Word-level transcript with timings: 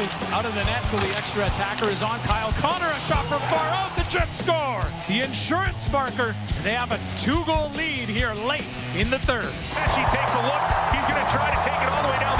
is 0.00 0.20
out 0.32 0.44
of 0.44 0.54
the 0.54 0.64
net, 0.64 0.84
so 0.84 0.96
the 0.98 1.16
extra 1.16 1.46
attacker 1.46 1.88
is 1.88 2.02
on. 2.02 2.18
Kyle 2.20 2.52
Connor, 2.60 2.88
a 2.88 3.00
shot 3.00 3.24
from 3.26 3.40
far 3.48 3.66
out. 3.68 3.94
The 3.96 4.02
Jets 4.04 4.36
score. 4.36 4.84
The 5.08 5.20
insurance 5.22 5.90
marker. 5.90 6.34
They 6.62 6.72
have 6.72 6.92
a 6.92 7.00
two-goal 7.16 7.70
lead 7.70 8.08
here 8.08 8.34
late 8.34 8.62
in 8.94 9.10
the 9.10 9.18
third. 9.20 9.52
Pesci 9.72 10.04
takes 10.10 10.34
a 10.34 10.42
look. 10.42 10.64
He's 10.92 11.06
going 11.08 11.22
to 11.22 11.30
try 11.32 11.48
to 11.48 11.60
take 11.64 11.80
it 11.80 11.88
all 11.88 12.02
the 12.02 12.08
way 12.10 12.18
down 12.20 12.35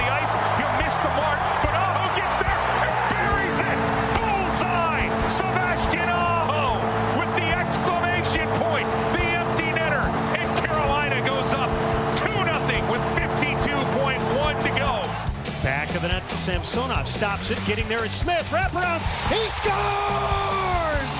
Samsonov 16.47 17.09
stops 17.09 17.51
it, 17.51 17.59
getting 17.67 17.89
there 17.89 18.05
is 18.05 18.13
Smith. 18.13 18.53
Wrap 18.53 18.73
around, 18.73 19.03
he 19.27 19.43
scores! 19.59 21.15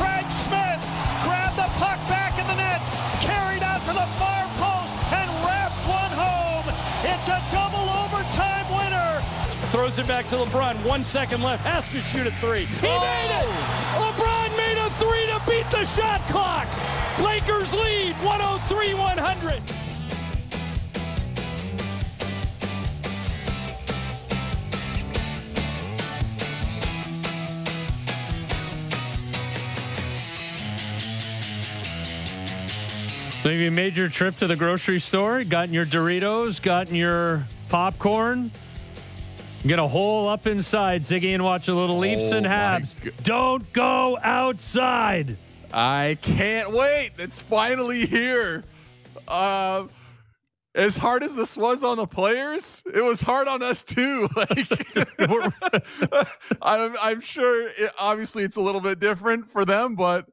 Craig 0.00 0.24
Smith 0.48 0.80
grabbed 1.20 1.60
the 1.60 1.68
puck 1.76 2.00
back 2.08 2.32
in 2.40 2.46
the 2.48 2.56
nets, 2.56 2.88
carried 3.20 3.62
out 3.62 3.84
to 3.84 3.92
the 3.92 4.08
far 4.16 4.48
post, 4.56 4.88
and 5.12 5.28
wrapped 5.44 5.76
one 5.84 6.12
home. 6.16 6.64
It's 7.04 7.28
a 7.28 7.36
double 7.52 7.84
overtime 8.08 8.64
winner. 8.72 9.20
Throws 9.68 9.98
it 9.98 10.08
back 10.08 10.28
to 10.28 10.36
LeBron. 10.36 10.82
One 10.82 11.04
second 11.04 11.42
left. 11.42 11.62
Has 11.66 11.86
to 11.92 12.00
shoot 12.00 12.26
a 12.26 12.30
three. 12.30 12.64
He 12.64 12.88
made 12.88 13.36
it! 13.36 13.44
Oh! 13.44 14.14
LeBron 14.16 14.56
made 14.56 14.78
a 14.78 14.88
three 14.96 15.26
to 15.26 15.42
beat 15.46 15.70
the 15.70 15.84
shot 15.84 16.26
clock. 16.28 16.66
Lakers 17.20 17.74
lead 17.74 18.14
103 18.24 18.94
100. 18.94 19.83
So 33.44 33.50
you 33.50 33.70
made 33.70 33.94
your 33.94 34.08
trip 34.08 34.38
to 34.38 34.46
the 34.46 34.56
grocery 34.56 34.98
store, 34.98 35.44
gotten 35.44 35.74
your 35.74 35.84
Doritos, 35.84 36.62
gotten 36.62 36.94
your 36.94 37.46
popcorn. 37.68 38.50
Get 39.66 39.78
a 39.78 39.86
hole 39.86 40.26
up 40.30 40.46
inside, 40.46 41.02
Ziggy, 41.02 41.34
and 41.34 41.44
watch 41.44 41.68
a 41.68 41.74
little 41.74 41.98
Leafs 41.98 42.32
Oh 42.32 42.38
and 42.38 42.46
Habs. 42.46 42.94
Don't 43.22 43.70
go 43.74 44.18
outside. 44.22 45.36
I 45.74 46.16
can't 46.22 46.72
wait. 46.72 47.10
It's 47.18 47.42
finally 47.42 48.06
here. 48.06 48.64
Uh, 49.28 49.88
as 50.74 50.96
hard 50.96 51.22
as 51.22 51.36
this 51.36 51.54
was 51.54 51.84
on 51.84 51.98
the 51.98 52.06
players, 52.06 52.82
it 52.94 53.04
was 53.04 53.20
hard 53.20 53.46
on 53.46 53.62
us 53.62 53.82
too. 53.82 54.26
Like, 54.36 54.68
I'm, 56.62 56.96
I'm 56.98 57.20
sure. 57.20 57.68
It, 57.68 57.90
obviously, 57.98 58.42
it's 58.42 58.56
a 58.56 58.62
little 58.62 58.80
bit 58.80 59.00
different 59.00 59.50
for 59.50 59.66
them, 59.66 59.96
but 59.96 60.30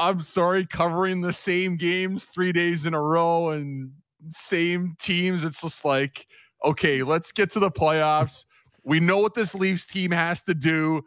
I'm 0.00 0.22
sorry, 0.22 0.66
covering 0.66 1.20
the 1.20 1.32
same 1.32 1.76
games 1.76 2.24
three 2.24 2.52
days 2.52 2.86
in 2.86 2.94
a 2.94 3.00
row 3.00 3.50
and 3.50 3.92
same 4.30 4.96
teams. 4.98 5.44
It's 5.44 5.60
just 5.60 5.84
like, 5.84 6.26
okay, 6.64 7.02
let's 7.02 7.32
get 7.32 7.50
to 7.50 7.60
the 7.60 7.70
playoffs. 7.70 8.46
We 8.82 8.98
know 8.98 9.18
what 9.18 9.34
this 9.34 9.54
Leafs 9.54 9.84
team 9.84 10.10
has 10.10 10.40
to 10.42 10.54
do. 10.54 11.02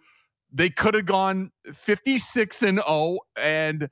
They 0.52 0.70
could 0.70 0.94
have 0.94 1.08
gone 1.08 1.52
56 1.74 2.62
and 2.62 2.80
0, 2.88 3.18
and 3.36 3.90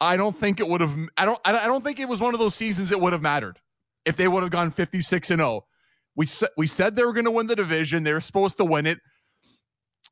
I 0.00 0.16
don't 0.16 0.36
think 0.36 0.60
it 0.60 0.68
would 0.68 0.80
have. 0.80 0.96
I 1.16 1.24
don't. 1.24 1.40
I 1.44 1.66
don't 1.66 1.82
think 1.82 1.98
it 1.98 2.08
was 2.08 2.20
one 2.20 2.32
of 2.32 2.38
those 2.38 2.54
seasons 2.54 2.88
that 2.90 3.00
would 3.00 3.12
have 3.12 3.22
mattered 3.22 3.58
if 4.06 4.16
they 4.16 4.28
would 4.28 4.44
have 4.44 4.52
gone 4.52 4.70
56 4.70 5.30
and 5.32 5.40
0. 5.40 5.66
We 6.14 6.28
we 6.56 6.68
said 6.68 6.94
they 6.94 7.04
were 7.04 7.12
going 7.12 7.24
to 7.24 7.32
win 7.32 7.48
the 7.48 7.56
division. 7.56 8.04
They 8.04 8.12
were 8.12 8.20
supposed 8.20 8.56
to 8.58 8.64
win 8.64 8.86
it. 8.86 8.98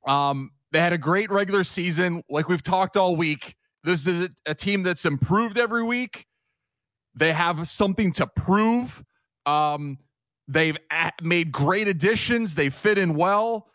Um, 0.09 0.51
they 0.73 0.81
had 0.81 0.93
a 0.93 0.99
great 0.99 1.31
regular 1.31 1.63
season, 1.63 2.23
like 2.29 2.49
we've 2.49 2.63
talked 2.63 2.97
all 2.97 3.15
week. 3.15 3.55
This 3.89 4.07
is 4.07 4.29
a, 4.45 4.55
team 4.55 4.83
that's 4.83 5.07
improved 5.07 5.57
every 5.57 5.83
week. 5.83 6.27
They 7.15 7.33
have 7.33 7.67
something 7.67 8.13
to 8.13 8.27
prove. 8.27 9.03
Um, 9.47 9.97
they've 10.47 10.77
a- 10.93 11.13
made 11.23 11.53
great 11.53 11.89
additions. 11.89 12.55
They 12.55 12.69
fit 12.69 12.99
in 12.99 13.15
well. 13.15 13.71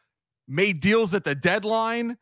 Made 0.47 0.81
deals 0.81 1.15
at 1.15 1.23
the 1.23 1.33
deadline. 1.33 2.17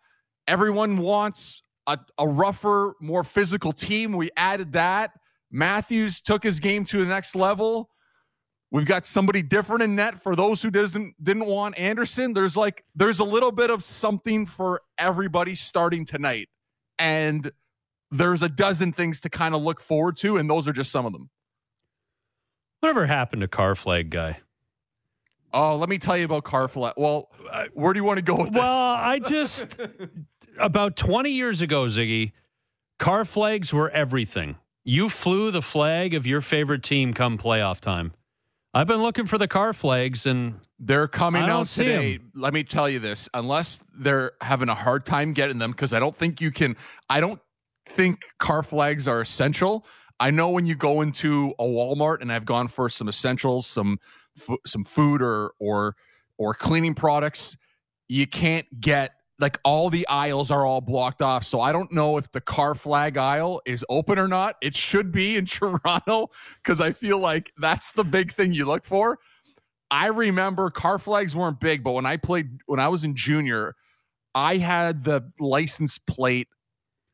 Everyone 0.47 0.99
wants 0.99 1.63
a, 1.85 1.99
a 2.17 2.25
rougher, 2.25 2.93
more 3.01 3.25
physical 3.25 3.73
team. 3.73 4.13
We 4.13 4.29
added 4.37 4.71
that. 4.71 5.11
Matthews 5.51 6.21
took 6.21 6.43
his 6.43 6.61
game 6.61 6.85
to 6.85 6.97
the 6.99 7.05
next 7.05 7.35
level. 7.35 7.89
We've 8.71 8.85
got 8.85 9.05
somebody 9.05 9.41
different 9.41 9.83
in 9.83 9.97
net 9.97 10.17
for 10.23 10.33
those 10.33 10.61
who 10.61 10.71
doesn't 10.71 11.21
didn't 11.21 11.45
want 11.45 11.77
Anderson. 11.77 12.31
There's 12.31 12.55
like 12.55 12.85
there's 12.95 13.19
a 13.19 13.25
little 13.25 13.51
bit 13.51 13.69
of 13.69 13.83
something 13.83 14.45
for 14.45 14.81
everybody 14.97 15.55
starting 15.55 16.05
tonight. 16.05 16.47
And 16.97 17.51
there's 18.11 18.43
a 18.43 18.49
dozen 18.49 18.91
things 18.91 19.21
to 19.21 19.29
kind 19.29 19.55
of 19.55 19.61
look 19.61 19.79
forward 19.79 20.17
to, 20.17 20.37
and 20.37 20.49
those 20.49 20.67
are 20.67 20.73
just 20.73 20.91
some 20.91 21.05
of 21.05 21.13
them. 21.13 21.29
Whatever 22.81 23.05
happened 23.07 23.41
to 23.41 23.47
car 23.47 23.75
flag 23.75 24.09
guy? 24.09 24.39
Oh, 25.53 25.77
let 25.77 25.89
me 25.89 25.97
tell 25.97 26.17
you 26.17 26.25
about 26.25 26.43
car 26.43 26.67
flag. 26.67 26.93
Well, 26.97 27.29
where 27.73 27.93
do 27.93 27.99
you 27.99 28.03
want 28.03 28.17
to 28.17 28.21
go 28.23 28.35
with 28.35 28.53
this? 28.53 28.59
Well, 28.61 28.91
I 28.91 29.19
just 29.19 29.65
about 30.57 30.95
20 30.95 31.29
years 31.29 31.61
ago, 31.61 31.85
Ziggy, 31.85 32.31
car 32.99 33.25
flags 33.25 33.73
were 33.73 33.89
everything. 33.89 34.55
You 34.83 35.09
flew 35.09 35.51
the 35.51 35.61
flag 35.61 36.13
of 36.13 36.25
your 36.25 36.41
favorite 36.41 36.83
team 36.83 37.13
come 37.13 37.37
playoff 37.37 37.79
time. 37.79 38.13
I've 38.73 38.87
been 38.87 39.01
looking 39.01 39.25
for 39.25 39.37
the 39.37 39.47
car 39.47 39.73
flags 39.73 40.25
and 40.25 40.61
They're 40.83 41.07
coming 41.07 41.43
I 41.43 41.45
don't 41.45 41.61
out 41.61 41.67
see 41.67 41.83
today. 41.83 42.19
Let 42.33 42.53
me 42.55 42.63
tell 42.63 42.89
you 42.89 42.97
this: 42.97 43.29
unless 43.35 43.83
they're 43.93 44.31
having 44.41 44.67
a 44.67 44.75
hard 44.75 45.05
time 45.05 45.33
getting 45.33 45.59
them, 45.59 45.71
because 45.71 45.93
I 45.93 45.99
don't 45.99 46.15
think 46.15 46.41
you 46.41 46.49
can. 46.49 46.75
I 47.07 47.19
don't 47.19 47.39
think 47.91 48.21
car 48.39 48.63
flags 48.63 49.07
are 49.07 49.21
essential. 49.21 49.85
I 50.19 50.31
know 50.31 50.49
when 50.49 50.65
you 50.65 50.75
go 50.75 51.01
into 51.01 51.53
a 51.59 51.63
Walmart, 51.63 52.21
and 52.21 52.31
I've 52.31 52.45
gone 52.45 52.67
for 52.67 52.89
some 52.89 53.09
essentials, 53.09 53.67
some 53.67 53.99
fu- 54.37 54.59
some 54.65 54.83
food 54.83 55.21
or 55.21 55.53
or 55.59 55.95
or 56.37 56.53
cleaning 56.53 56.93
products, 56.93 57.57
you 58.07 58.27
can't 58.27 58.67
get 58.79 59.13
like 59.39 59.59
all 59.63 59.89
the 59.89 60.07
aisles 60.07 60.51
are 60.51 60.65
all 60.65 60.81
blocked 60.81 61.21
off. 61.21 61.43
So 61.43 61.59
I 61.59 61.71
don't 61.71 61.91
know 61.91 62.17
if 62.17 62.31
the 62.31 62.41
car 62.41 62.75
flag 62.75 63.17
aisle 63.17 63.61
is 63.65 63.83
open 63.89 64.19
or 64.19 64.27
not. 64.27 64.55
It 64.61 64.75
should 64.75 65.11
be 65.11 65.35
in 65.35 65.45
Toronto 65.47 66.29
because 66.63 66.79
I 66.79 66.91
feel 66.91 67.17
like 67.19 67.51
that's 67.57 67.91
the 67.91 68.03
big 68.03 68.31
thing 68.31 68.53
you 68.53 68.65
look 68.65 68.85
for. 68.85 69.19
I 69.89 70.07
remember 70.07 70.69
car 70.69 70.99
flags 70.99 71.35
weren't 71.35 71.59
big, 71.59 71.83
but 71.83 71.91
when 71.91 72.05
I 72.05 72.17
played 72.17 72.59
when 72.67 72.79
I 72.79 72.87
was 72.87 73.03
in 73.03 73.15
junior, 73.15 73.75
I 74.33 74.57
had 74.57 75.03
the 75.03 75.31
license 75.39 75.97
plate 75.97 76.47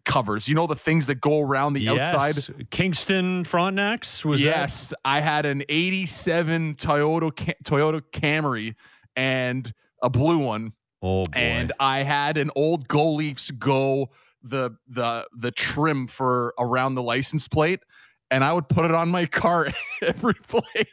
covers. 0.08 0.48
You 0.50 0.56
know 0.56 0.66
the 0.66 0.76
things 0.76 1.06
that 1.06 1.22
go 1.22 1.42
around 1.42 1.74
the 1.74 1.82
yes, 1.82 2.14
outside. 2.16 2.68
Kingston 2.72 3.44
Frontenacs 3.44 4.26
was 4.26 4.42
that- 4.42 4.48
yes, 4.48 4.94
I 5.06 5.20
had 5.20 5.46
an 5.46 5.62
'87 5.70 6.74
Toyota 6.76 7.32
Toyota 7.64 8.02
Camry 8.12 8.74
and 9.16 9.72
a 10.02 10.10
blue 10.10 10.40
one, 10.40 10.74
Oh 11.04 11.26
boy. 11.26 11.32
and 11.36 11.72
I 11.80 12.02
had 12.02 12.38
an 12.38 12.50
old 12.56 12.88
Go 12.88 13.12
Leafs 13.14 13.52
Go 13.52 14.10
the 14.42 14.72
the 14.88 15.28
the 15.36 15.52
trim 15.52 16.08
for 16.08 16.54
around 16.58 16.96
the 16.96 17.04
license 17.04 17.48
plate. 17.48 17.82
And 18.30 18.44
I 18.44 18.52
would 18.52 18.68
put 18.68 18.84
it 18.84 18.92
on 18.92 19.08
my 19.10 19.26
car 19.26 19.70
every 20.02 20.34
play. 20.34 20.84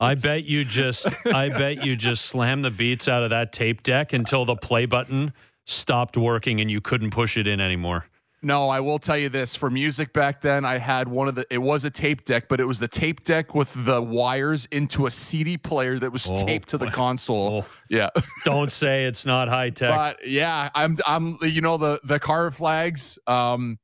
I 0.00 0.14
bet 0.14 0.46
you 0.46 0.64
just 0.64 1.08
I 1.26 1.48
bet 1.48 1.84
you 1.84 1.96
just 1.96 2.26
slammed 2.26 2.64
the 2.64 2.70
beats 2.70 3.08
out 3.08 3.24
of 3.24 3.30
that 3.30 3.52
tape 3.52 3.82
deck 3.82 4.12
until 4.12 4.44
the 4.44 4.54
play 4.54 4.86
button 4.86 5.32
stopped 5.64 6.16
working 6.16 6.60
and 6.60 6.70
you 6.70 6.80
couldn't 6.80 7.10
push 7.10 7.36
it 7.36 7.48
in 7.48 7.60
anymore. 7.60 8.06
No, 8.46 8.68
I 8.68 8.78
will 8.78 9.00
tell 9.00 9.18
you 9.18 9.28
this. 9.28 9.56
For 9.56 9.70
music 9.70 10.12
back 10.12 10.40
then, 10.40 10.64
I 10.64 10.78
had 10.78 11.08
one 11.08 11.26
of 11.26 11.34
the. 11.34 11.44
It 11.50 11.58
was 11.58 11.84
a 11.84 11.90
tape 11.90 12.24
deck, 12.24 12.48
but 12.48 12.60
it 12.60 12.64
was 12.64 12.78
the 12.78 12.86
tape 12.86 13.24
deck 13.24 13.56
with 13.56 13.72
the 13.84 14.00
wires 14.00 14.68
into 14.70 15.06
a 15.06 15.10
CD 15.10 15.58
player 15.58 15.98
that 15.98 16.12
was 16.12 16.30
Oh, 16.30 16.46
taped 16.46 16.68
to 16.68 16.78
the 16.78 16.88
console. 16.88 17.64
Oh. 17.64 17.70
Yeah, 17.90 18.10
Don't 18.44 18.70
say 18.70 19.06
it's 19.06 19.26
not 19.26 19.48
high 19.48 19.70
tech. 19.70 19.90
but 19.90 20.26
yeah, 20.28 20.70
I'm. 20.76 20.96
I'm. 21.06 21.38
You 21.42 21.60
know 21.60 21.76
the 21.76 21.98
the 22.04 22.20
car 22.20 22.52
flags. 22.52 23.18
Um, 23.26 23.80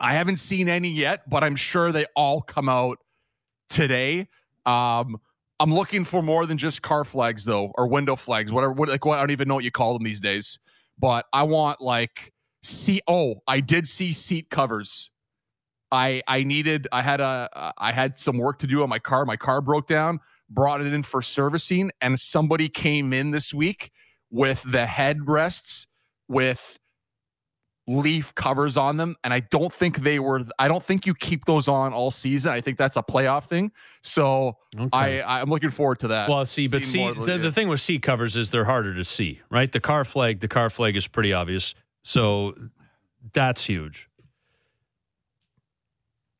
I 0.00 0.14
haven't 0.14 0.38
seen 0.38 0.68
any 0.68 0.88
yet, 0.90 1.30
but 1.30 1.44
I'm 1.44 1.54
sure 1.54 1.92
they 1.92 2.06
all 2.16 2.40
come 2.40 2.68
out 2.68 2.98
today. 3.68 4.26
Um, 4.66 5.18
I'm 5.60 5.72
looking 5.72 6.04
for 6.04 6.20
more 6.22 6.46
than 6.46 6.58
just 6.58 6.82
car 6.82 7.04
flags 7.04 7.44
though, 7.44 7.72
or 7.76 7.86
window 7.86 8.16
flags, 8.16 8.50
whatever. 8.50 8.72
What, 8.72 8.88
like 8.88 9.04
what 9.04 9.18
I 9.18 9.22
don't 9.22 9.30
even 9.30 9.46
know 9.46 9.54
what 9.54 9.64
you 9.64 9.70
call 9.70 9.92
them 9.92 10.02
these 10.02 10.20
days. 10.20 10.58
But 10.98 11.26
I 11.32 11.44
want 11.44 11.80
like 11.80 12.32
seat. 12.62 13.02
Oh, 13.06 13.42
I 13.46 13.60
did 13.60 13.86
see 13.86 14.12
seat 14.12 14.50
covers. 14.50 15.10
I 15.92 16.22
I 16.28 16.42
needed. 16.44 16.86
I 16.92 17.02
had 17.02 17.20
a. 17.20 17.48
Uh, 17.52 17.72
I 17.78 17.92
had 17.92 18.18
some 18.18 18.38
work 18.38 18.58
to 18.60 18.66
do 18.66 18.82
on 18.82 18.88
my 18.88 18.98
car. 18.98 19.24
My 19.24 19.36
car 19.36 19.60
broke 19.60 19.86
down. 19.86 20.20
Brought 20.48 20.80
it 20.80 20.92
in 20.92 21.02
for 21.02 21.22
servicing, 21.22 21.90
and 22.00 22.18
somebody 22.18 22.68
came 22.68 23.12
in 23.12 23.30
this 23.30 23.54
week 23.54 23.90
with 24.30 24.62
the 24.62 24.84
headrests 24.84 25.86
with 26.28 26.76
Leaf 27.86 28.34
covers 28.36 28.76
on 28.76 28.96
them, 28.98 29.16
and 29.24 29.32
I 29.34 29.40
don't 29.40 29.72
think 29.72 29.98
they 29.98 30.18
were. 30.20 30.42
I 30.58 30.68
don't 30.68 30.82
think 30.82 31.06
you 31.06 31.14
keep 31.14 31.44
those 31.44 31.66
on 31.66 31.92
all 31.92 32.10
season. 32.12 32.52
I 32.52 32.60
think 32.60 32.78
that's 32.78 32.96
a 32.96 33.02
playoff 33.02 33.44
thing. 33.44 33.72
So 34.02 34.56
Okay. 34.78 35.20
I 35.20 35.40
I'm 35.40 35.50
looking 35.50 35.70
forward 35.70 35.98
to 36.00 36.08
that. 36.08 36.28
Well, 36.28 36.44
see, 36.44 36.68
but 36.68 36.84
see, 36.84 37.04
the, 37.12 37.38
the 37.38 37.50
thing 37.50 37.68
with 37.68 37.80
seat 37.80 38.02
covers 38.02 38.36
is 38.36 38.50
they're 38.52 38.64
harder 38.64 38.94
to 38.94 39.04
see, 39.04 39.40
right? 39.50 39.70
The 39.70 39.80
car 39.80 40.04
flag, 40.04 40.38
the 40.40 40.48
car 40.48 40.70
flag 40.70 40.94
is 40.96 41.08
pretty 41.08 41.32
obvious. 41.32 41.74
So 42.02 42.54
that's 43.32 43.64
huge. 43.64 44.08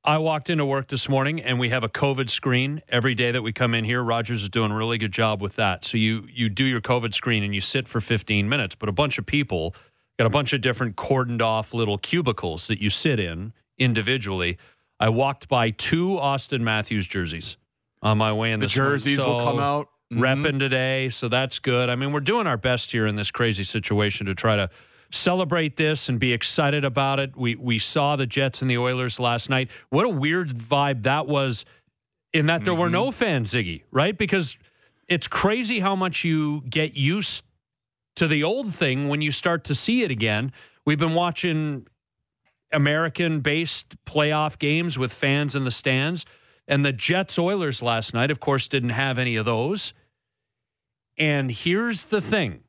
I 0.02 0.16
walked 0.16 0.48
into 0.48 0.64
work 0.64 0.88
this 0.88 1.10
morning 1.10 1.42
and 1.42 1.58
we 1.58 1.68
have 1.68 1.84
a 1.84 1.88
COVID 1.88 2.30
screen 2.30 2.80
every 2.88 3.14
day 3.14 3.32
that 3.32 3.42
we 3.42 3.52
come 3.52 3.74
in 3.74 3.84
here. 3.84 4.02
Rogers 4.02 4.42
is 4.42 4.48
doing 4.48 4.70
a 4.70 4.74
really 4.74 4.96
good 4.96 5.12
job 5.12 5.42
with 5.42 5.56
that. 5.56 5.84
So 5.84 5.98
you 5.98 6.26
you 6.32 6.48
do 6.48 6.64
your 6.64 6.80
COVID 6.80 7.12
screen 7.12 7.42
and 7.42 7.54
you 7.54 7.60
sit 7.60 7.86
for 7.86 8.00
15 8.00 8.48
minutes, 8.48 8.74
but 8.74 8.88
a 8.88 8.92
bunch 8.92 9.18
of 9.18 9.26
people 9.26 9.74
got 10.18 10.26
a 10.26 10.30
bunch 10.30 10.54
of 10.54 10.62
different 10.62 10.96
cordoned 10.96 11.42
off 11.42 11.74
little 11.74 11.98
cubicles 11.98 12.66
that 12.68 12.80
you 12.80 12.88
sit 12.88 13.20
in 13.20 13.52
individually. 13.76 14.56
I 14.98 15.10
walked 15.10 15.48
by 15.48 15.70
two 15.70 16.18
Auston 16.20 16.60
Matthews 16.62 17.06
jerseys 17.06 17.58
on 18.02 18.16
my 18.16 18.32
way 18.32 18.52
in 18.52 18.60
the 18.60 18.66
jerseys 18.66 19.18
will 19.18 19.44
come 19.44 19.58
out. 19.58 19.88
Mhm. 20.12 20.18
repping 20.18 20.58
today, 20.58 21.08
so 21.10 21.28
that's 21.28 21.58
good. 21.58 21.88
I 21.88 21.94
mean, 21.94 22.10
we're 22.12 22.20
doing 22.20 22.46
our 22.46 22.56
best 22.56 22.90
here 22.90 23.06
in 23.06 23.14
this 23.16 23.30
crazy 23.30 23.62
situation 23.64 24.26
to 24.26 24.34
try 24.34 24.56
to 24.56 24.68
celebrate 25.10 25.76
this 25.76 26.08
and 26.08 26.18
be 26.18 26.32
excited 26.32 26.84
about 26.84 27.18
it. 27.18 27.36
We 27.36 27.54
we 27.56 27.78
saw 27.78 28.16
the 28.16 28.26
Jets 28.26 28.62
and 28.62 28.70
the 28.70 28.78
Oilers 28.78 29.20
last 29.20 29.50
night. 29.50 29.70
What 29.90 30.06
a 30.06 30.08
weird 30.08 30.56
vibe 30.56 31.02
that 31.04 31.26
was 31.26 31.64
in 32.32 32.46
that 32.46 32.64
there 32.64 32.74
were 32.74 32.90
no 32.90 33.06
mm-hmm. 33.06 33.18
fans, 33.18 33.52
Ziggy, 33.52 33.82
right? 33.90 34.16
Because 34.16 34.56
it's 35.08 35.26
crazy 35.26 35.80
how 35.80 35.96
much 35.96 36.24
you 36.24 36.62
get 36.68 36.96
used 36.96 37.42
to 38.16 38.28
the 38.28 38.44
old 38.44 38.74
thing 38.74 39.08
when 39.08 39.20
you 39.20 39.32
start 39.32 39.64
to 39.64 39.74
see 39.74 40.02
it 40.02 40.10
again. 40.10 40.52
We've 40.84 40.98
been 40.98 41.14
watching 41.14 41.86
American 42.72 43.40
based 43.40 43.96
playoff 44.04 44.58
games 44.58 44.98
with 44.98 45.12
fans 45.12 45.56
in 45.56 45.64
the 45.64 45.70
stands. 45.70 46.24
And 46.68 46.84
the 46.84 46.92
Jets 46.92 47.38
Oilers 47.38 47.82
last 47.82 48.14
night, 48.14 48.30
of 48.30 48.38
course, 48.38 48.68
didn't 48.68 48.90
have 48.90 49.18
any 49.18 49.36
of 49.36 49.44
those. 49.44 49.92
And 51.18 51.50
here's 51.50 52.04
the 52.04 52.20
thing 52.20 52.60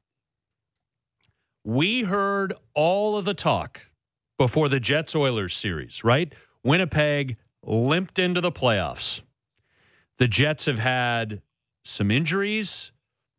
we 1.63 2.03
heard 2.03 2.53
all 2.73 3.17
of 3.17 3.25
the 3.25 3.33
talk 3.33 3.81
before 4.37 4.69
the 4.69 4.79
Jets 4.79 5.15
Oilers 5.15 5.55
series, 5.55 6.03
right? 6.03 6.33
Winnipeg 6.63 7.37
limped 7.63 8.17
into 8.19 8.41
the 8.41 8.51
playoffs. 8.51 9.21
The 10.17 10.27
Jets 10.27 10.65
have 10.65 10.79
had 10.79 11.41
some 11.83 12.11
injuries. 12.11 12.91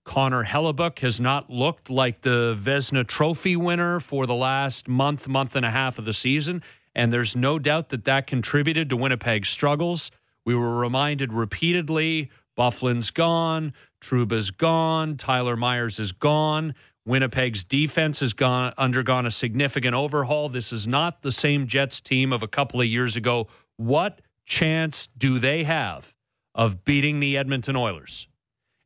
Connor 0.04 0.44
Hellebuyck 0.44 0.98
has 1.00 1.20
not 1.20 1.48
looked 1.48 1.88
like 1.88 2.22
the 2.22 2.58
Vezina 2.60 3.06
Trophy 3.06 3.56
winner 3.56 4.00
for 4.00 4.26
the 4.26 4.34
last 4.34 4.88
month, 4.88 5.28
month 5.28 5.54
and 5.54 5.64
a 5.64 5.70
half 5.70 5.98
of 5.98 6.04
the 6.04 6.12
season. 6.12 6.62
And 6.94 7.12
there's 7.12 7.36
no 7.36 7.58
doubt 7.58 7.90
that 7.90 8.04
that 8.04 8.26
contributed 8.26 8.88
to 8.90 8.96
Winnipeg's 8.96 9.48
struggles. 9.48 10.10
We 10.44 10.54
were 10.54 10.76
reminded 10.76 11.32
repeatedly 11.32 12.30
Byfuglien's 12.58 13.10
gone, 13.10 13.72
Trouba's 14.00 14.50
gone, 14.50 15.16
Tyler 15.16 15.56
Myers 15.56 15.98
is 15.98 16.12
gone. 16.12 16.74
Winnipeg's 17.04 17.64
defense 17.64 18.20
has 18.20 18.32
gone 18.32 18.72
undergone 18.78 19.26
a 19.26 19.31
significant 19.31 19.94
overhaul. 19.94 20.49
This 20.49 20.72
is 20.72 20.87
not 20.87 21.22
the 21.22 21.32
same 21.32 21.66
Jets 21.66 22.00
team 22.00 22.32
of 22.32 22.43
a 22.43 22.49
couple 22.49 22.81
of 22.81 22.87
years 22.87 23.16
ago. 23.16 23.49
What 23.76 24.20
chance 24.46 25.08
do 25.19 25.38
they 25.38 25.64
have 25.64 26.14
of 26.54 26.84
beating 26.84 27.20
the 27.20 27.37
Edmonton 27.37 27.75
Oilers? 27.75 28.28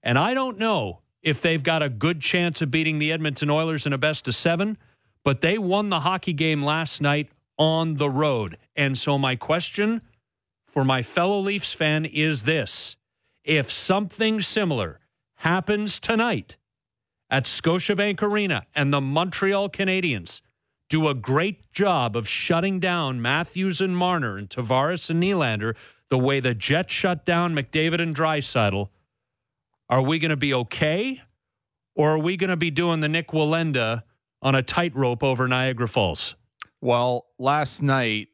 And 0.02 0.18
I 0.18 0.34
don't 0.34 0.58
know 0.58 1.00
if 1.22 1.42
they've 1.42 1.62
got 1.62 1.82
a 1.82 1.88
good 1.88 2.20
chance 2.20 2.62
of 2.62 2.70
beating 2.70 2.98
the 2.98 3.12
Edmonton 3.12 3.50
Oilers 3.50 3.84
in 3.84 3.92
a 3.92 3.98
best 3.98 4.28
of 4.28 4.34
seven, 4.34 4.78
but 5.24 5.40
they 5.40 5.58
won 5.58 5.90
the 5.90 6.00
hockey 6.00 6.32
game 6.32 6.62
last 6.62 7.00
night 7.00 7.28
on 7.58 7.96
the 7.96 8.08
road. 8.08 8.56
And 8.76 8.96
so, 8.96 9.18
my 9.18 9.36
question 9.36 10.02
for 10.66 10.84
my 10.84 11.02
fellow 11.02 11.40
Leafs 11.40 11.72
fan 11.74 12.04
is 12.04 12.44
this 12.44 12.96
if 13.44 13.70
something 13.70 14.40
similar 14.40 15.00
happens 15.36 15.98
tonight 15.98 16.56
at 17.30 17.44
Scotiabank 17.44 18.22
Arena 18.22 18.66
and 18.74 18.92
the 18.92 19.00
Montreal 19.00 19.68
Canadiens 19.70 20.40
do 20.88 21.08
a 21.08 21.14
great 21.14 21.72
job 21.72 22.16
of 22.16 22.28
shutting 22.28 22.78
down 22.78 23.20
Matthews 23.20 23.80
and 23.80 23.96
Marner 23.96 24.36
and 24.36 24.48
Tavares 24.48 25.10
and 25.10 25.22
Nylander 25.22 25.74
the 26.08 26.18
way 26.18 26.40
the 26.40 26.54
Jets 26.54 26.92
shut 26.92 27.24
down 27.24 27.54
McDavid 27.54 28.00
and 28.00 28.14
Draisaitl, 28.14 28.88
are 29.88 30.02
we 30.02 30.18
going 30.18 30.30
to 30.30 30.36
be 30.36 30.54
okay? 30.54 31.22
Or 31.94 32.12
are 32.12 32.18
we 32.18 32.36
going 32.36 32.50
to 32.50 32.56
be 32.56 32.70
doing 32.70 33.00
the 33.00 33.08
Nik 33.08 33.28
Wallenda 33.28 34.02
on 34.42 34.54
a 34.54 34.62
tightrope 34.62 35.22
over 35.22 35.48
Niagara 35.48 35.88
Falls? 35.88 36.36
Well, 36.80 37.26
last 37.38 37.82
night 37.82 38.28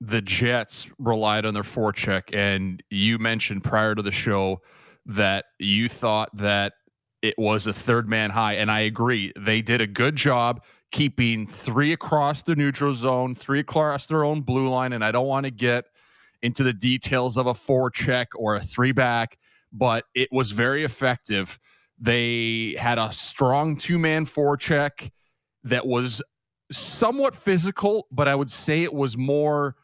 the 0.00 0.20
Jets 0.20 0.90
relied 0.98 1.46
on 1.46 1.54
their 1.54 1.62
forecheck, 1.62 2.34
and 2.34 2.82
you 2.90 3.18
mentioned 3.18 3.62
prior 3.62 3.94
to 3.94 4.02
the 4.02 4.12
show 4.12 4.60
that 5.06 5.46
you 5.58 5.88
thought 5.88 6.34
that 6.36 6.74
it 7.22 7.34
was 7.38 7.66
a 7.66 7.72
third 7.72 8.08
man 8.08 8.30
high, 8.30 8.54
and 8.54 8.70
I 8.70 8.80
agree. 8.80 9.32
They 9.36 9.62
did 9.62 9.80
a 9.80 9.86
good 9.86 10.16
job 10.16 10.62
keeping 10.90 11.46
three 11.46 11.92
across 11.92 12.42
the 12.42 12.56
neutral 12.56 12.94
zone, 12.94 13.34
three 13.34 13.60
across 13.60 14.06
their 14.06 14.24
own 14.24 14.40
blue 14.40 14.68
line, 14.68 14.92
and 14.92 15.04
I 15.04 15.12
don't 15.12 15.26
want 15.26 15.44
to 15.44 15.50
get 15.50 15.84
into 16.42 16.62
the 16.62 16.72
details 16.72 17.36
of 17.36 17.46
a 17.46 17.54
four 17.54 17.90
check 17.90 18.28
or 18.34 18.56
a 18.56 18.60
three 18.60 18.92
back, 18.92 19.38
but 19.72 20.04
it 20.14 20.28
was 20.32 20.50
very 20.50 20.84
effective. 20.84 21.58
They 21.98 22.76
had 22.78 22.98
a 22.98 23.12
strong 23.12 23.76
two 23.76 23.98
man 23.98 24.24
four 24.24 24.56
check 24.56 25.12
that 25.64 25.86
was 25.86 26.22
somewhat 26.72 27.34
physical, 27.34 28.06
but 28.10 28.26
I 28.26 28.34
would 28.34 28.50
say 28.50 28.82
it 28.82 28.94
was 28.94 29.16
more 29.16 29.76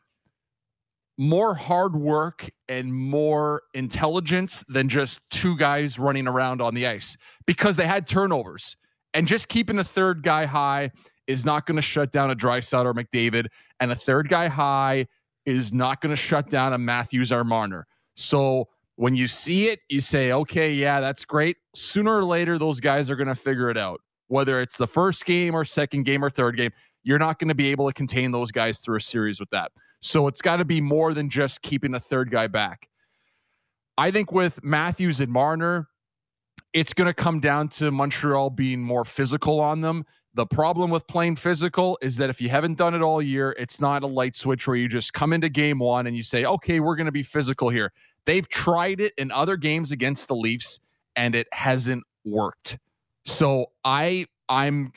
more 1.19 1.55
hard 1.55 1.97
work 1.97 2.51
and 2.69 2.93
more 2.93 3.63
intelligence 3.75 4.65
than 4.69 4.89
just 4.89 5.21
two 5.31 5.57
guys 5.57 5.99
running 5.99 6.29
around 6.29 6.61
on 6.61 6.75
the 6.75 6.87
ice 6.87 7.17
because 7.47 7.77
they 7.77 7.87
had 7.87 8.07
turnovers. 8.07 8.77
And 9.15 9.27
just 9.27 9.49
keeping 9.49 9.79
a 9.79 9.85
third 9.85 10.23
guy 10.23 10.45
high 10.45 10.91
is 11.27 11.45
not 11.45 11.67
going 11.67 11.77
to 11.77 11.83
shut 11.83 12.13
down 12.13 12.31
a 12.31 12.37
Draisaitl 12.37 12.85
or 12.85 12.95
McDavid, 12.95 13.47
and 13.81 13.91
a 13.91 13.95
third 13.95 14.29
guy 14.29 14.49
high 14.49 15.07
is 15.47 15.73
not 15.73 16.01
going 16.01 16.11
to 16.11 16.21
shut 16.21 16.51
down 16.51 16.73
a 16.73 16.79
Matthews 16.79 17.33
or 17.33 17.45
Marner. 17.45 17.87
So 18.15 18.69
when 18.97 19.15
you 19.15 19.29
see 19.29 19.69
it, 19.69 19.81
you 19.89 20.01
say, 20.01 20.33
okay, 20.33 20.73
yeah, 20.73 21.01
that's 21.01 21.25
great. 21.25 21.57
Sooner 21.75 22.19
or 22.19 22.25
later, 22.25 22.59
those 22.59 22.81
guys 22.81 23.11
are 23.11 23.17
going 23.17 23.29
to 23.29 23.35
figure 23.35 23.71
it 23.71 23.77
out. 23.79 24.01
Whether 24.29 24.61
it's 24.61 24.77
the 24.77 24.89
first 24.89 25.25
game 25.25 25.55
or 25.55 25.65
second 25.65 26.03
game 26.03 26.25
or 26.25 26.31
third 26.31 26.57
game, 26.57 26.73
you're 27.05 27.19
not 27.19 27.39
going 27.39 27.49
to 27.49 27.55
be 27.55 27.69
able 27.69 27.87
to 27.87 27.93
contain 27.93 28.33
those 28.33 28.51
guys 28.51 28.81
through 28.81 28.97
a 28.97 29.01
series 29.01 29.39
with 29.39 29.51
that. 29.51 29.71
So 30.01 30.29
it's 30.29 30.43
got 30.43 30.57
to 30.57 30.65
be 30.65 30.81
more 30.81 31.15
than 31.15 31.31
just 31.31 31.63
keeping 31.63 31.95
a 31.95 32.01
third 32.01 32.31
guy 32.31 32.47
back. 32.47 32.89
I 33.99 34.11
think 34.11 34.31
with 34.31 34.63
Matthews 34.63 35.21
and 35.21 35.33
Marner, 35.33 35.89
it's 36.73 36.93
going 36.93 37.07
to 37.07 37.15
come 37.15 37.41
down 37.41 37.69
to 37.71 37.91
Montreal 37.91 38.51
being 38.51 38.83
more 38.83 39.05
physical 39.05 39.61
on 39.61 39.81
them. 39.81 40.05
The 40.35 40.47
problem 40.47 40.91
with 40.91 41.07
playing 41.07 41.37
physical 41.37 41.99
is 42.03 42.19
that 42.19 42.29
if 42.29 42.43
you 42.43 42.51
haven't 42.51 42.77
done 42.77 42.95
it 42.95 43.01
all 43.01 43.23
year, 43.23 43.57
it's 43.59 43.81
not 43.81 44.03
a 44.03 44.07
light 44.07 44.37
switch 44.37 44.67
where 44.67 44.77
you 44.77 44.87
just 44.87 45.15
come 45.15 45.33
into 45.33 45.49
game 45.49 45.79
one 45.79 46.07
and 46.07 46.15
you 46.15 46.23
say, 46.23 46.45
okay, 46.45 46.79
we're 46.79 46.97
going 46.97 47.07
to 47.07 47.13
be 47.13 47.23
physical 47.23 47.71
here. 47.71 47.91
They've 48.27 48.47
tried 48.47 49.01
it 49.01 49.15
in 49.17 49.31
other 49.31 49.57
games 49.57 49.93
against 49.93 50.29
the 50.29 50.37
Leafs 50.37 50.79
and 51.17 51.35
it 51.35 51.49
hasn't 51.53 52.05
worked. 52.27 52.79
So 53.25 53.67
I 53.83 54.27
I'm 54.49 54.93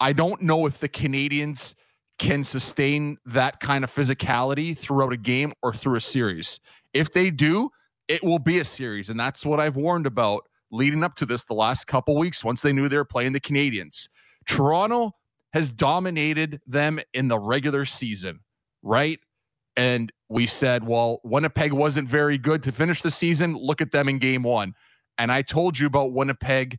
I 0.00 0.12
don't 0.12 0.42
know 0.42 0.66
if 0.66 0.78
the 0.78 0.88
Canadiens 0.88 1.74
can 2.18 2.44
sustain 2.44 3.18
that 3.26 3.60
kind 3.60 3.84
of 3.84 3.90
physicality 3.90 4.76
throughout 4.76 5.12
a 5.12 5.16
game 5.16 5.52
or 5.62 5.72
through 5.72 5.96
a 5.96 6.00
series. 6.00 6.60
If 6.92 7.12
they 7.12 7.30
do, 7.30 7.70
it 8.06 8.22
will 8.22 8.38
be 8.38 8.58
a 8.58 8.64
series 8.64 9.10
and 9.10 9.18
that's 9.18 9.44
what 9.44 9.60
I've 9.60 9.76
warned 9.76 10.06
about 10.06 10.48
leading 10.70 11.02
up 11.04 11.14
to 11.16 11.26
this 11.26 11.44
the 11.44 11.54
last 11.54 11.86
couple 11.86 12.16
weeks 12.16 12.44
once 12.44 12.62
they 12.62 12.72
knew 12.72 12.88
they 12.88 12.96
were 12.96 13.04
playing 13.04 13.32
the 13.32 13.40
Canadiens. 13.40 14.08
Toronto 14.46 15.12
has 15.52 15.70
dominated 15.70 16.60
them 16.66 16.98
in 17.14 17.28
the 17.28 17.38
regular 17.38 17.84
season, 17.84 18.40
right? 18.82 19.20
And 19.76 20.12
we 20.28 20.46
said, 20.46 20.86
well, 20.86 21.20
Winnipeg 21.24 21.72
wasn't 21.72 22.08
very 22.08 22.38
good 22.38 22.62
to 22.64 22.72
finish 22.72 23.02
the 23.02 23.10
season. 23.10 23.56
Look 23.56 23.80
at 23.80 23.92
them 23.92 24.08
in 24.08 24.18
game 24.18 24.42
one. 24.42 24.74
And 25.16 25.30
I 25.30 25.42
told 25.42 25.78
you 25.78 25.86
about 25.86 26.12
Winnipeg 26.12 26.78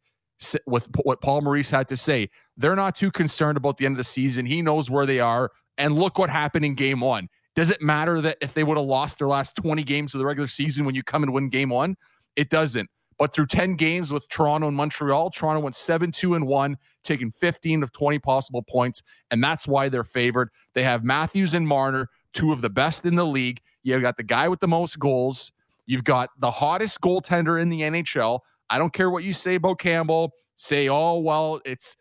with 0.66 0.90
what 1.04 1.22
Paul 1.22 1.42
Maurice 1.42 1.70
had 1.70 1.88
to 1.90 1.98
say. 1.98 2.30
They're 2.58 2.76
not 2.76 2.96
too 2.96 3.12
concerned 3.12 3.58
about 3.58 3.78
the 3.78 3.86
end 3.86 3.94
of 3.94 3.98
the 3.98 4.04
season. 4.04 4.46
He 4.46 4.62
knows 4.62 4.90
where 4.90 5.06
they 5.06 5.20
are. 5.20 5.52
And 5.78 5.98
look 5.98 6.18
what 6.18 6.30
happened 6.30 6.66
in 6.66 6.76
game 6.76 7.02
one. 7.02 7.28
Does 7.56 7.70
it 7.70 7.82
matter 7.82 8.20
that 8.22 8.38
if 8.42 8.54
they 8.54 8.64
would 8.64 8.78
have 8.78 8.86
lost 8.86 9.18
their 9.18 9.28
last 9.28 9.56
20 9.56 9.84
games 9.84 10.14
of 10.14 10.20
the 10.20 10.26
regular 10.26 10.48
season 10.48 10.86
when 10.86 10.96
you 10.96 11.04
come 11.04 11.24
and 11.24 11.34
win 11.34 11.50
game 11.50 11.70
one? 11.70 11.96
It 12.36 12.50
doesn't. 12.50 12.90
But 13.18 13.34
through 13.34 13.48
10 13.48 13.76
games 13.76 14.12
with 14.12 14.28
Toronto 14.28 14.68
and 14.68 14.76
Montreal, 14.76 15.30
Toronto 15.30 15.62
went 15.62 15.76
7 15.76 16.12
2 16.12 16.36
and 16.36 16.46
1, 16.48 16.78
taking 17.04 17.32
15 17.32 17.82
of 17.82 17.94
20 17.94 18.20
possible 18.20 18.62
points. 18.62 19.02
And 19.32 19.42
that's 19.42 19.68
why 19.68 19.88
they're 19.88 20.04
favored. 20.04 20.50
They 20.74 20.84
have 20.84 21.06
Matthews 21.06 21.54
and 21.54 21.66
Marner, 21.66 22.10
two 22.34 22.52
of 22.52 22.60
the 22.60 22.70
best 22.70 23.06
in 23.06 23.16
the 23.16 23.26
league. 23.26 23.62
You've 23.84 24.02
got 24.02 24.18
the 24.18 24.24
guy 24.24 24.50
with 24.50 24.60
the 24.60 24.68
most 24.68 25.00
goals. 25.00 25.54
You've 25.86 26.04
got 26.04 26.30
the 26.40 26.52
hottest 26.52 27.00
goaltender 27.00 27.62
in 27.62 27.70
the 27.70 27.82
NHL. 27.82 28.40
I 28.70 28.78
don't 28.78 28.94
care 28.94 29.10
what 29.10 29.24
you 29.24 29.34
say 29.34 29.56
about 29.56 29.80
Campbell. 29.80 30.32
Say, 30.56 30.90
oh, 30.90 31.20
well, 31.20 31.60
it's 31.66 31.96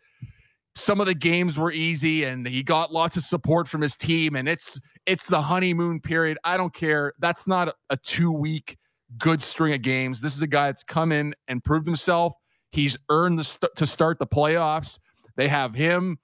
some 0.75 0.99
of 0.99 1.07
the 1.07 1.13
games 1.13 1.57
were 1.57 1.71
easy 1.71 2.23
and 2.23 2.47
he 2.47 2.61
got 2.61 2.91
lots 2.91 3.15
of 3.15 3.23
support 3.23 3.67
from 3.67 3.81
his 3.81 3.95
team 3.95 4.35
and 4.35 4.47
it's 4.47 4.79
it's 5.05 5.27
the 5.27 5.41
honeymoon 5.41 6.01
period. 6.01 6.37
I 6.43 6.57
don't 6.57 6.73
care. 6.73 7.13
That's 7.19 7.47
not 7.47 7.73
a 7.89 7.97
2 7.97 8.31
week 8.31 8.77
good 9.17 9.41
string 9.41 9.73
of 9.73 9.81
games. 9.81 10.21
This 10.21 10.35
is 10.35 10.41
a 10.41 10.47
guy 10.47 10.67
that's 10.67 10.83
come 10.83 11.11
in 11.11 11.33
and 11.47 11.63
proved 11.63 11.87
himself. 11.87 12.33
He's 12.71 12.97
earned 13.09 13.39
the 13.39 13.43
st- 13.43 13.75
to 13.77 13.85
start 13.85 14.19
the 14.19 14.27
playoffs. 14.27 14.99
They 15.37 15.47
have 15.47 15.75
him. 15.75 16.17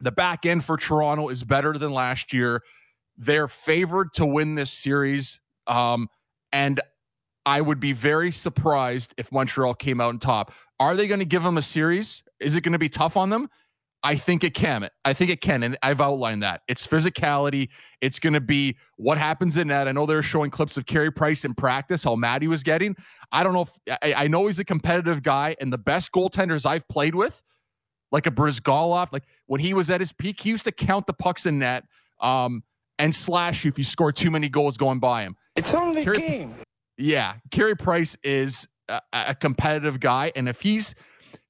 The 0.00 0.12
back 0.12 0.46
end 0.46 0.64
for 0.64 0.76
Toronto 0.76 1.28
is 1.28 1.42
better 1.42 1.72
than 1.76 1.92
last 1.92 2.32
year. 2.32 2.62
They're 3.16 3.48
favored 3.48 4.12
to 4.14 4.26
win 4.26 4.54
this 4.54 4.70
series. 4.70 5.40
Um, 5.66 6.08
and 6.52 6.80
I 7.48 7.62
would 7.62 7.80
be 7.80 7.94
very 7.94 8.30
surprised 8.30 9.14
if 9.16 9.32
Montreal 9.32 9.72
came 9.72 10.02
out 10.02 10.10
on 10.10 10.18
top. 10.18 10.52
Are 10.78 10.94
they 10.94 11.06
going 11.06 11.20
to 11.20 11.24
give 11.24 11.42
them 11.42 11.56
a 11.56 11.62
series? 11.62 12.22
Is 12.40 12.56
it 12.56 12.60
going 12.60 12.74
to 12.74 12.78
be 12.78 12.90
tough 12.90 13.16
on 13.16 13.30
them? 13.30 13.48
I 14.02 14.16
think 14.16 14.44
it 14.44 14.52
can. 14.52 14.86
I 15.06 15.14
think 15.14 15.30
it 15.30 15.40
can. 15.40 15.62
And 15.62 15.78
I've 15.82 16.02
outlined 16.02 16.42
that. 16.42 16.60
It's 16.68 16.86
physicality. 16.86 17.70
It's 18.02 18.18
going 18.18 18.34
to 18.34 18.42
be 18.42 18.76
what 18.96 19.16
happens 19.16 19.56
in 19.56 19.68
that. 19.68 19.88
I 19.88 19.92
know 19.92 20.04
they're 20.04 20.22
showing 20.22 20.50
clips 20.50 20.76
of 20.76 20.84
Carey 20.84 21.10
Price 21.10 21.46
in 21.46 21.54
practice, 21.54 22.04
how 22.04 22.16
mad 22.16 22.42
he 22.42 22.48
was 22.48 22.62
getting. 22.62 22.94
I 23.32 23.42
don't 23.42 23.54
know 23.54 23.62
if 23.62 23.98
I, 24.02 24.24
I 24.24 24.28
know 24.28 24.46
he's 24.46 24.58
a 24.58 24.64
competitive 24.64 25.22
guy 25.22 25.56
and 25.58 25.72
the 25.72 25.78
best 25.78 26.12
goaltenders 26.12 26.66
I've 26.66 26.86
played 26.86 27.14
with, 27.14 27.42
like 28.12 28.26
a 28.26 28.30
Bryzgalov, 28.30 29.10
like 29.10 29.24
when 29.46 29.62
he 29.62 29.72
was 29.72 29.88
at 29.88 30.00
his 30.00 30.12
peak, 30.12 30.38
he 30.40 30.50
used 30.50 30.64
to 30.64 30.72
count 30.72 31.06
the 31.06 31.14
pucks 31.14 31.46
in 31.46 31.58
net 31.58 31.84
um, 32.20 32.62
and 32.98 33.14
slash 33.14 33.64
you 33.64 33.70
if 33.70 33.78
you 33.78 33.84
score 33.84 34.12
too 34.12 34.30
many 34.30 34.50
goals 34.50 34.76
going 34.76 34.98
by 34.98 35.22
him. 35.22 35.34
It's 35.56 35.72
only 35.72 36.04
Carey, 36.04 36.18
game. 36.18 36.54
Yeah. 36.98 37.34
Carey 37.50 37.76
Price 37.76 38.16
is 38.22 38.68
a, 38.88 39.00
a 39.12 39.34
competitive 39.34 40.00
guy. 40.00 40.32
And 40.36 40.48
if 40.48 40.60
he's 40.60 40.94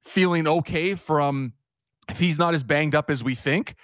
feeling 0.03 0.47
okay 0.47 0.95
from 0.95 1.53
if 2.09 2.19
he's 2.19 2.39
not 2.39 2.55
as 2.55 2.63
banged 2.63 2.95
up 2.95 3.11
as 3.11 3.23
we 3.23 3.35
think, 3.35 3.75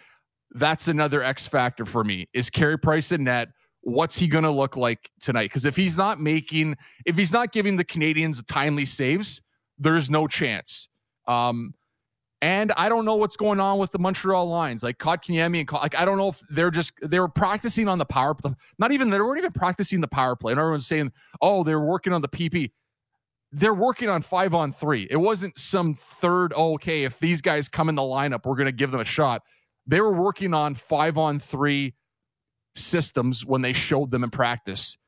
that's 0.53 0.89
another 0.89 1.23
X 1.23 1.47
factor 1.47 1.85
for 1.85 2.05
me. 2.05 2.29
Is 2.33 2.49
Carey 2.49 2.79
Price 2.79 3.13
in 3.13 3.25
net? 3.25 3.49
What's 3.83 4.17
he 4.17 4.29
going 4.29 4.45
to 4.45 4.51
look 4.51 4.77
like 4.77 5.11
tonight? 5.21 5.45
Because 5.51 5.65
if 5.65 5.77
he's 5.77 5.97
not 5.97 6.21
making, 6.21 6.77
if 7.05 7.17
he's 7.17 7.33
not 7.33 7.53
giving 7.53 7.77
the 7.77 7.85
Canadiens 7.85 8.43
timely 8.47 8.87
saves, 8.87 9.43
there's 9.79 10.09
no 10.09 10.27
chance. 10.27 10.89
Um, 11.27 11.75
and 12.45 12.73
I 12.77 12.91
don't 12.91 13.07
know 13.07 13.15
what's 13.15 13.39
going 13.39 13.59
on 13.59 13.79
with 13.79 13.91
the 13.91 13.99
Montreal 13.99 14.47
lines, 14.47 14.83
like 14.83 14.99
Kotkaniemi 14.99 15.61
and 15.61 15.73
like 15.73 15.99
I 15.99 16.05
don't 16.05 16.19
know 16.19 16.29
if 16.29 16.43
they're 16.51 16.71
just 16.71 16.93
they 17.03 17.19
were 17.19 17.27
practicing 17.27 17.89
on 17.89 17.97
the 17.97 18.05
power. 18.05 18.35
play. 18.35 18.53
Not 18.79 18.93
even 18.93 19.09
they 19.09 19.19
weren't 19.19 19.39
even 19.39 19.53
practicing 19.53 20.03
the 20.03 20.09
power 20.09 20.37
play. 20.37 20.53
And 20.53 20.61
everyone's 20.61 20.87
saying, 20.87 21.11
"Oh, 21.41 21.65
they're 21.65 21.81
working 21.81 22.13
on 22.13 22.21
the 22.21 22.29
PP." 22.29 22.71
they're 23.57 23.73
working 23.73 24.09
on 24.09 24.21
five 24.21 24.53
on 24.53 24.73
three. 24.73 25.07
It 25.09 25.17
wasn't 25.17 25.57
some 25.57 25.95
third, 25.95 26.53
oh, 26.57 26.75
okay, 26.75 27.05
if 27.05 27.21
these 27.21 27.41
guys 27.41 27.69
come 27.69 27.89
in 27.89 27.95
the 27.95 28.03
lineup, 28.03 28.47
we're 28.47 28.57
going 28.57 28.67
to 28.67 28.73
give 28.73 28.91
them 28.91 29.01
a 29.01 29.05
shot. 29.05 29.43
They 29.87 30.01
were 30.01 30.13
working 30.13 30.53
on 30.53 30.75
five 30.75 31.17
on 31.19 31.39
three 31.39 31.95
systems 32.75 33.47
when 33.47 33.63
they 33.63 33.73
showed 33.73 34.11
them 34.11 34.25
in 34.25 34.31
practice 34.31 34.99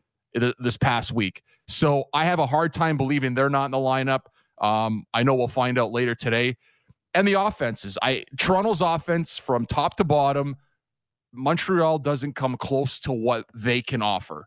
this 0.60 0.76
past 0.76 1.10
week. 1.10 1.42
So 1.66 2.04
I 2.14 2.24
have 2.24 2.38
a 2.38 2.46
hard 2.46 2.72
time 2.72 2.96
believing 2.96 3.34
they're 3.34 3.50
not 3.50 3.64
in 3.64 3.70
the 3.72 3.78
lineup. 3.78 4.26
Um, 4.60 5.06
I 5.12 5.24
know 5.24 5.34
we'll 5.34 5.48
find 5.48 5.76
out 5.76 5.90
later 5.90 6.14
today. 6.14 6.56
And 7.16 7.26
the 7.26 7.32
offenses, 7.32 7.96
I 8.02 8.24
Toronto's 8.36 8.82
offense 8.82 9.38
from 9.38 9.64
top 9.64 9.96
to 9.96 10.04
bottom, 10.04 10.56
Montreal 11.32 11.98
doesn't 11.98 12.34
come 12.34 12.58
close 12.58 13.00
to 13.00 13.12
what 13.12 13.46
they 13.54 13.80
can 13.80 14.02
offer. 14.02 14.46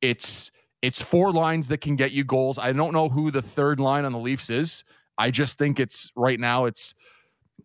It's 0.00 0.50
it's 0.80 1.02
four 1.02 1.30
lines 1.30 1.68
that 1.68 1.82
can 1.82 1.94
get 1.94 2.12
you 2.12 2.24
goals. 2.24 2.58
I 2.58 2.72
don't 2.72 2.94
know 2.94 3.10
who 3.10 3.30
the 3.30 3.42
third 3.42 3.80
line 3.80 4.06
on 4.06 4.12
the 4.12 4.18
Leafs 4.18 4.48
is. 4.48 4.82
I 5.18 5.30
just 5.30 5.58
think 5.58 5.78
it's 5.78 6.10
right 6.16 6.40
now 6.40 6.64
it's 6.64 6.94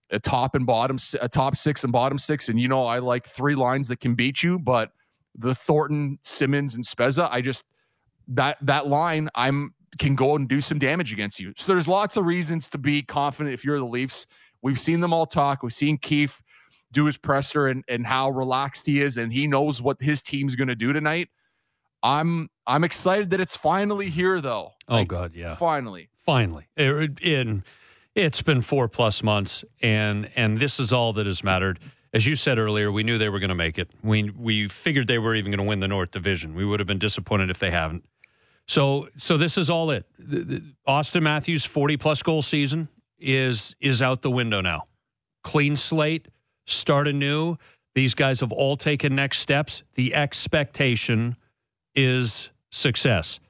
a 0.10 0.20
top 0.20 0.54
and 0.54 0.66
bottom, 0.66 0.98
a 1.22 1.30
top 1.30 1.56
six 1.56 1.86
and 1.86 1.94
bottom 1.94 2.18
six. 2.18 2.50
And 2.50 2.60
you 2.60 2.68
know, 2.68 2.86
I 2.86 3.00
like 3.00 3.26
three 3.26 3.56
lines 3.56 3.88
that 3.88 4.02
can 4.02 4.16
beat 4.16 4.44
you, 4.44 4.60
but 4.60 4.92
the 5.34 5.56
Thornton, 5.56 6.20
Simmonds 6.24 6.76
and 6.76 6.84
Spezza, 6.84 7.30
I 7.32 7.40
just 7.40 7.64
that 8.28 8.58
that 8.64 8.88
line 8.88 9.30
I'm 9.34 9.74
can 10.00 10.16
go 10.16 10.36
and 10.36 10.48
do 10.48 10.62
some 10.62 10.80
damage 10.80 11.12
against 11.12 11.40
you. 11.40 11.54
So 11.56 11.72
there's 11.72 11.88
lots 11.88 12.18
of 12.18 12.26
reasons 12.26 12.70
to 12.70 12.78
be 12.78 13.02
confident 13.02 13.54
if 13.54 13.66
you're 13.66 13.80
the 13.80 13.86
Leafs. 13.86 14.26
We've 14.62 14.80
seen 14.80 15.00
them 15.00 15.14
all 15.14 15.26
talk. 15.26 15.64
We've 15.64 15.74
seen 15.74 15.98
Keefe 15.98 16.42
do 16.92 17.06
his 17.06 17.18
presser 17.18 17.68
and 17.68 17.84
and 17.88 18.06
how 18.06 18.30
relaxed 18.30 18.86
he 18.86 19.02
is, 19.02 19.18
and 19.18 19.32
he 19.32 19.48
knows 19.48 19.82
what 19.82 20.02
his 20.02 20.22
team's 20.22 20.56
going 20.56 20.68
to 20.68 20.76
do 20.76 20.94
tonight. 20.94 21.30
I'm 22.04 22.50
I'm 22.68 22.84
excited 22.84 23.30
that 23.32 23.40
it's 23.40 23.56
finally 23.56 24.10
here, 24.10 24.42
though. 24.42 24.72
Oh 24.88 24.96
like, 24.96 25.08
God, 25.08 25.34
yeah, 25.36 25.56
finally, 25.56 26.10
finally. 26.26 26.68
In 26.78 27.64
it's 28.16 28.42
been 28.42 28.62
four 28.62 28.88
plus 28.88 29.24
months, 29.24 29.64
and 29.82 30.30
and 30.36 30.60
this 30.60 30.80
is 30.80 30.92
all 30.92 31.14
that 31.14 31.26
has 31.26 31.44
mattered. 31.44 31.80
As 32.14 32.28
you 32.28 32.36
said 32.36 32.58
earlier, 32.58 32.92
we 32.92 33.04
knew 33.04 33.18
they 33.18 33.30
were 33.30 33.40
going 33.40 33.50
to 33.50 33.56
make 33.56 33.80
it. 33.80 33.90
We 34.04 34.30
we 34.32 34.68
figured 34.68 35.08
they 35.08 35.20
were 35.20 35.36
even 35.36 35.52
going 35.52 35.60
to 35.60 35.70
win 35.70 35.80
the 35.80 35.88
North 35.88 36.12
Division. 36.12 36.56
We 36.56 36.66
would 36.66 36.80
have 36.80 36.88
been 36.88 37.00
disappointed 37.00 37.50
if 37.50 37.60
they 37.60 37.72
haven't. 37.72 38.04
So 38.72 39.10
so 39.18 39.36
this 39.36 39.58
is 39.58 39.70
all 39.70 39.92
it. 39.92 40.06
The, 40.18 40.40
the, 40.40 40.64
Auston 40.88 41.24
Matthews' 41.24 41.66
forty 41.66 41.98
plus 41.98 42.24
goal 42.24 42.42
season 42.42 42.88
is 43.20 43.76
is 43.82 44.02
out 44.02 44.22
the 44.22 44.32
window 44.32 44.62
now. 44.62 44.88
Clean 45.44 45.76
slate, 45.76 46.30
start 46.66 47.10
anew. 47.10 47.58
These 47.96 48.14
guys 48.14 48.40
have 48.40 48.54
all 48.54 48.78
taken 48.78 49.14
next 49.14 49.40
steps. 49.40 49.84
The 49.96 50.16
expectation 50.16 51.36
is 51.96 52.50
success. 52.70 53.42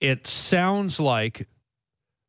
It 0.00 0.28
sounds 0.28 1.00
like 1.00 1.48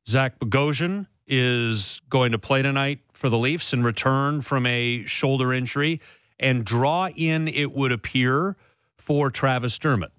Zach 0.10 0.39
Bogosian 0.39 1.05
is 1.27 2.01
going 2.10 2.31
to 2.31 2.39
play 2.39 2.63
tonight 2.63 3.01
for 3.13 3.29
the 3.29 3.38
Leafs 3.38 3.71
in 3.71 3.83
return 3.83 4.41
from 4.41 4.65
a 4.65 5.05
shoulder 5.05 5.53
injury 5.53 6.01
and 6.39 6.65
draw 6.65 7.07
in, 7.10 7.48
it 7.48 7.71
would 7.71 7.91
appear, 7.91 8.55
for 8.98 9.29
Travis 9.29 9.77
Dermott. 9.77 10.12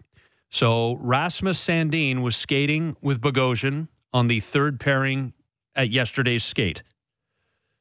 So 0.52 0.98
Rasmus 1.00 1.58
Sandin 1.58 2.20
was 2.20 2.36
skating 2.36 2.94
with 3.00 3.22
Bogosian 3.22 3.88
on 4.12 4.26
the 4.26 4.38
third 4.38 4.78
pairing 4.78 5.32
at 5.74 5.88
yesterday's 5.88 6.44
skate. 6.44 6.82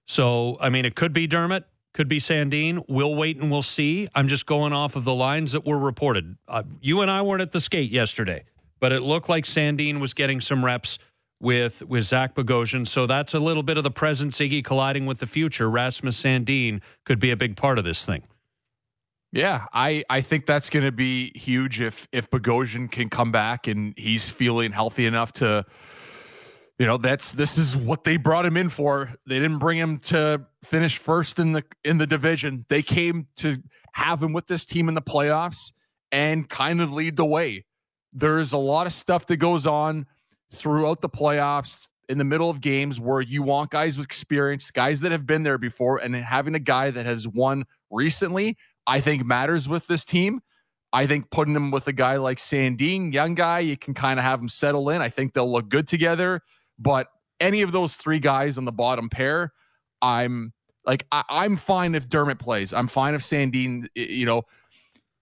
So, 0.07 0.57
I 0.61 0.69
mean, 0.69 0.85
it 0.85 0.95
could 0.95 1.11
be 1.11 1.27
Dermott, 1.27 1.65
Could 1.93 2.07
be 2.07 2.19
Sandin. 2.19 2.85
We'll 2.87 3.13
wait 3.15 3.37
and 3.37 3.51
we'll 3.51 3.61
see. 3.61 4.07
I'm 4.15 4.29
just 4.29 4.45
going 4.45 4.71
off 4.71 4.95
of 4.95 5.03
the 5.03 5.13
lines 5.13 5.51
that 5.51 5.65
were 5.65 5.77
reported. 5.77 6.37
Uh, 6.47 6.63
you 6.81 7.01
and 7.01 7.11
I 7.11 7.21
weren't 7.21 7.41
at 7.41 7.51
the 7.51 7.59
skate 7.59 7.91
yesterday, 7.91 8.45
but 8.79 8.93
it 8.93 9.01
looked 9.01 9.27
like 9.27 9.43
Sandin 9.43 9.99
was 9.99 10.13
getting 10.13 10.39
some 10.39 10.63
reps 10.63 10.97
with 11.41 11.83
with 11.83 12.05
Zach 12.05 12.35
Bogosian. 12.35 12.87
So 12.87 13.05
that's 13.05 13.33
a 13.33 13.39
little 13.39 13.63
bit 13.63 13.77
of 13.77 13.83
the 13.83 13.91
present 13.91 14.31
Ziggy 14.31 14.63
colliding 14.63 15.05
with 15.05 15.17
the 15.17 15.27
future. 15.27 15.69
Rasmus 15.69 16.21
Sandin 16.21 16.79
could 17.03 17.19
be 17.19 17.31
a 17.31 17.35
big 17.35 17.57
part 17.57 17.77
of 17.77 17.83
this 17.83 18.05
thing. 18.05 18.23
Yeah, 19.31 19.65
I, 19.71 20.03
I 20.09 20.21
think 20.21 20.45
that's 20.45 20.69
going 20.69 20.83
to 20.83 20.91
be 20.91 21.31
huge 21.37 21.79
if 21.79 22.07
if 22.11 22.29
Bogosian 22.29 22.91
can 22.91 23.09
come 23.09 23.31
back 23.31 23.67
and 23.67 23.93
he's 23.97 24.29
feeling 24.29 24.71
healthy 24.73 25.05
enough 25.05 25.31
to 25.33 25.65
you 26.77 26.85
know 26.85 26.97
that's 26.97 27.31
this 27.31 27.57
is 27.57 27.77
what 27.77 28.03
they 28.03 28.17
brought 28.17 28.45
him 28.45 28.57
in 28.57 28.67
for. 28.67 29.13
They 29.25 29.39
didn't 29.39 29.59
bring 29.59 29.77
him 29.77 29.99
to 29.99 30.45
finish 30.63 30.97
first 30.97 31.39
in 31.39 31.53
the 31.53 31.63
in 31.85 31.97
the 31.97 32.07
division. 32.07 32.65
They 32.67 32.81
came 32.81 33.27
to 33.37 33.55
have 33.93 34.21
him 34.21 34.33
with 34.33 34.47
this 34.47 34.65
team 34.65 34.89
in 34.89 34.95
the 34.95 35.01
playoffs 35.01 35.71
and 36.11 36.49
kind 36.49 36.81
of 36.81 36.91
lead 36.91 37.15
the 37.15 37.25
way. 37.25 37.63
There's 38.11 38.51
a 38.51 38.57
lot 38.57 38.85
of 38.85 38.91
stuff 38.91 39.27
that 39.27 39.37
goes 39.37 39.65
on 39.65 40.07
throughout 40.51 40.99
the 40.99 41.09
playoffs 41.09 41.87
in 42.09 42.17
the 42.17 42.25
middle 42.25 42.49
of 42.49 42.59
games 42.59 42.99
where 42.99 43.21
you 43.21 43.41
want 43.41 43.71
guys 43.71 43.97
with 43.97 44.03
experience 44.03 44.69
guys 44.71 44.99
that 44.99 45.13
have 45.13 45.25
been 45.25 45.43
there 45.43 45.57
before 45.57 45.99
and 45.99 46.13
having 46.13 46.55
a 46.55 46.59
guy 46.59 46.91
that 46.91 47.05
has 47.05 47.25
won 47.25 47.63
recently 47.89 48.57
i 48.87 48.99
think 48.99 49.25
matters 49.25 49.67
with 49.67 49.87
this 49.87 50.05
team 50.05 50.41
I 50.93 51.07
think 51.07 51.29
putting 51.29 51.55
him 51.55 51.71
with 51.71 51.87
a 51.87 51.93
guy 51.93 52.17
like 52.17 52.37
Sandin, 52.37 53.13
young 53.13 53.33
guy, 53.33 53.59
you 53.59 53.77
can 53.77 53.93
kind 53.93 54.19
of 54.19 54.25
have 54.25 54.41
him 54.41 54.49
settle 54.49 54.89
in. 54.89 55.01
I 55.01 55.09
think 55.09 55.33
they'll 55.33 55.51
look 55.51 55.69
good 55.69 55.87
together. 55.87 56.41
But 56.77 57.07
any 57.39 57.61
of 57.61 57.71
those 57.71 57.95
three 57.95 58.19
guys 58.19 58.57
on 58.57 58.65
the 58.65 58.71
bottom 58.71 59.09
pair, 59.09 59.53
I'm 60.01 60.53
like 60.85 61.05
I, 61.11 61.45
am 61.45 61.55
fine 61.57 61.95
if 61.95 62.09
Dermott 62.09 62.39
plays. 62.39 62.73
I'm 62.73 62.87
fine 62.87 63.13
if 63.13 63.21
Sandin, 63.21 63.87
you 63.95 64.25
know, 64.25 64.43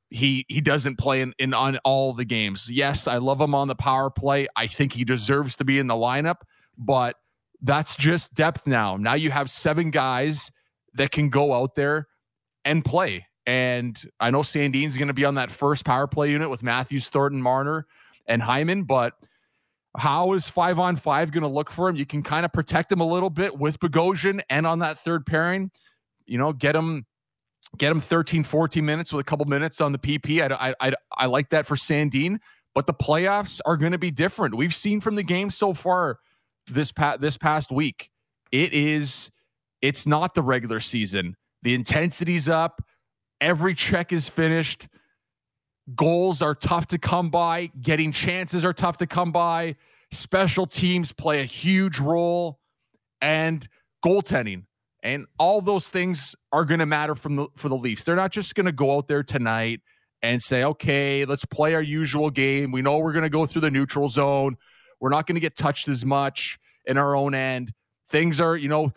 he 0.09 0.45
he 0.47 0.59
doesn't 0.59 0.97
play 0.97 1.21
in, 1.21 1.33
in 1.37 1.53
on 1.53 1.77
all 1.83 2.13
the 2.13 2.25
games. 2.25 2.69
Yes, 2.71 3.07
I 3.07 3.17
love 3.17 3.39
him 3.39 3.53
on 3.53 3.67
the 3.67 3.75
power 3.75 4.09
play. 4.09 4.47
I 4.55 4.65
think 4.65 4.93
he 4.93 5.03
deserves 5.03 5.55
to 5.57 5.65
be 5.65 5.77
in 5.77 5.87
the 5.87 5.95
lineup, 5.95 6.37
but 6.77 7.15
that's 7.61 7.95
just 7.95 8.33
depth 8.33 8.65
now. 8.65 8.97
Now 8.97 9.13
you 9.13 9.29
have 9.29 9.51
seven 9.51 9.91
guys 9.91 10.51
that 10.93 11.11
can 11.11 11.29
go 11.29 11.53
out 11.53 11.75
there 11.75 12.07
and 12.65 12.83
play. 12.83 13.27
And 13.49 13.99
I 14.19 14.29
know 14.29 14.43
Sandin's 14.43 14.95
going 14.95 15.07
to 15.07 15.13
be 15.15 15.25
on 15.25 15.33
that 15.33 15.49
first 15.49 15.83
power 15.83 16.05
play 16.05 16.29
unit 16.29 16.51
with 16.51 16.61
Matthews, 16.61 17.09
Thornton, 17.09 17.41
Marner, 17.41 17.87
and 18.27 18.43
Hyman, 18.43 18.83
but 18.83 19.13
how 19.97 20.33
is 20.33 20.47
five 20.47 20.77
on 20.77 20.97
five 20.97 21.31
going 21.31 21.41
to 21.41 21.47
look 21.47 21.71
for 21.71 21.89
him? 21.89 21.95
You 21.95 22.05
can 22.05 22.21
kind 22.21 22.45
of 22.45 22.53
protect 22.53 22.91
him 22.91 22.99
a 22.99 23.07
little 23.07 23.31
bit 23.31 23.57
with 23.57 23.79
Bogosian 23.79 24.39
and 24.51 24.67
on 24.67 24.77
that 24.79 24.99
third 24.99 25.25
pairing, 25.25 25.71
you 26.27 26.37
know, 26.37 26.53
get 26.53 26.75
him 26.75 27.07
get 27.79 27.91
him 27.91 27.99
13, 27.99 28.43
14 28.43 28.85
minutes 28.85 29.11
with 29.11 29.21
a 29.21 29.23
couple 29.23 29.45
minutes 29.47 29.81
on 29.81 29.93
the 29.93 29.97
PP. 29.97 30.51
I, 30.51 30.69
I, 30.69 30.75
I, 30.79 30.93
I 31.11 31.25
like 31.25 31.49
that 31.49 31.65
for 31.65 31.75
Sandine, 31.75 32.37
but 32.75 32.85
the 32.85 32.93
playoffs 32.93 33.61
are 33.65 33.77
going 33.77 33.93
to 33.93 33.97
be 33.97 34.11
different. 34.11 34.53
We've 34.53 34.75
seen 34.75 35.01
from 35.01 35.15
the 35.15 35.23
game 35.23 35.49
so 35.49 35.73
far 35.73 36.19
this 36.67 36.91
past 36.91 37.19
this 37.19 37.35
past 37.35 37.71
week, 37.71 38.11
it 38.51 38.73
is 38.73 39.31
It's 39.81 40.05
not 40.05 40.35
the 40.35 40.43
regular 40.43 40.79
season. 40.79 41.35
The 41.63 41.73
intensity's 41.73 42.47
up. 42.47 42.83
Every 43.41 43.73
check 43.73 44.11
is 44.11 44.29
finished. 44.29 44.87
Goals 45.95 46.41
are 46.41 46.55
tough 46.55 46.87
to 46.87 46.97
come 46.97 47.29
by. 47.29 47.71
Getting 47.81 48.11
chances 48.11 48.63
are 48.63 48.73
tough 48.73 48.97
to 48.97 49.07
come 49.07 49.31
by. 49.31 49.75
Special 50.11 50.65
teams 50.67 51.11
play 51.11 51.41
a 51.41 51.45
huge 51.45 51.99
role, 51.99 52.59
and 53.21 53.67
goaltending 54.03 54.63
and 55.03 55.25
all 55.37 55.61
those 55.61 55.89
things 55.89 56.35
are 56.51 56.65
going 56.65 56.79
to 56.79 56.85
matter 56.85 57.15
from 57.15 57.35
the 57.35 57.47
for 57.55 57.69
the 57.69 57.75
Leafs. 57.75 58.03
They're 58.03 58.15
not 58.15 58.31
just 58.31 58.55
going 58.55 58.65
to 58.65 58.71
go 58.71 58.95
out 58.97 59.07
there 59.07 59.23
tonight 59.23 59.81
and 60.21 60.41
say, 60.41 60.63
"Okay, 60.63 61.25
let's 61.25 61.45
play 61.45 61.73
our 61.73 61.81
usual 61.81 62.29
game. 62.29 62.71
We 62.71 62.81
know 62.81 62.97
we're 62.97 63.13
going 63.13 63.23
to 63.23 63.29
go 63.29 63.45
through 63.45 63.61
the 63.61 63.71
neutral 63.71 64.09
zone. 64.09 64.57
We're 64.99 65.09
not 65.09 65.27
going 65.27 65.35
to 65.35 65.41
get 65.41 65.55
touched 65.55 65.87
as 65.87 66.05
much 66.05 66.59
in 66.85 66.97
our 66.97 67.15
own 67.15 67.33
end. 67.33 67.71
Things 68.09 68.41
are, 68.41 68.57
you 68.57 68.67
know, 68.67 68.91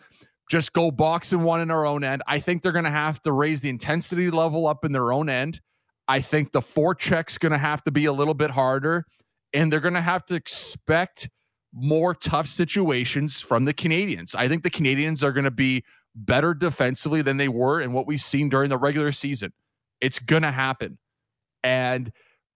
just 0.49 0.73
go 0.73 0.91
box 0.91 1.31
and 1.31 1.43
one 1.43 1.61
in 1.61 1.71
our 1.71 1.85
own 1.85 2.03
end. 2.03 2.21
I 2.27 2.39
think 2.39 2.61
they're 2.61 2.71
going 2.71 2.83
to 2.85 2.91
have 2.91 3.21
to 3.23 3.31
raise 3.31 3.61
the 3.61 3.69
intensity 3.69 4.29
level 4.29 4.67
up 4.67 4.85
in 4.85 4.91
their 4.91 5.13
own 5.13 5.29
end. 5.29 5.61
I 6.07 6.19
think 6.19 6.51
the 6.51 6.61
four 6.61 6.95
check's 6.95 7.37
going 7.37 7.53
to 7.53 7.57
have 7.57 7.83
to 7.83 7.91
be 7.91 8.05
a 8.05 8.13
little 8.13 8.33
bit 8.33 8.51
harder, 8.51 9.05
and 9.53 9.71
they're 9.71 9.79
going 9.79 9.93
to 9.93 10.01
have 10.01 10.25
to 10.25 10.35
expect 10.35 11.29
more 11.73 12.13
tough 12.13 12.47
situations 12.47 13.41
from 13.41 13.65
the 13.65 13.73
Canadiens. 13.73 14.35
I 14.35 14.47
think 14.47 14.63
the 14.63 14.69
Canadiens 14.69 15.23
are 15.23 15.31
going 15.31 15.45
to 15.45 15.51
be 15.51 15.83
better 16.15 16.53
defensively 16.53 17.21
than 17.21 17.37
they 17.37 17.47
were 17.47 17.81
in 17.81 17.93
what 17.93 18.05
we've 18.05 18.21
seen 18.21 18.49
during 18.49 18.69
the 18.69 18.77
regular 18.77 19.11
season. 19.11 19.53
It's 19.99 20.19
going 20.19 20.43
to 20.43 20.51
happen. 20.51 20.99
And 21.63 22.11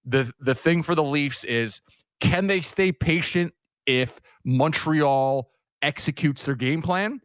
the 0.05 0.31
the 0.39 0.55
thing 0.55 0.83
for 0.83 0.95
the 0.95 1.03
Leafs 1.03 1.43
is 1.43 1.81
can 2.19 2.47
they 2.47 2.61
stay 2.61 2.91
patient 2.91 3.53
if 3.85 4.19
Montreal 4.43 5.49
executes 5.81 6.45
their 6.45 6.55
game 6.55 6.81
plan? 6.81 7.21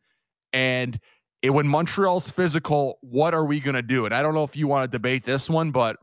And 0.53 0.99
it, 1.43 1.51
when 1.51 1.67
Montreal's 1.67 2.31
physical, 2.31 2.99
what 3.01 3.35
are 3.35 3.45
we 3.45 3.61
going 3.61 3.75
to 3.75 3.83
do? 3.83 4.07
And 4.07 4.15
I 4.15 4.23
don't 4.23 4.35
know 4.35 4.45
if 4.45 4.57
you 4.57 4.69
want 4.69 4.91
to 4.91 4.97
debate 4.97 5.25
this 5.25 5.51
one, 5.51 5.71
but 5.71 5.97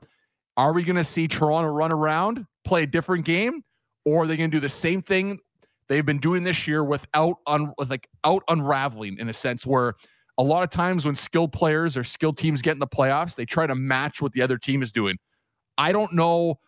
are 0.58 0.74
we 0.74 0.84
going 0.84 0.98
to 0.98 1.04
see 1.04 1.28
Toronto 1.28 1.70
run 1.70 1.92
around, 1.92 2.46
play 2.66 2.84
a 2.84 2.88
different 2.88 3.26
game, 3.26 3.64
or 4.06 4.24
are 4.24 4.28
they 4.28 4.36
going 4.36 4.52
to 4.52 4.58
do 4.58 4.62
the 4.62 4.70
same 4.70 5.02
thing 5.02 5.40
they've 5.88 6.06
been 6.06 6.20
doing 6.20 6.44
this 6.44 6.68
year 6.68 6.84
without 6.84 7.36
un, 7.48 7.74
with 7.78 7.90
like 7.90 8.08
out 8.24 8.44
unraveling 8.48 9.18
in 9.18 9.30
a 9.30 9.34
sense 9.34 9.66
where 9.66 9.96
a 10.38 10.44
lot 10.44 10.64
of 10.64 10.70
times 10.70 11.06
when 11.06 11.16
skilled 11.16 11.52
players 11.52 11.98
or 11.98 12.04
skilled 12.04 12.38
teams 12.38 12.62
get 12.62 12.74
in 12.74 12.80
the 12.80 12.88
playoffs, 12.88 13.36
they 13.36 13.46
try 13.46 13.68
to 13.68 13.76
match 13.76 14.22
what 14.22 14.32
the 14.32 14.42
other 14.42 14.58
team 14.58 14.82
is 14.82 14.92
doing. 14.92 15.18
I 15.78 15.92
don't 15.92 16.14
know 16.14 16.60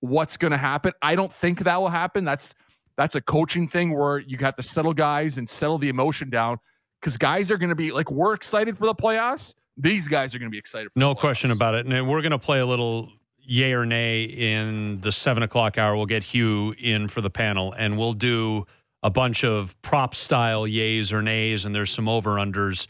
what's 0.00 0.36
going 0.36 0.50
to 0.50 0.56
happen. 0.56 0.92
I 1.02 1.14
don't 1.14 1.32
think 1.32 1.60
that 1.60 1.80
will 1.80 1.88
happen. 1.88 2.24
That's 2.24 2.54
that's 2.96 3.14
a 3.14 3.20
coaching 3.20 3.68
thing 3.68 3.94
where 3.94 4.18
you 4.18 4.38
got 4.38 4.56
to 4.56 4.62
settle 4.62 4.94
guys 4.94 5.36
and 5.36 5.48
settle 5.48 5.76
the 5.76 5.90
emotion 5.90 6.30
down 6.30 6.58
because 7.00 7.16
guys 7.16 7.50
are 7.50 7.56
going 7.56 7.70
to 7.70 7.76
be 7.76 7.92
like 7.92 8.10
we're 8.10 8.34
excited 8.34 8.76
for 8.76 8.86
the 8.86 8.94
playoffs. 8.94 9.54
These 9.76 10.08
guys 10.08 10.34
are 10.34 10.38
going 10.38 10.50
to 10.50 10.54
be 10.54 10.58
excited. 10.58 10.90
no 10.96 11.14
question 11.14 11.50
about 11.50 11.74
it. 11.74 11.86
And 11.86 12.08
we're 12.08 12.22
going 12.22 12.32
to 12.32 12.38
play 12.38 12.60
a 12.60 12.66
little 12.66 13.10
yay 13.46 13.72
or 13.72 13.84
nay 13.84 14.24
in 14.24 15.00
the 15.02 15.12
seven 15.12 15.42
o'clock 15.42 15.78
hour. 15.78 15.96
We'll 15.96 16.06
get 16.06 16.24
Hugh 16.24 16.74
in 16.78 17.08
for 17.08 17.20
the 17.20 17.30
panel, 17.30 17.72
and 17.72 17.98
we'll 17.98 18.14
do 18.14 18.66
a 19.02 19.10
bunch 19.10 19.44
of 19.44 19.80
prop 19.82 20.14
style 20.14 20.62
yays 20.62 21.12
or 21.12 21.22
nays, 21.22 21.64
and 21.64 21.74
there's 21.74 21.90
some 21.90 22.08
over 22.08 22.36
unders 22.36 22.86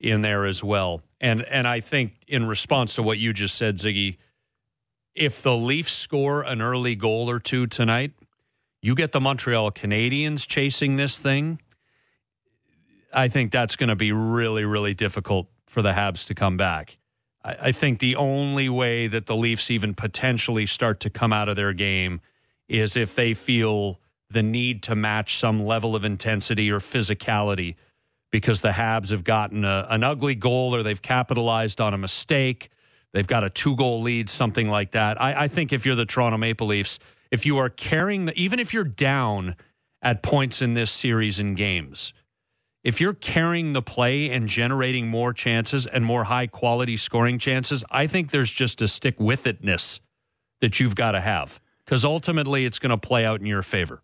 in 0.00 0.22
there 0.22 0.46
as 0.46 0.62
well. 0.62 1.02
And 1.20 1.42
and 1.42 1.66
I 1.66 1.80
think 1.80 2.12
in 2.26 2.46
response 2.46 2.94
to 2.94 3.02
what 3.02 3.18
you 3.18 3.32
just 3.32 3.56
said, 3.56 3.78
Ziggy, 3.78 4.16
if 5.14 5.42
the 5.42 5.56
Leafs 5.56 5.92
score 5.92 6.42
an 6.42 6.62
early 6.62 6.94
goal 6.94 7.28
or 7.28 7.40
two 7.40 7.66
tonight, 7.66 8.12
you 8.80 8.94
get 8.94 9.12
the 9.12 9.20
Montreal 9.20 9.72
Canadiens 9.72 10.46
chasing 10.46 10.96
this 10.96 11.18
thing. 11.18 11.60
I 13.12 13.28
think 13.28 13.52
that's 13.52 13.76
going 13.76 13.88
to 13.88 13.96
be 13.96 14.12
really, 14.12 14.64
really 14.64 14.94
difficult 14.94 15.48
for 15.66 15.82
the 15.82 15.92
Habs 15.92 16.26
to 16.26 16.34
come 16.34 16.56
back. 16.56 16.98
I, 17.44 17.56
I 17.60 17.72
think 17.72 17.98
the 17.98 18.16
only 18.16 18.68
way 18.68 19.06
that 19.06 19.26
the 19.26 19.36
Leafs 19.36 19.70
even 19.70 19.94
potentially 19.94 20.66
start 20.66 21.00
to 21.00 21.10
come 21.10 21.32
out 21.32 21.48
of 21.48 21.56
their 21.56 21.72
game 21.72 22.20
is 22.68 22.96
if 22.96 23.14
they 23.14 23.34
feel 23.34 23.98
the 24.30 24.42
need 24.42 24.82
to 24.84 24.94
match 24.94 25.38
some 25.38 25.64
level 25.64 25.96
of 25.96 26.04
intensity 26.04 26.70
or 26.70 26.80
physicality 26.80 27.76
because 28.30 28.60
the 28.60 28.70
Habs 28.70 29.10
have 29.10 29.24
gotten 29.24 29.64
a, 29.64 29.86
an 29.88 30.04
ugly 30.04 30.34
goal 30.34 30.74
or 30.74 30.82
they've 30.82 31.00
capitalized 31.00 31.80
on 31.80 31.94
a 31.94 31.98
mistake. 31.98 32.70
They've 33.12 33.26
got 33.26 33.42
a 33.42 33.48
two 33.48 33.74
goal 33.74 34.02
lead, 34.02 34.28
something 34.28 34.68
like 34.68 34.90
that. 34.92 35.20
I, 35.20 35.44
I, 35.44 35.48
think 35.48 35.72
if 35.72 35.86
you're 35.86 35.94
the 35.94 36.04
Toronto 36.04 36.36
Maple 36.36 36.66
Leafs, 36.66 36.98
if 37.30 37.46
you 37.46 37.56
are 37.56 37.70
carrying 37.70 38.26
the, 38.26 38.38
even 38.38 38.58
if 38.58 38.74
you're 38.74 38.84
down 38.84 39.56
at 40.02 40.22
points 40.22 40.60
in 40.60 40.74
this 40.74 40.90
series 40.90 41.38
and 41.38 41.56
games, 41.56 42.12
if 42.84 43.00
you're 43.00 43.14
carrying 43.14 43.72
the 43.72 43.82
play 43.82 44.30
and 44.30 44.48
generating 44.48 45.08
more 45.08 45.32
chances 45.32 45.86
and 45.86 46.04
more 46.04 46.24
high 46.24 46.46
quality 46.46 46.96
scoring 46.96 47.38
chances, 47.38 47.84
I 47.90 48.06
think 48.06 48.30
there's 48.30 48.52
just 48.52 48.80
a 48.80 48.88
stick 48.88 49.18
with 49.18 49.44
itness 49.44 50.00
that 50.60 50.80
you've 50.80 50.94
got 50.94 51.12
to 51.12 51.20
have 51.20 51.60
because 51.84 52.04
ultimately 52.04 52.64
it's 52.64 52.78
going 52.78 52.90
to 52.90 52.98
play 52.98 53.24
out 53.24 53.40
in 53.40 53.46
your 53.46 53.62
favor. 53.62 54.02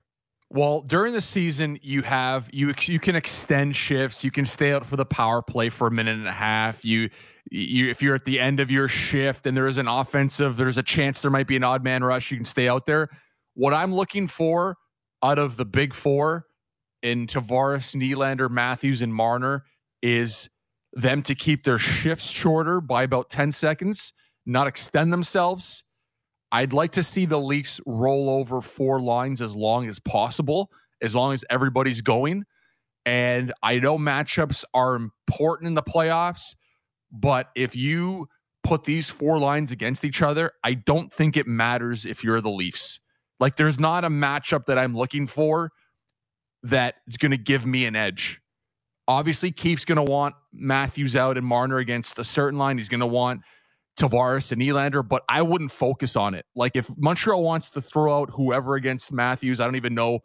Well, 0.51 0.83
during 0.83 1.13
the 1.13 1.21
season, 1.21 1.79
you 1.83 2.03
have 2.03 2.49
you 2.53 2.75
you 2.83 3.01
can 3.01 3.17
extend 3.17 3.75
shifts. 3.75 4.25
You 4.25 4.31
can 4.31 4.45
stay 4.45 4.73
out 4.73 4.87
for 4.87 4.97
the 4.97 5.05
power 5.05 5.43
play 5.43 5.69
for 5.69 5.89
a 5.89 5.91
minute 5.91 6.17
and 6.17 6.29
a 6.29 6.33
half. 6.33 6.85
You 6.85 7.11
you 7.51 7.91
if 7.91 8.03
you're 8.03 8.15
at 8.15 8.25
the 8.25 8.39
end 8.39 8.61
of 8.61 8.71
your 8.71 8.87
shift 8.87 9.47
and 9.47 9.57
there 9.57 9.67
is 9.67 9.79
an 9.79 9.89
offensive, 9.89 10.57
there's 10.57 10.79
a 10.79 10.83
chance 10.83 11.23
there 11.23 11.31
might 11.31 11.49
be 11.49 11.57
an 11.57 11.65
odd 11.65 11.83
man 11.83 12.05
rush. 12.05 12.31
You 12.31 12.37
can 12.37 12.47
stay 12.47 12.69
out 12.69 12.87
there. 12.87 13.09
What 13.55 13.75
I'm 13.75 13.93
looking 13.95 14.29
for 14.29 14.77
out 15.23 15.39
of 15.39 15.57
the 15.57 15.65
big 15.65 15.95
four 15.95 16.47
in 17.05 17.29
Tavares, 17.29 17.95
Nylander, 17.95 18.51
Matthews, 18.51 19.01
and 19.01 19.15
Marner 19.15 19.65
is 20.03 20.51
them 20.93 21.23
to 21.23 21.37
keep 21.37 21.63
their 21.63 21.79
shifts 21.79 22.31
shorter 22.31 22.81
by 22.81 23.05
about 23.05 23.31
10 23.31 23.53
seconds, 23.53 24.13
not 24.45 24.67
extend 24.67 25.13
themselves 25.13 25.85
I'd 26.55 26.73
like 26.73 26.93
to 26.93 27.03
see 27.03 27.27
the 27.27 27.41
Leafs 27.41 27.81
roll 27.85 28.31
over 28.31 28.61
four 28.61 29.01
lines 29.01 29.43
as 29.43 29.57
long 29.57 29.89
as 29.89 29.99
possible, 29.99 30.71
as 31.03 31.13
long 31.13 31.33
as 31.33 31.45
everybody's 31.51 32.01
going. 32.01 32.45
And 33.05 33.53
I 33.61 33.81
know 33.81 33.99
matchups 33.99 34.63
are 34.73 34.95
important 34.95 35.67
in 35.67 35.75
the 35.75 35.83
playoffs, 35.83 36.55
but 37.11 37.49
if 37.57 37.75
you 37.75 38.29
put 38.63 38.85
these 38.85 39.11
four 39.11 39.41
lines 39.41 39.73
against 39.73 40.05
each 40.05 40.23
other, 40.23 40.53
I 40.63 40.75
don't 40.75 41.13
think 41.13 41.37
it 41.37 41.49
matters 41.49 42.07
if 42.07 42.23
you're 42.23 42.41
the 42.41 42.51
Leafs. 42.51 43.01
Like, 43.41 43.57
there's 43.57 43.81
not 43.81 44.05
a 44.05 44.09
matchup 44.09 44.67
that 44.67 44.79
I'm 44.79 44.97
looking 44.97 45.27
for 45.27 45.73
that 46.65 46.97
is 47.07 47.17
going 47.17 47.31
to 47.31 47.39
give 47.39 47.65
me 47.67 47.85
an 47.87 47.95
edge. 47.95 48.41
Obviously, 49.07 49.51
Keefe's 49.51 49.85
going 49.85 50.05
to 50.05 50.11
want 50.11 50.35
Matthews 50.53 51.15
out 51.15 51.37
and 51.37 51.47
Marner 51.47 51.79
against 51.79 52.19
a 52.19 52.25
certain 52.25 52.59
line. 52.59 52.79
He's 52.79 52.89
going 52.89 53.01
to 53.01 53.07
want 53.07 53.43
Tavares 53.99 54.51
and 54.51 54.61
Nylander, 54.61 55.07
but 55.07 55.23
I 55.29 55.43
wouldn't 55.43 55.71
focus 55.71 56.17
on 56.17 56.35
it. 56.35 56.47
Like 56.57 56.75
if 56.75 56.91
Montreal 56.97 57.43
wants 57.43 57.71
to 57.73 57.81
throw 57.81 58.19
out 58.19 58.31
whoever 58.31 58.77
against 58.77 59.13
Matthews, 59.13 59.61
I 59.61 59.67
don't 59.67 59.77
even 59.77 59.95
know 59.95 60.21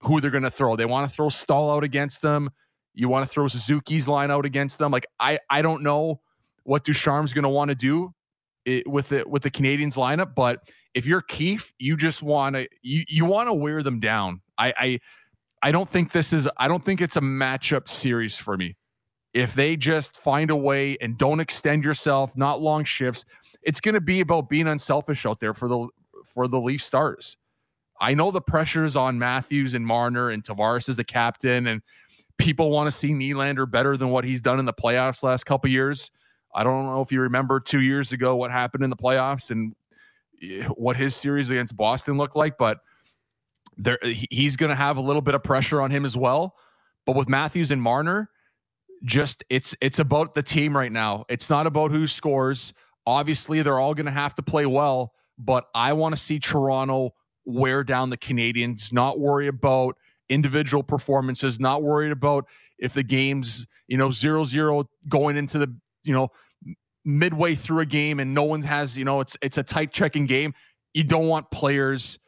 who 0.00 0.20
they're 0.20 0.30
going 0.30 0.44
to 0.44 0.50
throw. 0.50 0.76
They 0.76 0.84
want 0.84 1.10
to 1.10 1.14
throw 1.14 1.28
Staal 1.28 1.70
out 1.70 1.82
against 1.82 2.22
them. 2.22 2.50
You 2.94 3.08
want 3.08 3.26
to 3.26 3.32
throw 3.32 3.48
Suzuki's 3.48 4.06
line 4.06 4.30
out 4.30 4.46
against 4.46 4.78
them. 4.78 4.92
Like 4.92 5.06
I, 5.18 5.38
I 5.50 5.60
don't 5.60 5.82
know 5.82 6.20
what 6.62 6.84
Ducharme's 6.84 7.32
going 7.32 7.42
to 7.42 7.48
want 7.48 7.70
to 7.70 7.74
do 7.74 8.14
it, 8.64 8.86
with 8.88 9.12
it 9.12 9.28
with 9.28 9.42
the 9.42 9.50
Canadiens 9.50 9.96
lineup, 9.96 10.34
but 10.34 10.60
if 10.94 11.04
you're 11.06 11.20
Keefe, 11.20 11.74
you 11.78 11.96
just 11.96 12.22
want 12.22 12.56
to 12.56 12.68
you 12.82 13.04
you 13.08 13.24
want 13.24 13.48
to 13.48 13.52
wear 13.52 13.82
them 13.82 14.00
down. 14.00 14.40
I, 14.56 14.72
I 14.78 14.98
I 15.64 15.72
don't 15.72 15.88
think 15.88 16.12
this 16.12 16.32
is 16.32 16.46
I 16.58 16.68
don't 16.68 16.84
think 16.84 17.00
it's 17.00 17.16
a 17.16 17.22
matchup 17.22 17.88
series 17.88 18.38
for 18.38 18.56
me 18.56 18.76
if 19.34 19.54
they 19.54 19.76
just 19.76 20.16
find 20.16 20.50
a 20.50 20.56
way 20.56 20.96
and 21.00 21.18
don't 21.18 21.40
extend 21.40 21.84
yourself, 21.84 22.36
not 22.36 22.60
long 22.60 22.84
shifts, 22.84 23.24
it's 23.62 23.80
going 23.80 23.94
to 23.94 24.00
be 24.00 24.20
about 24.20 24.48
being 24.48 24.68
unselfish 24.68 25.26
out 25.26 25.40
there 25.40 25.52
for 25.52 25.68
the 25.68 25.88
for 26.24 26.46
the 26.46 26.60
Leaf 26.60 26.82
stars. 26.82 27.36
I 28.00 28.14
know 28.14 28.30
the 28.30 28.40
pressures 28.40 28.94
on 28.94 29.18
Matthews 29.18 29.74
and 29.74 29.86
Marner 29.86 30.30
and 30.30 30.42
Tavares 30.42 30.88
as 30.88 30.96
the 30.96 31.04
captain, 31.04 31.66
and 31.66 31.82
people 32.38 32.70
want 32.70 32.86
to 32.86 32.92
see 32.92 33.10
Nylander 33.10 33.70
better 33.70 33.96
than 33.96 34.10
what 34.10 34.24
he's 34.24 34.40
done 34.40 34.58
in 34.58 34.64
the 34.64 34.72
playoffs 34.72 35.22
last 35.22 35.44
couple 35.44 35.70
years. 35.70 36.10
I 36.54 36.62
don't 36.62 36.86
know 36.86 37.00
if 37.00 37.10
you 37.10 37.20
remember 37.20 37.58
two 37.58 37.80
years 37.80 38.12
ago 38.12 38.36
what 38.36 38.50
happened 38.50 38.84
in 38.84 38.90
the 38.90 38.96
playoffs 38.96 39.50
and 39.50 39.74
eh, 40.42 40.64
what 40.76 40.96
his 40.96 41.16
series 41.16 41.50
against 41.50 41.76
Boston 41.76 42.16
looked 42.16 42.36
like, 42.36 42.56
but 42.56 42.78
there 43.76 43.98
he's 44.02 44.56
going 44.56 44.70
to 44.70 44.76
have 44.76 44.96
a 44.96 45.00
little 45.00 45.22
bit 45.22 45.34
of 45.34 45.42
pressure 45.42 45.80
on 45.80 45.90
him 45.90 46.04
as 46.04 46.16
well. 46.16 46.56
But 47.06 47.16
with 47.16 47.28
Matthews 47.28 47.70
and 47.70 47.82
Marner, 47.82 48.30
just 49.04 49.44
it's 49.50 49.74
it's 49.80 49.98
about 49.98 50.34
the 50.34 50.42
team 50.42 50.76
right 50.76 50.92
now. 50.92 51.24
It's 51.28 51.50
not 51.50 51.66
about 51.66 51.90
who 51.90 52.06
scores. 52.06 52.72
Obviously, 53.06 53.62
they're 53.62 53.78
all 53.78 53.94
going 53.94 54.06
to 54.06 54.12
have 54.12 54.34
to 54.36 54.42
play 54.42 54.64
well, 54.64 55.12
but 55.38 55.66
I 55.74 55.92
want 55.92 56.16
to 56.16 56.20
see 56.20 56.38
Toronto 56.38 57.14
wear 57.44 57.84
down 57.84 58.08
the 58.08 58.16
Canadiens, 58.16 58.92
not 58.92 59.18
worry 59.18 59.46
about 59.48 59.96
individual 60.30 60.82
performances, 60.82 61.60
not 61.60 61.82
worried 61.82 62.12
about 62.12 62.46
if 62.78 62.94
the 62.94 63.02
game's, 63.02 63.66
you 63.86 63.98
know, 63.98 64.08
0-0 64.08 64.86
going 65.08 65.36
into 65.36 65.58
the, 65.58 65.76
you 66.02 66.14
know, 66.14 66.28
midway 67.04 67.54
through 67.54 67.80
a 67.80 67.86
game 67.86 68.20
and 68.20 68.34
no 68.34 68.44
one 68.44 68.62
has, 68.62 68.96
you 68.96 69.04
know, 69.04 69.20
it's 69.20 69.36
it's 69.42 69.58
a 69.58 69.62
tight 69.62 69.92
checking 69.92 70.26
game. 70.26 70.54
You 70.94 71.04
don't 71.04 71.28
want 71.28 71.50
players 71.50 72.18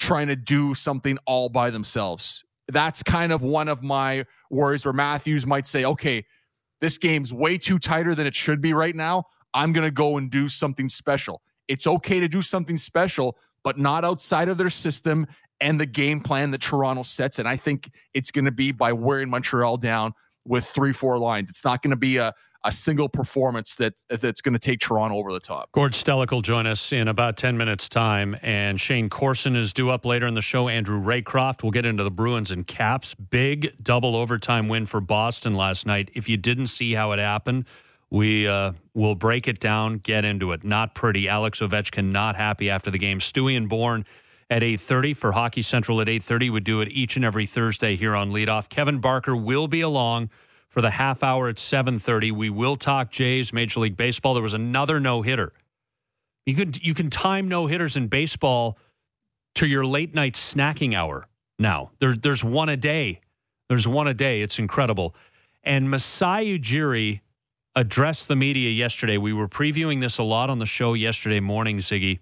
trying 0.00 0.26
to 0.26 0.36
do 0.36 0.74
something 0.74 1.16
all 1.26 1.48
by 1.48 1.70
themselves 1.70 2.42
that's 2.70 3.02
kind 3.02 3.32
of 3.32 3.42
one 3.42 3.68
of 3.68 3.82
my 3.82 4.24
worries 4.50 4.84
where 4.84 4.94
Matthews 4.94 5.46
might 5.46 5.66
say, 5.66 5.84
okay, 5.84 6.24
this 6.80 6.98
game's 6.98 7.32
way 7.32 7.58
too 7.58 7.78
tighter 7.78 8.14
than 8.14 8.26
it 8.26 8.34
should 8.34 8.60
be 8.60 8.72
right 8.72 8.94
now. 8.94 9.24
I'm 9.52 9.72
going 9.72 9.86
to 9.86 9.90
go 9.90 10.16
and 10.16 10.30
do 10.30 10.48
something 10.48 10.88
special. 10.88 11.42
It's 11.68 11.86
okay 11.86 12.20
to 12.20 12.28
do 12.28 12.42
something 12.42 12.76
special, 12.76 13.36
but 13.62 13.78
not 13.78 14.04
outside 14.04 14.48
of 14.48 14.56
their 14.56 14.70
system 14.70 15.26
and 15.60 15.78
the 15.78 15.86
game 15.86 16.20
plan 16.20 16.50
that 16.52 16.62
Toronto 16.62 17.02
sets. 17.02 17.38
And 17.38 17.46
I 17.46 17.56
think 17.56 17.90
it's 18.14 18.30
going 18.30 18.46
to 18.46 18.52
be 18.52 18.72
by 18.72 18.92
wearing 18.92 19.28
Montreal 19.28 19.76
down 19.76 20.12
with 20.46 20.64
three, 20.64 20.92
four 20.92 21.18
lines. 21.18 21.50
It's 21.50 21.64
not 21.64 21.82
going 21.82 21.90
to 21.90 21.96
be 21.96 22.16
a, 22.16 22.32
a 22.64 22.72
single 22.72 23.08
performance 23.08 23.76
that 23.76 23.94
that's 24.08 24.40
going 24.40 24.52
to 24.52 24.58
take 24.58 24.80
Toronto 24.80 25.16
over 25.16 25.32
the 25.32 25.40
top. 25.40 25.72
Gord 25.72 25.92
Stellick 25.92 26.30
will 26.30 26.42
join 26.42 26.66
us 26.66 26.92
in 26.92 27.08
about 27.08 27.36
10 27.36 27.56
minutes' 27.56 27.88
time, 27.88 28.36
and 28.42 28.80
Shayne 28.80 29.08
Corson 29.08 29.56
is 29.56 29.72
due 29.72 29.90
up 29.90 30.04
later 30.04 30.26
in 30.26 30.34
the 30.34 30.42
show. 30.42 30.68
Andrew 30.68 31.00
Raycroft 31.00 31.62
will 31.62 31.70
get 31.70 31.86
into 31.86 32.04
the 32.04 32.10
Bruins 32.10 32.50
and 32.50 32.66
Caps. 32.66 33.14
Big 33.14 33.74
double 33.82 34.14
overtime 34.14 34.68
win 34.68 34.86
for 34.86 35.00
Boston 35.00 35.54
last 35.54 35.86
night. 35.86 36.10
If 36.14 36.28
you 36.28 36.36
didn't 36.36 36.66
see 36.66 36.92
how 36.92 37.12
it 37.12 37.18
happened, 37.18 37.64
we 38.10 38.46
uh, 38.46 38.72
will 38.92 39.14
break 39.14 39.48
it 39.48 39.60
down, 39.60 39.98
get 39.98 40.24
into 40.24 40.52
it. 40.52 40.64
Not 40.64 40.94
pretty. 40.94 41.28
Alex 41.28 41.60
Ovechkin 41.60 42.10
not 42.10 42.36
happy 42.36 42.68
after 42.68 42.90
the 42.90 42.98
game. 42.98 43.20
Stewie 43.20 43.56
and 43.56 43.68
Bourne 43.68 44.04
at 44.50 44.62
8.30 44.62 45.16
for 45.16 45.32
Hockey 45.32 45.62
Central 45.62 46.00
at 46.00 46.08
8.30. 46.08 46.52
We 46.52 46.60
do 46.60 46.80
it 46.80 46.88
each 46.90 47.16
and 47.16 47.24
every 47.24 47.46
Thursday 47.46 47.96
here 47.96 48.16
on 48.16 48.32
Leadoff. 48.32 48.68
Kevin 48.68 48.98
Barker 48.98 49.36
will 49.36 49.68
be 49.68 49.80
along 49.80 50.28
for 50.70 50.80
the 50.80 50.90
half 50.90 51.22
hour 51.22 51.48
at 51.48 51.58
7:30. 51.58 52.32
We 52.32 52.48
will 52.48 52.76
talk 52.76 53.10
Jays, 53.10 53.52
Major 53.52 53.80
League 53.80 53.96
Baseball. 53.96 54.32
There 54.34 54.42
was 54.42 54.54
another 54.54 54.98
no-hitter. 54.98 55.52
You 56.46 56.54
could 56.54 56.82
you 56.82 56.94
can 56.94 57.10
time 57.10 57.48
no-hitters 57.48 57.96
in 57.96 58.06
baseball 58.06 58.78
to 59.56 59.66
your 59.66 59.84
late 59.84 60.14
night 60.14 60.34
snacking 60.34 60.94
hour 60.94 61.26
now. 61.58 61.90
There, 61.98 62.16
there's 62.16 62.42
one 62.42 62.68
a 62.68 62.76
day. 62.76 63.20
There's 63.68 63.86
one 63.86 64.06
a 64.06 64.14
day. 64.14 64.42
It's 64.42 64.58
incredible. 64.58 65.14
And 65.62 65.90
Masai 65.90 66.58
Ujiri 66.58 67.20
addressed 67.74 68.28
the 68.28 68.36
media 68.36 68.70
yesterday. 68.70 69.18
We 69.18 69.32
were 69.32 69.48
previewing 69.48 70.00
this 70.00 70.18
a 70.18 70.22
lot 70.22 70.50
on 70.50 70.58
the 70.58 70.66
show 70.66 70.94
yesterday 70.94 71.40
morning, 71.40 71.78
Ziggy. 71.78 72.20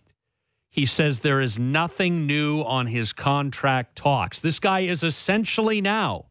He 0.70 0.84
says 0.84 1.20
there 1.20 1.40
is 1.40 1.58
nothing 1.58 2.26
new 2.26 2.60
on 2.62 2.86
his 2.86 3.12
contract 3.12 3.96
talks. 3.96 4.40
This 4.40 4.58
guy 4.58 4.80
is 4.80 5.02
essentially 5.02 5.80
now 5.80 6.26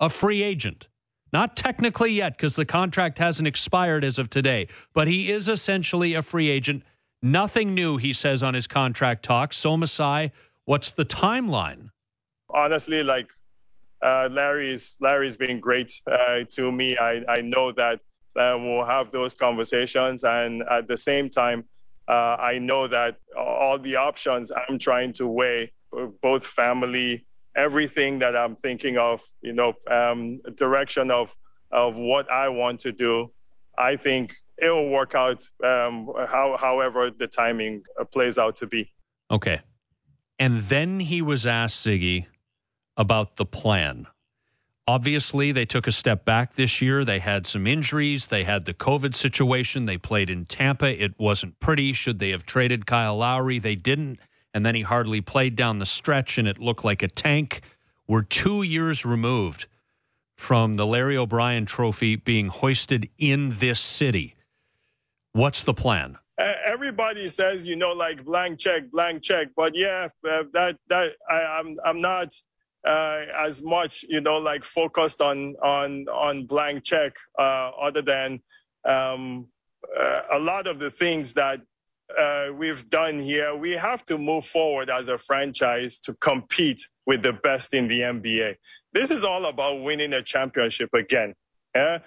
a 0.00 0.08
free 0.08 0.42
agent. 0.42 0.88
Not 1.34 1.56
technically 1.56 2.12
yet, 2.12 2.36
because 2.36 2.54
the 2.54 2.64
contract 2.64 3.18
hasn't 3.18 3.48
expired 3.48 4.04
as 4.04 4.20
of 4.20 4.30
today, 4.30 4.68
but 4.92 5.08
he 5.08 5.32
is 5.32 5.48
essentially 5.48 6.14
a 6.14 6.22
free 6.22 6.48
agent. 6.48 6.84
Nothing 7.22 7.74
new, 7.74 7.96
he 7.96 8.12
says, 8.12 8.40
on 8.40 8.54
his 8.54 8.68
contract 8.68 9.24
talks. 9.24 9.56
So, 9.56 9.76
Masai, 9.76 10.30
what's 10.64 10.92
the 10.92 11.04
timeline? 11.04 11.90
Honestly, 12.50 13.02
like 13.02 13.26
uh, 14.00 14.28
Larry's 14.30 14.96
Larry's 15.00 15.36
been 15.36 15.58
great 15.58 16.00
uh, 16.08 16.44
to 16.50 16.70
me. 16.70 16.96
I, 16.96 17.24
I 17.28 17.40
know 17.40 17.72
that 17.72 17.98
um, 18.38 18.66
we'll 18.66 18.84
have 18.84 19.10
those 19.10 19.34
conversations, 19.34 20.22
and 20.22 20.62
at 20.70 20.86
the 20.86 20.96
same 20.96 21.28
time, 21.28 21.64
uh, 22.06 22.36
I 22.38 22.60
know 22.60 22.86
that 22.86 23.16
all 23.36 23.80
the 23.80 23.96
options 23.96 24.52
I'm 24.52 24.78
trying 24.78 25.12
to 25.14 25.26
weigh, 25.26 25.72
both 26.22 26.46
family, 26.46 27.26
everything 27.56 28.18
that 28.20 28.36
I'm 28.36 28.56
thinking 28.56 28.98
of, 28.98 29.22
you 29.40 29.52
know, 29.52 29.74
um, 29.90 30.40
direction 30.56 31.10
of 31.10 31.34
of 31.70 31.96
what 31.96 32.30
I 32.30 32.48
want 32.48 32.80
to 32.80 32.92
do. 32.92 33.32
I 33.76 33.96
think 33.96 34.34
it 34.58 34.68
will 34.68 34.90
work 34.90 35.14
out 35.14 35.42
um, 35.64 36.08
how, 36.28 36.56
however 36.56 37.10
the 37.10 37.26
timing 37.26 37.82
uh, 38.00 38.04
plays 38.04 38.38
out 38.38 38.56
to 38.56 38.66
be. 38.66 38.92
Okay. 39.30 39.60
And 40.38 40.60
then 40.60 41.00
he 41.00 41.22
was 41.22 41.46
asked, 41.46 41.84
Ziggy, 41.84 42.26
about 42.96 43.36
the 43.36 43.44
plan. 43.44 44.06
Obviously, 44.86 45.50
they 45.50 45.64
took 45.64 45.86
a 45.86 45.92
step 45.92 46.24
back 46.24 46.54
this 46.54 46.82
year. 46.82 47.04
They 47.04 47.18
had 47.18 47.46
some 47.46 47.66
injuries. 47.66 48.26
They 48.26 48.44
had 48.44 48.66
the 48.66 48.74
COVID 48.74 49.14
situation. 49.14 49.86
They 49.86 49.96
played 49.96 50.28
in 50.28 50.44
Tampa. 50.44 51.02
It 51.02 51.18
wasn't 51.18 51.58
pretty. 51.58 51.92
Should 51.92 52.18
they 52.18 52.30
have 52.30 52.44
traded 52.44 52.86
Kyle 52.86 53.16
Lowry? 53.16 53.58
They 53.58 53.76
didn't 53.76 54.18
and 54.54 54.64
then 54.64 54.76
he 54.76 54.82
hardly 54.82 55.20
played 55.20 55.56
down 55.56 55.80
the 55.80 55.86
stretch, 55.86 56.38
and 56.38 56.46
it 56.46 56.58
looked 56.58 56.84
like 56.84 57.02
a 57.02 57.08
tank. 57.08 57.60
We're 58.06 58.22
two 58.22 58.62
years 58.62 59.04
removed 59.04 59.66
from 60.36 60.76
the 60.76 60.86
Larry 60.86 61.16
O'Brien 61.16 61.66
Trophy 61.66 62.16
being 62.16 62.48
hoisted 62.48 63.10
in 63.18 63.56
this 63.58 63.80
city. 63.80 64.36
What's 65.32 65.64
the 65.64 65.74
plan? 65.74 66.18
Everybody 66.38 67.28
says, 67.28 67.66
you 67.66 67.76
know, 67.76 67.92
like 67.92 68.24
blank 68.24 68.58
check, 68.58 68.90
blank 68.90 69.22
check, 69.22 69.48
but 69.56 69.74
yeah, 69.76 70.08
uh, 70.28 70.44
that 70.52 70.76
that 70.88 71.12
I, 71.28 71.34
I'm 71.34 71.76
I'm 71.84 72.00
not 72.00 72.34
uh, 72.84 73.22
as 73.36 73.62
much, 73.62 74.04
you 74.08 74.20
know, 74.20 74.36
like 74.36 74.64
focused 74.64 75.20
on 75.20 75.54
on 75.62 76.06
on 76.08 76.46
blank 76.46 76.84
check, 76.84 77.16
uh, 77.38 77.70
other 77.80 78.02
than 78.02 78.40
um, 78.84 79.46
uh, 79.96 80.22
a 80.32 80.38
lot 80.38 80.66
of 80.66 80.78
the 80.78 80.90
things 80.90 81.32
that 81.34 81.60
uh, 82.18 82.48
we've 82.56 82.88
done 82.90 83.18
here, 83.18 83.54
we 83.56 83.72
have 83.72 84.04
to 84.06 84.18
move 84.18 84.44
forward 84.44 84.90
as 84.90 85.08
a 85.08 85.18
franchise 85.18 85.98
to 86.00 86.14
compete 86.14 86.86
with 87.06 87.22
the 87.22 87.32
best 87.32 87.74
in 87.74 87.88
the 87.88 88.00
NBA. 88.00 88.56
This 88.92 89.10
is 89.10 89.24
all 89.24 89.46
about 89.46 89.82
winning 89.82 90.12
a 90.12 90.22
championship 90.22 90.90
again. 90.94 91.34
Yeah? 91.74 91.98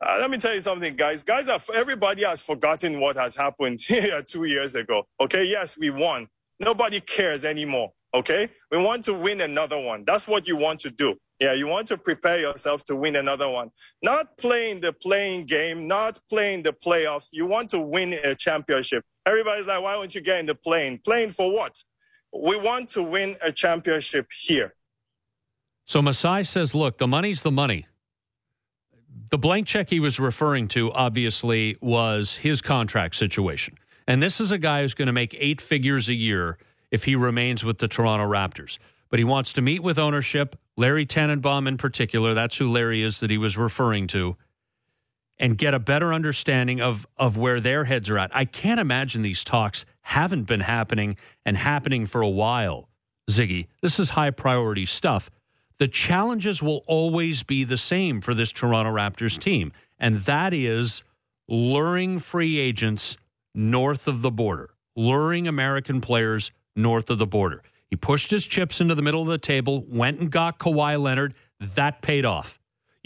Uh, 0.00 0.16
let 0.20 0.30
me 0.30 0.38
tell 0.38 0.54
you 0.54 0.60
something, 0.60 0.94
guys. 0.94 1.22
Guys, 1.22 1.48
are, 1.48 1.60
everybody 1.74 2.24
has 2.24 2.40
forgotten 2.40 3.00
what 3.00 3.16
has 3.16 3.34
happened 3.34 3.80
here 3.86 4.22
two 4.22 4.44
years 4.44 4.74
ago. 4.74 5.04
Okay, 5.20 5.44
yes, 5.44 5.76
we 5.76 5.90
won. 5.90 6.28
Nobody 6.60 7.00
cares 7.00 7.44
anymore. 7.44 7.90
Okay, 8.14 8.48
we 8.70 8.78
want 8.78 9.04
to 9.04 9.12
win 9.12 9.42
another 9.42 9.78
one. 9.78 10.04
That's 10.06 10.26
what 10.26 10.48
you 10.48 10.56
want 10.56 10.80
to 10.80 10.90
do. 10.90 11.16
Yeah, 11.40 11.52
you 11.52 11.66
want 11.66 11.86
to 11.88 11.98
prepare 11.98 12.40
yourself 12.40 12.84
to 12.86 12.96
win 12.96 13.16
another 13.16 13.48
one. 13.48 13.70
Not 14.02 14.36
playing 14.38 14.80
the 14.80 14.92
playing 14.92 15.44
game, 15.44 15.86
not 15.86 16.18
playing 16.30 16.62
the 16.62 16.72
playoffs. 16.72 17.28
You 17.32 17.46
want 17.46 17.68
to 17.70 17.80
win 17.80 18.14
a 18.14 18.34
championship. 18.34 19.04
Everybody's 19.28 19.66
like, 19.66 19.82
why 19.82 19.94
won't 19.94 20.14
you 20.14 20.22
get 20.22 20.38
in 20.38 20.46
the 20.46 20.54
plane? 20.54 20.98
Playing 21.04 21.32
for 21.32 21.52
what? 21.52 21.82
We 22.32 22.56
want 22.56 22.88
to 22.90 23.02
win 23.02 23.36
a 23.42 23.52
championship 23.52 24.26
here. 24.32 24.72
So 25.84 26.00
Masai 26.00 26.44
says, 26.44 26.74
look, 26.74 26.96
the 26.96 27.06
money's 27.06 27.42
the 27.42 27.50
money. 27.50 27.86
The 29.28 29.36
blank 29.36 29.66
check 29.66 29.90
he 29.90 30.00
was 30.00 30.18
referring 30.18 30.68
to, 30.68 30.90
obviously, 30.92 31.76
was 31.82 32.36
his 32.36 32.62
contract 32.62 33.16
situation. 33.16 33.76
And 34.06 34.22
this 34.22 34.40
is 34.40 34.50
a 34.50 34.56
guy 34.56 34.80
who's 34.80 34.94
going 34.94 35.08
to 35.08 35.12
make 35.12 35.36
eight 35.38 35.60
figures 35.60 36.08
a 36.08 36.14
year 36.14 36.56
if 36.90 37.04
he 37.04 37.14
remains 37.14 37.62
with 37.62 37.78
the 37.78 37.88
Toronto 37.88 38.24
Raptors. 38.24 38.78
But 39.10 39.18
he 39.18 39.24
wants 39.24 39.52
to 39.54 39.60
meet 39.60 39.82
with 39.82 39.98
ownership, 39.98 40.56
Larry 40.78 41.04
Tannenbaum 41.04 41.66
in 41.66 41.76
particular. 41.76 42.32
That's 42.32 42.56
who 42.56 42.70
Larry 42.70 43.02
is 43.02 43.20
that 43.20 43.30
he 43.30 43.36
was 43.36 43.58
referring 43.58 44.06
to 44.08 44.38
and 45.38 45.56
get 45.56 45.74
a 45.74 45.78
better 45.78 46.12
understanding 46.12 46.80
of 46.80 47.06
of 47.16 47.36
where 47.36 47.60
their 47.60 47.84
heads 47.84 48.10
are 48.10 48.18
at. 48.18 48.34
I 48.34 48.44
can't 48.44 48.80
imagine 48.80 49.22
these 49.22 49.44
talks 49.44 49.84
haven't 50.02 50.44
been 50.44 50.60
happening 50.60 51.16
and 51.44 51.56
happening 51.56 52.06
for 52.06 52.20
a 52.20 52.28
while. 52.28 52.88
Ziggy, 53.30 53.66
this 53.82 54.00
is 54.00 54.10
high 54.10 54.30
priority 54.30 54.86
stuff. 54.86 55.30
The 55.78 55.88
challenges 55.88 56.62
will 56.62 56.82
always 56.86 57.42
be 57.42 57.62
the 57.64 57.76
same 57.76 58.20
for 58.20 58.34
this 58.34 58.50
Toronto 58.50 58.90
Raptors 58.92 59.38
team, 59.38 59.72
and 59.98 60.16
that 60.22 60.52
is 60.52 61.02
luring 61.46 62.18
free 62.18 62.58
agents 62.58 63.16
north 63.54 64.08
of 64.08 64.22
the 64.22 64.30
border, 64.30 64.70
luring 64.96 65.46
American 65.46 66.00
players 66.00 66.50
north 66.74 67.10
of 67.10 67.18
the 67.18 67.26
border. 67.26 67.62
He 67.86 67.96
pushed 67.96 68.30
his 68.30 68.46
chips 68.46 68.80
into 68.80 68.94
the 68.94 69.02
middle 69.02 69.22
of 69.22 69.28
the 69.28 69.38
table, 69.38 69.84
went 69.88 70.20
and 70.20 70.30
got 70.30 70.58
Kawhi 70.58 71.00
Leonard. 71.00 71.34
That 71.60 72.02
paid 72.02 72.24
off. 72.24 72.57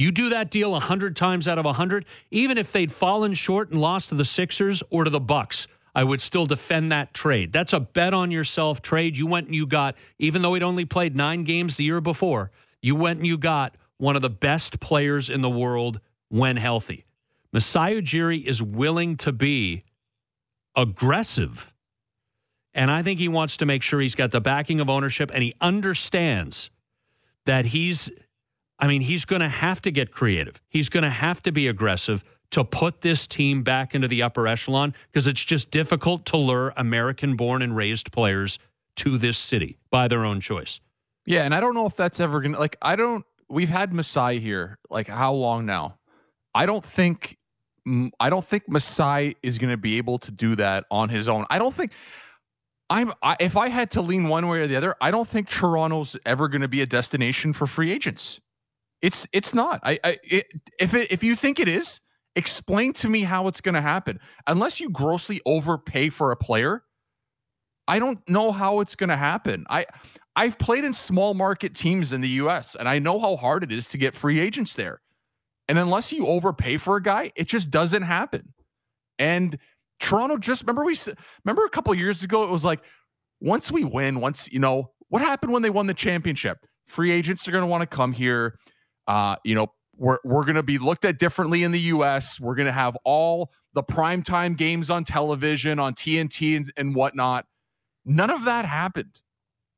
You 0.03 0.11
do 0.11 0.31
that 0.31 0.51
deal 0.51 0.73
100 0.73 1.15
times 1.15 1.47
out 1.47 1.59
of 1.59 1.65
100, 1.65 2.05
even 2.33 2.59
if 2.59 2.73
they'd 2.73 2.91
fallen 2.91 3.35
short 3.35 3.71
and 3.71 3.81
lost 3.81 4.09
to 4.09 4.17
the 4.17 4.25
Sixers 4.25 4.83
or 4.91 5.05
to 5.05 5.11
the 5.11 5.21
Bucks, 5.21 5.69
I 5.95 6.03
would 6.03 6.21
still 6.21 6.45
defend 6.45 6.91
that 6.91 7.15
trade. 7.15 7.53
That's 7.53 7.73
a 7.73 7.79
bet 7.79 8.13
on 8.13 8.33
yourself 8.33 8.83
trade. 8.83 9.17
You 9.17 9.29
went 9.29 9.47
and 9.47 9.55
you 9.55 9.65
got, 9.65 9.95
even 10.19 10.43
though 10.43 10.55
he'd 10.55 10.65
only 10.65 10.85
played 10.85 11.15
nine 11.15 11.45
games 11.45 11.77
the 11.77 11.85
year 11.85 12.01
before, 12.01 12.51
you 12.81 12.97
went 12.97 13.19
and 13.19 13.27
you 13.29 13.39
got 13.39 13.77
one 13.99 14.17
of 14.17 14.23
the 14.23 14.31
best 14.31 14.81
players 14.81 15.31
in 15.31 15.41
the 15.41 15.49
world 15.49 16.01
when 16.31 16.57
healthy. 16.57 17.05
Masai 17.53 18.03
Ujiri 18.03 18.45
is 18.45 18.61
willing 18.61 19.17
to 19.19 19.31
be 19.31 19.85
aggressive. 20.75 21.73
And 22.75 22.91
I 22.91 23.05
think 23.05 23.21
he 23.21 23.29
wants 23.29 23.57
to 23.59 23.67
make 23.67 23.83
sure 23.83 24.01
he's 24.01 24.17
got 24.17 24.33
the 24.33 24.41
backing 24.41 24.81
of 24.81 24.91
ownership 24.91 25.31
and 25.33 25.45
he 25.45 25.53
understands 25.61 26.71
that 27.45 27.67
he's 27.67 28.11
I 28.83 28.89
mean, 28.89 29.01
he's 29.01 29.25
going 29.25 29.41
to 29.41 29.49
have 29.49 29.81
to 29.83 29.93
get 29.93 30.11
creative. 30.11 30.61
He's 30.69 30.89
going 30.89 31.05
to 31.05 31.11
have 31.11 31.41
to 31.45 31.53
be 31.53 31.69
aggressive 31.69 32.25
to 32.51 32.65
put 32.65 33.01
this 33.01 33.29
team 33.29 33.63
back 33.63 33.95
into 33.95 34.09
the 34.09 34.23
upper 34.23 34.49
echelon 34.49 34.93
because 35.11 35.29
it's 35.29 35.43
just 35.43 35.71
difficult 35.71 36.27
to 36.27 36.37
lure 36.37 36.75
American 36.77 37.37
born 37.37 37.63
and 37.63 37.77
raised 37.77 38.11
players 38.11 38.59
to 38.97 39.19
this 39.19 39.39
city 39.39 39.79
by 39.91 40.09
their 40.09 40.25
own 40.25 40.41
choice. 40.41 40.81
Yeah, 41.25 41.45
and 41.45 41.55
I 41.55 41.61
don't 41.61 41.75
know 41.75 41.87
if 41.87 41.95
that's 41.95 42.19
ever 42.19 42.41
going 42.41 42.55
to 42.55 42.59
like 42.59 42.77
I 42.83 42.97
don't 42.97 43.25
we've 43.49 43.69
had 43.69 43.95
Masai 43.95 44.41
here 44.41 44.79
like 44.91 45.07
how 45.07 45.33
long 45.33 45.65
now? 45.65 45.99
I 46.53 46.67
don't 46.67 46.85
think 46.85 47.39
I 48.19 48.31
don't 48.31 48.45
think 48.45 48.69
Masai 48.69 49.37
is 49.45 49.59
going 49.59 49.71
to 49.71 49.77
be 49.77 49.99
able 49.99 50.19
to 50.19 50.33
do 50.33 50.57
that 50.57 50.85
on 50.91 51.09
his 51.09 51.29
own. 51.29 51.47
I 51.49 51.61
don't 51.61 51.73
think 51.73 51.93
I'm 52.91 53.13
I, 53.23 53.37
if 53.39 53.57
I 53.57 53.69
had 53.69 53.93
to 53.93 54.03
lean 54.03 54.29
one 54.29 54.49
way 54.49 54.61
or 54.61 54.67
the 54.67 54.77
other, 54.77 54.97
I 55.01 55.13
don't 55.13 55.29
think 55.29 55.49
Toronto's 55.49 56.17
ever 56.27 56.49
going 56.49 56.63
to 56.63 56.69
be 56.69 56.83
a 56.83 56.87
destination 56.87 57.53
for 57.53 57.69
free 57.69 57.93
agents 57.93 58.41
It's 59.03 59.27
it's 59.33 59.53
not. 59.53 59.81
I, 59.83 59.99
I 60.05 60.17
it, 60.23 60.47
if 60.81 60.95
it, 60.95 61.11
if 61.13 61.23
you 61.25 61.37
think 61.37 61.61
it 61.61 61.69
is, 61.69 62.01
explain 62.37 62.93
to 62.95 63.09
me 63.09 63.23
how 63.23 63.49
it's 63.49 63.61
going 63.61 63.75
to 63.75 63.81
happen. 63.81 64.21
Unless 64.47 64.81
you 64.81 64.91
grossly 64.91 65.41
overpay 65.45 66.09
for 66.11 66.31
a 66.31 66.37
player, 66.37 66.85
I 67.89 67.99
don't 67.99 68.27
know 68.29 68.53
how 68.53 68.81
it's 68.81 68.95
going 68.95 69.11
to 69.11 69.17
happen. 69.17 69.67
I 69.69 69.87
I've 70.37 70.59
played 70.59 70.85
in 70.85 70.93
small 70.93 71.35
market 71.35 71.75
teams 71.75 72.13
in 72.13 72.21
the 72.21 72.29
US 72.29 72.75
and 72.75 72.89
I 72.89 72.99
know 72.99 73.21
how 73.21 73.37
hard 73.37 73.65
it 73.65 73.73
is 73.73 73.89
to 73.89 73.99
get 73.99 74.15
free 74.15 74.41
agents 74.41 74.75
there. 74.75 75.03
And 75.69 75.79
unless 75.79 76.13
you 76.13 76.27
overpay 76.27 76.79
for 76.79 76.97
a 76.97 77.03
guy, 77.03 77.33
it 77.37 77.49
just 77.49 77.71
doesn't 77.71 78.03
happen. 78.03 78.55
And 79.19 79.59
Toronto 80.01 80.37
just 80.37 80.63
remember 80.63 80.85
we 80.85 80.97
remember 81.45 81.65
a 81.65 81.71
couple 81.71 81.95
years 81.95 82.23
ago 82.23 82.45
it 82.45 82.51
was 82.51 82.65
like 82.65 82.81
once 83.41 83.71
we 83.71 83.85
win, 83.85 84.21
once 84.21 84.49
you 84.51 84.59
know 84.59 84.93
what 85.09 85.23
happened 85.23 85.53
when 85.53 85.63
they 85.63 85.71
won 85.71 85.87
the 85.87 85.95
championship. 85.95 86.59
Free 86.87 87.11
agents 87.11 87.47
are 87.47 87.53
going 87.53 87.63
to 87.63 87.69
want 87.69 87.83
to 87.83 87.87
come 87.87 88.13
here. 88.13 88.59
Uh, 89.07 89.37
you 89.45 89.55
know, 89.55 89.69
we're 89.97 90.19
we're 90.25 90.45
going 90.45 90.57
to 90.57 90.63
be 90.63 90.79
looked 90.79 91.05
at 91.05 91.19
differently 91.19 91.63
in 91.63 91.73
the 91.73 91.81
US. 91.81 92.41
We're 92.41 92.55
going 92.55 92.67
to 92.67 92.73
have 92.73 92.97
all 93.05 93.53
the 93.75 93.83
primetime 93.83 94.57
games 94.57 94.91
on 94.91 95.05
television, 95.05 95.79
on 95.79 95.95
TNT 95.95 96.57
and, 96.57 96.73
and 96.77 96.95
whatnot. 96.95 97.47
None 98.05 98.31
of 98.31 98.45
that 98.45 98.65
happened. 98.65 99.21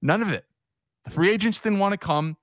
None 0.00 0.22
of 0.22 0.30
it. 0.30 0.44
The 1.04 1.10
free 1.10 1.30
agents 1.30 1.60
didn't 1.60 1.78
want 1.78 1.92
to 1.92 1.98
come. 1.98 2.36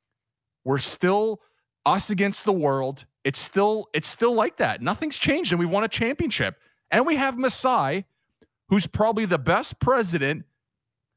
We're 0.63 0.78
still 0.78 1.41
us 1.86 2.10
against 2.10 2.46
the 2.46 2.54
world. 2.54 3.06
It's 3.24 3.39
still 3.39 3.88
it's 3.94 4.08
still 4.08 4.34
like 4.34 4.58
that. 4.58 4.82
Nothing's 4.82 5.17
changed, 5.17 5.52
and 5.52 5.60
we 5.60 5.65
won 5.65 5.84
a 5.84 5.88
championship. 5.88 6.58
And 6.91 7.06
we 7.06 7.15
have 7.15 7.38
Masai, 7.38 8.06
who's 8.67 8.86
probably 8.86 9.26
the 9.26 9.39
best 9.39 9.80
president, 9.80 10.46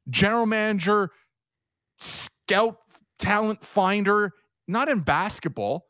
general 0.09 0.47
manager, 0.47 1.11
scout 1.99 2.79
talent 3.19 3.65
finder, 3.65 4.33
not 4.67 4.89
in 4.89 5.01
basketball. 5.01 5.87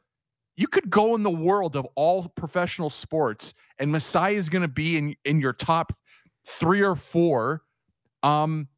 You 0.57 0.69
could 0.69 0.89
go 0.89 1.15
in 1.15 1.23
the 1.23 1.31
world 1.31 1.75
of 1.75 1.87
all 1.97 2.29
professional 2.29 2.91
sports, 2.91 3.55
and 3.79 3.91
Masai 3.91 4.37
is 4.37 4.49
going 4.49 4.63
to 4.63 4.69
be 4.69 4.97
in 4.97 5.17
in 5.25 5.41
your 5.41 5.53
top 5.53 5.93
three 6.47 6.83
or 6.83 6.95
four 6.95 7.63
um, 8.23 8.69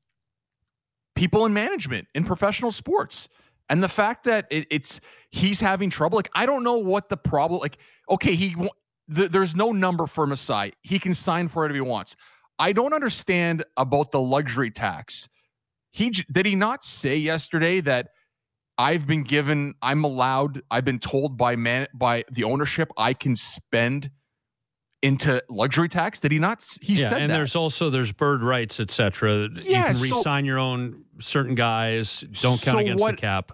people 1.14 1.44
in 1.44 1.52
management 1.52 2.08
in 2.14 2.24
professional 2.24 2.72
sports. 2.72 3.28
And 3.68 3.82
the 3.82 3.88
fact 3.88 4.24
that 4.24 4.46
it, 4.50 4.66
it's 4.70 5.00
he's 5.30 5.60
having 5.60 5.90
trouble, 5.90 6.16
like 6.16 6.30
I 6.34 6.46
don't 6.46 6.62
know 6.62 6.78
what 6.78 7.08
the 7.08 7.16
problem. 7.16 7.60
Like, 7.60 7.78
okay, 8.08 8.34
he 8.34 8.54
th- 9.14 9.30
there's 9.30 9.56
no 9.56 9.72
number 9.72 10.06
for 10.06 10.26
Masai. 10.26 10.72
He 10.82 10.98
can 10.98 11.14
sign 11.14 11.48
for 11.48 11.66
it 11.66 11.70
if 11.70 11.74
he 11.74 11.80
wants. 11.80 12.16
I 12.58 12.72
don't 12.72 12.92
understand 12.92 13.64
about 13.76 14.12
the 14.12 14.20
luxury 14.20 14.70
tax. 14.70 15.28
He 15.90 16.10
did 16.10 16.46
he 16.46 16.54
not 16.54 16.84
say 16.84 17.16
yesterday 17.16 17.80
that 17.80 18.10
I've 18.78 19.06
been 19.06 19.22
given, 19.22 19.74
I'm 19.80 20.04
allowed, 20.04 20.62
I've 20.70 20.84
been 20.84 20.98
told 20.98 21.36
by 21.36 21.56
man 21.56 21.86
by 21.94 22.24
the 22.30 22.44
ownership 22.44 22.90
I 22.96 23.14
can 23.14 23.34
spend 23.36 24.10
into 25.02 25.42
luxury 25.48 25.88
tax? 25.88 26.20
Did 26.20 26.32
he 26.32 26.38
not? 26.38 26.64
He 26.82 26.94
yeah, 26.94 27.08
said 27.08 27.22
and 27.22 27.30
that. 27.30 27.34
there's 27.36 27.56
also 27.56 27.90
there's 27.90 28.12
bird 28.12 28.42
rights, 28.42 28.80
etc. 28.80 29.48
Yeah, 29.54 29.78
you 29.78 29.84
can 29.86 29.94
so- 29.94 30.16
re-sign 30.16 30.44
your 30.44 30.58
own 30.58 31.04
certain 31.20 31.54
guys. 31.54 32.20
Don't 32.20 32.60
count 32.60 32.76
So 32.76 32.78
against 32.78 33.00
what- 33.02 33.16
the 33.16 33.20
cap. 33.20 33.52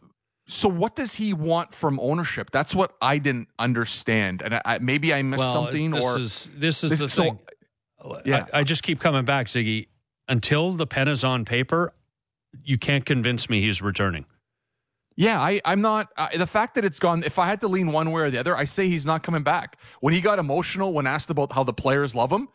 So 0.49 0.69
what 0.69 0.97
does 0.97 1.15
he 1.15 1.33
want 1.33 1.73
from 1.73 2.01
ownership? 2.01 2.51
That's 2.51 2.75
what 2.75 2.95
I 3.01 3.19
didn't 3.19 3.49
understand, 3.61 4.43
and 4.43 4.55
I, 4.57 4.63
I, 4.65 4.79
maybe 4.79 5.15
I 5.15 5.23
missed 5.23 5.39
Well, 5.39 5.53
something. 5.67 5.93
this 5.93 6.05
or 6.05 6.19
is 6.19 6.51
this 6.57 6.83
is 6.85 6.91
this- 6.91 7.01
the 7.01 7.09
so- 7.09 7.23
thing. 7.23 7.39
yeah. 8.25 8.47
I, 8.53 8.59
I 8.59 8.65
just 8.65 8.83
keep 8.83 8.99
coming 9.01 9.25
back, 9.25 9.47
Ziggy. 9.47 9.87
Until 10.29 10.73
the 10.73 10.87
pen 10.87 11.07
is 11.09 11.23
on 11.25 11.45
paper, 11.45 11.95
you 12.65 12.77
can't 12.77 13.07
convince 13.07 13.49
me 13.49 13.61
he's 13.63 13.81
returning. 13.81 14.25
Yeah, 15.17 15.41
I, 15.41 15.61
I'm 15.65 15.81
not. 15.81 16.09
Uh, 16.17 16.29
the 16.37 16.47
fact 16.47 16.75
that 16.75 16.85
it's 16.85 16.99
gone. 16.99 17.23
If 17.25 17.39
I 17.39 17.47
had 17.47 17.61
to 17.61 17.69
lean 17.69 17.93
one 17.93 18.11
way 18.11 18.23
or 18.23 18.31
the 18.31 18.39
other, 18.39 18.57
I 18.57 18.65
say 18.65 18.89
he's 18.89 19.07
not 19.07 19.23
coming 19.23 19.43
back. 19.43 19.79
When 20.01 20.15
he 20.15 20.21
got 20.21 20.39
emotional 20.39 20.93
when 20.93 21.07
asked 21.07 21.31
about 21.31 21.53
how 21.53 21.65
the 21.65 21.73
players 21.73 22.15
love 22.15 22.31
him, 22.31 22.49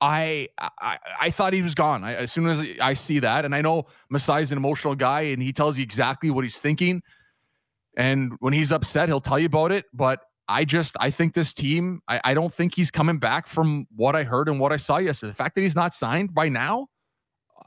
I 0.00 0.48
I, 0.58 0.98
I 1.20 1.30
thought 1.30 1.52
he 1.52 1.62
was 1.62 1.74
gone. 1.74 2.04
I, 2.04 2.14
as 2.14 2.32
soon 2.32 2.46
as 2.46 2.66
I 2.80 2.94
see 2.94 3.18
that, 3.20 3.44
and 3.44 3.54
I 3.54 3.62
know 3.62 3.86
Masai's 4.12 4.52
an 4.52 4.58
emotional 4.58 4.94
guy, 4.94 5.22
and 5.22 5.42
he 5.42 5.52
tells 5.52 5.78
you 5.78 5.82
exactly 5.82 6.30
what 6.30 6.44
he's 6.44 6.58
thinking. 6.60 7.02
And 7.96 8.32
when 8.40 8.52
he's 8.52 8.72
upset, 8.72 9.08
he'll 9.08 9.20
tell 9.20 9.38
you 9.38 9.46
about 9.46 9.72
it. 9.72 9.86
But 9.92 10.20
I 10.48 10.64
just 10.64 10.96
I 11.00 11.10
think 11.10 11.34
this 11.34 11.52
team. 11.52 12.02
I, 12.08 12.20
I 12.24 12.34
don't 12.34 12.52
think 12.52 12.74
he's 12.74 12.90
coming 12.90 13.18
back 13.18 13.46
from 13.46 13.86
what 13.94 14.14
I 14.14 14.24
heard 14.24 14.48
and 14.48 14.60
what 14.60 14.72
I 14.72 14.76
saw 14.76 14.98
yesterday. 14.98 15.30
The 15.30 15.36
fact 15.36 15.54
that 15.54 15.62
he's 15.62 15.76
not 15.76 15.94
signed 15.94 16.34
by 16.34 16.48
now, 16.48 16.88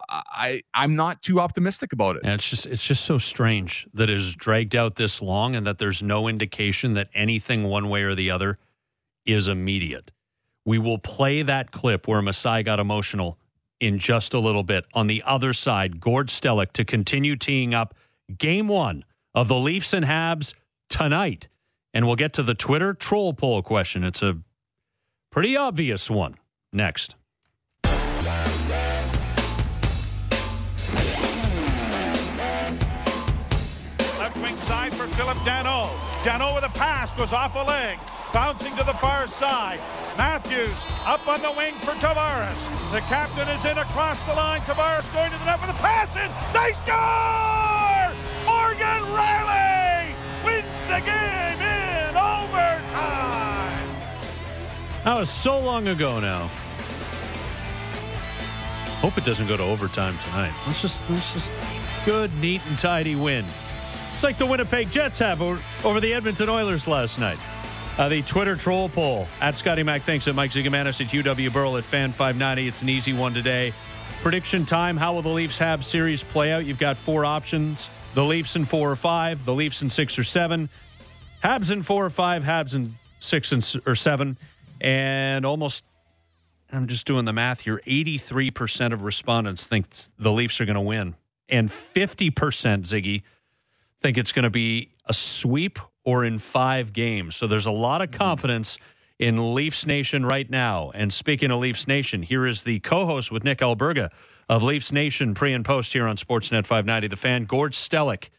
I 0.10 0.64
I'm 0.74 0.96
not 0.96 1.22
too 1.22 1.40
optimistic 1.40 1.94
about 1.94 2.16
it. 2.16 2.24
And 2.24 2.34
it's 2.34 2.50
just 2.50 2.66
it's 2.66 2.86
just 2.86 3.04
so 3.04 3.18
strange 3.18 3.88
that 3.94 4.10
it 4.10 4.16
is 4.16 4.36
dragged 4.36 4.76
out 4.76 4.96
this 4.96 5.22
long 5.22 5.56
and 5.56 5.68
that 5.68 5.78
there's 5.78 6.02
no 6.02 6.28
indication 6.28 6.94
that 6.94 7.10
anything 7.14 7.66
one 7.66 7.90
way 7.90 8.04
or 8.04 8.16
the 8.16 8.32
other 8.32 8.58
is 9.26 9.48
immediate. 9.48 10.12
We 10.66 10.80
will 10.80 10.98
play 10.98 11.44
that 11.44 11.72
clip 11.72 12.08
where 12.08 12.22
Masai 12.22 12.64
got 12.64 12.80
emotional 12.80 13.38
in 13.80 14.00
just 14.00 14.34
a 14.34 14.40
little 14.40 14.64
bit. 14.64 14.86
On 14.94 15.08
the 15.08 15.24
other 15.26 15.54
side, 15.54 16.00
Gord 16.00 16.30
Stellick 16.30 16.72
to 16.74 16.86
continue 16.86 17.36
teeing 17.36 17.74
up 17.74 17.94
game 18.38 18.68
one 18.68 19.04
of 19.36 19.48
the 19.48 19.56
Leafs 19.56 19.94
and 19.94 20.06
Habs 20.06 20.54
tonight. 20.90 21.48
And 21.94 22.06
we'll 22.06 22.16
get 22.16 22.34
to 22.34 22.44
the 22.44 22.54
Twitter 22.54 22.94
troll 22.94 23.34
poll 23.34 23.62
question. 23.62 24.04
It's 24.04 24.22
a 24.22 24.38
pretty 25.32 25.56
obvious 25.58 26.10
one 26.10 26.36
next. 26.72 27.16
Phillip 35.18 35.38
Danault. 35.38 35.90
Danault 36.22 36.54
with 36.54 36.64
a 36.64 36.70
pass 36.70 37.12
goes 37.14 37.34
off 37.34 37.56
a 37.56 37.64
leg. 37.64 37.98
Bouncing 38.32 38.76
to 38.76 38.84
the 38.84 38.94
far 38.94 39.26
side. 39.26 39.80
Matthews 40.16 40.78
up 41.08 41.28
on 41.28 41.42
the 41.42 41.52
wing 41.54 41.74
for 41.74 41.94
Tavares. 41.94 42.62
The 42.92 43.00
captain 43.00 43.48
is 43.50 43.66
in 43.66 43.80
across 43.80 44.24
the 44.26 44.34
line. 44.36 44.62
Tavares 44.62 45.12
going 45.16 45.32
to 45.32 45.38
the 45.40 45.46
net 45.46 45.60
with 45.60 45.72
a 45.72 45.80
pass 45.82 46.16
in. 46.16 46.30
They 46.54 46.74
score! 46.86 48.14
Morgan 48.46 49.10
Rielly 49.10 50.14
wins 50.46 50.68
the 50.86 51.02
game 51.02 51.62
in 51.66 52.16
overtime. 52.16 53.90
That 55.04 55.18
was 55.18 55.32
so 55.32 55.58
long 55.58 55.88
ago 55.88 56.20
now. 56.20 56.48
Hope 59.02 59.18
it 59.18 59.26
doesn't 59.26 59.48
go 59.48 59.58
to 59.58 59.64
overtime 59.64 60.16
tonight. 60.20 60.54
Let's 60.68 60.84
just 60.84 61.02
let's 61.10 61.34
just 61.34 61.52
good, 62.06 62.32
neat, 62.36 62.62
and 62.68 62.78
tidy 62.78 63.16
win. 63.16 63.46
It's 64.18 64.24
like 64.24 64.40
the 64.40 64.48
Winnipeg 64.48 64.90
Jets 64.90 65.20
have 65.20 65.44
over, 65.44 65.62
over 65.84 66.00
the 66.00 66.12
Edmonton 66.12 66.50
Oilers 66.50 66.88
last 66.88 67.20
night. 67.20 67.38
Uh, 68.00 68.10
the 68.10 68.24
Twitter 68.24 68.56
troll 68.56 68.90
poll 68.90 69.28
at 69.42 69.56
Scotty 69.56 69.84
Mac 69.84 70.02
thinks 70.02 70.28
at 70.28 70.34
Mike 70.34 70.50
Zigomanis 70.50 71.00
at 71.00 71.12
UW 71.14 71.54
Burl 71.54 71.78
at 71.78 71.84
Fan 71.84 72.12
590. 72.12 72.68
It's 72.68 72.82
an 72.82 72.90
easy 72.90 73.14
one 73.14 73.36
today. 73.36 73.74
Prediction 74.24 74.66
time: 74.66 74.98
How 74.98 75.14
will 75.14 75.22
the 75.22 75.30
Leafs 75.30 75.60
have 75.60 75.86
series 75.86 76.24
play 76.24 76.52
out? 76.52 76.66
You've 76.66 76.80
got 76.80 76.98
four 76.98 77.26
options: 77.26 77.92
the 78.16 78.26
Leafs 78.26 78.56
in 78.56 78.66
four 78.66 78.90
or 78.90 78.96
five, 78.96 79.46
the 79.46 79.54
Leafs 79.54 79.84
in 79.84 79.90
six 79.92 80.18
or 80.18 80.24
seven, 80.24 80.68
Habs 81.44 81.70
in 81.70 81.84
four 81.84 82.04
or 82.04 82.10
five, 82.10 82.42
Habs 82.42 82.74
in 82.74 82.96
six 83.20 83.52
and 83.52 83.82
or 83.86 83.94
seven, 83.94 84.36
and 84.82 85.46
almost. 85.46 85.84
I'm 86.74 86.88
just 86.88 87.06
doing 87.06 87.26
the 87.26 87.34
math 87.34 87.62
here. 87.62 87.84
83% 87.86 88.94
of 88.94 89.04
respondents 89.04 89.68
think 89.68 89.86
the 90.18 90.32
Leafs 90.32 90.60
are 90.60 90.66
going 90.66 90.74
to 90.74 90.82
win, 90.82 91.14
and 91.48 91.70
50% 91.70 92.32
Ziggy 92.34 93.22
think 94.08 94.18
it's 94.18 94.32
going 94.32 94.44
to 94.44 94.50
be 94.50 94.90
a 95.08 95.14
sweep 95.14 95.80
or 96.06 96.24
in 96.24 96.40
five 96.40 96.94
games. 96.94 97.36
So 97.36 97.46
there's 97.46 97.66
a 97.66 97.72
lot 97.72 98.02
of 98.02 98.10
hmm. 98.10 98.16
confidence 98.16 98.78
in 99.20 99.54
Leafs 99.54 99.86
Nation 99.86 100.26
right 100.26 100.50
now. 100.50 100.92
And 100.96 101.12
speaking 101.12 101.52
of 101.52 101.60
Leafs 101.60 101.90
Nation, 101.90 102.24
here 102.24 102.48
is 102.48 102.64
the 102.64 102.80
co-host 102.80 103.34
with 103.34 103.44
Nick 103.44 103.60
Alberga 103.60 104.10
of 104.48 104.64
Leafs 104.64 104.94
Nation 104.94 105.34
pre 105.34 105.52
and 105.52 105.66
post 105.66 105.92
here 105.92 106.08
on 106.08 106.16
Sportsnet 106.16 106.66
590. 106.66 107.10
The 107.10 107.18
fan 107.18 107.44
Gord 107.44 107.74
Stellick. 107.74 108.30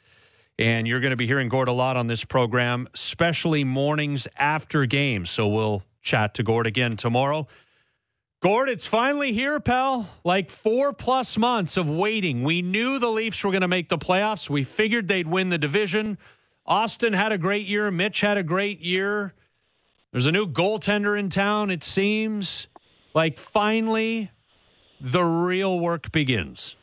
And 0.59 0.88
you're 0.88 1.00
going 1.00 1.11
to 1.11 1.16
be 1.16 1.26
hearing 1.26 1.50
Gord 1.50 1.68
a 1.68 1.72
lot 1.72 1.98
on 1.98 2.07
this 2.07 2.24
program, 2.24 2.88
especially 2.94 3.62
mornings 3.62 4.26
after 4.38 4.87
games. 4.87 5.28
So 5.28 5.48
we'll 5.48 5.83
chat 6.00 6.33
to 6.35 6.42
Gord 6.42 6.66
again 6.66 6.96
tomorrow. 6.96 7.46
Gord, 8.40 8.68
it's 8.68 8.87
finally 8.87 9.33
here, 9.33 9.59
pal. 9.59 10.09
Like 10.22 10.48
four 10.48 10.92
plus 10.92 11.37
months 11.37 11.77
of 11.77 11.88
waiting. 11.88 12.44
We 12.44 12.62
knew 12.62 13.01
the 13.01 13.09
Leafs 13.09 13.42
were 13.42 13.51
going 13.51 13.62
to 13.62 13.68
make 13.68 13.88
the 13.88 13.98
playoffs. 13.98 14.48
We 14.48 14.62
figured 14.62 15.09
they'd 15.09 15.27
win 15.27 15.48
the 15.48 15.59
division. 15.59 16.18
Auston 16.68 17.16
had 17.16 17.33
a 17.33 17.38
great 17.38 17.66
year. 17.66 17.90
Mitch 17.90 18.20
had 18.20 18.37
a 18.37 18.44
great 18.44 18.81
year. 18.81 19.35
There's 20.12 20.27
a 20.27 20.33
new 20.33 20.46
goaltender 20.46 21.18
in 21.18 21.31
town, 21.31 21.70
it 21.72 21.83
seems. 21.83 22.68
Like 23.12 23.38
finally, 23.38 24.31
the 25.01 25.22
real 25.22 25.81
work 25.81 26.12
begins. 26.12 26.77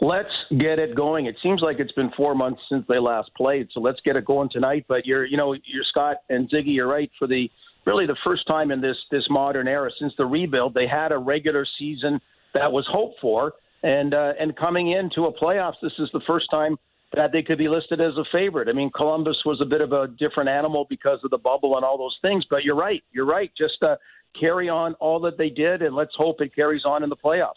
let's 0.00 0.32
get 0.58 0.78
it 0.78 0.94
going. 0.94 1.26
It 1.26 1.36
seems 1.42 1.60
like 1.60 1.78
it's 1.78 1.92
been 1.92 2.10
four 2.16 2.34
months 2.34 2.62
since 2.70 2.86
they 2.88 2.98
last 2.98 3.30
played, 3.36 3.68
so 3.72 3.80
let's 3.80 4.00
get 4.02 4.16
it 4.16 4.24
going 4.24 4.48
tonight. 4.50 4.86
But 4.88 5.04
you're, 5.04 5.26
you 5.26 5.36
know, 5.36 5.52
you're 5.52 5.84
Scott 5.90 6.18
and 6.30 6.48
Ziggy. 6.48 6.74
You're 6.74 6.88
right 6.88 7.10
for 7.18 7.28
the 7.28 7.50
really 7.86 8.06
the 8.06 8.16
first 8.24 8.46
time 8.46 8.70
in 8.70 8.80
this 8.80 8.96
this 9.10 9.24
modern 9.30 9.68
era 9.68 9.90
since 9.98 10.12
the 10.16 10.26
rebuild, 10.26 10.74
they 10.74 10.86
had 10.86 11.12
a 11.12 11.18
regular 11.18 11.66
season 11.78 12.20
that 12.54 12.70
was 12.70 12.86
hoped 12.90 13.20
for, 13.20 13.54
and 13.82 14.14
uh, 14.14 14.32
and 14.38 14.56
coming 14.56 14.92
into 14.92 15.24
a 15.26 15.32
playoffs, 15.32 15.74
this 15.82 15.92
is 15.98 16.08
the 16.12 16.20
first 16.26 16.50
time 16.50 16.76
that 17.14 17.32
they 17.32 17.42
could 17.42 17.58
be 17.58 17.68
listed 17.68 18.00
as 18.00 18.12
a 18.16 18.24
favorite. 18.32 18.68
I 18.68 18.72
mean, 18.72 18.90
Columbus 18.94 19.36
was 19.44 19.60
a 19.60 19.64
bit 19.64 19.80
of 19.80 19.92
a 19.92 20.08
different 20.08 20.48
animal 20.48 20.86
because 20.88 21.20
of 21.22 21.30
the 21.30 21.38
bubble 21.38 21.76
and 21.76 21.84
all 21.84 21.96
those 21.96 22.16
things, 22.22 22.44
but 22.50 22.64
you're 22.64 22.74
right. 22.74 23.02
You're 23.12 23.26
right. 23.26 23.52
Just 23.56 23.82
uh, 23.82 23.96
carry 24.38 24.68
on 24.68 24.94
all 24.94 25.20
that 25.20 25.38
they 25.38 25.48
did, 25.50 25.82
and 25.82 25.94
let's 25.94 26.14
hope 26.16 26.40
it 26.40 26.54
carries 26.54 26.84
on 26.84 27.02
in 27.02 27.08
the 27.08 27.16
playoffs. 27.16 27.52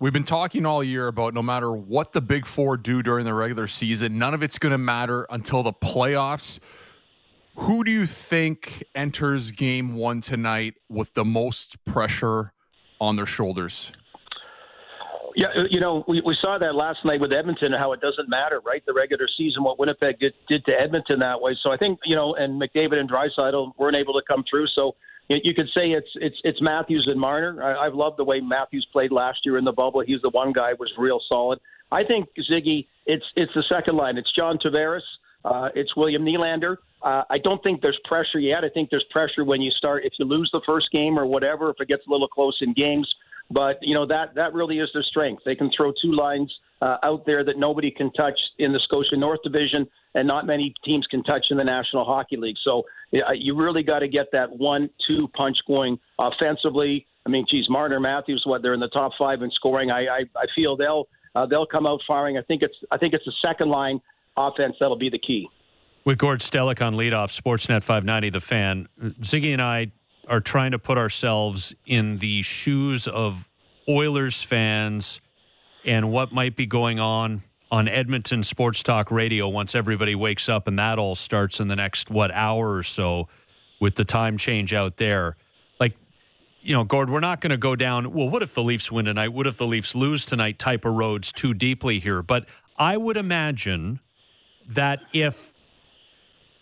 We've 0.00 0.12
been 0.12 0.24
talking 0.24 0.64
all 0.64 0.84
year 0.84 1.08
about 1.08 1.34
no 1.34 1.42
matter 1.42 1.72
what 1.72 2.12
the 2.12 2.20
Big 2.20 2.46
Four 2.46 2.76
do 2.76 3.02
during 3.02 3.24
the 3.24 3.34
regular 3.34 3.66
season, 3.66 4.16
none 4.16 4.32
of 4.32 4.42
it's 4.42 4.58
going 4.58 4.70
to 4.70 4.78
matter 4.78 5.26
until 5.28 5.62
the 5.62 5.72
playoffs. 5.72 6.60
Who 7.58 7.82
do 7.82 7.90
you 7.90 8.06
think 8.06 8.84
enters 8.94 9.50
game 9.50 9.96
one 9.96 10.20
tonight 10.20 10.74
with 10.88 11.14
the 11.14 11.24
most 11.24 11.84
pressure 11.84 12.52
on 13.00 13.16
their 13.16 13.26
shoulders? 13.26 13.90
Yeah, 15.34 15.48
uh, 15.48 15.64
you 15.68 15.80
know, 15.80 16.04
we, 16.06 16.22
we 16.24 16.36
saw 16.40 16.58
that 16.58 16.74
last 16.74 17.00
night 17.04 17.20
with 17.20 17.32
Edmonton, 17.32 17.72
how 17.72 17.92
it 17.92 18.00
doesn't 18.00 18.28
matter, 18.28 18.60
right? 18.64 18.82
The 18.86 18.94
regular 18.94 19.26
season, 19.36 19.64
what 19.64 19.78
Winnipeg 19.78 20.20
did, 20.20 20.34
did 20.48 20.64
to 20.66 20.72
Edmonton 20.72 21.18
that 21.18 21.40
way. 21.40 21.56
So 21.62 21.70
I 21.70 21.76
think, 21.76 21.98
you 22.04 22.14
know, 22.14 22.34
and 22.34 22.60
McDavid 22.60 22.94
and 22.94 23.10
Draisaitl 23.10 23.72
weren't 23.76 23.96
able 23.96 24.14
to 24.14 24.22
come 24.26 24.44
through. 24.48 24.66
So 24.74 24.94
you, 25.28 25.38
you 25.42 25.54
could 25.54 25.68
say 25.74 25.90
it's 25.90 26.08
it's 26.16 26.36
it's 26.44 26.62
Matthews 26.62 27.06
and 27.10 27.20
Marner. 27.20 27.62
I, 27.62 27.86
I've 27.86 27.94
loved 27.94 28.18
the 28.18 28.24
way 28.24 28.40
Matthews 28.40 28.86
played 28.92 29.12
last 29.12 29.40
year 29.44 29.58
in 29.58 29.64
the 29.64 29.72
bubble. 29.72 30.02
He's 30.06 30.22
the 30.22 30.30
one 30.30 30.52
guy 30.52 30.70
who 30.70 30.76
was 30.78 30.92
real 30.96 31.20
solid. 31.28 31.58
I 31.90 32.04
think 32.04 32.28
Ziggy, 32.50 32.86
it's 33.06 33.24
it's 33.36 33.52
the 33.54 33.64
second 33.68 33.96
line. 33.96 34.16
It's 34.16 34.32
John 34.34 34.58
Tavares. 34.58 35.02
Uh, 35.44 35.68
it's 35.74 35.94
William 35.96 36.24
Nylander. 36.24 36.76
Uh, 37.02 37.22
I 37.30 37.38
don't 37.38 37.62
think 37.62 37.80
there's 37.80 37.98
pressure 38.04 38.40
yet. 38.40 38.64
I 38.64 38.68
think 38.68 38.90
there's 38.90 39.04
pressure 39.10 39.44
when 39.44 39.60
you 39.60 39.70
start 39.70 40.04
if 40.04 40.12
you 40.18 40.24
lose 40.24 40.50
the 40.52 40.60
first 40.66 40.90
game 40.90 41.18
or 41.18 41.26
whatever. 41.26 41.70
If 41.70 41.76
it 41.80 41.88
gets 41.88 42.02
a 42.08 42.10
little 42.10 42.28
close 42.28 42.56
in 42.60 42.74
games, 42.74 43.08
but 43.50 43.78
you 43.80 43.94
know 43.94 44.06
that 44.06 44.34
that 44.34 44.52
really 44.52 44.78
is 44.78 44.90
their 44.92 45.04
strength. 45.04 45.42
They 45.44 45.54
can 45.54 45.70
throw 45.76 45.92
two 46.02 46.12
lines 46.12 46.52
uh, 46.82 46.96
out 47.04 47.24
there 47.24 47.44
that 47.44 47.56
nobody 47.56 47.90
can 47.90 48.12
touch 48.12 48.38
in 48.58 48.72
the 48.72 48.80
Scotia 48.80 49.16
North 49.16 49.40
Division, 49.44 49.86
and 50.14 50.26
not 50.26 50.44
many 50.44 50.74
teams 50.84 51.06
can 51.06 51.22
touch 51.22 51.46
in 51.50 51.56
the 51.56 51.64
National 51.64 52.04
Hockey 52.04 52.36
League. 52.36 52.56
So 52.64 52.82
yeah, 53.12 53.22
you 53.34 53.56
really 53.56 53.84
got 53.84 54.00
to 54.00 54.08
get 54.08 54.26
that 54.32 54.50
one-two 54.50 55.28
punch 55.36 55.56
going 55.66 55.98
offensively. 56.18 57.06
I 57.26 57.30
mean, 57.30 57.46
geez, 57.48 57.66
Marner 57.68 58.00
Matthews, 58.00 58.42
what 58.44 58.62
they're 58.62 58.74
in 58.74 58.80
the 58.80 58.88
top 58.88 59.12
five 59.16 59.42
in 59.42 59.50
scoring. 59.52 59.90
I 59.92 60.00
I, 60.00 60.20
I 60.36 60.46
feel 60.56 60.76
they'll 60.76 61.06
uh, 61.36 61.46
they'll 61.46 61.66
come 61.66 61.86
out 61.86 62.00
firing. 62.08 62.38
I 62.38 62.42
think 62.42 62.62
it's 62.62 62.76
I 62.90 62.98
think 62.98 63.14
it's 63.14 63.24
the 63.24 63.34
second 63.40 63.68
line 63.68 64.00
offense 64.38 64.76
that'll 64.80 64.96
be 64.96 65.10
the 65.10 65.18
key. 65.18 65.48
With 66.04 66.18
Gord 66.18 66.40
Stellick 66.40 66.80
on 66.80 66.94
leadoff, 66.94 67.38
Sportsnet 67.38 67.82
590, 67.82 68.30
the 68.30 68.40
fan, 68.40 68.88
Ziggy 69.20 69.52
and 69.52 69.60
I 69.60 69.92
are 70.28 70.40
trying 70.40 70.70
to 70.70 70.78
put 70.78 70.96
ourselves 70.96 71.74
in 71.86 72.18
the 72.18 72.42
shoes 72.42 73.08
of 73.08 73.48
Oilers 73.88 74.42
fans 74.42 75.20
and 75.84 76.10
what 76.10 76.32
might 76.32 76.56
be 76.56 76.66
going 76.66 77.00
on 77.00 77.42
on 77.70 77.88
Edmonton 77.88 78.42
Sports 78.42 78.82
Talk 78.82 79.10
Radio 79.10 79.48
once 79.48 79.74
everybody 79.74 80.14
wakes 80.14 80.48
up 80.48 80.66
and 80.66 80.78
that 80.78 80.98
all 80.98 81.14
starts 81.14 81.60
in 81.60 81.68
the 81.68 81.76
next 81.76 82.10
what 82.10 82.30
hour 82.32 82.74
or 82.74 82.82
so 82.82 83.28
with 83.80 83.94
the 83.96 84.04
time 84.04 84.38
change 84.38 84.72
out 84.72 84.96
there. 84.96 85.36
Like, 85.78 85.96
you 86.62 86.74
know, 86.74 86.84
Gord, 86.84 87.10
we're 87.10 87.20
not 87.20 87.40
going 87.40 87.50
to 87.50 87.58
go 87.58 87.76
down. 87.76 88.12
Well, 88.12 88.28
what 88.28 88.42
if 88.42 88.54
the 88.54 88.62
Leafs 88.62 88.90
win 88.90 89.04
tonight? 89.04 89.28
What 89.28 89.46
if 89.46 89.56
the 89.56 89.66
Leafs 89.66 89.94
lose 89.94 90.24
tonight? 90.24 90.58
Type 90.58 90.84
of 90.84 90.94
roads 90.94 91.32
too 91.32 91.54
deeply 91.54 91.98
here, 91.98 92.22
but 92.22 92.46
I 92.76 92.96
would 92.96 93.16
imagine 93.16 94.00
that 94.68 95.00
if 95.12 95.52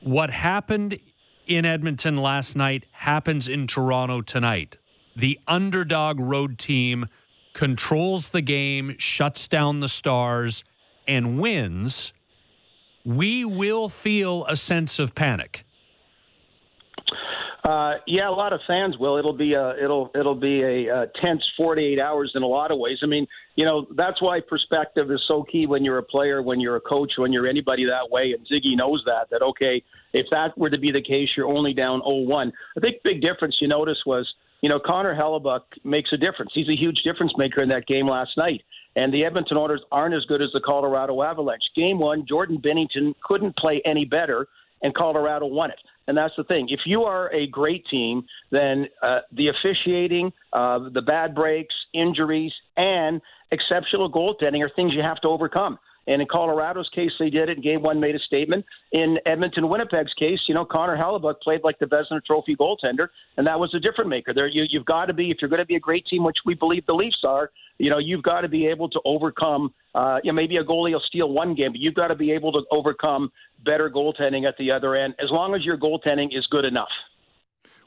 what 0.00 0.30
happened 0.30 0.98
in 1.46 1.64
Edmonton 1.64 2.16
last 2.16 2.56
night 2.56 2.84
happens 2.92 3.48
in 3.48 3.66
Toronto 3.66 4.20
tonight. 4.20 4.76
The 5.14 5.38
underdog 5.46 6.20
road 6.20 6.58
team 6.58 7.06
controls 7.52 8.30
the 8.30 8.42
game, 8.42 8.96
shuts 8.98 9.48
down 9.48 9.80
the 9.80 9.88
stars, 9.88 10.62
and 11.08 11.40
wins. 11.40 12.12
We 13.04 13.44
will 13.44 13.88
feel 13.88 14.44
a 14.46 14.56
sense 14.56 14.98
of 14.98 15.14
panic. 15.14 15.64
Uh, 17.64 17.94
yeah, 18.06 18.28
a 18.28 18.30
lot 18.30 18.52
of 18.52 18.60
fans 18.66 18.96
will. 18.98 19.16
It'll 19.16 19.32
be 19.32 19.54
a 19.54 19.74
it'll 19.82 20.10
it'll 20.14 20.36
be 20.36 20.62
a, 20.62 21.02
a 21.02 21.06
tense 21.20 21.42
48 21.56 21.98
hours 21.98 22.30
in 22.36 22.42
a 22.42 22.46
lot 22.46 22.70
of 22.70 22.78
ways. 22.78 22.98
I 23.02 23.06
mean, 23.06 23.26
you 23.56 23.64
know, 23.64 23.86
that's 23.96 24.20
why 24.20 24.40
perspective 24.46 25.10
is 25.10 25.20
so 25.26 25.42
key 25.42 25.66
when 25.66 25.82
you're 25.82 25.98
a 25.98 26.02
player, 26.02 26.42
when 26.42 26.60
you're 26.60 26.76
a 26.76 26.80
coach, 26.80 27.12
when 27.16 27.32
you're 27.32 27.48
anybody 27.48 27.86
that 27.86 28.10
way. 28.10 28.34
And 28.36 28.46
Ziggy 28.46 28.76
knows 28.76 29.02
that. 29.06 29.28
That 29.30 29.42
okay, 29.42 29.82
if 30.12 30.26
that 30.30 30.56
were 30.58 30.70
to 30.70 30.78
be 30.78 30.92
the 30.92 31.02
case, 31.02 31.30
you're 31.36 31.48
only 31.48 31.72
down 31.72 32.02
0-1. 32.02 32.52
I 32.76 32.80
think 32.80 32.96
big 33.02 33.22
difference 33.22 33.56
you 33.60 33.68
notice 33.68 33.98
was, 34.04 34.30
you 34.60 34.68
know, 34.68 34.78
Connor 34.78 35.14
Hellebuyck 35.14 35.62
makes 35.84 36.12
a 36.12 36.18
difference. 36.18 36.52
He's 36.54 36.68
a 36.68 36.76
huge 36.76 37.00
difference 37.02 37.32
maker 37.38 37.62
in 37.62 37.70
that 37.70 37.86
game 37.86 38.06
last 38.08 38.30
night. 38.36 38.62
And 38.94 39.12
the 39.12 39.24
Edmonton 39.24 39.56
Oilers 39.56 39.82
aren't 39.90 40.14
as 40.14 40.24
good 40.26 40.42
as 40.42 40.48
the 40.52 40.60
Colorado 40.64 41.22
Avalanche. 41.22 41.62
Game 41.74 41.98
one, 41.98 42.26
Jordan 42.28 42.60
Binnington 42.62 43.14
couldn't 43.24 43.56
play 43.56 43.82
any 43.84 44.04
better, 44.04 44.46
and 44.82 44.94
Colorado 44.94 45.46
won 45.46 45.70
it. 45.70 45.78
And 46.08 46.16
that's 46.16 46.34
the 46.36 46.44
thing. 46.44 46.68
If 46.70 46.80
you 46.86 47.02
are 47.02 47.32
a 47.34 47.46
great 47.48 47.84
team, 47.90 48.24
then 48.50 48.86
uh, 49.02 49.20
the 49.32 49.48
officiating, 49.48 50.32
uh, 50.52 50.88
the 50.92 51.02
bad 51.02 51.34
breaks, 51.34 51.74
injuries, 51.92 52.52
and 52.76 53.20
exceptional 53.50 54.10
goaltending 54.10 54.64
are 54.64 54.70
things 54.74 54.92
you 54.94 55.02
have 55.02 55.20
to 55.22 55.28
overcome. 55.28 55.78
And 56.08 56.22
in 56.22 56.28
Colorado's 56.28 56.88
case, 56.94 57.10
they 57.18 57.30
did 57.30 57.48
it. 57.48 57.62
Game 57.62 57.82
one 57.82 57.98
made 57.98 58.14
a 58.14 58.18
statement. 58.20 58.64
In 58.92 59.18
Edmonton, 59.26 59.68
Winnipeg's 59.68 60.14
case, 60.14 60.38
you 60.46 60.54
know, 60.54 60.64
Connor 60.64 60.96
Hellebuyck 60.96 61.40
played 61.42 61.62
like 61.64 61.78
the 61.80 61.86
Vezina 61.86 62.24
Trophy 62.24 62.54
goaltender, 62.54 63.08
and 63.36 63.46
that 63.46 63.58
was 63.58 63.74
a 63.74 63.80
different 63.80 64.08
maker. 64.08 64.32
There, 64.32 64.46
you, 64.46 64.64
you've 64.70 64.84
got 64.84 65.06
to 65.06 65.12
be 65.12 65.30
if 65.30 65.38
you're 65.40 65.50
going 65.50 65.60
to 65.60 65.66
be 65.66 65.74
a 65.74 65.80
great 65.80 66.06
team, 66.06 66.22
which 66.22 66.36
we 66.44 66.54
believe 66.54 66.86
the 66.86 66.94
Leafs 66.94 67.22
are. 67.24 67.50
You 67.78 67.90
know, 67.90 67.98
you've 67.98 68.22
got 68.22 68.42
to 68.42 68.48
be 68.48 68.66
able 68.66 68.88
to 68.90 69.00
overcome. 69.04 69.74
Uh, 69.96 70.18
you 70.22 70.30
know, 70.30 70.36
maybe 70.36 70.58
a 70.58 70.64
goalie 70.64 70.92
will 70.92 71.02
steal 71.06 71.28
one 71.28 71.54
game, 71.56 71.72
but 71.72 71.80
you've 71.80 71.94
got 71.94 72.08
to 72.08 72.14
be 72.14 72.30
able 72.30 72.52
to 72.52 72.62
overcome 72.70 73.32
better 73.64 73.90
goaltending 73.90 74.46
at 74.46 74.56
the 74.58 74.70
other 74.70 74.94
end. 74.94 75.14
As 75.18 75.30
long 75.30 75.56
as 75.56 75.64
your 75.64 75.76
goaltending 75.76 76.28
is 76.36 76.46
good 76.46 76.64
enough. 76.64 76.88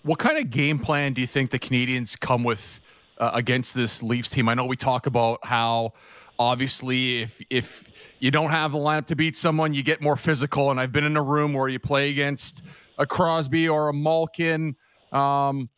What 0.03 0.19
kind 0.19 0.37
of 0.37 0.49
game 0.49 0.79
plan 0.79 1.13
do 1.13 1.21
you 1.21 1.27
think 1.27 1.51
the 1.51 1.59
Canadiens 1.59 2.19
come 2.19 2.43
with 2.43 2.81
uh, 3.19 3.31
against 3.33 3.73
this 3.73 4.01
Leafs 4.03 4.29
team? 4.29 4.49
I 4.49 4.53
know 4.53 4.65
we 4.65 4.75
talk 4.75 5.05
about 5.05 5.39
how 5.43 5.93
obviously 6.37 7.21
if 7.21 7.41
if 7.49 7.85
you 8.19 8.31
don't 8.31 8.49
have 8.49 8.73
a 8.73 8.77
lineup 8.77 9.05
to 9.07 9.15
beat 9.15 9.35
someone, 9.35 9.73
you 9.73 9.83
get 9.83 10.01
more 10.01 10.15
physical. 10.15 10.71
And 10.71 10.79
I've 10.79 10.91
been 10.91 11.03
in 11.03 11.17
a 11.17 11.21
room 11.21 11.53
where 11.53 11.67
you 11.67 11.79
play 11.79 12.09
against 12.09 12.63
a 12.97 13.05
Crosby 13.05 13.67
or 13.69 13.89
a 13.89 13.93
Malkin. 13.93 14.75
Um, 15.11 15.69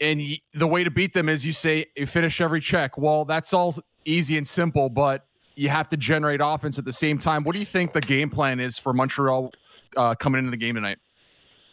and 0.00 0.20
the 0.54 0.66
way 0.66 0.84
to 0.84 0.90
beat 0.90 1.12
them 1.12 1.28
is 1.28 1.46
you 1.46 1.52
say 1.52 1.86
you 1.96 2.06
finish 2.06 2.40
every 2.40 2.60
check. 2.60 2.98
Well, 2.98 3.24
that's 3.24 3.52
all 3.52 3.76
easy 4.04 4.36
and 4.36 4.46
simple, 4.46 4.88
but 4.88 5.26
you 5.54 5.68
have 5.68 5.88
to 5.90 5.96
generate 5.96 6.40
offense 6.42 6.78
at 6.78 6.84
the 6.84 6.92
same 6.92 7.18
time. 7.18 7.44
What 7.44 7.52
do 7.52 7.60
you 7.60 7.66
think 7.66 7.92
the 7.92 8.00
game 8.00 8.30
plan 8.30 8.58
is 8.58 8.78
for 8.78 8.92
Montreal 8.92 9.52
uh, 9.96 10.14
coming 10.14 10.40
into 10.40 10.50
the 10.50 10.56
game 10.56 10.74
tonight? 10.74 10.98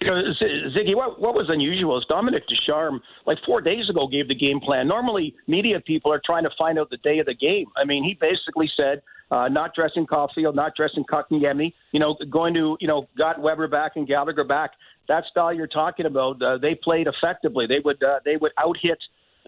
You 0.02 0.08
know, 0.08 0.22
Ziggy, 0.78 0.96
what, 0.96 1.20
what 1.20 1.36
was 1.36 1.48
unusual 1.50 1.98
is 1.98 2.06
Dominic 2.08 2.44
Ducharme, 2.48 3.02
like 3.26 3.38
four 3.46 3.60
days 3.60 3.90
ago, 3.90 4.08
gave 4.08 4.30
the 4.30 4.36
game 4.36 4.62
plan. 4.62 4.88
Normally, 4.88 5.36
media 5.48 5.82
people 5.82 6.14
are 6.14 6.22
trying 6.26 6.44
to 6.44 6.50
find 6.58 6.80
out 6.80 6.90
the 6.90 6.98
day 6.98 7.20
of 7.20 7.26
the 7.26 7.34
game. 7.34 7.66
I 7.76 7.84
mean, 7.84 8.06
he 8.06 8.14
basically 8.14 8.72
said, 8.78 9.02
uh, 9.30 9.50
not 9.50 9.76
dressing 9.76 10.08
Caufield, 10.08 10.56
not 10.56 10.74
dressing 10.76 11.04
Kotkaniemi, 11.04 11.74
you 11.92 12.00
know, 12.00 12.16
going 12.30 12.54
to, 12.54 12.78
you 12.80 12.88
know, 12.88 13.10
got 13.18 13.42
Weber 13.42 13.68
back 13.68 13.94
and 13.98 14.08
Gallagher 14.08 14.46
back. 14.46 14.72
That 15.10 15.26
style 15.30 15.54
you're 15.54 15.68
talking 15.68 16.06
about, 16.06 16.42
uh, 16.42 16.58
they 16.58 16.76
played 16.76 17.08
effectively. 17.08 17.68
They 17.68 17.80
would, 17.84 18.02
uh, 18.02 18.20
they 18.24 18.38
would 18.38 18.54
out 18.58 18.78
hit 18.82 19.00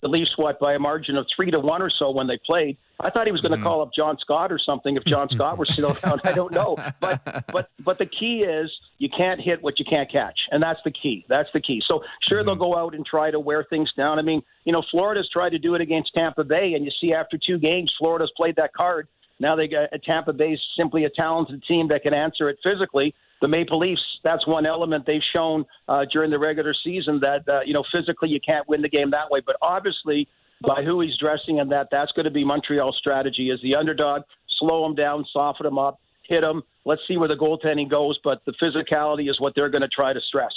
the 0.02 0.08
Leafs 0.08 0.32
what 0.36 0.60
by 0.60 0.74
a 0.74 0.80
margin 0.80 1.16
of 1.16 1.26
three 1.36 1.52
to 1.52 1.60
one 1.60 1.82
or 1.82 1.90
so 1.90 2.12
when 2.12 2.28
they 2.28 2.40
played. 2.46 2.78
I 3.00 3.10
thought 3.10 3.26
he 3.26 3.32
was 3.32 3.42
going 3.42 3.52
to 3.52 3.58
mm. 3.58 3.64
call 3.64 3.82
up 3.82 3.92
John 3.96 4.18
Scott 4.20 4.52
or 4.52 4.60
something 4.60 4.96
if 4.96 5.04
John 5.06 5.28
Scott 5.30 5.58
were 5.58 5.66
still 5.66 5.98
around. 6.04 6.22
I 6.24 6.32
don't 6.34 6.52
know, 6.52 6.78
but 7.00 7.22
but 7.52 7.70
but 7.84 7.98
the 7.98 8.06
key 8.06 8.44
is 8.44 8.72
you 8.98 9.10
can't 9.16 9.40
hit 9.40 9.62
what 9.62 9.80
you 9.80 9.86
can't 9.90 10.12
catch, 10.12 10.40
and 10.52 10.62
that's 10.62 10.80
the 10.84 10.92
key. 10.92 11.26
That's 11.30 11.50
the 11.54 11.62
key. 11.62 11.82
So 11.88 12.02
sure 12.28 12.40
mm-hmm. 12.40 12.48
they'll 12.48 12.56
go 12.56 12.76
out 12.76 12.96
and 12.96 13.06
try 13.06 13.32
to 13.32 13.40
wear 13.40 13.66
things 13.70 13.92
down. 13.96 14.20
I 14.20 14.22
mean, 14.22 14.42
you 14.66 14.74
know, 14.74 14.84
Florida's 14.92 15.30
tried 15.32 15.52
to 15.52 15.60
do 15.60 15.76
it 15.76 15.82
against 15.82 16.14
Tampa 16.14 16.44
Bay, 16.44 16.74
and 16.76 16.86
you 16.86 16.92
see 17.00 17.14
after 17.14 17.38
two 17.38 17.58
games, 17.58 17.94
Florida's 17.98 18.32
played 18.36 18.56
that 18.58 18.74
card. 18.74 19.08
Now 19.40 19.56
they 19.56 19.68
got 19.68 19.90
Tampa 20.04 20.34
Bay's 20.34 20.60
simply 20.78 21.06
a 21.06 21.10
talented 21.10 21.64
team 21.68 21.88
that 21.88 22.04
can 22.04 22.14
answer 22.14 22.50
it 22.50 22.60
physically 22.64 23.16
the 23.42 23.48
Maple 23.48 23.80
Leafs, 23.80 24.02
that's 24.24 24.46
one 24.48 24.66
element 24.66 25.06
they've 25.06 25.22
shown 25.34 25.66
uh, 25.88 26.06
during 26.12 26.30
the 26.30 26.40
regular 26.40 26.74
season 26.84 27.20
that, 27.22 27.48
uh, 27.52 27.62
you 27.66 27.74
know, 27.74 27.84
physically 27.92 28.30
you 28.30 28.40
can't 28.46 28.68
win 28.70 28.82
the 28.82 28.90
game 28.90 29.12
that 29.12 29.30
way. 29.30 29.42
But 29.46 29.58
obviously, 29.62 30.28
by 30.66 30.84
who 30.84 31.02
he's 31.02 31.18
dressing 31.18 31.60
and 31.60 31.72
that, 31.72 31.88
that's 31.92 32.12
going 32.12 32.26
to 32.26 32.32
be 32.32 32.46
Montreal's 32.46 32.98
strategy 33.00 33.50
as 33.52 33.60
the 33.64 33.76
underdog, 33.76 34.22
slow 34.60 34.86
him 34.86 34.94
down, 34.94 35.26
soften 35.34 35.66
him 35.66 35.80
up, 35.80 36.00
hit 36.28 36.44
him. 36.44 36.62
Let's 36.86 37.02
see 37.08 37.18
where 37.18 37.28
the 37.28 37.36
goaltending 37.36 37.90
goes. 37.90 38.20
But 38.24 38.42
the 38.46 38.54
physicality 38.62 39.30
is 39.30 39.40
what 39.40 39.54
they're 39.56 39.70
going 39.70 39.82
to 39.82 39.90
try 39.90 40.14
to 40.14 40.22
stress. 40.22 40.54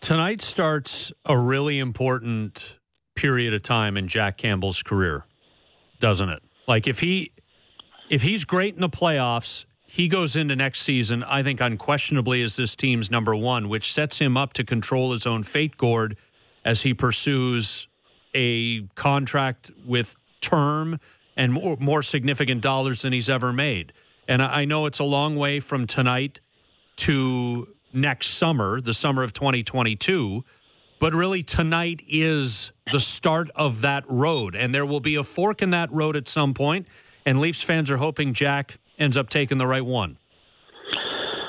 Tonight 0.00 0.42
starts 0.42 1.12
a 1.24 1.38
really 1.38 1.78
important 1.78 2.78
period 3.14 3.54
of 3.54 3.62
time 3.62 3.96
in 3.96 4.08
Jack 4.08 4.36
Campbell's 4.36 4.82
career, 4.82 5.24
doesn't 6.00 6.28
it? 6.28 6.42
Like 6.66 6.88
if 6.88 6.98
he 6.98 7.32
if 8.10 8.22
he's 8.22 8.44
great 8.44 8.74
in 8.74 8.80
the 8.80 8.88
playoffs 8.88 9.64
he 9.94 10.08
goes 10.08 10.34
into 10.34 10.56
next 10.56 10.82
season, 10.82 11.22
I 11.22 11.44
think, 11.44 11.60
unquestionably 11.60 12.42
as 12.42 12.56
this 12.56 12.74
team's 12.74 13.12
number 13.12 13.36
one, 13.36 13.68
which 13.68 13.92
sets 13.92 14.18
him 14.18 14.36
up 14.36 14.52
to 14.54 14.64
control 14.64 15.12
his 15.12 15.24
own 15.24 15.44
fate, 15.44 15.76
Gord, 15.76 16.16
as 16.64 16.82
he 16.82 16.92
pursues 16.92 17.86
a 18.34 18.88
contract 18.96 19.70
with 19.86 20.16
term 20.40 20.98
and 21.36 21.52
more, 21.52 21.76
more 21.78 22.02
significant 22.02 22.60
dollars 22.60 23.02
than 23.02 23.12
he's 23.12 23.28
ever 23.28 23.52
made. 23.52 23.92
And 24.26 24.42
I 24.42 24.64
know 24.64 24.86
it's 24.86 24.98
a 24.98 25.04
long 25.04 25.36
way 25.36 25.60
from 25.60 25.86
tonight 25.86 26.40
to 26.96 27.68
next 27.92 28.30
summer, 28.30 28.80
the 28.80 28.94
summer 28.94 29.22
of 29.22 29.32
2022. 29.32 30.44
But 30.98 31.14
really, 31.14 31.44
tonight 31.44 32.02
is 32.08 32.72
the 32.90 32.98
start 32.98 33.48
of 33.54 33.82
that 33.82 34.02
road. 34.08 34.56
And 34.56 34.74
there 34.74 34.86
will 34.86 34.98
be 34.98 35.14
a 35.14 35.22
fork 35.22 35.62
in 35.62 35.70
that 35.70 35.92
road 35.92 36.16
at 36.16 36.26
some 36.26 36.52
point. 36.52 36.86
point, 36.86 36.96
And 37.24 37.38
Leafs 37.38 37.62
fans 37.62 37.92
are 37.92 37.98
hoping 37.98 38.34
Jack 38.34 38.78
ends 38.98 39.16
up 39.16 39.28
taking 39.28 39.58
the 39.58 39.66
right 39.66 39.84
one. 39.84 40.18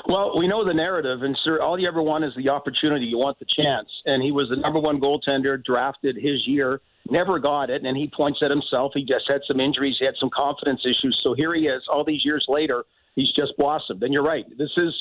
Well, 0.08 0.38
we 0.38 0.46
know 0.46 0.64
the 0.64 0.72
narrative, 0.72 1.22
and 1.22 1.36
sir, 1.42 1.60
all 1.60 1.78
you 1.78 1.88
ever 1.88 2.00
want 2.00 2.24
is 2.24 2.32
the 2.36 2.48
opportunity. 2.48 3.06
You 3.06 3.18
want 3.18 3.40
the 3.40 3.46
chance, 3.56 3.88
and 4.04 4.22
he 4.22 4.30
was 4.30 4.48
the 4.48 4.56
number 4.56 4.78
one 4.78 5.00
goaltender 5.00 5.62
drafted 5.64 6.14
his 6.14 6.46
year, 6.46 6.80
never 7.10 7.40
got 7.40 7.70
it, 7.70 7.84
and 7.84 7.96
he 7.96 8.10
points 8.16 8.38
at 8.42 8.50
himself. 8.50 8.92
He 8.94 9.04
just 9.04 9.24
had 9.28 9.40
some 9.48 9.58
injuries, 9.58 9.96
he 9.98 10.04
had 10.04 10.14
some 10.20 10.30
confidence 10.34 10.80
issues. 10.84 11.18
So 11.24 11.34
here 11.34 11.54
he 11.54 11.62
is, 11.62 11.82
all 11.92 12.04
these 12.04 12.24
years 12.24 12.44
later, 12.48 12.84
he's 13.16 13.32
just 13.32 13.56
blossomed. 13.58 14.02
And 14.04 14.12
you're 14.12 14.22
right, 14.22 14.44
this 14.56 14.70
is 14.76 14.94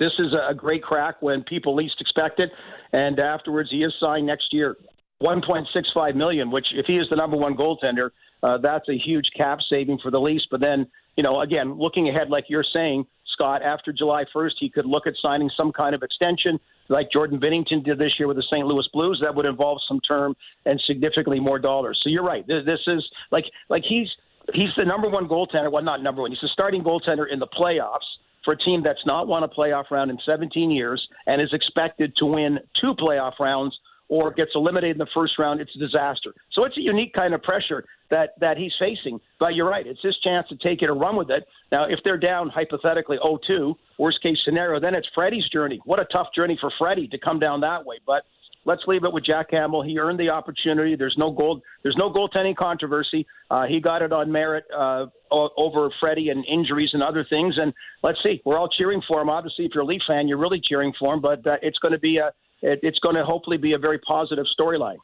this 0.00 0.12
is 0.18 0.28
a 0.48 0.54
great 0.54 0.82
crack 0.82 1.22
when 1.22 1.42
people 1.44 1.74
least 1.74 2.00
expect 2.00 2.40
it, 2.40 2.50
and 2.92 3.18
afterwards 3.20 3.70
he 3.70 3.84
is 3.84 3.92
signed 4.00 4.26
next 4.26 4.52
year, 4.52 4.76
1.65 5.22 6.14
million. 6.14 6.50
Which, 6.50 6.66
if 6.72 6.86
he 6.86 6.96
is 6.96 7.06
the 7.10 7.16
number 7.16 7.36
one 7.36 7.56
goaltender, 7.56 8.10
uh, 8.42 8.58
that's 8.58 8.88
a 8.88 8.96
huge 8.96 9.30
cap 9.36 9.58
saving 9.68 9.98
for 10.02 10.10
the 10.10 10.20
Leafs. 10.20 10.46
But 10.50 10.60
then, 10.60 10.86
you 11.16 11.22
know, 11.22 11.40
again, 11.40 11.74
looking 11.78 12.08
ahead, 12.08 12.30
like 12.30 12.44
you're 12.48 12.64
saying 12.72 13.06
Scott, 13.32 13.62
after 13.62 13.92
July 13.92 14.24
1st, 14.34 14.52
he 14.58 14.70
could 14.70 14.86
look 14.86 15.06
at 15.06 15.14
signing 15.20 15.50
some 15.56 15.72
kind 15.72 15.94
of 15.94 16.02
extension 16.02 16.58
like 16.88 17.10
Jordan 17.12 17.38
Binnington 17.38 17.84
did 17.84 17.98
this 17.98 18.12
year 18.18 18.28
with 18.28 18.36
the 18.36 18.42
St. 18.50 18.66
Louis 18.66 18.86
Blues. 18.92 19.20
That 19.22 19.34
would 19.34 19.46
involve 19.46 19.78
some 19.86 20.00
term 20.00 20.34
and 20.64 20.80
significantly 20.86 21.40
more 21.40 21.58
dollars. 21.58 22.00
So 22.02 22.10
you're 22.10 22.24
right. 22.24 22.46
This, 22.46 22.64
this 22.64 22.80
is 22.86 23.04
like 23.30 23.44
like 23.68 23.82
he's 23.88 24.08
he's 24.54 24.70
the 24.76 24.84
number 24.84 25.08
one 25.08 25.28
goaltender. 25.28 25.70
Well, 25.70 25.82
not 25.82 26.02
number 26.02 26.22
one. 26.22 26.30
He's 26.30 26.40
the 26.40 26.48
starting 26.52 26.82
goaltender 26.82 27.24
in 27.30 27.38
the 27.38 27.46
playoffs 27.46 28.08
for 28.44 28.54
a 28.54 28.58
team 28.58 28.82
that's 28.82 29.04
not 29.04 29.28
won 29.28 29.42
a 29.42 29.48
playoff 29.48 29.90
round 29.90 30.10
in 30.10 30.18
17 30.24 30.70
years 30.70 31.06
and 31.26 31.42
is 31.42 31.52
expected 31.52 32.14
to 32.16 32.24
win 32.24 32.58
two 32.80 32.94
playoff 32.94 33.38
rounds 33.38 33.76
or 34.08 34.32
gets 34.32 34.50
eliminated 34.54 34.96
in 34.96 34.98
the 34.98 35.08
first 35.14 35.38
round, 35.38 35.60
it's 35.60 35.74
a 35.76 35.78
disaster. 35.78 36.34
So 36.52 36.64
it's 36.64 36.76
a 36.76 36.80
unique 36.80 37.12
kind 37.12 37.34
of 37.34 37.42
pressure 37.42 37.84
that 38.10 38.30
that 38.40 38.56
he's 38.56 38.72
facing. 38.78 39.20
But 39.38 39.54
you're 39.54 39.68
right, 39.68 39.86
it's 39.86 40.02
his 40.02 40.16
chance 40.24 40.48
to 40.48 40.56
take 40.56 40.82
it 40.82 40.90
and 40.90 41.00
run 41.00 41.16
with 41.16 41.30
it. 41.30 41.46
Now, 41.70 41.84
if 41.84 42.00
they're 42.04 42.18
down 42.18 42.48
hypothetically 42.48 43.18
0-2, 43.24 43.74
worst 43.98 44.22
case 44.22 44.38
scenario, 44.44 44.80
then 44.80 44.94
it's 44.94 45.08
Freddie's 45.14 45.48
journey. 45.50 45.80
What 45.84 46.00
a 46.00 46.06
tough 46.06 46.28
journey 46.34 46.56
for 46.60 46.72
Freddie 46.78 47.08
to 47.08 47.18
come 47.18 47.38
down 47.38 47.60
that 47.60 47.84
way. 47.84 47.96
But 48.06 48.22
let's 48.64 48.82
leave 48.86 49.04
it 49.04 49.12
with 49.12 49.24
Jack 49.24 49.50
Campbell. 49.50 49.82
He 49.82 49.98
earned 49.98 50.18
the 50.18 50.30
opportunity. 50.30 50.96
There's 50.96 51.16
no 51.18 51.30
gold. 51.30 51.62
There's 51.82 51.96
no 51.96 52.10
goaltending 52.10 52.56
controversy. 52.56 53.26
Uh, 53.50 53.66
he 53.66 53.80
got 53.80 54.02
it 54.02 54.12
on 54.12 54.30
merit 54.30 54.64
uh, 54.76 55.06
over 55.30 55.90
Freddie 56.00 56.30
and 56.30 56.44
injuries 56.46 56.90
and 56.92 57.02
other 57.02 57.26
things. 57.28 57.56
And 57.58 57.72
let's 58.02 58.18
see. 58.22 58.40
We're 58.44 58.58
all 58.58 58.68
cheering 58.68 59.02
for 59.06 59.20
him. 59.20 59.28
Obviously, 59.28 59.64
if 59.64 59.72
you're 59.74 59.84
a 59.84 59.86
Leaf 59.86 60.02
fan, 60.06 60.28
you're 60.28 60.38
really 60.38 60.60
cheering 60.62 60.92
for 60.98 61.14
him. 61.14 61.20
But 61.20 61.46
uh, 61.46 61.56
it's 61.62 61.78
going 61.78 61.92
to 61.92 61.98
be 61.98 62.18
a 62.18 62.30
it, 62.62 62.80
it's 62.82 62.98
going 62.98 63.14
to 63.14 63.24
hopefully 63.24 63.56
be 63.56 63.72
a 63.72 63.78
very 63.78 63.98
positive 64.00 64.46
storyline. 64.58 64.98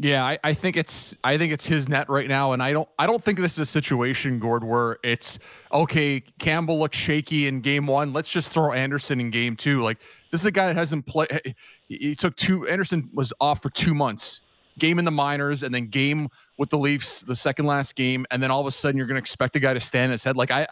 Yeah, 0.00 0.24
I, 0.24 0.38
I, 0.44 0.54
think 0.54 0.76
it's 0.76 1.16
I 1.24 1.36
think 1.38 1.52
it's 1.52 1.66
his 1.66 1.88
net 1.88 2.08
right 2.08 2.28
now, 2.28 2.52
and 2.52 2.62
I 2.62 2.72
don't 2.72 2.88
I 3.00 3.06
don't 3.06 3.22
think 3.22 3.40
this 3.40 3.54
is 3.54 3.58
a 3.58 3.66
situation, 3.66 4.38
Gord, 4.38 4.62
where 4.62 4.98
it's 5.02 5.40
okay. 5.72 6.22
Campbell 6.38 6.78
looks 6.78 6.96
shaky 6.96 7.48
in 7.48 7.60
game 7.60 7.88
one. 7.88 8.12
Let's 8.12 8.30
just 8.30 8.52
throw 8.52 8.72
Andersen 8.72 9.20
in 9.20 9.32
game 9.32 9.56
two. 9.56 9.82
Like 9.82 9.98
this 10.30 10.40
is 10.40 10.46
a 10.46 10.52
guy 10.52 10.68
that 10.68 10.76
hasn't 10.76 11.04
played. 11.06 11.56
He 11.88 12.14
took 12.14 12.36
two. 12.36 12.68
Andersen 12.68 13.10
was 13.12 13.32
off 13.40 13.60
for 13.60 13.70
two 13.70 13.92
months. 13.92 14.40
Game 14.78 15.00
in 15.00 15.04
the 15.04 15.10
minors, 15.10 15.64
and 15.64 15.74
then 15.74 15.86
game 15.86 16.28
with 16.58 16.70
the 16.70 16.78
Leafs, 16.78 17.22
the 17.22 17.34
second 17.34 17.66
last 17.66 17.96
game, 17.96 18.24
and 18.30 18.40
then 18.40 18.52
all 18.52 18.60
of 18.60 18.68
a 18.68 18.70
sudden 18.70 18.96
you're 18.96 19.08
going 19.08 19.16
to 19.16 19.20
expect 19.20 19.56
a 19.56 19.60
guy 19.60 19.74
to 19.74 19.80
stand 19.80 20.12
his 20.12 20.22
head. 20.22 20.36
Like 20.36 20.52
I, 20.52 20.68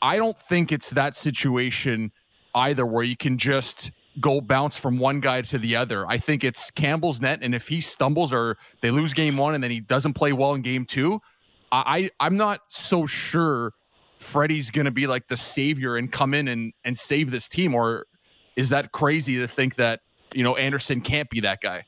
I 0.00 0.16
don't 0.16 0.38
think 0.38 0.70
it's 0.70 0.90
that 0.90 1.16
situation 1.16 2.12
either, 2.54 2.86
where 2.86 3.02
you 3.02 3.16
can 3.16 3.36
just 3.36 3.90
go 4.20 4.40
bounce 4.40 4.78
from 4.78 4.98
one 4.98 5.20
guy 5.20 5.42
to 5.42 5.58
the 5.58 5.76
other. 5.76 6.06
I 6.06 6.18
think 6.18 6.44
it's 6.44 6.70
Campbell's 6.70 7.20
net, 7.20 7.40
and 7.42 7.54
if 7.54 7.68
he 7.68 7.80
stumbles 7.80 8.32
or 8.32 8.56
they 8.80 8.90
lose 8.90 9.12
game 9.12 9.36
one 9.36 9.54
and 9.54 9.62
then 9.62 9.70
he 9.70 9.80
doesn't 9.80 10.14
play 10.14 10.32
well 10.32 10.54
in 10.54 10.62
game 10.62 10.84
two, 10.84 11.20
I 11.72 12.10
I'm 12.20 12.36
not 12.36 12.60
so 12.68 13.06
sure 13.06 13.72
Freddie's 14.18 14.70
going 14.70 14.84
to 14.84 14.90
be 14.90 15.06
like 15.06 15.26
the 15.26 15.36
savior 15.36 15.96
and 15.96 16.10
come 16.10 16.34
in 16.34 16.48
and 16.48 16.72
and 16.84 16.96
save 16.96 17.30
this 17.30 17.48
team. 17.48 17.74
Or 17.74 18.06
is 18.56 18.68
that 18.70 18.92
crazy 18.92 19.38
to 19.38 19.48
think 19.48 19.74
that 19.76 20.00
you 20.32 20.44
know 20.44 20.56
Andersen 20.56 21.00
can't 21.00 21.28
be 21.28 21.40
that 21.40 21.60
guy? 21.60 21.84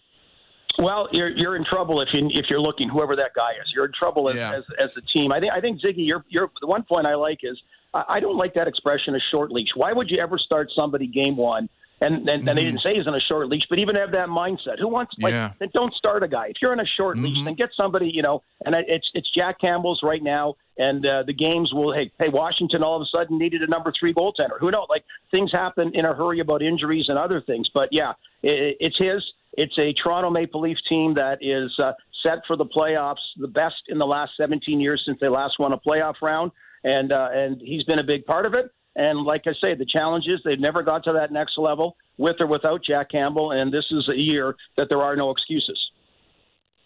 Well, 0.78 1.08
you're 1.12 1.30
you're 1.30 1.56
in 1.56 1.64
trouble 1.64 2.00
if 2.00 2.08
you 2.12 2.28
if 2.32 2.46
you're 2.50 2.60
looking 2.60 2.88
whoever 2.88 3.16
that 3.16 3.30
guy 3.34 3.52
is. 3.52 3.72
You're 3.74 3.86
in 3.86 3.92
trouble 3.98 4.28
as 4.28 4.36
yeah. 4.36 4.56
as, 4.56 4.64
as 4.80 4.90
a 4.96 5.00
team. 5.12 5.32
I 5.32 5.40
think 5.40 5.52
I 5.52 5.60
think 5.60 5.80
Ziggy, 5.80 6.06
you're 6.06 6.24
you're 6.28 6.50
the 6.60 6.66
one 6.66 6.82
point 6.82 7.06
I 7.06 7.14
like 7.14 7.38
is 7.42 7.56
I 7.94 8.20
don't 8.20 8.36
like 8.36 8.52
that 8.54 8.68
expression 8.68 9.14
a 9.14 9.20
short 9.30 9.50
leash. 9.50 9.68
Why 9.74 9.92
would 9.92 10.10
you 10.10 10.18
ever 10.18 10.38
start 10.38 10.68
somebody 10.74 11.06
game 11.06 11.36
one 11.36 11.68
and, 12.00 12.14
and, 12.14 12.26
mm-hmm. 12.26 12.48
and 12.48 12.58
they 12.58 12.64
didn't 12.64 12.80
say 12.80 12.94
he's 12.94 13.06
on 13.06 13.14
a 13.14 13.20
short 13.20 13.48
leash, 13.48 13.64
but 13.68 13.78
even 13.78 13.94
have 13.96 14.12
that 14.12 14.28
mindset. 14.28 14.78
Who 14.78 14.88
wants 14.88 15.14
like 15.20 15.32
yeah. 15.32 15.52
then 15.58 15.70
don't 15.72 15.92
start 15.94 16.22
a 16.22 16.28
guy. 16.28 16.48
If 16.48 16.56
you're 16.60 16.72
on 16.72 16.80
a 16.80 16.86
short 16.96 17.16
mm-hmm. 17.16 17.26
leash, 17.26 17.44
then 17.44 17.54
get 17.54 17.70
somebody, 17.76 18.10
you 18.12 18.22
know, 18.22 18.42
and 18.64 18.74
it's 18.74 19.08
it's 19.14 19.30
Jack 19.34 19.60
Campbell's 19.60 20.00
right 20.02 20.22
now 20.22 20.54
and 20.78 21.04
uh, 21.06 21.22
the 21.26 21.32
games 21.32 21.72
will 21.72 21.94
hey 21.94 22.10
hey 22.18 22.28
Washington 22.28 22.82
all 22.82 22.96
of 22.96 23.02
a 23.02 23.06
sudden 23.06 23.38
needed 23.38 23.62
a 23.62 23.66
number 23.66 23.92
3 23.98 24.12
goaltender. 24.14 24.58
Who 24.60 24.70
knows? 24.70 24.86
Like 24.88 25.04
things 25.30 25.50
happen 25.52 25.92
in 25.94 26.04
a 26.04 26.14
hurry 26.14 26.40
about 26.40 26.62
injuries 26.62 27.06
and 27.08 27.18
other 27.18 27.40
things. 27.40 27.68
But 27.72 27.88
yeah, 27.92 28.12
it, 28.42 28.76
it's 28.80 28.98
his 28.98 29.22
it's 29.54 29.76
a 29.78 29.94
Toronto 30.02 30.30
Maple 30.30 30.60
Leaf 30.60 30.76
team 30.88 31.14
that 31.14 31.38
is 31.40 31.72
uh, 31.82 31.92
set 32.22 32.38
for 32.46 32.56
the 32.56 32.66
playoffs, 32.66 33.24
the 33.38 33.48
best 33.48 33.76
in 33.88 33.98
the 33.98 34.06
last 34.06 34.32
17 34.36 34.80
years 34.80 35.02
since 35.06 35.18
they 35.20 35.28
last 35.28 35.58
won 35.58 35.72
a 35.72 35.78
playoff 35.78 36.14
round 36.20 36.52
and 36.84 37.12
uh, 37.12 37.28
and 37.32 37.60
he's 37.60 37.82
been 37.84 37.98
a 37.98 38.04
big 38.04 38.24
part 38.26 38.46
of 38.46 38.54
it. 38.54 38.70
And 38.96 39.20
like 39.20 39.42
I 39.46 39.52
say, 39.60 39.74
the 39.74 39.84
challenge 39.86 40.24
is 40.26 40.40
they've 40.44 40.58
never 40.58 40.82
got 40.82 41.04
to 41.04 41.12
that 41.12 41.30
next 41.30 41.58
level 41.58 41.96
with 42.16 42.36
or 42.40 42.46
without 42.46 42.82
Jack 42.82 43.10
Campbell, 43.10 43.52
and 43.52 43.72
this 43.72 43.84
is 43.90 44.08
a 44.08 44.16
year 44.16 44.56
that 44.78 44.88
there 44.88 45.02
are 45.02 45.14
no 45.14 45.30
excuses. 45.30 45.78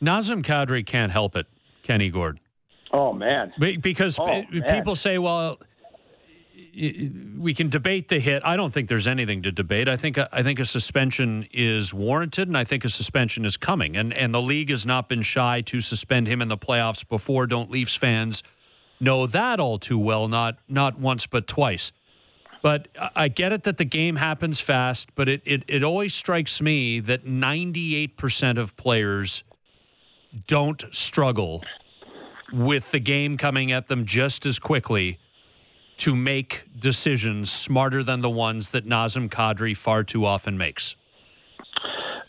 Nazem 0.02 0.42
Kadri 0.44 0.84
can't 0.84 1.12
help 1.12 1.36
it, 1.36 1.46
Kenny 1.84 2.11
Gordon. 2.11 2.40
Oh 2.92 3.12
man! 3.12 3.52
Because 3.58 4.18
oh, 4.18 4.26
man. 4.26 4.64
people 4.68 4.96
say, 4.96 5.18
well, 5.18 5.58
we 6.74 7.54
can 7.54 7.68
debate 7.68 8.08
the 8.08 8.18
hit. 8.18 8.42
I 8.44 8.56
don't 8.56 8.72
think 8.72 8.88
there's 8.88 9.06
anything 9.06 9.42
to 9.42 9.52
debate. 9.52 9.88
I 9.88 9.96
think 9.96 10.18
I 10.18 10.42
think 10.42 10.58
a 10.58 10.64
suspension 10.64 11.46
is 11.52 11.94
warranted, 11.94 12.48
and 12.48 12.56
I 12.56 12.64
think 12.64 12.84
a 12.84 12.88
suspension 12.88 13.44
is 13.44 13.56
coming. 13.56 13.96
And 13.96 14.12
and 14.12 14.34
the 14.34 14.42
league 14.42 14.70
has 14.70 14.84
not 14.84 15.08
been 15.08 15.22
shy 15.22 15.61
to 15.62 15.80
suspend 15.80 16.26
him 16.26 16.42
in 16.42 16.48
the 16.48 16.58
playoffs 16.58 17.06
before. 17.08 17.46
Don't 17.46 17.70
Leafs 17.70 17.94
fans 17.94 18.42
know 18.98 19.28
that 19.28 19.61
all 19.61 19.78
too 19.78 19.98
well? 19.98 20.26
Not 20.26 20.58
not 20.68 20.98
once, 20.98 21.26
but 21.26 21.46
twice. 21.46 21.92
But 22.62 22.88
I 23.14 23.28
get 23.28 23.52
it 23.52 23.62
that 23.64 23.78
the 23.78 23.84
game 23.84 24.16
happens 24.16 24.61
fast, 24.61 25.14
but 25.14 25.28
it, 25.28 25.42
it, 25.44 25.62
it 25.66 25.82
always 25.82 26.12
strikes 26.14 26.61
me 26.61 27.00
that 27.00 27.24
98% 27.24 28.58
of 28.58 28.76
players 28.76 29.42
don't 30.46 30.84
struggle 30.90 31.64
with 32.52 32.90
the 32.90 33.00
game 33.00 33.36
coming 33.36 33.72
at 33.72 33.88
them 33.88 34.04
just 34.04 34.44
as 34.44 34.58
quickly 34.58 35.18
to 35.98 36.14
make 36.14 36.64
decisions 36.78 37.50
smarter 37.50 38.02
than 38.02 38.20
the 38.20 38.30
ones 38.30 38.70
that 38.70 38.86
Nazem 38.86 39.28
Kadri 39.28 39.76
far 39.76 40.02
too 40.02 40.24
often 40.24 40.58
makes 40.58 40.96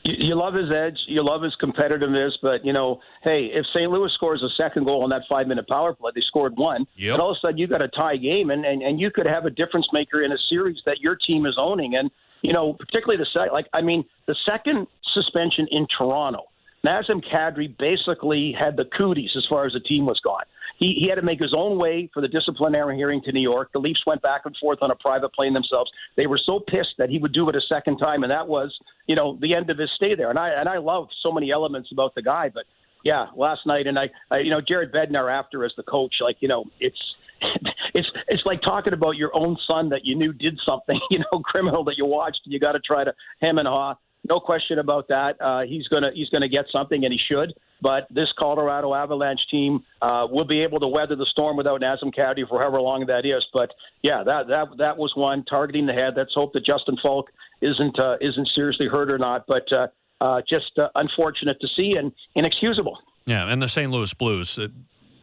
you, 0.03 0.13
you 0.17 0.35
love 0.35 0.53
his 0.53 0.71
edge, 0.71 0.97
you 1.07 1.23
love 1.23 1.41
his 1.41 1.53
competitiveness, 1.61 2.31
but 2.41 2.65
you 2.65 2.73
know, 2.73 2.99
hey, 3.23 3.49
if 3.53 3.65
St. 3.73 3.89
Louis 3.89 4.11
scores 4.13 4.43
a 4.43 4.49
second 4.61 4.85
goal 4.85 5.03
on 5.03 5.09
that 5.09 5.23
five 5.29 5.47
minute 5.47 5.67
power 5.67 5.93
play, 5.93 6.11
they 6.13 6.21
scored 6.27 6.53
one, 6.57 6.85
yep. 6.95 7.13
and 7.13 7.21
all 7.21 7.31
of 7.31 7.37
a 7.37 7.39
sudden 7.39 7.57
you 7.57 7.67
got 7.67 7.81
a 7.81 7.87
tie 7.89 8.17
game, 8.17 8.49
and, 8.49 8.65
and 8.65 8.81
and 8.81 8.99
you 8.99 9.11
could 9.11 9.25
have 9.25 9.45
a 9.45 9.49
difference 9.49 9.87
maker 9.93 10.23
in 10.23 10.31
a 10.31 10.37
series 10.49 10.77
that 10.85 10.99
your 10.99 11.15
team 11.15 11.45
is 11.45 11.55
owning, 11.59 11.95
and 11.95 12.09
you 12.41 12.53
know, 12.53 12.73
particularly 12.73 13.17
the 13.17 13.27
second, 13.33 13.53
like 13.53 13.67
I 13.73 13.81
mean, 13.81 14.03
the 14.27 14.35
second 14.45 14.87
suspension 15.13 15.67
in 15.71 15.87
Toronto, 15.97 16.43
Nazem 16.85 17.21
Kadri 17.31 17.75
basically 17.77 18.55
had 18.57 18.77
the 18.77 18.85
cooties 18.97 19.31
as 19.37 19.45
far 19.49 19.65
as 19.65 19.73
the 19.73 19.79
team 19.79 20.05
was 20.05 20.19
gone 20.23 20.43
he, 20.81 20.95
he 20.99 21.07
had 21.07 21.15
to 21.15 21.21
make 21.21 21.39
his 21.39 21.53
own 21.55 21.77
way 21.77 22.09
for 22.11 22.21
the 22.21 22.27
disciplinary 22.27 22.97
hearing 22.97 23.21
to 23.21 23.31
New 23.31 23.41
York. 23.41 23.69
The 23.71 23.79
Leafs 23.79 24.01
went 24.05 24.21
back 24.21 24.41
and 24.45 24.55
forth 24.59 24.79
on 24.81 24.89
a 24.89 24.95
private 24.95 25.31
plane 25.33 25.53
themselves. 25.53 25.91
They 26.17 26.25
were 26.25 26.39
so 26.43 26.59
pissed 26.59 26.95
that 26.97 27.09
he 27.09 27.19
would 27.19 27.33
do 27.33 27.47
it 27.49 27.55
a 27.55 27.61
second 27.69 27.99
time, 27.99 28.23
and 28.23 28.31
that 28.31 28.47
was, 28.47 28.75
you 29.07 29.15
know, 29.15 29.37
the 29.39 29.53
end 29.53 29.69
of 29.69 29.77
his 29.77 29.91
stay 29.95 30.15
there. 30.15 30.31
And 30.31 30.39
I 30.39 30.49
and 30.49 30.67
I 30.67 30.79
love 30.79 31.07
so 31.21 31.31
many 31.31 31.51
elements 31.51 31.89
about 31.91 32.15
the 32.15 32.23
guy, 32.23 32.49
but 32.49 32.63
yeah, 33.03 33.27
last 33.35 33.61
night, 33.65 33.87
and 33.87 33.97
I, 33.97 34.09
I 34.29 34.39
you 34.39 34.49
know, 34.49 34.59
Jared 34.59 34.91
Bednar 34.91 35.31
after 35.31 35.63
as 35.63 35.71
the 35.77 35.83
coach, 35.83 36.15
like 36.19 36.37
you 36.39 36.47
know, 36.47 36.65
it's 36.79 36.99
it's 37.93 38.09
it's 38.27 38.45
like 38.45 38.61
talking 38.61 38.93
about 38.93 39.17
your 39.17 39.35
own 39.35 39.57
son 39.67 39.89
that 39.89 40.01
you 40.03 40.15
knew 40.15 40.33
did 40.33 40.59
something, 40.65 40.99
you 41.11 41.19
know, 41.19 41.39
criminal 41.39 41.83
that 41.85 41.97
you 41.97 42.05
watched, 42.05 42.41
you 42.45 42.59
got 42.59 42.73
to 42.73 42.79
try 42.79 43.03
to 43.03 43.13
hem 43.39 43.59
and 43.59 43.67
haw 43.67 43.95
no 44.27 44.39
question 44.39 44.79
about 44.79 45.07
that. 45.07 45.35
Uh, 45.41 45.61
he's 45.61 45.87
gonna 45.87 46.11
he's 46.13 46.29
gonna 46.29 46.49
get 46.49 46.65
something, 46.71 47.03
and 47.03 47.13
he 47.13 47.19
should. 47.19 47.53
But 47.81 48.07
this 48.11 48.27
Colorado 48.37 48.93
Avalanche 48.93 49.41
team 49.49 49.83
uh, 50.01 50.27
will 50.29 50.45
be 50.45 50.61
able 50.61 50.79
to 50.79 50.87
weather 50.87 51.15
the 51.15 51.25
storm 51.31 51.57
without 51.57 51.81
Nazem 51.81 52.13
Kadri 52.13 52.47
for 52.47 52.59
however 52.59 52.79
long 52.79 53.05
that 53.07 53.25
is. 53.25 53.43
But 53.53 53.73
yeah, 54.03 54.23
that 54.23 54.47
that 54.47 54.77
that 54.77 54.97
was 54.97 55.13
one 55.15 55.43
targeting 55.45 55.87
the 55.87 55.93
head. 55.93 56.13
Let's 56.15 56.33
hope 56.33 56.53
that 56.53 56.65
Justin 56.65 56.97
Faulk 57.01 57.31
isn't 57.61 57.99
uh, 57.99 58.17
isn't 58.21 58.49
seriously 58.53 58.87
hurt 58.87 59.09
or 59.09 59.17
not. 59.17 59.45
But 59.47 59.71
uh, 59.73 59.87
uh, 60.21 60.41
just 60.47 60.77
uh, 60.77 60.89
unfortunate 60.95 61.59
to 61.61 61.67
see 61.75 61.95
and 61.97 62.11
inexcusable. 62.35 62.97
Yeah, 63.25 63.51
and 63.51 63.61
the 63.61 63.67
St. 63.67 63.91
Louis 63.91 64.13
Blues. 64.13 64.57
Uh, 64.57 64.67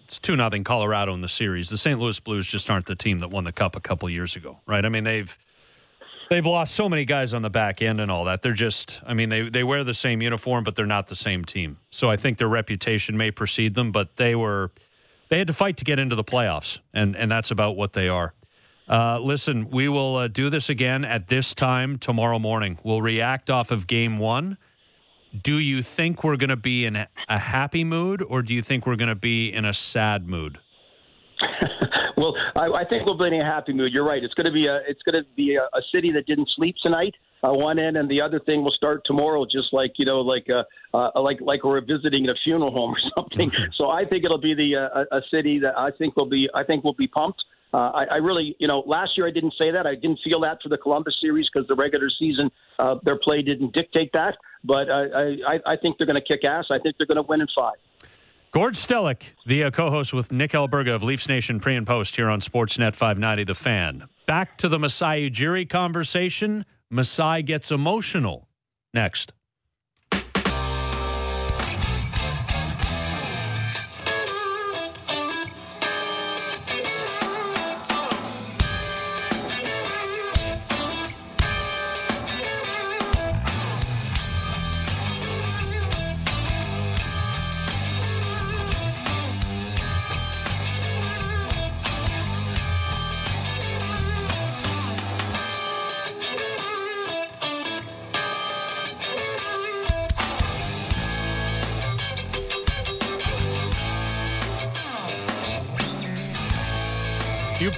it's 0.04 0.18
two 0.18 0.36
nothing 0.36 0.64
Colorado 0.64 1.12
in 1.12 1.20
the 1.20 1.28
series. 1.28 1.68
The 1.68 1.76
St. 1.76 2.00
Louis 2.00 2.18
Blues 2.18 2.48
just 2.48 2.70
aren't 2.70 2.86
the 2.86 2.96
team 2.96 3.18
that 3.18 3.28
won 3.28 3.44
the 3.44 3.52
cup 3.52 3.76
a 3.76 3.80
couple 3.80 4.09
years 4.09 4.36
ago, 4.36 4.59
right? 4.66 4.84
I 4.84 4.88
mean, 4.88 5.04
they've 5.04 5.36
they've 6.29 6.47
lost 6.47 6.74
so 6.74 6.89
many 6.89 7.05
guys 7.05 7.35
on 7.35 7.43
the 7.43 7.51
back 7.51 7.83
end 7.83 8.01
and 8.01 8.11
all 8.11 8.24
that. 8.24 8.43
They're 8.43 8.53
just, 8.53 9.01
I 9.07 9.14
mean, 9.14 9.29
they 9.29 9.49
they 9.49 9.64
wear 9.64 9.85
the 9.85 9.95
same 9.95 10.22
uniform, 10.22 10.64
but 10.64 10.74
they're 10.74 10.87
not 10.87 11.09
the 11.09 11.16
same 11.16 11.45
team. 11.45 11.79
So 11.91 12.11
I 12.11 12.16
think 12.16 12.39
their 12.39 12.49
reputation 12.49 13.16
may 13.16 13.31
precede 13.31 13.74
them, 13.74 13.93
but 13.93 14.16
they 14.16 14.35
were 14.35 14.70
they 15.29 15.39
had 15.39 15.47
to 15.49 15.55
fight 15.55 15.76
to 15.79 15.85
get 15.85 15.99
into 15.99 16.16
the 16.16 16.24
playoffs, 16.24 16.79
and 16.93 17.16
and 17.16 17.31
that's 17.31 17.51
about 17.51 17.76
what 17.76 17.93
they 17.93 18.09
are. 18.09 18.35
Uh, 18.89 19.18
listen, 19.18 19.68
we 19.68 19.87
will 19.89 20.16
uh, 20.16 20.29
do 20.29 20.49
this 20.49 20.70
again 20.70 21.05
at 21.05 21.29
this 21.29 21.55
time 21.55 21.99
tomorrow 21.99 22.39
morning. 22.39 22.79
We'll 22.83 23.03
react 23.03 23.51
off 23.51 23.70
of 23.70 23.87
game 23.87 24.18
one. 24.18 24.57
Do 25.43 25.59
you 25.59 25.83
think 25.83 26.24
we're 26.24 26.39
going 26.39 26.49
to 26.49 26.57
be 26.57 26.87
in 26.87 26.97
a 26.97 27.39
happy 27.39 27.85
mood, 27.85 28.22
or 28.26 28.41
do 28.41 28.55
you 28.55 28.62
think 28.62 28.87
we're 28.87 28.97
going 28.97 29.11
to 29.11 29.14
be 29.14 29.53
in 29.53 29.66
a 29.66 29.74
sad 29.74 30.26
mood? 30.26 30.59
well, 32.18 32.34
I, 32.56 32.82
I 32.82 32.84
think 32.84 33.06
we'll 33.06 33.16
be 33.16 33.26
in 33.26 33.40
a 33.40 33.44
happy 33.44 33.72
mood. 33.72 33.92
You're 33.92 34.04
right. 34.04 34.22
It's 34.22 34.34
going 34.34 34.46
to 34.46 34.52
be 34.52 34.66
a 34.66 34.80
it's 34.86 35.02
going 35.02 35.22
to 35.22 35.28
be 35.36 35.56
a, 35.56 35.62
a 35.76 35.82
city 35.92 36.12
that 36.12 36.26
didn't 36.26 36.48
sleep 36.56 36.76
tonight. 36.82 37.14
Uh, 37.42 37.52
one 37.52 37.78
end, 37.78 37.96
and 37.96 38.10
the 38.10 38.20
other 38.20 38.40
thing 38.40 38.64
will 38.64 38.72
start 38.72 39.02
tomorrow, 39.04 39.44
just 39.44 39.72
like 39.72 39.92
you 39.96 40.04
know, 40.04 40.20
like 40.20 40.46
uh, 40.50 40.64
uh, 40.96 41.20
like 41.20 41.38
like 41.40 41.62
we're 41.64 41.80
visiting 41.80 42.28
a 42.28 42.34
funeral 42.44 42.72
home 42.72 42.90
or 42.90 42.98
something. 43.16 43.52
so 43.76 43.90
I 43.90 44.04
think 44.04 44.24
it'll 44.24 44.40
be 44.40 44.54
the 44.54 44.76
uh, 44.76 45.16
a 45.16 45.20
city 45.30 45.60
that 45.60 45.78
I 45.78 45.90
think 45.96 46.16
will 46.16 46.28
be 46.28 46.48
I 46.54 46.64
think 46.64 46.84
will 46.84 46.94
be 46.94 47.06
pumped. 47.06 47.42
Uh, 47.72 47.90
I, 47.90 48.04
I 48.04 48.16
really, 48.16 48.56
you 48.58 48.66
know, 48.66 48.82
last 48.86 49.10
year 49.16 49.28
I 49.28 49.30
didn't 49.30 49.52
say 49.58 49.70
that. 49.70 49.86
I 49.86 49.94
didn't 49.94 50.20
feel 50.24 50.40
that 50.40 50.58
for 50.62 50.70
the 50.70 50.78
Columbus 50.78 51.18
series 51.20 51.48
because 51.52 51.68
the 51.68 51.74
regular 51.74 52.08
season, 52.18 52.50
uh, 52.78 52.94
their 53.04 53.18
play 53.18 53.42
didn't 53.42 53.74
dictate 53.74 54.10
that. 54.14 54.36
But 54.64 54.90
I, 54.90 55.34
I, 55.46 55.58
I 55.66 55.76
think 55.76 55.98
they're 55.98 56.06
going 56.06 56.20
to 56.20 56.26
kick 56.26 56.44
ass. 56.44 56.64
I 56.70 56.78
think 56.78 56.96
they're 56.96 57.06
going 57.06 57.22
to 57.22 57.28
win 57.28 57.42
in 57.42 57.46
five. 57.54 57.76
Gord 58.51 58.74
Stellick, 58.74 59.34
the 59.44 59.64
uh, 59.64 59.70
co-host 59.70 60.14
with 60.14 60.32
Nick 60.32 60.53
Alberga 60.53 60.94
of 60.94 61.03
Leafs 61.03 61.28
Nation 61.28 61.61
pre 61.61 61.76
and 61.76 61.86
post 61.86 62.16
here 62.16 62.30
on 62.30 62.40
Sportsnet 62.40 62.94
590 62.94 63.44
The 63.44 63.55
Fan. 63.55 64.09
Back 64.26 64.57
to 64.59 64.68
the 64.68 64.78
Masai 64.78 65.30
Ujiri 65.30 65.68
conversation. 65.68 66.64
Masai 66.90 67.42
gets 67.42 67.70
emotional 67.70 68.49
next. 68.94 69.32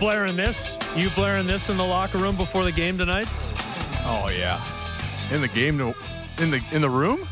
Blaring 0.01 0.35
this? 0.35 0.77
You 0.97 1.11
blaring 1.11 1.47
this 1.47 1.69
in 1.69 1.77
the 1.77 1.85
locker 1.85 2.19
room 2.19 2.37
before 2.37 2.65
the 2.65 2.73
game 2.73 2.99
tonight? 2.99 3.27
Oh 4.07 4.33
yeah, 4.37 4.61
in 5.33 5.43
the 5.43 5.49
game, 5.49 5.79
in 6.39 6.51
the 6.51 6.65
in 6.73 6.81
the 6.81 6.91
room. 6.91 7.29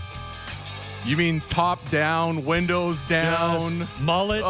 You 1.04 1.16
mean 1.16 1.40
top 1.40 1.88
down, 1.90 2.44
windows 2.44 3.02
down, 3.04 3.78
Just 3.78 4.00
mullet? 4.00 4.44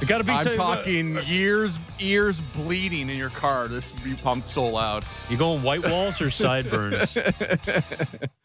it 0.00 0.06
got 0.06 0.18
to 0.18 0.24
be. 0.24 0.30
I'm 0.30 0.44
say, 0.46 0.56
talking 0.56 1.16
uh, 1.16 1.22
ears, 1.26 1.78
ears 1.98 2.40
bleeding 2.40 3.10
in 3.10 3.16
your 3.16 3.30
car. 3.30 3.66
This 3.66 3.90
be 3.90 4.14
pumped 4.14 4.46
so 4.46 4.64
loud. 4.64 5.04
You 5.28 5.36
going 5.36 5.62
white 5.62 5.84
walls 5.88 6.20
or 6.20 6.30
sideburns? 6.30 7.16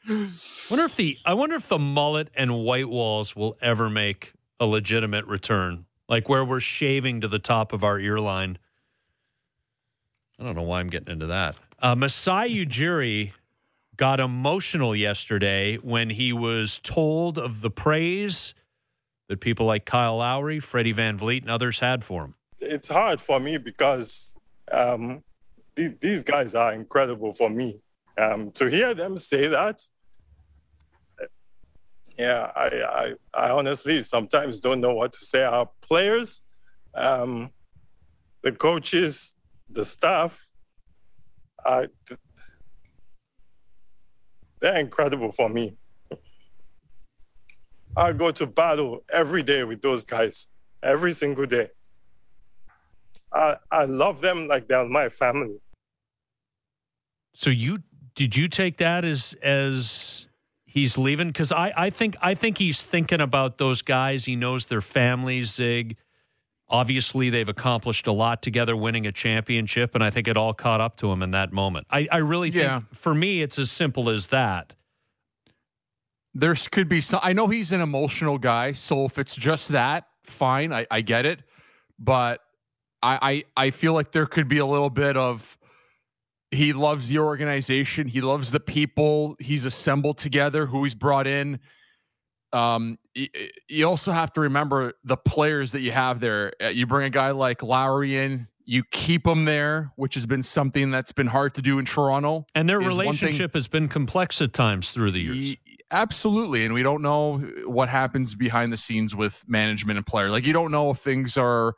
wonder 0.10 0.86
if 0.86 0.96
the 0.96 1.18
I 1.26 1.36
wonder 1.36 1.56
if 1.56 1.68
the 1.70 1.78
mullet 1.80 2.30
and 2.36 2.64
white 2.64 2.90
walls 2.90 3.36
will 3.36 3.58
ever 3.62 3.90
make 3.90 4.34
a 4.60 4.66
legitimate 4.66 5.26
return 5.28 5.86
like 6.14 6.30
where 6.30 6.45
we're 6.45 6.59
shaving 6.59 7.22
to 7.22 7.28
the 7.28 7.39
top 7.39 7.74
of 7.74 7.84
our 7.84 7.97
earline. 7.97 8.57
I 10.39 10.45
don't 10.45 10.55
know 10.55 10.61
why 10.61 10.80
I'm 10.80 10.89
getting 10.91 11.11
into 11.11 11.26
that. 11.26 11.55
Uh, 11.82 11.95
Masai 11.95 12.64
Ujiri 12.64 13.32
got 13.97 14.20
emotional 14.20 14.95
yesterday 14.95 15.78
when 15.78 16.11
he 16.11 16.32
was 16.32 16.80
told 16.84 17.39
of 17.39 17.61
the 17.61 17.72
praise 17.72 18.53
that 19.28 19.39
people 19.39 19.66
like 19.66 19.86
Kyle 19.86 20.18
Lowry, 20.18 20.59
Freddie 20.59 20.93
VanVleet, 20.93 21.41
and 21.41 21.49
others 21.49 21.80
had 21.80 22.03
for 22.03 22.26
him. 22.26 22.36
It's 22.59 22.88
hard 22.88 23.20
for 23.20 23.39
me 23.39 23.57
because 23.57 24.36
um, 24.72 25.24
th- 25.76 25.97
these 25.99 26.22
guys 26.22 26.53
are 26.53 26.74
incredible 26.74 27.34
for 27.34 27.49
me. 27.49 27.80
Um, 28.20 28.51
to 28.51 28.70
hear 28.70 28.93
them 28.93 29.18
say 29.18 29.47
that, 29.47 29.82
yeah, 32.18 32.51
I, 32.55 32.68
I, 32.68 33.14
I 33.34 33.49
honestly 33.51 34.01
sometimes 34.03 34.59
don't 34.59 34.82
know 34.82 34.93
what 34.93 35.14
to 35.14 35.26
say. 35.26 35.43
Our 35.43 35.70
players, 35.82 36.41
um, 36.93 37.51
the 38.43 38.51
coaches, 38.51 39.36
the 39.70 39.84
staff, 39.84 40.49
uh, 41.66 41.88
they're 44.59 44.78
incredible 44.80 45.32
for 45.32 45.49
me. 45.49 45.76
I 47.95 48.11
go 48.14 48.32
to 48.32 48.47
battle 48.47 49.03
every 49.11 49.43
day 49.43 49.64
with 49.64 49.82
those 49.82 50.03
guys, 50.03 50.47
every 50.82 51.14
single 51.14 51.45
day. 51.45 51.70
I, 53.32 53.57
I 53.72 53.86
love 53.86 54.22
them 54.22 54.47
like 54.47 54.68
they're 54.68 54.88
my 54.88 55.09
family. 55.09 55.57
So 57.34 57.49
you 57.49 57.80
did 58.16 58.36
you 58.36 58.47
take 58.47 58.78
that 58.78 59.03
as 59.03 59.36
as 59.41 60.28
he's 60.74 60.97
leaving? 60.97 61.28
Because 61.28 61.51
I, 61.51 61.71
I 61.78 61.89
think 61.91 62.17
I 62.19 62.34
think 62.34 62.57
he's 62.57 62.82
thinking 62.82 63.21
about 63.21 63.59
those 63.59 63.84
guys. 63.84 64.26
He 64.26 64.36
knows 64.36 64.65
their 64.65 64.82
families. 64.82 65.53
Zig. 65.53 65.97
Obviously, 66.67 67.30
they've 67.30 67.47
accomplished 67.47 68.07
a 68.07 68.11
lot 68.11 68.41
together, 68.41 68.76
winning 68.76 69.05
a 69.05 69.11
championship, 69.11 69.93
and 69.93 70.03
I 70.03 70.09
think 70.09 70.28
it 70.28 70.36
all 70.36 70.55
caught 70.55 70.82
up 70.82 70.97
to 70.97 71.11
him 71.11 71.21
in 71.21 71.32
that 71.32 71.53
moment. 71.53 71.86
I, 71.91 72.07
I 72.11 72.17
really 72.17 72.49
think, 72.49 72.63
yeah. 72.63 72.82
for 72.93 73.13
me, 73.13 73.43
it's 73.43 73.59
as 73.59 73.69
simple 73.69 74.09
as 74.09 74.28
that. 74.28 74.74
There 76.34 76.55
could 76.71 76.89
be 76.89 76.99
some. 76.99 77.19
I 77.21 77.34
know 77.34 77.47
he's 77.47 77.71
an 77.71 77.82
emotional 77.82 78.39
guy, 78.39 78.71
so 78.71 79.05
if 79.05 79.19
it's 79.19 79.36
just 79.36 79.69
that, 79.69 80.07
fine. 80.24 80.74
I, 80.74 80.88
I 80.89 81.01
get 81.01 81.28
it, 81.28 81.43
but 81.99 82.41
I, 83.03 83.43
I 83.55 83.65
I 83.67 83.69
feel 83.69 83.93
like 83.93 84.11
there 84.11 84.26
could 84.26 84.47
be 84.47 84.57
a 84.57 84.65
little 84.65 84.89
bit 84.89 85.15
of 85.15 85.55
he 86.54 86.74
loves 86.74 87.10
the 87.10 87.20
organization. 87.20 88.08
He 88.08 88.22
loves 88.22 88.51
the 88.51 88.60
people 88.60 89.36
he's 89.39 89.66
assembled 89.66 90.18
together, 90.18 90.66
who 90.66 90.84
he's 90.84 90.95
brought 90.95 91.28
in. 91.28 91.60
Um, 92.51 92.99
you 93.68 93.88
also 93.88 94.12
have 94.12 94.32
to 94.34 94.41
remember 94.41 94.93
the 95.04 95.18
players 95.18 95.72
that 95.72 95.82
you 95.82 95.91
have 95.91 96.20
there. 96.20 96.54
Uh, 96.64 96.68
you 96.68 96.86
bring 96.86 97.06
a 97.06 97.10
guy 97.10 97.32
like 97.32 97.64
Lowry 97.64 98.16
in, 98.16 98.47
you 98.66 98.84
keep 98.91 99.26
him 99.26 99.45
there, 99.45 99.91
which 99.95 100.14
has 100.14 100.26
been 100.26 100.43
something 100.43 100.91
that's 100.91 101.12
been 101.12 101.28
hard 101.28 101.56
to 101.56 101.62
do 101.62 101.80
in 101.80 101.86
Toronto. 101.86 102.45
And 102.54 102.70
their 102.70 102.80
relationship 102.80 103.56
has 103.56 103.68
been 103.68 103.88
complex 103.88 104.41
at 104.41 104.54
times 104.54 104.91
through 104.91 105.12
the 105.12 105.20
years. 105.20 105.58
Absolutely. 105.91 106.66
And 106.66 106.74
we 106.74 106.84
don't 106.84 107.01
know 107.01 107.39
what 107.66 107.89
happens 107.89 108.36
behind 108.36 108.72
the 108.72 108.78
scenes 108.78 109.16
with 109.16 109.43
management 109.47 109.97
and 109.97 110.06
player. 110.06 110.30
Like, 110.30 110.45
you 110.45 110.54
don't 110.54 110.72
know 110.72 110.91
if 110.91 110.99
things 110.99 111.38
are 111.38 111.76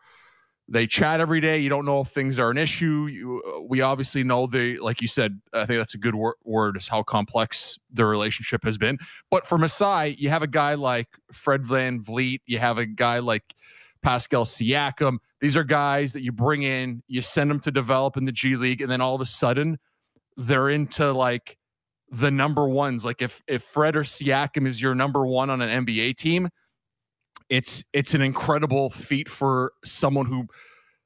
they 0.67 0.87
chat 0.87 1.19
every 1.19 1.39
day. 1.41 1.59
You 1.59 1.69
don't 1.69 1.85
know 1.85 2.01
if 2.01 2.07
things 2.07 2.39
are 2.39 2.49
an 2.49 2.57
issue. 2.57 3.07
You, 3.07 3.41
uh, 3.45 3.61
we 3.67 3.81
obviously 3.81 4.23
know 4.23 4.47
they, 4.47 4.77
like 4.77 5.01
you 5.01 5.07
said, 5.07 5.39
I 5.53 5.65
think 5.65 5.79
that's 5.79 5.93
a 5.93 5.99
good 5.99 6.15
wor- 6.15 6.37
word, 6.43 6.75
is 6.75 6.87
how 6.87 7.03
complex 7.03 7.77
the 7.91 8.05
relationship 8.05 8.63
has 8.63 8.77
been. 8.77 8.97
But 9.29 9.45
for 9.45 9.57
Masai, 9.57 10.15
you 10.17 10.29
have 10.29 10.41
a 10.41 10.47
guy 10.47 10.73
like 10.73 11.07
Fred 11.31 11.61
VanVleet, 11.61 12.39
you 12.47 12.57
have 12.57 12.77
a 12.77 12.85
guy 12.85 13.19
like 13.19 13.53
Pascal 14.01 14.45
Siakam. 14.45 15.17
These 15.39 15.55
are 15.55 15.63
guys 15.63 16.13
that 16.13 16.23
you 16.23 16.31
bring 16.31 16.63
in, 16.63 17.03
you 17.07 17.21
send 17.21 17.49
them 17.51 17.59
to 17.61 17.71
develop 17.71 18.17
in 18.17 18.25
the 18.25 18.31
G 18.31 18.55
League, 18.55 18.81
and 18.81 18.89
then 18.89 19.01
all 19.01 19.15
of 19.15 19.21
a 19.21 19.25
sudden 19.25 19.77
they're 20.37 20.69
into 20.69 21.11
like 21.11 21.57
the 22.09 22.31
number 22.31 22.67
ones. 22.67 23.05
Like 23.05 23.21
if 23.21 23.43
if 23.47 23.63
Fred 23.63 23.95
or 23.95 24.03
Siakam 24.03 24.67
is 24.67 24.81
your 24.81 24.95
number 24.95 25.25
one 25.25 25.49
on 25.49 25.61
an 25.61 25.85
NBA 25.85 26.17
team, 26.17 26.49
it's 27.49 27.83
it's 27.93 28.13
an 28.13 28.21
incredible 28.21 28.89
feat 28.89 29.29
for 29.29 29.73
someone 29.83 30.25
who 30.25 30.47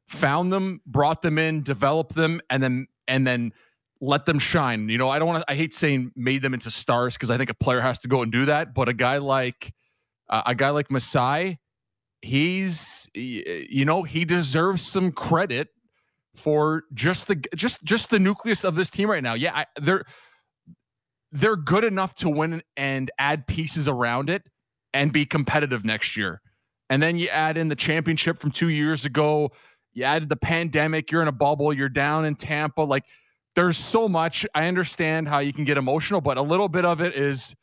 found 0.07 0.51
them, 0.51 0.81
brought 0.85 1.21
them 1.21 1.37
in, 1.37 1.61
developed 1.61 2.15
them, 2.15 2.41
and 2.49 2.61
then 2.63 2.87
and 3.07 3.25
then 3.25 3.53
let 4.01 4.25
them 4.25 4.39
shine. 4.39 4.89
You 4.89 4.97
know, 4.97 5.09
I 5.09 5.19
don't 5.19 5.27
want 5.27 5.43
to. 5.43 5.51
I 5.51 5.55
hate 5.55 5.73
saying 5.73 6.11
made 6.15 6.41
them 6.41 6.53
into 6.53 6.71
stars 6.71 7.13
because 7.15 7.29
I 7.29 7.37
think 7.37 7.49
a 7.49 7.53
player 7.53 7.81
has 7.81 7.99
to 7.99 8.07
go 8.07 8.21
and 8.21 8.31
do 8.31 8.45
that. 8.45 8.73
But 8.73 8.89
a 8.89 8.93
guy 8.93 9.17
like 9.17 9.73
uh, 10.29 10.43
a 10.45 10.55
guy 10.55 10.69
like 10.69 10.89
Masai, 10.89 11.59
he's 12.21 13.07
you 13.13 13.85
know 13.85 14.03
he 14.03 14.25
deserves 14.25 14.85
some 14.85 15.11
credit 15.11 15.69
for 16.35 16.83
just 16.93 17.27
the 17.27 17.35
just 17.55 17.83
just 17.83 18.09
the 18.09 18.19
nucleus 18.19 18.63
of 18.63 18.75
this 18.75 18.89
team 18.89 19.09
right 19.09 19.23
now. 19.23 19.33
Yeah, 19.33 19.51
I, 19.55 19.65
they're 19.79 20.05
they're 21.31 21.57
good 21.57 21.83
enough 21.83 22.15
to 22.15 22.29
win 22.29 22.63
and 22.75 23.11
add 23.19 23.45
pieces 23.45 23.87
around 23.87 24.29
it 24.29 24.43
and 24.93 25.11
be 25.13 25.25
competitive 25.25 25.85
next 25.85 26.17
year. 26.17 26.41
and 26.89 27.01
then 27.01 27.17
you 27.17 27.27
add 27.29 27.57
in 27.57 27.67
the 27.69 27.75
championship 27.75 28.37
from 28.39 28.51
two 28.51 28.69
years 28.69 29.05
ago. 29.05 29.51
You 29.93 30.03
added 30.03 30.29
the 30.29 30.35
pandemic. 30.35 31.11
You're 31.11 31.21
in 31.21 31.27
a 31.27 31.31
bubble. 31.31 31.73
You're 31.73 31.89
down 31.89 32.25
in 32.25 32.35
Tampa. 32.35 32.81
Like 32.81 33.03
there's 33.55 33.77
so 33.77 34.07
much. 34.07 34.45
I 34.55 34.67
understand 34.67 35.27
how 35.27 35.39
you 35.39 35.53
can 35.53 35.65
get 35.65 35.77
emotional, 35.77 36.21
but 36.21 36.37
a 36.37 36.41
little 36.41 36.69
bit 36.69 36.85
of 36.85 37.01
it 37.01 37.15
is, 37.15 37.55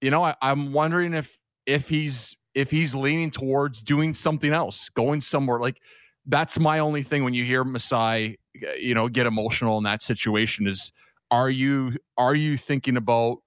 you 0.00 0.10
know, 0.10 0.24
I, 0.24 0.34
I'm 0.40 0.72
wondering 0.72 1.14
if 1.14 1.38
if 1.66 1.88
he's 1.88 2.36
if 2.54 2.70
he's 2.70 2.94
leaning 2.94 3.30
towards 3.30 3.82
doing 3.82 4.12
something 4.12 4.52
else, 4.52 4.88
going 4.90 5.20
somewhere. 5.20 5.58
Like 5.60 5.78
that's 6.26 6.58
my 6.58 6.78
only 6.78 7.02
thing 7.02 7.24
when 7.24 7.34
you 7.34 7.44
hear 7.44 7.64
Masai, 7.64 8.38
you 8.78 8.94
know, 8.94 9.08
get 9.08 9.26
emotional 9.26 9.78
in 9.78 9.84
that 9.84 10.02
situation 10.02 10.66
is 10.66 10.92
are 11.30 11.50
you 11.50 11.96
are 12.16 12.34
you 12.34 12.56
thinking 12.56 12.96
about 12.96 13.38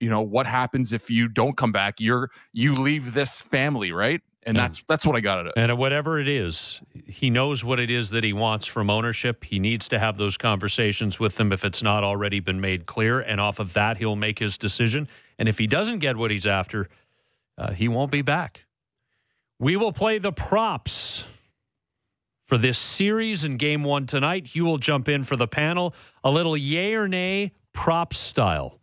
you 0.00 0.10
know 0.10 0.20
what 0.20 0.46
happens 0.46 0.92
if 0.92 1.10
you 1.10 1.28
don't 1.28 1.56
come 1.56 1.72
back 1.72 2.00
you're 2.00 2.30
you 2.52 2.74
leave 2.74 3.14
this 3.14 3.40
family 3.40 3.92
right 3.92 4.20
and 4.42 4.56
that's 4.56 4.84
that's 4.88 5.04
what 5.04 5.16
i 5.16 5.20
got 5.20 5.40
at 5.40 5.46
it 5.46 5.52
And 5.56 5.76
whatever 5.78 6.20
it 6.20 6.28
is, 6.28 6.80
he 7.06 7.30
knows 7.30 7.64
what 7.64 7.80
it 7.80 7.90
is 7.90 8.10
that 8.10 8.22
he 8.22 8.32
wants 8.32 8.66
from 8.66 8.90
ownership. 8.90 9.42
He 9.42 9.58
needs 9.58 9.88
to 9.88 9.98
have 9.98 10.18
those 10.18 10.36
conversations 10.36 11.18
with 11.18 11.36
them 11.36 11.52
if 11.52 11.64
it's 11.64 11.82
not 11.82 12.04
already 12.04 12.40
been 12.40 12.60
made 12.60 12.86
clear. 12.86 13.20
And 13.20 13.40
off 13.40 13.58
of 13.58 13.72
that, 13.72 13.96
he'll 13.96 14.16
make 14.16 14.38
his 14.38 14.56
decision. 14.58 15.08
And 15.38 15.48
if 15.48 15.58
he 15.58 15.66
doesn't 15.66 15.98
get 16.00 16.16
what 16.16 16.30
he's 16.30 16.46
after, 16.46 16.88
uh, 17.58 17.72
he 17.72 17.88
won't 17.88 18.10
be 18.12 18.22
back. 18.22 18.66
We 19.58 19.76
will 19.76 19.92
play 19.92 20.18
the 20.18 20.32
props 20.32 21.24
for 22.46 22.58
this 22.58 22.78
series 22.78 23.44
in 23.44 23.56
game 23.56 23.82
one 23.82 24.06
tonight. 24.06 24.46
Hugh 24.46 24.64
will 24.64 24.78
jump 24.78 25.08
in 25.08 25.24
for 25.24 25.36
the 25.36 25.48
panel. 25.48 25.94
A 26.22 26.30
little 26.30 26.56
yay 26.56 26.94
or 26.94 27.08
nay 27.08 27.52
prop 27.72 28.14
style. 28.14 28.78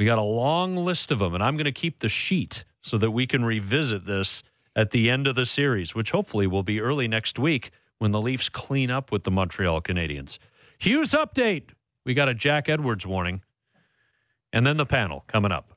We 0.00 0.06
got 0.06 0.16
a 0.16 0.22
long 0.22 0.76
list 0.76 1.10
of 1.10 1.18
them, 1.18 1.34
and 1.34 1.42
I'm 1.42 1.56
going 1.56 1.66
to 1.66 1.72
keep 1.72 1.98
the 1.98 2.08
sheet 2.08 2.64
so 2.80 2.96
that 2.96 3.10
we 3.10 3.26
can 3.26 3.44
revisit 3.44 4.06
this 4.06 4.42
at 4.74 4.92
the 4.92 5.10
end 5.10 5.26
of 5.26 5.34
the 5.34 5.44
series, 5.44 5.94
which 5.94 6.12
hopefully 6.12 6.46
will 6.46 6.62
be 6.62 6.80
early 6.80 7.06
next 7.06 7.38
week 7.38 7.70
when 7.98 8.10
the 8.10 8.18
Leafs 8.18 8.48
clean 8.48 8.90
up 8.90 9.12
with 9.12 9.24
the 9.24 9.30
Montreal 9.30 9.82
Canadiens. 9.82 10.38
Hughes 10.78 11.10
update. 11.10 11.72
We 12.06 12.14
got 12.14 12.30
a 12.30 12.34
Jack 12.34 12.70
Edwards 12.70 13.06
warning. 13.06 13.42
And 14.54 14.66
then 14.66 14.78
the 14.78 14.86
panel 14.86 15.24
coming 15.26 15.52
up. 15.52 15.74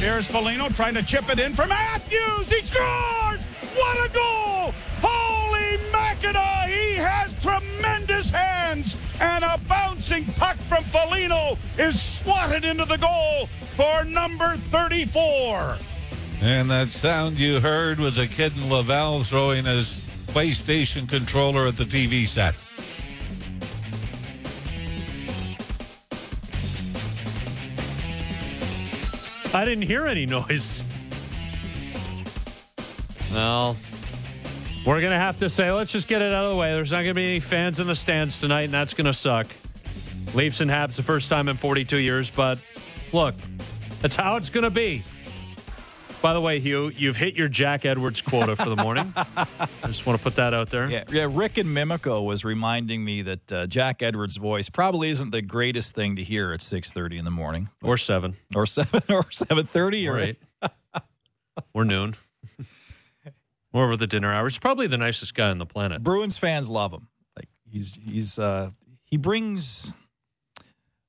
Here's 0.00 0.26
Foligno 0.26 0.68
trying 0.70 0.94
to 0.94 1.04
chip 1.04 1.30
it 1.30 1.38
in 1.38 1.54
for 1.54 1.68
Matthews. 1.68 2.50
He 2.50 2.60
scores! 2.62 3.40
What 3.76 4.04
a 4.04 4.12
goal! 4.12 4.39
Holy 7.00 7.08
Mackinac! 7.08 7.28
He 7.40 7.40
has 7.40 7.42
tremendous 7.42 8.30
hands, 8.30 8.96
and 9.20 9.44
a 9.44 9.58
bouncing 9.68 10.24
puck 10.34 10.56
from 10.58 10.84
Foligno 10.84 11.56
is 11.78 12.00
swatted 12.00 12.64
into 12.64 12.84
the 12.84 12.96
goal 12.98 13.46
for 13.46 14.04
number 14.04 14.56
34. 14.56 15.78
And 16.42 16.70
that 16.70 16.88
sound 16.88 17.38
you 17.38 17.60
heard 17.60 17.98
was 17.98 18.18
a 18.18 18.26
kid 18.26 18.56
in 18.56 18.70
Laval 18.70 19.22
throwing 19.22 19.64
his 19.64 20.08
PlayStation 20.28 21.08
controller 21.08 21.66
at 21.66 21.76
the 21.76 21.84
TV 21.84 22.26
set. 22.26 22.54
I 29.52 29.64
didn't 29.64 29.82
hear 29.82 30.06
any 30.06 30.26
noise. 30.26 30.82
Well, 33.32 33.76
we're 34.86 35.00
going 35.00 35.12
to 35.12 35.18
have 35.18 35.38
to 35.40 35.50
say, 35.50 35.70
let's 35.72 35.92
just 35.92 36.08
get 36.08 36.22
it 36.22 36.32
out 36.32 36.44
of 36.44 36.50
the 36.52 36.56
way. 36.56 36.72
There's 36.72 36.90
not 36.92 36.98
going 36.98 37.08
to 37.10 37.14
be 37.14 37.26
any 37.26 37.40
fans 37.40 37.80
in 37.80 37.86
the 37.86 37.94
stands 37.96 38.38
tonight, 38.38 38.62
and 38.62 38.72
that's 38.74 38.94
going 38.94 39.06
to 39.06 39.12
suck. 39.12 39.46
Leafs 40.34 40.60
and 40.60 40.70
Habs 40.70 40.96
the 40.96 41.02
first 41.02 41.28
time 41.28 41.48
in 41.48 41.56
42 41.56 41.96
years, 41.96 42.30
but 42.30 42.58
look, 43.12 43.34
that's 44.00 44.16
how 44.16 44.36
it's 44.36 44.48
going 44.48 44.64
to 44.64 44.70
be. 44.70 45.04
By 46.22 46.34
the 46.34 46.40
way, 46.40 46.58
Hugh, 46.60 46.90
you've 46.96 47.16
hit 47.16 47.34
your 47.34 47.48
Jack 47.48 47.86
Edwards 47.86 48.20
quota 48.20 48.54
for 48.54 48.68
the 48.68 48.76
morning. 48.76 49.12
I 49.16 49.56
just 49.86 50.04
want 50.06 50.18
to 50.18 50.22
put 50.22 50.36
that 50.36 50.52
out 50.52 50.68
there. 50.68 50.88
Yeah, 50.88 51.04
yeah. 51.10 51.26
Rick 51.30 51.56
and 51.56 51.68
Mimico 51.70 52.24
was 52.24 52.44
reminding 52.44 53.02
me 53.02 53.22
that 53.22 53.52
uh, 53.52 53.66
Jack 53.66 54.02
Edwards' 54.02 54.36
voice 54.36 54.68
probably 54.68 55.08
isn't 55.10 55.30
the 55.30 55.40
greatest 55.40 55.94
thing 55.94 56.16
to 56.16 56.22
hear 56.22 56.52
at 56.52 56.60
six 56.60 56.92
thirty 56.92 57.16
in 57.16 57.24
the 57.24 57.30
morning, 57.30 57.70
Or 57.82 57.96
seven. 57.96 58.36
or 58.54 58.66
seven, 58.66 59.02
or 59.08 59.30
seven 59.32 59.64
thirty, 59.64 60.06
or 60.06 60.16
Or 60.16 60.20
eight. 60.20 60.36
or 61.74 61.86
noon. 61.86 62.16
Or 63.72 63.84
over 63.84 63.96
the 63.96 64.06
dinner 64.06 64.32
hours. 64.32 64.58
Probably 64.58 64.86
the 64.88 64.98
nicest 64.98 65.34
guy 65.34 65.48
on 65.50 65.58
the 65.58 65.66
planet. 65.66 66.02
Bruins 66.02 66.38
fans 66.38 66.68
love 66.68 66.92
him. 66.92 67.06
Like 67.36 67.48
he's 67.68 67.94
he's 68.04 68.38
uh, 68.38 68.70
he 69.04 69.16
brings 69.16 69.92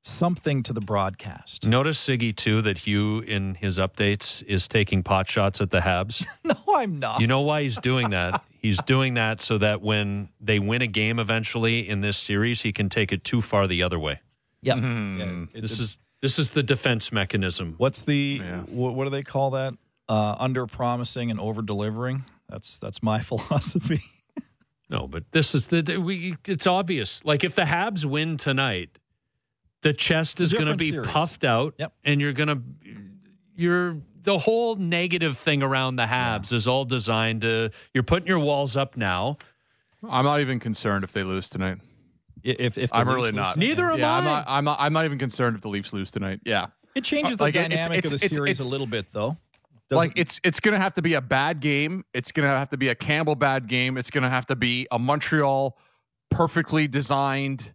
something 0.04 0.64
to 0.64 0.74
the 0.74 0.82
broadcast. 0.82 1.66
Notice 1.66 2.04
Ziggy 2.08 2.36
too 2.36 2.62
that 2.64 2.80
Hugh 2.80 3.20
in 3.20 3.56
his 3.56 3.78
updates 3.78 4.44
is 4.44 4.68
taking 4.68 5.04
pot 5.04 5.30
shots 5.30 5.62
at 5.62 5.70
the 5.72 5.80
Habs. 5.80 6.26
No, 6.44 6.56
I'm 6.76 7.00
not. 7.00 7.22
You 7.22 7.28
know 7.28 7.42
why 7.42 7.64
he's 7.64 7.78
doing 7.78 8.10
that? 8.12 8.44
He's 8.62 8.82
doing 8.84 9.14
that 9.16 9.42
so 9.42 9.58
that 9.60 9.82
when 9.82 10.30
they 10.40 10.58
win 10.60 10.82
a 10.82 10.88
game 10.88 11.20
eventually 11.20 11.88
in 11.88 12.02
this 12.02 12.18
series, 12.18 12.62
he 12.62 12.72
can 12.72 12.90
take 12.90 13.12
it 13.12 13.24
too 13.24 13.42
far 13.42 13.68
the 13.68 13.84
other 13.84 14.00
way. 14.00 14.20
Yeah. 14.62 14.74
Mhm. 14.76 15.20
yeah. 15.20 15.58
It- 15.58 15.62
This 15.62 15.80
is 15.80 16.00
this 16.22 16.38
is 16.40 16.52
the 16.52 16.62
defense 16.64 17.12
mechanism. 17.12 17.74
what's 17.78 18.04
the 18.04 18.40
Yeah. 18.44 18.62
what, 18.62 18.94
what 18.96 19.04
do 19.06 19.10
they 19.10 19.24
call 19.24 19.52
that? 19.52 19.74
Uh, 20.10 20.36
under 20.40 20.66
promising 20.68 21.32
and 21.32 21.40
over 21.40 21.62
delivering. 21.62 22.24
That's 22.52 22.78
that's 22.78 23.02
my 23.02 23.20
philosophy. 23.22 24.00
No, 24.90 25.08
but 25.08 25.24
this 25.32 25.56
is 25.56 25.68
the 25.68 25.98
we. 26.04 26.36
It's 26.46 26.68
obvious. 26.68 27.24
Like 27.24 27.44
if 27.44 27.56
the 27.56 27.62
Habs 27.64 28.04
win 28.06 28.38
tonight, 28.38 29.00
the 29.84 29.94
chest 29.94 30.42
It's 30.42 30.52
is 30.52 30.54
going 30.54 30.68
to 30.70 30.76
be 30.76 30.90
series. 30.90 31.08
puffed 31.08 31.44
out, 31.46 31.76
Yep. 31.80 31.94
and 32.04 32.20
you're 32.22 32.34
going 32.34 32.50
to 32.50 32.62
you're 33.56 33.98
the 34.24 34.38
whole 34.38 34.76
negative 34.76 35.38
thing 35.38 35.64
around 35.64 35.96
the 35.96 36.06
Habs 36.06 36.52
is 36.54 36.68
all 36.68 36.86
designed 36.86 37.42
to. 37.42 37.72
You're 37.94 38.04
putting 38.04 38.28
your 38.28 38.40
walls 38.40 38.76
up 38.76 38.98
now. 38.98 39.38
i'm 40.10 40.26
not 40.26 40.42
even 40.42 40.60
concerned 40.60 41.04
if 41.04 41.14
they 41.14 41.22
lose 41.24 41.48
tonight 41.50 41.78
If 42.44 42.76
if 42.78 42.90
the 42.90 42.96
i'm 42.98 43.06
Leafs 43.08 43.16
really 43.16 43.28
lose 43.32 43.34
not 43.36 43.54
tonight. 43.54 43.68
Neither 43.68 43.92
am 43.92 44.00
yeah, 44.00 44.12
i'm 44.12 44.24
I. 44.24 44.26
not 44.32 44.46
i'm 44.48 44.64
not 44.66 44.78
i'm 44.80 44.94
not 44.94 45.06
even 45.06 45.20
concerned 45.20 45.56
if 45.56 45.62
the 45.62 45.70
leafs 45.70 45.94
lose 45.94 46.10
tonight 46.10 46.40
yeah 46.44 46.68
It 46.96 47.04
changes 47.04 47.36
uh, 47.36 47.38
the 47.38 47.44
Like, 47.44 47.56
it's- 47.56 47.70
dynamic 47.70 47.98
it's- 48.00 48.12
of 48.14 48.20
the 48.20 48.26
it's- 48.26 48.36
series 48.36 48.58
it's- 48.60 48.68
a 48.68 48.72
little 48.72 48.88
bit, 48.88 49.12
though. 49.12 49.38
Like 49.98 50.14
it's 50.16 50.40
it's 50.44 50.60
gonna 50.60 50.80
have 50.80 50.94
to 50.96 51.02
be 51.02 51.14
a 51.14 51.22
bad 51.22 51.60
game. 51.60 52.06
It's 52.14 52.32
gonna 52.32 52.48
have 52.48 52.70
to 52.70 52.78
be 52.78 52.90
a 52.90 52.96
Campbell 52.96 53.36
bad 53.36 53.68
game. 53.68 53.98
It's 53.98 54.10
gonna 54.10 54.30
have 54.30 54.46
to 54.48 54.56
be 54.56 54.88
a 54.92 54.98
Montreal 54.98 55.78
perfectly 56.30 56.88
designed 56.88 57.74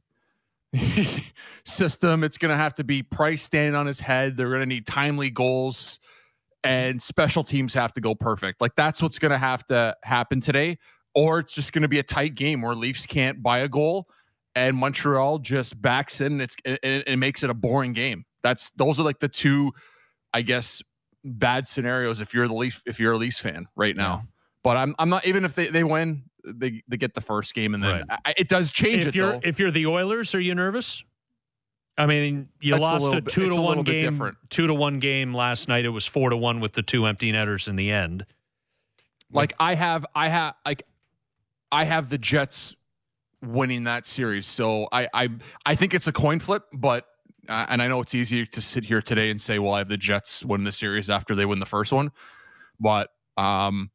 system. 1.64 2.24
It's 2.24 2.38
gonna 2.38 2.56
have 2.56 2.74
to 2.74 2.84
be 2.84 3.02
Price 3.02 3.42
standing 3.42 3.74
on 3.74 3.86
his 3.86 4.00
head. 4.00 4.36
They're 4.36 4.50
gonna 4.50 4.66
need 4.66 4.86
timely 4.86 5.30
goals, 5.30 6.00
and 6.64 7.00
special 7.00 7.44
teams 7.44 7.74
have 7.74 7.92
to 7.94 8.00
go 8.00 8.14
perfect. 8.14 8.60
Like 8.60 8.74
that's 8.74 9.02
what's 9.02 9.18
gonna 9.18 9.38
have 9.38 9.66
to 9.66 9.94
happen 10.02 10.40
today, 10.40 10.78
or 11.14 11.38
it's 11.38 11.52
just 11.52 11.72
gonna 11.72 11.88
be 11.88 11.98
a 11.98 12.04
tight 12.04 12.34
game 12.34 12.62
where 12.62 12.74
Leafs 12.74 13.06
can't 13.06 13.42
buy 13.42 13.58
a 13.58 13.68
goal, 13.68 14.08
and 14.54 14.76
Montreal 14.76 15.38
just 15.38 15.80
backs 15.80 16.20
in. 16.20 16.32
And 16.32 16.42
it's 16.42 16.56
it, 16.64 16.80
it 16.82 17.16
makes 17.18 17.42
it 17.42 17.50
a 17.50 17.54
boring 17.54 17.92
game. 17.92 18.24
That's 18.42 18.70
those 18.70 18.98
are 18.98 19.02
like 19.02 19.18
the 19.18 19.28
two, 19.28 19.72
I 20.32 20.42
guess, 20.42 20.82
bad 21.26 21.66
scenarios 21.66 22.20
if 22.20 22.32
you're 22.32 22.48
the 22.48 22.54
Leaf 22.54 22.82
if 22.86 22.98
you're 23.00 23.12
a 23.12 23.16
Leafs 23.18 23.38
fan 23.38 23.66
right 23.76 23.96
now. 23.96 24.26
But 24.62 24.76
I'm 24.76 24.94
I'm 24.98 25.08
not 25.08 25.26
even 25.26 25.44
if 25.44 25.54
they, 25.54 25.68
they 25.68 25.84
win, 25.84 26.24
they 26.44 26.82
they 26.88 26.96
get 26.96 27.14
the 27.14 27.20
first 27.20 27.54
game 27.54 27.74
and 27.74 27.82
then 27.82 28.04
Right. 28.08 28.18
I, 28.24 28.34
it 28.36 28.48
does 28.48 28.70
change 28.70 29.02
if 29.02 29.08
it 29.08 29.14
you're 29.14 29.32
though. 29.32 29.40
if 29.44 29.58
you're 29.58 29.70
the 29.70 29.86
Oilers, 29.86 30.34
are 30.34 30.40
you 30.40 30.54
nervous? 30.54 31.02
I 31.98 32.06
mean, 32.06 32.48
you 32.60 32.72
That's 32.72 32.80
a 32.80 32.82
lost 32.82 33.02
little 33.04 33.18
a, 33.18 33.20
two 33.22 33.46
it's 33.46 33.54
to 33.54 33.60
a 33.60 33.64
one 33.64 33.82
game. 33.82 34.00
different. 34.00 34.36
Two 34.50 34.66
to 34.66 34.74
one 34.74 34.98
game 34.98 35.32
last 35.34 35.66
night. 35.68 35.84
It 35.84 35.90
was 35.90 36.04
four 36.06 36.30
to 36.30 36.36
one 36.36 36.60
with 36.60 36.72
the 36.74 36.82
two 36.82 37.06
empty 37.06 37.32
netters 37.32 37.68
in 37.68 37.76
the 37.76 37.90
end. 37.90 38.26
like 39.32 39.54
I 39.58 39.74
have 39.74 40.04
I 40.14 40.28
have 40.28 40.54
like 40.66 40.82
I 41.72 41.84
have 41.84 42.10
the 42.10 42.18
Jets 42.18 42.76
winning 43.42 43.84
that 43.84 44.04
series. 44.06 44.46
So 44.46 44.88
I 44.92 45.08
I 45.14 45.28
I 45.64 45.74
think 45.74 45.94
it's 45.94 46.06
a 46.06 46.12
coin 46.12 46.38
flip, 46.38 46.64
but 46.72 47.06
and 47.48 47.82
I 47.82 47.88
know 47.88 48.00
it's 48.00 48.14
easier 48.14 48.46
to 48.46 48.60
sit 48.60 48.84
here 48.84 49.02
today 49.02 49.30
and 49.30 49.40
say, 49.40 49.58
well, 49.58 49.74
I 49.74 49.78
have 49.78 49.88
the 49.88 49.96
Jets 49.96 50.44
win 50.44 50.64
the 50.64 50.72
series 50.72 51.10
after 51.10 51.34
they 51.34 51.46
win 51.46 51.60
the 51.60 51.66
first 51.66 51.92
one, 51.92 52.10
but 52.80 53.10
um, 53.36 53.90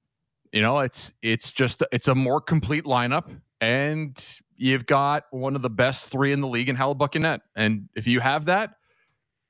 you 0.51 0.61
know, 0.61 0.79
it's 0.79 1.13
it's 1.21 1.51
just 1.51 1.83
it's 1.91 2.07
a 2.07 2.15
more 2.15 2.41
complete 2.41 2.85
lineup, 2.85 3.29
and 3.59 4.21
you've 4.57 4.85
got 4.85 5.25
one 5.31 5.55
of 5.55 5.61
the 5.61 5.69
best 5.69 6.09
three 6.09 6.31
in 6.31 6.41
the 6.41 6.47
league 6.47 6.69
in 6.69 6.75
Hellebuyck 6.75 7.15
and 7.15 7.23
Net, 7.23 7.41
and 7.55 7.89
if 7.95 8.07
you 8.07 8.19
have 8.19 8.45
that. 8.45 8.75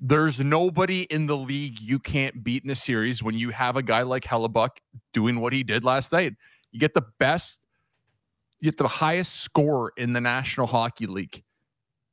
There's 0.03 0.39
nobody 0.39 1.03
in 1.03 1.27
the 1.27 1.37
league 1.37 1.79
you 1.79 1.99
can't 1.99 2.43
beat 2.43 2.63
in 2.63 2.71
a 2.71 2.75
series 2.75 3.21
when 3.21 3.37
you 3.37 3.51
have 3.51 3.75
a 3.75 3.83
guy 3.83 4.01
like 4.01 4.23
Hellebuyck 4.23 4.77
doing 5.13 5.39
what 5.39 5.53
he 5.53 5.61
did 5.61 5.83
last 5.83 6.11
night. 6.11 6.33
You 6.71 6.79
get 6.79 6.95
the 6.95 7.03
best, 7.19 7.59
you 8.59 8.71
get 8.71 8.77
the 8.77 8.87
highest 8.87 9.41
score 9.41 9.93
in 9.97 10.13
the 10.13 10.19
National 10.19 10.65
Hockey 10.65 11.05
League. 11.05 11.43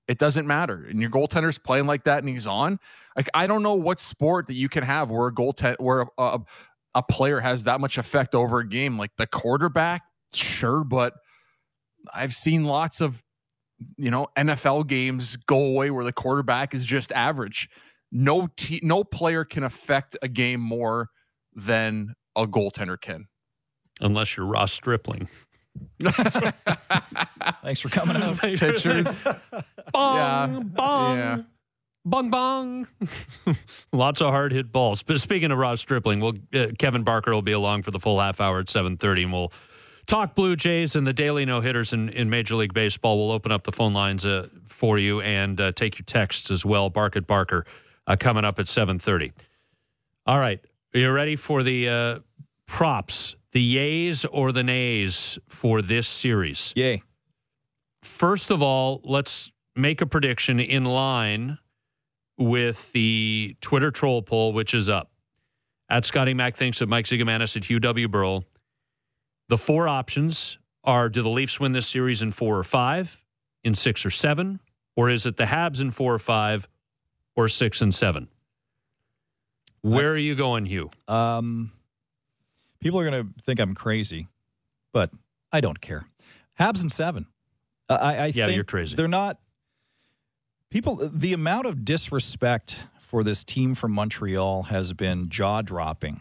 It 0.08 0.18
doesn't 0.18 0.46
matter. 0.46 0.86
And 0.88 1.00
your 1.00 1.10
goaltender's 1.10 1.58
playing 1.58 1.86
like 1.86 2.04
that 2.04 2.20
and 2.20 2.28
he's 2.28 2.46
on. 2.46 2.80
Like, 3.14 3.28
I 3.34 3.46
don't 3.46 3.62
know 3.62 3.74
what 3.74 4.00
sport 4.00 4.46
that 4.46 4.54
you 4.54 4.68
can 4.68 4.82
have 4.82 5.10
where 5.10 5.28
a 5.28 5.32
goaltender, 5.32 5.76
where 5.78 6.00
a, 6.00 6.06
a, 6.18 6.40
a 6.94 7.02
player 7.02 7.40
has 7.40 7.64
that 7.64 7.80
much 7.80 7.98
effect 7.98 8.34
over 8.34 8.60
a 8.60 8.68
game. 8.68 8.98
Like 8.98 9.10
the 9.18 9.26
quarterback, 9.26 10.02
sure, 10.34 10.82
but 10.82 11.12
I've 12.12 12.32
seen 12.34 12.64
lots 12.64 13.00
of 13.02 13.22
you 13.96 14.10
know 14.10 14.28
NFL 14.36 14.86
games 14.86 15.36
go 15.36 15.62
away 15.62 15.90
where 15.90 16.04
the 16.04 16.12
quarterback 16.12 16.74
is 16.74 16.86
just 16.86 17.12
average. 17.12 17.68
No 18.10 18.48
te- 18.56 18.80
no 18.82 19.04
player 19.04 19.44
can 19.44 19.62
affect 19.62 20.16
a 20.22 20.28
game 20.28 20.60
more 20.60 21.10
than 21.54 22.14
a 22.34 22.46
goaltender 22.46 22.98
can. 22.98 23.26
Unless 24.00 24.36
you're 24.36 24.46
Ross 24.46 24.72
Stripling. 24.72 25.28
Thanks 27.62 27.80
for 27.80 27.88
coming 27.88 28.16
out. 28.16 28.38
Pitchers. 28.38 29.24
Bong, 29.92 30.16
Yeah. 30.16 30.60
bong, 30.64 31.16
Yeah. 31.18 31.42
bong, 32.04 32.30
bong. 32.30 32.86
Lots 33.92 34.20
of 34.20 34.28
hard 34.30 34.52
hit 34.52 34.70
balls. 34.72 35.02
But 35.02 35.20
speaking 35.20 35.50
of 35.50 35.58
Ross 35.58 35.80
Stripling, 35.80 36.20
well, 36.20 36.34
uh, 36.54 36.68
Kevin 36.78 37.02
Barker 37.04 37.32
will 37.32 37.42
be 37.42 37.52
along 37.52 37.82
for 37.82 37.90
the 37.90 37.98
full 37.98 38.20
half 38.20 38.40
hour 38.40 38.60
at 38.60 38.68
seven 38.68 38.96
thirty, 38.96 39.22
and 39.24 39.32
we'll 39.32 39.52
talk 40.06 40.34
Blue 40.34 40.56
Jays 40.56 40.94
and 40.96 41.06
the 41.06 41.12
daily 41.12 41.44
no 41.44 41.60
hitters 41.60 41.92
in, 41.92 42.08
in 42.10 42.30
Major 42.30 42.54
League 42.56 42.74
Baseball. 42.74 43.18
We'll 43.18 43.32
open 43.32 43.50
up 43.52 43.64
the 43.64 43.72
phone 43.72 43.92
lines 43.94 44.24
uh, 44.24 44.48
for 44.68 44.98
you 44.98 45.20
and 45.20 45.60
uh, 45.60 45.72
take 45.72 45.98
your 45.98 46.04
texts 46.04 46.50
as 46.50 46.64
well. 46.64 46.90
Bark 46.90 47.16
at 47.16 47.26
Barker 47.26 47.64
uh, 48.06 48.16
coming 48.16 48.44
up 48.44 48.58
at 48.58 48.68
seven 48.68 48.98
thirty. 48.98 49.32
All 50.26 50.38
right, 50.38 50.60
are 50.94 51.00
you 51.00 51.10
ready 51.10 51.36
for 51.36 51.62
the 51.62 51.88
uh, 51.88 52.18
props? 52.66 53.34
The 53.52 53.76
yays 53.76 54.26
or 54.30 54.52
the 54.52 54.62
nays 54.62 55.38
for 55.48 55.80
this 55.82 56.06
series? 56.06 56.72
Yay. 56.76 57.02
First 58.02 58.50
of 58.50 58.62
all, 58.62 59.00
let's 59.04 59.52
make 59.74 60.00
a 60.00 60.06
prediction 60.06 60.60
in 60.60 60.84
line 60.84 61.58
with 62.36 62.92
the 62.92 63.56
Twitter 63.60 63.90
troll 63.90 64.22
poll, 64.22 64.52
which 64.52 64.74
is 64.74 64.88
up. 64.88 65.10
At 65.88 66.04
Scotty 66.04 66.34
Mac 66.34 66.56
thinks 66.56 66.78
that 66.78 66.88
Mike 66.88 67.06
Zigomanis 67.06 67.56
at 67.56 67.64
Hugh 67.64 67.80
W. 67.80 68.08
Burrow. 68.08 68.42
The 69.48 69.56
four 69.56 69.88
options 69.88 70.58
are 70.84 71.08
do 71.08 71.22
the 71.22 71.30
Leafs 71.30 71.58
win 71.58 71.72
this 71.72 71.86
series 71.86 72.20
in 72.22 72.32
four 72.32 72.58
or 72.58 72.64
five, 72.64 73.18
in 73.64 73.74
six 73.74 74.04
or 74.04 74.10
seven, 74.10 74.60
or 74.96 75.08
is 75.10 75.26
it 75.26 75.36
the 75.36 75.44
Habs 75.44 75.80
in 75.80 75.90
four 75.90 76.14
or 76.14 76.18
five, 76.18 76.68
or 77.34 77.48
six 77.48 77.80
and 77.80 77.94
seven? 77.94 78.28
Where 79.80 80.12
are 80.12 80.18
you 80.18 80.34
going, 80.34 80.66
Hugh? 80.66 80.90
Um, 81.06 81.72
people 82.80 82.98
are 83.00 83.08
going 83.10 83.24
to 83.26 83.42
think 83.42 83.60
I'm 83.60 83.74
crazy, 83.74 84.28
but 84.92 85.10
I 85.52 85.60
don't 85.60 85.80
care. 85.80 86.06
Habs 86.58 86.80
and 86.80 86.90
seven. 86.92 87.26
I, 87.88 87.94
I 87.94 88.26
Yeah, 88.26 88.46
think 88.46 88.56
you're 88.56 88.64
crazy. 88.64 88.96
They're 88.96 89.08
not. 89.08 89.38
People, 90.70 90.96
the 90.96 91.32
amount 91.32 91.66
of 91.66 91.84
disrespect 91.84 92.84
for 93.00 93.24
this 93.24 93.42
team 93.42 93.74
from 93.74 93.92
Montreal 93.92 94.64
has 94.64 94.92
been 94.92 95.30
jaw 95.30 95.62
dropping. 95.62 96.20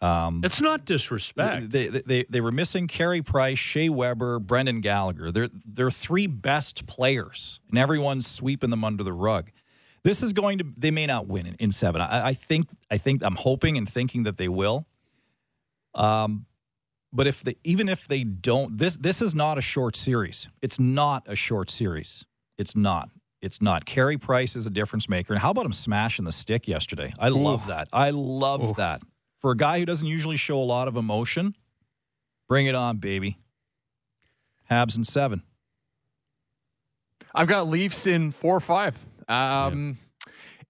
Um, 0.00 0.42
It's 0.44 0.60
not 0.60 0.84
disrespect. 0.84 1.70
they, 1.70 1.88
they, 1.88 2.02
they, 2.06 2.24
they 2.30 2.40
were 2.40 2.52
missing 2.52 2.86
Carey 2.86 3.22
Price, 3.22 3.58
Shea 3.58 3.88
Weber, 3.88 4.38
Brendan 4.38 4.80
Gallagher. 4.80 5.32
They're, 5.32 5.48
they're 5.66 5.90
three 5.90 6.28
best 6.28 6.86
players, 6.86 7.58
and 7.70 7.76
everyone's 7.78 8.28
sweeping 8.28 8.70
them 8.70 8.84
under 8.84 9.02
the 9.02 9.12
rug. 9.12 9.50
This 10.04 10.22
is 10.22 10.32
going 10.32 10.58
to, 10.58 10.66
they 10.78 10.92
may 10.92 11.06
not 11.06 11.26
win 11.26 11.46
in, 11.46 11.54
in 11.54 11.72
seven. 11.72 12.00
I, 12.00 12.28
I 12.28 12.34
think, 12.34 12.68
I 12.88 12.98
think, 12.98 13.22
I'm 13.24 13.34
hoping 13.34 13.76
and 13.76 13.88
thinking 13.88 14.22
that 14.22 14.36
they 14.38 14.46
will. 14.48 14.86
Um, 15.94 16.46
but 17.12 17.26
if 17.26 17.42
they, 17.42 17.56
even 17.64 17.88
if 17.88 18.06
they 18.06 18.24
don't, 18.24 18.76
this, 18.78 18.96
this 18.96 19.22
is 19.22 19.34
not 19.34 19.58
a 19.58 19.62
short 19.62 19.96
series. 19.96 20.48
It's 20.60 20.78
not 20.78 21.24
a 21.26 21.34
short 21.34 21.70
series. 21.70 22.24
It's 22.58 22.76
not. 22.76 23.10
It's 23.40 23.62
not. 23.62 23.84
Carey 23.84 24.18
Price 24.18 24.56
is 24.56 24.66
a 24.66 24.70
difference 24.70 25.08
maker. 25.08 25.32
And 25.32 25.40
how 25.40 25.50
about 25.50 25.64
him 25.64 25.72
smashing 25.72 26.24
the 26.24 26.32
stick 26.32 26.68
yesterday? 26.68 27.14
I 27.18 27.28
love 27.28 27.66
that. 27.68 27.88
I 27.92 28.10
love 28.10 28.76
that. 28.76 29.02
For 29.38 29.52
a 29.52 29.56
guy 29.56 29.78
who 29.78 29.86
doesn't 29.86 30.06
usually 30.06 30.36
show 30.36 30.58
a 30.60 30.64
lot 30.64 30.88
of 30.88 30.96
emotion, 30.96 31.54
bring 32.48 32.66
it 32.66 32.74
on, 32.74 32.96
baby. 32.96 33.38
Habs 34.70 34.96
and 34.96 35.06
seven. 35.06 35.42
I've 37.34 37.46
got 37.46 37.68
Leafs 37.68 38.06
in 38.06 38.32
four 38.32 38.56
or 38.56 38.60
five. 38.60 38.98
Um, 39.28 39.98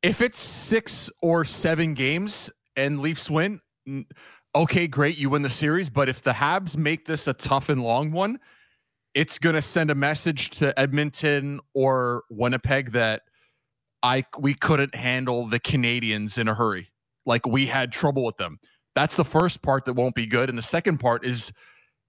If 0.03 0.21
it's 0.21 0.39
six 0.39 1.11
or 1.21 1.45
seven 1.45 1.95
games 1.95 2.51
and 2.77 3.01
Leafs 3.01 3.29
win, 3.31 3.61
okay, 4.55 4.87
great, 4.87 5.19
you 5.19 5.31
win 5.31 5.43
the 5.43 5.51
series. 5.51 5.91
But 5.91 6.09
if 6.09 6.23
the 6.23 6.33
Habs 6.33 6.77
make 6.77 7.05
this 7.05 7.27
a 7.27 7.33
tough 7.33 7.69
and 7.69 7.83
long 7.83 8.13
one, 8.13 8.39
it's 9.15 9.39
going 9.39 9.55
to 9.55 9.63
send 9.63 9.91
a 9.91 9.95
message 9.95 10.51
to 10.51 10.79
Edmonton 10.79 11.61
or 11.75 12.25
Winnipeg 12.31 12.93
that 12.93 13.23
I 14.03 14.25
we 14.39 14.55
couldn't 14.55 14.95
handle 14.95 15.47
the 15.47 15.59
Canadiens 15.59 16.39
in 16.39 16.49
a 16.49 16.55
hurry. 16.55 16.91
Like 17.27 17.47
we 17.47 17.67
had 17.67 17.93
trouble 17.93 18.25
with 18.25 18.37
them. 18.37 18.59
That's 18.95 19.17
the 19.17 19.25
first 19.25 19.63
part 19.63 19.85
that 19.85 19.95
won't 19.95 20.15
be 20.15 20.27
good, 20.27 20.49
and 20.49 20.59
the 20.59 20.63
second 20.63 20.99
part 20.99 21.25
is 21.25 21.53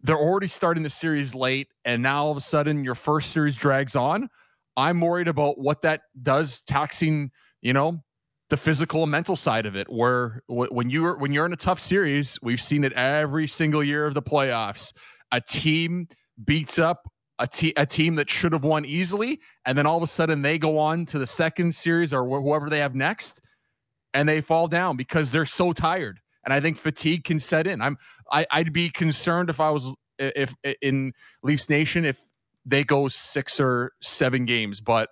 they're 0.01 0.17
already 0.17 0.47
starting 0.47 0.83
the 0.83 0.89
series 0.89 1.35
late, 1.35 1.67
and 1.83 2.01
now 2.01 2.25
all 2.25 2.31
of 2.31 2.37
a 2.37 2.41
sudden 2.41 2.83
your 2.83 2.95
first 2.95 3.31
series 3.31 3.55
drags 3.55 3.95
on. 3.95 4.29
I'm 4.77 5.01
worried 5.01 5.27
about 5.27 5.59
what 5.59 5.81
that 5.81 6.01
does, 6.21 6.61
taxing 6.61 7.31
you 7.61 7.73
know 7.73 8.03
the 8.49 8.57
physical 8.57 9.03
and 9.03 9.11
mental 9.11 9.35
side 9.35 9.65
of 9.65 9.75
it. 9.75 9.87
Where 9.89 10.41
when 10.47 10.89
you're 10.89 11.17
when 11.17 11.31
you're 11.31 11.45
in 11.45 11.53
a 11.53 11.57
tough 11.57 11.79
series, 11.79 12.37
we've 12.41 12.61
seen 12.61 12.83
it 12.83 12.93
every 12.93 13.47
single 13.47 13.83
year 13.83 14.05
of 14.05 14.13
the 14.13 14.21
playoffs. 14.21 14.93
A 15.31 15.39
team 15.39 16.07
beats 16.43 16.79
up 16.79 17.07
a, 17.37 17.47
te- 17.47 17.73
a 17.77 17.85
team 17.85 18.15
that 18.15 18.29
should 18.29 18.51
have 18.51 18.63
won 18.63 18.85
easily, 18.85 19.39
and 19.65 19.77
then 19.77 19.85
all 19.85 19.97
of 19.97 20.03
a 20.03 20.07
sudden 20.07 20.41
they 20.41 20.57
go 20.57 20.77
on 20.77 21.05
to 21.07 21.19
the 21.19 21.27
second 21.27 21.73
series 21.73 22.13
or 22.13 22.23
wh- 22.25 22.43
whoever 22.43 22.69
they 22.69 22.79
have 22.79 22.95
next, 22.95 23.41
and 24.13 24.27
they 24.27 24.41
fall 24.41 24.67
down 24.67 24.97
because 24.97 25.31
they're 25.31 25.45
so 25.45 25.71
tired. 25.71 26.19
And 26.43 26.53
I 26.53 26.59
think 26.59 26.77
fatigue 26.77 27.23
can 27.23 27.39
set 27.39 27.67
in. 27.67 27.81
I'm 27.81 27.97
I, 28.31 28.45
I'd 28.51 28.73
be 28.73 28.89
concerned 28.89 29.49
if 29.49 29.59
I 29.59 29.69
was 29.69 29.93
if 30.17 30.53
in 30.81 31.13
Leafs 31.43 31.69
Nation 31.69 32.05
if 32.05 32.19
they 32.65 32.83
go 32.83 33.07
six 33.07 33.59
or 33.59 33.93
seven 34.01 34.45
games, 34.45 34.81
but 34.81 35.09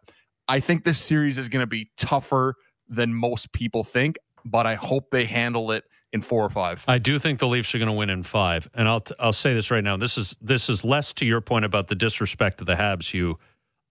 I 0.47 0.59
think 0.59 0.83
this 0.83 0.99
series 0.99 1.37
is 1.37 1.49
going 1.49 1.63
to 1.63 1.67
be 1.67 1.89
tougher 1.97 2.55
than 2.89 3.13
most 3.13 3.51
people 3.51 3.83
think. 3.83 4.17
But 4.45 4.65
I 4.65 4.75
hope 4.75 5.11
they 5.11 5.25
handle 5.25 5.71
it 5.71 5.83
in 6.13 6.21
four 6.21 6.43
or 6.43 6.49
five. 6.49 6.83
I 6.87 6.99
do 6.99 7.19
think 7.19 7.39
the 7.39 7.47
Leafs 7.47 7.73
are 7.75 7.79
going 7.79 7.87
to 7.87 7.93
win 7.93 8.09
in 8.09 8.23
five, 8.23 8.69
and 8.73 8.87
I'll 8.87 9.01
t- 9.01 9.15
I'll 9.19 9.33
say 9.33 9.53
this 9.53 9.69
right 9.69 9.83
now. 9.83 9.97
This 9.97 10.17
is 10.17 10.35
this 10.41 10.69
is 10.69 10.85
less 10.85 11.11
to 11.13 11.25
your 11.25 11.41
point 11.41 11.65
about 11.65 11.89
the 11.89 11.95
disrespect 11.95 12.59
to 12.59 12.65
the 12.65 12.75
Habs. 12.75 13.11
Hugh, 13.11 13.37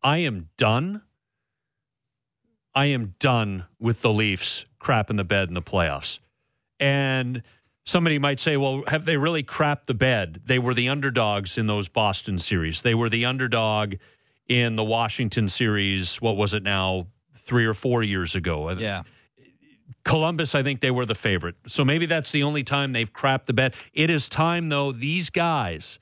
I 0.02 0.18
am 0.18 0.48
done. 0.56 1.02
I 2.74 2.86
am 2.86 3.14
done 3.18 3.64
with 3.78 4.02
the 4.02 4.12
Leafs 4.12 4.66
crap 4.78 5.10
in 5.10 5.16
the 5.16 5.24
bed 5.24 5.48
in 5.48 5.54
the 5.54 5.62
playoffs. 5.62 6.18
And 6.78 7.42
somebody 7.84 8.18
might 8.18 8.38
say, 8.38 8.56
well, 8.56 8.82
have 8.86 9.06
they 9.06 9.16
really 9.16 9.42
crapped 9.42 9.86
the 9.86 9.94
bed? 9.94 10.42
They 10.44 10.58
were 10.58 10.74
the 10.74 10.88
underdogs 10.88 11.56
in 11.56 11.66
those 11.66 11.88
Boston 11.88 12.38
series. 12.38 12.82
They 12.82 12.94
were 12.94 13.08
the 13.08 13.24
underdog 13.24 13.94
in 14.46 14.76
the 14.76 14.84
Washington 14.84 15.48
series. 15.48 16.20
What 16.20 16.36
was 16.36 16.52
it 16.52 16.62
now? 16.62 17.06
Three 17.46 17.64
or 17.64 17.74
four 17.74 18.02
years 18.02 18.34
ago. 18.34 18.68
Uh, 18.68 18.76
yeah. 18.78 19.02
Columbus, 20.04 20.54
I 20.54 20.62
think 20.62 20.80
they 20.80 20.90
were 20.90 21.06
the 21.06 21.14
favorite. 21.14 21.56
So 21.66 21.84
maybe 21.84 22.06
that's 22.06 22.30
the 22.32 22.42
only 22.42 22.62
time 22.62 22.92
they've 22.92 23.12
crapped 23.12 23.46
the 23.46 23.52
bed. 23.52 23.74
It 23.92 24.10
is 24.10 24.28
time, 24.28 24.68
though, 24.68 24.92
these 24.92 25.30
guys, 25.30 25.98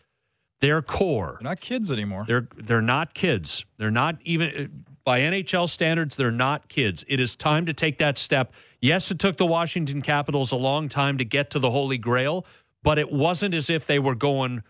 their 0.61 0.83
core, 0.83 1.39
They're 1.41 1.51
not 1.51 1.61
kids 1.61 1.91
anymore. 1.93 2.25
they're 2.27 2.49
they're 2.57 2.83
not 2.83 3.15
kids. 3.15 3.65
They're 3.79 3.91
not 3.91 4.17
even 4.25 4.51
uh, 4.57 4.67
by 5.05 5.21
NHL 5.21 5.69
standards, 5.69 6.17
they're 6.17 6.31
not 6.31 6.69
kids. 6.69 7.05
It 7.09 7.21
is 7.21 7.37
time 7.37 7.67
to 7.67 7.75
take 7.75 7.99
that 7.99 8.17
step. 8.17 8.55
Yes, 8.81 9.11
it 9.11 9.19
took 9.19 9.37
the 9.37 9.47
Washington 9.47 10.01
Capitals 10.01 10.51
a 10.53 10.57
long 10.57 10.89
time 10.89 11.19
to 11.19 11.25
get 11.25 11.51
to 11.51 11.59
the 11.59 11.71
Holy 11.71 11.99
Grail, 11.99 12.47
but 12.83 12.99
it 12.99 13.13
wasn't 13.13 13.55
as 13.55 13.69
if 13.69 13.87
they 13.87 13.99
were 13.99 14.15
going 14.15 14.63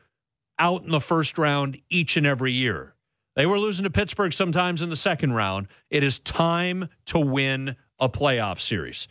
out 0.58 0.82
in 0.84 0.90
the 0.90 1.00
first 1.00 1.38
round 1.38 1.80
each 1.88 2.16
and 2.16 2.26
every 2.26 2.52
year. 2.52 2.93
They 3.36 3.46
were 3.46 3.58
losing 3.58 3.84
to 3.84 3.90
Pittsburgh 3.90 4.32
sometimes 4.32 4.80
in 4.80 4.90
the 4.90 4.96
second 4.96 5.32
round. 5.32 5.66
It 5.90 6.04
is 6.04 6.18
time 6.20 6.88
to 7.06 7.18
win 7.18 7.76
a 7.98 8.08
playoff 8.08 8.60
series 8.60 9.08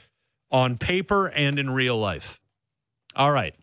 on 0.52 0.78
paper 0.78 1.28
and 1.28 1.60
in 1.60 1.70
real 1.70 2.00
life. 2.00 2.40
All 3.16 3.32
right. 3.32 3.56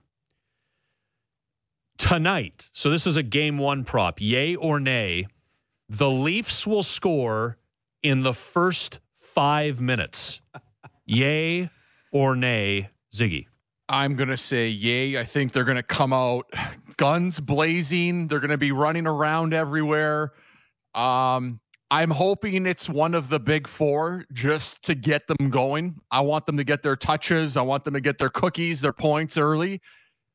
Tonight, 1.97 2.71
so 2.73 2.91
this 2.91 3.07
is 3.07 3.17
a 3.17 3.23
game 3.23 3.59
one 3.59 3.85
prop, 3.85 4.21
yay 4.21 4.55
or 4.55 4.81
nay, 4.81 5.27
the 5.89 6.09
Leafs 6.09 6.67
will 6.67 6.83
score 6.83 7.59
in 8.03 8.23
the 8.23 8.33
first 8.33 9.01
five 9.19 9.81
minutes. 9.81 10.41
yay 11.05 11.69
or 12.11 12.37
nay, 12.37 12.89
Ziggy? 13.15 13.47
I'm 13.89 14.15
going 14.15 14.29
to 14.29 14.37
say 14.37 14.69
yay. 14.69 15.19
I 15.19 15.25
think 15.25 15.53
they're 15.53 15.65
going 15.65 15.77
to 15.77 15.83
come 15.83 16.13
out 16.13 16.47
guns 16.97 17.41
blazing. 17.41 18.29
They're 18.29 18.41
going 18.41 18.51
to 18.51 18.59
be 18.59 18.73
running 18.73 19.07
around 19.07 19.53
everywhere. 19.53 20.33
Um, 20.95 21.61
I'm 21.91 22.11
hoping 22.11 22.67
it's 22.67 22.89
one 22.89 23.15
of 23.15 23.29
the 23.29 23.41
big 23.41 23.67
four 23.67 24.25
just 24.33 24.83
to 24.83 24.95
get 24.95 25.27
them 25.27 25.51
going. 25.51 25.97
I 26.11 26.21
want 26.21 26.47
them 26.47 26.57
to 26.57 26.65
get 26.65 26.83
their 26.83 26.95
touches. 26.95 27.57
I 27.57 27.63
want 27.63 27.85
them 27.85 27.95
to 27.95 28.01
get 28.01 28.19
their 28.19 28.31
cookies, 28.31 28.81
their 28.81 28.93
points 28.93 29.37
early. 29.37 29.81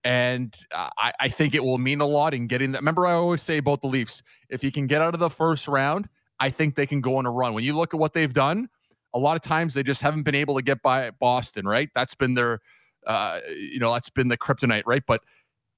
And 0.03 0.53
I, 0.73 1.13
I 1.19 1.29
think 1.29 1.55
it 1.55 1.63
will 1.63 1.77
mean 1.77 2.01
a 2.01 2.05
lot 2.05 2.33
in 2.33 2.47
getting 2.47 2.73
that. 2.73 2.79
Remember, 2.79 3.07
I 3.07 3.13
always 3.13 3.41
say 3.41 3.57
about 3.57 3.81
the 3.81 3.87
Leafs 3.87 4.21
if 4.49 4.63
you 4.63 4.71
can 4.71 4.85
get 4.85 5.01
out 5.01 5.13
of 5.13 5.19
the 5.19 5.29
first 5.29 5.67
round, 5.67 6.07
I 6.39 6.49
think 6.49 6.75
they 6.75 6.85
can 6.85 7.01
go 7.01 7.15
on 7.15 7.25
a 7.25 7.31
run. 7.31 7.53
When 7.53 7.63
you 7.63 7.75
look 7.75 7.93
at 7.93 7.99
what 7.99 8.13
they've 8.13 8.31
done, 8.31 8.67
a 9.13 9.19
lot 9.19 9.35
of 9.37 9.41
times 9.41 9.73
they 9.73 9.81
just 9.81 10.01
haven't 10.01 10.23
been 10.23 10.35
able 10.35 10.55
to 10.55 10.61
get 10.61 10.81
by 10.81 11.09
Boston, 11.11 11.65
right? 11.65 11.89
That's 11.95 12.13
been 12.13 12.33
their, 12.33 12.59
uh, 13.07 13.39
you 13.57 13.79
know, 13.79 13.93
that's 13.93 14.09
been 14.09 14.27
the 14.27 14.37
kryptonite, 14.37 14.83
right? 14.85 15.03
But 15.07 15.21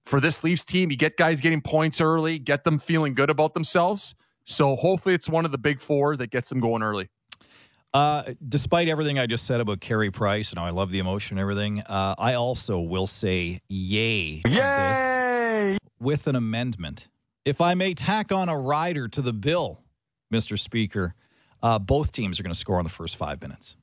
for 0.07 0.19
this 0.19 0.43
Leafs 0.43 0.65
team, 0.65 0.89
you 0.89 0.97
get 0.97 1.17
guys 1.17 1.39
getting 1.39 1.61
points 1.61 2.01
early, 2.01 2.39
get 2.39 2.63
them 2.63 2.80
feeling 2.80 3.13
good 3.13 3.30
about 3.30 3.53
themselves. 3.53 4.15
So 4.50 4.78
hopefully 4.78 5.14
it's 5.14 5.28
one 5.28 5.43
of 5.43 5.52
the 5.52 5.58
big 5.58 5.82
four 5.82 6.16
that 6.16 6.32
gets 6.32 6.48
them 6.48 6.60
going 6.60 6.82
early. 6.82 7.10
Uh, 7.93 8.34
despite 8.48 8.88
everything 8.88 9.20
I 9.20 9.26
just 9.26 9.45
said 9.45 9.60
about 9.60 9.82
Carey 9.82 10.10
Price, 10.10 10.52
and 10.52 10.60
I 10.60 10.70
love 10.70 10.89
the 10.89 11.00
emotion 11.00 11.38
and 11.38 11.41
everything, 11.41 11.82
uh, 11.82 12.16
I 12.18 12.34
also 12.36 12.80
will 12.80 13.08
say 13.08 13.60
yay 13.68 14.41
to 14.41 14.50
this 14.50 15.80
with 16.00 16.28
an 16.28 16.36
amendment. 16.36 17.10
If 17.43 17.60
I 17.60 17.74
may 17.74 17.93
tack 17.93 18.32
on 18.32 18.48
a 18.48 18.58
rider 18.58 19.08
to 19.10 19.22
the 19.22 19.34
bill, 19.34 19.82
Mr. 20.34 20.58
Speaker, 20.58 21.14
uh, 21.62 21.80
both 21.80 22.12
teams 22.14 22.39
are 22.39 22.43
going 22.43 22.54
to 22.54 22.60
score 22.60 22.80
in 22.80 22.84
the 22.86 22.89
first 22.89 23.18
five 23.18 23.41
minutes. 23.41 23.76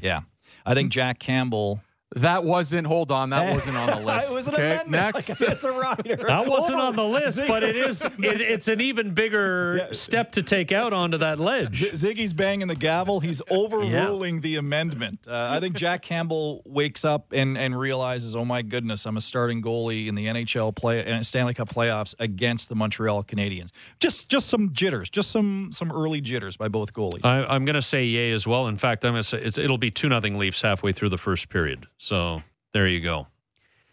Yeah. 0.00 0.20
I 0.64 0.74
think 0.74 0.92
Jack 0.92 1.18
Campbell. 1.18 1.82
That 2.16 2.44
wasn't. 2.44 2.86
Hold 2.86 3.12
on, 3.12 3.30
that 3.30 3.54
wasn't 3.54 3.76
on 3.76 3.86
the 3.86 4.06
list. 4.06 4.30
it 4.30 4.34
was 4.34 4.48
an 4.48 4.54
okay, 4.54 4.72
amendment. 4.72 4.90
next. 5.14 5.40
Like, 5.40 5.40
it's 5.52 5.64
a 5.64 5.72
rider. 5.72 6.16
That 6.16 6.46
wasn't 6.46 6.74
Hold 6.80 6.86
on 6.88 6.96
the 6.96 7.04
list, 7.04 7.40
but 7.46 7.62
it 7.62 7.76
is. 7.76 8.02
It, 8.02 8.40
it's 8.40 8.66
an 8.68 8.80
even 8.80 9.14
bigger 9.14 9.76
Yeah. 9.80 9.92
step 9.92 10.32
to 10.32 10.42
take 10.42 10.72
out 10.72 10.92
onto 10.92 11.18
that 11.18 11.38
ledge. 11.38 11.76
Z- 11.76 11.90
Ziggy's 11.90 12.32
banging 12.32 12.66
the 12.66 12.74
gavel. 12.74 13.20
He's 13.20 13.40
overruling 13.48 14.40
the 14.40 14.56
amendment. 14.56 15.20
Uh, 15.28 15.48
I 15.52 15.60
think 15.60 15.76
Jack 15.76 16.02
Campbell 16.02 16.62
wakes 16.66 17.04
up 17.04 17.32
and, 17.32 17.56
and 17.56 17.78
realizes, 17.78 18.34
oh 18.34 18.44
my 18.44 18.62
goodness, 18.62 19.06
I'm 19.06 19.16
a 19.16 19.20
starting 19.20 19.62
goalie 19.62 20.08
in 20.08 20.14
the 20.16 20.26
NHL 20.26 20.74
play 20.74 21.22
Stanley 21.22 21.54
Cup 21.54 21.68
playoffs 21.68 22.14
against 22.18 22.68
the 22.68 22.74
Montreal 22.74 23.22
Canadiens. 23.22 23.70
Just 24.00 24.28
just 24.28 24.48
some 24.48 24.72
jitters, 24.72 25.08
just 25.10 25.30
some 25.30 25.68
some 25.70 25.92
early 25.92 26.20
jitters 26.20 26.56
by 26.56 26.68
both 26.68 26.92
goalies. 26.92 27.24
I, 27.24 27.44
I'm 27.44 27.64
going 27.64 27.74
to 27.74 27.82
say 27.82 28.04
yay 28.04 28.32
as 28.32 28.46
well. 28.46 28.66
In 28.66 28.76
fact, 28.78 29.04
I'm 29.04 29.12
going 29.12 29.22
to 29.22 29.28
say 29.28 29.38
it's, 29.40 29.58
it'll 29.58 29.78
be 29.78 29.90
two 29.90 30.08
nothing 30.08 30.38
Leafs 30.38 30.60
halfway 30.62 30.92
through 30.92 31.10
the 31.10 31.18
first 31.18 31.48
period. 31.48 31.86
So 32.00 32.42
there 32.72 32.88
you 32.88 33.00
go. 33.00 33.26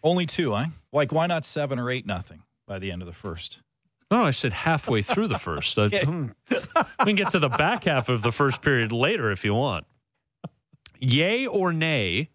Only 0.02 0.24
two, 0.24 0.52
huh? 0.52 0.66
Like 0.92 1.12
why 1.12 1.26
not 1.26 1.44
seven 1.44 1.78
or 1.78 1.90
eight 1.90 2.06
nothing 2.06 2.42
by 2.66 2.78
the 2.78 2.90
end 2.90 3.02
of 3.02 3.06
the 3.06 3.12
first? 3.12 3.60
No, 4.10 4.22
I 4.22 4.30
said 4.30 4.54
halfway 4.54 5.02
through 5.02 5.28
the 5.28 5.38
first. 5.38 5.78
Uh, 5.78 5.88
hmm. 5.92 6.28
we 6.50 7.04
can 7.04 7.16
get 7.16 7.32
to 7.32 7.38
the 7.38 7.50
back 7.50 7.84
half 7.84 8.08
of 8.08 8.22
the 8.22 8.32
first 8.32 8.62
period 8.62 8.92
later 8.92 9.30
if 9.30 9.44
you 9.44 9.52
want. 9.52 9.86
Yay 10.98 11.46
or 11.46 11.70
nay, 11.70 12.30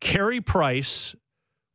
Carey 0.00 0.40
Price 0.40 1.14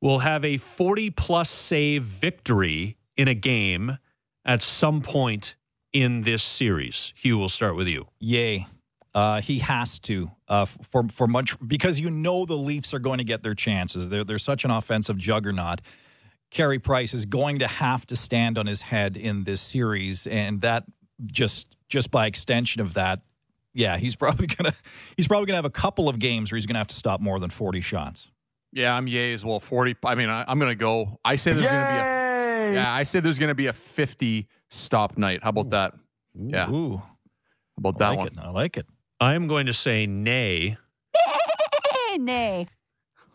will 0.01 0.19
have 0.19 0.43
a 0.43 0.57
40 0.57 1.11
plus 1.11 1.51
save 1.51 2.03
victory 2.03 2.97
in 3.15 3.27
a 3.27 3.35
game 3.35 3.99
at 4.43 4.63
some 4.63 5.01
point 5.01 5.55
in 5.93 6.23
this 6.23 6.41
series. 6.41 7.13
Hugh, 7.15 7.37
we'll 7.37 7.47
start 7.47 7.75
with 7.75 7.87
you. 7.87 8.07
Yay. 8.19 8.65
Uh, 9.15 9.41
he 9.41 9.59
has 9.59 9.99
to 9.99 10.31
uh, 10.47 10.65
for 10.65 11.07
for 11.09 11.27
much 11.27 11.55
because 11.65 11.99
you 11.99 12.09
know 12.09 12.45
the 12.45 12.57
Leafs 12.57 12.93
are 12.93 12.99
going 12.99 13.19
to 13.19 13.23
get 13.23 13.43
their 13.43 13.53
chances. 13.53 14.09
They're 14.09 14.23
they're 14.23 14.39
such 14.39 14.65
an 14.65 14.71
offensive 14.71 15.17
juggernaut. 15.17 15.81
Carey 16.49 16.79
Price 16.79 17.13
is 17.13 17.25
going 17.25 17.59
to 17.59 17.67
have 17.67 18.05
to 18.07 18.15
stand 18.15 18.57
on 18.57 18.65
his 18.65 18.81
head 18.81 19.17
in 19.17 19.43
this 19.43 19.61
series, 19.61 20.25
and 20.27 20.61
that 20.61 20.85
just 21.25 21.67
just 21.89 22.09
by 22.09 22.25
extension 22.25 22.81
of 22.81 22.95
that, 22.95 23.21
yeah, 23.73 23.97
he's 23.97 24.15
probably 24.23 24.47
gonna 24.47 24.73
he's 25.15 25.27
probably 25.27 25.45
gonna 25.45 25.57
have 25.57 25.65
a 25.65 25.69
couple 25.69 26.09
of 26.09 26.17
games 26.17 26.51
where 26.51 26.57
he's 26.57 26.65
gonna 26.65 26.79
have 26.79 26.87
to 26.87 26.95
stop 26.95 27.21
more 27.21 27.39
than 27.39 27.51
forty 27.51 27.81
shots. 27.81 28.31
Yeah, 28.71 28.95
I'm 28.95 29.07
yay 29.07 29.33
as 29.33 29.45
well. 29.45 29.59
Forty. 29.59 29.95
I 30.03 30.15
mean, 30.15 30.29
I, 30.29 30.43
I'm 30.47 30.57
going 30.57 30.71
to 30.71 30.75
go. 30.75 31.19
I 31.23 31.35
say 31.35 31.53
there's 31.53 31.67
going 31.67 31.85
to 31.85 31.91
be 31.91 31.99
a. 31.99 32.73
Yeah, 32.73 32.91
I 32.91 33.03
say 33.03 33.19
there's 33.19 33.37
going 33.37 33.49
to 33.49 33.55
be 33.55 33.67
a 33.67 33.73
50 33.73 34.47
stop 34.69 35.17
night. 35.17 35.41
How 35.43 35.49
about 35.49 35.69
that? 35.69 35.93
Yeah. 36.33 36.65
How 36.65 37.03
about 37.77 37.95
I 37.95 37.97
that 37.99 38.09
like 38.09 38.17
one? 38.17 38.27
it. 38.27 38.37
I 38.39 38.49
like 38.49 38.77
it. 38.77 38.87
I 39.23 39.35
am 39.35 39.47
going 39.47 39.67
to 39.67 39.73
say 39.73 40.05
nay. 40.05 40.75
nay. 42.17 42.67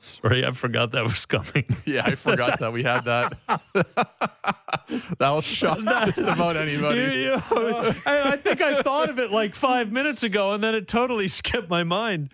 Sorry, 0.01 0.45
I 0.45 0.53
forgot 0.53 0.93
that 0.93 1.03
was 1.05 1.25
coming. 1.25 1.65
Yeah, 1.87 2.03
I 2.05 2.15
forgot 2.15 2.61
that 2.61 2.73
we 2.75 2.83
had 2.83 3.05
that. 3.05 3.39
That'll 5.19 5.41
shock 5.41 5.79
just 6.05 6.19
about 6.19 6.57
anybody. 6.59 7.01
You- 7.01 7.11
you- 7.33 7.43
I, 7.53 8.33
I 8.33 8.37
think 8.37 8.61
I 8.61 8.83
thought 8.83 9.09
of 9.09 9.19
it 9.19 9.31
like 9.31 9.55
five 9.55 9.91
minutes 9.91 10.23
ago, 10.23 10.53
and 10.53 10.63
then 10.63 10.75
it 10.75 10.87
totally 10.87 11.27
skipped 11.29 11.71
my 11.71 11.85
mind. 11.85 12.31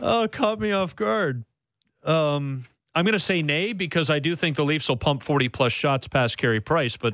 Oh, 0.00 0.22
it 0.22 0.32
caught 0.32 0.58
me 0.58 0.72
off 0.72 0.96
guard. 0.96 1.44
Um, 2.02 2.64
I'm 2.94 3.04
going 3.04 3.12
to 3.12 3.18
say 3.18 3.42
nay 3.42 3.74
because 3.74 4.08
I 4.08 4.18
do 4.18 4.34
think 4.34 4.56
the 4.56 4.64
Leafs 4.64 4.88
will 4.88 4.96
pump 4.96 5.22
40 5.22 5.50
plus 5.50 5.72
shots 5.72 6.08
past 6.08 6.38
Carey 6.38 6.60
Price, 6.60 6.96
but 6.96 7.12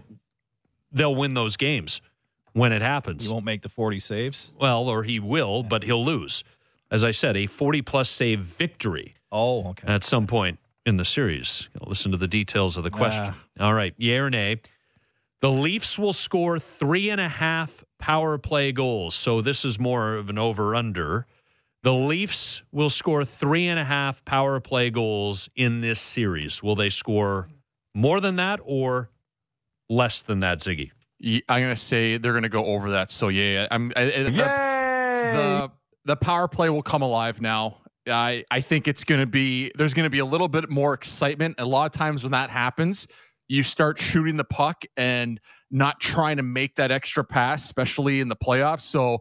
they'll 0.93 1.15
win 1.17 1.35
those 1.35 1.57
games 1.57 2.01
when 2.53 2.73
it 2.73 2.83
happens. 2.83 3.25
He 3.27 3.33
won't 3.33 3.45
make 3.45 3.63
the 3.63 3.69
forty 3.69 3.99
saves. 3.99 4.53
Well, 4.61 4.89
or 4.89 5.03
he 5.03 5.19
will, 5.21 5.63
but 5.63 5.83
he'll 5.85 6.05
lose. 6.05 6.45
As 6.91 7.03
I 7.03 7.11
said, 7.11 7.37
a 7.39 7.47
40 7.47 7.81
plus 7.81 8.11
save 8.11 8.41
victory 8.41 9.15
Oh, 9.31 9.69
okay. 9.71 9.89
at 9.89 10.05
some 10.05 10.27
point 10.27 10.59
in 10.85 10.99
the 10.99 11.07
series. 11.07 11.71
Listen 11.81 12.11
to 12.11 12.19
the 12.19 12.29
details 12.29 12.77
of 12.77 12.85
the 12.85 12.91
question. 12.91 13.33
All 13.59 13.73
right, 13.73 13.95
yay 13.97 14.19
or 14.19 14.29
nay? 14.29 14.61
The 15.41 15.51
Leafs 15.51 15.99
will 15.99 16.13
score 16.13 16.59
three 16.59 17.09
and 17.09 17.19
a 17.21 17.31
half 17.31 17.83
power 17.99 18.37
play 18.37 18.73
goals. 18.73 19.15
So 19.15 19.41
this 19.41 19.65
is 19.65 19.79
more 19.79 20.17
of 20.17 20.29
an 20.29 20.37
over 20.39 20.75
under. 20.75 21.27
The 21.83 21.95
Leafs 21.95 22.63
will 22.71 22.91
score 22.91 23.25
three 23.25 23.67
and 23.69 23.79
a 23.81 23.85
half 23.85 24.23
power 24.27 24.61
play 24.61 24.91
goals 24.91 25.49
in 25.57 25.81
this 25.81 25.99
series. 26.01 26.63
Will 26.63 26.77
they 26.77 26.91
score 26.91 27.49
more 27.95 28.21
than 28.21 28.37
that 28.37 28.61
or 28.63 29.09
less 29.89 30.21
than 30.23 30.41
that, 30.41 30.59
Ziggy? 30.59 30.91
I'm 31.23 31.63
going 31.63 31.69
to 31.75 31.77
say 31.77 32.17
they're 32.17 32.33
going 32.33 32.43
to 32.43 32.49
go 32.49 32.65
over 32.67 32.91
that. 32.91 33.11
So 33.11 33.29
yeah, 33.29 33.69
I'm. 33.71 33.93
I, 33.97 34.03
I- 34.03 34.23
the, 34.25 34.31
the 35.33 35.73
the 36.05 36.17
power 36.17 36.49
play 36.49 36.69
will 36.69 36.83
come 36.83 37.03
alive 37.03 37.41
now. 37.41 37.79
I 38.09 38.45
I 38.51 38.61
think 38.61 38.89
it's 38.89 39.05
going 39.05 39.21
to 39.21 39.27
be 39.27 39.71
there's 39.77 39.95
going 39.95 40.05
to 40.05 40.11
be 40.11 40.19
a 40.19 40.25
little 40.25 40.49
bit 40.49 40.69
more 40.69 40.95
excitement. 40.95 41.57
A 41.59 41.65
lot 41.65 41.87
of 41.87 41.93
times 41.93 42.25
when 42.25 42.33
that 42.33 42.51
happens, 42.51 43.07
you 43.49 43.63
start 43.63 44.01
shooting 44.01 44.37
the 44.37 44.45
puck 44.45 44.85
and 44.97 45.41
not 45.71 46.01
trying 46.01 46.39
to 46.39 46.43
make 46.43 46.75
that 46.77 46.91
extra 46.91 47.25
pass, 47.25 47.65
especially 47.65 48.21
in 48.21 48.29
the 48.29 48.37
playoffs. 48.37 48.81
So 48.83 49.19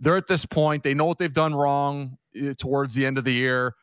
they're 0.00 0.16
at 0.16 0.26
this 0.26 0.44
point. 0.44 0.82
They 0.84 0.94
know 0.94 1.06
what 1.06 1.18
they've 1.18 1.32
done 1.32 1.54
wrong 1.54 2.18
eh, 2.36 2.52
towards 2.58 2.94
the 2.94 3.06
end 3.06 3.16
of 3.18 3.24
the 3.24 3.32
year. 3.32 3.74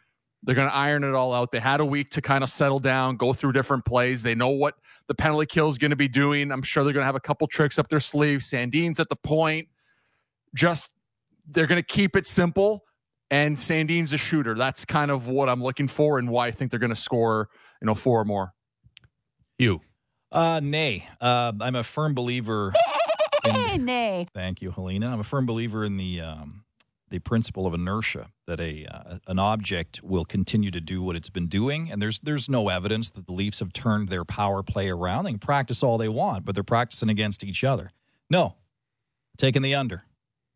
They're 0.45 0.55
going 0.55 0.69
to 0.69 0.75
iron 0.75 1.03
it 1.03 1.13
all 1.15 1.33
out. 1.33 1.51
They 1.51 1.59
had 1.59 1.79
a 1.79 1.85
week 1.85 2.11
to 2.11 2.21
kind 2.21 2.43
of 2.43 2.49
settle 2.49 2.79
down, 2.79 3.17
go 3.17 3.33
through 3.33 3.53
different 3.53 3.83
plays. 3.83 4.21
They 4.21 4.35
know 4.35 4.49
what 4.49 4.75
the 5.07 5.15
penalty 5.15 5.47
kill 5.47 5.67
is 5.69 5.77
going 5.79 5.89
to 5.89 5.95
be 5.95 6.07
doing. 6.07 6.51
I'm 6.51 6.61
sure 6.61 6.83
they're 6.83 6.93
going 6.93 7.01
to 7.01 7.07
have 7.07 7.15
a 7.15 7.19
couple 7.19 7.47
tricks 7.47 7.79
up 7.79 7.89
their 7.89 7.99
sleeve. 7.99 8.43
Sandin's 8.43 8.99
at 8.99 9.09
the 9.09 9.15
point. 9.15 9.67
Just 10.53 10.91
they're 11.47 11.65
going 11.67 11.81
to 11.81 11.87
keep 11.87 12.15
it 12.15 12.27
simple. 12.27 12.83
And 13.31 13.57
Sandin's 13.57 14.13
a 14.13 14.19
shooter. 14.19 14.53
That's 14.53 14.85
kind 14.85 15.09
of 15.09 15.27
what 15.27 15.49
I'm 15.49 15.63
looking 15.63 15.87
for 15.87 16.19
and 16.19 16.29
why 16.29 16.47
I 16.47 16.51
think 16.51 16.69
they're 16.69 16.79
going 16.79 16.91
to 16.91 16.95
score, 16.95 17.49
you 17.81 17.87
know, 17.87 17.95
four 17.95 18.21
or 18.21 18.25
more. 18.25 18.53
You. 19.57 19.81
Uh, 20.31 20.59
nay. 20.61 21.07
Uh, 21.19 21.53
I'm 21.59 21.75
a 21.75 21.83
firm 21.83 22.13
believer. 22.13 22.71
in- 23.45 23.85
nay. 23.85 24.27
Thank 24.33 24.61
you, 24.61 24.69
Helena. 24.69 25.11
I'm 25.11 25.19
a 25.19 25.23
firm 25.23 25.47
believer 25.47 25.83
in 25.85 25.97
the 25.97 26.21
um, 26.21 26.64
the 27.10 27.20
principle 27.20 27.68
of 27.68 27.74
inertia 27.74 28.30
that 28.47 28.60
a 28.60 28.86
uh, 28.86 29.18
an 29.28 29.39
object 29.39 30.01
will 30.03 30.26
continue 30.26 30.72
to 30.72 30.82
do 30.82 31.01
what 31.01 31.16
it's 31.16 31.30
been 31.30 31.47
doing, 31.47 31.91
and 31.91 32.01
there's 32.01 32.20
there's 32.20 32.49
no 32.49 32.70
evidence 32.70 33.10
that 33.12 33.26
the 33.26 33.32
Leafs 33.32 33.60
have 33.60 33.74
turned 33.74 34.10
their 34.10 34.26
power 34.26 34.64
play 34.64 34.89
around. 34.89 35.26
They 35.26 35.32
can 35.32 35.39
practice 35.39 35.84
all 35.84 35.97
they 35.97 36.10
want, 36.10 36.45
but 36.45 36.56
they're 36.56 36.64
practicing 36.64 37.10
against 37.10 37.43
each 37.43 37.64
other. 37.64 37.91
No, 38.30 38.56
taking 39.38 39.62
the 39.62 39.76
under, 39.76 40.03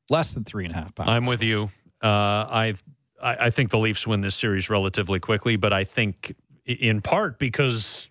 less 0.09 0.33
than 0.33 0.43
three 0.43 0.65
and 0.65 0.73
a 0.73 0.77
half 0.77 0.95
power. 0.95 1.07
I'm 1.07 1.25
with 1.25 1.43
you. 1.43 1.71
Uh, 2.01 2.07
I 2.07 2.73
I 3.21 3.49
think 3.49 3.69
the 3.69 3.79
Leafs 3.79 4.07
win 4.07 4.21
this 4.21 4.35
series 4.35 4.69
relatively 4.69 5.19
quickly, 5.19 5.55
but 5.55 5.73
I 5.73 5.83
think 5.83 6.35
in 6.65 7.01
part 7.01 7.37
because 7.39 8.09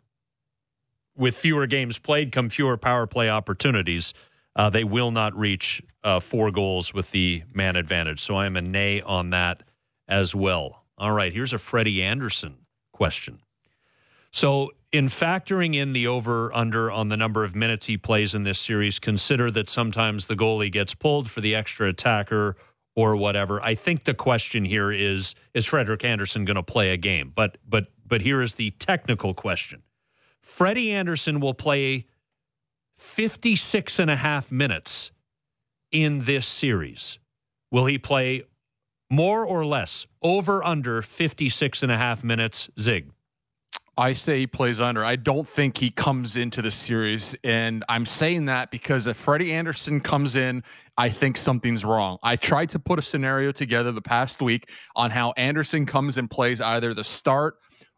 with 1.16 1.36
fewer 1.36 1.66
games 1.66 1.98
played 1.98 2.32
come 2.32 2.48
fewer 2.48 2.76
power 2.76 3.06
play 3.06 3.28
opportunities. 3.28 4.14
Uh, 4.58 4.68
they 4.68 4.82
will 4.82 5.12
not 5.12 5.38
reach 5.38 5.80
uh, 6.02 6.18
four 6.18 6.50
goals 6.50 6.92
with 6.92 7.12
the 7.12 7.44
man 7.54 7.76
advantage. 7.76 8.20
So 8.20 8.36
I'm 8.36 8.56
a 8.56 8.60
nay 8.60 9.00
on 9.00 9.30
that 9.30 9.62
as 10.08 10.34
well. 10.34 10.84
All 10.98 11.12
right, 11.12 11.32
here's 11.32 11.52
a 11.52 11.58
Freddie 11.58 12.02
Andersen 12.02 12.56
question. 12.92 13.38
So, 14.32 14.72
in 14.90 15.06
factoring 15.06 15.76
in 15.76 15.92
the 15.92 16.06
over 16.06 16.52
under 16.54 16.90
on 16.90 17.08
the 17.08 17.16
number 17.16 17.44
of 17.44 17.54
minutes 17.54 17.86
he 17.86 17.96
plays 17.96 18.34
in 18.34 18.42
this 18.42 18.58
series, 18.58 18.98
consider 18.98 19.50
that 19.50 19.68
sometimes 19.68 20.26
the 20.26 20.34
goalie 20.34 20.72
gets 20.72 20.94
pulled 20.94 21.30
for 21.30 21.40
the 21.40 21.54
extra 21.54 21.88
attacker 21.88 22.56
or 22.96 23.14
whatever. 23.14 23.62
I 23.62 23.74
think 23.74 24.04
the 24.04 24.14
question 24.14 24.64
here 24.64 24.90
is 24.90 25.34
is 25.54 25.66
Frederik 25.66 26.04
Andersen 26.04 26.44
going 26.44 26.56
to 26.56 26.62
play 26.62 26.90
a 26.90 26.96
game? 26.96 27.32
But 27.34 27.58
but 27.68 27.86
but 28.06 28.22
here 28.22 28.42
is 28.42 28.56
the 28.56 28.70
technical 28.72 29.34
question. 29.34 29.82
Freddie 30.40 30.92
Andersen 30.92 31.38
will 31.40 31.54
play 31.54 32.06
56 32.98 33.98
and 33.98 34.10
a 34.10 34.16
half 34.16 34.52
minutes 34.52 35.10
in 35.90 36.24
this 36.24 36.46
series. 36.46 37.18
Will 37.70 37.86
he 37.86 37.98
play 37.98 38.42
more 39.10 39.44
or 39.44 39.64
less 39.64 40.06
over 40.22 40.64
under 40.64 41.00
56 41.02 41.82
and 41.82 41.92
a 41.92 41.96
half 41.96 42.22
minutes 42.22 42.68
zig? 42.78 43.10
I 43.98 44.12
say 44.12 44.38
he 44.38 44.46
plays 44.46 44.80
under. 44.80 45.04
I 45.04 45.16
don't 45.16 45.46
think 45.46 45.76
he 45.76 45.90
comes 45.90 46.36
into 46.36 46.62
the 46.62 46.70
series. 46.70 47.34
And 47.42 47.84
I'm 47.88 48.06
saying 48.06 48.44
that 48.44 48.70
because 48.70 49.08
if 49.08 49.16
Freddie 49.16 49.52
Andersen 49.52 50.00
comes 50.00 50.36
in, 50.36 50.62
I 50.96 51.08
think 51.08 51.36
something's 51.36 51.84
wrong. 51.84 52.18
I 52.22 52.36
tried 52.36 52.68
to 52.70 52.78
put 52.78 53.00
a 53.00 53.02
scenario 53.02 53.50
together 53.50 53.90
the 53.90 54.00
past 54.00 54.40
week 54.40 54.70
on 54.94 55.10
how 55.10 55.32
Andersen 55.32 55.84
comes 55.84 56.16
and 56.16 56.30
plays 56.30 56.60
either 56.60 56.94
the 56.94 57.02
start 57.02 57.56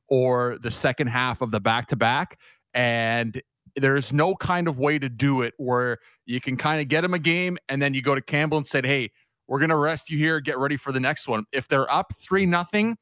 or 0.09 0.57
the 0.63 0.71
second 0.71 1.09
half 1.09 1.43
of 1.43 1.51
the 1.51 1.61
back 1.61 1.87
to 1.89 1.97
back. 1.97 2.41
And 2.73 3.43
there's 3.77 4.13
no 4.13 4.35
kind 4.35 4.69
of 4.69 4.79
way 4.79 4.99
to 4.99 5.09
do 5.09 5.43
it 5.43 5.55
where 5.59 5.99
you 6.27 6.41
can 6.41 6.57
kind 6.57 6.81
of 6.81 6.89
get 6.89 7.05
him 7.05 7.15
a 7.15 7.19
game 7.19 7.59
and 7.69 7.81
then 7.81 7.95
you 7.95 8.03
go 8.03 8.15
to 8.15 8.23
Campbell 8.23 8.59
and 8.59 8.67
said, 8.67 8.85
"Hey, 8.85 9.11
we're 9.49 9.59
going 9.59 9.71
to 9.71 9.77
rest 9.77 10.11
you 10.11 10.19
here. 10.19 10.41
Get 10.41 10.59
ready 10.59 10.77
for 10.77 10.93
the 10.93 11.01
next 11.01 11.29
one." 11.29 11.45
If 11.53 11.69
they're 11.69 11.91
up 11.93 12.13
three 12.21 12.47
nothing, 12.47 12.97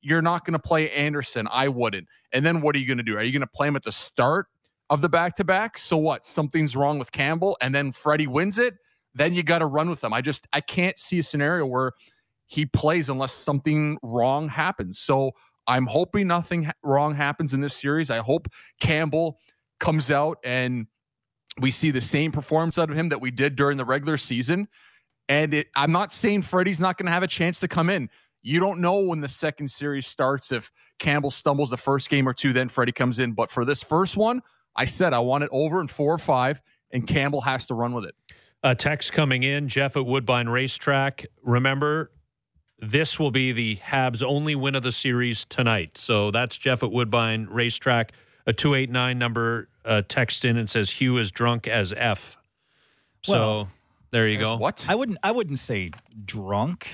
you're 0.00 0.22
not 0.22 0.44
going 0.44 0.52
to 0.52 0.58
play 0.58 0.90
Andersen. 0.90 1.48
I 1.50 1.68
wouldn't. 1.68 2.08
And 2.32 2.44
then 2.44 2.60
what 2.60 2.74
are 2.76 2.78
you 2.78 2.86
going 2.86 2.98
to 2.98 3.04
do? 3.04 3.16
Are 3.16 3.22
you 3.22 3.32
going 3.32 3.40
to 3.40 3.46
play 3.46 3.68
him 3.68 3.76
at 3.76 3.82
the 3.82 3.92
start 3.92 4.46
of 4.90 5.00
the 5.00 5.08
back 5.08 5.36
to 5.36 5.44
back? 5.44 5.78
So 5.78 5.96
what? 5.96 6.24
Something's 6.24 6.76
wrong 6.76 6.98
with 6.98 7.12
Campbell, 7.12 7.56
and 7.60 7.74
then 7.74 7.92
Freddie 7.92 8.26
wins 8.26 8.58
it. 8.58 8.74
Then 9.14 9.34
you 9.34 9.42
got 9.42 9.58
to 9.58 9.66
run 9.66 9.90
with 9.90 10.00
them. 10.00 10.12
I 10.12 10.20
just 10.20 10.46
I 10.52 10.60
can't 10.60 10.98
see 10.98 11.18
a 11.18 11.22
scenario 11.22 11.66
where 11.66 11.92
he 12.46 12.66
plays 12.66 13.08
unless 13.08 13.32
something 13.32 13.98
wrong 14.02 14.48
happens. 14.48 14.98
So 14.98 15.32
I'm 15.66 15.86
hoping 15.86 16.26
nothing 16.26 16.70
wrong 16.82 17.14
happens 17.14 17.54
in 17.54 17.60
this 17.60 17.74
series. 17.74 18.10
I 18.10 18.18
hope 18.18 18.48
Campbell 18.80 19.38
comes 19.82 20.12
out 20.12 20.38
and 20.44 20.86
we 21.58 21.70
see 21.70 21.90
the 21.90 22.00
same 22.00 22.30
performance 22.30 22.78
out 22.78 22.88
of 22.88 22.96
him 22.96 23.08
that 23.10 23.20
we 23.20 23.30
did 23.30 23.56
during 23.56 23.76
the 23.76 23.84
regular 23.84 24.16
season. 24.16 24.68
And 25.28 25.52
it, 25.52 25.66
I'm 25.74 25.90
not 25.90 26.12
saying 26.12 26.42
Freddie's 26.42 26.80
not 26.80 26.96
going 26.96 27.06
to 27.06 27.12
have 27.12 27.24
a 27.24 27.28
chance 27.28 27.58
to 27.60 27.68
come 27.68 27.90
in. 27.90 28.08
You 28.42 28.60
don't 28.60 28.80
know 28.80 29.00
when 29.00 29.20
the 29.20 29.28
second 29.28 29.68
series 29.68 30.06
starts 30.06 30.52
if 30.52 30.70
Campbell 30.98 31.32
stumbles 31.32 31.70
the 31.70 31.76
first 31.76 32.08
game 32.08 32.28
or 32.28 32.32
two, 32.32 32.52
then 32.52 32.68
Freddie 32.68 32.92
comes 32.92 33.18
in. 33.18 33.32
But 33.32 33.50
for 33.50 33.64
this 33.64 33.82
first 33.82 34.16
one, 34.16 34.40
I 34.76 34.84
said 34.84 35.12
I 35.12 35.18
want 35.18 35.44
it 35.44 35.50
over 35.52 35.80
in 35.80 35.88
four 35.88 36.14
or 36.14 36.18
five, 36.18 36.62
and 36.92 37.06
Campbell 37.06 37.40
has 37.40 37.66
to 37.66 37.74
run 37.74 37.92
with 37.92 38.04
it. 38.04 38.14
A 38.62 38.74
text 38.74 39.12
coming 39.12 39.42
in, 39.42 39.68
Jeff 39.68 39.96
at 39.96 40.06
Woodbine 40.06 40.48
Racetrack. 40.48 41.26
Remember, 41.42 42.12
this 42.78 43.18
will 43.18 43.32
be 43.32 43.52
the 43.52 43.76
Habs' 43.76 44.22
only 44.22 44.54
win 44.54 44.76
of 44.76 44.84
the 44.84 44.92
series 44.92 45.44
tonight. 45.44 45.98
So 45.98 46.30
that's 46.30 46.56
Jeff 46.56 46.82
at 46.82 46.92
Woodbine 46.92 47.46
Racetrack. 47.50 48.12
A 48.46 48.52
289 48.52 49.18
number 49.18 49.68
uh, 49.84 50.02
text 50.08 50.44
in 50.44 50.56
and 50.56 50.68
says 50.68 50.90
Hugh 50.90 51.18
is 51.18 51.30
drunk 51.30 51.68
as 51.68 51.92
F. 51.96 52.36
So 53.22 53.32
Well, 53.32 53.68
there 54.10 54.28
you 54.28 54.38
go. 54.38 54.56
What? 54.56 54.84
I 54.88 54.94
wouldn't. 54.94 55.18
I 55.22 55.30
wouldn't 55.30 55.58
say 55.58 55.90
drunk. 56.24 56.88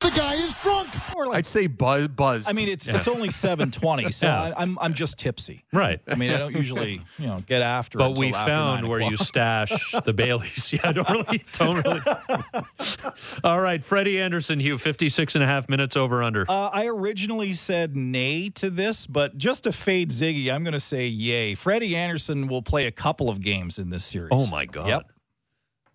The 0.00 0.10
guy 0.10 0.34
is 0.34 0.54
drunk. 0.54 0.88
Or 1.14 1.26
like, 1.26 1.38
I'd 1.38 1.46
say 1.46 1.66
buzz. 1.66 2.08
buzz. 2.08 2.48
I 2.48 2.52
mean, 2.52 2.68
it's 2.68 2.88
Yeah. 2.88 2.96
it's 2.96 3.06
only 3.08 3.30
seven 3.30 3.70
twenty, 3.70 4.10
so 4.10 4.26
Yeah. 4.28 4.42
I, 4.42 4.62
I'm 4.62 4.78
I'm 4.80 4.94
just 4.94 5.18
tipsy. 5.18 5.64
Right. 5.72 6.00
I 6.08 6.14
mean, 6.14 6.30
I 6.30 6.38
don't 6.38 6.56
usually 6.56 7.02
you 7.18 7.26
know 7.26 7.42
get 7.46 7.60
after. 7.60 7.98
But 7.98 8.10
until 8.10 8.20
we 8.20 8.32
after 8.34 8.50
found 8.50 8.82
nine 8.82 8.90
where 8.90 9.00
you 9.02 9.16
stash 9.18 9.92
the 10.04 10.12
Baileys. 10.12 10.72
Yeah, 10.82 10.92
don't 10.92 11.08
really, 11.10 11.44
don't 11.58 11.84
really. 11.84 12.00
All 13.44 13.60
right, 13.60 13.84
Freddie 13.84 14.20
Andersen, 14.20 14.60
Hugh, 14.60 14.78
56 14.78 15.34
and 15.34 15.44
a 15.44 15.46
half 15.46 15.68
minutes 15.68 15.96
over 15.96 16.22
under. 16.22 16.46
Uh, 16.48 16.68
I 16.68 16.86
originally 16.86 17.52
said 17.52 17.96
nay 17.96 18.48
to 18.50 18.70
this, 18.70 19.06
but 19.06 19.36
just 19.36 19.64
to 19.64 19.72
fade 19.72 20.10
Ziggy, 20.10 20.50
I'm 20.52 20.62
going 20.62 20.72
to 20.72 20.80
say 20.80 21.06
yay. 21.06 21.54
Freddie 21.54 21.96
Andersen 21.96 22.46
will 22.48 22.62
play 22.62 22.86
a 22.86 22.92
couple 22.92 23.28
of 23.28 23.42
games 23.42 23.78
in 23.78 23.90
this 23.90 24.04
series. 24.04 24.30
Oh 24.32 24.46
my 24.46 24.64
God. 24.66 24.88
Yep. 24.88 25.10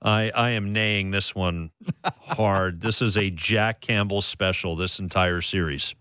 I, 0.02 0.30
I 0.30 0.50
am 0.52 0.74
naying 0.74 1.12
this 1.12 1.34
one 1.34 1.72
hard. 2.04 2.82
this 2.82 3.02
is 3.02 3.18
a 3.18 3.30
Jack 3.30 3.82
Campbell 3.82 4.22
special, 4.22 4.76
this 4.76 5.00
entire 5.00 5.42
series. 5.42 5.96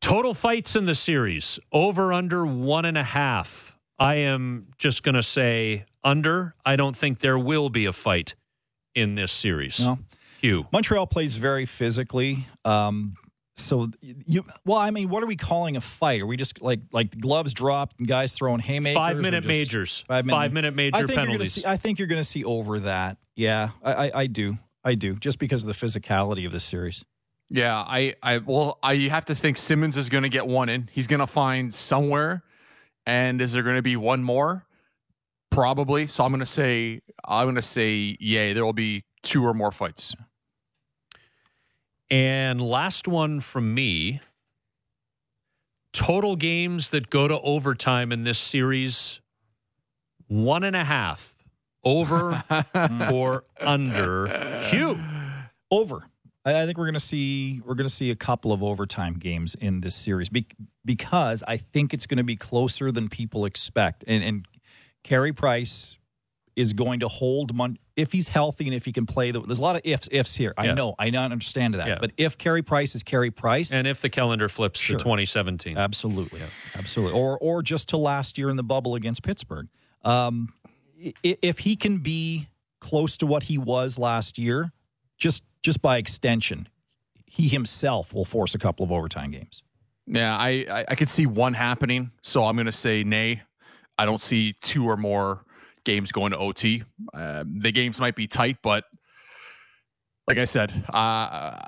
Total 0.00 0.34
fights 0.34 0.74
in 0.74 0.86
the 0.86 0.94
series, 0.94 1.58
over 1.70 2.12
under 2.12 2.44
one 2.44 2.84
and 2.84 2.98
a 2.98 3.04
half. 3.04 3.76
I 3.98 4.16
am 4.16 4.66
just 4.78 5.02
going 5.02 5.14
to 5.14 5.22
say 5.22 5.84
under. 6.02 6.54
I 6.64 6.76
don't 6.76 6.96
think 6.96 7.20
there 7.20 7.38
will 7.38 7.68
be 7.68 7.86
a 7.86 7.92
fight 7.92 8.34
in 8.94 9.14
this 9.14 9.30
series. 9.30 9.78
No. 9.80 9.98
Hugh. 10.40 10.66
Montreal 10.72 11.06
plays 11.06 11.36
very 11.36 11.66
physically. 11.66 12.46
Um, 12.64 13.14
so 13.56 13.88
you 14.02 14.44
well, 14.64 14.78
I 14.78 14.90
mean, 14.90 15.08
what 15.08 15.22
are 15.22 15.26
we 15.26 15.36
calling 15.36 15.76
a 15.76 15.80
fight? 15.80 16.20
Are 16.22 16.26
we 16.26 16.36
just 16.36 16.60
like 16.62 16.80
like 16.92 17.18
gloves 17.18 17.52
dropped 17.52 17.98
and 17.98 18.08
guys 18.08 18.32
throwing 18.32 18.60
haymakers? 18.60 18.96
Five 18.96 19.16
minute 19.18 19.44
majors. 19.44 20.04
Five 20.08 20.24
minute, 20.24 20.36
Five 20.36 20.52
minute 20.52 20.74
major 20.74 20.96
I 20.96 21.00
think 21.00 21.10
You're 21.10 21.16
gonna 21.16 21.26
penalties. 21.28 21.52
see, 21.52 21.64
I 21.66 21.76
think 21.76 21.98
you're 21.98 22.08
going 22.08 22.20
to 22.20 22.28
see 22.28 22.44
over 22.44 22.80
that. 22.80 23.18
Yeah, 23.36 23.70
I, 23.82 23.92
I, 23.92 24.20
I 24.22 24.26
do. 24.26 24.58
I 24.84 24.94
do. 24.94 25.16
Just 25.16 25.38
because 25.38 25.64
of 25.64 25.68
the 25.68 25.74
physicality 25.74 26.46
of 26.46 26.52
the 26.52 26.60
series. 26.60 27.04
Yeah, 27.50 27.76
I, 27.76 28.14
I, 28.22 28.38
well, 28.38 28.78
I 28.82 28.94
have 28.96 29.26
to 29.26 29.34
think 29.34 29.58
Simmonds 29.58 29.96
is 29.98 30.08
going 30.08 30.22
to 30.22 30.30
get 30.30 30.46
one 30.46 30.68
in. 30.70 30.88
He's 30.90 31.06
going 31.06 31.20
to 31.20 31.26
find 31.26 31.72
somewhere, 31.72 32.42
and 33.04 33.42
is 33.42 33.52
there 33.52 33.62
going 33.62 33.76
to 33.76 33.82
be 33.82 33.96
one 33.96 34.22
more? 34.22 34.64
Probably. 35.50 36.06
So 36.06 36.24
I'm 36.24 36.30
going 36.30 36.40
to 36.40 36.46
say, 36.46 37.02
I'm 37.24 37.44
going 37.44 37.56
to 37.56 37.62
say, 37.62 38.16
yay. 38.18 38.54
There 38.54 38.64
will 38.64 38.72
be 38.72 39.04
two 39.22 39.44
or 39.44 39.52
more 39.52 39.70
fights. 39.70 40.14
And 42.12 42.60
last 42.60 43.08
one 43.08 43.40
from 43.40 43.72
me. 43.72 44.20
Total 45.94 46.36
games 46.36 46.90
that 46.90 47.08
go 47.08 47.26
to 47.26 47.40
overtime 47.40 48.12
in 48.12 48.24
this 48.24 48.38
series 48.38 49.20
one 50.28 50.62
and 50.62 50.76
a 50.76 50.84
half. 50.84 51.34
Over 51.82 52.44
or 53.10 53.44
under. 53.58 54.28
Hugh. 54.68 55.00
Over. 55.70 56.06
I, 56.44 56.62
I 56.62 56.66
think 56.66 56.76
we're 56.76 56.84
going 56.84 56.94
to 56.94 57.00
see 57.00 57.62
we're 57.64 57.74
going 57.74 57.88
to 57.88 57.94
see 57.94 58.10
a 58.10 58.16
couple 58.16 58.52
of 58.52 58.62
overtime 58.62 59.14
games 59.14 59.54
in 59.54 59.80
this 59.80 59.94
series 59.94 60.28
be, 60.28 60.46
because 60.84 61.42
I 61.48 61.56
think 61.56 61.94
it's 61.94 62.06
going 62.06 62.18
to 62.18 62.24
be 62.24 62.36
closer 62.36 62.92
than 62.92 63.08
people 63.08 63.46
expect. 63.46 64.04
And 64.06 64.22
and 64.22 64.46
Carey 65.02 65.32
Price 65.32 65.96
is 66.56 66.74
going 66.74 67.00
to 67.00 67.08
hold 67.08 67.54
Mon- 67.54 67.78
if 67.96 68.12
he's 68.12 68.28
healthy 68.28 68.66
and 68.66 68.74
if 68.74 68.84
he 68.84 68.92
can 68.92 69.06
play. 69.06 69.30
The, 69.30 69.40
there's 69.40 69.58
a 69.58 69.62
lot 69.62 69.76
of 69.76 69.82
ifs 69.84 70.08
ifs 70.10 70.34
here. 70.34 70.54
I 70.56 70.66
Yeah. 70.66 70.74
know. 70.74 70.94
I 70.98 71.10
don't 71.10 71.32
understand 71.32 71.74
that. 71.74 71.86
Yeah. 71.88 71.98
But 72.00 72.12
if 72.16 72.38
Carey 72.38 72.62
Price 72.62 72.94
is 72.94 73.02
Carey 73.02 73.30
Price, 73.30 73.72
And 73.72 73.86
if 73.86 74.00
the 74.00 74.08
calendar 74.10 74.48
flips 74.48 74.80
Sure. 74.80 74.96
to 74.98 75.02
2017. 75.04 75.76
Absolutely, 75.76 76.40
absolutely, 76.74 77.18
or 77.18 77.38
or 77.38 77.62
just 77.62 77.88
to 77.90 77.96
last 77.96 78.38
year 78.38 78.48
in 78.50 78.56
the 78.56 78.62
bubble 78.64 78.94
against 78.94 79.22
Pittsburgh. 79.22 79.68
Um, 80.04 80.52
if 81.22 81.60
he 81.60 81.76
can 81.76 81.98
be 81.98 82.48
close 82.80 83.16
to 83.18 83.26
what 83.26 83.44
he 83.44 83.58
was 83.58 83.98
last 83.98 84.38
year, 84.38 84.72
just 85.18 85.42
just 85.62 85.80
by 85.82 85.98
extension, 85.98 86.68
he 87.26 87.48
himself 87.48 88.12
will 88.12 88.24
force 88.24 88.54
a 88.54 88.58
couple 88.58 88.84
of 88.84 88.90
overtime 88.92 89.30
games. 89.30 89.62
Yeah, 90.06 90.36
I, 90.36 90.66
I, 90.68 90.84
I 90.88 90.94
could 90.96 91.08
see 91.08 91.26
one 91.26 91.54
happening. 91.54 92.10
So 92.22 92.44
I'm 92.44 92.56
going 92.56 92.66
to 92.66 92.72
say 92.72 93.04
nay. 93.04 93.42
I 93.96 94.04
don't 94.04 94.20
see 94.20 94.54
two 94.60 94.84
or 94.88 94.96
more 94.96 95.44
games 95.84 96.12
going 96.12 96.32
to 96.32 96.38
OT. 96.38 96.82
Uh, 97.12 97.44
the 97.46 97.72
games 97.72 98.00
might 98.00 98.16
be 98.16 98.26
tight, 98.26 98.58
but 98.62 98.84
like 100.26 100.38
I 100.38 100.44
said, 100.44 100.72
uh, 100.92 101.58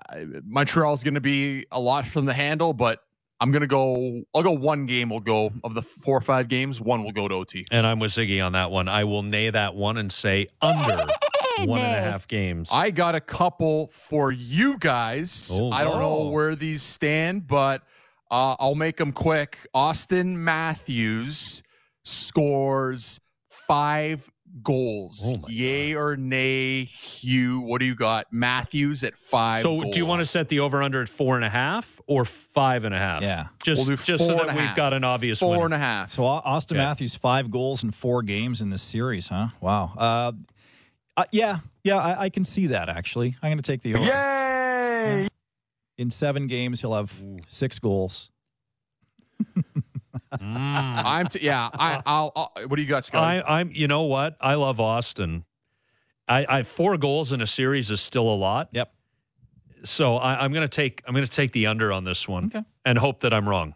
Montreal 0.45 0.95
is 0.95 1.03
going 1.03 1.15
to 1.15 1.21
be 1.21 1.67
a 1.73 1.81
lot 1.81 2.07
from 2.07 2.25
the 2.25 2.33
handle, 2.33 2.73
but 2.73 3.01
I'm 3.41 3.51
going 3.51 3.63
to 3.63 3.67
go, 3.67 4.23
I'll 4.35 4.43
go 4.43 4.53
one 4.53 4.87
game 4.87 5.11
will 5.11 5.21
go 5.21 5.53
of 5.65 5.75
the 5.75 5.83
four 5.83 6.17
or 6.17 6.21
five 6.21 6.49
games, 6.49 6.81
one 6.81 7.03
will 7.03 7.13
go 7.13 7.27
to 7.27 7.35
OT. 7.35 7.67
And 7.71 7.87
I'm 7.87 7.99
with 7.99 8.13
Ziggy 8.13 8.45
on 8.45 8.53
that 8.53 8.71
one. 8.71 8.89
I 8.89 9.05
will 9.05 9.23
nay 9.23 9.51
that 9.51 9.75
one 9.75 9.97
and 9.97 10.13
say 10.13 10.47
under 10.63 11.07
one 11.65 11.81
and 11.81 12.07
a 12.07 12.11
half 12.11 12.29
games. 12.29 12.69
I 12.73 12.91
got 12.91 13.15
a 13.15 13.21
couple 13.21 13.89
for 13.89 14.31
you 14.31 14.79
guys. 14.79 15.51
Oh. 15.53 15.71
I 15.71 15.85
don't 15.85 15.99
know 15.99 16.29
where 16.29 16.55
these 16.55 16.83
stand, 16.83 17.47
but 17.47 17.83
uh, 18.31 18.57
I'll 18.59 18.75
make 18.75 18.97
them 18.97 19.13
quick. 19.13 19.59
Auston 19.75 20.37
Matthews 20.37 21.63
scores 22.05 23.21
five 23.67 24.31
goals. 24.63 25.21
Oh 25.27 25.39
my 25.39 25.49
Yay 25.49 25.95
or 25.95 26.17
nay, 26.17 26.85
Hugh? 26.85 27.61
What 27.61 27.81
do 27.81 27.87
you 27.87 27.95
got? 27.97 28.33
Matthews 28.33 29.03
at 29.03 29.17
five. 29.17 29.63
so 29.63 29.83
do 29.91 29.99
you 29.99 30.07
want 30.07 30.21
to 30.21 30.27
set 30.27 30.49
the 30.49 30.61
over 30.61 30.83
under 30.83 31.03
at 31.03 31.09
four 31.09 31.35
and 31.37 31.45
a 31.45 31.49
half 31.51 32.01
or 32.07 32.25
five 32.25 32.85
and 32.85 32.95
a 32.95 32.99
half? 32.99 33.23
Yeah. 33.23 33.49
Just, 33.65 33.81
We'll 33.87 33.97
do 33.97 34.03
just 34.03 34.25
so 34.27 34.35
that 34.37 34.47
we've 34.49 34.57
half. 34.57 34.77
got 34.77 34.93
an 34.93 35.03
obvious 35.03 35.41
four 35.41 35.51
winner. 35.53 35.65
and 35.67 35.75
a 35.75 35.79
half? 35.79 36.11
So 36.13 36.23
Auston 36.23 36.73
Yeah. 36.73 36.85
Matthews 36.85 37.17
five 37.17 37.51
goals 37.51 37.83
in 37.83 37.91
four 37.91 38.23
games 38.23 38.61
in 38.61 38.71
this 38.71 38.83
series, 38.83 39.29
huh? 39.29 39.49
Wow. 39.61 39.93
Uh, 39.97 40.33
uh, 41.17 41.25
yeah, 41.33 41.59
yeah, 41.83 41.97
I, 41.99 42.25
I 42.25 42.29
can 42.31 42.45
see 42.45 42.69
that 42.69 42.89
actually. 42.89 43.37
I'm 43.43 43.51
going 43.51 43.59
to 43.59 43.63
take 43.63 43.83
the 43.83 43.95
over. 43.97 44.05
Yay! 44.05 45.29
In 45.99 46.11
seven 46.11 46.47
games, 46.49 46.81
he'll 46.81 46.95
have 46.95 47.13
six 47.47 47.79
goals. 47.79 48.31
Mm. 50.35 51.05
I'm 51.05 51.27
t- 51.29 51.41
yeah. 51.43 51.69
I, 51.73 52.03
I'll, 52.07 52.33
I'll. 52.37 52.53
What 52.67 52.77
do 52.77 52.83
you 52.83 52.89
got, 52.89 53.05
Scott? 53.05 53.23
I, 53.23 53.41
I'm. 53.61 53.71
You 53.73 53.89
know 53.89 54.03
what? 54.03 54.37
I 54.41 54.55
love 54.55 54.79
Auston. 54.79 55.45
I, 56.29 56.47
I 56.59 56.63
four 56.63 56.97
goals 56.97 57.33
in 57.33 57.41
a 57.41 57.47
series 57.47 57.91
is 57.91 58.01
still 58.01 58.29
a 58.29 58.35
lot. 58.37 58.69
Yep. 58.73 58.93
So 59.85 60.17
I, 60.17 60.43
I'm 60.45 60.53
going 60.53 60.67
to 60.67 60.69
take. 60.75 61.03
I'm 61.07 61.15
going 61.15 61.27
to 61.27 61.31
take 61.31 61.53
the 61.53 61.67
under 61.67 61.93
on 61.93 62.05
this 62.05 62.27
one 62.27 62.47
Okay. 62.47 62.63
and 62.85 62.99
hope 62.99 63.21
that 63.21 63.35
I'm 63.35 63.49
wrong. 63.49 63.75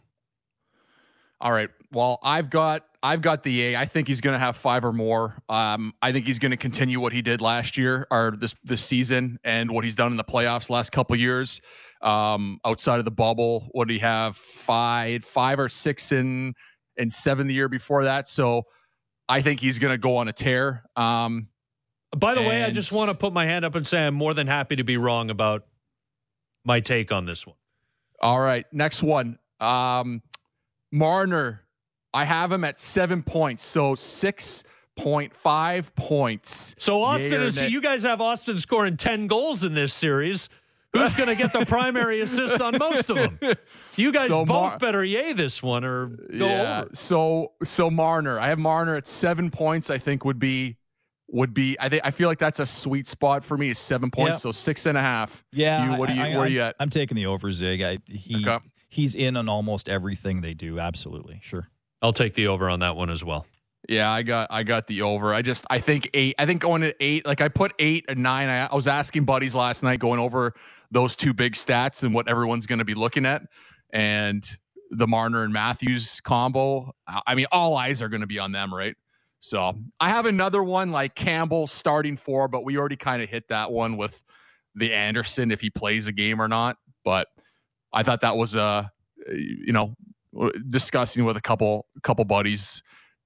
All 1.41 1.53
right. 1.53 1.71
Well, 1.93 2.19
I've 2.23 2.51
got 2.51 2.85
I've 3.03 3.23
got 3.23 3.43
the 3.43 3.63
A. 3.75 3.77
I 3.77 3.87
think 3.87 4.09
he's 4.09 4.21
going 4.21 4.35
to 4.35 4.39
have 4.39 4.57
five 4.57 4.85
or 4.85 4.93
more. 4.93 5.37
Um, 5.49 5.95
I 6.03 6.13
think 6.13 6.27
he's 6.27 6.39
going 6.39 6.51
to 6.51 6.57
continue 6.57 6.99
what 7.01 7.13
he 7.13 7.23
did 7.23 7.41
last 7.41 7.77
year 7.77 8.07
or 8.11 8.35
this 8.37 8.55
this 8.65 8.85
season 8.85 9.39
and 9.45 9.71
what 9.71 9.85
he's 9.85 9.95
done 9.95 10.11
in 10.11 10.17
the 10.17 10.25
playoffs 10.25 10.69
last 10.71 10.91
couple 10.91 11.15
years. 11.17 11.61
Um, 12.01 12.61
outside 12.65 12.99
of 12.99 13.05
the 13.05 13.11
bubble, 13.11 13.69
what 13.73 13.89
did 13.89 13.95
he 13.95 14.01
have? 14.01 14.37
Five, 14.37 15.25
five 15.25 15.59
or 15.59 15.69
six 15.69 16.13
in 16.13 16.55
and 16.97 17.13
seven 17.13 17.47
the 17.47 17.55
year 17.55 17.69
before 17.69 18.05
that. 18.05 18.29
So 18.29 18.65
I 19.29 19.43
think 19.43 19.61
he's 19.61 19.79
going 19.79 19.93
to 19.93 19.99
go 19.99 20.17
on 20.17 20.29
a 20.29 20.33
tear. 20.33 20.85
Um, 20.97 21.49
By 22.17 22.35
the 22.35 22.43
way, 22.43 22.65
I 22.65 22.71
just 22.71 22.93
want 22.93 23.11
to 23.11 23.17
put 23.17 23.33
my 23.33 23.47
hand 23.47 23.65
up 23.65 23.75
and 23.75 23.87
say 23.87 24.07
I'm 24.07 24.15
more 24.15 24.35
than 24.35 24.47
happy 24.47 24.77
to 24.77 24.85
be 24.85 24.97
wrong 24.97 25.31
about 25.31 25.67
my 26.65 26.81
take 26.81 27.13
on 27.13 27.25
this 27.25 27.47
one. 27.47 27.57
all 28.23 28.41
right. 28.41 28.67
Next 28.73 29.03
one. 29.03 29.39
Um, 29.61 30.23
Marner 30.91 31.65
I 32.15 32.25
have 32.25 32.51
him 32.51 32.65
at 32.65 32.79
seven 32.79 33.23
points. 33.23 33.65
So 33.65 33.95
six 33.95 34.65
point 34.97 35.35
five 35.35 35.95
points. 35.95 36.75
So 36.79 36.99
Auston 37.01 37.31
Yay 37.31 37.47
is. 37.47 37.57
nay? 37.57 37.69
You 37.69 37.81
guys 37.81 38.03
have 38.03 38.19
Auston 38.19 38.59
scoring 38.59 38.97
ten 38.97 39.27
goals 39.27 39.65
in 39.65 39.75
this 39.75 39.95
series. 39.95 40.49
Who's 40.95 41.15
going 41.15 41.29
to 41.29 41.35
get 41.35 41.53
the 41.53 41.67
primary 41.67 42.21
assist 42.23 42.61
on 42.61 42.77
most 42.79 43.11
of 43.11 43.17
them? 43.17 43.39
You 43.97 44.13
guys 44.13 44.29
So 44.29 44.45
both 44.45 44.49
Mar- 44.71 44.79
better 44.79 45.05
yay 45.05 45.33
this 45.33 45.61
one 45.61 45.85
or 45.85 46.07
go 46.07 46.47
yeah. 46.47 46.81
over. 46.83 46.91
So 46.95 47.53
so 47.65 47.91
Marner, 47.91 48.39
I 48.39 48.47
have 48.47 48.59
Marner 48.61 48.95
at 48.95 49.09
seven 49.09 49.51
points. 49.51 49.91
I 49.91 49.99
think 49.99 50.25
would 50.25 50.39
be 50.39 50.77
would 51.31 51.53
be. 51.53 51.77
I 51.81 51.89
think 51.89 52.03
I 52.05 52.13
feel 52.13 52.29
like 52.29 52.39
that's 52.39 52.61
a 52.61 52.65
sweet 52.67 53.09
spot 53.09 53.43
for 53.43 53.57
me. 53.57 53.71
Is 53.71 53.79
seven 53.81 54.09
points. 54.11 54.37
Yeah. 54.37 54.39
So 54.39 54.53
six 54.53 54.87
and 54.87 54.97
a 54.97 55.01
half. 55.01 55.45
Yeah. 55.53 55.91
You, 55.93 55.99
what 55.99 56.11
I- 56.11 56.13
do 56.13 56.19
you? 56.21 56.25
I, 56.27 56.31
where 56.31 56.39
are 56.41 56.47
you 56.47 56.61
I'm- 56.61 56.69
at? 56.69 56.77
I'm 56.79 56.91
taking 56.91 57.17
the 57.17 57.27
over, 57.27 57.51
Zig. 57.51 57.83
I, 57.83 57.99
he, 58.09 58.37
Okay. 58.47 58.65
He's 58.89 59.17
in 59.17 59.37
on 59.37 59.49
almost 59.49 59.89
everything 59.89 60.41
they 60.43 60.55
do. 60.55 60.79
Absolutely. 60.79 61.41
Sure. 61.43 61.69
I'll 62.01 62.13
take 62.13 62.35
the 62.35 62.47
over 62.47 62.71
on 62.71 62.79
that 62.81 62.95
one 62.95 63.11
as 63.11 63.25
well. 63.25 63.47
Yeah, 63.89 64.11
I 64.11 64.23
got 64.23 64.49
I 64.51 64.65
got 64.65 64.87
the 64.87 65.01
over. 65.01 65.33
I 65.33 65.41
just 65.41 65.65
I 65.71 65.81
think 65.81 66.11
eight. 66.13 66.35
I 66.39 66.45
think 66.45 66.61
going 66.61 66.83
at 66.83 66.95
eight, 67.01 67.25
like 67.27 67.41
I 67.41 67.49
put 67.49 67.73
eight 67.79 68.05
and 68.09 68.23
nine. 68.23 68.51
I, 68.51 68.67
I 68.67 68.75
was 68.75 68.87
asking 68.87 69.25
buddies 69.25 69.55
last 69.55 69.83
night, 69.83 69.99
going 69.99 70.21
over 70.21 70.53
those 70.91 71.17
two 71.17 71.33
big 71.33 71.55
stats 71.55 72.03
and 72.03 72.15
what 72.15 72.29
everyone's 72.29 72.67
going 72.67 72.81
to 72.81 72.85
be 72.85 72.95
looking 72.95 73.25
at, 73.25 73.43
and 73.91 74.47
the 74.91 75.07
Marner 75.07 75.43
and 75.43 75.55
Matthews 75.55 76.21
combo. 76.21 76.95
I 77.27 77.35
mean, 77.35 77.47
all 77.51 77.77
eyes 77.77 78.03
are 78.03 78.11
going 78.11 78.21
to 78.21 78.27
be 78.27 78.39
on 78.39 78.53
them, 78.53 78.75
right? 78.75 78.95
So 79.41 79.79
I 80.01 80.11
have 80.11 80.27
another 80.27 80.63
one 80.63 80.93
like 80.93 81.15
Campbell 81.15 81.67
starting 81.67 82.17
four, 82.17 82.47
but 82.49 82.65
we 82.65 82.77
already 82.77 82.97
kind 82.97 83.23
of 83.23 83.31
hit 83.31 83.49
that 83.49 83.73
one 83.73 83.97
with 83.97 84.23
the 84.75 84.93
Andersen 84.93 85.51
if 85.51 85.63
he 85.63 85.71
plays 85.71 86.09
a 86.09 86.13
game 86.13 86.43
or 86.43 86.49
not. 86.49 86.77
But 87.05 87.29
I 87.93 88.03
thought 88.03 88.21
that 88.21 88.37
was 88.37 88.55
uh 88.55 88.85
you 89.31 89.73
know 89.73 89.95
discussing 90.69 91.25
with 91.25 91.39
a 91.39 91.41
couple 91.41 91.87
couple 92.03 92.25
buddies 92.27 92.83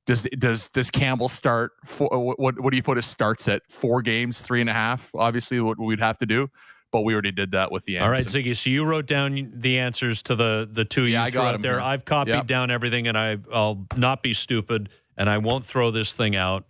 does 0.07 0.26
does 0.38 0.68
does 0.68 0.90
Campbell 0.90 1.28
start 1.28 1.72
for 1.84 2.12
uh, 2.12 2.18
what 2.18 2.59
what 2.61 2.70
do 2.70 2.76
you 2.76 2.82
put 2.82 2.96
his 2.96 3.07
starts 3.07 3.46
at 3.48 3.62
four 3.70 4.03
games 4.03 4.40
three 4.40 4.61
and 4.61 4.68
a 4.68 4.72
half 4.72 5.11
obviously 5.14 5.61
what 5.61 5.78
we'd 5.78 6.00
have 6.00 6.18
to 6.18 6.26
do 6.26 6.48
but 6.90 7.03
we 7.03 7.14
already 7.14 7.32
did 7.32 7.53
that 7.53 7.72
with 7.72 7.84
the 7.86 7.96
answers. 7.96 8.05
All 8.05 8.11
right, 8.11 8.26
Ziggy. 8.44 8.55
So 8.55 8.68
you 8.68 8.84
wrote 8.84 9.07
down 9.07 9.50
the 9.57 9.78
answers 9.78 10.20
to 10.24 10.34
the 10.34 10.68
the 10.70 10.84
two 10.84 11.05
you 11.05 11.14
Yeah, 11.14 11.24
I 11.24 11.30
threw 11.30 11.40
got 11.40 11.55
out 11.55 11.62
there. 11.62 11.72
here. 11.72 11.80
I've 11.80 12.05
copied 12.05 12.32
Yep. 12.34 12.46
down 12.46 12.70
everything, 12.70 13.09
and 13.09 13.16
I 13.16 13.38
I'll 13.50 13.86
not 13.96 14.22
be 14.22 14.34
stupid, 14.34 14.90
and 15.16 15.30
I 15.30 15.38
won't 15.38 15.64
throw 15.64 15.90
this 15.90 16.12
thing 16.12 16.36
out. 16.36 16.66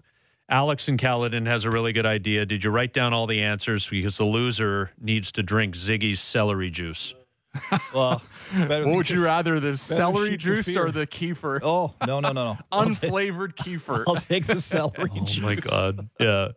Alex 0.48 0.86
and 0.86 0.96
Caledon 0.98 1.46
has 1.46 1.64
a 1.64 1.70
really 1.70 1.92
good 1.92 2.06
idea. 2.06 2.46
Did 2.46 2.62
you 2.62 2.70
write 2.70 2.92
down 2.92 3.12
all 3.12 3.26
the 3.26 3.42
answers? 3.42 3.88
Because 3.88 4.16
the 4.18 4.24
loser 4.24 4.90
needs 5.00 5.32
to 5.32 5.42
drink 5.42 5.74
Ziggy's 5.74 6.20
celery 6.20 6.70
juice. 6.70 7.14
Well, 7.94 8.22
what 8.52 8.68
than 8.68 8.94
would 8.96 9.10
you 9.10 9.22
rather 9.22 9.54
the 9.56 9.60
better 9.68 9.76
celery 9.76 10.36
juice 10.36 10.68
kefir. 10.68 10.86
or 10.88 10.90
the 10.90 11.06
kefir 11.06 11.60
Oh 11.62 11.94
no 12.06 12.20
no 12.20 12.32
no 12.32 12.32
no! 12.32 12.58
I'll 12.72 12.86
take, 12.86 13.10
unflavored 13.10 13.54
kefir 13.56 14.04
I'll 14.08 14.16
take 14.16 14.46
the 14.46 14.56
celery 14.56 15.10
Oh 15.12 15.24
juice. 15.24 15.38
Oh 15.38 15.42
my 15.42 15.54
god! 15.56 16.08
Yeah, 16.18 16.48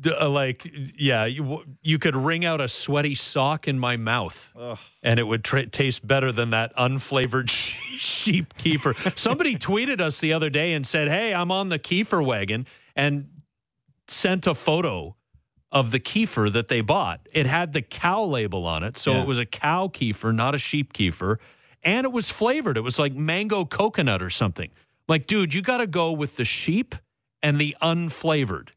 D- 0.00 0.12
uh, 0.12 0.28
like 0.28 0.66
yeah, 0.98 1.24
you 1.24 1.62
you 1.82 1.98
could 1.98 2.14
wring 2.16 2.44
out 2.44 2.60
a 2.60 2.68
sweaty 2.68 3.14
sock 3.14 3.68
in 3.68 3.78
my 3.78 3.96
mouth, 3.96 4.52
Ugh. 4.56 4.78
and 5.02 5.18
it 5.18 5.22
would 5.22 5.44
tra- 5.44 5.66
taste 5.66 6.06
better 6.06 6.30
than 6.32 6.50
that 6.50 6.74
unflavored 6.76 7.48
sh- 7.48 7.76
sheep 7.98 8.52
kefir. 8.58 9.18
Somebody 9.18 9.56
tweeted 9.56 10.00
us 10.00 10.20
the 10.20 10.32
other 10.34 10.50
day 10.50 10.74
and 10.74 10.86
said, 10.86 11.08
"Hey, 11.08 11.32
I'm 11.32 11.50
on 11.50 11.68
the 11.70 11.78
kefir 11.78 12.24
wagon," 12.24 12.66
and 12.96 13.28
sent 14.08 14.46
a 14.46 14.54
photo 14.54 15.16
of 15.72 15.90
the 15.90 15.98
kefir 15.98 16.52
that 16.52 16.68
they 16.68 16.80
bought. 16.82 17.20
It 17.32 17.46
had 17.46 17.72
the 17.72 17.82
cow 17.82 18.22
label 18.24 18.66
on 18.66 18.82
it, 18.84 18.96
so 18.98 19.12
Yeah. 19.14 19.22
it 19.22 19.26
was 19.26 19.38
a 19.38 19.46
cow 19.46 19.88
kefir, 19.88 20.34
not 20.34 20.54
a 20.54 20.58
sheep 20.58 20.92
kefir, 20.92 21.38
and 21.82 22.04
it 22.04 22.12
was 22.12 22.30
flavored. 22.30 22.76
It 22.76 22.82
was 22.82 22.98
like 22.98 23.14
mango 23.14 23.64
coconut 23.64 24.22
or 24.22 24.30
something. 24.30 24.70
Like, 25.08 25.26
dude, 25.26 25.54
you 25.54 25.62
got 25.62 25.78
to 25.78 25.86
go 25.86 26.12
with 26.12 26.36
the 26.36 26.44
sheep 26.44 26.94
and 27.42 27.58
the 27.60 27.74
unflavored. 27.82 28.68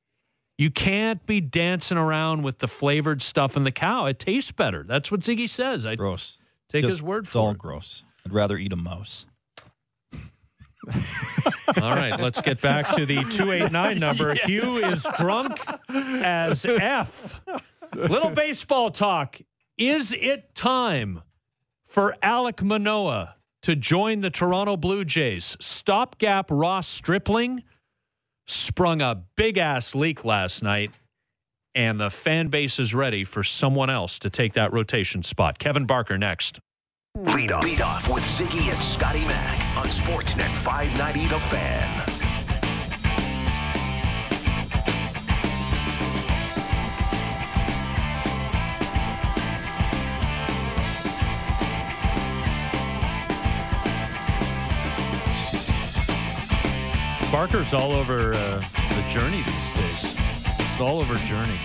You 0.57 0.71
can't 0.71 1.23
be 1.25 1.41
dancing 1.41 1.97
around 1.97 2.43
with 2.43 2.59
the 2.59 2.67
flavored 2.69 3.21
stuff 3.21 3.57
in 3.57 3.65
the 3.65 3.71
cow. 3.73 4.05
It 4.05 4.17
tastes 4.19 4.51
better. 4.51 4.83
That's 4.83 5.11
what 5.11 5.19
Ziggy 5.19 5.49
says. 5.49 5.85
I 5.85 5.95
Gross. 5.95 6.37
take 6.69 6.81
Just- 6.81 6.93
his 6.93 7.03
word 7.03 7.25
for 7.27 7.29
it. 7.29 7.31
It's 7.31 7.35
all 7.35 7.53
gross. 7.53 8.03
I'd 8.25 8.31
rather 8.33 8.57
eat 8.57 8.71
a 8.71 8.77
mouse. 8.77 9.25
All 11.82 11.91
right, 11.91 12.19
let's 12.19 12.41
get 12.41 12.61
back 12.61 12.95
to 12.95 13.05
the 13.05 13.15
289 13.15 13.99
number. 13.99 14.34
Hugh 14.45 14.78
is 14.78 15.05
drunk 15.17 15.59
as 15.89 16.65
F. 16.65 17.41
Little 17.93 18.30
baseball 18.30 18.91
talk. 18.91 19.39
Is 19.78 20.13
it 20.13 20.55
time 20.55 21.21
for 21.86 22.15
Alek 22.23 22.61
Manoah 22.61 23.36
to 23.63 23.76
join 23.76 24.21
the 24.21 24.30
Toronto 24.30 24.78
Blue 24.78 25.03
Jays? 25.03 25.57
Stopgap 25.59 26.47
Ross 26.49 26.88
Stripling 26.88 27.63
sprung 28.47 29.01
a 29.01 29.23
big 29.36 29.57
ass 29.57 29.95
leak 29.95 30.23
last 30.23 30.63
night, 30.63 30.91
and 31.73 31.99
the 31.99 32.09
fan 32.09 32.47
base 32.47 32.80
is 32.80 32.93
ready 32.93 33.23
for 33.23 33.43
someone 33.43 33.89
else 33.89 34.17
to 34.19 34.30
take 34.30 34.53
that 34.53 34.71
rotation 34.71 35.23
spot. 35.23 35.59
Kevin 35.59 35.86
Barker 35.86 36.17
next. 36.17 36.59
Lead 37.16 37.53
off. 37.53 37.63
Lead 37.63 37.80
off 37.80 38.09
with 38.09 38.24
Ziggy 38.24 38.70
and 38.70 38.78
Scotty 38.78 39.24
Mack 39.24 39.78
on 39.78 39.86
Sportsnet 39.86 40.49
590 40.49 41.28
The 41.28 41.39
Fan. 41.39 42.03
Barker's 57.32 57.74
all 57.74 57.93
over 57.93 58.34
uh, 58.34 58.59
the 58.89 59.09
journey 59.09 59.41
these 59.41 60.03
days. 60.03 60.18
It's 60.59 60.82
all 60.82 60.99
over 60.99 61.16
journey. 61.16 61.59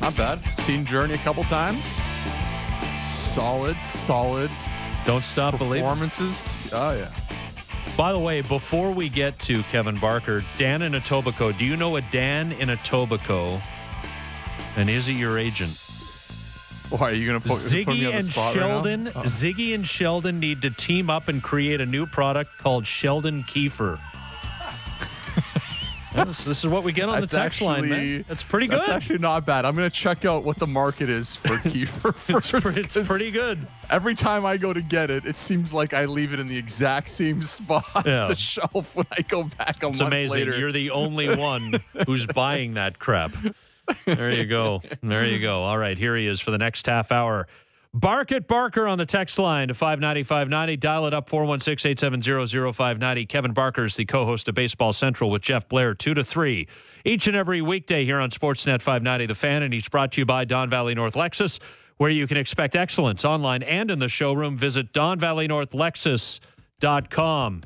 not 0.00 0.16
bad 0.16 0.40
seen 0.62 0.84
Journey 0.84 1.14
a 1.14 1.18
couple 1.18 1.44
times 1.44 1.84
solid 3.30 3.76
solid 3.86 4.50
Don't 5.06 5.24
stop 5.24 5.58
believing. 5.58 5.82
performances 5.82 6.70
oh 6.72 6.92
yeah 6.92 7.08
By 7.96 8.12
the 8.12 8.18
way, 8.18 8.40
before 8.42 8.92
we 8.92 9.08
get 9.08 9.38
to 9.40 9.62
Kevin 9.64 9.98
Barker, 9.98 10.44
Dan 10.58 10.82
in 10.82 10.92
Etobicoke, 10.92 11.58
do 11.58 11.64
you 11.64 11.76
know 11.76 11.96
a 11.96 12.00
Dan 12.02 12.52
in 12.52 12.68
Etobicoke? 12.68 13.60
And 14.76 14.88
is 14.88 15.06
he 15.06 15.14
your 15.14 15.38
agent? 15.38 15.76
why 16.90 17.10
are 17.10 17.12
you 17.12 17.26
gonna 17.26 17.40
put, 17.40 17.60
put 17.62 17.72
me 17.72 18.04
on 18.06 18.12
the 18.12 18.12
and 18.12 18.24
spot 18.24 18.54
right 18.56 18.60
now? 18.60 18.68
Sheldon, 18.68 19.08
Oh. 19.14 19.20
Ziggy 19.22 19.74
and 19.74 19.86
Sheldon 19.86 20.40
need 20.40 20.62
to 20.62 20.70
team 20.70 21.08
up 21.10 21.28
and 21.28 21.42
create 21.42 21.80
a 21.80 21.86
new 21.86 22.04
product 22.06 22.56
called 22.58 22.86
Sheldon 22.86 23.44
Kiefer. 23.44 23.98
This, 26.14 26.44
this 26.44 26.58
is 26.58 26.66
what 26.66 26.82
we 26.82 26.92
get 26.92 27.08
on 27.08 27.20
That's 27.20 27.32
the 27.32 27.38
text 27.38 27.60
line, 27.60 27.88
man. 27.88 28.24
That's 28.28 28.42
pretty 28.42 28.66
good. 28.66 28.78
That's 28.78 28.88
actually 28.88 29.18
not 29.18 29.46
bad. 29.46 29.64
I'm 29.64 29.74
gonna 29.74 29.90
check 29.90 30.24
out 30.24 30.44
what 30.44 30.58
the 30.58 30.66
market 30.66 31.08
is 31.08 31.36
for 31.36 31.48
Kiefer 31.58 32.14
it's, 32.36 32.50
first. 32.50 32.64
pre- 32.74 32.82
it's 32.82 33.08
pretty 33.08 33.30
good. 33.30 33.66
Every 33.90 34.14
time 34.14 34.44
I 34.44 34.56
go 34.56 34.72
to 34.72 34.82
get 34.82 35.10
it, 35.10 35.24
it 35.24 35.36
seems 35.36 35.72
like 35.74 35.94
I 35.94 36.04
leave 36.06 36.32
it 36.32 36.40
in 36.40 36.46
the 36.46 36.56
exact 36.56 37.08
same 37.08 37.42
spot 37.42 37.84
Yeah. 38.06 38.22
on 38.24 38.28
the 38.30 38.34
shelf 38.34 38.94
when 38.96 39.06
I 39.16 39.22
go 39.22 39.44
back 39.44 39.82
a 39.82 39.88
It's 39.88 39.98
month 40.00 40.08
amazing. 40.08 40.30
later. 40.30 40.58
You're 40.58 40.72
the 40.72 40.90
only 40.90 41.34
one 41.36 41.74
who's 42.06 42.26
buying 42.26 42.74
that 42.74 42.98
crap. 42.98 43.34
There 44.06 44.30
you 44.32 44.46
go. 44.46 44.82
There 45.02 45.26
you 45.26 45.40
go. 45.40 45.62
All 45.62 45.76
right, 45.78 45.98
here 45.98 46.16
he 46.16 46.26
is 46.26 46.40
for 46.40 46.50
the 46.52 46.58
next 46.58 46.86
half 46.86 47.10
hour. 47.10 47.48
Bark 47.92 48.30
at 48.30 48.46
Barker 48.46 48.86
on 48.86 48.98
the 48.98 49.06
text 49.06 49.36
line 49.36 49.66
to 49.68 49.74
590 49.74 50.22
590. 50.22 50.76
Dial 50.76 51.06
it 51.06 51.14
up 51.14 51.28
416 51.28 51.90
870 51.90 52.72
0590. 52.72 53.26
Kevin 53.26 53.52
Barker 53.52 53.82
is 53.84 53.96
the 53.96 54.04
co 54.04 54.24
host 54.24 54.46
of 54.48 54.54
Baseball 54.54 54.92
Central 54.92 55.28
with 55.28 55.42
Jeff 55.42 55.68
Blair, 55.68 55.92
2 55.94 56.14
to 56.14 56.22
3. 56.22 56.68
Each 57.04 57.26
and 57.26 57.36
every 57.36 57.60
weekday 57.60 58.04
here 58.04 58.20
on 58.20 58.30
Sportsnet 58.30 58.80
590 58.80 59.26
The 59.26 59.34
Fan, 59.34 59.64
and 59.64 59.74
each 59.74 59.90
brought 59.90 60.12
to 60.12 60.20
you 60.20 60.24
by 60.24 60.44
Don 60.44 60.70
Valley 60.70 60.94
North 60.94 61.14
Lexus, 61.14 61.58
where 61.96 62.10
you 62.10 62.28
can 62.28 62.36
expect 62.36 62.76
excellence 62.76 63.24
online 63.24 63.64
and 63.64 63.90
in 63.90 63.98
the 63.98 64.06
showroom. 64.06 64.56
Visit 64.56 64.92
DonValleyNorthLexus.com. 64.92 67.62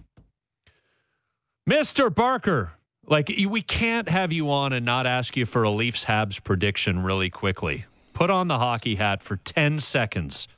Mr. 1.68 2.14
Barker, 2.14 2.72
like 3.06 3.30
we 3.46 3.60
can't 3.60 4.08
have 4.08 4.32
you 4.32 4.50
on 4.50 4.72
and 4.72 4.86
not 4.86 5.04
ask 5.04 5.36
you 5.36 5.44
for 5.44 5.64
a 5.64 5.70
Leafs 5.70 6.06
Habs 6.06 6.42
prediction 6.42 7.02
really 7.02 7.28
quickly. 7.28 7.84
Put 8.14 8.30
on 8.30 8.48
the 8.48 8.58
hockey 8.58 8.94
hat 8.94 9.22
for 9.22 9.36
10 9.36 9.80
seconds. 9.80 10.48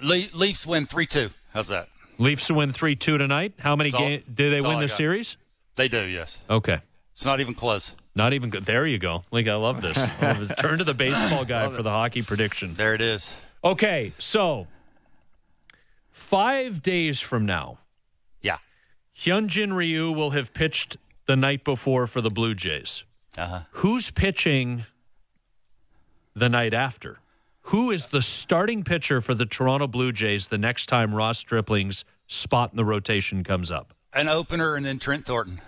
Le- 0.00 0.28
Leafs 0.32 0.64
win 0.66 0.86
3 0.86 1.06
2. 1.06 1.30
How's 1.52 1.68
that? 1.68 1.88
Leafs 2.18 2.50
win 2.50 2.70
3 2.70 2.94
2 2.94 3.18
tonight. 3.18 3.54
How 3.58 3.74
many 3.74 3.90
games 3.90 4.22
do 4.32 4.50
they 4.50 4.60
win 4.60 4.78
the 4.80 4.88
series? 4.88 5.36
They 5.74 5.88
do, 5.88 6.02
yes. 6.04 6.38
Okay. 6.48 6.78
It's 7.12 7.24
not 7.24 7.40
even 7.40 7.54
close. 7.54 7.92
Not 8.14 8.32
even 8.34 8.50
good. 8.50 8.64
There 8.66 8.86
you 8.86 8.98
go. 8.98 9.24
Like, 9.30 9.46
I 9.48 9.54
love 9.54 9.80
this. 9.82 9.96
I 9.98 10.10
love 10.32 10.50
it. 10.50 10.54
Turn 10.58 10.78
to 10.78 10.84
the 10.84 10.94
baseball 10.94 11.44
guy 11.44 11.68
for 11.74 11.82
the 11.82 11.90
hockey 11.90 12.22
prediction. 12.22 12.74
There 12.74 12.94
it 12.94 13.00
is. 13.00 13.34
Okay, 13.64 14.12
so 14.18 14.66
five 16.10 16.82
days 16.82 17.20
from 17.20 17.46
now, 17.46 17.78
Yeah. 18.42 18.58
Hyunjin 19.18 19.74
Ryu 19.74 20.12
will 20.12 20.30
have 20.30 20.52
pitched 20.52 20.98
the 21.26 21.36
night 21.36 21.64
before 21.64 22.06
for 22.06 22.20
the 22.20 22.30
Blue 22.30 22.54
Jays. 22.54 23.02
Uh-huh. 23.36 23.62
Who's 23.72 24.10
pitching 24.10 24.84
the 26.36 26.48
night 26.48 26.74
after? 26.74 27.18
Who 27.62 27.90
is 27.90 28.08
the 28.08 28.22
starting 28.22 28.84
pitcher 28.84 29.20
for 29.20 29.34
the 29.34 29.46
Toronto 29.46 29.88
Blue 29.88 30.12
Jays 30.12 30.48
the 30.48 30.58
next 30.58 30.86
time 30.86 31.12
Ross 31.12 31.38
Stripling's 31.38 32.04
spot 32.28 32.70
in 32.70 32.76
the 32.76 32.84
rotation 32.84 33.42
comes 33.42 33.72
up? 33.72 33.92
An 34.12 34.28
opener 34.28 34.76
and 34.76 34.86
then 34.86 35.00
Trent 35.00 35.24
Thornton. 35.24 35.60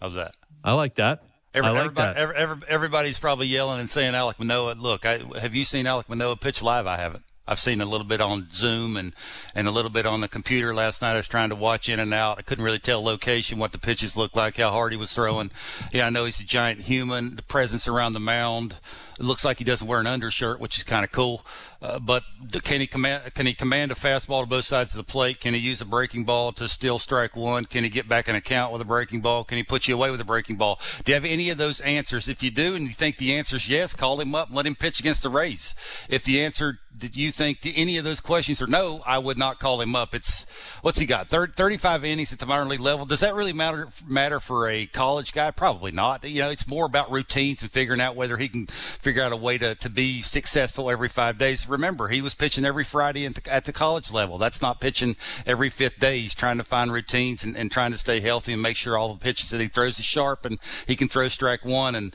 How's 0.00 0.14
that? 0.14 0.34
I 0.62 0.72
like 0.72 0.96
that. 0.96 1.22
Every, 1.54 1.68
I 1.68 1.72
like 1.72 1.80
everybody, 1.80 2.14
that. 2.14 2.20
every, 2.20 2.36
every, 2.36 2.56
everybody's 2.68 3.18
probably 3.18 3.46
yelling 3.46 3.80
and 3.80 3.90
saying 3.90 4.12
Alek 4.12 4.38
Manoah. 4.38 4.74
Look, 4.74 5.06
I, 5.06 5.22
have 5.40 5.54
you 5.54 5.64
seen 5.64 5.86
Alek 5.86 6.08
Manoah 6.08 6.36
pitch 6.36 6.62
live? 6.62 6.86
I 6.86 6.96
haven't. 6.98 7.24
I've 7.48 7.58
seen 7.58 7.80
a 7.80 7.86
little 7.86 8.06
bit 8.06 8.20
on 8.20 8.46
Zoom 8.52 8.96
and, 8.96 9.12
and 9.56 9.66
a 9.66 9.72
little 9.72 9.90
bit 9.90 10.06
on 10.06 10.20
the 10.20 10.28
computer 10.28 10.72
last 10.72 11.02
night. 11.02 11.14
I 11.14 11.16
was 11.16 11.26
trying 11.26 11.48
to 11.48 11.56
watch 11.56 11.88
in 11.88 11.98
and 11.98 12.14
out. 12.14 12.38
I 12.38 12.42
couldn't 12.42 12.62
really 12.62 12.78
tell 12.78 13.02
location, 13.02 13.58
what 13.58 13.72
the 13.72 13.78
pitches 13.78 14.16
looked 14.16 14.36
like, 14.36 14.58
how 14.58 14.70
hard 14.70 14.92
he 14.92 14.98
was 14.98 15.12
throwing. 15.12 15.50
Yeah, 15.90 16.06
I 16.06 16.10
know 16.10 16.26
he's 16.26 16.38
a 16.38 16.44
giant 16.44 16.82
human. 16.82 17.34
The 17.34 17.42
presence 17.42 17.88
around 17.88 18.12
the 18.12 18.20
mound. 18.20 18.76
It 19.20 19.26
looks 19.26 19.44
like 19.44 19.58
he 19.58 19.64
doesn't 19.64 19.86
wear 19.86 20.00
an 20.00 20.06
undershirt, 20.06 20.60
which 20.60 20.78
is 20.78 20.82
kind 20.82 21.04
of 21.04 21.12
cool. 21.12 21.44
Uh, 21.82 21.98
but 21.98 22.24
can 22.62 22.80
he 22.80 22.86
command? 22.86 23.34
Can 23.34 23.44
he 23.44 23.52
command 23.52 23.92
a 23.92 23.94
fastball 23.94 24.42
to 24.42 24.48
both 24.48 24.64
sides 24.64 24.94
of 24.94 24.96
the 24.96 25.04
plate? 25.04 25.40
Can 25.40 25.52
he 25.52 25.60
use 25.60 25.82
a 25.82 25.84
breaking 25.84 26.24
ball 26.24 26.52
to 26.52 26.66
steal 26.66 26.98
strike 26.98 27.36
one? 27.36 27.66
Can 27.66 27.84
he 27.84 27.90
get 27.90 28.08
back 28.08 28.28
an 28.28 28.34
account 28.34 28.72
with 28.72 28.80
a 28.80 28.86
breaking 28.86 29.20
ball? 29.20 29.44
Can 29.44 29.58
he 29.58 29.62
put 29.62 29.86
you 29.86 29.94
away 29.94 30.10
with 30.10 30.22
a 30.22 30.24
breaking 30.24 30.56
ball? 30.56 30.80
Do 31.04 31.12
you 31.12 31.14
have 31.14 31.26
any 31.26 31.50
of 31.50 31.58
those 31.58 31.80
answers? 31.80 32.28
If 32.28 32.42
you 32.42 32.50
do, 32.50 32.74
and 32.74 32.84
you 32.84 32.94
think 32.94 33.18
the 33.18 33.34
answer 33.34 33.56
is 33.56 33.68
yes, 33.68 33.92
call 33.92 34.20
him 34.20 34.34
up 34.34 34.48
and 34.48 34.56
let 34.56 34.66
him 34.66 34.74
pitch 34.74 35.00
against 35.00 35.22
the 35.22 35.28
Rays. 35.28 35.74
If 36.08 36.24
the 36.24 36.42
answer 36.42 36.78
did 36.96 37.16
you 37.16 37.30
think 37.32 37.60
any 37.64 37.96
of 37.98 38.04
those 38.04 38.20
questions 38.20 38.60
are 38.60 38.66
no, 38.66 39.02
I 39.06 39.18
would 39.18 39.38
not 39.38 39.58
call 39.58 39.80
him 39.80 39.94
up. 39.94 40.14
It's 40.14 40.44
what's 40.82 40.98
he 40.98 41.06
got? 41.06 41.28
30, 41.28 41.52
35 41.52 42.04
innings 42.04 42.32
at 42.32 42.40
the 42.40 42.46
minor 42.46 42.66
league 42.66 42.80
level. 42.80 43.06
Does 43.06 43.20
that 43.20 43.34
really 43.34 43.52
matter 43.52 43.88
matter 44.06 44.40
for 44.40 44.68
a 44.68 44.86
college 44.86 45.32
guy? 45.32 45.50
Probably 45.50 45.92
not. 45.92 46.24
You 46.24 46.42
know, 46.42 46.50
it's 46.50 46.66
more 46.66 46.86
about 46.86 47.10
routines 47.10 47.62
and 47.62 47.70
figuring 47.70 48.00
out 48.00 48.16
whether 48.16 48.36
he 48.36 48.48
can 48.48 48.66
figure 48.66 49.09
out 49.18 49.32
a 49.32 49.36
way 49.36 49.58
to, 49.58 49.74
to 49.74 49.90
be 49.90 50.22
successful 50.22 50.90
every 50.90 51.08
five 51.08 51.38
days. 51.38 51.68
Remember, 51.68 52.08
he 52.08 52.22
was 52.22 52.34
pitching 52.34 52.64
every 52.64 52.84
Friday 52.84 53.26
at 53.26 53.34
the, 53.34 53.52
at 53.52 53.64
the 53.64 53.72
college 53.72 54.12
level. 54.12 54.38
That's 54.38 54.62
not 54.62 54.80
pitching 54.80 55.16
every 55.46 55.70
fifth 55.70 55.98
day. 55.98 56.18
He's 56.18 56.34
trying 56.34 56.58
to 56.58 56.64
find 56.64 56.92
routines 56.92 57.44
and, 57.44 57.56
and 57.56 57.70
trying 57.70 57.92
to 57.92 57.98
stay 57.98 58.20
healthy 58.20 58.52
and 58.52 58.62
make 58.62 58.76
sure 58.76 58.96
all 58.96 59.12
the 59.14 59.20
pitches 59.20 59.50
that 59.50 59.60
he 59.60 59.68
throws 59.68 59.98
is 59.98 60.04
sharp 60.04 60.44
and 60.44 60.58
he 60.86 60.96
can 60.96 61.08
throw 61.08 61.28
strike 61.28 61.64
one 61.64 61.94
and 61.94 62.14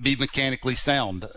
be 0.00 0.16
mechanically 0.16 0.74
sound. 0.74 1.28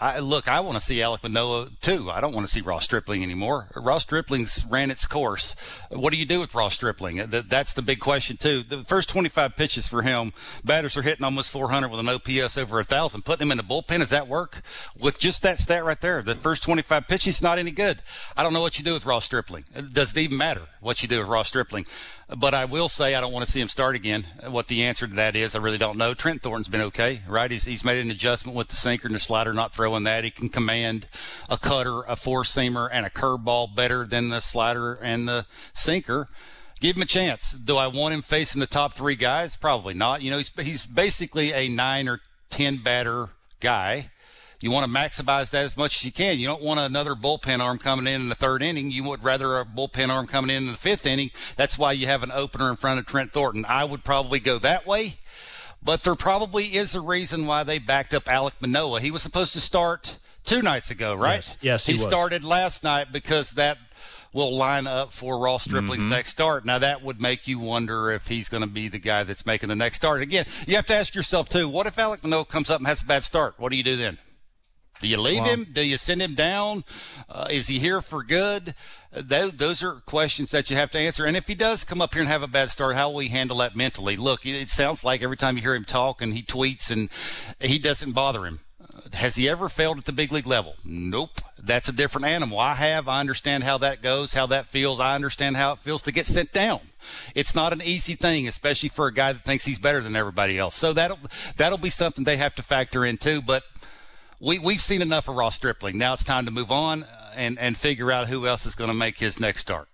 I, 0.00 0.18
look, 0.18 0.48
I 0.48 0.60
want 0.60 0.76
to 0.76 0.84
see 0.84 0.96
Alek 0.96 1.22
Manoah 1.22 1.68
too. 1.80 2.10
I 2.10 2.20
don't 2.20 2.34
want 2.34 2.46
to 2.46 2.52
see 2.52 2.60
Ross 2.60 2.84
Stripling 2.84 3.22
anymore. 3.22 3.68
Ross 3.76 4.02
Stripling's 4.02 4.64
ran 4.68 4.90
its 4.90 5.06
course. 5.06 5.54
What 5.90 6.12
do 6.12 6.18
you 6.18 6.26
do 6.26 6.40
with 6.40 6.54
Ross 6.54 6.74
Stripling? 6.74 7.24
That's 7.28 7.72
the 7.72 7.82
big 7.82 8.00
question 8.00 8.36
too. 8.36 8.62
The 8.62 8.78
first 8.84 9.08
25 9.08 9.56
pitches 9.56 9.86
for 9.86 10.02
him, 10.02 10.32
batters 10.64 10.96
are 10.96 11.02
hitting 11.02 11.24
almost 11.24 11.50
400 11.50 11.88
with 11.88 12.00
an 12.00 12.08
OPS 12.08 12.58
over 12.58 12.80
a 12.80 12.84
thousand. 12.84 13.24
Putting 13.24 13.46
him 13.46 13.52
in 13.52 13.58
the 13.58 13.64
bullpen, 13.64 14.00
does 14.00 14.10
that 14.10 14.26
work? 14.26 14.62
With 15.00 15.18
just 15.18 15.42
that 15.42 15.60
stat 15.60 15.84
right 15.84 16.00
there, 16.00 16.22
the 16.22 16.34
first 16.34 16.64
25 16.64 17.06
pitches 17.06 17.40
not 17.40 17.58
any 17.58 17.70
good. 17.70 18.02
I 18.36 18.42
don't 18.42 18.52
know 18.52 18.62
what 18.62 18.78
you 18.78 18.84
do 18.84 18.94
with 18.94 19.06
Ross 19.06 19.24
Stripling. 19.24 19.64
Does 19.92 20.16
it 20.16 20.20
even 20.20 20.36
matter 20.36 20.62
what 20.80 21.02
you 21.02 21.08
do 21.08 21.20
with 21.20 21.28
Ross 21.28 21.48
Stripling? 21.48 21.86
But 22.34 22.54
I 22.54 22.64
will 22.64 22.88
say 22.88 23.14
I 23.14 23.20
don't 23.20 23.32
want 23.32 23.46
to 23.46 23.52
see 23.52 23.60
him 23.60 23.68
start 23.68 23.94
again. 23.94 24.26
What 24.48 24.66
the 24.66 24.82
answer 24.82 25.06
to 25.06 25.14
that 25.14 25.36
is, 25.36 25.54
I 25.54 25.58
really 25.58 25.78
don't 25.78 25.96
know. 25.96 26.12
Trent 26.12 26.42
Thornton's 26.42 26.66
been 26.66 26.80
okay, 26.80 27.22
right? 27.28 27.48
He's, 27.48 27.64
he's 27.64 27.84
made 27.84 27.98
an 27.98 28.10
adjustment 28.10 28.56
with 28.56 28.66
the 28.66 28.74
sinker 28.74 29.06
and 29.06 29.14
the 29.14 29.20
slider, 29.20 29.54
not 29.54 29.72
throwing 29.72 30.02
that. 30.04 30.24
He 30.24 30.32
can 30.32 30.48
command 30.48 31.06
a 31.48 31.56
cutter, 31.56 32.02
a 32.02 32.16
four 32.16 32.42
seamer, 32.42 32.88
and 32.90 33.06
a 33.06 33.10
curveball 33.10 33.76
better 33.76 34.04
than 34.04 34.30
the 34.30 34.40
slider 34.40 34.94
and 34.94 35.28
the 35.28 35.46
sinker. 35.72 36.28
Give 36.80 36.96
him 36.96 37.02
a 37.02 37.06
chance. 37.06 37.52
Do 37.52 37.76
I 37.76 37.86
want 37.86 38.12
him 38.12 38.22
facing 38.22 38.58
the 38.58 38.66
top 38.66 38.92
three 38.92 39.14
guys? 39.14 39.54
Probably 39.54 39.94
not. 39.94 40.20
You 40.20 40.32
know, 40.32 40.38
he's, 40.38 40.50
he's 40.60 40.84
basically 40.84 41.52
a 41.52 41.68
nine 41.68 42.08
or 42.08 42.20
10 42.50 42.78
batter 42.78 43.28
guy. 43.60 44.10
You 44.66 44.72
want 44.72 44.92
to 44.92 44.98
maximize 44.98 45.50
that 45.50 45.64
as 45.64 45.76
much 45.76 45.98
as 45.98 46.04
you 46.04 46.10
can. 46.10 46.40
You 46.40 46.48
don't 46.48 46.60
want 46.60 46.80
another 46.80 47.14
bullpen 47.14 47.60
arm 47.60 47.78
coming 47.78 48.12
in 48.12 48.22
in 48.22 48.28
the 48.28 48.34
third 48.34 48.64
inning. 48.64 48.90
You 48.90 49.04
would 49.04 49.22
rather 49.22 49.60
a 49.60 49.64
bullpen 49.64 50.08
arm 50.08 50.26
coming 50.26 50.50
in 50.50 50.64
in 50.64 50.72
the 50.72 50.76
fifth 50.76 51.06
inning. 51.06 51.30
That's 51.54 51.78
why 51.78 51.92
you 51.92 52.08
have 52.08 52.24
an 52.24 52.32
opener 52.32 52.68
in 52.68 52.74
front 52.74 52.98
of 52.98 53.06
Trent 53.06 53.32
Thornton. 53.32 53.64
I 53.64 53.84
would 53.84 54.02
probably 54.02 54.40
go 54.40 54.58
that 54.58 54.84
way. 54.84 55.18
But 55.80 56.02
there 56.02 56.16
probably 56.16 56.64
is 56.74 56.96
a 56.96 57.00
reason 57.00 57.46
why 57.46 57.62
they 57.62 57.78
backed 57.78 58.12
up 58.12 58.24
Alek 58.24 58.54
Manoah. 58.58 59.00
He 59.00 59.12
was 59.12 59.22
supposed 59.22 59.52
to 59.52 59.60
start 59.60 60.18
two 60.44 60.62
nights 60.62 60.90
ago, 60.90 61.14
right? 61.14 61.36
Yes, 61.36 61.58
yes 61.62 61.86
he, 61.86 61.92
he 61.92 61.98
started 61.98 62.42
last 62.42 62.82
night 62.82 63.12
because 63.12 63.52
that 63.52 63.78
will 64.32 64.52
line 64.56 64.88
up 64.88 65.12
for 65.12 65.38
Ross 65.38 65.62
Stripling's 65.62 66.02
Mm-hmm. 66.02 66.10
next 66.10 66.30
start. 66.32 66.64
Now 66.64 66.80
that 66.80 67.02
would 67.04 67.20
make 67.20 67.46
you 67.46 67.60
wonder 67.60 68.10
if 68.10 68.26
he's 68.26 68.48
going 68.48 68.62
to 68.62 68.66
be 68.68 68.88
the 68.88 68.98
guy 68.98 69.22
that's 69.22 69.46
making 69.46 69.68
the 69.68 69.76
next 69.76 69.98
start. 69.98 70.22
Again, 70.22 70.44
you 70.66 70.74
have 70.74 70.86
to 70.86 70.94
ask 70.96 71.14
yourself 71.14 71.48
too: 71.48 71.68
What 71.68 71.86
if 71.86 71.94
Alek 71.94 72.24
Manoah 72.24 72.46
comes 72.46 72.68
up 72.68 72.80
and 72.80 72.88
has 72.88 73.02
a 73.02 73.06
bad 73.06 73.22
start? 73.22 73.54
What 73.58 73.70
do 73.70 73.76
you 73.76 73.84
do 73.84 73.94
then? 73.96 74.18
Do 75.00 75.08
you 75.08 75.20
leave 75.20 75.44
him? 75.44 75.66
Do 75.72 75.82
you 75.82 75.98
send 75.98 76.22
him 76.22 76.34
down? 76.34 76.84
Uh, 77.28 77.48
is 77.50 77.66
he 77.66 77.78
here 77.78 78.00
for 78.00 78.22
good? 78.22 78.74
Uh, 79.12 79.22
those, 79.24 79.52
those 79.52 79.82
are 79.82 79.94
questions 80.06 80.50
that 80.50 80.70
you 80.70 80.76
have 80.76 80.90
to 80.92 80.98
answer. 80.98 81.24
And 81.24 81.36
if 81.36 81.46
he 81.46 81.54
does 81.54 81.84
come 81.84 82.00
up 82.00 82.14
here 82.14 82.22
and 82.22 82.30
have 82.30 82.42
a 82.42 82.48
bad 82.48 82.70
start, 82.70 82.96
how 82.96 83.10
will 83.10 83.20
he 83.20 83.28
handle 83.28 83.58
that 83.58 83.76
mentally? 83.76 84.16
Look, 84.16 84.46
it, 84.46 84.50
it 84.50 84.68
sounds 84.68 85.04
like 85.04 85.22
every 85.22 85.36
time 85.36 85.56
you 85.56 85.62
hear 85.62 85.74
him 85.74 85.84
talk 85.84 86.22
and 86.22 86.34
he 86.34 86.42
tweets 86.42 86.90
and 86.90 87.08
he 87.60 87.78
doesn't 87.78 88.12
bother 88.12 88.46
him. 88.46 88.60
Uh, 88.82 89.16
has 89.16 89.36
he 89.36 89.48
ever 89.48 89.68
failed 89.68 89.98
at 89.98 90.04
the 90.04 90.12
big 90.12 90.32
league 90.32 90.46
level? 90.46 90.76
Nope. 90.84 91.40
That's 91.62 91.88
a 91.88 91.92
different 91.92 92.26
animal. 92.26 92.60
I 92.60 92.74
have. 92.74 93.08
I 93.08 93.18
understand 93.18 93.64
how 93.64 93.78
that 93.78 94.00
goes, 94.00 94.34
how 94.34 94.46
that 94.46 94.66
feels. 94.66 95.00
I 95.00 95.14
understand 95.14 95.56
how 95.56 95.72
it 95.72 95.78
feels 95.78 96.02
to 96.02 96.12
get 96.12 96.26
sent 96.26 96.52
down. 96.52 96.80
It's 97.34 97.54
not 97.54 97.72
an 97.72 97.82
easy 97.82 98.14
thing, 98.14 98.46
especially 98.46 98.88
for 98.88 99.08
a 99.08 99.12
guy 99.12 99.32
that 99.32 99.42
thinks 99.42 99.64
he's 99.64 99.78
better 99.78 100.00
than 100.00 100.14
everybody 100.14 100.58
else. 100.58 100.76
So 100.76 100.92
that'll 100.92 101.18
that'll 101.56 101.78
be 101.78 101.90
something 101.90 102.24
they 102.24 102.36
have 102.36 102.54
to 102.56 102.62
factor 102.62 103.04
in 103.04 103.16
too. 103.16 103.42
But 103.42 103.64
we 104.40 104.58
we've 104.58 104.80
seen 104.80 105.02
enough 105.02 105.28
of 105.28 105.36
Ross 105.36 105.56
Stripling. 105.56 105.98
Now 105.98 106.14
it's 106.14 106.24
time 106.24 106.44
to 106.46 106.50
move 106.50 106.70
on 106.70 107.04
uh, 107.04 107.32
and 107.34 107.58
and 107.58 107.76
figure 107.76 108.12
out 108.12 108.28
who 108.28 108.46
else 108.46 108.66
is 108.66 108.74
going 108.74 108.88
to 108.88 108.94
make 108.94 109.18
his 109.18 109.40
next 109.40 109.62
start. 109.62 109.88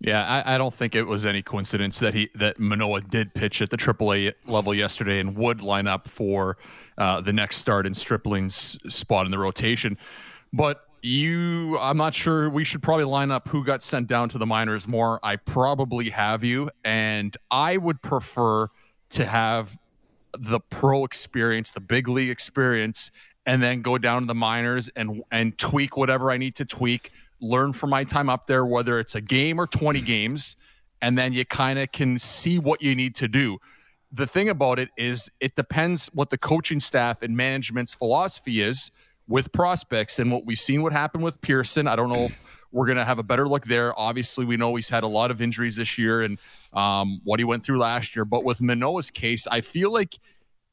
Yeah, 0.00 0.24
I, 0.44 0.54
I 0.54 0.58
don't 0.58 0.74
think 0.74 0.94
it 0.94 1.04
was 1.04 1.24
any 1.24 1.42
coincidence 1.42 1.98
that 2.00 2.14
he 2.14 2.28
that 2.34 2.58
Manoah 2.58 3.02
did 3.02 3.34
pitch 3.34 3.62
at 3.62 3.70
the 3.70 3.76
AAA 3.76 4.34
level 4.46 4.74
yesterday 4.74 5.18
and 5.18 5.36
would 5.36 5.62
line 5.62 5.86
up 5.86 6.08
for 6.08 6.58
uh, 6.98 7.20
the 7.20 7.32
next 7.32 7.56
start 7.58 7.86
in 7.86 7.94
Stripling's 7.94 8.76
spot 8.94 9.24
in 9.24 9.32
the 9.32 9.38
rotation. 9.38 9.96
But 10.52 10.84
you, 11.02 11.78
I'm 11.78 11.96
not 11.96 12.14
sure. 12.14 12.48
We 12.48 12.64
should 12.64 12.82
probably 12.82 13.04
line 13.04 13.30
up 13.30 13.48
who 13.48 13.64
got 13.64 13.82
sent 13.82 14.06
down 14.06 14.28
to 14.30 14.38
the 14.38 14.46
minors 14.46 14.88
more. 14.88 15.20
I 15.22 15.36
probably 15.36 16.10
have 16.10 16.42
you, 16.42 16.70
and 16.84 17.36
I 17.50 17.76
would 17.76 18.00
prefer 18.00 18.68
to 19.10 19.26
have 19.26 19.76
the 20.36 20.60
pro 20.60 21.04
experience, 21.04 21.72
the 21.72 21.80
big 21.80 22.08
league 22.08 22.30
experience, 22.30 23.10
and 23.46 23.62
then 23.62 23.82
go 23.82 23.98
down 23.98 24.22
to 24.22 24.26
the 24.26 24.34
minors 24.34 24.88
and 24.96 25.22
and 25.30 25.56
tweak 25.58 25.96
whatever 25.96 26.30
I 26.30 26.36
need 26.36 26.56
to 26.56 26.64
tweak. 26.64 27.12
Learn 27.40 27.72
from 27.72 27.90
my 27.90 28.04
time 28.04 28.30
up 28.30 28.46
there, 28.46 28.64
whether 28.64 28.98
it's 28.98 29.14
a 29.14 29.20
game 29.20 29.60
or 29.60 29.66
20 29.66 30.00
games, 30.00 30.56
and 31.02 31.18
then 31.18 31.32
you 31.32 31.44
kind 31.44 31.78
of 31.78 31.92
can 31.92 32.18
see 32.18 32.58
what 32.58 32.80
you 32.80 32.94
need 32.94 33.14
to 33.16 33.28
do. 33.28 33.58
The 34.12 34.26
thing 34.26 34.48
about 34.48 34.78
it 34.78 34.90
is, 34.96 35.30
it 35.40 35.54
depends 35.56 36.06
what 36.14 36.30
the 36.30 36.38
coaching 36.38 36.80
staff 36.80 37.22
and 37.22 37.36
management's 37.36 37.92
philosophy 37.92 38.62
is 38.62 38.90
with 39.26 39.52
prospects 39.52 40.18
and 40.18 40.30
what 40.30 40.46
we've 40.46 40.58
seen 40.58 40.82
what 40.82 40.92
happened 40.92 41.24
with 41.24 41.40
Pearson. 41.40 41.88
I 41.88 41.96
don't 41.96 42.08
know 42.08 42.24
if 42.24 42.64
we're 42.72 42.86
going 42.86 42.98
to 42.98 43.04
have 43.04 43.18
a 43.18 43.22
better 43.22 43.48
look 43.48 43.64
there. 43.64 43.98
Obviously, 43.98 44.44
we 44.44 44.56
know 44.56 44.74
he's 44.74 44.88
had 44.88 45.02
a 45.02 45.08
lot 45.08 45.30
of 45.30 45.40
injuries 45.40 45.76
this 45.76 45.98
year 45.98 46.22
and 46.22 46.38
um, 46.72 47.20
what 47.24 47.40
he 47.40 47.44
went 47.44 47.64
through 47.64 47.78
last 47.78 48.14
year. 48.14 48.24
But 48.24 48.44
with 48.44 48.60
Manoah's 48.60 49.10
case, 49.10 49.46
I 49.50 49.60
feel 49.60 49.92
like 49.92 50.18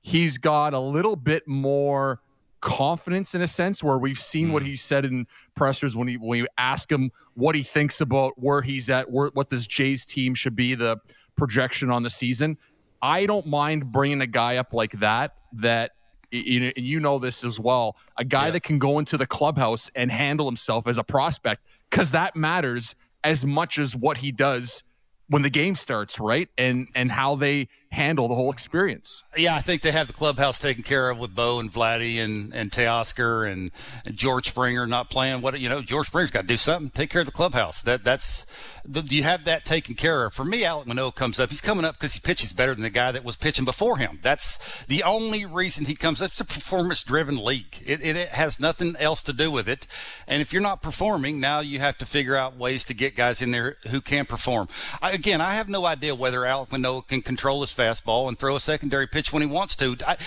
he's 0.02 0.38
got 0.38 0.73
a 0.73 0.80
little 0.80 1.15
bit 1.15 1.48
more 1.48 2.22
confidence 2.61 3.35
in 3.35 3.41
a 3.41 3.47
sense 3.47 3.83
where 3.83 3.97
we've 3.97 4.17
seen 4.17 4.51
what 4.53 4.61
hmm. 4.61 4.69
he 4.69 4.75
said 4.75 5.03
in 5.03 5.27
pressers 5.55 5.95
when 5.95 6.07
he 6.07 6.15
when 6.15 6.39
you 6.39 6.47
ask 6.57 6.91
him 6.91 7.11
what 7.33 7.55
he 7.55 7.63
thinks 7.63 8.01
about 8.01 8.33
where 8.38 8.61
he's 8.61 8.89
at 8.89 9.09
where, 9.11 9.29
what 9.33 9.49
this 9.49 9.67
Jays 9.67 10.05
team 10.05 10.33
should 10.33 10.55
be 10.55 10.75
the 10.75 10.97
projection 11.35 11.89
on 11.89 12.03
the 12.03 12.09
season. 12.09 12.57
I 13.01 13.25
don't 13.25 13.47
mind 13.47 13.91
bringing 13.91 14.21
a 14.21 14.27
guy 14.27 14.57
up 14.57 14.73
like 14.73 14.91
that 14.99 15.35
that 15.53 15.91
you 16.31 16.59
know, 16.61 16.71
you 16.77 16.99
know 16.99 17.19
this 17.19 17.43
as 17.43 17.59
well 17.59 17.97
a 18.17 18.23
guy 18.23 18.51
that 18.51 18.63
can 18.63 18.79
go 18.79 18.99
into 18.99 19.17
the 19.17 19.27
clubhouse 19.27 19.89
and 19.95 20.09
handle 20.09 20.45
himself 20.45 20.88
as 20.88 20.97
a 20.97 21.03
prospect 21.03 21.67
cuz 21.89 22.11
that 22.11 22.35
matters 22.35 22.95
as 23.23 23.45
much 23.45 23.77
as 23.77 23.95
what 23.95 24.17
he 24.17 24.31
does 24.31 24.83
when 25.27 25.41
the 25.41 25.49
game 25.49 25.75
starts 25.75 26.19
right? 26.19 26.47
And 26.57 26.88
and 26.95 27.11
how 27.11 27.35
they 27.35 27.67
handle 27.91 28.27
the 28.27 28.35
whole 28.35 28.51
experience 28.51 29.23
Yeah, 29.35 29.55
I 29.55 29.61
think 29.61 29.81
they 29.81 29.91
have 29.91 30.07
the 30.07 30.13
clubhouse 30.13 30.59
taken 30.59 30.84
care 30.84 31.09
of 31.09 31.18
with 31.18 31.35
Bo 31.35 31.59
and 31.59 31.72
Vladdy 31.72 32.18
and 32.18 32.53
and 32.53 32.72
Teoscar 32.72 33.51
and, 33.51 33.72
and 34.05 34.15
George 34.15 34.47
Springer 34.49 34.88
not 34.88 35.09
playing. 35.09 35.41
What 35.41 35.59
you 35.59 35.69
know, 35.69 35.81
George 35.81 36.07
Springer's 36.07 36.31
got 36.31 36.41
to 36.41 36.47
do 36.47 36.57
something. 36.57 36.89
Take 36.89 37.09
care 37.09 37.22
of 37.22 37.26
the 37.26 37.31
clubhouse. 37.31 37.81
That 37.81 38.03
that's 38.03 38.45
the, 38.85 39.01
you 39.01 39.23
have 39.23 39.45
that 39.45 39.65
taken 39.65 39.95
care 39.95 40.26
of. 40.26 40.34
For 40.34 40.43
me, 40.43 40.61
Alek 40.61 40.85
Manoah 40.85 41.11
comes 41.11 41.39
up. 41.39 41.49
He's 41.49 41.61
coming 41.61 41.85
up 41.85 41.95
because 41.95 42.13
he 42.13 42.19
pitches 42.19 42.53
better 42.53 42.73
than 42.73 42.84
the 42.84 42.89
guy 42.89 43.11
that 43.11 43.23
was 43.23 43.35
pitching 43.35 43.65
before 43.65 43.97
him. 43.97 44.19
That's 44.22 44.59
the 44.85 45.03
only 45.03 45.45
reason 45.45 45.85
he 45.85 45.95
comes 45.95 46.22
up. 46.22 46.31
It's 46.31 46.41
a 46.41 46.45
performance-driven 46.45 47.43
league. 47.43 47.77
It, 47.85 48.01
it, 48.01 48.15
it 48.15 48.30
has 48.30 48.59
nothing 48.59 48.95
else 48.99 49.23
to 49.23 49.34
do 49.34 49.51
with 49.51 49.68
it. 49.68 49.88
And 50.27 50.41
if 50.41 50.51
you're 50.51 50.61
not 50.61 50.81
performing, 50.81 51.39
now 51.39 51.59
you 51.59 51.80
have 51.80 51.97
to 51.99 52.05
figure 52.05 52.35
out 52.35 52.57
ways 52.57 52.84
to 52.85 52.93
get 52.93 53.15
guys 53.15 53.41
in 53.41 53.51
there 53.51 53.77
who 53.89 54.01
can 54.01 54.26
perform. 54.26 54.68
I, 55.01 55.11
again, 55.11 55.41
I 55.41 55.53
have 55.53 55.69
no 55.69 55.85
idea 55.85 56.15
whether 56.15 56.39
Alek 56.39 56.72
Manoah 56.72 57.03
can 57.03 57.22
control 57.22 57.61
his 57.61 57.72
fastball 57.81 58.27
and 58.27 58.37
throw 58.37 58.55
a 58.55 58.59
secondary 58.59 59.07
pitch 59.07 59.33
when 59.33 59.41
he 59.41 59.47
wants 59.47 59.75
to. 59.77 59.95
I, 60.05 60.17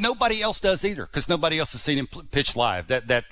nobody 0.00 0.42
else 0.42 0.60
does 0.60 0.84
either 0.84 1.06
because 1.06 1.28
nobody 1.28 1.58
else 1.58 1.72
has 1.72 1.82
seen 1.82 1.98
him 1.98 2.06
pitch 2.30 2.56
live. 2.56 2.88
That 2.88 3.06
that 3.08 3.24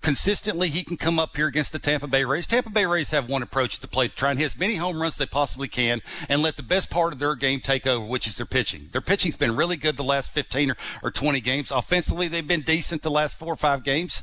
consistently 0.00 0.68
he 0.70 0.84
can 0.84 0.96
come 0.96 1.18
up 1.18 1.36
here 1.36 1.46
against 1.46 1.72
the 1.72 1.78
Tampa 1.78 2.06
Bay 2.06 2.24
Rays. 2.24 2.46
Tampa 2.46 2.70
Bay 2.70 2.86
Rays 2.86 3.10
have 3.10 3.28
one 3.28 3.42
approach 3.42 3.78
to 3.80 3.88
play, 3.88 4.08
try 4.08 4.30
and 4.30 4.38
hit 4.38 4.46
as 4.46 4.58
many 4.58 4.76
home 4.76 5.00
runs 5.00 5.14
as 5.14 5.18
they 5.18 5.26
possibly 5.26 5.68
can 5.68 6.00
and 6.28 6.42
let 6.42 6.56
the 6.56 6.62
best 6.62 6.90
part 6.90 7.12
of 7.12 7.18
their 7.18 7.34
game 7.34 7.60
take 7.60 7.86
over, 7.86 8.04
which 8.04 8.26
is 8.26 8.36
their 8.36 8.46
pitching. 8.46 8.88
Their 8.92 9.00
pitching's 9.00 9.36
been 9.36 9.54
really 9.54 9.76
good 9.76 9.96
the 9.96 10.04
last 10.04 10.30
15 10.30 10.70
or, 10.70 10.76
or 11.02 11.10
20 11.10 11.40
games. 11.40 11.70
Offensively, 11.70 12.28
they've 12.28 12.46
been 12.46 12.62
decent 12.62 13.02
the 13.02 13.10
last 13.10 13.38
four 13.38 13.52
or 13.52 13.56
five 13.56 13.84
games. 13.84 14.22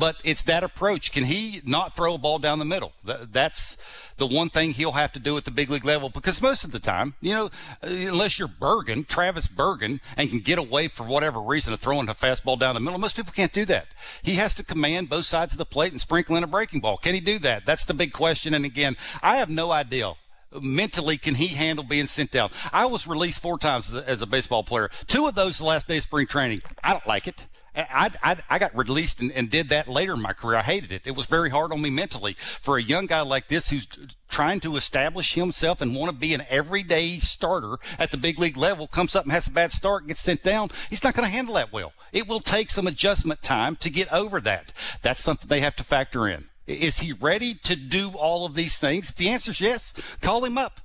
But 0.00 0.16
it's 0.24 0.42
that 0.44 0.64
approach. 0.64 1.12
Can 1.12 1.26
he 1.26 1.60
not 1.66 1.94
throw 1.94 2.14
a 2.14 2.18
ball 2.18 2.38
down 2.38 2.58
the 2.58 2.64
middle? 2.64 2.92
That's 3.04 3.76
the 4.16 4.26
one 4.26 4.48
thing 4.48 4.72
he'll 4.72 4.92
have 4.92 5.12
to 5.12 5.20
do 5.20 5.36
at 5.36 5.44
the 5.44 5.50
big 5.50 5.68
league 5.68 5.84
level 5.84 6.08
because 6.08 6.40
most 6.40 6.64
of 6.64 6.72
the 6.72 6.78
time, 6.78 7.16
you 7.20 7.34
know, 7.34 7.50
unless 7.82 8.38
you're 8.38 8.48
Bergen, 8.48 9.04
Travis 9.04 9.46
Bergen, 9.46 10.00
and 10.16 10.30
can 10.30 10.40
get 10.40 10.58
away 10.58 10.88
for 10.88 11.04
whatever 11.04 11.38
reason 11.38 11.74
of 11.74 11.80
throwing 11.80 12.08
a 12.08 12.14
fastball 12.14 12.58
down 12.58 12.74
the 12.74 12.80
middle, 12.80 12.98
most 12.98 13.14
people 13.14 13.32
can't 13.34 13.52
do 13.52 13.66
that. 13.66 13.88
He 14.22 14.36
has 14.36 14.54
to 14.54 14.64
command 14.64 15.10
both 15.10 15.26
sides 15.26 15.52
of 15.52 15.58
the 15.58 15.66
plate 15.66 15.92
and 15.92 16.00
sprinkle 16.00 16.34
in 16.36 16.44
a 16.44 16.46
breaking 16.46 16.80
ball. 16.80 16.96
Can 16.96 17.12
he 17.12 17.20
do 17.20 17.38
that? 17.40 17.66
That's 17.66 17.84
the 17.84 17.92
big 17.92 18.14
question. 18.14 18.54
And 18.54 18.64
again, 18.64 18.96
I 19.22 19.36
have 19.36 19.50
no 19.50 19.70
idea 19.70 20.14
mentally 20.58 21.16
can 21.16 21.34
he 21.34 21.48
handle 21.48 21.84
being 21.84 22.06
sent 22.06 22.30
down? 22.30 22.50
I 22.72 22.86
was 22.86 23.06
released 23.06 23.40
four 23.42 23.58
times 23.58 23.88
as 23.90 23.94
a, 23.94 24.08
as 24.08 24.22
a, 24.22 24.26
baseball 24.26 24.64
player. 24.64 24.90
Two 25.06 25.26
of 25.26 25.34
those 25.34 25.58
the 25.58 25.64
last 25.64 25.86
day 25.86 25.98
of 25.98 26.02
spring 26.02 26.26
training. 26.26 26.62
I 26.82 26.92
don't 26.92 27.06
like 27.06 27.28
it. 27.28 27.46
I, 27.74 28.10
I, 28.22 28.36
I 28.48 28.58
got 28.58 28.76
released 28.76 29.20
and, 29.20 29.30
and, 29.32 29.48
did 29.48 29.68
that 29.68 29.86
later 29.86 30.14
in 30.14 30.20
my 30.20 30.32
career. 30.32 30.56
I 30.58 30.62
hated 30.62 30.90
it. 30.90 31.02
It 31.04 31.14
was 31.14 31.26
very 31.26 31.50
hard 31.50 31.72
on 31.72 31.80
me 31.80 31.90
mentally 31.90 32.34
for 32.34 32.76
a 32.76 32.82
young 32.82 33.06
guy 33.06 33.20
like 33.20 33.48
this 33.48 33.70
who's 33.70 33.86
trying 34.28 34.60
to 34.60 34.76
establish 34.76 35.34
himself 35.34 35.80
and 35.80 35.94
want 35.94 36.10
to 36.10 36.16
be 36.16 36.34
an 36.34 36.44
everyday 36.48 37.18
starter 37.18 37.76
at 37.98 38.10
the 38.10 38.16
big 38.16 38.38
league 38.38 38.56
level, 38.56 38.86
comes 38.86 39.14
up 39.14 39.24
and 39.24 39.32
has 39.32 39.46
a 39.46 39.52
bad 39.52 39.70
start 39.70 40.02
and 40.02 40.08
gets 40.08 40.20
sent 40.20 40.42
down. 40.42 40.70
He's 40.88 41.04
not 41.04 41.14
going 41.14 41.26
to 41.26 41.32
handle 41.32 41.54
that 41.54 41.72
well. 41.72 41.92
It 42.12 42.26
will 42.26 42.40
take 42.40 42.70
some 42.70 42.86
adjustment 42.86 43.42
time 43.42 43.76
to 43.76 43.90
get 43.90 44.12
over 44.12 44.40
that. 44.40 44.72
That's 45.02 45.20
something 45.20 45.48
they 45.48 45.60
have 45.60 45.76
to 45.76 45.84
factor 45.84 46.26
in. 46.26 46.46
Is 46.66 47.00
he 47.00 47.12
ready 47.12 47.54
to 47.54 47.76
do 47.76 48.10
all 48.10 48.46
of 48.46 48.54
these 48.54 48.78
things? 48.78 49.10
If 49.10 49.16
the 49.16 49.28
answer 49.28 49.50
is 49.52 49.60
yes, 49.60 49.94
call 50.20 50.44
him 50.44 50.58
up. 50.58 50.80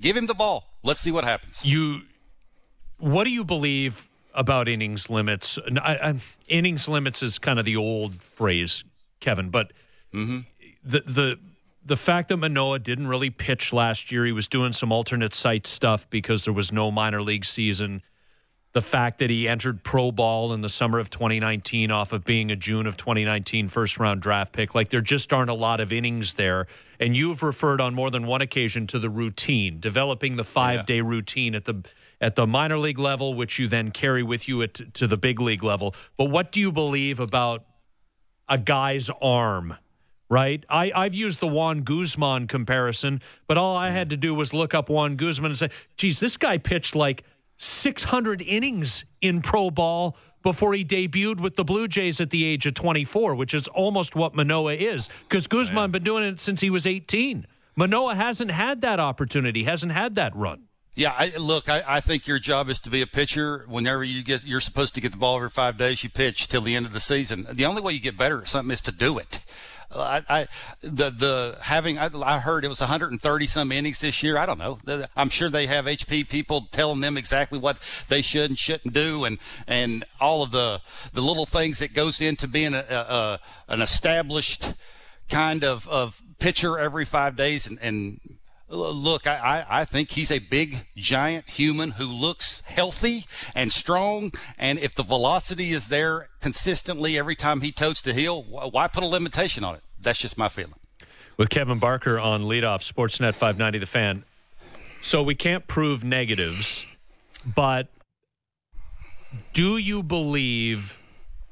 Give 0.00 0.16
him 0.16 0.26
the 0.26 0.34
ball. 0.34 0.64
Let's 0.82 1.00
see 1.00 1.12
what 1.12 1.24
happens. 1.24 1.64
You, 1.64 2.02
what 2.98 3.24
do 3.24 3.30
you 3.30 3.44
believe 3.44 4.08
about 4.34 4.68
innings 4.68 5.08
limits. 5.08 5.58
I, 5.80 5.96
I, 5.96 6.14
innings 6.48 6.88
limits 6.88 7.22
is 7.22 7.38
kind 7.38 7.58
of 7.58 7.64
the 7.64 7.76
old 7.76 8.22
phrase, 8.22 8.84
Kevin, 9.20 9.50
but 9.50 9.72
mm-hmm. 10.12 10.40
the 10.82 11.00
the 11.00 11.38
the 11.84 11.96
fact 11.96 12.28
that 12.28 12.38
Manoah 12.38 12.78
didn't 12.78 13.08
really 13.08 13.30
pitch 13.30 13.72
last 13.72 14.10
year, 14.10 14.24
he 14.24 14.32
was 14.32 14.48
doing 14.48 14.72
some 14.72 14.90
alternate 14.90 15.34
site 15.34 15.66
stuff 15.66 16.08
because 16.08 16.44
there 16.44 16.54
was 16.54 16.72
no 16.72 16.90
minor 16.90 17.20
league 17.20 17.44
season. 17.44 18.02
The 18.72 18.82
fact 18.82 19.18
that 19.18 19.30
he 19.30 19.46
entered 19.46 19.84
pro 19.84 20.10
ball 20.10 20.52
in 20.52 20.62
the 20.62 20.68
summer 20.68 20.98
of 20.98 21.08
2019 21.10 21.90
off 21.90 22.12
of 22.12 22.24
being 22.24 22.50
a 22.50 22.56
June 22.56 22.86
of 22.86 22.96
2019 22.96 23.68
first 23.68 23.98
round 23.98 24.22
draft 24.22 24.52
pick, 24.52 24.74
like 24.74 24.90
there 24.90 25.00
just 25.00 25.32
aren't 25.32 25.50
a 25.50 25.54
lot 25.54 25.78
of 25.78 25.92
innings 25.92 26.34
there. 26.34 26.66
And 26.98 27.16
you've 27.16 27.42
referred 27.42 27.80
on 27.80 27.94
more 27.94 28.10
than 28.10 28.26
one 28.26 28.40
occasion 28.40 28.86
to 28.88 28.98
the 28.98 29.10
routine, 29.10 29.78
developing 29.78 30.36
the 30.36 30.44
five 30.44 30.86
day 30.86 30.96
yeah. 30.96 31.02
routine 31.04 31.54
at 31.54 31.66
the 31.66 31.84
at 32.24 32.36
the 32.36 32.46
minor 32.46 32.78
league 32.78 32.98
level, 32.98 33.34
which 33.34 33.58
you 33.58 33.68
then 33.68 33.90
carry 33.90 34.22
with 34.22 34.48
you 34.48 34.62
at, 34.62 34.94
to 34.94 35.06
the 35.06 35.18
big 35.18 35.40
league 35.40 35.62
level. 35.62 35.94
But 36.16 36.30
what 36.30 36.52
do 36.52 36.58
you 36.58 36.72
believe 36.72 37.20
about 37.20 37.64
a 38.48 38.56
guy's 38.56 39.10
arm? 39.20 39.76
Right, 40.30 40.64
I, 40.70 40.90
I've 40.96 41.12
used 41.12 41.40
the 41.40 41.46
Juan 41.46 41.82
Guzman 41.82 42.48
comparison, 42.48 43.20
but 43.46 43.58
all 43.58 43.76
I 43.76 43.90
had 43.90 44.08
to 44.08 44.16
do 44.16 44.34
was 44.34 44.54
look 44.54 44.72
up 44.72 44.88
Juan 44.88 45.16
Guzman 45.16 45.50
and 45.50 45.58
say, 45.58 45.68
"Geez, 45.98 46.18
this 46.18 46.38
guy 46.38 46.56
pitched 46.56 46.96
like 46.96 47.24
600 47.58 48.40
innings 48.40 49.04
in 49.20 49.42
pro 49.42 49.70
ball 49.70 50.16
before 50.42 50.72
he 50.72 50.82
debuted 50.82 51.40
with 51.40 51.56
the 51.56 51.62
Blue 51.62 51.86
Jays 51.86 52.22
at 52.22 52.30
the 52.30 52.42
age 52.42 52.64
of 52.64 52.72
24, 52.72 53.34
which 53.34 53.52
is 53.52 53.68
almost 53.68 54.16
what 54.16 54.34
Manoah 54.34 54.74
is, 54.74 55.10
because 55.28 55.46
Guzman 55.46 55.90
been 55.90 56.02
doing 56.02 56.24
it 56.24 56.40
since 56.40 56.62
he 56.62 56.70
was 56.70 56.86
18. 56.86 57.46
Manoah 57.76 58.14
hasn't 58.14 58.50
had 58.50 58.80
that 58.80 58.98
opportunity, 58.98 59.64
hasn't 59.64 59.92
had 59.92 60.14
that 60.14 60.34
run. 60.34 60.62
Yeah, 60.96 61.12
I, 61.16 61.32
look, 61.36 61.68
I, 61.68 61.82
I 61.86 62.00
think 62.00 62.28
your 62.28 62.38
job 62.38 62.68
is 62.68 62.78
to 62.80 62.90
be 62.90 63.02
a 63.02 63.06
pitcher. 63.06 63.64
Whenever 63.68 64.04
you 64.04 64.22
get, 64.22 64.44
you're 64.44 64.60
supposed 64.60 64.94
to 64.94 65.00
get 65.00 65.10
the 65.10 65.18
ball 65.18 65.36
every 65.36 65.50
five 65.50 65.76
days. 65.76 66.04
You 66.04 66.10
pitch 66.10 66.46
till 66.46 66.62
the 66.62 66.76
end 66.76 66.86
of 66.86 66.92
the 66.92 67.00
season. 67.00 67.48
The 67.50 67.64
only 67.64 67.82
way 67.82 67.94
you 67.94 68.00
get 68.00 68.16
better 68.16 68.40
at 68.42 68.48
something 68.48 68.72
is 68.72 68.80
to 68.82 68.92
do 68.92 69.18
it. 69.18 69.40
Uh, 69.90 70.22
I, 70.28 70.40
I 70.40 70.48
the 70.82 71.10
the 71.10 71.58
having 71.62 71.98
I, 71.98 72.10
I, 72.14 72.38
heard 72.38 72.64
it 72.64 72.68
was 72.68 72.80
130 72.80 73.46
some 73.46 73.72
innings 73.72 74.00
this 74.00 74.22
year. 74.22 74.38
I 74.38 74.46
don't 74.46 74.58
know. 74.58 74.78
I'm 75.16 75.28
sure 75.28 75.48
they 75.50 75.66
have 75.66 75.84
HP 75.84 76.28
people 76.28 76.62
telling 76.72 77.00
them 77.00 77.16
exactly 77.16 77.58
what 77.58 77.78
they 78.08 78.22
should 78.22 78.50
and 78.50 78.58
shouldn't 78.58 78.94
do, 78.94 79.24
and 79.24 79.38
and 79.66 80.04
all 80.20 80.42
of 80.42 80.52
the 80.52 80.80
the 81.12 81.20
little 81.20 81.46
things 81.46 81.80
that 81.80 81.92
goes 81.92 82.20
into 82.20 82.48
being 82.48 82.74
a, 82.74 82.78
a 82.88 83.40
an 83.68 83.82
established 83.82 84.72
kind 85.28 85.64
of 85.64 85.88
of 85.88 86.22
pitcher 86.38 86.78
every 86.78 87.04
five 87.04 87.36
days, 87.36 87.66
and, 87.66 87.78
and 87.80 88.33
Look, 88.74 89.26
I, 89.26 89.64
I 89.68 89.84
think 89.84 90.10
he's 90.10 90.30
a 90.30 90.40
big, 90.40 90.86
giant 90.96 91.48
human 91.48 91.92
who 91.92 92.06
looks 92.06 92.62
healthy 92.62 93.26
and 93.54 93.70
strong. 93.70 94.32
And 94.58 94.78
if 94.78 94.94
the 94.94 95.04
velocity 95.04 95.70
is 95.70 95.88
there 95.88 96.28
consistently 96.40 97.16
every 97.16 97.36
time 97.36 97.60
he 97.60 97.70
totes 97.70 98.02
the 98.02 98.12
hill, 98.12 98.42
why 98.42 98.88
put 98.88 99.04
a 99.04 99.06
limitation 99.06 99.62
on 99.62 99.76
it? 99.76 99.82
That's 100.00 100.18
just 100.18 100.36
my 100.36 100.48
feeling. 100.48 100.74
With 101.36 101.50
Kevin 101.50 101.78
Barker 101.78 102.18
on 102.18 102.42
leadoff, 102.42 102.80
Sportsnet 102.80 103.34
590, 103.34 103.78
the 103.78 103.86
fan. 103.86 104.24
So 105.00 105.22
we 105.22 105.34
can't 105.34 105.66
prove 105.66 106.02
negatives, 106.02 106.84
but 107.44 107.88
do 109.52 109.76
you 109.76 110.02
believe 110.02 110.98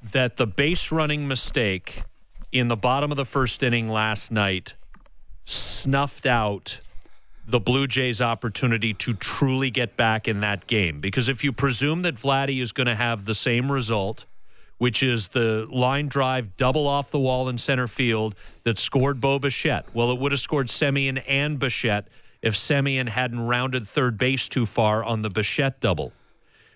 that 0.03 0.37
the 0.37 0.47
base 0.47 0.91
running 0.91 1.29
mistake 1.29 2.03
in 2.51 2.69
the 2.69 2.77
bottom 2.77 3.11
of 3.11 3.17
the 3.17 3.25
first 3.25 3.63
inning 3.63 3.89
last 3.89 4.33
night 4.33 4.75
snuffed 5.45 6.27
out 6.27 6.79
the 7.47 7.61
Blue 7.61 7.87
Jays' 7.87 8.21
opportunity 8.21 8.95
to 8.95 9.15
truly 9.15 9.71
get 9.71 9.97
back 9.97 10.29
in 10.29 10.41
that 10.41 10.67
game. 10.67 11.01
Because 11.01 11.29
if 11.29 11.43
you 11.43 11.53
presume 11.53 12.03
that 12.03 12.15
Vladdy 12.15 12.63
is 12.63 12.73
going 12.73 12.87
to 12.87 12.95
have 12.95 13.25
the 13.25 13.35
same 13.35 13.71
result, 13.71 14.27
which 14.79 15.03
is 15.03 15.29
the 15.29 15.67
line 15.71 16.09
drive 16.09 16.57
double 16.57 16.87
off 16.87 17.11
the 17.11 17.19
wall 17.19 17.49
in 17.49 17.59
center 17.59 17.89
field 17.89 18.35
that 18.65 18.79
scored 18.79 19.21
Bo 19.21 19.39
Bichette, 19.39 19.87
well, 19.95 20.11
it 20.11 20.19
would 20.19 20.33
have 20.33 20.41
scored 20.41 20.69
Semien 20.69 21.23
and 21.27 21.59
Bichette 21.59 22.09
if 22.43 22.55
Semien 22.55 23.09
hadn't 23.09 23.41
rounded 23.41 23.87
third 23.87 24.19
base 24.19 24.49
too 24.49 24.67
far 24.67 25.05
on 25.05 25.23
the 25.23 25.31
Bichette 25.31 25.81
double. 25.81 26.13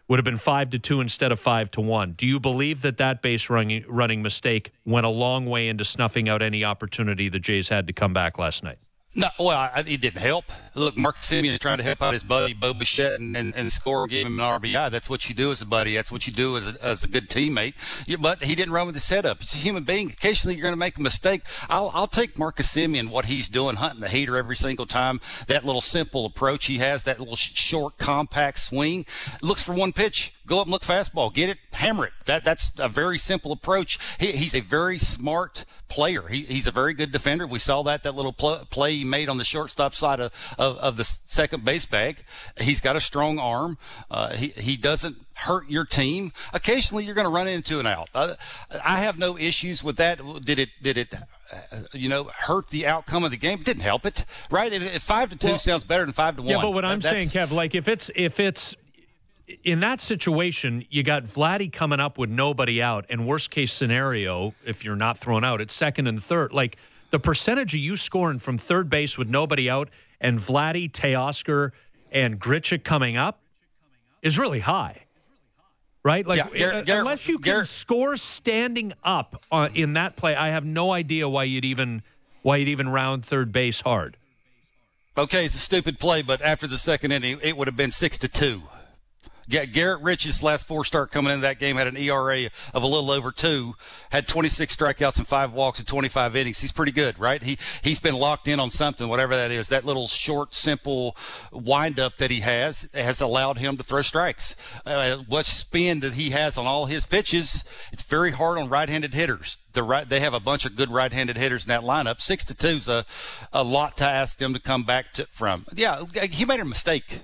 Would 0.09 0.21
have 0.21 0.25
been 0.25 0.37
five 0.37 0.71
to 0.71 0.79
two 0.79 1.01
instead 1.01 1.33
of 1.33 1.41
five 1.41 1.69
to 1.73 1.81
one. 1.81 2.13
Do 2.13 2.29
you 2.29 2.39
believe 2.39 2.83
that 2.83 2.99
that 2.99 3.23
base 3.23 3.51
running, 3.51 3.85
running 3.89 4.23
mistake 4.23 4.71
went 4.85 5.05
a 5.05 5.11
long 5.11 5.47
way 5.47 5.67
into 5.67 5.85
snuffing 5.85 6.29
out 6.29 6.43
any 6.43 6.65
opportunity 6.65 7.29
the 7.29 7.41
Jays 7.41 7.69
had 7.69 7.89
to 7.89 7.93
come 7.93 8.13
back 8.13 8.39
last 8.39 8.63
night? 8.63 8.79
No, 9.17 9.29
well, 9.41 9.71
it 9.77 10.01
didn't 10.03 10.21
help. 10.21 10.45
Look, 10.77 10.95
Mark 10.95 11.17
Semien 11.17 11.55
is 11.55 11.59
trying 11.59 11.79
to 11.79 11.83
help 11.83 12.03
out 12.03 12.13
his 12.13 12.23
buddy 12.23 12.53
Bo 12.53 12.75
Bichette 12.75 13.19
and, 13.19 13.35
and, 13.35 13.57
and 13.57 13.73
score 13.73 14.07
give 14.07 14.27
him 14.27 14.39
an 14.39 14.61
RBI. 14.61 14.91
That's 14.91 15.09
what 15.09 15.27
you 15.27 15.35
do 15.35 15.51
as 15.51 15.63
a 15.63 15.67
buddy. 15.67 15.95
That's 15.95 16.13
what 16.13 16.27
you 16.27 16.35
do 16.35 16.59
as 16.59 16.69
a, 16.69 16.85
as 16.85 17.03
a 17.03 17.09
good 17.09 17.31
teammate. 17.31 17.73
You, 18.07 18.19
but 18.19 18.45
he 18.45 18.55
didn't 18.55 18.75
run 18.75 18.85
with 18.85 18.95
the 18.95 19.01
setup. 19.01 19.41
He's 19.41 19.55
a 19.55 19.59
human 19.59 19.85
being. 19.85 20.11
Occasionally, 20.11 20.55
you're 20.55 20.63
going 20.63 20.75
to 20.75 20.79
make 20.79 20.99
a 20.99 21.01
mistake. 21.01 21.41
I'll, 21.71 21.91
I'll 21.95 22.07
take 22.07 22.39
Marcus 22.39 22.71
Semien, 22.71 23.09
what 23.09 23.25
he's 23.25 23.49
doing, 23.49 23.77
hunting 23.77 24.01
the 24.01 24.09
heater 24.11 24.37
every 24.37 24.57
single 24.57 24.85
time. 24.85 25.23
That 25.47 25.65
little 25.65 25.81
simple 25.81 26.27
approach 26.27 26.67
he 26.67 26.77
has, 26.77 27.05
that 27.05 27.19
little 27.19 27.37
short, 27.37 27.97
compact 27.97 28.59
swing. 28.59 29.07
Looks 29.41 29.63
for 29.63 29.73
one 29.73 29.95
pitch. 29.95 30.35
Go 30.47 30.61
up 30.61 30.67
and 30.67 30.73
look 30.73 30.83
fastball. 30.83 31.33
Get 31.33 31.49
it, 31.49 31.59
hammer 31.73 32.05
it. 32.05 32.13
That 32.27 32.45
that's 32.45 32.79
a 32.79 32.89
very 32.89 33.19
simple 33.19 33.51
approach. 33.51 33.99
He, 34.21 34.33
he's 34.33 34.55
a 34.55 34.61
very 34.61 34.99
smart 34.99 35.65
player. 35.89 36.23
He, 36.29 36.43
he's 36.43 36.67
a 36.67 36.71
very 36.71 36.95
good 36.95 37.13
defender. 37.13 37.47
We 37.47 37.59
saw 37.59 37.83
that 37.85 38.03
that 38.03 38.15
little 38.15 38.33
pl- 38.33 38.67
play 38.71 38.97
he 38.97 39.05
made 39.05 39.29
on 39.29 39.39
the 39.39 39.45
shortstop 39.45 39.95
side 39.95 40.21
of, 40.21 40.33
of, 40.59 40.66
of, 40.67 40.97
the 40.97 41.05
second 41.05 41.65
base 41.65 41.87
bag. 41.87 42.25
He's 42.59 42.81
got 42.81 42.97
a 42.97 43.01
strong 43.01 43.39
arm. 43.39 43.79
Uh, 44.11 44.35
he 44.35 44.49
he 44.49 44.77
doesn't 44.77 45.17
hurt 45.35 45.69
your 45.69 45.85
team. 45.85 46.33
Occasionally, 46.53 47.05
you're 47.05 47.15
going 47.15 47.27
to 47.27 47.31
run 47.31 47.49
into 47.49 47.81
an 47.81 47.87
out. 47.87 48.09
I, 48.15 48.37
I 48.71 48.99
have 48.99 49.19
no 49.19 49.37
issues 49.39 49.85
with 49.85 49.97
that. 49.97 50.19
Did 50.45 50.59
it 50.59 50.71
did 50.83 50.97
it 50.97 51.15
uh, 51.53 51.83
you 51.93 52.09
know, 52.09 52.25
hurt 52.25 52.69
the 52.69 52.87
outcome 52.87 53.23
of 53.23 53.31
the 53.31 53.37
game. 53.37 53.61
It 53.61 53.65
didn't 53.65 53.83
help 53.83 54.05
it, 54.05 54.25
right? 54.51 54.73
It, 54.73 55.01
five 55.01 55.31
to 55.31 55.37
two 55.37 55.49
well, 55.49 55.59
sounds 55.59 55.85
better 55.85 56.05
than 56.05 56.13
five 56.13 56.37
to 56.37 56.43
one. 56.43 56.51
Yeah, 56.51 56.63
but 56.63 56.73
what 56.73 56.85
I'm 56.85 57.01
That's, 57.01 57.31
saying, 57.31 57.49
Kev, 57.49 57.53
like 57.53 57.75
if 57.75 57.87
it's 57.87 58.11
if 58.17 58.41
it's 58.41 58.75
in 59.63 59.81
that 59.81 60.01
situation, 60.01 60.85
you 60.91 61.03
got 61.03 61.25
Vladdy 61.25 61.73
coming 61.73 62.01
up 62.01 62.19
with 62.19 62.31
nobody 62.31 62.83
out, 62.83 63.07
and 63.09 63.27
worst 63.27 63.51
case 63.51 63.73
scenario, 63.73 64.55
if 64.65 64.85
you're 64.85 64.97
not 64.97 65.19
thrown 65.19 65.45
out, 65.45 65.61
it's 65.61 65.75
second 65.75 66.09
and 66.09 66.23
third. 66.23 66.53
Like 66.53 66.79
the 67.11 67.21
percentage 67.21 67.75
of 67.75 67.81
you 67.81 67.97
scoring 67.97 68.41
from 68.41 68.59
third 68.59 68.91
base 68.91 69.17
with 69.17 69.29
nobody 69.29 69.71
out, 69.71 69.89
and 70.21 70.39
Vladdy, 70.39 70.91
Teoscar, 70.91 71.73
and 72.11 72.41
Grichuk 72.41 72.85
coming 72.85 73.17
up 73.17 73.41
is 74.23 74.39
really 74.39 74.61
high. 74.61 75.03
Right? 76.03 76.25
Like, 76.25 76.39
yeah, 76.55 76.83
Garrett, 76.83 76.89
unless 76.89 77.29
you 77.29 77.39
can 77.39 77.67
score 77.67 78.17
standing 78.17 78.93
up 79.03 79.45
uh, 79.51 79.69
in 79.75 79.95
that 79.95 80.15
play, 80.15 80.37
I 80.37 80.51
have 80.51 80.65
no 80.65 80.93
idea 80.93 81.29
why 81.29 81.45
you'd 81.45 81.65
even 81.65 82.03
why 82.43 82.59
you'd 82.59 82.69
even 82.69 82.89
round 82.89 83.25
third 83.25 83.51
base 83.51 83.81
hard. 83.81 84.17
Okay, 85.19 85.47
it's 85.47 85.57
a 85.57 85.59
stupid 85.59 85.99
play, 85.99 86.23
but 86.23 86.41
after 86.43 86.69
the 86.69 86.79
second 86.79 87.11
inning, 87.11 87.41
it 87.43 87.57
would 87.57 87.67
have 87.67 87.77
been 87.77 87.91
six 87.91 88.19
to 88.19 88.29
two. 88.29 88.63
Garrett 89.49 90.03
Rich's 90.03 90.43
last 90.43 90.67
four 90.67 90.85
start 90.85 91.11
coming 91.11 91.33
into 91.33 91.43
that 91.43 91.59
game 91.59 91.77
had 91.77 91.87
an 91.87 91.97
ERA 91.97 92.51
of 92.75 92.83
a 92.83 92.87
little 92.87 93.11
over 93.11 93.31
two, 93.31 93.75
had 94.11 94.27
26 94.27 94.75
strikeouts 94.75 95.19
and 95.19 95.27
five 95.27 95.53
walks 95.53 95.79
in 95.79 95.87
25 95.87 96.37
innings. 96.37 96.61
He's 96.61 96.73
pretty 96.73 96.93
good, 96.93 97.19
right? 97.19 97.43
He 97.43 97.59
he's 97.83 98.01
been 98.01 98.15
locked 98.15 98.49
in 98.49 98.59
on 98.59 98.71
something, 98.71 99.09
whatever 99.09 99.37
that 99.37 99.51
is. 99.51 99.69
That 99.69 99.85
little 99.85 100.09
short, 100.09 100.55
simple 100.55 101.17
windup 101.53 102.19
that 102.19 102.31
he 102.31 102.41
has 102.41 102.89
has 102.93 103.21
allowed 103.21 103.59
him 103.59 103.77
to 103.77 103.83
throw 103.83 104.03
strikes. 104.03 104.57
Uh, 104.85 105.19
what 105.29 105.47
spin 105.47 106.01
that 106.01 106.15
he 106.15 106.31
has 106.31 106.59
on 106.59 106.67
all 106.67 106.87
his 106.87 107.07
pitches, 107.07 107.65
it's 107.93 108.03
very 108.03 108.33
hard 108.33 108.59
on 108.59 108.69
right-handed 108.69 109.15
hitters. 109.15 109.59
The 109.77 109.83
right, 109.83 110.09
they 110.09 110.21
have 110.21 110.33
a 110.33 110.41
bunch 110.41 110.65
of 110.65 110.75
good 110.75 110.91
right-handed 110.91 111.37
hitters 111.37 111.67
in 111.67 111.69
that 111.69 111.83
lineup. 111.83 112.23
Six 112.23 112.45
to 112.45 112.57
two's 112.57 112.89
a 112.89 113.05
a 113.53 113.63
lot 113.63 113.99
to 113.99 114.05
ask 114.05 114.39
them 114.39 114.55
to 114.55 114.59
come 114.59 114.85
back 114.85 115.13
to, 115.13 115.27
from. 115.27 115.67
Yeah, 115.75 116.05
he 116.31 116.47
made 116.47 116.61
a 116.61 116.65
mistake. 116.65 117.21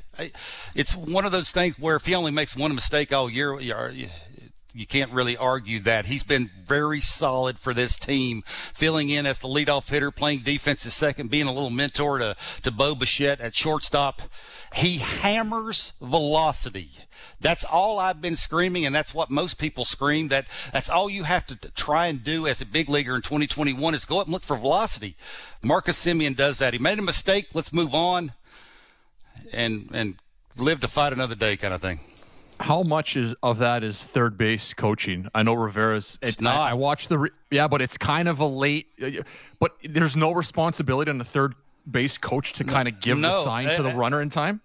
It's 0.75 0.95
one 0.95 1.25
of 1.25 1.33
those 1.33 1.51
things 1.51 1.79
where 1.79 1.97
if 1.97 2.05
he 2.05 2.15
only 2.15 2.31
makes 2.31 2.55
one 2.55 2.75
mistake 2.75 3.11
all 3.11 3.31
year, 3.31 3.59
you 4.75 4.87
can't 4.87 5.13
really 5.13 5.37
argue 5.37 5.81
that. 5.81 6.07
He's 6.07 6.23
been 6.23 6.51
very 6.65 7.01
solid 7.01 7.59
for 7.59 7.75
this 7.75 7.99
team, 7.99 8.43
filling 8.73 9.11
in 9.11 9.27
as 9.27 9.39
the 9.39 9.49
leadoff 9.49 9.89
hitter, 9.89 10.11
playing 10.11 10.41
defense 10.41 10.87
at 10.87 10.93
second, 10.93 11.31
being 11.31 11.47
a 11.47 11.53
little 11.53 11.71
mentor 11.71 12.19
to, 12.19 12.37
to 12.63 12.71
Bo 12.71 12.95
Bichette 12.95 13.41
at 13.41 13.55
shortstop. 13.55 14.23
He 14.75 14.99
hammers 14.99 15.93
velocity. 16.01 16.91
That's 17.41 17.65
all 17.65 17.99
I've 17.99 18.21
been 18.21 18.37
screaming, 18.37 18.87
and 18.87 18.95
that's 18.95 19.13
what 19.13 19.31
most 19.31 19.59
people 19.59 19.85
scream. 19.85 20.29
That 20.29 20.47
that's 20.73 20.89
all 20.89 21.11
you 21.11 21.25
have 21.25 21.47
to 21.49 21.57
try 21.57 22.07
and 22.07 22.23
do 22.23 22.47
as 22.47 22.61
a 22.61 22.67
big 22.67 22.89
leaguer 22.89 23.17
in 23.17 23.23
2021 23.23 23.95
is 23.95 24.05
go 24.05 24.21
up 24.21 24.27
and 24.27 24.33
look 24.33 24.43
for 24.43 24.57
velocity. 24.57 25.17
Marcus 25.63 26.03
Semien 26.03 26.37
does 26.37 26.59
that. 26.59 26.73
He 26.73 26.79
made 26.79 26.99
a 26.99 27.03
mistake. 27.03 27.49
Let's 27.53 27.73
move 27.73 27.95
on 27.95 28.33
and 29.53 29.89
and 29.93 30.15
live 30.57 30.81
to 30.81 30.89
fight 30.89 31.13
another 31.13 31.35
day, 31.35 31.57
kind 31.57 31.75
of 31.75 31.83
thing. 31.83 32.01
How 32.63 32.83
much 32.83 33.17
is 33.17 33.35
of 33.43 33.59
that 33.59 33.83
is 33.83 34.03
third 34.03 34.37
base 34.37 34.73
coaching? 34.75 35.29
I 35.35 35.43
know 35.43 35.55
Rivera's. 35.55 36.19
It's 36.23 36.41
not. 36.41 36.57
I, 36.57 36.71
I 36.71 36.75
watched 36.75 37.09
the. 37.09 37.19
Re, 37.19 37.31
yeah, 37.51 37.69
but 37.69 37.83
it's 37.83 37.99
kind 37.99 38.29
of 38.29 38.41
a 38.41 38.47
late. 38.47 38.87
Uh, 39.03 39.23
but 39.59 39.73
there's 39.85 40.17
no 40.17 40.33
responsibility 40.33 41.11
on 41.11 41.19
the 41.19 41.25
third 41.25 41.55
base 41.91 42.17
coach 42.19 42.53
to 42.55 42.65
kind 42.65 42.89
of 42.89 43.01
give 43.01 43.19
no, 43.19 43.29
the 43.29 43.43
sign 43.43 43.77
to 43.77 43.83
the 43.83 43.91
uh, 43.91 43.93
uh, 43.93 43.97
runner 43.97 44.23
in 44.23 44.29
time 44.29 44.61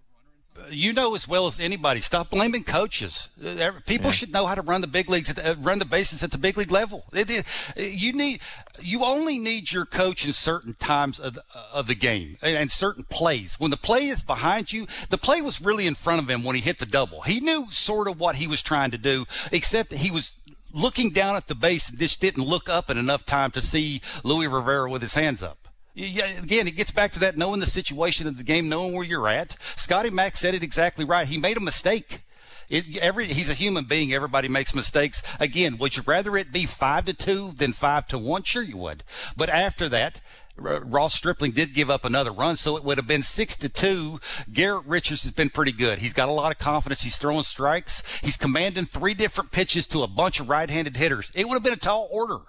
you 0.69 0.93
know 0.93 1.15
as 1.15 1.27
well 1.27 1.47
as 1.47 1.59
anybody. 1.59 2.01
Stop 2.01 2.29
blaming 2.29 2.63
coaches. 2.63 3.29
Uh, 3.43 3.71
people 3.85 4.07
yeah. 4.07 4.11
should 4.11 4.31
know 4.31 4.45
how 4.45 4.55
to 4.55 4.61
run 4.61 4.81
the 4.81 4.87
big 4.87 5.09
leagues, 5.09 5.37
uh, 5.37 5.55
run 5.59 5.79
the 5.79 5.85
bases 5.85 6.23
at 6.23 6.31
the 6.31 6.37
big 6.37 6.57
league 6.57 6.71
level. 6.71 7.05
It, 7.13 7.29
it, 7.29 7.45
uh, 7.77 7.81
you 7.81 8.13
need, 8.13 8.41
you 8.79 9.03
only 9.03 9.39
need 9.39 9.71
your 9.71 9.85
coach 9.85 10.25
in 10.25 10.33
certain 10.33 10.75
times 10.75 11.19
of 11.19 11.35
the, 11.35 11.43
of 11.73 11.87
the 11.87 11.95
game 11.95 12.37
and, 12.41 12.57
and, 12.57 12.71
certain 12.71 13.03
plays. 13.03 13.59
When 13.59 13.71
the 13.71 13.77
play 13.77 14.07
is 14.07 14.21
behind 14.21 14.71
you, 14.71 14.87
the 15.09 15.17
play 15.17 15.41
was 15.41 15.61
really 15.61 15.87
in 15.87 15.95
front 15.95 16.21
of 16.21 16.29
him 16.29 16.43
when 16.43 16.55
he 16.55 16.61
hit 16.61 16.79
the 16.79 16.85
double. 16.85 17.21
He 17.21 17.39
knew 17.39 17.67
sort 17.71 18.07
of 18.07 18.19
what 18.19 18.35
he 18.35 18.47
was 18.47 18.61
trying 18.61 18.91
to 18.91 18.97
do, 18.97 19.25
except 19.51 19.93
he 19.93 20.11
was 20.11 20.35
looking 20.73 21.11
down 21.11 21.35
at 21.35 21.47
the 21.47 21.55
base 21.55 21.89
and 21.89 21.97
just 21.97 22.21
didn't 22.21 22.43
look 22.43 22.69
up 22.69 22.89
in 22.89 22.97
enough 22.97 23.25
time 23.25 23.51
to 23.51 23.61
see 23.61 24.01
Luis 24.23 24.49
Rivera 24.49 24.89
with 24.89 25.01
his 25.01 25.15
hands 25.15 25.41
up 25.41 25.66
yeah, 25.97 26.27
again, 26.37 26.67
it 26.67 26.75
gets 26.75 26.91
back 26.91 27.11
to 27.13 27.19
that 27.19 27.37
knowing 27.37 27.59
the 27.59 27.65
situation 27.65 28.27
of 28.27 28.37
the 28.37 28.43
game, 28.43 28.69
knowing 28.69 28.93
where 28.93 29.03
you're 29.03 29.27
at. 29.27 29.57
Scotty 29.75 30.11
Mack 30.11 30.37
said 30.37 30.53
it 30.53 30.61
exactly 30.61 31.03
right. 31.03 31.27
He 31.27 31.39
made 31.39 31.57
a 31.57 31.61
mistake. 31.61 32.21
It, 32.69 32.97
every 32.97 33.25
he's 33.25 33.49
a 33.49 33.55
human 33.55 33.85
being. 33.85 34.13
Everybody 34.13 34.47
makes 34.47 34.75
mistakes. 34.75 35.23
Again, 35.39 35.77
would 35.79 35.97
you 35.97 36.03
rather 36.05 36.37
it 36.37 36.51
be 36.53 36.67
five 36.67 37.05
to 37.05 37.13
two 37.13 37.53
than 37.57 37.73
five 37.73 38.07
to 38.09 38.19
one? 38.19 38.43
Sure, 38.43 38.61
you 38.61 38.77
would. 38.77 39.03
But 39.35 39.49
after 39.49 39.89
that, 39.89 40.21
Ross 40.55 41.15
Stripling 41.15 41.51
did 41.51 41.73
give 41.73 41.89
up 41.89 42.05
another 42.05 42.31
run, 42.31 42.57
so 42.57 42.77
it 42.77 42.83
would 42.83 42.97
have 42.97 43.07
been 43.07 43.23
six 43.23 43.55
to 43.57 43.69
two. 43.69 44.19
Garrett 44.53 44.85
Richards 44.85 45.23
has 45.23 45.31
been 45.31 45.49
pretty 45.49 45.71
good. 45.71 45.97
He's 45.97 46.13
got 46.13 46.29
a 46.29 46.33
lot 46.33 46.51
of 46.51 46.59
confidence. 46.59 47.01
He's 47.01 47.17
throwing 47.17 47.43
strikes. 47.43 48.03
He's 48.21 48.37
commanding 48.37 48.85
three 48.85 49.15
different 49.15 49.49
pitches 49.51 49.87
to 49.87 50.03
a 50.03 50.07
bunch 50.07 50.39
of 50.39 50.49
right-handed 50.49 50.97
hitters. 50.97 51.31
It 51.33 51.47
would 51.47 51.55
have 51.55 51.63
been 51.63 51.73
a 51.73 51.77
tall 51.77 52.07
order. 52.11 52.39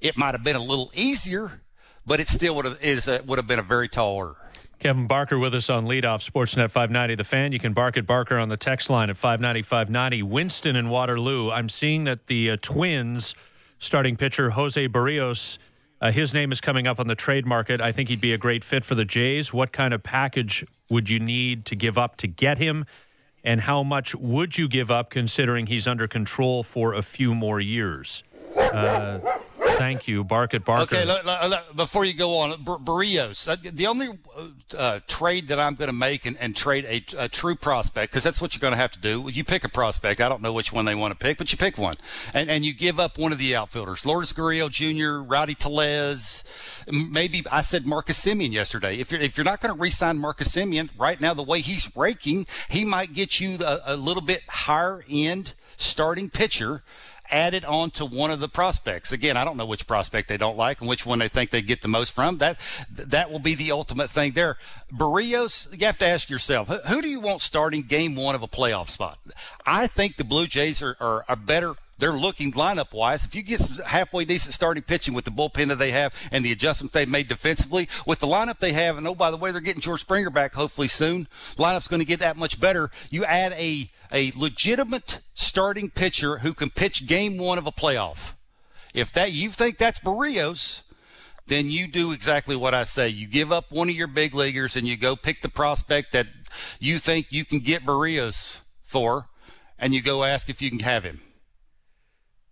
It 0.00 0.16
might 0.16 0.34
have 0.34 0.42
been 0.42 0.56
a 0.56 0.64
little 0.64 0.90
easier 0.94 1.60
but 2.10 2.18
it 2.18 2.26
still 2.26 2.56
would 2.56 2.64
have 2.64 2.76
is 2.82 3.06
a, 3.06 3.22
would 3.24 3.38
have 3.38 3.46
been 3.46 3.60
a 3.60 3.62
very 3.62 3.88
tall 3.88 4.16
order. 4.16 4.34
Kevin 4.80 5.06
Barker 5.06 5.38
with 5.38 5.54
us 5.54 5.70
on 5.70 5.84
leadoff 5.86 6.28
Sportsnet 6.28 6.72
590. 6.72 7.14
The 7.14 7.22
fan, 7.22 7.52
you 7.52 7.60
can 7.60 7.72
bark 7.72 7.96
at 7.96 8.04
Barker 8.04 8.36
on 8.36 8.48
the 8.48 8.56
text 8.56 8.90
line 8.90 9.10
at 9.10 9.16
590 9.16 9.62
590. 9.62 10.24
Winston 10.24 10.74
and 10.74 10.90
Waterloo. 10.90 11.52
I'm 11.52 11.68
seeing 11.68 12.02
that 12.04 12.26
the 12.26 12.50
uh, 12.50 12.56
Twins 12.60 13.36
starting 13.78 14.16
pitcher 14.16 14.50
Jose 14.50 14.88
Berrios, 14.88 15.58
uh, 16.00 16.10
his 16.10 16.34
name 16.34 16.50
is 16.50 16.60
coming 16.60 16.88
up 16.88 16.98
on 16.98 17.06
the 17.06 17.14
trade 17.14 17.46
market. 17.46 17.80
I 17.80 17.92
think 17.92 18.08
he'd 18.08 18.20
be 18.20 18.32
a 18.32 18.38
great 18.38 18.64
fit 18.64 18.84
for 18.84 18.96
the 18.96 19.04
Jays. 19.04 19.52
What 19.52 19.70
kind 19.70 19.94
of 19.94 20.02
package 20.02 20.66
would 20.90 21.10
you 21.10 21.20
need 21.20 21.64
to 21.66 21.76
give 21.76 21.96
up 21.96 22.16
to 22.16 22.26
get 22.26 22.58
him? 22.58 22.86
And 23.44 23.60
how 23.60 23.84
much 23.84 24.16
would 24.16 24.58
you 24.58 24.66
give 24.66 24.90
up 24.90 25.10
considering 25.10 25.68
he's 25.68 25.86
under 25.86 26.08
control 26.08 26.64
for 26.64 26.92
a 26.92 27.02
few 27.02 27.36
more 27.36 27.60
years? 27.60 28.24
Uh, 28.58 29.20
Thank 29.60 30.08
you, 30.08 30.24
Bark 30.24 30.54
at 30.54 30.64
Barker. 30.64 30.94
Okay, 30.94 31.04
look, 31.04 31.24
look, 31.24 31.76
before 31.76 32.04
you 32.04 32.14
go 32.14 32.38
on, 32.38 32.62
Bar- 32.62 32.78
Berrios, 32.78 33.48
uh, 33.48 33.56
the 33.62 33.86
only 33.86 34.18
uh, 34.76 35.00
trade 35.06 35.48
that 35.48 35.60
I'm 35.60 35.74
going 35.74 35.88
to 35.88 35.94
make 35.94 36.24
and, 36.24 36.36
and 36.38 36.56
trade 36.56 36.84
a, 36.86 37.24
a, 37.24 37.28
true 37.28 37.54
prospect, 37.54 38.12
because 38.12 38.24
that's 38.24 38.40
what 38.40 38.54
you're 38.54 38.60
going 38.60 38.72
to 38.72 38.78
have 38.78 38.92
to 38.92 38.98
do. 38.98 39.28
You 39.30 39.44
pick 39.44 39.64
a 39.64 39.68
prospect. 39.68 40.20
I 40.20 40.28
don't 40.28 40.42
know 40.42 40.52
which 40.52 40.72
one 40.72 40.84
they 40.84 40.94
want 40.94 41.12
to 41.12 41.18
pick, 41.18 41.38
but 41.38 41.52
you 41.52 41.58
pick 41.58 41.76
one. 41.76 41.96
And, 42.32 42.50
and 42.50 42.64
you 42.64 42.72
give 42.72 42.98
up 42.98 43.18
one 43.18 43.32
of 43.32 43.38
the 43.38 43.54
outfielders, 43.54 44.06
Lourdes 44.06 44.32
Gurriel 44.32 44.70
Jr., 44.70 45.22
Rowdy 45.26 45.54
Tellez, 45.54 46.44
maybe 46.90 47.42
I 47.50 47.60
said 47.60 47.86
Marcus 47.86 48.24
Semien 48.24 48.52
yesterday. 48.52 48.98
If 48.98 49.12
you're, 49.12 49.20
if 49.20 49.36
you're 49.36 49.44
not 49.44 49.60
going 49.60 49.74
to 49.74 49.80
re-sign 49.80 50.18
Marcus 50.18 50.48
Semien 50.48 50.88
right 50.98 51.20
now, 51.20 51.34
the 51.34 51.42
way 51.42 51.60
he's 51.60 51.94
raking, 51.96 52.46
he 52.68 52.84
might 52.84 53.14
get 53.14 53.40
you 53.40 53.58
a, 53.60 53.80
a 53.86 53.96
little 53.96 54.22
bit 54.22 54.42
higher 54.48 55.04
end 55.08 55.54
starting 55.76 56.30
pitcher 56.30 56.82
added 57.30 57.64
on 57.64 57.90
to 57.92 58.04
one 58.04 58.30
of 58.30 58.40
the 58.40 58.48
prospects. 58.48 59.12
Again, 59.12 59.36
I 59.36 59.44
don't 59.44 59.56
know 59.56 59.66
which 59.66 59.86
prospect 59.86 60.28
they 60.28 60.36
don't 60.36 60.56
like 60.56 60.80
and 60.80 60.88
which 60.88 61.06
one 61.06 61.18
they 61.18 61.28
think 61.28 61.50
they 61.50 61.62
get 61.62 61.82
the 61.82 61.88
most 61.88 62.12
from. 62.12 62.38
That 62.38 62.58
that 62.90 63.30
will 63.30 63.38
be 63.38 63.54
the 63.54 63.72
ultimate 63.72 64.10
thing 64.10 64.32
there. 64.32 64.58
Berrios, 64.92 65.70
you 65.78 65.86
have 65.86 65.98
to 65.98 66.06
ask 66.06 66.30
yourself, 66.30 66.68
who, 66.68 67.02
do 67.02 67.08
you 67.08 67.20
want 67.20 67.42
starting 67.42 67.82
game 67.82 68.16
one 68.16 68.34
of 68.34 68.42
a 68.42 68.48
playoff 68.48 68.88
spot? 68.88 69.18
I 69.66 69.86
think 69.86 70.16
the 70.16 70.24
Blue 70.24 70.46
Jays 70.46 70.82
are, 70.82 70.96
are, 71.00 71.24
are 71.28 71.36
better 71.36 71.74
they're 72.00 72.12
looking 72.12 72.50
lineup 72.52 72.92
wise. 72.92 73.24
If 73.24 73.34
you 73.34 73.42
get 73.42 73.60
some 73.60 73.84
halfway 73.84 74.24
decent 74.24 74.54
starting 74.54 74.82
pitching 74.82 75.14
with 75.14 75.26
the 75.26 75.30
bullpen 75.30 75.68
that 75.68 75.78
they 75.78 75.90
have 75.92 76.14
and 76.32 76.44
the 76.44 76.50
adjustments 76.50 76.94
they've 76.94 77.08
made 77.08 77.28
defensively, 77.28 77.88
with 78.06 78.20
the 78.20 78.26
lineup 78.26 78.58
they 78.58 78.72
have, 78.72 78.96
and 78.96 79.06
oh, 79.06 79.14
by 79.14 79.30
the 79.30 79.36
way, 79.36 79.52
they're 79.52 79.60
getting 79.60 79.82
George 79.82 80.00
Springer 80.00 80.30
back 80.30 80.54
hopefully 80.54 80.88
soon. 80.88 81.28
Lineup's 81.56 81.88
going 81.88 82.00
to 82.00 82.06
get 82.06 82.20
that 82.20 82.38
much 82.38 82.58
better. 82.58 82.90
You 83.10 83.24
add 83.26 83.52
a 83.52 83.88
a 84.12 84.32
legitimate 84.36 85.20
starting 85.34 85.90
pitcher 85.90 86.38
who 86.38 86.52
can 86.52 86.70
pitch 86.70 87.06
game 87.06 87.38
one 87.38 87.58
of 87.58 87.66
a 87.66 87.72
playoff. 87.72 88.34
If 88.92 89.12
that 89.12 89.32
you 89.32 89.50
think 89.50 89.78
that's 89.78 90.00
Berrios, 90.00 90.82
then 91.46 91.70
you 91.70 91.86
do 91.86 92.12
exactly 92.12 92.56
what 92.56 92.74
I 92.74 92.84
say. 92.84 93.08
You 93.08 93.26
give 93.26 93.52
up 93.52 93.70
one 93.70 93.88
of 93.88 93.94
your 93.94 94.06
big 94.06 94.34
leaguers 94.34 94.76
and 94.76 94.86
you 94.86 94.96
go 94.96 95.16
pick 95.16 95.42
the 95.42 95.48
prospect 95.48 96.12
that 96.12 96.26
you 96.78 96.98
think 96.98 97.26
you 97.30 97.44
can 97.44 97.60
get 97.60 97.82
Berrios 97.82 98.60
for, 98.84 99.28
and 99.78 99.94
you 99.94 100.02
go 100.02 100.24
ask 100.24 100.48
if 100.48 100.60
you 100.60 100.70
can 100.70 100.80
have 100.80 101.04
him. 101.04 101.20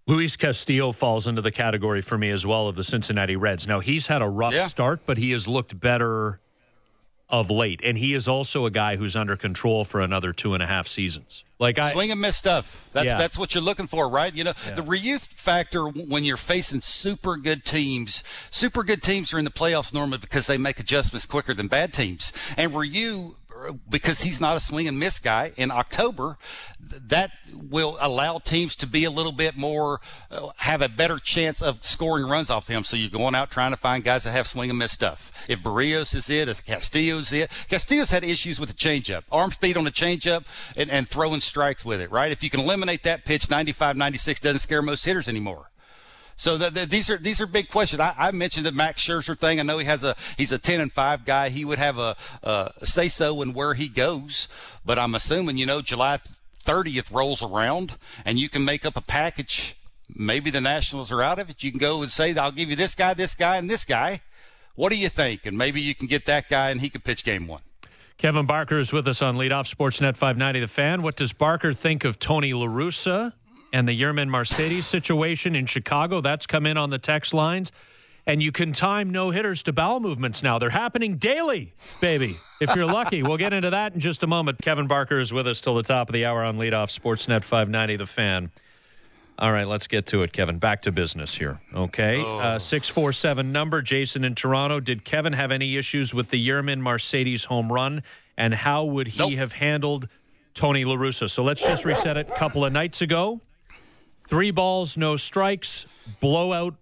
Luis 0.07 0.37
Castillo 0.37 0.93
falls 0.93 1.27
into 1.27 1.43
the 1.43 1.51
category 1.51 2.01
for 2.01 2.17
me 2.17 2.31
as 2.31 2.47
well 2.47 2.67
of 2.67 2.77
the 2.77 2.85
Cincinnati 2.85 3.37
Reds. 3.37 3.67
Now 3.67 3.81
he's 3.81 4.07
had 4.07 4.23
a 4.23 4.29
rough 4.29 4.55
yeah. 4.55 4.67
start, 4.67 5.01
but 5.05 5.19
he 5.19 5.33
has 5.33 5.47
looked 5.47 5.79
better 5.79 6.41
of 7.31 7.51
late, 7.51 7.81
and 7.85 7.99
he 7.99 8.15
is 8.15 8.27
also 8.27 8.65
a 8.65 8.71
guy 8.71 8.97
who's 8.97 9.15
under 9.15 9.37
control 9.37 9.85
for 9.85 10.01
another 10.01 10.33
two 10.33 10.55
and 10.55 10.63
a 10.63 10.67
half 10.67 10.89
seasons. 10.89 11.45
Like 11.59 11.79
I 11.79 11.93
swing 11.93 12.11
and 12.11 12.21
miss 12.21 12.37
stuff. 12.37 12.89
That's 12.93 13.07
yeah. 13.07 13.19
that's 13.19 13.37
what 13.37 13.55
you're 13.55 13.63
looking 13.63 13.87
for, 13.87 14.09
right? 14.09 14.33
You 14.35 14.45
know, 14.45 14.53
yeah. 14.67 14.75
the 14.75 14.83
Ryu 14.83 15.19
factor 15.19 15.87
when 15.87 16.25
you're 16.25 16.37
facing 16.37 16.81
super 16.81 17.37
good 17.37 17.65
teams. 17.65 18.23
Super 18.51 18.83
good 18.83 19.03
teams 19.03 19.35
are 19.35 19.39
in 19.39 19.45
the 19.45 19.51
playoffs 19.51 19.93
normally 19.93 20.19
because 20.19 20.47
they 20.47 20.57
make 20.57 20.79
adjustments 20.79 21.27
quicker 21.27 21.53
than 21.53 21.69
bad 21.69 21.93
teams. 21.93 22.33
And 22.57 22.75
Ryu 22.75 23.35
because 23.89 24.23
he's 24.23 24.41
not 24.41 24.57
a 24.57 24.61
swing 24.61 24.89
and 24.89 24.99
miss 24.99 25.19
guy 25.19 25.53
in 25.57 25.71
October, 25.71 26.39
that 26.81 27.33
will 27.53 27.97
allow 28.01 28.39
teams 28.39 28.77
to 28.77 28.87
be 28.87 29.05
a 29.05 29.11
little 29.11 29.33
bit 29.33 29.57
more, 29.57 30.01
uh, 30.31 30.49
have 30.57 30.83
a 30.83 30.89
better 30.89 31.19
chance 31.19 31.61
of 31.61 31.83
scoring 31.83 32.27
runs 32.27 32.51
off 32.51 32.69
him. 32.69 32.85
So 32.85 32.97
you're 32.97 33.11
going 33.11 33.35
out 33.35 33.51
trying 33.51 33.73
to 33.73 33.77
find 33.77 34.05
guys 34.05 34.25
that 34.25 34.33
have 34.33 34.47
swing 34.47 34.71
and 34.71 34.79
miss 34.79 34.93
stuff. 34.93 35.33
If 35.49 35.61
Berrios 35.61 36.15
is 36.15 36.31
it, 36.31 36.49
if 36.49 36.65
Castillo's 36.65 37.33
it, 37.33 37.51
Castillo's 37.69 38.11
had 38.11 38.25
issues 38.25 38.61
with 38.61 38.69
the 38.69 38.75
changeup, 38.75 39.25
arm 39.31 39.53
speed 39.53 39.77
on 39.77 39.85
the 39.85 39.91
changeup 39.91 40.45
and, 40.77 40.91
and 40.91 41.09
throwing 41.09 41.41
strikes 41.41 41.85
with 41.85 42.01
it, 42.01 42.11
right? 42.11 42.33
If 42.33 42.43
you 42.43 42.51
can 42.51 42.61
eliminate 42.61 43.03
that 43.03 43.25
pitch, 43.25 43.51
95, 43.51 43.97
96 43.97 44.41
doesn't 44.41 44.61
scare 44.61 44.83
most 44.83 45.05
hitters 45.05 45.29
anymore. 45.29 45.71
So 46.39 46.57
the, 46.57 46.71
the, 46.71 46.87
these 46.87 47.11
are 47.11 47.17
these 47.17 47.41
are 47.41 47.47
big 47.47 47.69
questions. 47.69 47.99
I, 48.01 48.15
I, 48.17 48.31
mentioned 48.31 48.65
the 48.65 48.71
Max 48.71 49.03
Scherzer 49.03 49.37
thing. 49.37 49.59
I 49.59 49.65
know 49.65 49.79
he 49.79 49.85
has 49.87 50.05
a 50.05 50.15
he's 50.37 50.53
a 50.53 50.59
ten 50.59 50.81
and 50.81 50.93
five 50.93 51.25
guy. 51.25 51.49
He 51.49 51.65
would 51.65 51.79
have 51.81 51.99
a, 51.99 52.17
a 52.45 52.73
say 52.85 53.09
so 53.09 53.43
in 53.43 53.53
where 53.53 53.75
he 53.75 53.89
goes. 53.89 54.47
But 54.87 55.01
I'm 55.01 55.17
assuming 55.17 55.59
you 55.59 55.67
know 55.67 55.83
July 55.83 56.21
30th 56.65 57.13
rolls 57.13 57.43
around 57.43 57.97
and 58.25 58.39
you 58.39 58.49
can 58.49 58.65
make 58.65 58.87
up 58.87 58.97
a 58.97 59.01
package. 59.01 59.75
Maybe 60.15 60.51
the 60.51 60.61
Nationals 60.61 61.11
are 61.11 61.23
out 61.23 61.41
of 61.41 61.51
it. 61.51 61.65
You 61.65 61.73
can 61.73 61.81
go 61.81 62.03
and 62.03 62.11
say 62.11 62.35
I'll 62.37 62.53
give 62.53 62.71
you 62.71 62.77
this 62.77 62.95
guy, 62.95 63.15
this 63.15 63.35
guy, 63.35 63.57
and 63.57 63.69
this 63.69 63.85
guy 63.85 64.21
What 64.77 64.91
do 64.91 64.97
you 64.97 65.09
think? 65.09 65.45
And 65.45 65.59
maybe 65.59 65.81
you 65.81 65.95
can 65.95 66.07
get 66.07 66.25
that 66.27 66.49
guy 66.49 66.71
and 66.71 66.81
he 66.81 66.89
could 66.89 67.03
pitch 67.03 67.25
game 67.25 67.49
one. 67.49 67.63
Kevin 68.17 68.47
Barker 68.47 68.79
is 68.79 68.93
with 68.93 69.09
us 69.09 69.23
on 69.23 69.37
Leadoff 69.37 69.73
Sportsnet 69.73 70.17
590 70.17 70.61
The 70.61 70.67
Fan. 70.69 71.03
What 71.03 71.17
does 71.17 71.33
Barker 71.33 71.73
think 71.73 72.05
of 72.05 72.21
Tony 72.21 72.53
LaRussa 72.53 73.33
and 73.73 73.89
the 73.89 74.01
Yermin 74.01 74.29
Mercedes 74.29 74.87
situation 74.87 75.55
in 75.57 75.67
Chicago? 75.67 76.21
That's 76.21 76.47
come 76.47 76.67
in 76.67 76.77
on 76.77 76.91
the 76.91 76.99
text 76.99 77.35
lines. 77.35 77.73
And 78.27 78.43
you 78.43 78.53
can 78.53 78.75
time 78.75 79.11
no 79.11 79.31
hitters 79.31 79.63
to 79.63 79.73
bowel 79.73 80.01
movements 80.01 80.43
now. 80.43 80.59
They're 80.59 80.69
happening 80.69 81.17
daily, 81.17 81.73
baby, 82.03 82.37
if 82.61 82.75
you're 82.77 82.85
lucky. 82.85 83.23
we'll 83.23 83.39
get 83.39 83.55
into 83.55 83.71
that 83.71 83.95
in 83.95 84.01
just 84.01 84.23
a 84.23 84.27
moment. 84.27 84.59
Kevin 84.61 84.87
Barker 84.87 85.19
is 85.19 85.33
with 85.33 85.47
us 85.47 85.63
till 85.63 85.75
the 85.75 85.83
top 85.83 86.11
of 86.11 86.13
the 86.13 86.27
hour 86.27 86.45
on 86.45 86.59
Leadoff 86.59 86.91
Sportsnet 86.95 87.43
590 87.43 87.97
The 87.97 88.05
Fan. 88.07 88.51
All 89.39 89.51
right, 89.53 89.67
let's 89.67 89.87
get 89.87 90.05
to 90.09 90.25
it, 90.25 90.33
Kevin. 90.33 90.59
Back 90.59 90.83
to 90.83 90.93
business 90.93 91.35
here. 91.37 91.61
Okay. 91.75 92.21
Uh, 92.21 92.59
647 92.59 93.51
number, 93.51 93.81
Jason 93.81 94.25
in 94.25 94.35
Toronto. 94.35 94.81
Did 94.81 95.05
Kevin 95.05 95.33
have 95.33 95.51
any 95.53 95.77
issues 95.77 96.13
with 96.13 96.29
the 96.31 96.49
Yermin 96.49 96.81
Mercedes 96.81 97.45
home 97.45 97.73
run? 97.73 98.03
And 98.37 98.53
how 98.53 98.85
would 98.85 99.07
he 99.09 99.19
Nope. 99.21 99.33
have 99.39 99.53
handled 99.53 100.09
Tony 100.55 100.85
LaRussa? 100.85 101.31
So 101.31 101.43
let's 101.45 101.63
just 101.63 101.85
reset 101.85 102.17
it. 102.17 102.29
A 102.29 102.35
couple 102.35 102.65
of 102.65 102.73
nights 102.73 103.01
ago, 103.01 103.41
three 104.29 104.51
balls, 104.51 104.97
no 104.97 105.17
strikes, 105.17 105.87
blowout 106.21 106.75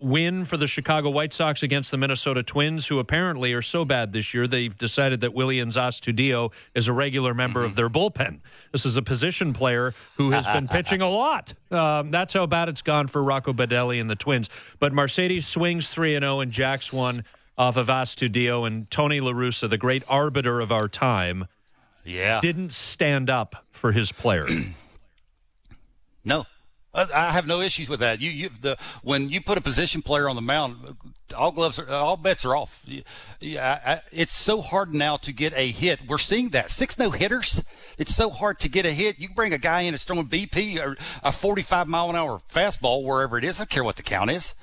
win 0.00 0.44
for 0.44 0.58
the 0.58 0.66
Chicago 0.66 1.08
White 1.08 1.32
Sox 1.32 1.62
against 1.62 1.90
the 1.90 1.96
Minnesota 1.96 2.42
Twins, 2.42 2.88
who 2.88 2.98
apparently 2.98 3.54
are 3.54 3.62
so 3.62 3.86
bad 3.86 4.12
this 4.12 4.34
year 4.34 4.46
they've 4.46 4.76
decided 4.76 5.22
that 5.22 5.30
Willians 5.34 5.76
Astudillo 5.78 6.52
is 6.74 6.88
a 6.88 6.92
regular 6.92 7.32
member 7.32 7.64
of 7.64 7.74
their 7.74 7.88
bullpen. 7.88 8.40
This 8.70 8.84
is 8.84 8.98
a 8.98 9.02
position 9.02 9.54
player 9.54 9.94
who 10.18 10.32
has 10.32 10.46
been 10.46 10.68
pitching 10.68 11.00
a 11.00 11.08
lot. 11.08 11.54
Um, 11.70 12.12
that's 12.12 12.34
how 12.34 12.46
bad 12.46 12.68
it's 12.68 12.82
gone 12.82 13.08
for 13.08 13.20
Rocco 13.20 13.52
Baldelli 13.52 14.00
and 14.00 14.08
the 14.08 14.14
Twins. 14.14 14.48
But 14.78 14.92
Mercedes 14.92 15.44
swings 15.46 15.88
3 15.88 16.12
0 16.20 16.38
and 16.40 16.52
jacks 16.52 16.92
one 16.92 17.24
off 17.58 17.76
of 17.76 17.88
Astudillo, 17.88 18.64
and 18.66 18.88
Tony 18.92 19.20
LaRussa, 19.20 19.68
the 19.68 19.78
great 19.78 20.04
arbiter 20.06 20.60
of 20.60 20.70
our 20.70 20.86
time, 20.86 21.46
Yeah. 22.04 22.38
didn't 22.40 22.72
stand 22.72 23.28
up 23.28 23.64
for 23.72 23.90
his 23.92 24.12
player. 24.12 24.46
No, 26.24 26.46
I 26.94 27.32
have 27.32 27.46
no 27.46 27.60
issues 27.60 27.88
with 27.88 28.00
that. 28.00 28.20
You, 28.20 28.30
you, 28.30 28.50
the 28.60 28.76
when 29.02 29.28
you 29.28 29.40
put 29.40 29.58
a 29.58 29.60
position 29.60 30.00
player 30.00 30.28
on 30.28 30.36
the 30.36 30.42
mound, 30.42 30.96
all 31.36 31.50
gloves, 31.50 31.78
are, 31.78 31.90
all 31.90 32.16
bets 32.16 32.44
are 32.44 32.54
off. 32.54 32.84
Yeah, 33.40 33.80
I, 33.84 33.92
I, 33.92 34.00
it's 34.12 34.32
so 34.32 34.62
hard 34.62 34.94
now 34.94 35.16
to 35.18 35.32
get 35.32 35.52
a 35.56 35.70
hit. 35.70 36.06
We're 36.06 36.18
seeing 36.18 36.50
that 36.50 36.70
six 36.70 36.98
no 36.98 37.10
hitters. 37.10 37.64
It's 37.98 38.14
so 38.14 38.30
hard 38.30 38.60
to 38.60 38.68
get 38.68 38.86
a 38.86 38.92
hit. 38.92 39.18
You 39.18 39.28
bring 39.28 39.52
a 39.52 39.58
guy 39.58 39.82
in 39.82 39.92
that's 39.92 40.04
throwing 40.04 40.26
BP 40.26 40.78
or 40.84 40.96
a 41.22 41.32
45 41.32 41.88
mile 41.88 42.10
an 42.10 42.16
hour 42.16 42.40
fastball 42.48 43.04
wherever 43.04 43.38
it 43.38 43.44
is. 43.44 43.58
I 43.58 43.64
don't 43.64 43.70
care 43.70 43.84
what 43.84 43.96
the 43.96 44.02
count 44.02 44.30
is. 44.30 44.54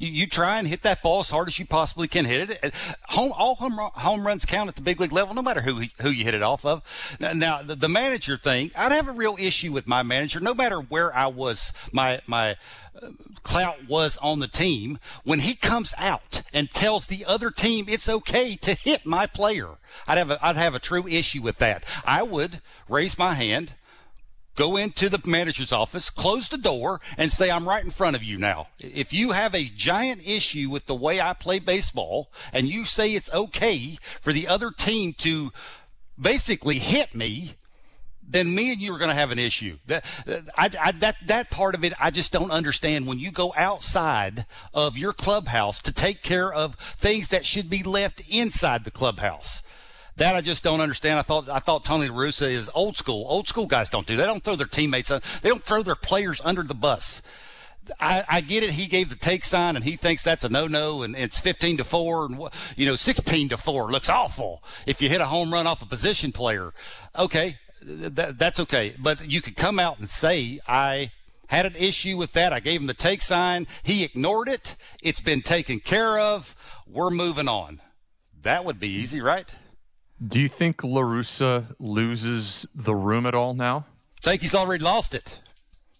You, 0.00 0.08
you 0.08 0.26
try 0.26 0.58
and 0.58 0.66
hit 0.66 0.82
that 0.82 1.02
ball 1.02 1.20
as 1.20 1.30
hard 1.30 1.46
as 1.46 1.58
you 1.58 1.66
possibly 1.66 2.08
can 2.08 2.24
hit 2.24 2.50
it. 2.50 2.74
Home, 3.10 3.32
all 3.36 3.54
home, 3.56 3.78
home 3.78 4.26
runs 4.26 4.46
count 4.46 4.68
at 4.68 4.74
the 4.74 4.82
big 4.82 4.98
league 4.98 5.12
level, 5.12 5.34
no 5.34 5.42
matter 5.42 5.60
who 5.60 5.82
who 6.00 6.08
you 6.08 6.24
hit 6.24 6.34
it 6.34 6.42
off 6.42 6.64
of. 6.64 6.82
Now, 7.20 7.32
now 7.34 7.62
the, 7.62 7.76
the 7.76 7.88
manager 7.88 8.36
thing, 8.36 8.72
I'd 8.74 8.92
have 8.92 9.08
a 9.08 9.12
real 9.12 9.36
issue 9.38 9.72
with 9.72 9.86
my 9.86 10.02
manager, 10.02 10.40
no 10.40 10.54
matter 10.54 10.80
where 10.80 11.14
I 11.14 11.26
was, 11.26 11.72
my 11.92 12.20
my 12.26 12.56
uh, 13.00 13.10
clout 13.42 13.86
was 13.86 14.16
on 14.18 14.40
the 14.40 14.48
team. 14.48 14.98
When 15.22 15.40
he 15.40 15.54
comes 15.54 15.92
out 15.98 16.42
and 16.52 16.70
tells 16.70 17.06
the 17.06 17.26
other 17.26 17.50
team 17.50 17.84
it's 17.86 18.08
okay 18.08 18.56
to 18.56 18.74
hit 18.74 19.04
my 19.04 19.26
player, 19.26 19.76
I'd 20.08 20.18
have 20.18 20.30
a, 20.30 20.44
I'd 20.44 20.56
have 20.56 20.74
a 20.74 20.80
true 20.80 21.06
issue 21.06 21.42
with 21.42 21.58
that. 21.58 21.84
I 22.06 22.22
would 22.22 22.62
raise 22.88 23.18
my 23.18 23.34
hand 23.34 23.74
go 24.54 24.76
into 24.76 25.08
the 25.08 25.20
manager's 25.24 25.72
office, 25.72 26.10
close 26.10 26.48
the 26.48 26.58
door, 26.58 27.00
and 27.16 27.32
say, 27.32 27.50
I'm 27.50 27.68
right 27.68 27.84
in 27.84 27.90
front 27.90 28.16
of 28.16 28.24
you 28.24 28.38
now. 28.38 28.68
If 28.78 29.12
you 29.12 29.32
have 29.32 29.54
a 29.54 29.64
giant 29.64 30.26
issue 30.26 30.68
with 30.70 30.86
the 30.86 30.94
way 30.94 31.20
I 31.20 31.32
play 31.32 31.58
baseball 31.58 32.30
and 32.52 32.68
you 32.68 32.84
say 32.84 33.14
it's 33.14 33.32
okay 33.32 33.98
for 34.20 34.32
the 34.32 34.48
other 34.48 34.70
team 34.70 35.14
to 35.18 35.52
basically 36.20 36.78
hit 36.78 37.14
me, 37.14 37.54
then 38.22 38.54
me 38.54 38.72
and 38.72 38.80
you 38.80 38.94
are 38.94 38.98
going 38.98 39.08
to 39.08 39.14
have 39.14 39.32
an 39.32 39.38
issue. 39.38 39.78
That, 39.86 40.04
I, 40.56 40.70
I, 40.80 40.92
that, 40.92 41.16
that 41.26 41.50
part 41.50 41.74
of 41.74 41.84
it, 41.84 41.92
I 41.98 42.10
just 42.10 42.32
don't 42.32 42.52
understand. 42.52 43.06
When 43.06 43.18
you 43.18 43.32
go 43.32 43.52
outside 43.56 44.46
of 44.72 44.96
your 44.96 45.12
clubhouse 45.12 45.80
to 45.82 45.92
take 45.92 46.22
care 46.22 46.52
of 46.52 46.76
things 46.76 47.30
that 47.30 47.44
should 47.44 47.68
be 47.68 47.82
left 47.82 48.22
inside 48.28 48.84
the 48.84 48.90
clubhouse. 48.90 49.62
That 50.20 50.36
I 50.36 50.42
just 50.42 50.62
don't 50.62 50.82
understand. 50.82 51.18
I 51.18 51.22
thought 51.22 51.48
I 51.48 51.60
thought 51.60 51.82
Tony 51.82 52.10
La 52.10 52.14
Russa 52.14 52.46
is 52.46 52.70
old 52.74 52.94
school. 52.94 53.24
Old 53.26 53.48
school 53.48 53.64
guys 53.66 53.88
don't 53.88 54.06
do. 54.06 54.16
That. 54.16 54.24
They 54.24 54.26
don't 54.26 54.44
throw 54.44 54.54
their 54.54 54.66
teammates. 54.66 55.10
un- 55.10 55.22
They 55.40 55.48
don't 55.48 55.62
throw 55.62 55.82
their 55.82 55.94
players 55.94 56.42
under 56.44 56.62
the 56.62 56.74
bus. 56.74 57.22
I, 57.98 58.24
I 58.28 58.40
get 58.42 58.62
it. 58.62 58.72
He 58.72 58.84
gave 58.86 59.08
the 59.08 59.16
take 59.16 59.46
sign, 59.46 59.76
and 59.76 59.84
he 59.86 59.96
thinks 59.96 60.22
that's 60.22 60.44
a 60.44 60.50
no-no, 60.50 61.00
and 61.02 61.16
it's 61.16 61.40
15 61.40 61.78
to 61.78 61.84
four, 61.84 62.26
and 62.26 62.38
you 62.76 62.84
know 62.84 62.96
16 62.96 63.48
to 63.48 63.56
four 63.56 63.90
looks 63.90 64.10
awful 64.10 64.62
if 64.84 65.00
you 65.00 65.08
hit 65.08 65.22
a 65.22 65.24
home 65.24 65.54
run 65.54 65.66
off 65.66 65.80
a 65.80 65.86
position 65.86 66.32
player. 66.32 66.74
Okay, 67.18 67.56
that, 67.80 68.38
that's 68.38 68.60
okay, 68.60 68.94
but 68.98 69.26
you 69.26 69.40
could 69.40 69.56
come 69.56 69.78
out 69.78 69.98
and 69.98 70.06
say 70.06 70.60
I 70.68 71.12
had 71.46 71.64
an 71.64 71.76
issue 71.76 72.18
with 72.18 72.34
that. 72.34 72.52
I 72.52 72.60
gave 72.60 72.82
him 72.82 72.88
the 72.88 72.92
take 72.92 73.22
sign. 73.22 73.66
He 73.82 74.04
ignored 74.04 74.50
it. 74.50 74.76
It's 75.02 75.22
been 75.22 75.40
taken 75.40 75.80
care 75.80 76.18
of. 76.18 76.54
We're 76.86 77.08
moving 77.08 77.48
on. 77.48 77.80
That 78.42 78.66
would 78.66 78.78
be 78.78 78.88
easy, 78.88 79.22
right? 79.22 79.54
Do 80.26 80.38
you 80.40 80.48
think 80.48 80.78
LaRussa 80.78 81.74
loses 81.78 82.66
the 82.74 82.94
room 82.94 83.26
at 83.26 83.34
all 83.34 83.54
now? 83.54 83.86
I 84.18 84.30
think 84.30 84.42
he's 84.42 84.54
already 84.54 84.84
lost 84.84 85.14
it. 85.14 85.36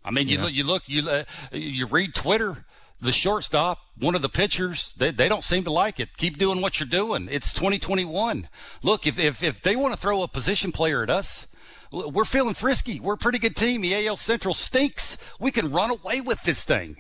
I 0.05 0.10
mean, 0.10 0.28
you 0.28 0.36
Yeah. 0.36 0.44
look, 0.44 0.52
you 0.52 0.64
look, 0.64 0.82
you 0.88 1.09
uh, 1.09 1.24
you 1.52 1.86
read 1.86 2.14
Twitter. 2.14 2.64
The 3.02 3.12
shortstop, 3.12 3.78
one 3.98 4.14
of 4.14 4.20
the 4.20 4.28
pitchers, 4.28 4.92
they, 4.98 5.10
they 5.10 5.26
don't 5.26 5.42
seem 5.42 5.64
to 5.64 5.72
like 5.72 5.98
it. 5.98 6.18
Keep 6.18 6.36
doing 6.36 6.60
what 6.60 6.78
you're 6.78 6.86
doing. 6.86 7.28
It's 7.30 7.55
2021. 7.55 8.47
Look, 8.82 9.06
if 9.06 9.18
if, 9.18 9.42
if 9.42 9.62
they 9.62 9.74
want 9.74 9.94
to 9.94 9.98
throw 9.98 10.22
a 10.22 10.28
position 10.28 10.70
player 10.70 11.02
at 11.02 11.09
us, 11.09 11.47
we're 11.90 12.26
feeling 12.26 12.52
frisky. 12.52 13.01
We're 13.01 13.14
a 13.14 13.18
pretty 13.18 13.38
good 13.38 13.56
team. 13.56 13.80
The 13.80 14.06
AL 14.06 14.16
Central 14.16 14.52
stinks. 14.52 15.16
We 15.40 15.51
can 15.51 15.70
run 15.72 15.90
away 15.90 16.20
with 16.20 16.42
this 16.42 16.62
thing. 16.62 16.97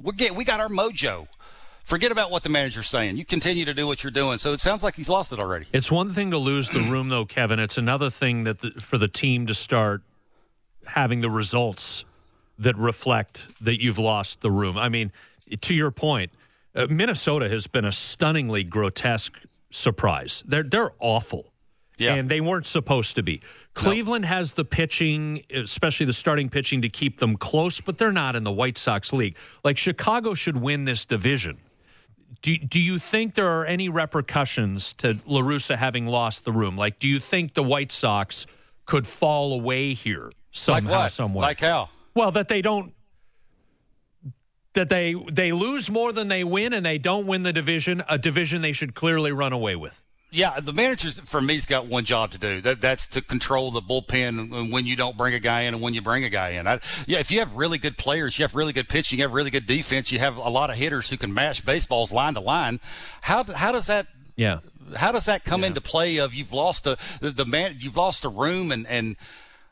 We 0.00 0.12
get 0.14 0.34
we 0.34 0.44
got 0.44 0.58
our 0.58 0.68
mojo. 0.68 1.28
Forget 1.84 2.10
about 2.10 2.30
what 2.30 2.42
the 2.42 2.48
manager's 2.48 2.88
saying. 2.88 3.18
You 3.18 3.26
continue 3.26 3.66
to 3.66 3.74
do 3.74 3.86
what 3.86 4.02
you're 4.02 4.10
doing. 4.10 4.38
So 4.38 4.54
it 4.54 4.60
sounds 4.60 4.82
like 4.82 4.96
he's 4.96 5.10
lost 5.10 5.32
it 5.32 5.38
already. 5.38 5.66
It's 5.70 5.92
one 5.92 6.10
thing 6.14 6.30
to 6.30 6.38
lose 6.38 6.70
the 6.70 6.80
room, 6.80 7.10
though, 7.10 7.26
Kevin. 7.26 7.60
It's 7.60 7.76
another 7.76 8.08
thing 8.08 8.44
that 8.44 8.60
the, 8.60 8.70
for 8.70 8.96
the 8.96 9.06
team 9.06 9.46
to 9.46 9.54
start 9.54 10.00
having 10.86 11.20
the 11.20 11.28
results 11.28 12.06
that 12.58 12.74
reflect 12.78 13.62
that 13.62 13.82
you've 13.82 13.98
lost 13.98 14.40
the 14.40 14.50
room. 14.50 14.78
I 14.78 14.88
mean, 14.88 15.12
to 15.60 15.74
your 15.74 15.90
point, 15.90 16.32
uh, 16.74 16.86
Minnesota 16.88 17.50
has 17.50 17.66
been 17.66 17.84
a 17.84 17.92
stunningly 17.92 18.64
grotesque 18.64 19.38
surprise. 19.70 20.42
They're 20.46 20.62
they're 20.62 20.92
awful. 21.00 21.52
Yeah. 21.98 22.14
And 22.14 22.28
they 22.28 22.40
weren't 22.40 22.66
supposed 22.66 23.14
to 23.16 23.22
be. 23.22 23.40
Cleveland 23.74 24.24
has 24.24 24.54
the 24.54 24.64
pitching, 24.64 25.44
especially 25.52 26.06
the 26.06 26.12
starting 26.12 26.48
pitching, 26.48 26.82
to 26.82 26.88
keep 26.88 27.20
them 27.20 27.36
close, 27.36 27.80
but 27.80 27.98
they're 27.98 28.10
not 28.10 28.34
in 28.34 28.42
the 28.42 28.50
White 28.50 28.78
Sox 28.78 29.12
league. 29.12 29.36
Like 29.62 29.78
Chicago 29.78 30.34
should 30.34 30.56
win 30.56 30.86
this 30.86 31.04
division. 31.04 31.58
Do, 32.44 32.58
do 32.58 32.78
you 32.78 32.98
think 32.98 33.36
there 33.36 33.48
are 33.48 33.64
any 33.64 33.88
repercussions 33.88 34.92
to 34.98 35.14
LaRussa 35.14 35.78
having 35.78 36.06
lost 36.06 36.44
the 36.44 36.52
room? 36.52 36.76
Like, 36.76 36.98
do 36.98 37.08
you 37.08 37.18
think 37.18 37.54
the 37.54 37.62
White 37.62 37.90
Sox 37.90 38.46
could 38.84 39.06
fall 39.06 39.54
away 39.54 39.94
here 39.94 40.30
somehow, 40.52 40.90
like 40.90 41.00
what? 41.04 41.12
some? 41.12 41.34
Like 41.34 41.60
how? 41.60 41.88
Well, 42.14 42.32
that 42.32 42.48
they 42.48 42.60
don't 42.60 42.92
that 44.74 44.90
they 44.90 45.14
they 45.32 45.52
lose 45.52 45.90
more 45.90 46.12
than 46.12 46.28
they 46.28 46.44
win 46.44 46.74
and 46.74 46.84
they 46.84 46.98
don't 46.98 47.26
win 47.26 47.44
the 47.44 47.52
division, 47.54 48.02
a 48.10 48.18
division 48.18 48.60
they 48.60 48.72
should 48.72 48.94
clearly 48.94 49.32
run 49.32 49.54
away 49.54 49.74
with. 49.74 50.02
Yeah, 50.34 50.58
the 50.60 50.72
manager's 50.72 51.20
for 51.20 51.40
me's 51.40 51.64
got 51.64 51.86
one 51.86 52.04
job 52.04 52.32
to 52.32 52.38
do. 52.38 52.60
That 52.60 52.80
that's 52.80 53.06
to 53.08 53.22
control 53.22 53.70
the 53.70 53.80
bullpen 53.80 54.52
and 54.52 54.72
when 54.72 54.84
you 54.84 54.96
don't 54.96 55.16
bring 55.16 55.32
a 55.34 55.38
guy 55.38 55.62
in 55.62 55.74
and 55.74 55.82
when 55.82 55.94
you 55.94 56.02
bring 56.02 56.24
a 56.24 56.28
guy 56.28 56.50
in. 56.50 56.66
I, 56.66 56.80
yeah, 57.06 57.20
if 57.20 57.30
you 57.30 57.38
have 57.38 57.54
really 57.54 57.78
good 57.78 57.96
players, 57.96 58.38
you 58.38 58.42
have 58.42 58.54
really 58.54 58.72
good 58.72 58.88
pitching, 58.88 59.18
you 59.20 59.24
have 59.24 59.32
really 59.32 59.50
good 59.50 59.66
defense, 59.66 60.10
you 60.10 60.18
have 60.18 60.36
a 60.36 60.48
lot 60.50 60.70
of 60.70 60.76
hitters 60.76 61.08
who 61.08 61.16
can 61.16 61.32
mash 61.32 61.60
baseballs 61.60 62.10
line 62.12 62.34
to 62.34 62.40
line. 62.40 62.80
How 63.20 63.44
how 63.44 63.70
does 63.72 63.86
that 63.86 64.08
Yeah. 64.36 64.58
how 64.96 65.12
does 65.12 65.26
that 65.26 65.44
come 65.44 65.62
into 65.64 65.80
play? 65.80 66.16
Of 66.18 66.34
you've 66.34 66.52
lost 66.52 66.84
the 66.84 66.98
the, 67.20 67.30
the 67.30 67.44
man, 67.44 67.76
you've 67.78 67.96
lost 67.96 68.24
a 68.24 68.28
room 68.28 68.72
and 68.72 68.86
and. 68.86 69.16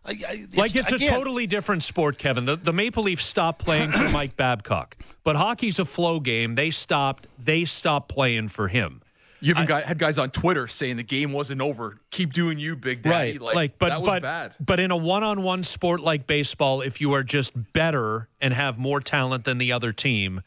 I- 0.05 0.11
I- 0.29 0.47
Like 0.57 0.75
it's 0.75 0.91
again, 0.93 1.13
a 1.13 1.17
totally 1.17 1.47
different 1.47 1.83
sport, 1.85 2.19
Kevin. 2.19 2.45
The, 2.45 2.57
the 2.57 2.73
Maple 2.73 3.05
Leafs 3.05 3.25
stopped 3.25 3.61
playing 3.65 3.93
for 3.93 4.09
Mike 4.11 4.37
Babcock, 4.37 4.97
but 5.23 5.37
hockey's 5.37 5.79
a 5.79 5.85
flow 5.85 6.19
game. 6.19 6.55
They 6.57 6.71
stopped. 6.71 7.27
They 7.39 7.65
stopped 7.65 8.09
playing 8.09 8.49
for 8.49 8.67
him. 8.69 9.02
You 9.43 9.51
even 9.51 9.66
got, 9.66 9.82
had 9.82 9.98
guys 9.98 10.19
on 10.19 10.31
Twitter 10.31 10.69
saying 10.69 10.97
the 10.97 11.02
game 11.02 11.32
wasn't 11.32 11.60
over. 11.60 11.98
Keep 12.10 12.32
doing 12.32 12.59
you, 12.59 12.77
Big 12.77 13.02
Daddy. 13.02 13.39
right 13.39 13.55
like, 13.55 13.78
but 13.78 13.89
that 13.89 14.01
was 14.01 14.09
but 14.09 14.23
bad. 14.23 14.55
but 14.60 14.78
in 14.78 14.90
a 14.90 14.97
one-on-one 14.97 15.64
sport 15.64 16.01
like 16.01 16.27
baseball 16.27 16.81
if 16.81 17.01
you 17.01 17.12
are 17.14 17.24
just 17.24 17.52
better 17.73 18.28
and 18.40 18.55
have 18.55 18.78
more 18.78 19.01
talent 19.01 19.44
than 19.44 19.59
the 19.59 19.73
other 19.73 19.93
team 19.93 20.43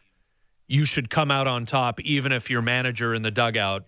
you 0.68 0.86
should 0.86 1.10
come 1.10 1.30
out 1.30 1.46
on 1.46 1.66
top 1.66 2.00
even 2.02 2.32
if 2.32 2.50
your 2.50 2.62
manager 2.62 3.14
in 3.14 3.22
the 3.22 3.32
dugout 3.32 3.84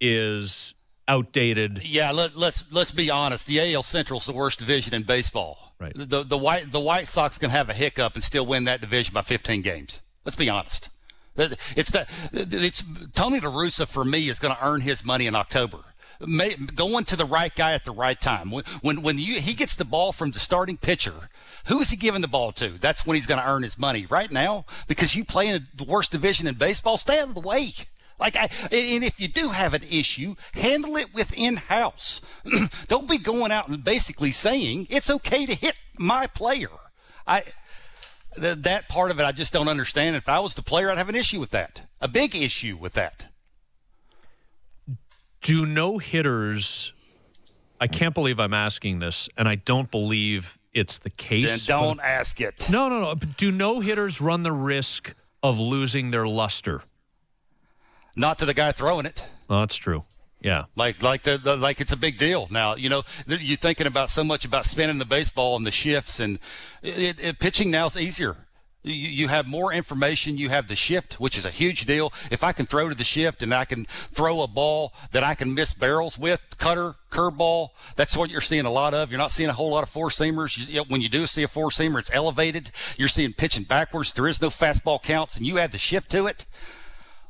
is 0.00 0.74
outdated 1.08 1.82
Yeah, 1.84 2.12
let, 2.12 2.36
let's 2.36 2.70
let's 2.72 2.92
be 2.92 3.10
honest. 3.10 3.46
The 3.46 3.74
AL 3.74 3.82
Central 3.82 4.20
is 4.20 4.26
the 4.26 4.32
worst 4.32 4.58
division 4.58 4.94
in 4.94 5.02
baseball. 5.02 5.74
Right. 5.78 5.92
The, 5.94 6.04
the 6.04 6.22
the 6.24 6.38
White 6.38 6.70
the 6.70 6.80
White 6.80 7.08
Sox 7.08 7.38
can 7.38 7.50
have 7.50 7.68
a 7.68 7.74
hiccup 7.74 8.14
and 8.14 8.24
still 8.24 8.46
win 8.46 8.64
that 8.64 8.80
division 8.80 9.12
by 9.12 9.22
15 9.22 9.62
games. 9.62 10.00
Let's 10.24 10.36
be 10.36 10.48
honest. 10.48 10.88
It's 11.36 11.90
that 11.90 12.08
it's 12.32 12.82
Tony 13.14 13.40
La 13.40 13.50
Russa 13.50 13.86
for 13.86 14.04
me 14.04 14.28
is 14.28 14.38
going 14.38 14.54
to 14.54 14.64
earn 14.64 14.80
his 14.80 15.04
money 15.04 15.26
in 15.26 15.34
October. 15.34 15.78
May, 16.18 16.54
going 16.54 17.04
to 17.04 17.16
the 17.16 17.26
right 17.26 17.54
guy 17.54 17.72
at 17.72 17.84
the 17.84 17.90
right 17.90 18.18
time. 18.18 18.50
When 18.50 18.64
when, 18.80 19.02
when 19.02 19.18
you, 19.18 19.40
he 19.40 19.52
gets 19.52 19.74
the 19.74 19.84
ball 19.84 20.12
from 20.12 20.30
the 20.30 20.38
starting 20.38 20.78
pitcher, 20.78 21.28
who 21.66 21.80
is 21.80 21.90
he 21.90 21.96
giving 21.96 22.22
the 22.22 22.28
ball 22.28 22.52
to? 22.52 22.70
That's 22.70 23.06
when 23.06 23.16
he's 23.16 23.26
going 23.26 23.40
to 23.40 23.48
earn 23.48 23.62
his 23.62 23.78
money. 23.78 24.06
Right 24.06 24.30
now, 24.32 24.64
because 24.88 25.14
you 25.14 25.24
play 25.24 25.48
in 25.48 25.66
the 25.74 25.84
worst 25.84 26.12
division 26.12 26.46
in 26.46 26.54
baseball, 26.54 26.96
stay 26.96 27.18
out 27.18 27.28
of 27.28 27.34
the 27.34 27.40
way. 27.40 27.74
Like 28.18 28.36
I, 28.36 28.48
and 28.72 29.04
if 29.04 29.20
you 29.20 29.28
do 29.28 29.50
have 29.50 29.74
an 29.74 29.82
issue, 29.82 30.36
handle 30.54 30.96
it 30.96 31.14
within 31.14 31.56
house. 31.56 32.22
Don't 32.88 33.08
be 33.08 33.18
going 33.18 33.52
out 33.52 33.68
and 33.68 33.84
basically 33.84 34.30
saying 34.30 34.86
it's 34.88 35.10
okay 35.10 35.44
to 35.44 35.54
hit 35.54 35.78
my 35.98 36.26
player. 36.26 36.70
I 37.26 37.42
th- 38.36 38.58
that 38.58 38.88
part 38.88 39.10
of 39.10 39.18
it 39.20 39.24
I 39.24 39.32
just 39.32 39.52
don't 39.52 39.68
understand. 39.68 40.16
If 40.16 40.28
I 40.28 40.38
was 40.38 40.54
the 40.54 40.62
player, 40.62 40.90
I'd 40.90 40.98
have 40.98 41.08
an 41.08 41.14
issue 41.14 41.40
with 41.40 41.50
that, 41.50 41.82
a 42.00 42.08
big 42.08 42.34
issue 42.34 42.76
with 42.76 42.94
that. 42.94 43.26
Do 45.40 45.64
no 45.66 45.98
hitters? 45.98 46.92
I 47.80 47.86
can't 47.86 48.14
believe 48.14 48.40
I'm 48.40 48.54
asking 48.54 48.98
this, 49.00 49.28
and 49.36 49.48
I 49.48 49.56
don't 49.56 49.90
believe 49.90 50.58
it's 50.72 50.98
the 50.98 51.10
case. 51.10 51.46
Then 51.46 51.78
don't 51.78 52.00
ask 52.00 52.40
it. 52.40 52.68
No, 52.70 52.88
no, 52.88 53.00
no. 53.00 53.14
Do 53.14 53.50
no 53.50 53.80
hitters 53.80 54.20
run 54.20 54.42
the 54.42 54.52
risk 54.52 55.14
of 55.42 55.58
losing 55.58 56.10
their 56.10 56.26
luster? 56.26 56.82
Not 58.16 58.38
to 58.38 58.46
the 58.46 58.54
guy 58.54 58.72
throwing 58.72 59.06
it. 59.06 59.28
That's 59.48 59.76
true. 59.76 60.04
Yeah, 60.46 60.66
like 60.76 61.02
like 61.02 61.24
the, 61.24 61.38
the, 61.38 61.56
like 61.56 61.80
it's 61.80 61.90
a 61.90 61.96
big 61.96 62.18
deal 62.18 62.46
now. 62.52 62.76
You 62.76 62.88
know, 62.88 63.02
you're 63.26 63.56
thinking 63.56 63.88
about 63.88 64.10
so 64.10 64.22
much 64.22 64.44
about 64.44 64.64
spinning 64.64 64.98
the 64.98 65.04
baseball 65.04 65.56
and 65.56 65.66
the 65.66 65.72
shifts, 65.72 66.20
and 66.20 66.38
it, 66.84 67.18
it, 67.18 67.40
pitching 67.40 67.68
now 67.68 67.86
is 67.86 67.96
easier. 67.96 68.36
You, 68.84 68.94
you 68.94 69.26
have 69.26 69.48
more 69.48 69.72
information. 69.72 70.38
You 70.38 70.48
have 70.50 70.68
the 70.68 70.76
shift, 70.76 71.18
which 71.18 71.36
is 71.36 71.44
a 71.44 71.50
huge 71.50 71.84
deal. 71.84 72.12
If 72.30 72.44
I 72.44 72.52
can 72.52 72.64
throw 72.64 72.88
to 72.88 72.94
the 72.94 73.02
shift 73.02 73.42
and 73.42 73.52
I 73.52 73.64
can 73.64 73.86
throw 74.12 74.40
a 74.40 74.46
ball 74.46 74.92
that 75.10 75.24
I 75.24 75.34
can 75.34 75.52
miss 75.52 75.74
barrels 75.74 76.16
with, 76.16 76.40
cutter, 76.58 76.94
curveball, 77.10 77.70
that's 77.96 78.16
what 78.16 78.30
you're 78.30 78.40
seeing 78.40 78.66
a 78.66 78.70
lot 78.70 78.94
of. 78.94 79.10
You're 79.10 79.18
not 79.18 79.32
seeing 79.32 79.50
a 79.50 79.52
whole 79.54 79.70
lot 79.70 79.82
of 79.82 79.88
four 79.88 80.10
seamers. 80.10 80.88
When 80.88 81.00
you 81.00 81.08
do 81.08 81.26
see 81.26 81.42
a 81.42 81.48
four 81.48 81.70
seamer, 81.70 81.98
it's 81.98 82.14
elevated. 82.14 82.70
You're 82.96 83.08
seeing 83.08 83.32
pitching 83.32 83.64
backwards. 83.64 84.12
There 84.12 84.28
is 84.28 84.40
no 84.40 84.50
fastball 84.50 85.02
counts, 85.02 85.36
and 85.36 85.44
you 85.44 85.58
add 85.58 85.72
the 85.72 85.78
shift 85.78 86.08
to 86.12 86.28
it. 86.28 86.44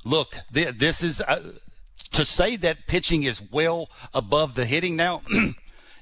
Look, 0.04 0.36
this 0.50 1.02
is. 1.02 1.22
Uh, 1.22 1.52
to 2.12 2.24
say 2.24 2.56
that 2.56 2.86
pitching 2.86 3.24
is 3.24 3.40
well 3.40 3.88
above 4.14 4.54
the 4.54 4.66
hitting 4.66 4.96
now 4.96 5.22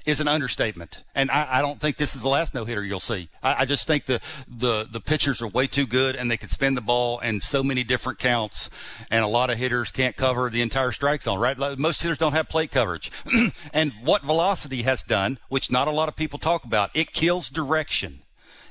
is 0.05 0.19
an 0.19 0.27
understatement. 0.27 1.03
And 1.15 1.31
I, 1.31 1.47
I, 1.57 1.61
don't 1.61 1.79
think 1.79 1.97
this 1.97 2.15
is 2.15 2.21
the 2.21 2.29
last 2.29 2.53
no 2.53 2.63
hitter 2.63 2.83
you'll 2.83 2.99
see. 2.99 3.29
I, 3.41 3.61
I, 3.61 3.65
just 3.65 3.87
think 3.87 4.05
the, 4.05 4.21
the, 4.47 4.87
the 4.89 5.01
pitchers 5.01 5.41
are 5.41 5.47
way 5.47 5.67
too 5.67 5.87
good 5.87 6.15
and 6.15 6.29
they 6.29 6.37
can 6.37 6.49
spin 6.49 6.75
the 6.75 6.81
ball 6.81 7.19
in 7.19 7.41
so 7.41 7.63
many 7.63 7.83
different 7.83 8.19
counts. 8.19 8.69
And 9.09 9.23
a 9.23 9.27
lot 9.27 9.49
of 9.49 9.57
hitters 9.57 9.91
can't 9.91 10.15
cover 10.15 10.49
the 10.49 10.61
entire 10.61 10.91
strike 10.91 11.23
zone, 11.23 11.39
right? 11.39 11.57
Most 11.77 12.01
hitters 12.01 12.19
don't 12.19 12.33
have 12.33 12.49
plate 12.49 12.71
coverage. 12.71 13.11
and 13.73 13.93
what 14.03 14.23
velocity 14.23 14.83
has 14.83 15.01
done, 15.03 15.39
which 15.49 15.71
not 15.71 15.87
a 15.87 15.91
lot 15.91 16.07
of 16.07 16.15
people 16.15 16.39
talk 16.39 16.63
about, 16.63 16.91
it 16.93 17.11
kills 17.11 17.49
direction. 17.49 18.21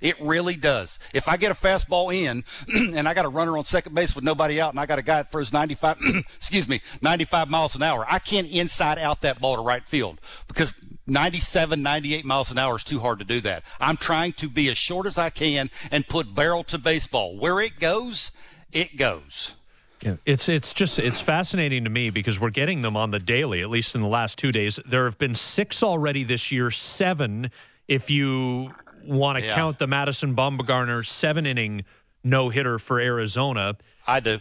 It 0.04 0.20
really 0.20 0.54
does. 0.54 0.98
If 1.14 1.28
I 1.28 1.38
get 1.38 1.50
a 1.50 1.54
fastball 1.54 2.14
in 2.14 2.44
and 2.94 3.08
I 3.08 3.14
got 3.14 3.24
a 3.24 3.28
runner 3.30 3.56
on 3.56 3.64
second 3.64 3.94
base 3.94 4.14
with 4.14 4.22
nobody 4.22 4.60
out 4.60 4.74
and 4.74 4.78
I 4.78 4.84
got 4.84 4.98
a 4.98 5.02
guy 5.02 5.22
that 5.22 5.32
throws 5.32 5.50
95, 5.50 5.96
excuse 6.36 6.68
me, 6.68 6.82
95 7.00 7.48
miles 7.48 7.74
an 7.74 7.82
hour, 7.82 8.04
I 8.06 8.18
can't 8.18 8.46
inside 8.48 8.98
out 8.98 9.22
that 9.22 9.40
ball 9.40 9.56
to 9.56 9.62
right 9.62 9.82
field 9.82 10.20
because 10.46 10.74
97, 11.06 11.82
98 11.82 12.26
miles 12.26 12.50
an 12.50 12.58
hour 12.58 12.76
is 12.76 12.84
too 12.84 13.00
hard 13.00 13.18
to 13.20 13.24
do 13.24 13.40
that. 13.40 13.64
I'm 13.80 13.96
trying 13.96 14.34
to 14.34 14.48
be 14.50 14.68
as 14.68 14.76
short 14.76 15.06
as 15.06 15.16
I 15.16 15.30
can 15.30 15.70
and 15.90 16.06
put 16.06 16.34
barrel 16.34 16.64
to 16.64 16.76
baseball. 16.76 17.38
Where 17.38 17.58
it 17.62 17.80
goes, 17.80 18.32
it 18.72 18.98
goes. 18.98 19.54
Yeah, 20.02 20.16
it's 20.26 20.50
it's 20.50 20.74
just 20.74 20.98
it's 20.98 21.20
fascinating 21.20 21.84
to 21.84 21.90
me 21.90 22.10
because 22.10 22.38
we're 22.38 22.50
getting 22.50 22.82
them 22.82 22.94
on 22.94 23.10
the 23.10 23.18
daily. 23.18 23.62
At 23.62 23.70
least 23.70 23.94
in 23.94 24.02
the 24.02 24.08
last 24.08 24.36
two 24.36 24.52
days, 24.52 24.78
there 24.84 25.06
have 25.06 25.16
been 25.16 25.34
six 25.34 25.82
already 25.82 26.24
this 26.24 26.52
year. 26.52 26.70
Seven, 26.70 27.50
if 27.88 28.10
you 28.10 28.74
want 29.06 29.38
to 29.38 29.44
yeah. 29.44 29.54
count 29.54 29.78
the 29.78 29.86
Madison 29.86 30.34
Bumgarner 30.34 31.04
seven 31.06 31.46
inning 31.46 31.84
no 32.22 32.48
hitter 32.48 32.78
for 32.78 33.00
Arizona. 33.00 33.76
I 34.06 34.20
do. 34.20 34.40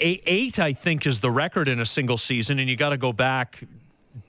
Eight, 0.00 0.58
I 0.58 0.72
think, 0.72 1.06
is 1.06 1.20
the 1.20 1.30
record 1.30 1.66
in 1.66 1.80
a 1.80 1.84
single 1.84 2.18
season, 2.18 2.58
and 2.60 2.70
you 2.70 2.76
got 2.76 2.90
to 2.90 2.96
go 2.96 3.12
back 3.12 3.64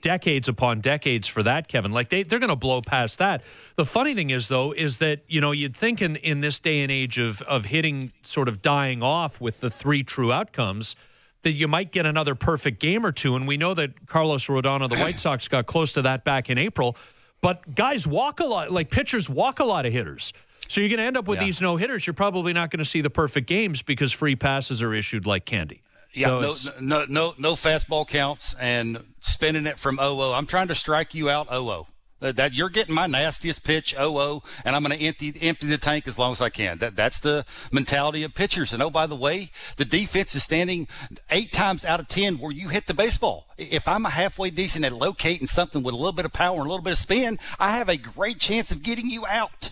decades 0.00 0.48
upon 0.48 0.80
decades 0.80 1.28
for 1.28 1.42
that, 1.42 1.68
Kevin. 1.68 1.92
Like 1.92 2.08
they, 2.10 2.22
they're 2.22 2.38
going 2.38 2.48
to 2.48 2.56
blow 2.56 2.82
past 2.82 3.18
that. 3.18 3.42
The 3.76 3.84
funny 3.84 4.14
thing 4.14 4.30
is, 4.30 4.48
though, 4.48 4.72
is 4.72 4.98
that 4.98 5.22
you 5.28 5.40
know 5.40 5.52
you'd 5.52 5.76
think 5.76 6.02
in 6.02 6.16
in 6.16 6.40
this 6.40 6.58
day 6.58 6.82
and 6.82 6.90
age 6.90 7.18
of 7.18 7.40
of 7.42 7.66
hitting 7.66 8.12
sort 8.22 8.48
of 8.48 8.62
dying 8.62 9.02
off 9.02 9.40
with 9.40 9.60
the 9.60 9.70
three 9.70 10.02
true 10.02 10.32
outcomes 10.32 10.96
that 11.42 11.52
you 11.52 11.68
might 11.68 11.90
get 11.92 12.04
another 12.04 12.34
perfect 12.34 12.80
game 12.80 13.06
or 13.06 13.12
two. 13.12 13.34
And 13.34 13.48
we 13.48 13.56
know 13.56 13.72
that 13.74 14.06
Carlos 14.06 14.46
Rodon 14.46 14.82
of 14.82 14.90
the 14.90 14.98
White 14.98 15.18
Sox 15.18 15.48
got 15.48 15.66
close 15.66 15.92
to 15.94 16.02
that 16.02 16.24
back 16.24 16.50
in 16.50 16.58
April. 16.58 16.96
But 17.40 17.74
guys 17.74 18.06
walk 18.06 18.40
a 18.40 18.44
lot, 18.44 18.70
like 18.70 18.90
pitchers 18.90 19.28
walk 19.28 19.60
a 19.60 19.64
lot 19.64 19.86
of 19.86 19.92
hitters. 19.92 20.32
So 20.68 20.80
you're 20.80 20.88
going 20.88 20.98
to 20.98 21.04
end 21.04 21.16
up 21.16 21.26
with 21.26 21.40
yeah. 21.40 21.46
these 21.46 21.60
no 21.60 21.76
hitters. 21.76 22.06
You're 22.06 22.14
probably 22.14 22.52
not 22.52 22.70
going 22.70 22.78
to 22.78 22.84
see 22.84 23.00
the 23.00 23.10
perfect 23.10 23.48
games 23.48 23.82
because 23.82 24.12
free 24.12 24.36
passes 24.36 24.82
are 24.82 24.94
issued 24.94 25.26
like 25.26 25.44
candy. 25.44 25.82
Yeah, 26.12 26.40
so 26.54 26.72
no, 26.80 27.04
no, 27.04 27.04
no, 27.08 27.34
no 27.38 27.52
fastball 27.54 28.06
counts 28.06 28.54
and 28.54 29.02
spinning 29.20 29.66
it 29.66 29.78
from 29.78 29.96
0 29.96 30.32
I'm 30.32 30.46
trying 30.46 30.68
to 30.68 30.74
strike 30.74 31.14
you 31.14 31.30
out 31.30 31.48
0 31.48 31.86
that 32.20 32.54
you're 32.54 32.68
getting 32.68 32.94
my 32.94 33.06
nastiest 33.06 33.64
pitch, 33.64 33.94
oh 33.98 34.18
oh, 34.18 34.42
and 34.64 34.76
I'm 34.76 34.82
going 34.82 34.96
to 34.96 35.04
empty 35.04 35.34
empty 35.40 35.66
the 35.66 35.78
tank 35.78 36.06
as 36.06 36.18
long 36.18 36.32
as 36.32 36.40
I 36.40 36.50
can. 36.50 36.78
That 36.78 36.96
that's 36.96 37.18
the 37.18 37.44
mentality 37.72 38.22
of 38.22 38.34
pitchers. 38.34 38.72
And 38.72 38.82
oh, 38.82 38.90
by 38.90 39.06
the 39.06 39.16
way, 39.16 39.50
the 39.76 39.84
defense 39.84 40.34
is 40.34 40.44
standing 40.44 40.88
eight 41.30 41.52
times 41.52 41.84
out 41.84 42.00
of 42.00 42.08
ten 42.08 42.38
where 42.38 42.52
you 42.52 42.68
hit 42.68 42.86
the 42.86 42.94
baseball. 42.94 43.46
If 43.56 43.88
I'm 43.88 44.06
a 44.06 44.10
halfway 44.10 44.50
decent 44.50 44.84
at 44.84 44.92
locating 44.92 45.46
something 45.46 45.82
with 45.82 45.94
a 45.94 45.98
little 45.98 46.12
bit 46.12 46.24
of 46.24 46.32
power 46.32 46.56
and 46.56 46.66
a 46.66 46.70
little 46.70 46.84
bit 46.84 46.92
of 46.92 46.98
spin, 46.98 47.38
I 47.58 47.76
have 47.76 47.88
a 47.88 47.96
great 47.96 48.38
chance 48.38 48.70
of 48.70 48.82
getting 48.82 49.08
you 49.08 49.26
out. 49.26 49.70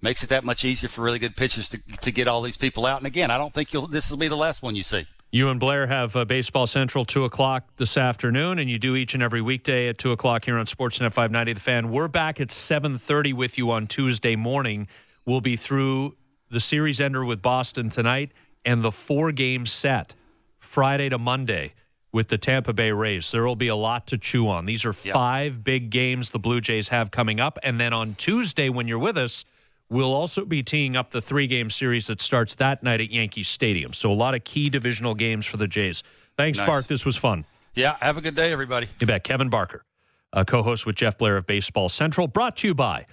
Makes 0.00 0.24
it 0.24 0.30
that 0.30 0.44
much 0.44 0.64
easier 0.64 0.88
for 0.88 1.02
really 1.02 1.20
good 1.20 1.36
pitchers 1.36 1.68
to 1.70 1.78
to 2.00 2.10
get 2.10 2.26
all 2.26 2.42
these 2.42 2.56
people 2.56 2.86
out. 2.86 2.98
And 2.98 3.06
again, 3.06 3.30
I 3.30 3.38
don't 3.38 3.52
think 3.52 3.72
you'll 3.72 3.86
this 3.86 4.10
will 4.10 4.18
be 4.18 4.28
the 4.28 4.36
last 4.36 4.62
one 4.62 4.74
you 4.74 4.82
see. 4.82 5.06
You 5.34 5.48
and 5.48 5.58
Blair 5.58 5.86
have 5.86 6.14
uh, 6.14 6.26
Baseball 6.26 6.66
Central 6.66 7.06
2 7.06 7.24
o'clock 7.24 7.64
this 7.78 7.96
afternoon, 7.96 8.58
and 8.58 8.68
you 8.68 8.78
do 8.78 8.94
each 8.94 9.14
and 9.14 9.22
every 9.22 9.40
weekday 9.40 9.88
at 9.88 9.96
2 9.96 10.12
o'clock 10.12 10.44
here 10.44 10.58
on 10.58 10.66
Sportsnet 10.66 11.14
590 11.14 11.54
The 11.54 11.60
Fan. 11.60 11.90
We're 11.90 12.06
back 12.06 12.38
at 12.38 12.48
7.30 12.48 13.32
with 13.32 13.56
you 13.56 13.70
on 13.70 13.86
Tuesday 13.86 14.36
morning. 14.36 14.88
We'll 15.24 15.40
be 15.40 15.56
through 15.56 16.16
the 16.50 16.60
series 16.60 17.00
ender 17.00 17.24
with 17.24 17.40
Boston 17.40 17.88
tonight 17.88 18.32
and 18.62 18.82
the 18.82 18.92
four-game 18.92 19.64
set 19.64 20.14
Friday 20.58 21.08
to 21.08 21.16
Monday 21.16 21.72
with 22.12 22.28
the 22.28 22.36
Tampa 22.36 22.74
Bay 22.74 22.92
Rays. 22.92 23.30
There 23.30 23.46
will 23.46 23.56
be 23.56 23.68
a 23.68 23.74
lot 23.74 24.06
to 24.08 24.18
chew 24.18 24.48
on. 24.48 24.66
These 24.66 24.84
are 24.84 24.92
five 24.92 25.64
big 25.64 25.88
games 25.88 26.28
the 26.28 26.38
Blue 26.38 26.60
Jays 26.60 26.88
have 26.88 27.10
coming 27.10 27.40
up. 27.40 27.58
And 27.62 27.80
then 27.80 27.94
on 27.94 28.16
Tuesday, 28.16 28.68
when 28.68 28.86
you're 28.86 28.98
with 28.98 29.16
us– 29.16 29.46
We'll 29.92 30.14
also 30.14 30.46
be 30.46 30.62
teeing 30.62 30.96
up 30.96 31.10
the 31.10 31.20
three 31.20 31.46
game 31.46 31.68
series 31.68 32.06
that 32.06 32.22
starts 32.22 32.54
that 32.54 32.82
night 32.82 33.02
at 33.02 33.10
Yankee 33.10 33.42
Stadium. 33.42 33.92
So 33.92 34.10
a 34.10 34.14
lot 34.14 34.34
of 34.34 34.42
key 34.42 34.70
divisional 34.70 35.14
games 35.14 35.44
for 35.44 35.58
the 35.58 35.68
Jays. 35.68 36.02
Thanks, 36.38 36.56
nice. 36.56 36.66
Bark. 36.66 36.86
This 36.86 37.04
was 37.04 37.18
fun. 37.18 37.44
Yeah. 37.74 37.96
Have 38.00 38.16
a 38.16 38.22
good 38.22 38.34
day, 38.34 38.52
everybody. 38.52 38.88
You 39.00 39.06
bet. 39.06 39.22
Kevin 39.22 39.50
Barker, 39.50 39.84
a 40.32 40.46
co 40.46 40.62
host 40.62 40.86
with 40.86 40.96
Jeff 40.96 41.18
Blair 41.18 41.36
of 41.36 41.46
Baseball 41.46 41.90
Central, 41.90 42.26
brought 42.26 42.56
to 42.58 42.68
you 42.68 42.74
by 42.74 43.04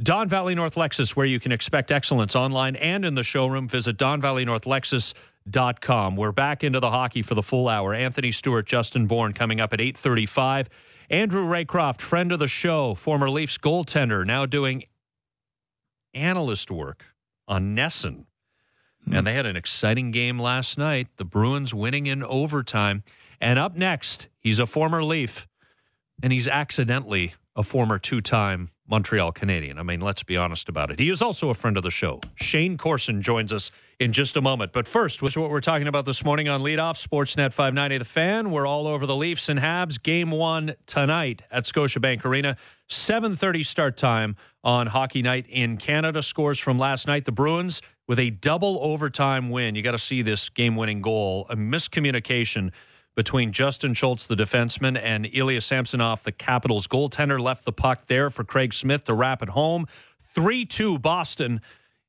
Don 0.00 0.28
Valley 0.28 0.54
North 0.54 0.76
Lexus, 0.76 1.16
where 1.16 1.26
you 1.26 1.40
can 1.40 1.50
expect 1.50 1.90
excellence 1.90 2.36
online 2.36 2.76
and 2.76 3.04
in 3.04 3.16
the 3.16 3.24
showroom. 3.24 3.66
Visit 3.66 3.96
Don 3.96 4.20
Valley 4.20 4.44
North 4.44 4.62
Lexus. 4.62 5.14
Dot 5.50 5.80
com. 5.80 6.14
We're 6.14 6.30
back 6.30 6.62
into 6.62 6.78
the 6.78 6.90
hockey 6.90 7.22
for 7.22 7.34
the 7.34 7.42
full 7.42 7.68
hour. 7.68 7.94
Anthony 7.94 8.30
Stewart, 8.30 8.66
Justin 8.66 9.06
Bourne 9.06 9.32
coming 9.32 9.60
up 9.60 9.72
at 9.72 9.80
835. 9.80 10.68
Andrew 11.08 11.46
Raycroft, 11.46 12.02
friend 12.02 12.30
of 12.32 12.38
the 12.38 12.48
show, 12.48 12.94
former 12.94 13.30
Leafs 13.30 13.56
goaltender, 13.56 14.26
now 14.26 14.44
doing 14.44 14.84
analyst 16.18 16.70
work 16.70 17.04
on 17.46 17.74
NESN. 17.74 18.24
Hmm. 19.04 19.14
And 19.14 19.26
they 19.26 19.34
had 19.34 19.46
an 19.46 19.56
exciting 19.56 20.10
game 20.10 20.38
last 20.38 20.76
night. 20.76 21.08
The 21.16 21.24
Bruins 21.24 21.72
winning 21.72 22.06
in 22.06 22.22
overtime. 22.22 23.04
And 23.40 23.58
up 23.58 23.76
next, 23.76 24.28
he's 24.40 24.58
a 24.58 24.66
former 24.66 25.02
Leaf, 25.02 25.46
and 26.22 26.32
he's 26.32 26.48
accidentally 26.48 27.34
a 27.54 27.62
former 27.62 27.98
two 27.98 28.20
time 28.20 28.70
Montreal 28.88 29.32
Canadien. 29.32 29.78
I 29.78 29.82
mean, 29.82 30.00
let's 30.00 30.22
be 30.22 30.36
honest 30.36 30.68
about 30.68 30.90
it. 30.90 30.98
He 30.98 31.10
is 31.10 31.20
also 31.20 31.50
a 31.50 31.54
friend 31.54 31.76
of 31.76 31.82
the 31.82 31.90
show. 31.90 32.20
Shayne 32.36 32.78
Corson 32.78 33.20
joins 33.20 33.52
us 33.52 33.70
in 34.00 34.12
just 34.12 34.36
a 34.36 34.40
moment. 34.40 34.72
But 34.72 34.88
first, 34.88 35.20
was 35.20 35.36
what 35.36 35.50
we're 35.50 35.60
talking 35.60 35.88
about 35.88 36.06
this 36.06 36.24
morning 36.24 36.48
on 36.48 36.62
Leadoff 36.62 36.96
Sportsnet 37.04 37.52
590 37.52 37.98
The 37.98 38.04
Fan. 38.04 38.50
We're 38.50 38.66
all 38.66 38.86
over 38.86 39.06
the 39.06 39.16
Leafs 39.16 39.48
and 39.48 39.60
Habs. 39.60 40.02
Game 40.02 40.30
one 40.30 40.74
tonight 40.86 41.42
at 41.50 41.64
Scotiabank 41.64 42.24
Arena. 42.24 42.56
7.30 42.88 43.66
start 43.66 43.96
time 43.96 44.36
on 44.64 44.86
Hockey 44.86 45.20
Night 45.20 45.46
in 45.48 45.76
Canada. 45.76 46.22
Scores 46.22 46.58
from 46.58 46.78
last 46.78 47.06
night. 47.06 47.26
The 47.26 47.32
Bruins 47.32 47.82
with 48.06 48.18
a 48.18 48.30
double 48.30 48.78
overtime 48.80 49.50
win. 49.50 49.74
You 49.74 49.82
got 49.82 49.92
to 49.92 49.98
see 49.98 50.22
this 50.22 50.48
game-winning 50.48 51.02
goal. 51.02 51.46
A 51.50 51.56
miscommunication 51.56 52.72
between 53.18 53.50
Justin 53.50 53.94
Schultz, 53.94 54.28
the 54.28 54.36
defenseman, 54.36 54.96
and 54.96 55.28
Ilya 55.32 55.60
Samsonov, 55.60 56.22
the 56.22 56.30
Capitals 56.30 56.86
goaltender, 56.86 57.40
left 57.40 57.64
the 57.64 57.72
puck 57.72 58.06
there 58.06 58.30
for 58.30 58.44
Craig 58.44 58.72
Smith 58.72 59.06
to 59.06 59.12
wrap 59.12 59.42
it 59.42 59.48
home. 59.48 59.88
3 60.22 60.64
2 60.64 61.00
Boston 61.00 61.60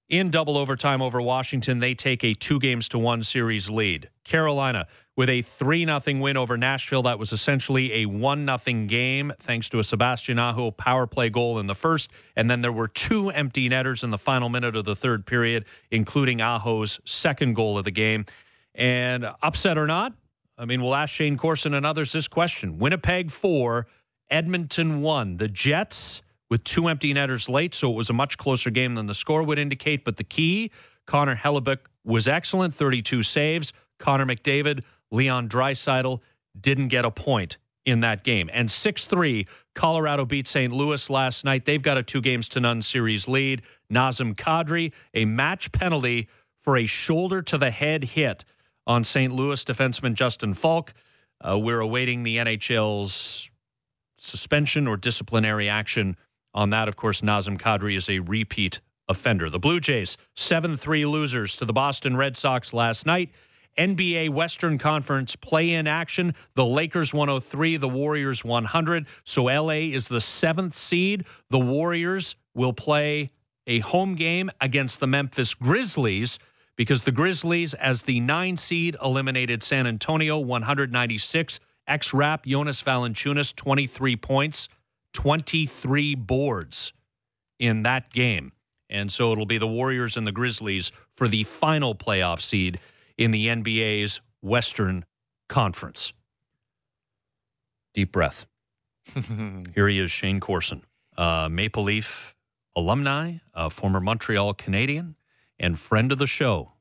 in 0.07 0.29
double 0.29 0.55
overtime 0.55 1.01
over 1.01 1.19
Washington, 1.19 1.79
they 1.79 1.95
take 1.95 2.23
a 2.23 2.35
two 2.35 2.59
games 2.59 2.87
to 2.89 2.99
one 2.99 3.23
series 3.23 3.71
lead. 3.71 4.11
Carolina 4.23 4.85
with 5.15 5.29
a 5.29 5.41
3 5.41 5.83
0 5.83 5.99
win 6.21 6.37
over 6.37 6.57
Nashville. 6.57 7.01
That 7.01 7.17
was 7.17 7.33
essentially 7.33 8.03
a 8.03 8.05
1 8.05 8.45
0 8.63 8.85
game 8.85 9.33
thanks 9.39 9.67
to 9.69 9.79
a 9.79 9.83
Sebastian 9.83 10.37
Aho 10.37 10.69
power 10.69 11.07
play 11.07 11.31
goal 11.31 11.57
in 11.57 11.65
the 11.65 11.73
first. 11.73 12.11
And 12.35 12.51
then 12.51 12.61
there 12.61 12.71
were 12.71 12.87
two 12.87 13.31
empty 13.31 13.67
netters 13.67 14.03
in 14.03 14.11
the 14.11 14.19
final 14.19 14.47
minute 14.47 14.75
of 14.75 14.85
the 14.85 14.95
third 14.95 15.25
period, 15.25 15.65
including 15.89 16.39
Aho's 16.39 16.99
second 17.03 17.55
goal 17.55 17.79
of 17.79 17.85
the 17.85 17.89
game. 17.89 18.27
And 18.75 19.25
upset 19.41 19.75
or 19.75 19.87
not, 19.87 20.13
I 20.59 20.65
mean, 20.65 20.81
we'll 20.83 20.93
ask 20.93 21.13
Shayne 21.13 21.37
Corson 21.37 21.73
and 21.73 21.85
others 21.85 22.11
this 22.11 22.27
question 22.27 22.79
Winnipeg 22.79 23.31
4, 23.31 23.87
Edmonton 24.29 25.01
1. 25.01 25.37
The 25.37 25.47
Jets 25.47 26.21
with 26.49 26.63
two 26.65 26.89
empty 26.89 27.13
netters 27.13 27.47
late, 27.47 27.73
so 27.73 27.89
it 27.89 27.95
was 27.95 28.09
a 28.09 28.13
much 28.13 28.37
closer 28.37 28.69
game 28.69 28.95
than 28.95 29.05
the 29.05 29.13
score 29.13 29.41
would 29.41 29.57
indicate. 29.57 30.03
But 30.03 30.17
the 30.17 30.23
key, 30.25 30.71
Connor 31.07 31.37
Hellebuyck 31.37 31.79
was 32.03 32.27
excellent, 32.27 32.73
32 32.73 33.23
saves. 33.23 33.71
Connor 33.99 34.25
McDavid, 34.25 34.83
Leon 35.11 35.47
Draisaitl 35.47 36.19
didn't 36.59 36.89
get 36.89 37.05
a 37.05 37.11
point 37.11 37.57
in 37.85 38.01
that 38.01 38.25
game. 38.25 38.49
And 38.51 38.69
6 38.69 39.05
3, 39.05 39.47
Colorado 39.75 40.25
beat 40.25 40.47
St. 40.47 40.73
Louis 40.73 41.09
last 41.09 41.45
night. 41.45 41.65
They've 41.65 41.81
got 41.81 41.97
a 41.97 42.03
two 42.03 42.21
games 42.21 42.49
to 42.49 42.59
none 42.59 42.81
series 42.81 43.29
lead. 43.29 43.61
Nazem 43.91 44.35
Kadri, 44.35 44.91
a 45.13 45.23
match 45.23 45.71
penalty 45.71 46.27
for 46.63 46.75
a 46.75 46.85
shoulder 46.85 47.41
to 47.43 47.57
the 47.57 47.71
head 47.71 48.03
hit 48.03 48.43
on 48.87 49.03
St. 49.03 49.33
Louis 49.33 49.63
defenseman 49.63 50.13
Justin 50.13 50.53
Faulk. 50.53 50.93
Uh, 51.41 51.57
we're 51.57 51.79
awaiting 51.79 52.23
the 52.23 52.37
NHL's 52.37 53.49
suspension 54.17 54.87
or 54.87 54.97
disciplinary 54.97 55.69
action 55.69 56.17
on 56.53 56.71
that. 56.71 56.87
Of 56.87 56.95
course, 56.95 57.21
Nazem 57.21 57.59
Kadri 57.59 57.95
is 57.95 58.09
a 58.09 58.19
repeat 58.19 58.79
offender. 59.07 59.49
The 59.49 59.59
Blue 59.59 59.79
Jays, 59.79 60.17
7 60.35 60.77
3 60.77 61.05
losers 61.05 61.55
to 61.57 61.65
the 61.65 61.73
Boston 61.73 62.15
Red 62.15 62.37
Sox 62.37 62.73
last 62.73 63.05
night. 63.05 63.29
NBA 63.77 64.31
Western 64.31 64.77
Conference 64.77 65.35
play 65.35 65.71
in 65.71 65.87
action. 65.87 66.35
The 66.55 66.65
Lakers 66.65 67.13
103, 67.13 67.77
the 67.77 67.87
Warriors 67.87 68.43
100. 68.43 69.07
So 69.23 69.45
LA 69.45 69.93
is 69.93 70.07
the 70.07 70.19
seventh 70.19 70.75
seed. 70.75 71.25
The 71.49 71.59
Warriors 71.59 72.35
will 72.53 72.73
play 72.73 73.31
a 73.67 73.79
home 73.79 74.15
game 74.15 74.51
against 74.59 74.99
the 74.99 75.07
Memphis 75.07 75.53
Grizzlies 75.53 76.39
because 76.79 77.03
the 77.03 77.11
Grizzlies, 77.11 77.73
as 77.73 78.03
the 78.03 78.21
nine 78.21 78.55
seed, 78.55 78.95
eliminated 79.03 79.61
San 79.61 79.85
Antonio 79.85 80.39
196. 80.39 81.59
Ex 81.85 82.13
rap 82.13 82.45
Jonas 82.45 82.81
Valanciunas, 82.81 83.53
23 83.53 84.15
points, 84.15 84.69
23 85.11 86.15
boards 86.15 86.93
in 87.59 87.83
that 87.83 88.13
game. 88.13 88.53
And 88.89 89.11
so 89.11 89.33
it'll 89.33 89.45
be 89.45 89.57
the 89.57 89.67
Warriors 89.67 90.15
and 90.15 90.25
the 90.25 90.31
Grizzlies 90.31 90.93
for 91.17 91.27
the 91.27 91.43
final 91.43 91.95
playoff 91.95 92.39
seed 92.39 92.79
in 93.17 93.31
the 93.31 93.47
NBA's 93.47 94.21
Western 94.41 95.03
Conference. 95.49 96.13
Deep 97.93 98.13
breath. 98.13 98.45
Here 99.75 99.89
he 99.89 99.99
is, 99.99 100.11
Shayne 100.11 100.39
Corson, 100.39 100.85
uh, 101.17 101.49
Maple 101.51 101.83
Leaf 101.83 102.33
alumni, 102.73 103.33
a 103.53 103.69
former 103.69 103.99
Montreal 103.99 104.53
Canadien, 104.53 105.15
and 105.59 105.77
friend 105.77 106.11
of 106.11 106.17
the 106.17 106.27
show 106.27 106.73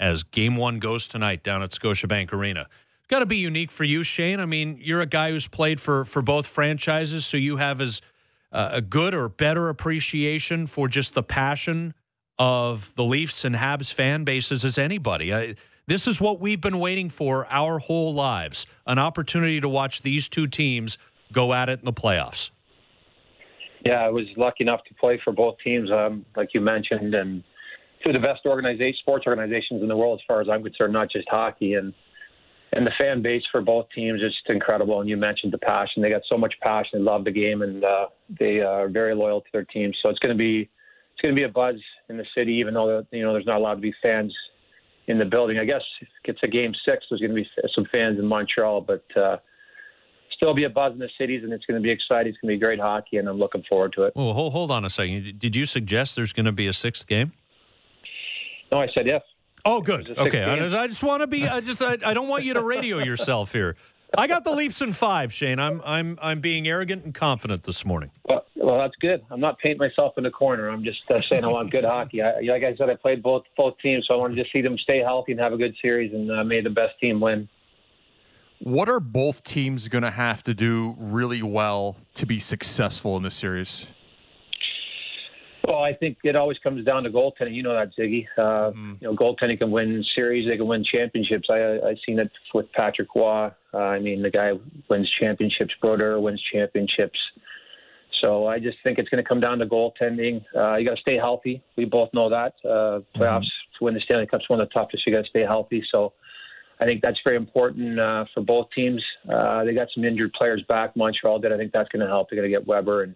as 0.00 0.22
game 0.22 0.56
one 0.56 0.78
goes 0.78 1.06
tonight 1.06 1.42
down 1.42 1.62
at 1.62 1.70
Scotiabank 1.70 2.32
Arena. 2.32 2.66
It's 2.98 3.06
got 3.08 3.20
to 3.20 3.26
be 3.26 3.36
unique 3.36 3.70
for 3.70 3.84
you, 3.84 4.02
Shane. 4.02 4.40
I 4.40 4.46
mean, 4.46 4.78
you're 4.80 5.00
a 5.00 5.06
guy 5.06 5.30
who's 5.30 5.46
played 5.46 5.80
for, 5.80 6.04
for 6.04 6.22
both 6.22 6.46
franchises, 6.46 7.26
so 7.26 7.36
you 7.36 7.56
have 7.56 7.80
as 7.80 8.00
uh, 8.50 8.70
a 8.72 8.80
good 8.80 9.14
or 9.14 9.28
better 9.28 9.68
appreciation 9.68 10.66
for 10.66 10.88
just 10.88 11.14
the 11.14 11.22
passion 11.22 11.94
of 12.38 12.94
the 12.96 13.04
Leafs 13.04 13.44
and 13.44 13.54
Habs 13.54 13.92
fan 13.92 14.24
bases 14.24 14.64
as 14.64 14.78
anybody. 14.78 15.34
I, 15.34 15.54
this 15.86 16.08
is 16.08 16.20
what 16.20 16.40
we've 16.40 16.60
been 16.60 16.78
waiting 16.78 17.10
for 17.10 17.46
our 17.50 17.78
whole 17.78 18.14
lives 18.14 18.66
an 18.86 18.98
opportunity 18.98 19.60
to 19.60 19.68
watch 19.68 20.02
these 20.02 20.28
two 20.28 20.46
teams 20.46 20.96
go 21.32 21.52
at 21.52 21.68
it 21.68 21.80
in 21.80 21.84
the 21.84 21.92
playoffs. 21.92 22.50
Yeah, 23.84 24.00
I 24.00 24.08
was 24.08 24.24
lucky 24.36 24.64
enough 24.64 24.80
to 24.88 24.94
play 24.94 25.20
for 25.22 25.32
both 25.32 25.56
teams, 25.62 25.90
um, 25.90 26.24
like 26.36 26.54
you 26.54 26.62
mentioned, 26.62 27.14
and 27.14 27.44
two 28.04 28.10
of 28.10 28.20
the 28.20 28.26
best 28.26 28.44
organization, 28.46 28.96
sports 29.00 29.24
organizations 29.26 29.82
in 29.82 29.88
the 29.88 29.96
world, 29.96 30.20
as 30.20 30.24
far 30.26 30.40
as 30.40 30.48
I'm 30.48 30.62
concerned, 30.62 30.92
not 30.92 31.10
just 31.10 31.28
hockey. 31.28 31.74
And 31.74 31.92
and 32.72 32.84
the 32.84 32.90
fan 32.98 33.22
base 33.22 33.42
for 33.52 33.60
both 33.60 33.86
teams 33.94 34.20
is 34.20 34.32
just 34.32 34.50
incredible. 34.50 35.00
And 35.00 35.08
you 35.08 35.16
mentioned 35.16 35.52
the 35.52 35.58
passion; 35.58 36.02
they 36.02 36.10
got 36.10 36.22
so 36.28 36.36
much 36.36 36.54
passion, 36.60 36.98
they 36.98 37.04
love 37.04 37.24
the 37.24 37.30
game, 37.30 37.62
and 37.62 37.84
uh, 37.84 38.06
they 38.38 38.60
are 38.60 38.88
very 38.88 39.14
loyal 39.14 39.40
to 39.40 39.46
their 39.52 39.64
team. 39.64 39.92
So 40.02 40.08
it's 40.08 40.18
going 40.18 40.34
to 40.34 40.38
be 40.38 40.68
it's 41.12 41.22
going 41.22 41.34
to 41.34 41.38
be 41.38 41.44
a 41.44 41.48
buzz 41.48 41.76
in 42.08 42.16
the 42.16 42.26
city, 42.36 42.52
even 42.54 42.74
though 42.74 43.04
you 43.12 43.22
know 43.22 43.32
there's 43.32 43.46
not 43.46 43.58
allowed 43.58 43.76
to 43.76 43.80
be 43.80 43.94
fans 44.02 44.34
in 45.06 45.18
the 45.18 45.24
building. 45.24 45.58
I 45.58 45.64
guess 45.64 45.82
if 46.00 46.08
it's 46.24 46.40
a 46.42 46.48
game 46.48 46.72
six, 46.84 47.04
there's 47.08 47.20
going 47.20 47.34
to 47.34 47.40
be 47.40 47.48
some 47.74 47.86
fans 47.92 48.18
in 48.18 48.26
Montreal, 48.26 48.80
but 48.80 49.04
uh, 49.16 49.36
still 50.36 50.54
be 50.54 50.64
a 50.64 50.70
buzz 50.70 50.92
in 50.92 50.98
the 50.98 51.10
cities, 51.18 51.42
and 51.44 51.52
it's 51.52 51.64
going 51.66 51.80
to 51.80 51.82
be 51.82 51.90
exciting. 51.90 52.32
It's 52.32 52.38
going 52.40 52.52
to 52.52 52.56
be 52.56 52.60
great 52.60 52.80
hockey, 52.80 53.18
and 53.18 53.28
I'm 53.28 53.38
looking 53.38 53.62
forward 53.68 53.92
to 53.94 54.04
it. 54.04 54.14
Well, 54.16 54.32
hold, 54.32 54.52
hold 54.52 54.70
on 54.70 54.84
a 54.84 54.90
second. 54.90 55.38
Did 55.38 55.54
you 55.54 55.66
suggest 55.66 56.16
there's 56.16 56.32
going 56.32 56.46
to 56.46 56.52
be 56.52 56.66
a 56.66 56.72
sixth 56.72 57.06
game? 57.06 57.32
No, 58.74 58.80
I 58.80 58.88
said 58.92 59.06
yes. 59.06 59.22
Oh, 59.64 59.80
good. 59.80 60.18
Okay, 60.18 60.42
I, 60.42 60.82
I, 60.82 60.88
just 60.88 61.04
want 61.04 61.22
to 61.22 61.28
be. 61.28 61.46
I 61.46 61.60
just. 61.60 61.80
I, 61.80 61.96
I 62.04 62.12
don't 62.12 62.26
want 62.26 62.42
you 62.42 62.54
to 62.54 62.60
radio 62.60 62.98
yourself 62.98 63.52
here. 63.52 63.76
I 64.18 64.26
got 64.26 64.42
the 64.42 64.50
Leafs 64.50 64.82
in 64.82 64.92
five, 64.92 65.32
Shane. 65.32 65.60
I'm 65.60 65.80
I'm 65.84 66.18
I'm 66.20 66.40
being 66.40 66.66
arrogant 66.66 67.04
and 67.04 67.14
confident 67.14 67.62
this 67.62 67.84
morning. 67.84 68.10
Well, 68.28 68.44
well 68.56 68.78
that's 68.78 68.96
good. 69.00 69.24
I'm 69.30 69.38
not 69.38 69.60
painting 69.60 69.78
myself 69.78 70.14
in 70.18 70.26
a 70.26 70.30
corner. 70.30 70.70
I'm 70.70 70.82
just 70.82 70.98
uh, 71.08 71.20
saying 71.30 71.44
I 71.44 71.46
want 71.46 71.70
good 71.70 71.84
hockey. 71.84 72.20
I, 72.20 72.40
like 72.40 72.64
I 72.64 72.74
said, 72.76 72.90
I 72.90 72.96
played 72.96 73.22
both 73.22 73.44
both 73.56 73.74
teams, 73.80 74.06
so 74.08 74.14
I 74.14 74.16
wanted 74.16 74.42
to 74.42 74.44
see 74.52 74.60
them 74.60 74.76
stay 74.76 74.98
healthy 74.98 75.30
and 75.30 75.40
have 75.40 75.52
a 75.52 75.56
good 75.56 75.76
series, 75.80 76.12
and 76.12 76.28
uh, 76.32 76.42
made 76.42 76.66
the 76.66 76.70
best 76.70 76.98
team 77.00 77.20
win. 77.20 77.48
What 78.58 78.88
are 78.88 78.98
both 78.98 79.44
teams 79.44 79.86
going 79.86 80.02
to 80.02 80.10
have 80.10 80.42
to 80.44 80.54
do 80.54 80.96
really 80.98 81.42
well 81.42 81.96
to 82.16 82.26
be 82.26 82.40
successful 82.40 83.16
in 83.16 83.22
this 83.22 83.36
series? 83.36 83.86
Well, 85.66 85.82
I 85.82 85.94
think 85.94 86.18
it 86.24 86.36
always 86.36 86.58
comes 86.58 86.84
down 86.84 87.04
to 87.04 87.10
goaltending. 87.10 87.54
You 87.54 87.62
know 87.62 87.74
that, 87.74 87.92
Ziggy. 87.98 88.26
Uh, 88.36 88.72
mm. 88.72 89.00
You 89.00 89.08
know, 89.08 89.16
goaltending 89.16 89.58
can 89.58 89.70
win 89.70 90.04
series. 90.14 90.46
They 90.46 90.58
can 90.58 90.66
win 90.66 90.84
championships. 90.84 91.48
I 91.50 91.78
I've 91.86 91.96
seen 92.06 92.18
it 92.18 92.30
with 92.52 92.70
Patrick 92.72 93.14
Roy. 93.14 93.50
Uh, 93.72 93.78
I 93.78 93.98
mean, 93.98 94.22
the 94.22 94.30
guy 94.30 94.52
wins 94.90 95.10
championships. 95.18 95.72
Brodeur 95.80 96.20
wins 96.20 96.42
championships. 96.52 97.18
So 98.20 98.46
I 98.46 98.58
just 98.58 98.78
think 98.84 98.98
it's 98.98 99.08
going 99.08 99.22
to 99.22 99.28
come 99.28 99.40
down 99.40 99.58
to 99.58 99.66
goaltending. 99.66 100.44
Uh, 100.56 100.76
you 100.76 100.86
got 100.86 100.96
to 100.96 101.00
stay 101.00 101.16
healthy. 101.16 101.62
We 101.76 101.84
both 101.84 102.10
know 102.12 102.28
that. 102.28 102.54
Uh, 102.64 103.00
playoffs 103.16 103.40
mm-hmm. 103.40 103.78
to 103.78 103.84
win 103.84 103.94
the 103.94 104.00
Stanley 104.00 104.26
Cup's 104.26 104.48
one 104.48 104.60
of 104.60 104.68
the 104.68 104.72
toughest. 104.72 105.02
You 105.06 105.14
got 105.14 105.22
to 105.22 105.28
stay 105.28 105.42
healthy. 105.42 105.82
So 105.90 106.12
I 106.80 106.84
think 106.84 107.02
that's 107.02 107.18
very 107.24 107.36
important 107.36 107.98
uh, 107.98 108.24
for 108.34 108.42
both 108.42 108.68
teams. 108.74 109.02
Uh, 109.32 109.64
they 109.64 109.74
got 109.74 109.88
some 109.94 110.04
injured 110.04 110.32
players 110.34 110.62
back. 110.68 110.96
Montreal 110.96 111.38
did. 111.38 111.52
I 111.52 111.56
think 111.56 111.72
that's 111.72 111.88
going 111.88 112.00
to 112.00 112.06
help. 112.06 112.28
They're 112.30 112.38
going 112.38 112.50
to 112.50 112.56
get 112.56 112.66
Weber 112.66 113.02
and 113.04 113.14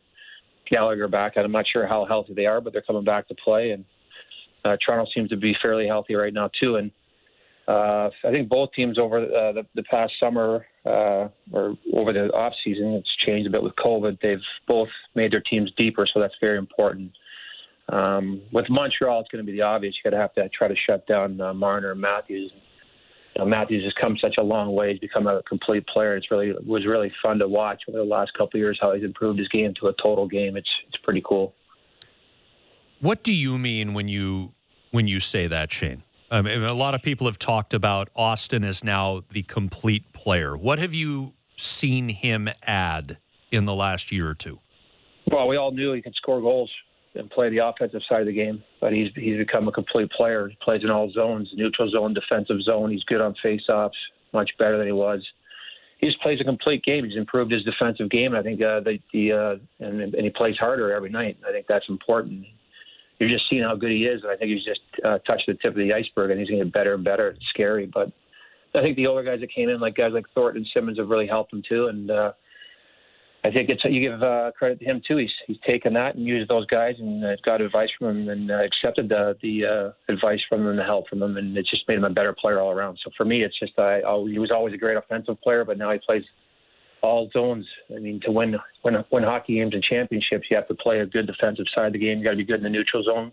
Gallagher 0.70 1.08
back. 1.08 1.32
and 1.36 1.44
I'm 1.44 1.52
not 1.52 1.66
sure 1.70 1.86
how 1.86 2.04
healthy 2.04 2.34
they 2.34 2.46
are, 2.46 2.60
but 2.60 2.72
they're 2.72 2.82
coming 2.82 3.04
back 3.04 3.28
to 3.28 3.34
play. 3.34 3.70
And 3.70 3.84
uh, 4.64 4.76
Toronto 4.84 5.10
seems 5.14 5.30
to 5.30 5.36
be 5.36 5.54
fairly 5.60 5.86
healthy 5.86 6.14
right 6.14 6.32
now 6.32 6.50
too. 6.60 6.76
And 6.76 6.90
uh, 7.66 8.08
I 8.24 8.30
think 8.30 8.48
both 8.48 8.70
teams 8.74 8.98
over 8.98 9.18
uh, 9.18 9.52
the, 9.52 9.62
the 9.74 9.82
past 9.84 10.12
summer 10.18 10.66
uh, 10.86 11.28
or 11.52 11.74
over 11.94 12.12
the 12.12 12.30
off 12.32 12.54
season, 12.64 12.94
it's 12.94 13.10
changed 13.26 13.46
a 13.46 13.50
bit 13.50 13.62
with 13.62 13.74
COVID. 13.76 14.18
They've 14.22 14.38
both 14.66 14.88
made 15.14 15.32
their 15.32 15.42
teams 15.42 15.70
deeper, 15.76 16.06
so 16.12 16.18
that's 16.18 16.34
very 16.40 16.58
important. 16.58 17.12
Um, 17.90 18.42
with 18.52 18.66
Montreal, 18.68 19.20
it's 19.20 19.28
going 19.30 19.44
to 19.44 19.50
be 19.50 19.56
the 19.56 19.62
obvious. 19.62 19.94
You 19.96 20.10
got 20.10 20.16
to 20.16 20.22
have 20.22 20.34
to 20.34 20.48
try 20.50 20.68
to 20.68 20.74
shut 20.86 21.06
down 21.06 21.40
uh, 21.40 21.52
Marner 21.52 21.92
and 21.92 22.00
Matthews 22.00 22.52
Matthews 23.44 23.84
has 23.84 23.92
come 24.00 24.16
such 24.20 24.36
a 24.38 24.42
long 24.42 24.74
way. 24.74 24.92
He's 24.92 25.00
become 25.00 25.26
a 25.26 25.42
complete 25.44 25.86
player. 25.86 26.16
It's 26.16 26.30
really 26.30 26.48
it 26.48 26.66
was 26.66 26.86
really 26.86 27.12
fun 27.22 27.38
to 27.38 27.48
watch 27.48 27.82
over 27.88 27.98
the 27.98 28.04
last 28.04 28.32
couple 28.32 28.58
of 28.58 28.60
years 28.60 28.78
how 28.80 28.94
he's 28.94 29.04
improved 29.04 29.38
his 29.38 29.48
game 29.48 29.74
to 29.80 29.88
a 29.88 29.92
total 30.02 30.26
game. 30.26 30.56
It's 30.56 30.68
it's 30.88 30.96
pretty 31.04 31.22
cool. 31.24 31.54
What 33.00 33.22
do 33.22 33.32
you 33.32 33.58
mean 33.58 33.94
when 33.94 34.08
you 34.08 34.54
when 34.90 35.06
you 35.06 35.20
say 35.20 35.46
that, 35.46 35.72
Shane? 35.72 36.02
Um, 36.30 36.46
I 36.46 36.56
mean, 36.56 36.62
a 36.62 36.74
lot 36.74 36.94
of 36.94 37.02
people 37.02 37.26
have 37.26 37.38
talked 37.38 37.72
about 37.72 38.10
Auston 38.14 38.66
as 38.66 38.84
now 38.84 39.22
the 39.30 39.42
complete 39.44 40.12
player. 40.12 40.56
What 40.56 40.78
have 40.78 40.92
you 40.92 41.32
seen 41.56 42.08
him 42.08 42.48
add 42.64 43.18
in 43.50 43.64
the 43.64 43.74
last 43.74 44.12
year 44.12 44.28
or 44.28 44.34
two? 44.34 44.58
Well, 45.30 45.48
we 45.48 45.56
all 45.56 45.70
knew 45.70 45.92
he 45.92 46.02
could 46.02 46.14
score 46.14 46.40
goals 46.40 46.70
and 47.18 47.30
play 47.30 47.50
the 47.50 47.58
offensive 47.58 48.00
side 48.08 48.20
of 48.20 48.26
the 48.26 48.32
game. 48.32 48.62
But 48.80 48.92
he's 48.92 49.08
he's 49.14 49.36
become 49.36 49.68
a 49.68 49.72
complete 49.72 50.10
player. 50.10 50.48
He 50.48 50.56
plays 50.62 50.82
in 50.82 50.90
all 50.90 51.10
zones, 51.10 51.48
neutral 51.54 51.90
zone, 51.90 52.14
defensive 52.14 52.62
zone. 52.62 52.90
He's 52.90 53.04
good 53.04 53.20
on 53.20 53.34
faceoffs, 53.44 53.90
much 54.32 54.50
better 54.58 54.78
than 54.78 54.86
he 54.86 54.92
was. 54.92 55.26
He 55.98 56.06
just 56.06 56.20
plays 56.22 56.40
a 56.40 56.44
complete 56.44 56.84
game. 56.84 57.04
He's 57.04 57.16
improved 57.16 57.50
his 57.50 57.64
defensive 57.64 58.08
game. 58.08 58.34
I 58.34 58.42
think 58.42 58.62
uh, 58.62 58.80
the 58.80 58.98
the 59.12 59.32
uh, 59.32 59.84
and 59.84 60.00
and 60.00 60.24
he 60.24 60.30
plays 60.30 60.56
harder 60.58 60.92
every 60.92 61.10
night. 61.10 61.36
I 61.46 61.52
think 61.52 61.66
that's 61.68 61.88
important. 61.88 62.46
You're 63.18 63.28
just 63.28 63.44
seeing 63.50 63.64
how 63.64 63.74
good 63.74 63.90
he 63.90 64.04
is, 64.04 64.22
and 64.22 64.30
I 64.30 64.36
think 64.36 64.52
he's 64.52 64.64
just 64.64 64.80
uh, 65.04 65.18
touched 65.26 65.48
the 65.48 65.54
tip 65.54 65.72
of 65.72 65.76
the 65.76 65.92
iceberg, 65.92 66.30
and 66.30 66.38
he's 66.38 66.48
going 66.48 66.60
to 66.60 66.66
get 66.66 66.72
better 66.72 66.94
and 66.94 67.02
better. 67.02 67.30
It's 67.30 67.44
scary, 67.50 67.90
but 67.92 68.12
I 68.76 68.80
think 68.80 68.96
the 68.96 69.08
older 69.08 69.24
guys 69.24 69.40
that 69.40 69.52
came 69.52 69.68
in, 69.68 69.80
like 69.80 69.96
guys 69.96 70.12
like 70.12 70.26
Thornton 70.34 70.62
and 70.62 70.70
Simmonds, 70.72 71.00
have 71.00 71.08
really 71.08 71.26
helped 71.26 71.52
him 71.52 71.62
too. 71.68 71.88
And 71.88 72.10
uh, 72.12 72.32
I 73.44 73.52
think 73.52 73.68
it's 73.68 73.84
you 73.84 74.00
give 74.00 74.20
uh, 74.22 74.50
credit 74.58 74.80
to 74.80 74.84
him 74.84 75.00
too. 75.06 75.18
He's 75.18 75.30
he's 75.46 75.58
taken 75.64 75.92
that 75.94 76.16
and 76.16 76.24
used 76.24 76.50
those 76.50 76.66
guys 76.66 76.96
and 76.98 77.24
uh, 77.24 77.36
got 77.44 77.60
advice 77.60 77.88
from 77.96 78.26
them 78.26 78.28
and 78.28 78.50
uh, 78.50 78.64
accepted 78.64 79.08
the 79.08 79.36
the 79.42 79.64
uh, 79.64 80.12
advice 80.12 80.40
from 80.48 80.60
them 80.60 80.70
and 80.70 80.78
the 80.78 80.84
help 80.84 81.08
from 81.08 81.20
them, 81.20 81.36
and 81.36 81.56
it 81.56 81.66
just 81.70 81.86
made 81.86 81.98
him 81.98 82.04
a 82.04 82.10
better 82.10 82.34
player 82.38 82.60
all 82.60 82.72
around. 82.72 82.98
So 83.04 83.12
for 83.16 83.24
me, 83.24 83.44
it's 83.44 83.58
just 83.58 83.78
I, 83.78 84.00
I 84.00 84.26
he 84.28 84.40
was 84.40 84.50
always 84.50 84.74
a 84.74 84.76
great 84.76 84.96
offensive 84.96 85.40
player, 85.40 85.64
but 85.64 85.78
now 85.78 85.92
he 85.92 86.00
plays 86.04 86.24
all 87.00 87.30
zones. 87.32 87.64
I 87.94 88.00
mean, 88.00 88.20
to 88.24 88.32
win 88.32 88.56
win 88.84 88.96
win 89.12 89.22
hockey 89.22 89.54
games 89.54 89.72
and 89.72 89.84
championships, 89.84 90.46
you 90.50 90.56
have 90.56 90.68
to 90.68 90.74
play 90.74 91.00
a 91.00 91.06
good 91.06 91.28
defensive 91.28 91.66
side 91.72 91.86
of 91.86 91.92
the 91.92 92.00
game. 92.00 92.18
You 92.18 92.24
got 92.24 92.30
to 92.32 92.36
be 92.36 92.44
good 92.44 92.58
in 92.58 92.64
the 92.64 92.70
neutral 92.70 93.04
zone, 93.04 93.30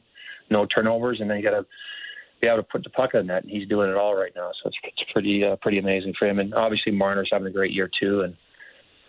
no 0.51 0.67
turnovers, 0.67 1.17
and 1.19 1.27
then 1.27 1.37
you 1.37 1.43
got 1.43 1.57
to 1.57 1.65
be 2.41 2.47
able 2.47 2.57
to 2.57 2.63
put 2.63 2.83
the 2.83 2.91
puck 2.91 3.15
in 3.15 3.25
net. 3.25 3.41
And 3.41 3.51
he's 3.51 3.67
doing 3.67 3.89
it 3.89 3.97
all 3.97 4.15
right 4.15 4.33
now, 4.35 4.51
so 4.61 4.69
it's, 4.69 4.77
it's 4.83 5.11
pretty 5.11 5.43
uh, 5.43 5.55
pretty 5.63 5.79
amazing 5.79 6.13
for 6.17 6.27
him. 6.27 6.37
And 6.37 6.53
obviously, 6.53 6.91
Marner's 6.91 7.29
having 7.31 7.47
a 7.47 7.51
great 7.51 7.71
year 7.71 7.89
too, 7.99 8.21
and 8.21 8.35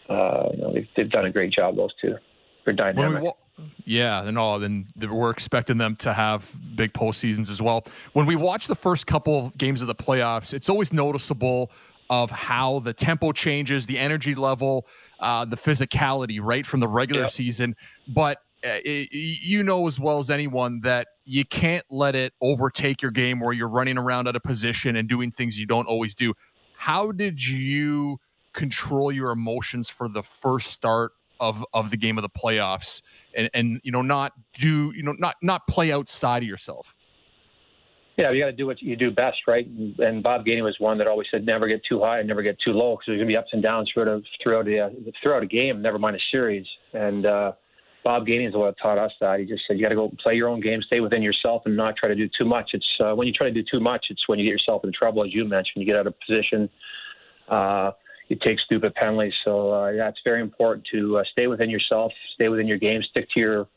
uh, 0.08 0.48
you 0.52 0.62
know 0.62 0.72
they've, 0.72 0.88
they've 0.96 1.10
done 1.10 1.26
a 1.26 1.30
great 1.30 1.52
job. 1.52 1.76
Those 1.76 1.94
two, 2.00 2.16
they're 2.64 2.74
dynamic. 2.74 3.22
Wa- 3.22 3.32
yeah, 3.84 4.24
and 4.24 4.36
all, 4.36 4.62
and 4.62 4.86
we're 5.00 5.30
expecting 5.30 5.78
them 5.78 5.96
to 5.96 6.12
have 6.12 6.50
big 6.74 6.92
postseasons 6.92 7.50
as 7.50 7.62
well. 7.62 7.86
When 8.12 8.26
we 8.26 8.36
watch 8.36 8.66
the 8.66 8.74
first 8.74 9.06
couple 9.06 9.46
of 9.46 9.56
games 9.56 9.80
of 9.80 9.88
the 9.88 9.94
playoffs, 9.94 10.52
it's 10.52 10.68
always 10.68 10.92
noticeable 10.92 11.70
of 12.10 12.30
how 12.30 12.80
the 12.80 12.92
tempo 12.92 13.32
changes, 13.32 13.86
the 13.86 13.98
energy 13.98 14.34
level, 14.34 14.86
uh, 15.20 15.44
the 15.44 15.56
physicality, 15.56 16.38
right 16.40 16.66
from 16.66 16.80
the 16.80 16.88
regular 16.88 17.22
yep. 17.22 17.30
season. 17.30 17.74
But 18.06 18.38
uh, 18.64 18.78
it, 18.84 19.08
you 19.12 19.62
know 19.62 19.86
as 19.86 19.98
well 19.98 20.18
as 20.18 20.30
anyone 20.30 20.80
that 20.80 21.08
you 21.24 21.44
can't 21.44 21.84
let 21.90 22.14
it 22.14 22.32
overtake 22.40 23.02
your 23.02 23.10
game 23.10 23.40
where 23.40 23.52
you're 23.52 23.68
running 23.68 23.98
around 23.98 24.28
at 24.28 24.36
a 24.36 24.40
position 24.40 24.96
and 24.96 25.08
doing 25.08 25.30
things 25.30 25.58
you 25.58 25.66
don't 25.66 25.86
always 25.86 26.14
do. 26.14 26.34
How 26.76 27.10
did 27.10 27.44
you 27.44 28.18
control 28.56 29.12
your 29.12 29.30
emotions 29.30 29.88
for 29.88 30.08
the 30.08 30.22
first 30.22 30.72
start 30.72 31.12
of 31.38 31.64
of 31.74 31.90
the 31.90 31.96
game 31.96 32.16
of 32.16 32.22
the 32.22 32.30
playoffs 32.30 33.02
and 33.34 33.50
and 33.52 33.78
you 33.84 33.92
know 33.92 34.00
not 34.00 34.32
do 34.54 34.90
you 34.96 35.02
know 35.02 35.14
not 35.18 35.36
not 35.42 35.66
play 35.68 35.92
outside 35.92 36.42
of 36.42 36.48
yourself? 36.48 36.96
Yeah, 38.16 38.30
you 38.30 38.40
got 38.40 38.46
to 38.46 38.52
do 38.52 38.66
what 38.66 38.80
you 38.80 38.96
do 38.96 39.10
best, 39.10 39.36
right? 39.46 39.66
And, 39.66 40.22
Bob 40.22 40.46
Gainey 40.46 40.62
was 40.62 40.74
one 40.78 40.96
that 40.96 41.06
always 41.06 41.28
said 41.30 41.44
never 41.44 41.68
get 41.68 41.82
too 41.86 42.00
high 42.00 42.20
and 42.20 42.26
never 42.26 42.40
get 42.40 42.56
too 42.64 42.72
low 42.72 42.94
because 42.94 43.04
there's 43.08 43.18
going 43.18 43.28
to 43.28 43.32
be 43.32 43.36
ups 43.36 43.50
and 43.52 43.62
downs 43.62 43.90
throughout 43.92 44.08
a, 44.08 44.22
throughout 44.42 44.66
a, 44.66 44.90
throughout 45.22 45.42
a 45.42 45.46
game, 45.46 45.82
never 45.82 45.98
mind 45.98 46.16
a 46.16 46.18
series. 46.30 46.66
And 46.94 47.26
uh, 47.26 47.52
Bob 48.04 48.26
Gainey 48.26 48.46
is 48.46 48.54
that 48.54 48.74
taught 48.80 48.96
us 48.96 49.12
that. 49.20 49.40
He 49.40 49.44
just 49.44 49.64
said 49.68 49.76
you 49.76 49.82
got 49.82 49.90
to 49.90 49.96
go 49.96 50.10
play 50.22 50.34
your 50.34 50.48
own 50.48 50.62
game, 50.62 50.80
stay 50.80 51.00
within 51.00 51.20
yourself, 51.20 51.60
and 51.66 51.76
not 51.76 51.94
try 51.96 52.08
to 52.08 52.14
do 52.14 52.26
too 52.38 52.46
much. 52.46 52.70
It's 52.72 52.86
uh, 53.04 53.14
when 53.14 53.26
you 53.26 53.34
try 53.34 53.48
to 53.48 53.52
do 53.52 53.62
too 53.70 53.80
much, 53.80 54.06
it's 54.08 54.26
when 54.28 54.38
you 54.38 54.46
get 54.46 54.52
yourself 54.52 54.82
in 54.84 54.92
trouble, 54.92 55.22
as 55.22 55.34
you 55.34 55.44
mentioned. 55.44 55.74
You 55.82 55.84
get 55.84 55.96
out 55.96 56.06
of 56.06 56.14
position. 56.26 56.70
Uh, 57.50 57.90
you 58.28 58.36
take 58.42 58.58
stupid 58.60 58.94
penalties. 58.94 59.32
So 59.44 59.72
uh, 59.74 59.90
yeah, 59.90 60.08
it's 60.08 60.20
very 60.24 60.40
important 60.40 60.86
to 60.92 61.18
uh, 61.18 61.22
stay 61.32 61.46
within 61.46 61.70
yourself, 61.70 62.12
stay 62.34 62.48
within 62.48 62.66
your 62.66 62.78
game, 62.78 63.02
stick 63.10 63.28
to 63.34 63.40
your 63.40 63.68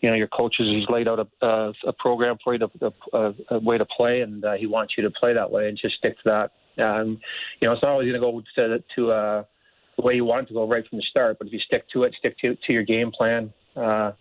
you 0.00 0.08
know 0.08 0.16
your 0.16 0.28
coaches. 0.28 0.66
He's 0.70 0.88
laid 0.88 1.08
out 1.08 1.18
a, 1.18 1.46
a, 1.46 1.72
a 1.88 1.92
program 1.92 2.36
for 2.42 2.54
you 2.54 2.60
to 2.60 2.92
a, 3.12 3.32
a 3.50 3.58
way 3.58 3.78
to 3.78 3.84
play 3.84 4.20
and 4.22 4.44
uh, 4.44 4.54
he 4.54 4.66
wants 4.66 4.94
you 4.96 5.02
to 5.04 5.10
play 5.10 5.34
that 5.34 5.50
way 5.50 5.68
and 5.68 5.78
just 5.80 5.96
stick 5.96 6.16
to 6.22 6.48
that. 6.76 6.82
Um, 6.82 7.20
you 7.60 7.68
know 7.68 7.74
it's 7.74 7.82
not 7.82 7.90
always 7.90 8.10
going 8.10 8.14
to 8.14 8.20
go 8.20 8.42
to, 8.56 8.84
to 8.96 9.10
uh, 9.10 9.44
the 9.96 10.02
way 10.02 10.14
you 10.14 10.24
want 10.24 10.44
it 10.44 10.48
to 10.48 10.54
go 10.54 10.66
right 10.66 10.86
from 10.88 10.98
the 10.98 11.04
start 11.10 11.36
but 11.36 11.48
if 11.48 11.52
you 11.52 11.58
stick 11.58 11.84
to 11.92 12.04
it 12.04 12.14
stick 12.18 12.38
to, 12.38 12.54
to 12.54 12.72
your 12.72 12.84
game 12.84 13.10
plan 13.10 13.52
uh, 13.76 14.12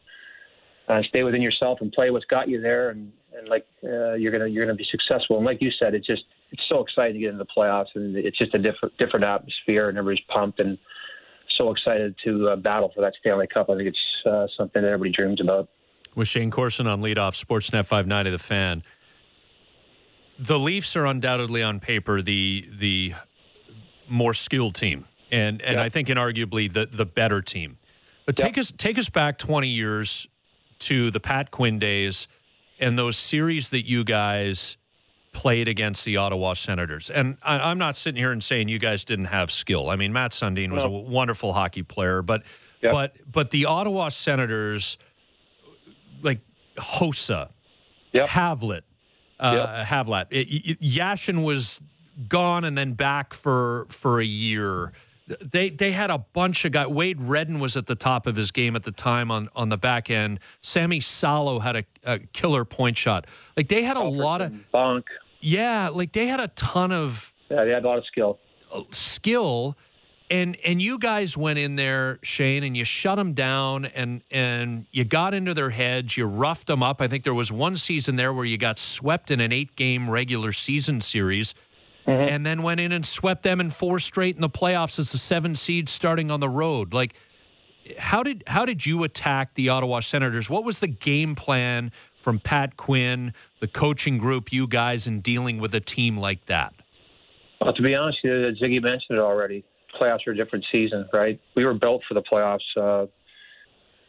uh, 0.90 1.02
stay 1.08 1.24
within 1.24 1.42
yourself 1.42 1.80
and 1.82 1.92
play 1.92 2.10
what's 2.10 2.26
got 2.26 2.50
you 2.50 2.60
there 2.60 2.90
and, 2.90 3.12
and 3.38 3.48
like 3.48 3.66
uh, 3.84 4.14
you're 4.14 4.32
gonna 4.32 4.48
you're 4.48 4.66
gonna 4.66 4.76
be 4.76 4.88
successful. 4.90 5.38
And 5.38 5.46
like 5.46 5.62
you 5.62 5.70
said 5.80 5.94
it's 5.94 6.08
just 6.08 6.24
it's 6.52 6.64
so 6.70 6.82
exciting 6.82 7.14
to 7.14 7.20
get 7.20 7.30
into 7.30 7.44
the 7.44 7.50
playoffs 7.56 7.88
and 7.96 8.16
it's 8.16 8.38
just 8.38 8.54
a 8.54 8.60
different 8.60 8.98
different 8.98 9.26
atmosphere 9.26 9.90
and 9.90 9.98
everybody's 9.98 10.26
pumped 10.28 10.60
and 10.60 10.78
so 11.60 11.72
excited 11.72 12.16
to 12.24 12.50
uh, 12.50 12.56
battle 12.56 12.92
for 12.96 13.02
that 13.02 13.14
Stanley 13.20 13.48
Cup. 13.48 13.70
I 13.70 13.76
think 13.76 13.90
it's 13.90 14.26
uh, 14.26 14.48
something 14.58 14.82
that 14.82 14.88
everybody 14.88 15.12
dreams 15.12 15.42
about. 15.42 15.70
With 16.16 16.28
Shayne 16.28 16.52
Corson 16.52 16.88
on 16.88 17.02
leadoff, 17.02 17.42
Sportsnet 17.42 17.86
590, 17.86 18.32
the 18.32 18.40
fan. 18.40 18.84
The 20.40 20.58
Leafs 20.58 20.96
are 20.96 21.06
undoubtedly 21.06 21.62
on 21.62 21.80
paper 21.80 22.22
the 22.22 22.68
the 22.80 23.14
more 24.08 24.34
skilled 24.34 24.76
team, 24.76 25.06
and 25.32 25.62
and 25.62 25.76
yep. 25.76 25.86
I 25.86 25.90
think 25.90 26.08
inarguably 26.08 26.72
the 26.72 26.86
the 26.86 27.06
better 27.06 27.42
team. 27.42 27.78
But 28.26 28.38
take 28.38 28.56
yep. 28.56 28.64
us 28.64 28.74
take 28.76 28.98
us 28.98 29.10
back 29.10 29.38
20 29.38 29.68
years 29.68 30.28
to 30.80 31.12
the 31.12 31.20
Pat 31.20 31.52
Quinn 31.52 31.78
days 31.78 32.28
and 32.80 32.98
those 32.98 33.18
series 33.18 33.70
that 33.72 33.86
you 33.86 34.06
guys 34.06 34.78
played 35.32 35.68
against 35.68 36.06
the 36.06 36.18
Ottawa 36.18 36.54
Senators. 36.54 37.10
And 37.10 37.38
I, 37.44 37.72
am 37.72 37.78
not 37.78 37.96
sitting 37.96 38.20
here 38.20 38.32
and 38.32 38.44
saying 38.44 38.70
you 38.70 38.80
guys 38.80 39.04
didn't 39.04 39.26
have 39.26 39.52
skill. 39.52 39.90
I 39.90 39.96
mean, 39.96 40.14
Mats 40.14 40.40
Sundin 40.40 40.72
was 40.72 40.84
a 40.84 40.90
wonderful 40.90 41.54
hockey 41.54 41.84
player, 41.84 42.22
but 42.22 42.44
but 42.94 43.16
but 43.30 43.52
the 43.52 43.66
Ottawa 43.66 44.10
Senators, 44.10 44.98
like 46.22 46.40
Hossa, 46.78 47.50
yep. 48.12 48.28
Havlat, 48.28 48.82
uh, 49.40 49.54
yep. 49.56 49.88
Havlat, 49.88 50.28
it, 50.32 50.48
it, 50.48 50.82
Yashin 50.82 51.44
was 51.44 51.82
gone 52.28 52.64
and 52.64 52.78
then 52.78 52.94
back 52.94 53.34
for 53.34 53.88
for 53.90 54.20
a 54.20 54.26
year. 54.26 54.92
They 55.42 55.70
they 55.70 55.92
had 55.92 56.10
a 56.10 56.18
bunch 56.18 56.66
of 56.66 56.72
guys. 56.72 56.88
Wade 56.88 57.22
Redden 57.22 57.60
was 57.60 57.78
at 57.78 57.86
the 57.86 57.96
top 57.96 58.26
of 58.26 58.36
his 58.36 58.52
game 58.52 58.76
at 58.76 58.84
the 58.84 58.92
time 58.92 59.30
on 59.30 59.50
on 59.56 59.70
the 59.70 59.78
back 59.78 60.10
end. 60.10 60.40
Sammy 60.62 61.00
Salo 61.00 61.60
had 61.60 61.76
a, 61.76 61.84
a 62.04 62.20
killer 62.20 62.66
point 62.66 62.98
shot. 62.98 63.28
Like 63.56 63.68
they 63.68 63.84
had 63.84 63.98
a 63.98 64.04
lot 64.04 64.42
of 64.42 64.54
bunk. 64.72 65.06
Yeah, 65.42 65.90
like 65.90 66.14
they 66.14 66.28
had 66.28 66.40
a 66.40 66.48
ton 66.50 66.92
of 66.92 67.34
yeah, 67.50 67.64
they 67.64 67.72
had 67.72 67.84
a 67.84 67.88
lot 67.88 67.98
of 67.98 68.06
skill. 68.06 68.40
Uh, 68.72 68.84
skill, 68.92 69.78
and 70.32 70.58
and 70.66 70.82
you 70.82 70.98
guys 70.98 71.38
went 71.38 71.60
in 71.60 71.76
there, 71.76 72.20
Shane, 72.24 72.64
and 72.64 72.76
you 72.76 72.84
shut 72.86 73.18
them 73.18 73.34
down, 73.34 73.86
and 73.86 74.24
and 74.32 74.86
you 74.92 75.04
got 75.06 75.34
into 75.34 75.54
their 75.54 75.70
heads. 75.70 76.18
You 76.18 76.26
roughed 76.26 76.68
them 76.68 76.84
up. 76.84 77.02
I 77.02 77.08
think 77.08 77.24
there 77.24 77.34
was 77.34 77.52
one 77.52 77.78
season 77.78 78.16
there 78.16 78.34
where 78.34 78.46
you 78.46 78.58
got 78.58 78.80
swept 78.80 79.32
in 79.32 79.40
an 79.40 79.52
eight 79.52 79.76
game 79.76 80.10
regular 80.10 80.54
season 80.54 81.02
series. 81.02 81.54
Mm-hmm. 82.10 82.34
And 82.34 82.46
then 82.46 82.64
went 82.64 82.80
in 82.80 82.92
and 82.92 83.06
swept 83.06 83.44
them 83.44 83.62
in 83.62 83.70
four 83.70 84.00
straight 84.00 84.34
in 84.34 84.42
the 84.42 84.50
playoffs 84.50 84.98
as 84.98 85.12
the 85.12 85.20
seven 85.20 85.56
seed 85.56 85.88
starting 85.88 86.32
on 86.32 86.40
the 86.40 86.50
road. 86.50 86.92
Like, 86.92 87.14
how 88.00 88.24
did 88.24 88.44
how 88.48 88.66
did 88.66 88.86
you 88.86 89.04
attack 89.04 89.54
the 89.54 89.70
Ottawa 89.70 90.00
Senators? 90.00 90.50
What 90.50 90.64
was 90.64 90.80
the 90.80 90.88
game 90.88 91.36
plan 91.36 91.92
from 92.24 92.40
Pat 92.40 92.78
Quinn, 92.78 93.34
the 93.60 93.68
coaching 93.68 94.18
group, 94.18 94.52
you 94.52 94.66
guys, 94.66 95.06
in 95.06 95.22
dealing 95.22 95.60
with 95.60 95.76
a 95.76 95.80
team 95.80 96.18
like 96.18 96.46
that? 96.48 96.74
Well, 97.62 97.74
to 97.74 97.82
be 97.82 97.94
honest, 97.94 98.20
Ziggy 98.24 98.82
mentioned 98.82 99.18
it 99.18 99.20
already. 99.20 99.64
Playoffs 100.00 100.26
are 100.28 100.32
a 100.32 100.36
different 100.36 100.66
season, 100.72 101.08
right? 101.14 101.40
We 101.56 101.66
were 101.66 101.74
built 101.74 102.02
for 102.08 102.14
the 102.14 102.24
playoffs. 102.24 102.60
Uh, 102.76 103.06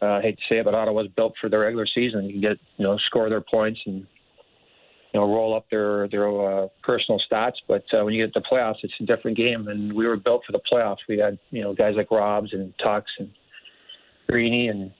uh, 0.02 0.18
I 0.18 0.22
hate 0.22 0.38
to 0.38 0.42
say 0.48 0.58
it, 0.58 0.64
but 0.64 0.74
Ottawa 0.74 1.02
was 1.02 1.08
built 1.08 1.34
for 1.40 1.50
the 1.50 1.58
regular 1.58 1.86
season. 1.86 2.24
You 2.24 2.32
can 2.32 2.40
get, 2.40 2.58
you 2.78 2.84
know, 2.84 2.96
score 3.06 3.28
their 3.28 3.42
points 3.42 3.80
and 3.84 4.06
you 5.12 5.20
know 5.20 5.32
roll 5.32 5.56
up 5.56 5.66
their 5.70 6.08
their 6.08 6.28
uh, 6.28 6.68
personal 6.82 7.20
stats. 7.30 7.54
But 7.66 7.84
uh, 7.92 8.04
when 8.04 8.14
you 8.14 8.26
get 8.26 8.34
to 8.34 8.40
the 8.40 8.46
playoffs, 8.50 8.76
it's 8.82 8.94
a 9.00 9.04
different 9.04 9.36
game. 9.36 9.68
And 9.68 9.92
we 9.92 10.06
were 10.06 10.16
built 10.16 10.42
for 10.46 10.52
the 10.52 10.60
playoffs. 10.70 10.98
We 11.08 11.18
had 11.18 11.38
you 11.50 11.62
know 11.62 11.74
guys 11.74 11.94
like 11.96 12.10
Robs 12.10 12.52
and 12.52 12.72
Tux 12.84 13.02
and 13.18 13.30
Greeny 14.28 14.68
and 14.68 14.92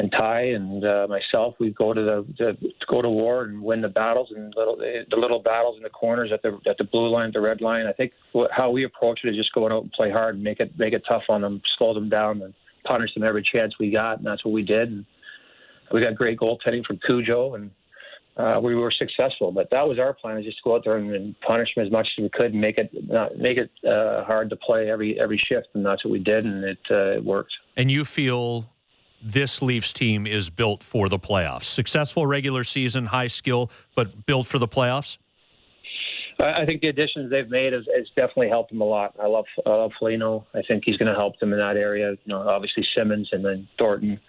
and 0.00 0.12
Ty 0.12 0.42
and 0.42 0.84
uh, 0.84 1.06
myself, 1.08 1.54
we 1.58 1.70
go 1.70 1.92
to 1.92 2.00
the, 2.00 2.26
the 2.38 2.56
go 2.88 3.02
to 3.02 3.08
war 3.08 3.44
and 3.44 3.60
win 3.60 3.80
the 3.82 3.88
battles 3.88 4.28
and 4.34 4.54
little 4.56 4.76
the 4.76 5.16
little 5.16 5.40
battles 5.42 5.76
in 5.76 5.82
the 5.82 5.90
corners 5.90 6.30
at 6.32 6.42
the 6.42 6.58
at 6.68 6.78
the 6.78 6.84
blue 6.84 7.08
line, 7.08 7.30
the 7.32 7.40
red 7.40 7.60
line. 7.60 7.86
I 7.86 7.92
think 7.92 8.12
how 8.52 8.70
we 8.70 8.84
approach 8.84 9.20
it 9.24 9.28
is 9.28 9.36
just 9.36 9.52
going 9.52 9.72
out 9.72 9.82
and 9.82 9.92
play 9.92 10.10
hard 10.10 10.36
and 10.36 10.44
make 10.44 10.60
it 10.60 10.72
make 10.78 10.92
it 10.92 11.02
tough 11.08 11.24
on 11.28 11.42
them, 11.42 11.60
slow 11.76 11.94
them 11.94 12.08
down, 12.08 12.42
and 12.42 12.54
punish 12.84 13.12
them 13.14 13.24
every 13.24 13.44
chance 13.52 13.74
we 13.80 13.90
got, 13.90 14.18
and 14.18 14.26
that's 14.26 14.44
what 14.44 14.52
we 14.52 14.62
did. 14.62 14.88
And 14.88 15.04
we 15.92 16.00
got 16.00 16.14
great 16.14 16.38
goaltending 16.38 16.84
from 16.84 17.00
Cujo, 17.04 17.54
and 17.54 17.70
uh, 18.38 18.60
we 18.62 18.74
were 18.74 18.92
successful. 18.92 19.52
But 19.52 19.68
that 19.70 19.86
was 19.86 19.98
our 19.98 20.14
plan: 20.14 20.38
is 20.38 20.44
just 20.44 20.62
go 20.62 20.76
out 20.76 20.82
there 20.84 20.96
and, 20.96 21.14
and 21.14 21.40
punish 21.40 21.68
them 21.74 21.84
as 21.84 21.92
much 21.92 22.06
as 22.16 22.22
we 22.22 22.30
could, 22.30 22.52
and 22.52 22.60
make 22.60 22.78
it 22.78 22.90
not, 23.08 23.36
make 23.36 23.58
it 23.58 23.70
uh, 23.86 24.24
hard 24.24 24.50
to 24.50 24.56
play 24.56 24.90
every 24.90 25.18
every 25.20 25.40
shift, 25.48 25.68
and 25.74 25.84
that's 25.84 26.04
what 26.04 26.12
we 26.12 26.18
did, 26.18 26.44
and 26.44 26.64
it 26.64 26.78
uh, 26.90 27.16
it 27.16 27.24
worked. 27.24 27.52
And 27.76 27.90
you 27.90 28.04
feel 28.04 28.70
this 29.20 29.60
Leafs 29.60 29.92
team 29.92 30.26
is 30.26 30.50
built 30.50 30.82
for 30.82 31.08
the 31.08 31.18
playoffs. 31.18 31.64
Successful 31.64 32.26
regular 32.26 32.64
season, 32.64 33.06
high 33.06 33.26
skill, 33.26 33.70
but 33.96 34.26
built 34.26 34.46
for 34.46 34.58
the 34.58 34.68
playoffs. 34.68 35.18
I 36.40 36.64
think 36.66 36.82
the 36.82 36.88
additions 36.88 37.30
they've 37.30 37.50
made 37.50 37.72
has, 37.72 37.84
has 37.96 38.06
definitely 38.14 38.48
helped 38.48 38.70
them 38.70 38.80
a 38.80 38.84
lot. 38.84 39.14
I 39.20 39.26
love 39.26 39.46
I 39.66 39.70
love 39.70 39.90
Foligno. 39.98 40.46
I 40.54 40.62
think 40.62 40.84
he's 40.86 40.96
going 40.96 41.12
to 41.12 41.18
help 41.18 41.38
them 41.40 41.52
in 41.52 41.58
that 41.58 41.76
area. 41.76 42.12
You 42.12 42.18
know, 42.26 42.48
obviously 42.48 42.86
Simmonds 42.96 43.28
and 43.32 43.44
then 43.44 43.66
Thornton. 43.76 44.20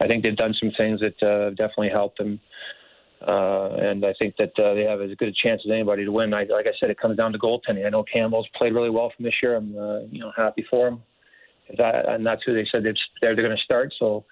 I 0.00 0.06
think 0.06 0.22
they've 0.22 0.36
done 0.36 0.54
some 0.60 0.70
things 0.76 1.00
that 1.00 1.20
uh, 1.20 1.50
definitely 1.50 1.88
helped 1.88 2.18
them. 2.18 2.38
Uh, 3.26 3.74
and 3.74 4.04
I 4.04 4.14
think 4.18 4.36
that 4.38 4.52
uh, 4.58 4.74
they 4.74 4.82
have 4.82 5.00
as 5.00 5.10
good 5.18 5.28
a 5.28 5.32
chance 5.32 5.62
as 5.64 5.70
anybody 5.70 6.04
to 6.04 6.12
win. 6.12 6.32
I, 6.32 6.44
like 6.44 6.66
I 6.66 6.76
said, 6.78 6.90
it 6.90 7.00
comes 7.00 7.16
down 7.16 7.32
to 7.32 7.38
goaltending. 7.38 7.84
I 7.84 7.90
know 7.90 8.04
Campbell's 8.04 8.46
played 8.56 8.74
really 8.74 8.90
well 8.90 9.12
from 9.14 9.24
this 9.24 9.34
year. 9.42 9.56
I'm, 9.56 9.76
uh, 9.76 10.00
you 10.10 10.20
know, 10.20 10.32
happy 10.36 10.64
for 10.70 10.88
him 10.88 11.02
that, 11.76 12.08
and 12.08 12.24
that's 12.24 12.42
who 12.46 12.54
they 12.54 12.66
said 12.70 12.84
they're, 12.84 12.94
they're 13.20 13.34
going 13.34 13.56
to 13.56 13.64
start. 13.64 13.92
So, 13.98 14.24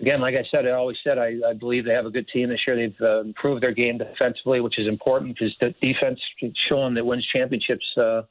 again, 0.00 0.20
like 0.20 0.34
I 0.34 0.46
said, 0.50 0.66
I 0.66 0.72
always 0.72 0.96
said 1.02 1.18
I, 1.18 1.34
I 1.48 1.54
believe 1.54 1.84
they 1.84 1.92
have 1.92 2.06
a 2.06 2.10
good 2.10 2.28
team 2.28 2.48
this 2.48 2.60
year. 2.66 2.76
They've 2.76 3.00
uh, 3.00 3.20
improved 3.20 3.62
their 3.62 3.72
game 3.72 3.98
defensively, 3.98 4.60
which 4.60 4.78
is 4.78 4.86
important 4.86 5.36
because 5.36 5.54
the 5.60 5.74
defense 5.80 6.20
showing 6.68 6.94
that 6.94 7.04
wins 7.04 7.26
championships 7.32 7.84
uh, 7.96 8.22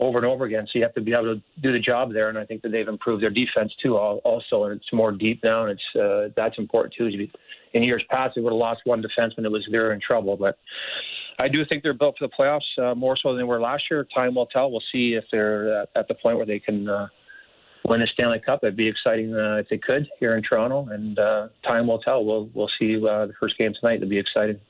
over 0.00 0.18
and 0.18 0.26
over 0.26 0.44
again. 0.44 0.66
So 0.66 0.78
you 0.78 0.84
have 0.84 0.94
to 0.94 1.00
be 1.00 1.12
able 1.12 1.34
to 1.34 1.42
do 1.62 1.72
the 1.72 1.78
job 1.78 2.12
there. 2.12 2.28
And 2.28 2.38
I 2.38 2.44
think 2.44 2.62
that 2.62 2.70
they've 2.70 2.88
improved 2.88 3.22
their 3.22 3.30
defense 3.30 3.72
too, 3.82 3.96
also. 3.96 4.64
And 4.64 4.80
it's 4.80 4.92
more 4.92 5.12
deep 5.12 5.40
now, 5.44 5.66
and 5.66 5.78
it's 5.78 6.00
uh, 6.00 6.32
that's 6.36 6.58
important 6.58 6.94
too. 6.96 7.08
In 7.74 7.82
years 7.82 8.04
past, 8.10 8.34
they 8.34 8.42
would 8.42 8.52
have 8.52 8.58
lost 8.58 8.82
one 8.84 9.02
defenseman 9.02 9.42
that 9.42 9.50
was 9.50 9.66
they're 9.70 9.92
in 9.92 10.00
trouble. 10.00 10.36
But 10.36 10.58
I 11.38 11.48
do 11.48 11.64
think 11.64 11.82
they're 11.82 11.94
built 11.94 12.16
for 12.18 12.28
the 12.28 12.34
playoffs 12.38 12.82
uh, 12.82 12.94
more 12.94 13.16
so 13.16 13.30
than 13.30 13.38
they 13.38 13.44
were 13.44 13.60
last 13.60 13.84
year. 13.90 14.06
Time 14.14 14.34
will 14.34 14.46
tell. 14.46 14.70
We'll 14.70 14.82
see 14.92 15.14
if 15.14 15.24
they're 15.30 15.82
at 15.96 16.08
the 16.08 16.14
point 16.14 16.36
where 16.36 16.46
they 16.46 16.58
can. 16.58 16.88
Uh, 16.88 17.08
win 17.84 18.00
a 18.00 18.06
Stanley 18.06 18.40
Cup. 18.44 18.60
It'd 18.62 18.76
be 18.76 18.88
exciting 18.88 19.34
uh, 19.34 19.56
if 19.56 19.68
they 19.68 19.78
could 19.78 20.06
here 20.20 20.36
in 20.36 20.42
Toronto, 20.44 20.86
and 20.92 21.18
uh, 21.18 21.48
time 21.64 21.88
will 21.88 21.98
tell. 21.98 22.24
We'll 22.24 22.48
we'll 22.54 22.70
see 22.78 22.96
uh, 22.96 23.26
the 23.26 23.32
first 23.40 23.58
game 23.58 23.72
tonight. 23.78 23.96
It'll 23.96 24.08
be 24.08 24.18
exciting. 24.18 24.60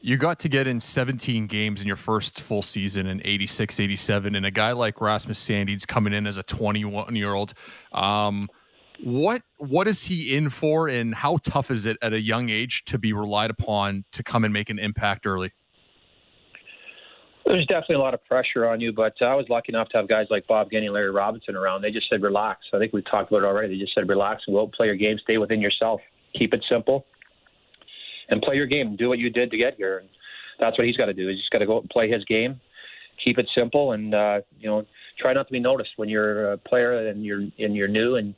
You 0.00 0.16
got 0.16 0.38
to 0.40 0.48
get 0.48 0.66
in 0.66 0.78
17 0.78 1.46
games 1.46 1.80
in 1.80 1.86
your 1.86 1.96
first 1.96 2.40
full 2.40 2.62
season 2.62 3.06
in 3.06 3.20
86, 3.24 3.80
87, 3.80 4.34
and 4.34 4.46
a 4.46 4.50
guy 4.50 4.72
like 4.72 5.00
Rasmus 5.00 5.38
Sandin's 5.38 5.86
coming 5.86 6.12
in 6.12 6.26
as 6.26 6.36
a 6.36 6.42
21 6.42 7.16
year 7.16 7.34
old. 7.34 7.54
Um, 7.92 8.48
what 9.02 9.42
what 9.58 9.88
is 9.88 10.04
he 10.04 10.36
in 10.36 10.48
for, 10.48 10.88
and 10.88 11.14
how 11.14 11.38
tough 11.42 11.70
is 11.70 11.86
it 11.86 11.98
at 12.02 12.12
a 12.12 12.20
young 12.20 12.48
age 12.48 12.84
to 12.86 12.98
be 12.98 13.12
relied 13.12 13.50
upon 13.50 14.04
to 14.12 14.22
come 14.22 14.44
and 14.44 14.52
make 14.52 14.70
an 14.70 14.78
impact 14.78 15.26
early? 15.26 15.52
There's 17.44 17.66
definitely 17.66 17.96
a 17.96 18.00
lot 18.00 18.14
of 18.14 18.24
pressure 18.24 18.66
on 18.66 18.80
you, 18.80 18.92
but 18.92 19.14
I 19.20 19.34
was 19.36 19.46
lucky 19.48 19.66
enough 19.68 19.88
to 19.90 19.98
have 19.98 20.08
guys 20.08 20.26
like 20.30 20.46
Bob 20.48 20.68
and 20.72 20.92
Larry 20.92 21.12
Robinson 21.12 21.54
around. 21.54 21.82
They 21.82 21.92
just 21.92 22.08
said 22.08 22.20
relax. 22.20 22.60
I 22.74 22.78
think 22.78 22.92
we 22.92 23.02
talked 23.02 23.30
about 23.30 23.44
it 23.44 23.46
already. 23.46 23.74
They 23.74 23.80
just 23.80 23.94
said 23.94 24.08
relax 24.08 24.42
and 24.46 24.56
go 24.56 24.66
play 24.66 24.86
your 24.86 24.96
game, 24.96 25.16
stay 25.22 25.38
within 25.38 25.60
yourself, 25.60 26.00
keep 26.36 26.52
it 26.52 26.64
simple, 26.68 27.06
and 28.28 28.42
play 28.42 28.56
your 28.56 28.66
game. 28.66 28.96
Do 28.96 29.08
what 29.08 29.18
you 29.18 29.30
did 29.30 29.50
to 29.50 29.56
get 29.56 29.74
here. 29.76 29.98
And 29.98 30.08
that's 30.58 30.78
what 30.78 30.86
he's 30.86 30.96
got 30.96 31.06
to 31.06 31.14
do. 31.14 31.28
He's 31.28 31.38
just 31.38 31.50
got 31.50 31.58
to 31.58 31.66
go 31.66 31.76
out 31.76 31.82
and 31.82 31.90
play 31.90 32.10
his 32.10 32.24
game, 32.24 32.60
keep 33.22 33.38
it 33.38 33.48
simple, 33.54 33.92
and 33.92 34.14
uh, 34.14 34.40
you 34.58 34.68
know 34.68 34.84
try 35.18 35.32
not 35.32 35.46
to 35.46 35.52
be 35.52 35.60
noticed 35.60 35.90
when 35.96 36.08
you're 36.08 36.52
a 36.52 36.58
player 36.58 37.08
and 37.08 37.24
you're 37.24 37.40
and 37.58 37.74
you're 37.74 37.88
new 37.88 38.16
and 38.16 38.34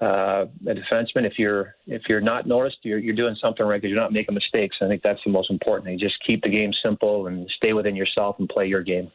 uh, 0.00 0.46
a 0.66 0.74
defenseman. 0.74 1.26
If 1.26 1.34
you're 1.38 1.74
if 1.86 2.02
you're 2.08 2.20
not 2.20 2.46
noticed, 2.46 2.78
you're 2.82 2.98
you're 2.98 3.14
doing 3.14 3.36
something 3.40 3.64
right 3.64 3.80
because 3.80 3.92
you're 3.92 4.00
not 4.00 4.12
making 4.12 4.34
mistakes. 4.34 4.76
I 4.80 4.88
think 4.88 5.02
that's 5.02 5.20
the 5.24 5.30
most 5.30 5.50
important 5.50 5.86
thing. 5.86 5.98
Just 5.98 6.16
keep 6.26 6.42
the 6.42 6.50
game 6.50 6.72
simple 6.82 7.26
and 7.26 7.48
stay 7.56 7.72
within 7.72 7.94
yourself 7.94 8.36
and 8.38 8.48
play 8.48 8.66
your 8.66 8.82
game, 8.82 9.10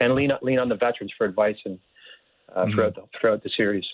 and 0.00 0.14
lean 0.14 0.30
lean 0.42 0.58
on 0.58 0.68
the 0.68 0.76
veterans 0.76 1.12
for 1.16 1.24
advice 1.26 1.56
and 1.64 1.78
uh, 2.54 2.64
mm-hmm. 2.64 2.74
throughout 2.74 2.94
the, 2.94 3.02
throughout 3.20 3.42
the 3.42 3.50
series. 3.56 3.84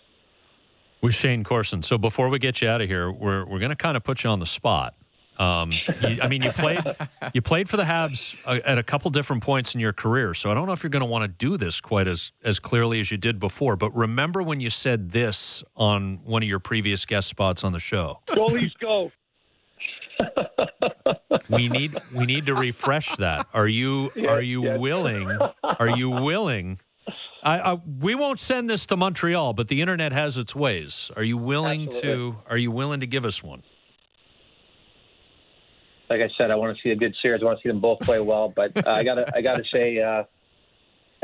With 1.02 1.14
Shayne 1.14 1.44
Corson. 1.44 1.82
So 1.82 1.98
before 1.98 2.30
we 2.30 2.38
get 2.38 2.62
you 2.62 2.68
out 2.68 2.80
of 2.80 2.88
here, 2.88 3.10
we're 3.10 3.44
we're 3.44 3.58
going 3.58 3.70
to 3.70 3.76
kind 3.76 3.96
of 3.96 4.02
put 4.02 4.24
you 4.24 4.30
on 4.30 4.38
the 4.38 4.46
spot. 4.46 4.94
Um, 5.38 5.72
you, 5.72 6.18
I 6.22 6.28
mean, 6.28 6.42
you 6.42 6.50
played 6.52 6.80
you 7.34 7.42
played 7.42 7.68
for 7.68 7.76
the 7.76 7.84
Habs 7.84 8.36
uh, 8.44 8.60
at 8.64 8.78
a 8.78 8.82
couple 8.82 9.10
different 9.10 9.42
points 9.42 9.74
in 9.74 9.80
your 9.80 9.92
career, 9.92 10.34
so 10.34 10.50
I 10.50 10.54
don't 10.54 10.66
know 10.66 10.72
if 10.72 10.82
you're 10.82 10.90
going 10.90 11.00
to 11.00 11.06
want 11.06 11.22
to 11.22 11.28
do 11.28 11.56
this 11.56 11.80
quite 11.80 12.08
as 12.08 12.32
as 12.44 12.58
clearly 12.58 13.00
as 13.00 13.10
you 13.10 13.16
did 13.16 13.38
before. 13.38 13.76
But 13.76 13.94
remember 13.96 14.42
when 14.42 14.60
you 14.60 14.70
said 14.70 15.10
this 15.10 15.62
on 15.76 16.20
one 16.24 16.42
of 16.42 16.48
your 16.48 16.60
previous 16.60 17.04
guest 17.04 17.28
spots 17.28 17.64
on 17.64 17.72
the 17.72 17.80
show? 17.80 18.20
Goalies 18.26 18.72
go. 18.78 19.12
we 21.50 21.68
need 21.68 21.94
we 22.14 22.24
need 22.24 22.46
to 22.46 22.54
refresh 22.54 23.14
that. 23.16 23.46
Are 23.52 23.68
you 23.68 24.10
are 24.28 24.42
you 24.42 24.62
willing? 24.62 25.38
Are 25.62 25.90
you 25.90 26.10
willing? 26.10 26.80
I, 27.42 27.72
I, 27.72 27.74
we 28.00 28.16
won't 28.16 28.40
send 28.40 28.68
this 28.68 28.86
to 28.86 28.96
Montreal, 28.96 29.52
but 29.52 29.68
the 29.68 29.80
internet 29.80 30.10
has 30.10 30.36
its 30.36 30.56
ways. 30.56 31.12
Are 31.14 31.22
you 31.22 31.36
willing 31.36 31.86
Absolutely. 31.86 32.32
to? 32.32 32.36
Are 32.48 32.56
you 32.56 32.72
willing 32.72 33.00
to 33.00 33.06
give 33.06 33.24
us 33.24 33.40
one? 33.40 33.62
Like 36.08 36.20
I 36.20 36.28
said, 36.38 36.50
I 36.50 36.56
want 36.56 36.76
to 36.76 36.82
see 36.82 36.90
a 36.90 36.96
good 36.96 37.14
series. 37.20 37.42
I 37.42 37.46
want 37.46 37.58
to 37.58 37.62
see 37.62 37.68
them 37.68 37.80
both 37.80 38.00
play 38.00 38.20
well. 38.20 38.52
But 38.54 38.76
uh, 38.86 38.90
I 38.90 39.04
gotta, 39.04 39.26
I 39.34 39.40
gotta 39.40 39.64
say, 39.72 39.98
uh, 39.98 40.24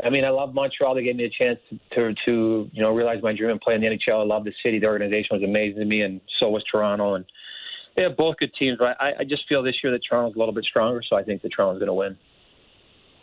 I 0.03 0.09
mean, 0.09 0.25
I 0.25 0.29
love 0.29 0.53
Montreal. 0.53 0.95
They 0.95 1.03
gave 1.03 1.15
me 1.15 1.25
a 1.25 1.29
chance 1.29 1.59
to, 1.69 1.79
to, 1.95 2.15
to, 2.25 2.69
you 2.73 2.81
know, 2.81 2.91
realize 2.93 3.21
my 3.21 3.33
dream 3.33 3.51
and 3.51 3.61
play 3.61 3.75
in 3.75 3.81
the 3.81 3.87
NHL. 3.87 4.21
I 4.21 4.25
love 4.25 4.43
the 4.43 4.53
city. 4.63 4.79
The 4.79 4.87
organization 4.87 5.29
was 5.31 5.43
amazing 5.43 5.79
to 5.79 5.85
me, 5.85 6.01
and 6.01 6.19
so 6.39 6.49
was 6.49 6.63
Toronto. 6.69 7.15
And 7.15 7.25
they 7.95 8.01
have 8.03 8.17
both 8.17 8.37
good 8.37 8.51
teams. 8.57 8.77
But 8.79 8.99
I, 8.99 9.13
I 9.19 9.23
just 9.23 9.47
feel 9.47 9.63
this 9.63 9.75
year 9.83 9.91
that 9.93 10.01
Toronto's 10.07 10.35
a 10.35 10.39
little 10.39 10.53
bit 10.53 10.65
stronger, 10.65 11.01
so 11.07 11.15
I 11.15 11.23
think 11.23 11.41
that 11.43 11.49
Toronto's 11.55 11.79
going 11.79 11.87
to 11.87 11.93
win. 11.93 12.17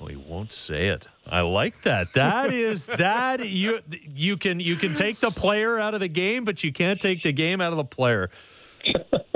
We 0.01 0.16
won't 0.16 0.51
say 0.51 0.89
it. 0.89 1.07
I 1.27 1.43
like 1.43 1.82
that. 1.82 2.15
That 2.15 2.55
is 2.55 2.87
that 2.87 3.47
you 3.47 3.81
you 4.15 4.39
can 4.39 4.59
you 4.59 4.77
can 4.77 4.95
take 4.95 5.20
the 5.20 5.31
player 5.31 5.78
out 5.78 5.93
of 5.93 6.01
the 6.01 6.09
game, 6.09 6.47
but 6.47 6.65
you 6.65 6.73
can't 6.73 6.99
take 6.99 7.23
the 7.23 7.32
game 7.32 7.61
out 7.61 7.73
of 7.73 7.77
the 7.77 7.85
player. 7.85 8.31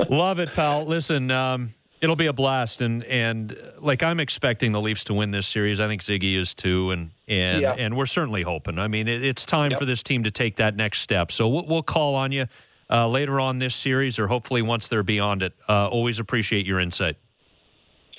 Love 0.09 0.39
it, 0.39 0.53
pal. 0.53 0.85
Listen, 0.85 1.29
um, 1.29 1.74
It'll 2.05 2.15
be 2.15 2.27
a 2.27 2.33
blast, 2.33 2.81
and 2.81 3.03
and 3.05 3.57
like 3.79 4.03
I'm 4.03 4.19
expecting 4.19 4.71
the 4.71 4.79
Leafs 4.79 5.05
to 5.05 5.15
win 5.15 5.31
this 5.31 5.47
series. 5.47 5.79
I 5.79 5.87
think 5.87 6.03
Ziggy 6.03 6.37
is 6.37 6.53
too, 6.53 6.91
and 6.91 7.09
and 7.27 7.63
yeah. 7.63 7.73
and 7.73 7.97
we're 7.97 8.05
certainly 8.05 8.43
hoping. 8.43 8.77
I 8.77 8.87
mean, 8.87 9.07
it, 9.07 9.23
it's 9.23 9.43
time 9.43 9.71
yep. 9.71 9.79
for 9.79 9.85
this 9.85 10.03
team 10.03 10.23
to 10.25 10.29
take 10.29 10.57
that 10.57 10.75
next 10.75 10.99
step. 10.99 11.31
So 11.31 11.47
we'll, 11.47 11.65
we'll 11.65 11.81
call 11.81 12.13
on 12.13 12.31
you 12.31 12.45
uh, 12.91 13.07
later 13.07 13.39
on 13.39 13.57
this 13.57 13.73
series, 13.73 14.19
or 14.19 14.27
hopefully 14.27 14.61
once 14.61 14.87
they're 14.87 15.01
beyond 15.01 15.41
it. 15.41 15.53
Uh, 15.67 15.87
always 15.87 16.19
appreciate 16.19 16.67
your 16.67 16.79
insight. 16.79 17.17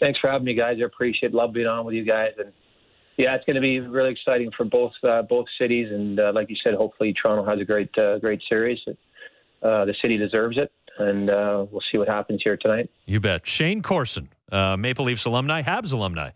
Thanks 0.01 0.19
for 0.19 0.33
having 0.33 0.47
me, 0.47 0.55
guys. 0.55 0.79
I 0.81 0.85
appreciate 0.87 1.33
love 1.33 1.53
being 1.53 1.69
on 1.69 1.85
with 1.85 1.95
you 1.95 2.05
guys, 2.05 2.33
and 2.39 2.53
yeah, 3.17 3.37
it's 3.37 3.45
going 3.45 3.55
to 3.55 3.61
be 3.61 3.79
really 3.79 4.11
exciting 4.11 4.51
for 4.57 4.65
both 4.65 4.95
uh, 5.05 5.23
both 5.23 5.47
cities. 5.61 5.93
And 5.93 6.19
uh, 6.19 6.33
like 6.35 6.51
you 6.51 6.57
said, 6.65 6.75
hopefully 6.75 7.15
Toronto 7.15 7.49
has 7.49 7.61
a 7.61 7.65
great 7.65 7.97
uh, 7.97 8.19
great 8.19 8.43
series. 8.49 8.81
Uh, 8.89 9.85
the 9.85 9.95
city 10.03 10.17
deserves 10.19 10.59
it 10.59 10.73
and 10.99 11.31
uh, 11.31 11.67
we'll 11.71 11.83
see 11.91 11.99
what 11.99 12.09
happens 12.09 12.41
here 12.43 12.57
tonight. 12.57 12.91
You 13.07 13.21
bet. 13.21 13.47
Shayne 13.47 13.83
Corson, 13.83 14.29
uh, 14.51 14.77
Maple 14.77 15.05
Leafs 15.05 15.25
alumni, 15.25 15.63
Habs 15.63 15.93
alumni 15.93 16.31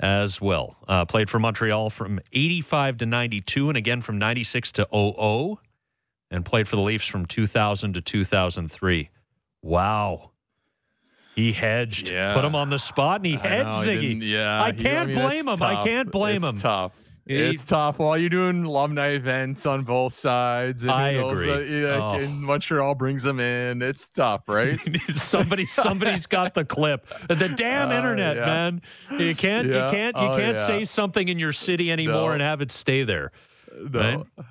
as 0.00 0.40
well. 0.40 0.76
Uh, 0.88 1.04
played 1.04 1.30
for 1.30 1.38
Montreal 1.38 1.90
from 1.90 2.20
85 2.32 2.98
to 2.98 3.06
92 3.06 3.68
and 3.68 3.78
again 3.78 4.02
from 4.02 4.18
96 4.18 4.72
to 4.72 4.88
00 4.92 5.60
and 6.30 6.44
played 6.44 6.66
for 6.66 6.76
the 6.76 6.82
Leafs 6.82 7.06
from 7.06 7.26
2000 7.26 7.94
to 7.94 8.00
2003. 8.00 9.10
Wow. 9.62 10.30
He 11.34 11.52
hedged, 11.52 12.10
yeah. 12.10 12.34
put 12.34 12.44
him 12.44 12.54
on 12.54 12.70
the 12.70 12.78
spot, 12.78 13.16
and 13.16 13.26
he 13.26 13.34
hedged 13.34 13.88
Ziggy. 13.88 14.20
yeah, 14.22 14.62
I 14.62 14.70
can't 14.70 14.86
he, 14.86 14.90
I 14.90 15.04
mean, 15.06 15.14
blame 15.16 15.48
him. 15.48 15.56
Tough. 15.56 15.62
I 15.62 15.84
can't 15.84 16.10
blame 16.10 16.36
it's 16.36 16.46
him. 16.46 16.56
Tough. 16.58 16.92
It's 17.26 17.64
tough 17.64 17.98
while 17.98 18.18
you're 18.18 18.28
doing 18.28 18.64
alumni 18.64 19.08
events 19.08 19.64
on 19.64 19.82
both 19.82 20.12
sides. 20.12 20.82
And 20.82 20.92
I 20.92 21.10
agree. 21.10 21.86
Like, 21.86 22.00
oh. 22.00 22.18
And 22.18 22.42
Montreal 22.42 22.94
brings 22.94 23.22
them 23.22 23.40
in. 23.40 23.80
It's 23.80 24.08
tough, 24.08 24.46
right? 24.46 24.78
Somebody, 25.14 25.64
somebody's 25.64 26.26
got 26.26 26.52
the 26.52 26.64
clip. 26.66 27.06
The 27.28 27.48
damn 27.48 27.88
uh, 27.88 27.94
internet, 27.96 28.36
yeah. 28.36 28.46
man. 28.46 28.82
You 29.18 29.34
can't, 29.34 29.66
yeah. 29.66 29.86
you 29.86 29.92
can't, 29.92 30.16
you 30.16 30.22
oh, 30.22 30.36
can't 30.36 30.56
yeah. 30.58 30.66
say 30.66 30.84
something 30.84 31.28
in 31.28 31.38
your 31.38 31.52
city 31.52 31.90
anymore 31.90 32.28
no. 32.28 32.32
and 32.32 32.42
have 32.42 32.60
it 32.60 32.70
stay 32.70 33.04
there. 33.04 33.32
No. 33.74 34.26
Right? 34.36 34.46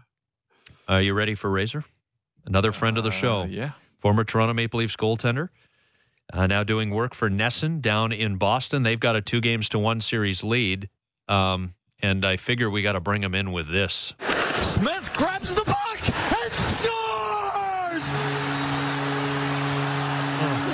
Are 0.87 1.01
you 1.01 1.13
ready 1.13 1.35
for 1.35 1.49
Razor? 1.49 1.85
Another 2.45 2.71
friend 2.71 2.97
of 2.97 3.03
the 3.03 3.09
uh, 3.09 3.13
show. 3.13 3.41
Uh, 3.41 3.45
yeah. 3.45 3.71
Former 3.99 4.23
Toronto 4.23 4.53
Maple 4.53 4.79
Leafs 4.79 4.95
goaltender. 4.95 5.49
Uh, 6.31 6.47
now 6.47 6.63
doing 6.63 6.89
work 6.89 7.13
for 7.13 7.29
NESN 7.29 7.81
down 7.81 8.11
in 8.11 8.37
Boston. 8.37 8.83
They've 8.83 8.99
got 8.99 9.15
a 9.15 9.21
two 9.21 9.41
games 9.41 9.69
to 9.69 9.79
one 9.79 10.01
series 10.01 10.43
lead. 10.43 10.89
Um, 11.27 11.75
and 12.03 12.25
I 12.25 12.35
figure 12.35 12.69
we 12.69 12.81
got 12.81 12.91
to 12.91 12.99
bring 12.99 13.23
him 13.23 13.33
in 13.33 13.51
with 13.53 13.69
this. 13.69 14.13
Smith 14.61 15.09
grabs 15.15 15.55
the 15.55 15.63
puck 15.63 15.99
and 16.09 16.51
scores! 16.51 18.03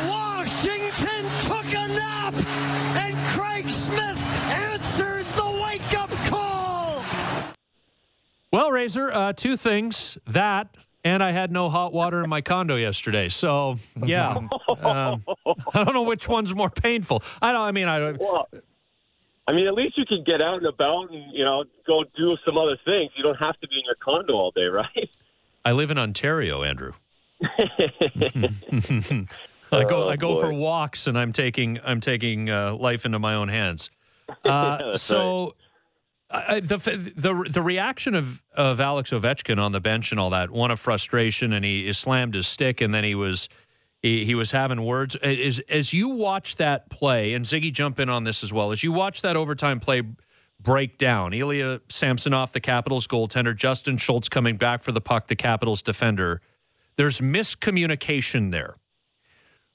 Washington 0.09 1.25
took 1.43 1.65
a 1.73 1.87
nap, 1.87 2.33
and 2.97 3.15
Craig 3.27 3.69
Smith 3.69 4.17
answers 4.49 5.31
the 5.33 5.63
wake 5.63 5.99
up 5.99 6.09
call. 6.25 7.03
Well, 8.51 8.71
Razor, 8.71 9.13
uh, 9.13 9.33
two 9.33 9.55
things 9.55 10.17
that. 10.27 10.75
And 11.05 11.23
I 11.23 11.31
had 11.31 11.49
no 11.49 11.69
hot 11.69 11.93
water 11.93 12.21
in 12.25 12.29
my 12.29 12.41
condo 12.41 12.75
yesterday, 12.75 13.29
so 13.29 13.79
yeah, 14.05 14.31
um, 14.81 15.23
I 15.73 15.85
don't 15.85 15.93
know 15.93 16.01
which 16.01 16.27
one's 16.27 16.53
more 16.53 16.69
painful. 16.69 17.23
I 17.41 17.53
don't. 17.53 17.61
I 17.61 17.71
mean, 17.71 17.87
I. 17.87 18.11
Well, 18.11 18.49
I 19.49 19.51
mean, 19.51 19.65
at 19.65 19.73
least 19.73 19.97
you 19.97 20.05
can 20.05 20.23
get 20.23 20.43
out 20.43 20.57
and 20.57 20.67
about 20.67 21.09
and 21.09 21.33
you 21.33 21.43
know 21.43 21.63
go 21.87 22.03
do 22.15 22.37
some 22.45 22.55
other 22.55 22.77
things. 22.85 23.09
You 23.15 23.23
don't 23.23 23.39
have 23.39 23.59
to 23.61 23.67
be 23.67 23.77
in 23.77 23.81
your 23.83 23.95
condo 23.95 24.33
all 24.33 24.51
day, 24.51 24.65
right? 24.65 25.09
I 25.65 25.71
live 25.71 25.89
in 25.89 25.97
Ontario, 25.97 26.61
Andrew. 26.61 26.93
I 27.41 28.13
go 29.89 30.07
I 30.09 30.17
go 30.17 30.37
oh, 30.37 30.41
for 30.41 30.53
walks 30.53 31.07
and 31.07 31.17
I'm 31.17 31.33
taking 31.33 31.79
I'm 31.83 31.99
taking 31.99 32.51
uh, 32.51 32.75
life 32.75 33.07
into 33.07 33.17
my 33.17 33.33
own 33.33 33.47
hands. 33.47 33.89
Uh, 34.45 34.95
so 34.95 35.55
the 36.29 37.11
the 37.15 37.49
the 37.49 37.61
reaction 37.63 38.13
of 38.13 38.43
of 38.53 38.79
Alex 38.79 39.09
Ovechkin 39.09 39.57
on 39.57 39.71
the 39.71 39.79
bench 39.79 40.11
and 40.11 40.19
all 40.19 40.29
that 40.29 40.51
one 40.51 40.69
of 40.69 40.79
frustration 40.79 41.53
and 41.53 41.65
he, 41.65 41.85
he 41.85 41.93
slammed 41.93 42.35
his 42.35 42.45
stick 42.45 42.81
and 42.81 42.93
then 42.93 43.03
he 43.03 43.15
was 43.15 43.49
he, 44.01 44.25
he 44.25 44.35
was 44.35 44.51
having 44.51 44.85
words. 44.85 45.15
As, 45.17 45.59
as 45.69 45.93
you 45.93 46.09
watch 46.09 46.55
that 46.55 46.89
play, 46.89 47.33
and 47.33 47.45
Ziggy, 47.45 47.71
jump 47.71 47.99
in 47.99 48.09
on 48.09 48.23
this 48.23 48.43
as 48.43 48.53
well, 48.53 48.71
as 48.71 48.83
you 48.83 48.91
watch 48.91 49.21
that 49.21 49.35
overtime 49.35 49.79
play 49.79 50.03
break 50.61 50.97
down, 50.97 51.33
Ilya 51.33 51.81
Samsonov, 51.89 52.51
the 52.51 52.59
Capitals 52.59 53.07
goaltender, 53.07 53.55
Justin 53.55 53.97
Schultz 53.97 54.29
coming 54.29 54.57
back 54.57 54.83
for 54.83 54.91
the 54.91 55.01
puck, 55.01 55.27
the 55.27 55.35
Capitals 55.35 55.81
defender, 55.81 56.41
there's 56.97 57.21
miscommunication 57.21 58.51
there. 58.51 58.75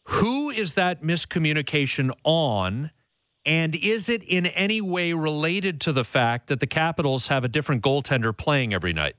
Who 0.05 0.51
is 0.51 0.75
that 0.75 1.03
miscommunication 1.03 2.11
on? 2.23 2.91
And 3.47 3.75
is 3.75 4.09
it 4.09 4.23
in 4.25 4.47
any 4.47 4.81
way 4.81 5.13
related 5.13 5.81
to 5.83 5.93
the 5.93 6.05
fact 6.05 6.49
that 6.49 6.61
the 6.61 6.67
Capitals 6.67 7.29
have 7.29 7.45
a 7.45 7.49
different 7.49 7.83
goaltender 7.83 8.37
playing 8.37 8.75
every 8.75 8.93
night? 8.93 9.17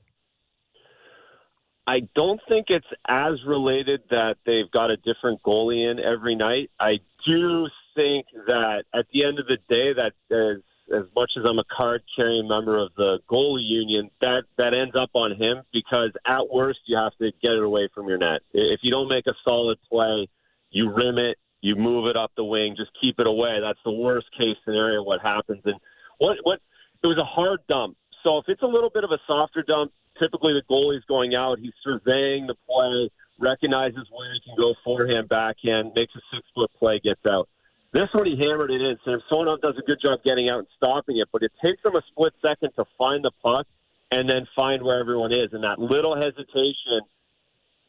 I 1.86 2.00
don't 2.14 2.40
think 2.48 2.66
it's 2.68 2.86
as 3.08 3.34
related 3.46 4.02
that 4.10 4.36
they've 4.44 4.70
got 4.72 4.90
a 4.90 4.96
different 4.96 5.42
goalie 5.42 5.90
in 5.90 6.00
every 6.00 6.34
night. 6.34 6.70
I 6.80 6.98
do 7.26 7.68
think 7.94 8.26
that 8.46 8.84
at 8.92 9.06
the 9.12 9.24
end 9.24 9.38
of 9.38 9.46
the 9.46 9.58
day, 9.68 9.92
that 9.94 10.12
as 10.30 10.62
as 10.88 11.02
much 11.16 11.32
as 11.36 11.42
I'm 11.44 11.58
a 11.58 11.64
card 11.64 12.02
carrying 12.14 12.46
member 12.46 12.78
of 12.78 12.90
the 12.96 13.18
goalie 13.28 13.66
union, 13.66 14.10
that 14.20 14.44
that 14.56 14.74
ends 14.74 14.94
up 14.94 15.10
on 15.14 15.32
him 15.32 15.62
because 15.72 16.10
at 16.26 16.48
worst 16.52 16.80
you 16.86 16.96
have 16.96 17.12
to 17.18 17.32
get 17.42 17.52
it 17.52 17.62
away 17.62 17.88
from 17.94 18.08
your 18.08 18.18
net. 18.18 18.40
If 18.52 18.80
you 18.82 18.90
don't 18.90 19.08
make 19.08 19.26
a 19.26 19.34
solid 19.44 19.78
play, 19.90 20.28
you 20.70 20.92
rim 20.92 21.18
it, 21.18 21.38
you 21.60 21.74
move 21.74 22.06
it 22.06 22.16
up 22.16 22.32
the 22.36 22.44
wing, 22.44 22.74
just 22.76 22.90
keep 23.00 23.18
it 23.18 23.26
away. 23.26 23.58
That's 23.60 23.78
the 23.84 23.92
worst 23.92 24.26
case 24.36 24.56
scenario. 24.64 25.02
What 25.02 25.20
happens? 25.20 25.62
And 25.64 25.76
what 26.18 26.38
what 26.42 26.60
it 27.02 27.06
was 27.06 27.18
a 27.18 27.24
hard 27.24 27.60
dump. 27.68 27.96
So 28.22 28.38
if 28.38 28.44
it's 28.48 28.62
a 28.62 28.66
little 28.66 28.90
bit 28.90 29.04
of 29.04 29.10
a 29.10 29.18
softer 29.26 29.62
dump, 29.62 29.92
typically 30.18 30.52
the 30.52 30.62
goalie's 30.70 31.04
going 31.06 31.34
out, 31.34 31.58
he's 31.58 31.74
surveying 31.82 32.46
the 32.46 32.54
play, 32.68 33.10
recognizes 33.38 34.06
where 34.10 34.32
he 34.32 34.40
can 34.44 34.56
go 34.56 34.74
forehand, 34.84 35.28
backhand, 35.28 35.92
makes 35.94 36.14
a 36.16 36.20
six 36.34 36.46
foot 36.54 36.70
play, 36.78 37.00
gets 37.02 37.24
out. 37.26 37.48
This 37.92 38.08
one 38.12 38.26
he 38.26 38.36
hammered 38.36 38.70
it 38.70 38.80
in. 38.80 38.96
Samsonov 39.04 39.60
does 39.62 39.74
a 39.78 39.86
good 39.86 39.98
job 40.02 40.20
getting 40.24 40.50
out 40.50 40.58
and 40.58 40.68
stopping 40.76 41.18
it, 41.18 41.28
but 41.32 41.42
it 41.42 41.52
takes 41.62 41.84
him 41.84 41.94
a 41.96 42.02
split 42.10 42.34
second 42.42 42.70
to 42.76 42.84
find 42.98 43.24
the 43.24 43.30
puck 43.42 43.66
and 44.10 44.28
then 44.28 44.46
find 44.54 44.82
where 44.82 45.00
everyone 45.00 45.32
is. 45.32 45.50
And 45.52 45.64
that 45.64 45.78
little 45.78 46.14
hesitation 46.14 47.00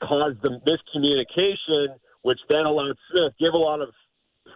caused 0.02 0.42
the 0.42 0.62
miscommunication, 0.64 1.98
which 2.22 2.40
then 2.50 2.66
allowed 2.66 2.96
Smith 3.12 3.34
give 3.40 3.54
a 3.54 3.58
lot 3.58 3.82
of 3.82 3.90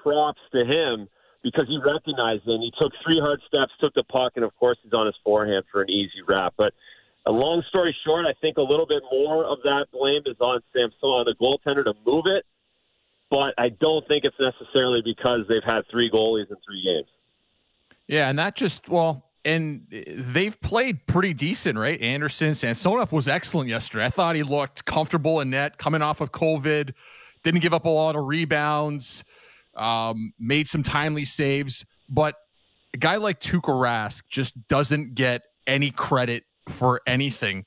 props 0.03 0.39
to 0.53 0.63
him 0.63 1.07
because 1.43 1.65
he 1.67 1.77
recognized 1.83 2.47
it. 2.47 2.51
And 2.51 2.63
he 2.63 2.71
took 2.79 2.93
three 3.03 3.19
hard 3.19 3.41
steps, 3.47 3.71
took 3.79 3.93
the 3.93 4.03
puck, 4.03 4.33
and 4.35 4.45
of 4.45 4.55
course 4.57 4.77
he's 4.83 4.93
on 4.93 5.05
his 5.05 5.15
forehand 5.23 5.65
for 5.71 5.81
an 5.81 5.89
easy 5.89 6.21
wrap. 6.27 6.53
But 6.57 6.73
a 7.25 7.31
long 7.31 7.63
story 7.69 7.95
short, 8.05 8.25
I 8.25 8.33
think 8.41 8.57
a 8.57 8.61
little 8.61 8.87
bit 8.87 9.03
more 9.11 9.45
of 9.45 9.59
that 9.63 9.85
blame 9.91 10.23
is 10.25 10.37
on 10.39 10.61
Samson, 10.73 10.97
on 11.03 11.25
the 11.25 11.35
goaltender 11.39 11.83
to 11.83 11.93
move 12.05 12.25
it 12.25 12.45
but 13.31 13.53
I 13.57 13.69
don't 13.69 14.05
think 14.07 14.25
it's 14.25 14.35
necessarily 14.39 15.01
because 15.01 15.47
they've 15.47 15.63
had 15.63 15.83
three 15.89 16.11
goalies 16.11 16.51
in 16.51 16.57
three 16.67 16.83
games. 16.83 17.07
Yeah, 18.05 18.29
and 18.29 18.37
that 18.37 18.55
just 18.55 18.89
well, 18.89 19.31
and 19.45 19.87
they've 19.89 20.59
played 20.59 21.07
pretty 21.07 21.33
decent, 21.33 21.79
right? 21.79 21.99
Anderson, 22.01 22.53
Samsonov 22.53 23.13
was 23.13 23.29
excellent 23.29 23.69
yesterday. 23.69 24.05
I 24.05 24.09
thought 24.09 24.35
he 24.35 24.43
looked 24.43 24.83
comfortable 24.83 25.39
in 25.39 25.49
net, 25.49 25.77
coming 25.77 26.01
off 26.01 26.19
of 26.19 26.33
COVID, 26.33 26.93
didn't 27.41 27.61
give 27.61 27.73
up 27.73 27.85
a 27.85 27.89
lot 27.89 28.17
of 28.17 28.25
rebounds, 28.25 29.23
um, 29.75 30.33
made 30.37 30.67
some 30.67 30.83
timely 30.83 31.23
saves, 31.23 31.85
but 32.09 32.35
a 32.93 32.97
guy 32.97 33.15
like 33.15 33.39
Tuukka 33.39 33.73
Rask 33.73 34.23
just 34.29 34.67
doesn't 34.67 35.15
get 35.15 35.43
any 35.65 35.89
credit 35.89 36.43
for 36.69 37.01
anything 37.07 37.65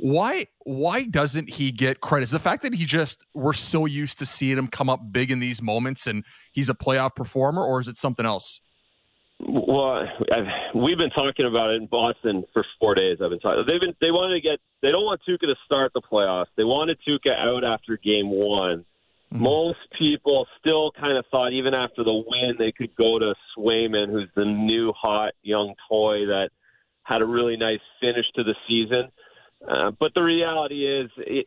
why 0.00 0.46
why 0.64 1.04
doesn't 1.04 1.50
he 1.50 1.70
get 1.70 2.00
credit? 2.00 2.24
Is 2.24 2.30
the 2.30 2.38
fact 2.38 2.62
that 2.62 2.74
he 2.74 2.84
just 2.84 3.22
we're 3.34 3.52
so 3.52 3.86
used 3.86 4.18
to 4.18 4.26
seeing 4.26 4.56
him 4.56 4.66
come 4.66 4.88
up 4.88 5.00
big 5.12 5.30
in 5.30 5.40
these 5.40 5.62
moments 5.62 6.06
and 6.06 6.24
he's 6.52 6.68
a 6.68 6.74
playoff 6.74 7.14
performer, 7.14 7.62
or 7.62 7.80
is 7.80 7.88
it 7.88 7.96
something 7.96 8.26
else? 8.26 8.60
Well, 9.40 10.06
I've, 10.32 10.74
we've 10.74 10.98
been 10.98 11.10
talking 11.10 11.46
about 11.46 11.70
it 11.70 11.80
in 11.80 11.86
Boston 11.86 12.44
for 12.52 12.64
four 12.78 12.94
days. 12.94 13.18
I've 13.22 13.30
been 13.30 13.40
talking. 13.40 13.64
They've 13.66 13.80
been 13.80 13.94
they 14.00 14.10
wanted 14.10 14.34
to 14.34 14.40
get 14.40 14.58
they 14.82 14.90
don't 14.90 15.04
want 15.04 15.20
Tuukka 15.28 15.40
to 15.40 15.56
start 15.64 15.92
the 15.92 16.02
playoffs. 16.02 16.46
They 16.56 16.64
wanted 16.64 16.98
Tuukka 17.06 17.36
out 17.38 17.64
after 17.64 17.96
game 17.98 18.30
one. 18.30 18.84
Mm-hmm. 19.32 19.42
Most 19.42 19.78
people 19.96 20.46
still 20.58 20.90
kind 20.98 21.16
of 21.16 21.24
thought 21.30 21.52
even 21.52 21.72
after 21.72 22.02
the 22.02 22.12
win 22.12 22.56
they 22.58 22.72
could 22.72 22.94
go 22.96 23.18
to 23.18 23.34
Swayman, 23.56 24.10
who's 24.10 24.28
the 24.34 24.44
new 24.44 24.92
hot 24.92 25.32
young 25.42 25.74
toy 25.88 26.26
that 26.26 26.50
had 27.02 27.22
a 27.22 27.26
really 27.26 27.56
nice 27.56 27.80
finish 28.00 28.26
to 28.36 28.44
the 28.44 28.54
season. 28.68 29.10
Uh, 29.68 29.90
but 29.98 30.12
the 30.14 30.22
reality 30.22 30.86
is, 30.86 31.10
it, 31.18 31.46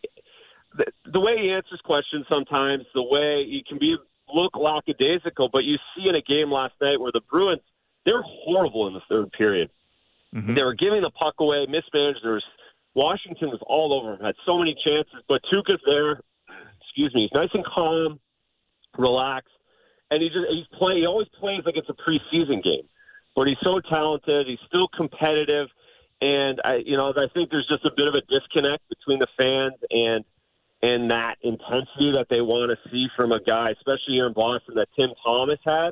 the, 0.78 0.86
the 1.12 1.20
way 1.20 1.38
he 1.38 1.52
answers 1.52 1.82
questions 1.84 2.26
sometimes, 2.30 2.84
the 2.94 3.04
way 3.04 3.46
he 3.46 3.64
can 3.68 3.80
be 3.80 3.96
look 4.34 4.56
lackadaisical, 4.56 5.50
but 5.52 5.64
you 5.64 5.78
see 5.96 6.10
in 6.10 6.16
a 6.16 6.22
game 6.22 6.52
last 6.52 6.74
night 6.82 7.00
where 7.00 7.12
the 7.12 7.22
Bruins 7.30 7.62
they're 8.06 8.24
horrible 8.24 8.88
in 8.88 8.94
the 8.94 9.02
third 9.08 9.32
period. 9.32 9.70
Mm-hmm. 10.36 10.56
They 10.56 10.64
were 10.64 10.74
giving 10.74 11.02
the 11.02 11.12
puck 11.12 11.36
away, 11.40 11.66
mismanaged. 11.70 12.20
There's 12.24 12.44
Washington 12.96 13.50
was 13.50 13.62
all 13.66 13.94
over 13.94 14.14
him, 14.14 14.26
had 14.26 14.36
so 14.46 14.58
many 14.58 14.76
chances, 14.84 15.24
but 15.28 15.42
Tuukka's 15.52 15.82
there. 15.86 16.20
Excuse 16.82 17.14
me, 17.16 17.22
he's 17.22 17.34
nice 17.34 17.50
and 17.54 17.66
calm, 17.66 18.20
relaxed, 18.98 19.54
and 20.12 20.22
he 20.22 20.30
just 20.30 20.46
he's 20.50 20.68
playing. 20.78 21.00
He 21.00 21.06
always 21.06 21.28
plays 21.40 21.62
like 21.66 21.76
it's 21.78 21.90
a 21.90 21.94
preseason 21.94 22.64
game, 22.64 22.86
but 23.36 23.48
he's 23.48 23.58
so 23.64 23.80
talented. 23.90 24.48
He's 24.48 24.60
still 24.68 24.88
competitive 24.96 25.68
and 26.24 26.62
I, 26.64 26.76
you 26.86 26.96
know, 26.96 27.12
I 27.12 27.28
think 27.34 27.50
there's 27.50 27.68
just 27.68 27.84
a 27.84 27.92
bit 27.96 28.08
of 28.08 28.16
a 28.16 28.22
disconnect 28.22 28.88
between 28.88 29.20
the 29.20 29.28
fans 29.36 29.76
and 29.90 30.24
and 30.82 31.12
that 31.12 31.36
intensity 31.42 32.12
that 32.16 32.28
they 32.30 32.40
want 32.40 32.72
to 32.72 32.90
see 32.90 33.08
from 33.16 33.32
a 33.32 33.42
guy, 33.42 33.72
especially 33.72 34.16
here 34.16 34.28
in 34.28 34.34
Boston, 34.34 34.76
that 34.76 34.88
Tim 34.98 35.10
Thomas 35.24 35.60
had. 35.66 35.92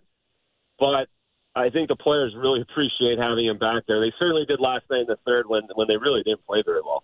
But 0.80 1.08
I 1.56 1.70
think 1.70 1.88
the 1.90 1.96
players 1.96 2.34
really 2.36 2.62
appreciate 2.62 3.18
having 3.20 3.46
him 3.46 3.58
back 3.58 3.84
there. 3.88 4.00
They 4.00 4.12
certainly 4.20 4.46
did 4.46 4.60
last 4.60 4.84
night 4.90 5.02
in 5.02 5.08
the 5.08 5.18
third 5.26 5.48
when 5.48 5.64
when 5.76 5.88
they 5.90 5.98
really 5.98 6.24
didn't 6.24 6.46
play 6.46 6.64
very 6.66 6.82
well. 6.82 7.04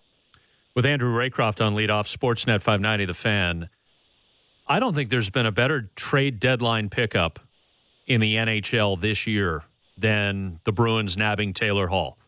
With 0.74 0.86
Andrew 0.86 1.14
Raycroft 1.14 1.64
on 1.64 1.74
leadoff, 1.74 2.08
Sportsnet 2.08 2.62
590, 2.62 3.04
the 3.04 3.14
fan. 3.14 3.68
I 4.66 4.80
don't 4.80 4.94
think 4.94 5.10
there's 5.10 5.30
been 5.30 5.46
a 5.46 5.52
better 5.52 5.90
trade 5.96 6.40
deadline 6.40 6.88
pickup 6.88 7.40
in 8.06 8.20
the 8.22 8.36
NHL 8.36 8.98
this 9.00 9.26
year 9.26 9.64
than 9.98 10.60
the 10.64 10.72
Bruins 10.72 11.16
nabbing 11.16 11.52
Taylor 11.54 11.88
Hall. 11.88 12.18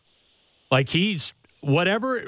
Like 0.69 0.89
he's 0.89 1.33
whatever 1.61 2.23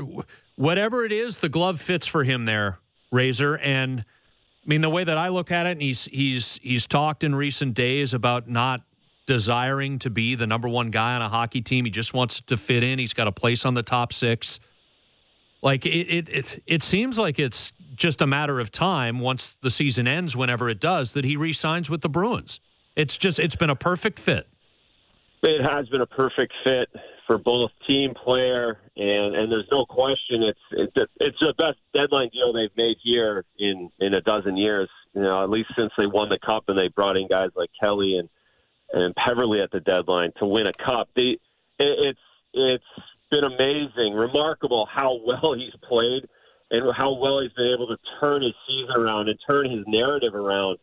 whatever 0.56 1.06
it 1.06 1.12
is, 1.12 1.40
the 1.40 1.50
glove 1.50 1.82
fits 1.82 2.08
for 2.08 2.24
him 2.24 2.46
there, 2.46 2.80
Razor. 3.12 3.56
And 3.56 4.02
I 4.02 4.68
mean 4.68 4.82
the 4.82 4.90
way 4.90 5.04
that 5.04 5.18
I 5.18 5.30
look 5.30 5.52
at 5.52 5.66
it, 5.66 5.72
and 5.72 5.82
he's 5.82 6.06
he's 6.06 6.60
he's 6.62 6.88
talked 6.88 7.24
in 7.24 7.36
recent 7.36 7.74
days 7.74 8.14
about 8.14 8.48
not 8.48 8.82
desiring 9.26 10.00
to 10.00 10.10
be 10.10 10.36
the 10.36 10.48
number 10.48 10.68
one 10.68 10.92
guy 10.92 11.16
on 11.16 11.22
a 11.22 11.30
hockey 11.30 11.62
team. 11.62 11.86
He 11.86 11.92
just 11.92 12.14
wants 12.14 12.42
to 12.42 12.58
fit 12.58 12.84
in. 12.84 13.00
He's 13.00 13.14
got 13.14 13.28
a 13.28 13.32
place 13.32 13.66
on 13.66 13.74
the 13.74 13.84
top 13.84 14.12
six. 14.12 14.60
Like 15.62 15.86
it, 15.86 15.90
it, 15.90 16.30
it, 16.30 16.64
it 16.68 16.84
seems 16.84 17.18
like 17.18 17.40
it's 17.40 17.72
just 17.96 18.22
a 18.22 18.28
matter 18.28 18.60
of 18.60 18.72
time 18.72 19.20
once 19.20 19.58
the 19.62 19.72
season 19.72 20.08
ends, 20.08 20.36
whenever 20.36 20.70
it 20.70 20.80
does, 20.80 21.14
that 21.14 21.24
he 21.24 21.38
re-signs 21.38 21.90
with 21.90 22.02
the 22.02 22.10
Bruins. 22.10 22.60
It's 22.96 23.18
just 23.18 23.40
it's 23.40 23.56
been 23.56 23.70
a 23.70 23.76
perfect 23.76 24.20
fit. 24.20 24.48
It 25.44 25.62
has 25.62 25.88
been 25.90 26.02
a 26.02 26.06
perfect 26.06 26.54
fit 26.64 26.90
for 27.28 27.38
both 27.38 27.72
team 27.86 28.14
player 28.14 28.80
and 28.96 29.36
and 29.36 29.52
there's 29.52 29.68
no 29.72 29.86
question 29.86 30.44
it's 30.44 30.60
it's 30.72 31.12
it's 31.20 31.40
the 31.40 31.54
best 31.58 31.78
deadline 31.94 32.30
deal 32.30 32.52
they've 32.54 32.76
made 32.76 32.98
here 33.04 33.46
in 33.60 33.90
in 34.00 34.14
a 34.14 34.22
dozen 34.22 34.58
years. 34.58 34.90
You 35.14 35.22
know, 35.22 35.44
at 35.44 35.50
least 35.50 35.70
since 35.78 35.92
they 35.98 36.08
won 36.08 36.30
the 36.30 36.40
cup 36.44 36.66
and 36.68 36.78
they 36.78 36.88
brought 36.88 37.18
in 37.18 37.28
guys 37.28 37.50
like 37.56 37.70
Kelly 37.80 38.18
and 38.18 38.30
and 38.94 39.16
Peverley 39.16 39.62
at 39.62 39.72
the 39.72 39.80
deadline 39.80 40.32
to 40.40 40.46
win 40.46 40.68
a 40.68 40.74
cup. 40.74 41.10
They 41.16 41.22
it, 41.22 41.40
it's 41.80 42.20
it's 42.54 42.84
been 43.32 43.44
amazing, 43.44 44.14
remarkable 44.14 44.88
how 44.92 45.20
well 45.26 45.54
he's 45.54 45.76
played 45.88 46.28
and 46.72 46.96
how 46.96 47.14
well 47.14 47.42
he's 47.42 47.54
been 47.54 47.74
able 47.74 47.88
to 47.88 47.98
turn 48.20 48.44
his 48.44 48.54
season 48.68 48.96
around 48.96 49.30
and 49.30 49.38
turn 49.46 49.70
his 49.70 49.84
narrative 49.88 50.36
around. 50.36 50.78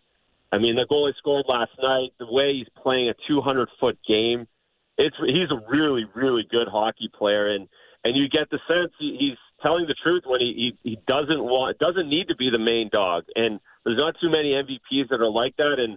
I 0.53 0.59
mean, 0.59 0.77
the 0.77 0.87
goal 0.89 1.07
he 1.07 1.13
scored 1.19 1.47
last 1.49 1.71
night, 1.81 2.11
the 2.19 2.27
way 2.31 2.55
he's 2.55 2.69
playing 2.83 3.09
a 3.09 3.15
200 3.29 3.69
foot 3.79 3.99
game 4.07 4.47
it's 5.01 5.17
he's 5.25 5.51
a 5.51 5.61
really 5.71 6.05
really 6.15 6.47
good 6.51 6.69
hockey 6.69 7.11
player, 7.17 7.49
and 7.55 7.69
and 8.05 8.17
you 8.17 8.29
get 8.29 8.51
the 8.51 8.59
sense 8.69 8.93
he, 8.99 9.17
he's 9.19 9.39
telling 9.63 9.87
the 9.87 9.95
truth 10.03 10.25
when 10.27 10.41
he, 10.41 10.75
he 10.83 10.91
he 10.91 10.99
doesn't 11.09 11.43
want 11.43 11.79
doesn't 11.79 12.09
need 12.09 12.29
to 12.29 12.37
be 12.37 12.51
the 12.51 12.59
main 12.59 12.91
dog, 12.93 13.25
and 13.35 13.61
there's 13.85 13.99
not 13.99 14.15
too 14.21 14.31
many 14.31 14.53
MVPs 14.53 15.09
that 15.09 15.21
are 15.21 15.31
like 15.31 15.57
that, 15.57 15.77
and 15.79 15.97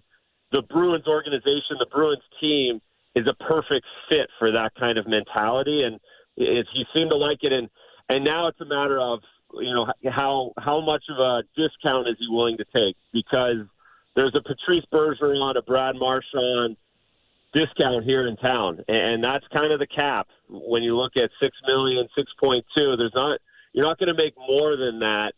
the 0.51 0.61
Bruins 0.61 1.07
organization, 1.07 1.77
the 1.79 1.87
Bruins 1.91 2.23
team 2.39 2.79
is 3.15 3.27
a 3.27 3.33
perfect 3.43 3.85
fit 4.07 4.29
for 4.39 4.51
that 4.51 4.71
kind 4.79 4.97
of 4.97 5.07
mentality, 5.07 5.83
and 5.83 5.99
it's, 6.37 6.69
he 6.73 6.85
seemed 6.93 7.09
to 7.09 7.17
like 7.17 7.39
it, 7.41 7.51
and 7.51 7.69
and 8.09 8.23
now 8.23 8.47
it's 8.47 8.61
a 8.61 8.65
matter 8.65 8.99
of 8.99 9.19
you 9.55 9.73
know 9.73 9.85
how 10.09 10.53
how 10.57 10.79
much 10.79 11.03
of 11.09 11.17
a 11.19 11.43
discount 11.57 12.07
is 12.07 12.15
he 12.19 12.27
willing 12.29 12.57
to 12.57 12.65
take? 12.73 12.95
Because 13.11 13.67
there's 14.15 14.35
a 14.35 14.41
Patrice 14.41 14.85
Bergeron, 14.91 15.57
a 15.57 15.61
Brad 15.61 15.95
Marchand, 15.95 16.77
discount 17.53 18.03
here 18.03 18.27
in 18.27 18.35
town, 18.37 18.83
and 18.87 19.23
that's 19.23 19.45
kind 19.53 19.71
of 19.71 19.79
the 19.79 19.87
cap 19.87 20.27
when 20.49 20.83
you 20.83 20.97
look 20.97 21.15
at 21.15 21.29
six 21.39 21.55
million, 21.67 22.07
six 22.15 22.31
point 22.39 22.65
two. 22.75 22.95
There's 22.97 23.13
not 23.13 23.39
you're 23.73 23.85
not 23.85 23.97
going 23.97 24.15
to 24.15 24.21
make 24.21 24.35
more 24.37 24.75
than 24.77 24.99
that. 24.99 25.33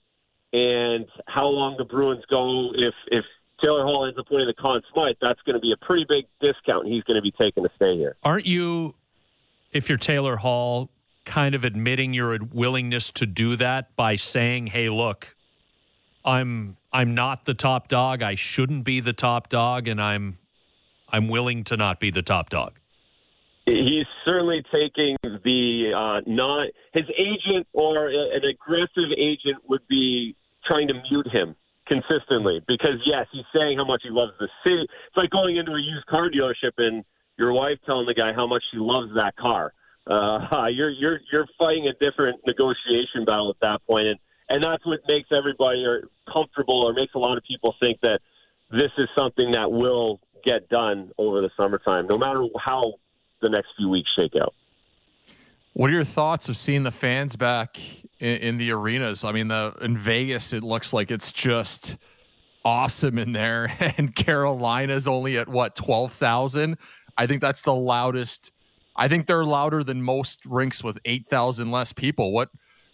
And 0.54 1.06
how 1.28 1.48
long 1.48 1.76
the 1.78 1.84
Bruins 1.84 2.24
go 2.30 2.72
if 2.74 2.94
if 3.08 3.26
Taylor 3.62 3.84
Hall 3.84 4.06
ends 4.06 4.18
up 4.20 4.28
winning 4.30 4.48
the 4.48 4.54
Conn 4.54 4.82
Smythe, 4.94 5.16
that's 5.22 5.42
going 5.42 5.56
to 5.56 5.60
be 5.60 5.74
a 5.74 5.86
pretty 5.86 6.06
big 6.08 6.26
discount. 6.42 6.88
He's 6.88 7.04
going 7.04 7.16
to 7.16 7.22
be 7.22 7.32
taking 7.32 7.64
to 7.64 7.70
stay 7.76 7.96
here. 7.96 8.16
Aren't 8.24 8.46
you, 8.46 8.96
if 9.72 9.90
you're 9.90 9.98
Taylor 9.98 10.38
Hall, 10.38 10.90
kind 11.26 11.56
of 11.56 11.64
admitting 11.64 12.14
your 12.14 12.38
willingness 12.54 13.12
to 13.14 13.26
do 13.26 13.56
that 13.58 13.96
by 13.96 14.16
saying, 14.16 14.68
"Hey, 14.68 14.90
look, 14.90 15.35
I'm 16.26 16.78
I'm 16.92 17.14
not 17.14 17.46
the 17.46 17.54
top 17.54 17.88
dog. 17.88 18.24
I 18.24 18.36
shouldn't 18.36 18.84
be 18.84 19.00
the 19.00 19.14
top 19.14 19.48
dog, 19.48 19.88
and 19.88 20.02
I'm 20.02 20.40
I'm 21.10 21.30
willing 21.30 21.64
to 21.66 21.78
not 21.78 22.00
be 22.00 22.10
the 22.10 22.24
top 22.24 22.50
dog. 22.50 22.74
He's 23.66 24.06
certainly 24.26 24.64
taking 24.72 25.16
the 25.24 25.94
uh, 25.96 26.22
not 26.28 26.68
his 26.94 27.06
agent 27.18 27.68
or 27.74 28.08
an 28.08 28.44
aggressive 28.44 29.12
agent 29.18 29.58
would 29.70 29.88
be 29.88 30.36
trying 30.66 30.88
to 30.88 30.96
mute 31.10 31.28
him 31.32 31.56
consistently 31.88 32.62
because 32.68 32.98
yes, 33.06 33.28
he's 33.32 33.46
saying 33.56 33.78
how 33.78 33.86
much 33.86 34.02
he 34.04 34.10
loves 34.10 34.34
the 34.40 34.50
city. 34.64 34.82
It's 34.84 35.18
like 35.18 35.30
going 35.30 35.58
into 35.58 35.72
a 35.72 35.80
used 35.80 36.06
car 36.08 36.30
dealership 36.30 36.74
and 36.78 37.04
your 37.38 37.54
wife 37.54 37.78
telling 37.86 38.08
the 38.08 38.14
guy 38.14 38.34
how 38.34 38.48
much 38.48 38.64
she 38.72 38.78
loves 38.78 39.14
that 39.16 39.36
car. 39.36 39.74
Uh, 40.08 40.68
you're 40.72 40.90
you're 40.90 41.20
you're 41.32 41.48
fighting 41.58 41.88
a 41.88 41.94
different 41.94 42.40
negotiation 42.48 43.26
battle 43.26 43.50
at 43.50 43.60
that 43.62 43.86
point, 43.88 44.08
and 44.08 44.20
and 44.50 44.64
that's 44.64 44.86
what 44.86 45.00
makes 45.08 45.30
everybody 45.32 45.84
comfortable 46.32 46.84
or 46.84 46.94
makes 46.94 47.14
a 47.16 47.20
lot 47.20 47.38
of 47.38 47.44
people 47.44 47.76
think 47.80 48.00
that 48.02 48.20
this 48.72 48.92
is 48.98 49.08
something 49.16 49.52
that 49.52 49.72
will 49.72 50.20
get 50.44 50.70
done 50.70 51.12
over 51.18 51.42
the 51.42 51.50
summertime, 51.58 52.08
no 52.08 52.18
matter 52.18 52.46
how 52.64 52.94
the 53.42 53.50
next 53.50 53.70
few 53.78 53.90
weeks 53.90 54.10
shake 54.16 54.36
out. 54.40 54.54
What 55.74 55.90
are 55.90 55.94
your 55.94 56.04
thoughts 56.04 56.48
of 56.48 56.56
seeing 56.56 56.84
the 56.84 56.92
fans 56.92 57.36
back 57.36 57.78
in, 58.20 58.38
in 58.38 58.58
the 58.58 58.72
arenas? 58.72 59.26
I 59.26 59.32
mean, 59.32 59.50
the 59.50 59.76
in 59.82 59.98
Vegas, 59.98 60.54
it 60.54 60.64
looks 60.64 60.94
like 60.94 61.12
it's 61.12 61.32
just 61.32 61.98
awesome 62.64 63.18
in 63.18 63.34
there, 63.34 63.76
and 63.98 64.16
Carolina's 64.16 65.08
only 65.08 65.38
at 65.38 65.50
what 65.50 65.76
twelve 65.76 66.14
thousand. 66.14 66.78
I 67.18 67.28
think 67.28 67.42
that's 67.42 67.62
the 67.62 67.74
loudest. 67.74 68.52
I 68.96 69.10
think 69.10 69.26
they're 69.26 69.44
louder 69.44 69.84
than 69.84 70.02
most 70.02 70.46
rinks 70.46 70.82
with 70.82 70.98
eight 71.04 71.28
thousand 71.28 71.72
less 71.72 71.92
people. 71.92 72.32
What 72.32 72.50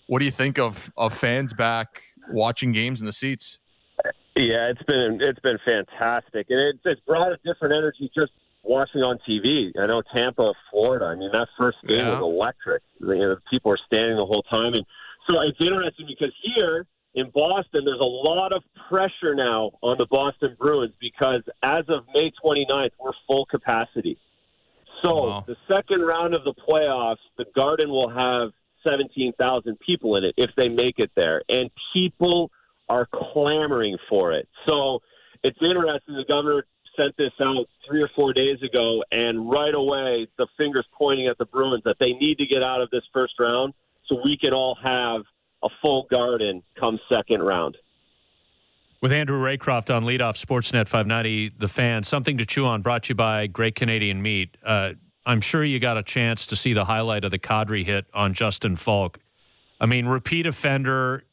What 0.08 0.20
do 0.20 0.26
you 0.26 0.32
think 0.32 0.60
of 0.60 0.92
of 0.98 1.14
fans 1.14 1.54
back 1.54 2.04
watching 2.32 2.72
games 2.72 3.00
in 3.00 3.06
the 3.06 3.14
seats? 3.14 3.60
Yeah, 4.36 4.70
it's 4.70 4.84
been 4.84 5.20
it's 5.22 5.40
been 5.40 5.60
fantastic, 5.66 6.48
and 6.50 6.60
it's, 6.60 6.80
it's 6.86 7.02
brought 7.02 7.32
a 7.32 7.38
different 7.44 7.76
energy 7.76 8.10
just 8.16 8.32
watching 8.64 9.02
on 9.02 9.20
TV. 9.28 9.72
I 9.80 9.88
know 9.88 10.02
Tampa, 10.14 10.54
Florida. 10.70 11.06
I 11.06 11.16
mean, 11.16 11.32
that 11.34 11.48
first 11.58 11.78
game 11.88 11.98
yeah. 11.98 12.20
was 12.20 12.22
electric. 12.22 12.84
You 13.00 13.16
know, 13.16 13.38
people 13.50 13.70
were 13.70 13.80
standing 13.86 14.18
the 14.18 14.26
whole 14.26 14.44
time, 14.44 14.74
and 14.74 14.86
so 15.28 15.42
it's 15.42 15.60
interesting 15.60 16.08
because 16.08 16.34
here 16.42 16.86
in 17.14 17.30
Boston, 17.34 17.84
there's 17.86 18.00
a 18.00 18.04
lot 18.04 18.54
of 18.54 18.64
pressure 18.90 19.36
now 19.36 19.72
on 19.82 19.98
the 19.98 20.06
Boston 20.10 20.56
Bruins 20.58 20.94
because 21.00 21.42
as 21.62 21.84
of 21.90 22.06
May 22.14 22.32
29th, 22.44 22.92
we're 23.00 23.12
full 23.28 23.46
capacity. 23.46 24.18
So 25.02 25.28
wow. 25.28 25.44
the 25.46 25.58
second 25.68 26.02
round 26.02 26.34
of 26.34 26.44
the 26.44 26.54
playoffs, 26.54 27.18
the 27.38 27.46
Garden 27.56 27.90
will 27.90 28.10
have 28.10 28.52
17,000 28.84 29.80
people 29.80 30.16
in 30.16 30.24
it 30.24 30.34
if 30.38 30.50
they 30.58 30.70
make 30.70 31.00
it 31.00 31.12
there, 31.16 31.42
and 31.50 31.70
people 31.94 32.52
are 32.90 33.08
clamoring 33.14 33.98
for 34.10 34.34
it. 34.34 34.48
So 34.66 35.00
it's 35.44 35.58
interesting. 35.62 36.16
The 36.16 36.26
governor 36.28 36.66
sent 36.98 37.16
this 37.18 37.32
out 37.42 37.66
three 37.88 38.02
or 38.02 38.10
four 38.16 38.34
days 38.34 38.62
ago, 38.62 39.04
and 39.12 39.50
right 39.50 39.74
away 39.74 40.28
the 40.38 40.48
fingers 40.58 40.86
pointing 40.98 41.28
at 41.28 41.38
the 41.38 41.46
Bruins 41.46 41.84
that 41.86 41.96
they 42.00 42.12
need 42.14 42.38
to 42.38 42.46
get 42.46 42.64
out 42.64 42.82
of 42.82 42.90
this 42.90 43.04
first 43.14 43.34
round 43.40 43.74
so 44.08 44.18
we 44.24 44.38
can 44.38 44.54
all 44.54 44.78
have 44.84 45.22
a 45.64 45.70
full 45.82 46.08
garden 46.10 46.64
come 46.80 47.00
second 47.10 47.42
round. 47.42 47.78
With 49.02 49.12
Andrew 49.12 49.42
Raycroft 49.42 49.94
on 49.96 50.04
leadoff 50.04 50.44
Sportsnet 50.44 50.88
590, 50.88 51.54
the 51.58 51.68
fan, 51.68 52.04
something 52.04 52.38
to 52.38 52.46
chew 52.46 52.66
on, 52.66 52.84
brought 52.84 53.04
to 53.04 53.10
you 53.10 53.16
by 53.16 53.48
Great 53.48 53.74
Canadian 53.74 54.22
Meat. 54.22 54.56
Uh, 54.64 54.94
I'm 55.32 55.40
sure 55.40 55.64
you 55.64 55.80
got 55.80 55.98
a 55.98 56.04
chance 56.04 56.46
to 56.48 56.58
see 56.58 56.74
the 56.74 56.84
highlight 56.84 57.24
of 57.24 57.32
the 57.32 57.40
Kadri 57.40 57.86
hit 57.86 58.06
on 58.14 58.34
Justin 58.34 58.76
Faulk. 58.76 59.18
I 59.80 59.86
mean, 59.86 60.06
repeat 60.06 60.46
offender 60.46 61.24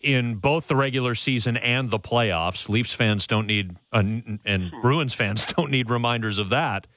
in 0.00 0.34
both 0.34 0.66
the 0.66 0.74
regular 0.74 1.14
season 1.14 1.56
and 1.56 1.88
the 1.88 2.00
playoffs. 2.00 2.68
Leafs 2.68 2.92
fans 2.92 3.28
don't 3.28 3.46
need, 3.46 3.76
uh, 3.92 4.02
and 4.44 4.72
Bruins 4.82 5.14
fans 5.14 5.46
don't 5.56 5.70
need 5.70 5.88
reminders 5.88 6.38
of 6.38 6.48
that. 6.48 6.88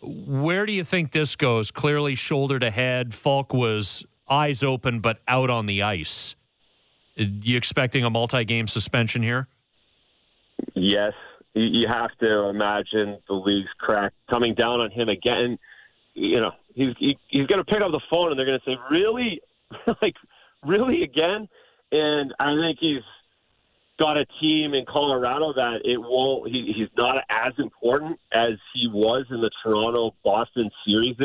Where 0.00 0.66
do 0.66 0.72
you 0.72 0.84
think 0.84 1.10
this 1.10 1.34
goes? 1.34 1.72
Clearly, 1.72 2.14
shoulder 2.14 2.60
to 2.60 2.70
head. 2.70 3.12
Faulk 3.12 3.52
was 3.52 4.04
eyes 4.28 4.62
open 4.62 5.00
but 5.00 5.18
out 5.26 5.50
on 5.50 5.66
the 5.66 5.82
ice. 5.82 6.36
You 7.16 7.56
expecting 7.56 8.04
a 8.04 8.10
multi-game 8.10 8.68
suspension 8.68 9.20
here? 9.20 9.48
Yes, 10.74 11.14
you 11.54 11.88
have 11.88 12.10
to 12.20 12.48
imagine 12.48 13.18
the 13.28 13.34
league's 13.34 13.70
crack 13.78 14.12
coming 14.28 14.54
down 14.54 14.80
on 14.80 14.90
him 14.90 15.08
again. 15.08 15.58
You 16.14 16.40
know, 16.40 16.52
he's 16.74 16.94
he, 16.98 17.16
he's 17.28 17.46
going 17.46 17.58
to 17.58 17.64
pick 17.64 17.82
up 17.82 17.90
the 17.90 18.00
phone 18.08 18.30
and 18.30 18.38
they're 18.38 18.46
going 18.46 18.60
to 18.60 18.70
say, 18.70 18.76
"Really, 18.90 19.40
like, 20.02 20.14
really 20.64 21.02
again?" 21.02 21.48
And 21.92 22.34
I 22.38 22.54
think 22.54 22.78
he's 22.80 23.02
got 23.98 24.16
a 24.16 24.24
team 24.40 24.74
in 24.74 24.84
Colorado 24.86 25.52
that 25.54 25.80
it 25.84 25.98
won't. 25.98 26.50
He, 26.50 26.72
he's 26.76 26.88
not 26.96 27.16
as 27.28 27.52
important 27.58 28.18
as 28.32 28.52
he 28.74 28.88
was 28.88 29.26
in 29.30 29.40
the 29.40 29.50
Toronto 29.62 30.14
Boston 30.24 30.70
series 30.86 31.16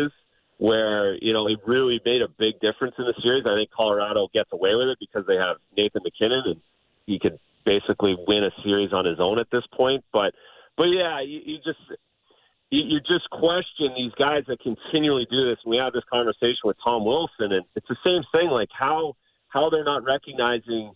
where 0.57 1.15
you 1.15 1.33
know 1.33 1.47
it 1.47 1.59
really 1.67 1.99
made 2.05 2.21
a 2.21 2.27
big 2.39 2.59
difference 2.61 2.95
in 2.97 3.05
the 3.05 3.13
series. 3.21 3.45
I 3.45 3.55
think 3.55 3.69
Colorado 3.71 4.27
gets 4.33 4.49
away 4.51 4.75
with 4.75 4.87
it 4.87 4.97
because 4.99 5.25
they 5.27 5.35
have 5.35 5.57
Nathan 5.77 6.01
MacKinnon 6.03 6.43
and 6.45 6.61
he 7.05 7.19
could 7.19 7.39
basically 7.65 8.15
win 8.27 8.43
a 8.43 8.51
series 8.63 8.93
on 8.93 9.05
his 9.05 9.19
own 9.19 9.39
at 9.39 9.47
this 9.51 9.63
point. 9.75 10.03
But 10.13 10.33
but 10.77 10.85
yeah, 10.85 11.21
you, 11.21 11.41
you 11.45 11.57
just 11.57 11.79
you, 12.69 12.83
you 12.83 12.99
just 12.99 13.29
question 13.31 13.93
these 13.95 14.13
guys 14.17 14.43
that 14.47 14.59
continually 14.61 15.27
do 15.29 15.49
this. 15.49 15.57
And 15.63 15.71
we 15.71 15.77
had 15.77 15.93
this 15.93 16.03
conversation 16.11 16.63
with 16.63 16.77
Tom 16.83 17.05
Wilson, 17.05 17.51
and 17.51 17.65
it's 17.75 17.87
the 17.87 17.97
same 18.03 18.23
thing. 18.31 18.49
Like 18.49 18.69
how 18.71 19.15
how 19.49 19.69
they're 19.69 19.83
not 19.83 20.03
recognizing 20.03 20.93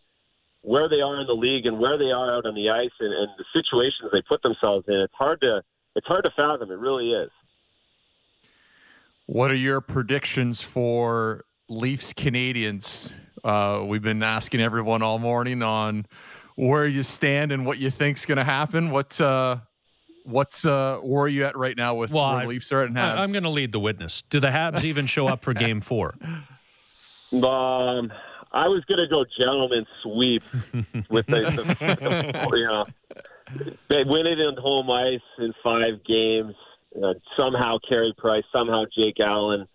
where 0.62 0.90
they 0.90 1.02
are 1.02 1.22
in 1.22 1.28
the 1.28 1.34
league 1.34 1.66
and 1.66 1.80
where 1.80 1.98
they 1.98 2.12
are 2.12 2.36
out 2.36 2.46
on 2.46 2.54
the 2.54 2.70
ice 2.70 2.91
and, 3.00 3.14
and 3.14 3.30
the 3.38 3.46
situations 3.54 4.10
they 4.12 4.22
put 4.28 4.41
themselves 4.44 4.86
in. 4.88 4.96
It's 4.96 5.14
hard 5.14 5.41
to 5.41 5.62
it's 5.96 6.08
hard 6.08 6.24
to 6.26 6.32
fathom. 6.36 6.72
It 6.72 6.78
really 6.78 7.12
is. 7.12 7.32
What 9.26 9.52
are 9.52 9.56
your 9.56 9.80
predictions 9.80 10.64
for 10.64 11.46
Leafs 11.70 12.14
Canadiens? 12.14 13.14
Uh, 13.44 13.84
we've 13.86 14.02
been 14.02 14.24
asking 14.24 14.60
everyone 14.60 15.02
all 15.02 15.20
morning 15.20 15.62
on 15.62 16.06
where 16.68 16.88
you 16.88 17.03
stand 17.03 17.52
and 17.52 17.65
what 17.65 17.77
you 17.77 17.90
think's 17.90 18.26
going 18.26 18.38
to 18.38 18.44
happen. 18.44 18.91
What 18.91 19.19
uh, 19.22 19.57
what's 20.23 20.65
uh, 20.65 20.99
where 21.02 21.23
are 21.23 21.27
you 21.27 21.45
at 21.45 21.57
right 21.57 21.77
now 21.77 21.95
with 21.95 22.11
well, 22.11 22.36
where 22.36 22.48
Leafs 22.48 22.72
are 22.72 22.84
at? 22.84 22.91
Habs? 22.91 23.18
I, 23.18 23.23
am 23.23 23.31
going 23.31 23.44
to 23.44 23.49
lead 23.49 23.72
the 23.72 23.80
witness. 23.80 24.23
Do 24.30 24.40
the 24.40 24.49
Habs 24.49 24.84
even 24.84 25.06
show 25.06 25.27
up 25.27 25.41
for 25.41 25.53
Game 25.53 25.81
Four? 25.81 26.15
Um, 27.31 28.11
I 28.52 28.68
was 28.69 28.84
going 28.86 28.98
to 28.98 29.07
go 29.07 29.23
gentleman 29.38 29.86
sweep 30.02 30.41
with 31.11 31.27
the, 31.27 31.41
the, 31.56 31.64
the 31.80 32.49
you 32.57 32.65
know 32.65 32.86
they 33.88 34.03
win 34.03 34.26
it 34.26 34.40
in 34.40 34.56
home 34.57 34.90
ice 34.90 35.22
in 35.38 35.53
five 35.64 36.03
games 36.07 36.56
uh, 36.95 37.14
somehow 37.38 37.77
Carey 37.88 38.14
Price, 38.18 38.44
somehow 38.52 38.86
Jake 38.98 39.19
Allen 39.19 39.68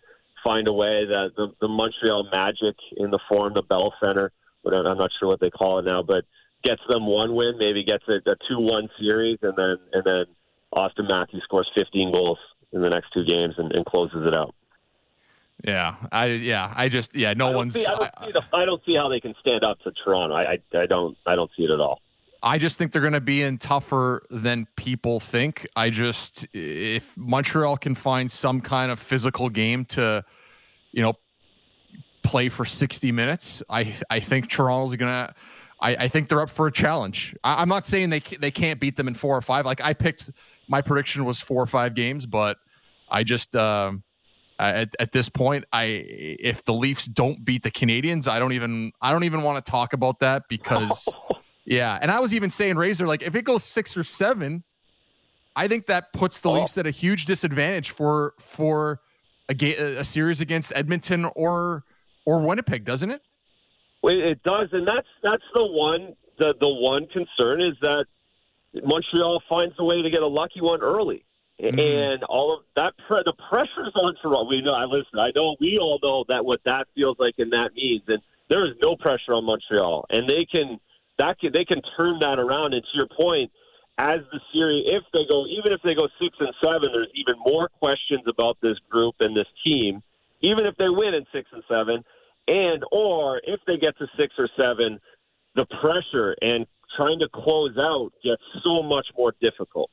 find 0.42 0.68
a 0.68 0.72
way 0.72 1.06
that 1.06 1.30
the, 1.36 1.52
the 1.60 1.68
Montreal 1.68 2.28
Magic 2.30 2.76
in 2.96 3.10
the 3.10 3.20
form 3.28 3.54
the 3.54 3.62
Bell 3.62 3.94
Center, 4.00 4.32
but 4.62 4.74
I'm 4.74 4.98
not 4.98 5.10
sure 5.18 5.28
what 5.28 5.40
they 5.40 5.50
call 5.50 5.78
it 5.78 5.84
now, 5.84 6.02
but 6.02 6.24
gets 6.64 6.80
them 6.88 7.06
one 7.06 7.34
win, 7.34 7.54
maybe 7.58 7.84
gets 7.84 8.04
a, 8.08 8.14
a 8.28 8.34
two-one 8.48 8.88
series, 8.98 9.38
and 9.42 9.54
then 9.56 9.76
and 9.92 10.04
then 10.04 10.24
Auston 10.72 11.08
Matthews 11.08 11.42
scores 11.44 11.70
15 11.74 12.12
goals 12.12 12.38
in 12.72 12.80
the 12.80 12.88
next 12.88 13.12
two 13.12 13.24
games 13.24 13.54
and, 13.58 13.72
and 13.72 13.84
closes 13.86 14.26
it 14.26 14.34
out. 14.34 14.54
Yeah, 15.62 15.94
I 16.10 16.26
yeah, 16.26 16.72
I 16.74 16.88
just 16.88 17.14
yeah, 17.14 17.32
no 17.32 17.52
I 17.52 17.54
one's. 17.54 17.74
See, 17.74 17.86
I, 17.86 17.96
don't 17.96 18.10
see 18.26 18.32
the, 18.32 18.42
I 18.52 18.64
don't 18.64 18.82
see 18.84 18.96
how 18.96 19.08
they 19.08 19.20
can 19.20 19.34
stand 19.40 19.64
up 19.64 19.78
to 19.80 19.92
Toronto. 19.92 20.34
I, 20.34 20.42
I 20.74 20.78
I 20.82 20.86
don't 20.86 21.16
I 21.26 21.36
don't 21.36 21.50
see 21.56 21.64
it 21.64 21.70
at 21.70 21.80
all. 21.80 22.00
I 22.42 22.58
just 22.58 22.76
think 22.76 22.92
they're 22.92 23.00
going 23.00 23.14
to 23.14 23.22
be 23.22 23.42
in 23.42 23.56
tougher 23.56 24.26
than 24.30 24.66
people 24.76 25.18
think. 25.18 25.66
I 25.74 25.88
just 25.88 26.46
if 26.52 27.16
Montreal 27.16 27.78
can 27.78 27.94
find 27.94 28.30
some 28.30 28.60
kind 28.60 28.92
of 28.92 28.98
physical 28.98 29.48
game 29.48 29.86
to, 29.86 30.22
you 30.92 31.00
know, 31.00 31.14
play 32.22 32.50
for 32.50 32.66
60 32.66 33.12
minutes, 33.12 33.62
I 33.70 33.94
I 34.10 34.20
think 34.20 34.50
Toronto's 34.50 34.94
going 34.96 35.10
to. 35.10 35.34
I, 35.84 36.04
I, 36.04 36.08
think 36.08 36.28
they're 36.28 36.40
up 36.40 36.50
for 36.50 36.66
a 36.66 36.72
challenge. 36.72 37.36
I, 37.44 37.62
am 37.62 37.68
not 37.68 37.86
saying 37.86 38.10
they 38.10 38.20
they 38.20 38.50
can't 38.50 38.80
beat 38.80 38.96
them 38.96 39.06
in 39.06 39.14
four 39.14 39.36
or 39.36 39.42
five. 39.42 39.66
Like 39.66 39.80
I 39.82 39.92
picked, 39.92 40.30
my 40.66 40.80
prediction 40.80 41.24
was 41.24 41.40
four 41.40 41.62
or 41.62 41.66
five 41.66 41.94
games, 41.94 42.26
but 42.26 42.56
I 43.10 43.22
just 43.22 43.54
um, 43.54 44.02
at, 44.58 44.94
at 44.98 45.12
this 45.12 45.28
point, 45.28 45.64
I 45.72 45.84
if 45.84 46.64
the 46.64 46.72
Leafs 46.72 47.04
don't 47.04 47.44
beat 47.44 47.62
the 47.62 47.70
Canadiens, 47.70 48.26
I 48.28 48.38
don't 48.38 48.52
even 48.52 48.92
I 49.00 49.12
don't 49.12 49.24
even 49.24 49.42
want 49.42 49.64
to 49.64 49.70
talk 49.70 49.92
about 49.92 50.18
that 50.20 50.44
because 50.48 51.08
Yeah, 51.64 51.98
and 52.00 52.10
I 52.10 52.20
was 52.20 52.34
even 52.34 52.50
saying 52.50 52.76
Razor, 52.76 53.06
like 53.06 53.22
if 53.22 53.34
it 53.34 53.44
goes 53.44 53.64
six 53.64 53.96
or 53.96 54.04
seven, 54.04 54.64
I 55.56 55.68
think 55.68 55.86
that 55.86 56.12
puts 56.12 56.40
the 56.40 56.50
oh. 56.50 56.54
Leafs 56.60 56.76
at 56.78 56.86
a 56.86 56.90
huge 56.90 57.24
disadvantage 57.24 57.90
for 57.90 58.34
for 58.38 59.00
a, 59.48 59.54
ga- 59.54 59.76
a 59.98 60.04
series 60.04 60.40
against 60.40 60.72
Edmonton 60.74 61.24
or 61.36 61.84
or 62.26 62.40
Winnipeg, 62.40 62.84
doesn't 62.84 63.10
it? 63.10 63.22
It 64.08 64.42
does, 64.42 64.68
and 64.72 64.86
that's 64.86 65.06
that's 65.22 65.42
the 65.54 65.64
one 65.64 66.14
the 66.38 66.54
the 66.60 66.68
one 66.68 67.06
concern 67.06 67.60
is 67.60 67.74
that 67.80 68.06
Montreal 68.74 69.42
finds 69.48 69.74
a 69.78 69.84
way 69.84 70.02
to 70.02 70.10
get 70.10 70.22
a 70.22 70.26
lucky 70.26 70.60
one 70.60 70.80
early, 70.82 71.24
mm-hmm. 71.60 71.78
and 71.78 72.22
all 72.24 72.54
of 72.54 72.64
that 72.76 72.92
pre- 73.06 73.22
the 73.24 73.34
pressure's 73.48 73.94
on 73.94 74.14
Toronto. 74.20 74.48
We 74.48 74.62
know. 74.62 74.74
I 74.74 74.84
listen. 74.84 75.18
I 75.18 75.30
know. 75.34 75.56
We 75.60 75.78
all 75.80 75.98
know 76.02 76.24
that 76.28 76.44
what 76.44 76.60
that 76.64 76.86
feels 76.94 77.16
like 77.18 77.34
and 77.38 77.52
that 77.52 77.70
means, 77.74 78.02
and 78.08 78.20
there 78.48 78.66
is 78.66 78.74
no 78.82 78.96
pressure 78.96 79.32
on 79.32 79.44
Montreal, 79.44 80.06
and 80.10 80.28
they 80.28 80.46
can 80.50 80.78
that 81.18 81.38
can, 81.38 81.52
they 81.52 81.64
can 81.64 81.80
turn 81.96 82.18
that 82.20 82.38
around. 82.38 82.74
And 82.74 82.82
to 82.82 82.90
your 82.94 83.08
point, 83.08 83.50
as 83.98 84.20
the 84.32 84.40
series, 84.52 84.84
if 84.86 85.04
they 85.12 85.24
go, 85.28 85.46
even 85.46 85.72
if 85.72 85.80
they 85.82 85.94
go 85.94 86.08
six 86.20 86.36
and 86.40 86.52
seven, 86.60 86.90
there's 86.92 87.12
even 87.14 87.34
more 87.44 87.68
questions 87.68 88.22
about 88.26 88.58
this 88.60 88.76
group 88.90 89.14
and 89.20 89.36
this 89.36 89.46
team. 89.64 90.02
Even 90.42 90.66
if 90.66 90.76
they 90.76 90.88
win 90.88 91.14
in 91.14 91.24
six 91.32 91.48
and 91.52 91.62
seven, 91.68 92.04
and 92.48 92.82
or 92.92 93.40
if 93.44 93.60
they 93.66 93.76
get 93.76 93.96
to 93.98 94.06
six 94.16 94.34
or 94.38 94.48
seven, 94.56 94.98
the 95.54 95.66
pressure 95.80 96.36
and 96.40 96.66
trying 96.96 97.18
to 97.18 97.28
close 97.32 97.76
out 97.78 98.10
gets 98.22 98.42
so 98.62 98.82
much 98.82 99.06
more 99.16 99.34
difficult. 99.40 99.90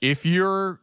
If 0.00 0.24
you're 0.24 0.78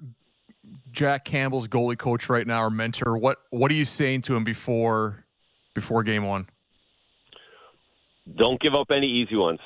Jack 0.91 1.25
Campbell's 1.25 1.67
goalie 1.67 1.97
coach 1.97 2.29
right 2.29 2.45
now 2.45 2.63
or 2.63 2.69
mentor, 2.69 3.17
what 3.17 3.37
what 3.51 3.71
are 3.71 3.75
you 3.75 3.85
saying 3.85 4.23
to 4.23 4.35
him 4.35 4.43
before 4.43 5.23
before 5.73 6.03
game 6.03 6.25
one? 6.25 6.47
Don't 8.35 8.59
give 8.59 8.75
up 8.75 8.91
any 8.91 9.07
easy 9.07 9.35
ones. 9.35 9.59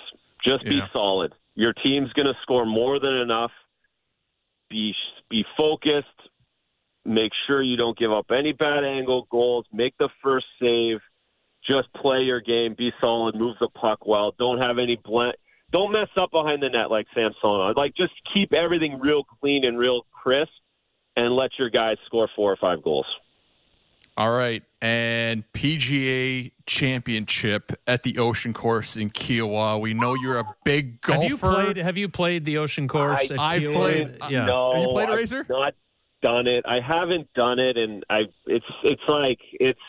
Just 0.44 0.64
be 0.66 0.76
Yeah. 0.76 0.88
solid. 0.94 1.34
Your 1.56 1.74
team's 1.74 2.14
going 2.14 2.28
to 2.28 2.36
score 2.42 2.66
more 2.66 3.00
than 3.00 3.14
enough. 3.16 3.52
Be 4.70 4.96
be 5.30 5.46
focused. 5.58 6.08
Make 7.06 7.32
sure 7.48 7.62
you 7.62 7.78
don't 7.78 7.98
give 7.98 8.12
up 8.12 8.28
any 8.32 8.52
bad 8.54 8.84
angle 8.84 9.28
goals. 9.32 9.66
Make 9.74 9.98
the 9.98 10.10
first 10.24 10.46
save. 10.62 11.00
Just 11.68 11.92
play 11.94 12.20
your 12.20 12.42
game. 12.42 12.76
Be 12.78 12.92
solid. 13.02 13.36
Move 13.36 13.56
the 13.60 13.70
puck 13.70 14.06
well. 14.06 14.34
Don't 14.38 14.60
have 14.60 14.78
any 14.78 15.00
blank. 15.04 15.36
Don't 15.72 15.92
mess 15.92 16.10
up 16.18 16.32
behind 16.32 16.62
the 16.62 16.70
net 16.70 16.92
like 16.92 17.08
Samsonov. 17.16 17.76
Like 17.78 17.96
just 17.96 18.14
keep 18.34 18.54
everything 18.54 19.00
real 19.00 19.24
clean 19.24 19.64
and 19.66 19.78
real 19.80 20.02
crisp, 20.12 20.52
and 21.16 21.36
let 21.36 21.52
your 21.58 21.70
guys 21.70 21.98
score 22.06 22.28
four 22.36 22.52
or 22.52 22.58
five 22.58 22.84
goals. 22.84 23.06
All 24.18 24.32
right, 24.32 24.62
and 24.82 25.44
PGA 25.54 26.52
Championship 26.66 27.72
at 27.88 28.04
the 28.04 28.18
Ocean 28.18 28.52
Course 28.54 28.98
in 28.98 29.10
Kiawah. 29.10 29.80
We 29.80 29.94
know 29.94 30.16
you're 30.16 30.40
a 30.40 30.56
big 30.66 31.00
golfer. 31.02 31.22
Have 31.22 31.30
you 31.30 31.38
played? 31.38 31.78
Have 31.78 31.98
you 31.98 32.10
played 32.10 32.44
the 32.46 32.58
Ocean 32.58 32.88
Course? 32.90 33.20
I- 33.32 33.34
at 33.34 33.40
I've 33.40 33.62
Kiel? 33.62 33.72
played- 33.72 34.18
Yeah. 34.30 34.46
No, 34.46 34.74
Have 34.74 34.82
you 34.82 34.88
played 34.90 35.10
a 35.10 35.12
I've 35.14 35.18
racer? 35.18 35.46
Not 35.50 35.74
done 36.22 36.48
it. 36.48 36.66
I 36.68 36.80
haven't 36.80 37.32
done 37.34 37.60
it, 37.60 37.78
and 37.78 38.04
I. 38.10 38.22
It's 38.46 38.66
it's 38.84 39.02
like 39.08 39.40
it's 39.54 39.80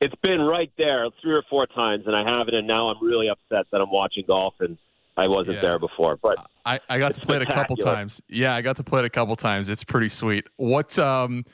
it's 0.00 0.14
been 0.22 0.40
right 0.40 0.70
there 0.78 1.06
three 1.22 1.34
or 1.34 1.42
four 1.48 1.66
times, 1.66 2.04
and 2.06 2.14
I 2.14 2.22
haven't, 2.28 2.54
and 2.54 2.66
now 2.66 2.88
I'm 2.88 3.04
really 3.04 3.28
upset 3.28 3.66
that 3.72 3.80
I'm 3.80 3.90
watching 3.90 4.24
golf 4.26 4.54
and 4.60 4.76
I 5.16 5.26
wasn't 5.26 5.56
Yeah. 5.56 5.62
there 5.62 5.78
before. 5.80 6.16
But 6.16 6.38
I, 6.64 6.78
I 6.88 6.98
got 6.98 7.14
to 7.14 7.20
play 7.20 7.36
it 7.36 7.42
a 7.42 7.46
couple 7.46 7.76
times. 7.76 8.20
Yeah, 8.28 8.54
I 8.54 8.60
got 8.62 8.76
to 8.76 8.84
play 8.84 9.00
it 9.00 9.04
a 9.04 9.10
couple 9.10 9.34
times. 9.34 9.68
It's 9.68 9.82
pretty 9.84 10.08
sweet. 10.08 10.46
What 10.56 10.98
um 10.98 11.44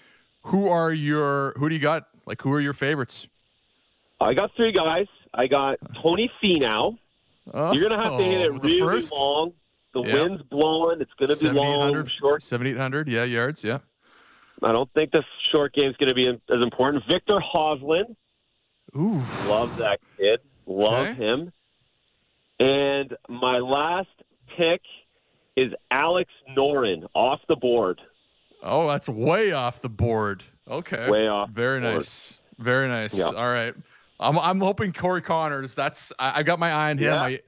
who 0.43 0.69
are 0.69 0.93
your 0.93 1.55
who 1.57 1.69
do 1.69 1.75
you 1.75 1.81
got? 1.81 2.05
Like 2.27 2.43
who 2.43 2.53
are 2.53 2.61
your 2.61 2.75
favorites? 2.75 3.27
I 4.21 4.35
got 4.35 4.51
three 4.57 4.73
guys. 4.73 5.07
I 5.33 5.47
got 5.47 5.79
Tony 6.03 6.31
Finau. 6.43 6.97
You're 7.53 7.89
gonna 7.89 8.03
have 8.03 8.19
to 8.19 8.25
hit 8.25 8.41
Oh, 8.51 8.55
it 8.57 8.63
really 8.63 8.81
first? 8.81 9.13
long. 9.13 9.53
The 9.95 10.01
Yeah. 10.03 10.15
wind's 10.15 10.43
blowing. 10.45 11.01
It's 11.01 11.13
gonna 11.19 11.37
be 11.37 11.49
long. 11.57 11.93
7800, 11.93 12.11
Short. 12.11 12.43
7800, 12.43 13.09
yeah, 13.09 13.25
yards, 13.25 13.63
yeah. 13.65 13.79
I 14.63 14.73
don't 14.73 14.91
think 14.95 15.11
the 15.11 15.23
short 15.53 15.75
game 15.75 15.91
is 15.91 15.97
gonna 15.97 16.15
be 16.15 16.29
as 16.29 16.63
important. 16.63 17.05
Viktor 17.09 17.39
Hovland. 17.55 18.15
Ooh. 18.97 19.23
Love 19.49 19.77
that 19.79 20.01
kid. 20.17 20.41
Love 20.67 21.09
Okay. 21.09 21.15
him. 21.15 21.53
And 22.61 23.17
my 23.29 23.59
last 23.59 24.09
pick 24.57 24.81
is 25.57 25.73
Alex 25.91 26.31
Norén 26.57 27.07
off 27.15 27.41
the 27.49 27.57
board. 27.57 28.01
Oh, 28.63 28.87
that's 28.89 29.09
way 29.09 29.53
off 29.53 29.81
the 29.83 29.89
board. 29.89 30.43
Okay. 30.71 31.09
Way 31.11 31.29
off 31.29 31.51
Very 31.51 31.81
the 31.81 31.87
board. 31.87 31.95
nice. 31.97 32.39
Very 32.59 32.89
nice. 32.89 33.19
Yeah. 33.19 33.27
All 33.27 33.51
right. 33.51 33.75
I'm 34.21 34.39
I'm 34.39 34.61
hoping 34.61 34.93
Corey 34.93 35.21
Conners. 35.21 35.75
That's 35.75 36.13
I, 36.19 36.39
I 36.41 36.43
got 36.45 36.59
my 36.59 36.71
eye 36.71 36.91
on 36.91 36.99
him. 36.99 37.05
Yeah. 37.13 37.23
I, 37.23 37.41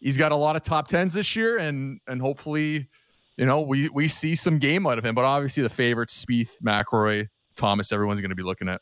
he's 0.00 0.16
got 0.16 0.30
a 0.32 0.36
lot 0.36 0.54
of 0.56 0.62
top 0.62 0.86
tens 0.86 1.12
this 1.12 1.34
year, 1.34 1.58
and 1.58 2.00
and 2.06 2.20
hopefully, 2.20 2.88
you 3.36 3.46
know, 3.46 3.60
we 3.60 3.88
we 3.88 4.08
see 4.08 4.34
some 4.34 4.58
game 4.58 4.86
out 4.86 4.98
of 4.98 5.04
him. 5.04 5.14
But 5.14 5.24
obviously, 5.24 5.62
the 5.62 5.70
favorites: 5.70 6.24
Spieth, 6.24 6.62
McIlroy, 6.62 7.28
Thomas. 7.56 7.92
Everyone's 7.92 8.20
going 8.20 8.30
to 8.30 8.36
be 8.36 8.42
looking 8.42 8.68
at. 8.68 8.80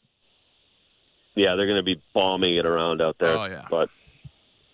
Yeah, 1.37 1.55
they're 1.55 1.67
going 1.67 1.79
to 1.79 1.83
be 1.83 2.03
bombing 2.13 2.57
it 2.57 2.67
around 2.67 3.01
out 3.01 3.17
there. 3.21 3.39
Oh, 3.39 3.45
yeah. 3.45 3.65
But 3.71 3.89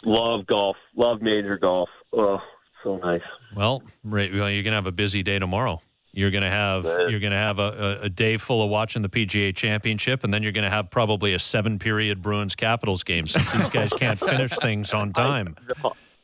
love 0.04 0.46
golf. 0.46 0.76
Love 0.96 1.20
major 1.20 1.58
golf. 1.58 1.88
Oh, 2.12 2.38
so 2.82 2.96
nice. 2.96 3.20
Well, 3.54 3.82
right, 4.04 4.32
well, 4.32 4.50
you're 4.50 4.62
gonna 4.62 4.76
have 4.76 4.86
a 4.86 4.92
busy 4.92 5.22
day 5.22 5.38
tomorrow. 5.38 5.82
You're 6.12 6.30
gonna 6.30 6.50
have 6.50 6.84
Man. 6.84 7.10
you're 7.10 7.20
gonna 7.20 7.36
have 7.36 7.58
a, 7.58 7.98
a, 8.02 8.04
a 8.04 8.08
day 8.08 8.36
full 8.36 8.62
of 8.62 8.70
watching 8.70 9.02
the 9.02 9.08
PGA 9.08 9.54
Championship, 9.54 10.24
and 10.24 10.32
then 10.32 10.42
you're 10.42 10.52
gonna 10.52 10.70
have 10.70 10.90
probably 10.90 11.34
a 11.34 11.38
seven 11.38 11.78
period 11.78 12.22
Bruins 12.22 12.54
Capitals 12.54 13.02
game 13.02 13.26
since 13.26 13.50
these 13.52 13.68
guys 13.68 13.92
can't 13.92 14.18
finish 14.30 14.52
things 14.56 14.94
on 14.94 15.12
time. 15.12 15.56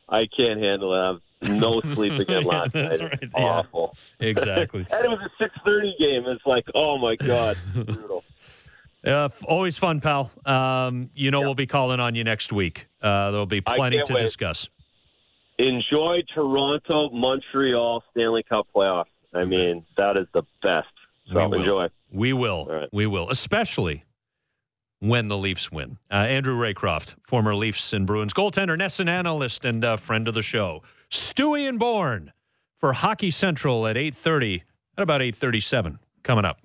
I 0.09 0.25
can't 0.35 0.59
handle 0.59 0.93
it. 0.93 0.97
I 0.97 1.07
have 1.07 1.21
no 1.49 1.81
sleep 1.95 2.13
again 2.13 2.43
last 2.43 2.73
night. 2.73 2.99
right, 2.99 3.19
yeah. 3.21 3.29
awful. 3.43 3.95
Exactly. 4.19 4.85
and 4.91 5.05
it 5.05 5.09
was 5.09 5.19
a 5.19 5.29
six 5.43 5.53
thirty 5.65 5.95
game. 5.99 6.23
It's 6.27 6.45
like, 6.45 6.65
oh 6.75 6.97
my 6.97 7.15
god, 7.15 7.57
brutal. 7.73 8.23
Uh, 9.05 9.27
always 9.49 9.77
fun, 9.77 9.99
pal. 9.99 10.31
Um, 10.45 11.09
you 11.13 11.29
know 11.29 11.41
we'll 11.41 11.55
be 11.55 11.67
calling 11.67 11.99
on 11.99 12.15
you 12.15 12.23
next 12.23 12.53
week. 12.53 12.87
Uh, 13.01 13.31
there'll 13.31 13.45
be 13.45 13.59
plenty 13.59 14.01
to 14.01 14.13
wait. 14.13 14.21
discuss. 14.21 14.69
Enjoy 15.59 16.19
Toronto, 16.33 17.09
Montreal, 17.09 18.01
Stanley 18.11 18.43
Cup 18.43 18.65
playoffs. 18.73 19.07
I 19.33 19.43
mean, 19.43 19.83
that 19.97 20.15
is 20.15 20.27
the 20.33 20.43
best. 20.61 20.87
So 21.31 21.35
We 21.35 21.47
will. 21.47 21.59
enjoy. 21.59 21.87
We 22.13 22.31
will. 22.33 22.87
We 22.93 23.05
will, 23.05 23.29
especially 23.29 24.05
when 24.99 25.27
the 25.27 25.37
Leafs 25.37 25.69
win. 25.69 25.97
Uh, 26.09 26.15
Andrew 26.15 26.55
Raycroft, 26.57 27.15
former 27.27 27.53
Leafs 27.55 27.91
and 27.91 28.07
Bruins 28.07 28.33
goaltender, 28.33 28.77
NESN 28.77 29.09
analyst, 29.09 29.65
and 29.65 29.83
uh, 29.83 29.97
friend 29.97 30.29
of 30.29 30.33
the 30.33 30.41
show. 30.41 30.81
Stewie 31.13 31.69
and 31.69 31.77
Bourne 31.77 32.33
for 32.79 32.93
Hockey 32.93 33.29
Central 33.29 33.85
at 33.85 33.95
8.30, 33.95 34.63
at 34.97 35.03
about 35.03 35.21
8.37, 35.21 35.99
coming 36.23 36.43
up. 36.43 36.57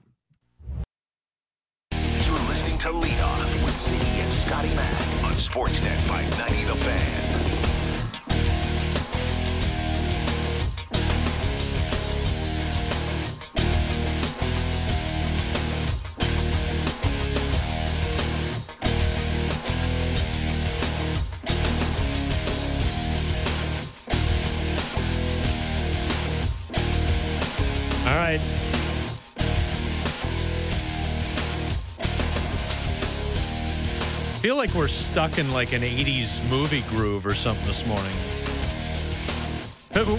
Like 34.59 34.75
we're 34.75 34.89
stuck 34.89 35.39
in 35.39 35.53
like 35.53 35.73
an 35.73 35.83
80s 35.83 36.51
movie 36.51 36.83
groove 36.91 37.25
or 37.25 37.33
something 37.33 37.65
this 37.65 37.87
morning. 37.87 38.13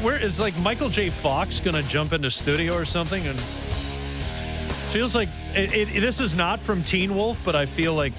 Where 0.01 0.17
is 0.17 0.39
like 0.39 0.57
Michael 0.59 0.87
J. 0.87 1.09
Fox 1.09 1.59
to 1.59 1.83
jump 1.83 2.13
into 2.13 2.31
studio 2.31 2.73
or 2.73 2.85
something? 2.85 3.27
And 3.27 3.37
feels 4.91 5.13
like 5.13 5.27
it, 5.53 5.73
it, 5.73 5.99
this 5.99 6.21
is 6.21 6.35
not 6.35 6.61
from 6.61 6.83
Teen 6.83 7.17
Wolf, 7.17 7.37
but 7.43 7.53
I 7.53 7.65
feel 7.65 7.95
like 7.95 8.13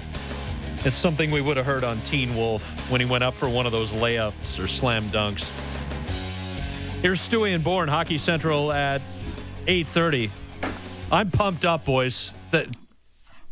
it's 0.85 0.99
something 0.99 1.31
we 1.31 1.41
would 1.41 1.57
have 1.57 1.65
heard 1.65 1.83
on 1.83 1.99
Teen 2.01 2.35
Wolf 2.35 2.61
when 2.91 3.01
he 3.01 3.07
went 3.07 3.23
up 3.23 3.33
for 3.33 3.49
one 3.49 3.65
of 3.65 3.71
those 3.71 3.91
layups 3.91 4.63
or 4.63 4.67
slam 4.67 5.09
dunks. 5.09 5.49
Here's 7.01 7.27
Stewie 7.27 7.55
and 7.55 7.63
Bourne, 7.63 7.89
Hockey 7.89 8.19
Central 8.19 8.71
at 8.71 9.01
8:30. 9.65 10.29
I'm 11.11 11.31
pumped 11.31 11.65
up, 11.65 11.83
boys. 11.83 12.29
That 12.51 12.67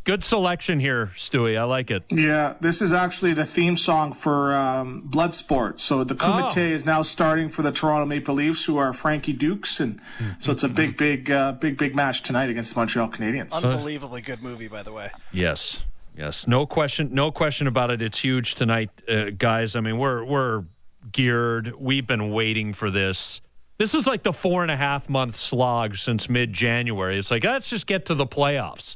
good 0.09 0.23
selection 0.23 0.79
here, 0.79 1.11
Stewie. 1.13 1.55
I 1.55 1.65
like 1.65 1.91
it. 1.91 2.01
Yeah, 2.09 2.55
this 2.59 2.81
is 2.81 2.93
actually 2.93 3.33
the 3.33 3.45
theme 3.45 3.77
song 3.77 4.11
for 4.13 4.55
um, 4.55 5.07
Bloodsport. 5.07 5.77
So 5.79 6.03
the 6.03 6.15
Kumite 6.15 6.57
Oh. 6.57 6.73
is 6.73 6.83
now 6.83 7.03
starting 7.03 7.49
for 7.49 7.61
the 7.61 7.71
Toronto 7.71 8.07
Maple 8.07 8.33
Leafs, 8.33 8.65
who 8.65 8.77
are 8.77 8.91
Frankie 8.91 9.33
Dukes, 9.33 9.79
and 9.79 10.01
so 10.39 10.51
it's 10.51 10.63
a 10.63 10.67
big, 10.67 10.97
big, 10.97 11.29
uh, 11.29 11.51
big, 11.51 11.77
big 11.77 11.95
match 11.95 12.23
tonight 12.23 12.49
against 12.49 12.73
the 12.73 12.79
Montreal 12.79 13.09
Canadiens. 13.09 13.53
Unbelievably 13.53 14.21
good 14.21 14.41
movie, 14.41 14.67
by 14.67 14.81
the 14.81 14.91
way. 14.91 15.11
Yes, 15.31 15.83
yes, 16.17 16.47
no 16.47 16.65
question, 16.65 17.09
no 17.13 17.29
question 17.31 17.67
about 17.67 17.91
it. 17.91 18.01
It's 18.01 18.19
huge 18.19 18.55
tonight, 18.55 18.89
uh, 19.07 19.29
guys. 19.37 19.75
I 19.75 19.81
mean, 19.81 19.99
we're 19.99 20.23
we're 20.23 20.63
geared. 21.11 21.75
We've 21.79 22.07
been 22.07 22.31
waiting 22.31 22.73
for 22.73 22.89
this. 22.89 23.41
This 23.77 23.93
is 23.93 24.07
like 24.07 24.23
the 24.23 24.33
four 24.33 24.63
and 24.63 24.71
a 24.71 24.75
half 24.75 25.07
month 25.07 25.35
slog 25.35 25.97
since 25.97 26.27
mid 26.27 26.51
January. 26.51 27.19
It's 27.19 27.29
like 27.29 27.43
let's 27.43 27.69
just 27.69 27.85
get 27.85 28.05
to 28.07 28.15
the 28.15 28.25
playoffs. 28.25 28.95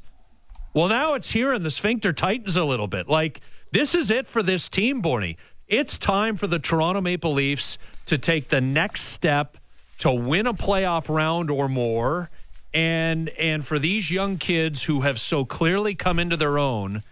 Well, 0.74 0.88
now 0.88 1.14
it's 1.14 1.32
here, 1.32 1.54
and 1.54 1.64
the 1.64 1.72
sphincter 1.72 2.14
tightens 2.14 2.58
a 2.58 2.64
little 2.64 2.88
bit. 2.88 3.08
Like 3.08 3.42
this 3.72 3.94
is 3.94 4.10
it 4.10 4.28
for 4.28 4.42
this 4.42 4.68
team, 4.68 5.02
Borny. 5.02 5.38
It's 5.68 5.98
time 5.98 6.36
for 6.36 6.48
the 6.48 6.60
Toronto 6.60 7.02
Maple 7.02 7.34
Leafs 7.34 7.78
to 8.08 8.18
take 8.18 8.50
the 8.50 8.62
next 8.62 9.02
step 9.02 9.58
to 10.00 10.12
win 10.12 10.48
a 10.48 10.54
playoff 10.54 11.14
round 11.14 11.50
or 11.50 11.70
more, 11.70 12.30
and 12.74 13.30
and 13.30 13.66
for 13.66 13.78
these 13.80 14.10
young 14.10 14.38
kids 14.38 14.84
who 14.84 15.02
have 15.02 15.20
so 15.20 15.46
clearly 15.46 15.96
come 15.96 16.20
into 16.20 16.38
their 16.38 16.58
own 16.58 17.04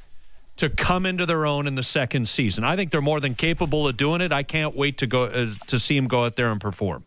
to 0.58 0.70
come 0.70 1.06
into 1.06 1.26
their 1.26 1.46
own 1.46 1.68
in 1.68 1.76
the 1.76 1.84
second 1.84 2.28
season. 2.28 2.64
I 2.64 2.76
think 2.76 2.92
they're 2.92 3.02
more 3.02 3.20
than 3.20 3.36
capable 3.36 3.88
of 3.88 3.98
doing 3.98 4.22
it. 4.22 4.32
I 4.32 4.44
can't 4.44 4.76
wait 4.76 4.98
to 5.00 5.08
go 5.08 5.24
uh, 5.24 5.54
to 5.68 5.80
see 5.80 5.96
them 5.96 6.08
go 6.08 6.26
out 6.26 6.36
there 6.36 6.52
and 6.52 6.60
perform. 6.60 7.06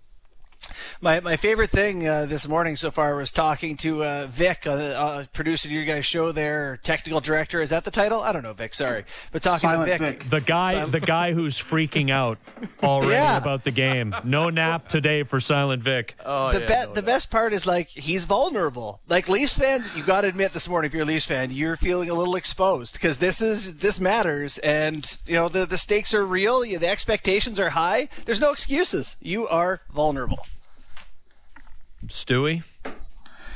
My 1.01 1.21
my 1.21 1.37
favorite 1.37 1.71
thing 1.71 2.07
uh, 2.09 2.27
this 2.27 2.47
morning 2.49 2.77
so 2.77 2.91
far 2.91 3.17
was 3.17 3.31
talking 3.31 3.77
to 3.79 4.05
uh, 4.05 4.27
Vic, 4.31 4.67
uh, 4.67 4.71
uh, 4.73 5.25
producer 5.33 5.69
of 5.69 5.73
your 5.73 5.85
guys' 5.85 6.07
show. 6.07 6.33
There, 6.33 6.79
technical 6.83 7.21
director. 7.21 7.61
Is 7.61 7.71
that 7.71 7.85
the 7.85 7.91
title? 7.91 8.21
I 8.21 8.33
don't 8.33 8.43
know, 8.43 8.53
Vic. 8.53 8.75
Sorry, 8.75 9.05
but 9.33 9.43
talking 9.43 9.69
Silent 9.69 9.91
to 9.93 9.99
Vic, 9.99 10.23
Vic. 10.23 10.31
The 10.31 10.41
guy, 10.41 10.73
Silent- 10.73 10.93
the 10.93 11.01
guy 11.01 11.33
who's 11.33 11.59
freaking 11.61 12.11
out 12.11 12.39
already 12.83 13.13
Yeah. 13.13 13.37
about 13.39 13.65
the 13.65 13.71
game. 13.71 14.15
No 14.25 14.49
nap 14.51 14.89
today 14.89 15.23
for 15.23 15.41
Silent 15.41 15.83
Vic. 15.83 16.17
the 16.25 16.65
be- 16.67 16.95
the 16.95 17.03
best 17.03 17.31
part 17.31 17.53
is 17.53 17.67
like 17.67 17.89
he's 17.89 18.25
vulnerable. 18.25 19.01
Like 19.09 19.29
Leafs 19.29 19.55
fans, 19.57 19.95
you 19.97 20.03
got 20.03 20.23
to 20.23 20.29
admit 20.29 20.53
this 20.53 20.69
morning, 20.69 20.89
if 20.89 20.95
you're 20.95 21.03
a 21.03 21.07
Leafs 21.07 21.27
fan, 21.27 21.51
you're 21.51 21.77
feeling 21.77 22.11
a 22.11 22.15
little 22.15 22.37
exposed 22.37 22.95
because 22.95 23.19
this 23.19 23.41
is 23.41 23.77
this 23.77 24.01
matters, 24.01 24.59
and 24.59 25.19
you 25.27 25.35
know 25.35 25.49
the 25.49 25.67
the 25.67 25.79
stakes 25.79 26.15
are 26.15 26.25
real. 26.25 26.65
You, 26.65 26.79
the 26.79 26.89
expectations 26.89 27.59
are 27.61 27.71
high. 27.71 28.09
There's 28.25 28.41
no 28.41 28.51
excuses. 28.53 29.17
You 29.21 29.47
are 29.49 29.81
vulnerable. 29.93 30.47
Stewie, 32.09 32.63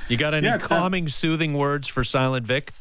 you 0.08 0.16
got 0.16 0.34
any 0.34 0.46
Yeah, 0.46 0.54
it's 0.56 0.64
that- 0.66 0.78
calming, 0.78 1.08
soothing 1.08 1.54
words 1.54 1.86
for 1.88 2.04
Silent 2.04 2.46
Vic? 2.46 2.72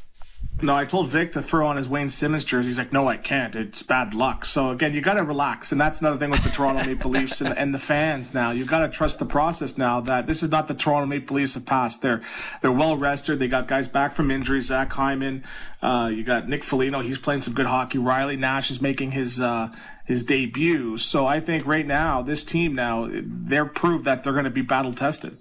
No, 0.61 0.76
I 0.76 0.85
told 0.85 1.10
Vic 1.10 1.31
to 1.34 1.41
throw 1.41 1.68
on 1.68 1.77
his 1.77 1.89
Wayne 1.89 2.10
Simmonds 2.10 2.44
jersey. 2.45 2.69
He's 2.69 2.77
like, 2.77 2.94
no, 2.94 3.07
I 3.07 3.18
can't. 3.18 3.56
It's 3.56 3.81
bad 3.84 4.14
luck. 4.14 4.45
So 4.45 4.69
again, 4.69 4.94
you 4.94 5.02
got 5.02 5.15
to 5.15 5.23
relax, 5.23 5.72
and 5.72 5.81
that's 5.81 5.99
another 6.02 6.18
thing 6.18 6.30
with 6.30 6.44
the 6.44 6.49
Toronto 6.49 6.84
Maple 6.85 7.10
Leafs 7.11 7.41
and, 7.41 7.56
and 7.57 7.73
the 7.73 7.80
fans. 7.80 8.34
Now 8.35 8.52
you 8.52 8.64
got 8.65 8.80
to 8.80 8.89
trust 8.89 9.18
the 9.19 9.26
process. 9.26 9.77
Now 9.80 9.99
that 10.02 10.26
this 10.27 10.41
is 10.44 10.49
not 10.49 10.68
the 10.68 10.73
Toronto 10.76 11.07
Maple 11.07 11.35
Leafs 11.38 11.56
of 11.56 11.65
past. 11.65 12.02
They're 12.03 12.22
they're 12.61 12.72
well 12.72 12.98
rested. 12.98 13.39
They 13.39 13.48
got 13.48 13.68
guys 13.68 13.88
back 13.88 14.14
from 14.15 14.30
injury. 14.31 14.61
Zach 14.61 14.91
Hyman. 14.94 15.44
Uh, 15.81 16.10
you 16.14 16.23
got 16.23 16.48
Nick 16.49 16.64
Foligno. 16.64 17.02
He's 17.02 17.18
playing 17.19 17.41
some 17.41 17.53
good 17.53 17.68
hockey. 17.68 17.98
Riley 17.99 18.38
Nash 18.38 18.69
is 18.72 18.80
making 18.81 19.11
his. 19.11 19.39
Uh, 19.41 19.69
his 20.08 20.24
debut. 20.24 20.98
So 20.98 21.28
I 21.28 21.40
think 21.40 21.66
right 21.66 21.86
now, 21.86 22.22
this 22.22 22.44
team 22.44 22.74
now, 22.74 23.08
they're 23.12 23.66
proved 23.66 24.06
that 24.06 24.24
they're 24.24 24.34
going 24.34 24.46
to 24.46 24.50
be 24.50 24.62
battle 24.62 24.94
tested. 24.94 25.38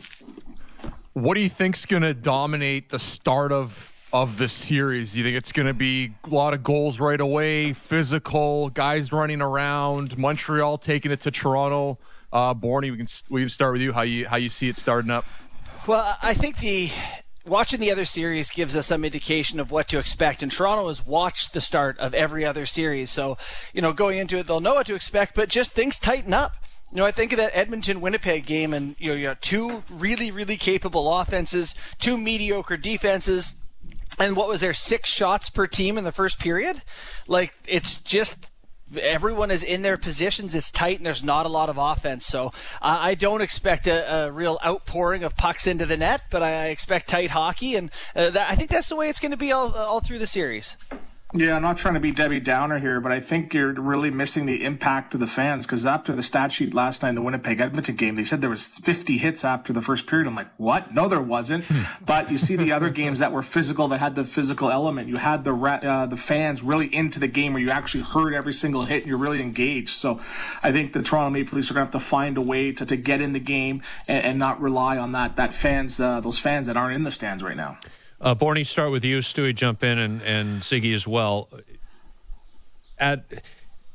What 1.13 1.37
do 1.37 1.41
you 1.41 1.49
think's 1.49 1.87
going 1.87 2.03
to 2.03 2.13
dominate 2.13 2.91
the 2.91 2.99
start 2.99 3.53
of 3.53 3.93
of 4.13 4.39
the 4.39 4.49
series? 4.49 5.17
You 5.17 5.25
think 5.25 5.37
it's 5.37 5.53
going 5.53 5.67
to 5.67 5.75
be 5.75 6.13
a 6.25 6.35
lot 6.35 6.53
of 6.53 6.63
goals 6.63 7.01
right 7.01 7.21
away, 7.21 7.73
physical, 7.73 8.69
guys 8.71 9.13
running 9.13 9.41
around, 9.41 10.19
Montreal 10.19 10.79
taking 10.79 11.13
it 11.13 11.21
to 11.21 11.31
Toronto? 11.31 11.99
Uh, 12.33 12.53
Borny, 12.53 12.91
we 12.91 12.97
can 12.99 13.07
we 13.31 13.41
can 13.43 13.49
start 13.49 13.73
with 13.73 13.83
you. 13.83 13.93
How 13.93 14.03
you 14.03 14.27
how 14.27 14.37
you 14.37 14.49
see 14.49 14.69
it 14.69 14.77
starting 14.77 15.11
up? 15.11 15.25
Well, 15.87 16.17
I 16.21 16.35
think 16.35 16.59
the 16.59 16.91
watching 17.47 17.81
the 17.81 17.91
other 17.91 18.05
series 18.05 18.51
gives 18.51 18.77
us 18.77 18.87
some 18.87 19.05
indication 19.05 19.61
of 19.61 19.71
what 19.71 19.89
to 19.89 19.99
expect. 19.99 20.43
And 20.43 20.51
Toronto 20.51 20.89
has 20.89 21.07
watched 21.07 21.53
the 21.53 21.61
start 21.61 21.99
of 21.99 22.15
every 22.15 22.45
other 22.45 22.67
series, 22.67 23.11
so 23.11 23.39
you 23.73 23.81
know 23.81 23.93
going 23.93 24.19
into 24.19 24.39
it 24.39 24.47
they'll 24.47 24.61
know 24.61 24.75
what 24.75 24.87
to 24.87 24.95
expect. 24.95 25.35
But 25.35 25.49
just 25.49 25.73
things 25.73 25.99
tighten 25.99 26.35
up. 26.35 26.53
You 26.93 26.99
know, 26.99 27.05
I 27.05 27.11
think 27.11 27.33
of 27.33 27.39
that 27.39 27.57
Edmonton 27.57 28.01
Winnipeg 28.01 28.47
game, 28.47 28.73
and 28.73 28.95
you 28.99 29.11
know, 29.11 29.17
you 29.17 29.35
two 29.41 29.83
really, 29.91 30.31
really 30.31 30.57
capable 30.57 31.13
offenses, 31.19 31.75
two 31.99 32.17
mediocre 32.17 32.77
defenses, 32.77 33.55
and 34.19 34.37
what 34.37 34.49
was 34.49 34.61
there 34.61 34.73
six 34.73 35.11
shots 35.11 35.51
per 35.51 35.67
team 35.67 35.99
in 35.99 36.05
the 36.05 36.13
first 36.13 36.39
period? 36.39 36.83
Like 37.27 37.55
it's 37.67 37.99
just 37.99 38.49
everyone 39.01 39.51
is 39.51 39.63
in 39.63 39.83
their 39.83 39.97
positions. 39.97 40.55
It's 40.55 40.71
tight, 40.71 40.99
and 40.99 41.07
there's 41.07 41.25
not 41.25 41.47
a 41.47 41.49
lot 41.49 41.69
of 41.69 41.79
offense. 41.79 42.27
So 42.27 42.49
uh, 42.83 42.99
I 43.01 43.15
don't 43.15 43.41
expect 43.41 43.87
a, 43.87 44.27
a 44.27 44.33
real 44.33 44.59
outpouring 44.65 45.25
of 45.25 45.37
pucks 45.37 45.67
into 45.67 45.87
the 45.87 45.97
net, 45.97 46.23
but 46.31 46.43
I 46.43 46.67
expect 46.67 47.09
tight 47.09 47.31
hockey, 47.31 47.77
and 47.77 47.91
uh, 48.15 48.31
that, 48.31 48.51
I 48.51 48.55
think 48.55 48.71
that's 48.71 48.89
the 48.89 48.97
way 48.97 49.09
it's 49.09 49.21
going 49.21 49.33
to 49.33 49.37
be 49.37 49.53
all 49.53 49.73
all 49.75 50.01
through 50.01 50.19
the 50.19 50.27
series. 50.27 50.77
Yeah, 51.37 51.57
I'm 51.57 51.63
not 51.63 51.77
trying 51.77 51.95
to 51.95 52.01
be 52.01 52.13
Debbie 52.13 52.41
Downer 52.41 52.79
here, 52.79 52.99
but 52.99 53.13
I 53.13 53.21
think 53.21 53.53
you're 53.53 53.75
really 53.75 54.11
missing 54.11 54.47
the 54.47 54.65
impact 54.65 55.13
of 55.13 55.21
the 55.21 55.27
fans 55.27 55.67
because 55.67 55.85
after 55.85 56.15
the 56.15 56.23
stat 56.23 56.51
sheet 56.51 56.73
last 56.73 57.03
night 57.03 57.11
in 57.11 57.15
the 57.15 57.21
Winnipeg 57.21 57.61
Edmonton 57.61 57.95
game, 57.95 58.15
they 58.17 58.25
said 58.25 58.41
there 58.41 58.49
was 58.49 58.79
50 58.79 59.19
hits 59.19 59.45
after 59.45 59.75
the 59.75 59.83
first 59.83 60.07
period. 60.07 60.27
I'm 60.27 60.35
like, 60.35 60.49
what? 60.57 60.95
No, 60.95 61.09
there 61.09 61.21
wasn't. 61.21 61.67
but 62.05 62.31
you 62.31 62.39
see 62.39 62.57
the 62.57 62.73
other 62.73 62.89
games 62.89 63.19
that 63.19 63.33
were 63.33 63.43
physical, 63.43 63.89
that 63.89 64.01
had 64.01 64.15
the 64.15 64.25
physical 64.25 64.71
element. 64.71 65.09
You 65.09 65.17
had 65.17 65.45
the 65.45 65.55
uh, 65.55 66.07
the 66.07 66.17
fans 66.17 66.63
really 66.63 66.93
into 66.95 67.21
the 67.21 67.29
game 67.29 67.53
where 67.53 67.63
you 67.63 67.71
actually 67.71 68.05
heard 68.05 68.33
every 68.33 68.55
single 68.55 68.87
hit 68.87 69.03
and 69.03 69.07
you're 69.07 69.19
really 69.19 69.43
engaged. 69.43 69.91
So 69.91 70.21
I 70.63 70.73
think 70.73 70.95
the 70.95 71.03
Toronto 71.03 71.31
Maple 71.31 71.57
Leafs 71.57 71.71
are 71.71 71.75
going 71.75 71.87
to 71.87 71.93
have 71.93 72.03
to 72.03 72.09
find 72.09 72.39
a 72.39 72.43
way 72.43 72.73
to, 72.73 72.87
to 72.87 72.97
get 72.97 73.21
in 73.21 73.33
the 73.35 73.41
game 73.41 73.83
and, 74.09 74.25
and 74.25 74.39
not 74.39 74.59
rely 74.59 74.97
on 74.97 75.13
that 75.13 75.37
that 75.37 75.55
fans 75.55 76.01
uh, 76.01 76.21
those 76.21 76.39
fans 76.39 76.67
that 76.67 76.79
aren't 76.79 76.95
in 76.97 77.03
the 77.03 77.11
stands 77.11 77.43
right 77.43 77.57
now. 77.57 77.79
Uh, 78.21 78.35
Borny, 78.35 78.67
start 78.67 78.91
with 78.91 79.05
you. 79.05 79.19
Stewie, 79.19 79.55
jump 79.55 79.83
in, 79.83 79.99
and, 79.99 80.23
and 80.23 80.63
Ziggy 80.63 80.95
as 80.95 81.07
well. 81.07 81.49
At 82.99 83.25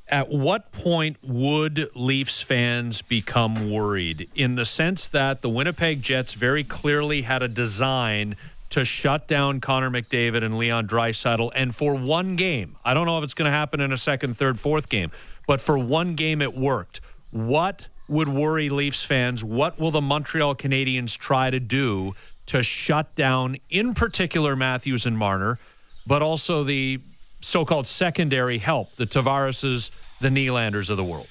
at 0.08 0.30
what 0.30 0.74
point 0.74 1.18
would 1.24 1.90
Leafs 1.96 2.42
fans 2.42 3.02
become 3.02 3.72
worried? 3.72 4.30
In 4.36 4.56
the 4.56 4.66
sense 4.66 5.08
that 5.08 5.42
the 5.42 5.50
Winnipeg 5.50 6.02
Jets 6.02 6.34
very 6.34 6.66
clearly 6.66 7.22
had 7.22 7.42
a 7.42 7.48
design 7.48 8.36
to 8.72 8.84
shut 8.84 9.28
down 9.28 9.62
Connor 9.62 9.90
McDavid 9.90 10.44
and 10.44 10.58
Leon 10.58 10.88
Draisaitl, 10.88 11.52
and 11.56 11.74
for 11.74 11.96
one 11.96 12.36
game, 12.36 12.76
I 12.84 12.94
don't 12.94 13.06
know 13.06 13.18
if 13.18 13.24
it's 13.24 13.34
going 13.34 13.50
to 13.50 13.58
happen 13.58 13.80
in 13.80 13.92
a 13.94 13.98
second, 13.98 14.36
third, 14.38 14.60
fourth 14.60 14.90
game, 14.90 15.12
but 15.48 15.62
for 15.62 15.78
one 15.78 16.16
game 16.16 16.42
it 16.42 16.56
worked. 16.56 17.00
What 17.32 17.88
would 18.10 18.28
worry 18.28 18.70
Leafs 18.70 19.04
fans? 19.04 19.44
What 19.44 19.80
will 19.80 19.92
the 19.92 20.02
Montreal 20.02 20.56
Canadiens 20.56 21.18
try 21.18 21.50
to 21.50 21.60
do 21.60 22.16
to 22.52 22.62
shut 22.64 23.16
down, 23.16 23.56
in 23.70 23.94
particular, 23.94 24.58
Matthews 24.58 25.06
and 25.06 25.18
Marner, 25.18 25.58
but 26.06 26.22
also 26.22 26.66
the 26.66 27.00
so-called 27.40 27.88
secondary 27.88 28.58
help, 28.58 28.94
the 28.98 29.06
Tavareses, 29.06 29.90
the 30.20 30.28
Nylanders 30.28 30.90
of 30.90 30.98
the 30.98 31.04
world? 31.04 31.28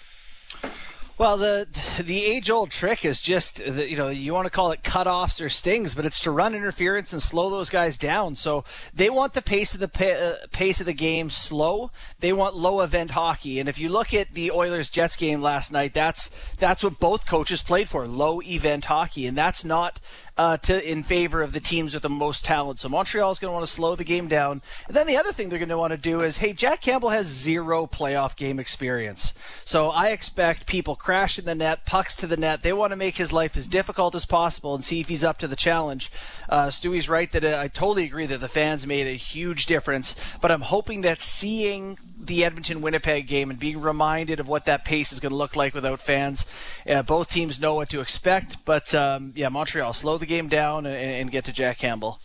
Well, 1.20 1.36
the 1.36 1.68
the 2.02 2.24
age 2.24 2.48
old 2.48 2.70
trick 2.70 3.04
is 3.04 3.20
just 3.20 3.58
you 3.58 3.98
know 3.98 4.08
you 4.08 4.32
want 4.32 4.46
to 4.46 4.50
call 4.50 4.72
it 4.72 4.82
cutoffs 4.82 5.44
or 5.44 5.50
stings, 5.50 5.92
but 5.92 6.06
it's 6.06 6.20
to 6.20 6.30
run 6.30 6.54
interference 6.54 7.12
and 7.12 7.20
slow 7.20 7.50
those 7.50 7.68
guys 7.68 7.98
down. 7.98 8.36
So 8.36 8.64
they 8.94 9.10
want 9.10 9.34
the 9.34 9.42
pace 9.42 9.74
of 9.74 9.80
the 9.80 9.88
pa- 9.88 10.04
uh, 10.18 10.46
pace 10.50 10.80
of 10.80 10.86
the 10.86 10.94
game 10.94 11.28
slow. 11.28 11.90
They 12.20 12.32
want 12.32 12.56
low 12.56 12.80
event 12.80 13.10
hockey. 13.10 13.60
And 13.60 13.68
if 13.68 13.78
you 13.78 13.90
look 13.90 14.14
at 14.14 14.30
the 14.32 14.50
Oilers 14.50 14.88
Jets 14.88 15.14
game 15.16 15.42
last 15.42 15.70
night, 15.70 15.92
that's 15.92 16.30
that's 16.56 16.82
what 16.82 16.98
both 16.98 17.26
coaches 17.26 17.62
played 17.62 17.90
for: 17.90 18.06
low 18.06 18.40
event 18.40 18.86
hockey, 18.86 19.26
and 19.26 19.36
that's 19.36 19.62
not 19.62 20.00
uh, 20.40 20.56
to 20.56 20.90
in 20.90 21.02
favor 21.02 21.42
of 21.42 21.52
the 21.52 21.60
teams 21.60 21.92
with 21.92 22.02
the 22.02 22.08
most 22.08 22.46
talent. 22.46 22.78
So 22.78 22.88
Montreal's 22.88 23.38
going 23.38 23.50
to 23.50 23.52
want 23.52 23.66
to 23.66 23.70
slow 23.70 23.94
the 23.94 24.04
game 24.04 24.26
down. 24.26 24.62
And 24.88 24.96
then 24.96 25.06
the 25.06 25.18
other 25.18 25.32
thing 25.32 25.50
they're 25.50 25.58
going 25.58 25.68
to 25.68 25.76
want 25.76 25.90
to 25.90 25.98
do 25.98 26.22
is, 26.22 26.38
hey, 26.38 26.54
Jack 26.54 26.80
Campbell 26.80 27.10
has 27.10 27.26
zero 27.26 27.86
playoff 27.86 28.36
game 28.36 28.58
experience. 28.58 29.34
So 29.66 29.90
I 29.90 30.08
expect 30.08 30.66
people 30.66 30.96
crashing 30.96 31.44
the 31.44 31.54
net, 31.54 31.84
pucks 31.84 32.16
to 32.16 32.26
the 32.26 32.38
net. 32.38 32.62
They 32.62 32.72
want 32.72 32.92
to 32.92 32.96
make 32.96 33.18
his 33.18 33.34
life 33.34 33.54
as 33.54 33.66
difficult 33.66 34.14
as 34.14 34.24
possible 34.24 34.74
and 34.74 34.82
see 34.82 35.00
if 35.00 35.10
he's 35.10 35.24
up 35.24 35.36
to 35.40 35.46
the 35.46 35.56
challenge. 35.56 36.10
Uh, 36.48 36.68
Stewie's 36.68 37.06
right 37.06 37.30
that 37.32 37.44
uh, 37.44 37.58
I 37.60 37.68
totally 37.68 38.04
agree 38.04 38.24
that 38.24 38.40
the 38.40 38.48
fans 38.48 38.86
made 38.86 39.06
a 39.06 39.18
huge 39.18 39.66
difference, 39.66 40.16
but 40.40 40.50
I'm 40.50 40.62
hoping 40.62 41.02
that 41.02 41.20
seeing 41.20 41.98
the 42.26 42.44
Edmonton 42.44 42.82
Winnipeg 42.82 43.26
game 43.26 43.50
and 43.50 43.58
being 43.58 43.80
reminded 43.80 44.40
of 44.40 44.48
what 44.48 44.66
that 44.66 44.84
pace 44.84 45.12
is 45.12 45.20
going 45.20 45.30
to 45.30 45.36
look 45.36 45.56
like 45.56 45.74
without 45.74 46.00
fans, 46.00 46.44
uh, 46.88 47.02
both 47.02 47.30
teams 47.30 47.60
know 47.60 47.74
what 47.74 47.88
to 47.90 48.00
expect. 48.00 48.64
But 48.64 48.94
um, 48.94 49.32
yeah, 49.34 49.48
Montreal 49.48 49.92
slow 49.92 50.18
the 50.18 50.26
game 50.26 50.48
down 50.48 50.86
and, 50.86 50.94
and 50.94 51.30
get 51.30 51.44
to 51.46 51.52
Jack 51.52 51.78
Campbell. 51.78 52.20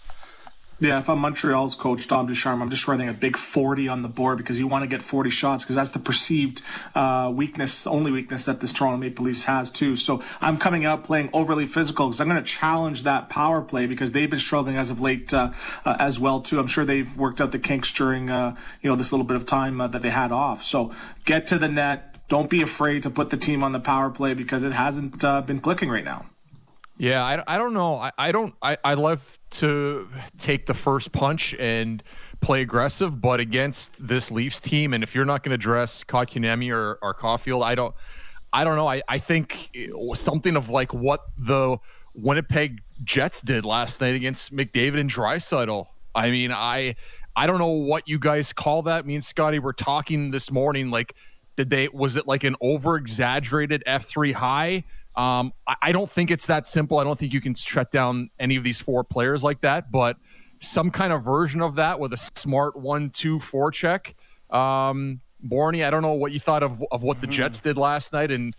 Yeah, 0.77 0.99
if 0.99 1.09
I'm 1.09 1.19
Montreal's 1.19 1.73
coach, 1.73 2.05
Dom 2.09 2.27
Ducharme, 2.27 2.61
I'm 2.61 2.69
just 2.69 2.85
writing 2.85 3.07
a 3.07 3.13
big 3.13 3.37
40 3.37 3.87
on 3.87 4.01
the 4.01 4.09
board 4.09 4.37
because 4.37 4.59
you 4.59 4.67
want 4.67 4.83
to 4.83 4.87
get 4.87 5.01
40 5.01 5.29
shots 5.29 5.63
because 5.63 5.77
that's 5.77 5.91
the 5.91 5.99
perceived 5.99 6.63
uh, 6.93 7.31
weakness, 7.33 7.87
only 7.87 8.11
weakness 8.11 8.43
that 8.43 8.59
this 8.59 8.73
Toronto 8.73 8.97
Maple 8.97 9.23
Leafs 9.23 9.45
has 9.45 9.71
too. 9.71 9.95
So 9.95 10.21
I'm 10.41 10.57
coming 10.57 10.83
out 10.83 11.05
playing 11.05 11.29
overly 11.31 11.65
physical 11.65 12.07
because 12.07 12.19
I'm 12.19 12.27
going 12.27 12.43
to 12.43 12.49
challenge 12.49 13.03
that 13.03 13.29
power 13.29 13.61
play 13.61 13.85
because 13.85 14.11
they've 14.11 14.29
been 14.29 14.37
struggling 14.37 14.75
as 14.75 14.89
of 14.89 14.99
late 14.99 15.33
uh, 15.33 15.53
uh, 15.85 15.95
as 15.97 16.19
well 16.19 16.41
too. 16.41 16.59
I'm 16.59 16.67
sure 16.67 16.83
they've 16.83 17.15
worked 17.15 17.39
out 17.39 17.53
the 17.53 17.59
kinks 17.59 17.93
during 17.93 18.29
uh, 18.29 18.57
you 18.81 18.89
know 18.89 18.97
this 18.97 19.13
little 19.13 19.25
bit 19.25 19.37
of 19.37 19.45
time 19.45 19.79
uh, 19.79 19.87
that 19.87 20.01
they 20.01 20.09
had 20.09 20.33
off. 20.33 20.61
So 20.61 20.93
get 21.23 21.47
to 21.47 21.57
the 21.57 21.69
net. 21.69 22.17
Don't 22.27 22.49
be 22.49 22.61
afraid 22.61 23.03
to 23.03 23.09
put 23.09 23.29
the 23.29 23.37
team 23.37 23.63
on 23.63 23.71
the 23.71 23.79
power 23.79 24.09
play 24.09 24.33
because 24.33 24.65
it 24.65 24.73
hasn't 24.73 25.23
uh, 25.23 25.41
been 25.41 25.61
clicking 25.61 25.89
right 25.89 26.03
now. 26.03 26.25
Yeah, 26.97 27.23
I, 27.23 27.55
I 27.55 27.57
don't 27.57 27.73
know. 27.73 27.97
I, 27.97 28.11
I 28.17 28.31
don't. 28.31 28.55
I, 28.61 28.77
I 28.83 28.93
love 28.93 29.37
to 29.51 30.07
take 30.37 30.65
the 30.65 30.73
first 30.73 31.11
punch 31.11 31.53
and 31.59 32.01
play 32.39 32.61
aggressive, 32.61 33.19
but 33.19 33.39
against 33.39 34.07
this 34.07 34.31
Leafs 34.31 34.61
team, 34.61 34.93
and 34.93 35.03
if 35.03 35.13
you're 35.13 35.25
not 35.25 35.43
going 35.43 35.51
to 35.51 35.57
dress 35.57 36.03
Kotkaniemi 36.05 36.71
or, 36.71 36.97
or 37.01 37.13
Caufield, 37.13 37.63
I 37.63 37.75
don't. 37.75 37.93
I 38.53 38.63
don't 38.63 38.77
know. 38.77 38.87
I, 38.87 39.01
I 39.09 39.17
think 39.17 39.77
something 40.13 40.55
of 40.55 40.69
like 40.69 40.93
what 40.93 41.25
the 41.37 41.77
Winnipeg 42.13 42.81
Jets 43.03 43.41
did 43.41 43.65
last 43.65 43.99
night 43.99 44.15
against 44.15 44.55
McDavid 44.55 44.97
and 44.97 45.09
Draisaitl. 45.11 45.87
I 46.13 46.31
mean, 46.31 46.53
I 46.53 46.95
I 47.35 47.47
don't 47.47 47.57
know 47.57 47.67
what 47.67 48.07
you 48.07 48.17
guys 48.17 48.53
call 48.53 48.83
that. 48.83 49.05
Me 49.05 49.15
and 49.15 49.23
Scotty 49.23 49.59
were 49.59 49.73
talking 49.73 50.31
this 50.31 50.49
morning. 50.49 50.89
Like, 50.91 51.13
did 51.57 51.69
they 51.69 51.89
was 51.89 52.15
it 52.15 52.25
like 52.25 52.45
an 52.45 52.55
over 52.61 52.95
exaggerated 52.95 53.83
F 53.85 54.05
three 54.05 54.31
high? 54.31 54.85
Um, 55.17 55.53
I, 55.67 55.75
I 55.83 55.91
don't 55.91 56.09
think 56.09 56.31
it's 56.31 56.47
that 56.47 56.67
simple. 56.67 56.99
I 56.99 57.03
don't 57.03 57.17
think 57.17 57.33
you 57.33 57.41
can 57.41 57.55
shut 57.55 57.91
down 57.91 58.29
any 58.39 58.55
of 58.55 58.63
these 58.63 58.81
four 58.81 59.03
players 59.03 59.43
like 59.43 59.61
that, 59.61 59.91
but 59.91 60.17
some 60.59 60.89
kind 60.91 61.13
of 61.13 61.23
version 61.23 61.61
of 61.61 61.75
that 61.75 61.99
with 61.99 62.13
a 62.13 62.31
smart 62.35 62.75
one, 62.75 63.09
two, 63.09 63.39
four 63.39 63.71
check. 63.71 64.15
Um, 64.49 65.21
Borny, 65.43 65.85
I 65.85 65.89
don't 65.89 66.01
know 66.01 66.13
what 66.13 66.31
you 66.31 66.39
thought 66.39 66.63
of 66.63 66.83
of 66.91 67.03
what 67.03 67.21
the 67.21 67.27
Jets 67.27 67.59
did 67.59 67.77
last 67.77 68.13
night, 68.13 68.31
and 68.31 68.55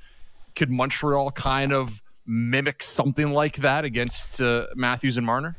could 0.55 0.71
Montreal 0.71 1.33
kind 1.33 1.73
of 1.73 2.03
mimic 2.27 2.83
something 2.83 3.33
like 3.33 3.57
that 3.57 3.85
against 3.85 4.41
uh, 4.41 4.67
Matthews 4.75 5.17
and 5.17 5.27
Marner? 5.27 5.57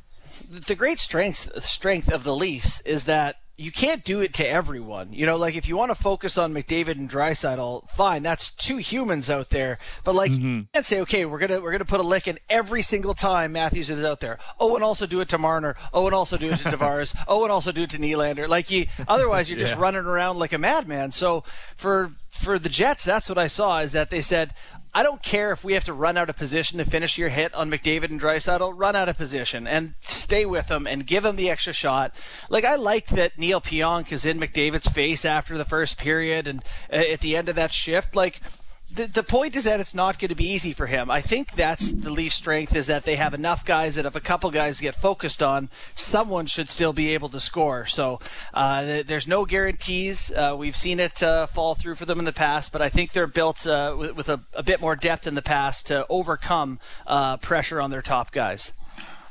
The 0.49 0.75
great 0.75 0.99
strength 0.99 1.49
strength 1.63 2.11
of 2.11 2.23
the 2.23 2.35
Leafs 2.35 2.81
is 2.81 3.05
that 3.05 3.37
you 3.59 3.71
can't 3.71 4.03
do 4.03 4.21
it 4.21 4.35
to 4.35 4.47
everyone. 4.47 5.11
You 5.11 5.25
know, 5.25 5.35
like 5.35 5.55
if 5.55 5.67
you 5.67 5.75
want 5.75 5.89
to 5.89 5.95
focus 5.95 6.37
on 6.37 6.53
McDavid 6.53 6.97
and 6.97 7.09
Draisaitl, 7.09 7.89
fine, 7.89 8.21
that's 8.21 8.51
two 8.51 8.77
humans 8.77 9.31
out 9.31 9.49
there. 9.49 9.79
But 10.03 10.13
like, 10.13 10.31
mm-hmm. 10.31 10.57
you 10.57 10.67
can't 10.73 10.85
say, 10.85 11.01
okay, 11.01 11.25
we're 11.25 11.39
gonna 11.39 11.59
we're 11.59 11.71
gonna 11.71 11.83
put 11.85 11.99
a 11.99 12.03
lick 12.03 12.27
in 12.27 12.37
every 12.49 12.83
single 12.83 13.15
time 13.15 13.53
Matthews 13.53 13.89
is 13.89 14.05
out 14.05 14.19
there. 14.19 14.37
Oh, 14.59 14.75
and 14.75 14.83
also 14.83 15.07
do 15.07 15.21
it 15.21 15.29
to 15.29 15.39
Marner. 15.39 15.75
Oh, 15.91 16.05
and 16.05 16.13
also 16.13 16.37
do 16.37 16.51
it 16.51 16.59
to 16.59 16.69
Tavares. 16.69 17.17
oh, 17.27 17.43
and 17.43 17.51
also 17.51 17.71
do 17.71 17.81
it 17.81 17.89
to 17.91 17.97
Nylander. 17.97 18.47
Like 18.47 18.69
you, 18.69 18.85
otherwise 19.07 19.49
you're 19.49 19.59
just 19.59 19.75
running 19.75 20.05
around 20.05 20.37
like 20.37 20.53
a 20.53 20.59
madman. 20.59 21.11
So 21.11 21.43
for 21.75 22.11
for 22.29 22.59
the 22.59 22.69
Jets, 22.69 23.03
that's 23.03 23.27
what 23.27 23.39
I 23.39 23.47
saw 23.47 23.79
is 23.79 23.91
that 23.93 24.11
they 24.11 24.21
said, 24.21 24.53
I 24.97 25.03
don't 25.03 25.21
care 25.21 25.51
if 25.51 25.63
we 25.63 25.73
have 25.73 25.83
to 25.83 25.93
run 25.93 26.17
out 26.17 26.27
of 26.27 26.37
position 26.37 26.79
to 26.79 26.83
finish 26.83 27.19
your 27.19 27.29
hit 27.29 27.53
on 27.53 27.69
McDavid 27.69 28.09
and 28.09 28.19
Draisaitl. 28.19 28.73
Run 28.75 28.95
out 28.95 29.07
of 29.07 29.15
position 29.15 29.67
and 29.67 29.93
stay 30.01 30.43
with 30.43 30.69
them 30.69 30.87
and 30.87 31.05
give 31.05 31.21
them 31.21 31.35
the 31.35 31.51
extra 31.51 31.71
shot. 31.71 32.15
Like 32.49 32.65
I 32.65 32.77
like 32.77 33.05
that 33.09 33.37
Neal 33.37 33.61
Pionk 33.61 34.11
is 34.11 34.25
in 34.25 34.39
McDavid's 34.39 34.87
face 34.87 35.23
after 35.23 35.55
the 35.55 35.65
first 35.65 35.99
period 35.99 36.47
and 36.47 36.63
uh, 36.91 36.95
at 36.95 37.21
the 37.21 37.37
end 37.37 37.47
of 37.47 37.53
that 37.53 37.71
shift. 37.71 38.15
Like 38.15 38.41
the, 38.93 39.07
the 39.07 39.23
point 39.23 39.55
is 39.55 39.65
that 39.65 39.79
it's 39.79 39.93
not 39.93 40.17
going 40.17 40.29
to 40.29 40.35
be 40.35 40.49
easy 40.49 40.73
for 40.73 40.87
him. 40.87 41.11
I 41.11 41.21
think 41.21 41.51
that's 41.51 41.91
the 41.91 42.09
Leafs' 42.09 42.35
strength 42.35 42.75
is 42.75 42.87
that 42.87 43.03
they 43.03 43.15
have 43.15 43.33
enough 43.33 43.65
guys 43.65 43.95
that 43.95 44.05
if 44.05 44.15
a 44.15 44.19
couple 44.19 44.49
guys 44.49 44.79
get 44.79 44.95
focused 44.95 45.43
on, 45.43 45.69
someone 45.93 46.45
should 46.45 46.69
still 46.69 46.93
be 46.93 47.13
able 47.13 47.29
to 47.29 47.39
score. 47.39 47.85
So 47.85 48.19
uh, 48.53 49.03
there's 49.05 49.27
no 49.27 49.45
guarantees. 49.45 50.31
Uh, 50.31 50.55
we've 50.57 50.75
seen 50.75 50.99
it 50.99 51.21
uh, 51.21 51.47
fall 51.47 51.75
through 51.75 51.95
for 51.95 52.05
them 52.05 52.19
in 52.19 52.25
the 52.25 52.33
past, 52.33 52.71
but 52.71 52.81
I 52.81 52.89
think 52.89 53.11
they're 53.11 53.27
built 53.27 53.67
uh, 53.67 53.95
with, 53.97 54.15
with 54.15 54.29
a, 54.29 54.41
a, 54.53 54.63
bit 54.63 54.81
more 54.81 54.95
depth 54.95 55.27
in 55.27 55.35
the 55.35 55.41
past 55.41 55.87
to 55.87 56.05
overcome 56.09 56.79
uh, 57.05 57.37
pressure 57.37 57.81
on 57.81 57.91
their 57.91 58.01
top 58.01 58.31
guys. 58.31 58.71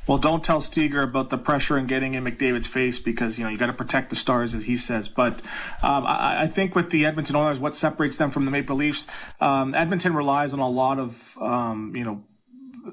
Well, 0.06 0.18
don't 0.18 0.44
tell 0.44 0.60
Steger 0.60 1.02
about 1.02 1.30
the 1.30 1.38
pressure 1.38 1.76
and 1.76 1.88
getting 1.88 2.14
in 2.14 2.24
McDavid's 2.24 2.66
face 2.66 2.98
because 2.98 3.38
you 3.38 3.44
know 3.44 3.50
you 3.50 3.58
got 3.58 3.66
to 3.66 3.72
protect 3.72 4.10
the 4.10 4.16
stars, 4.16 4.54
as 4.54 4.64
he 4.64 4.76
says. 4.76 5.08
But 5.08 5.42
um, 5.82 6.06
I, 6.06 6.42
I, 6.42 6.46
think 6.46 6.74
with 6.74 6.90
the 6.90 7.04
Edmonton 7.06 7.34
Oilers, 7.36 7.58
what 7.58 7.76
separates 7.76 8.16
them 8.16 8.30
from 8.30 8.44
the 8.44 8.50
Maple 8.50 8.76
Leafs, 8.76 9.06
um, 9.40 9.74
Edmonton 9.74 10.14
relies 10.14 10.52
on 10.52 10.60
a 10.60 10.68
lot 10.68 10.98
of 10.98 11.36
um, 11.40 11.94
you 11.96 12.04
know 12.04 12.22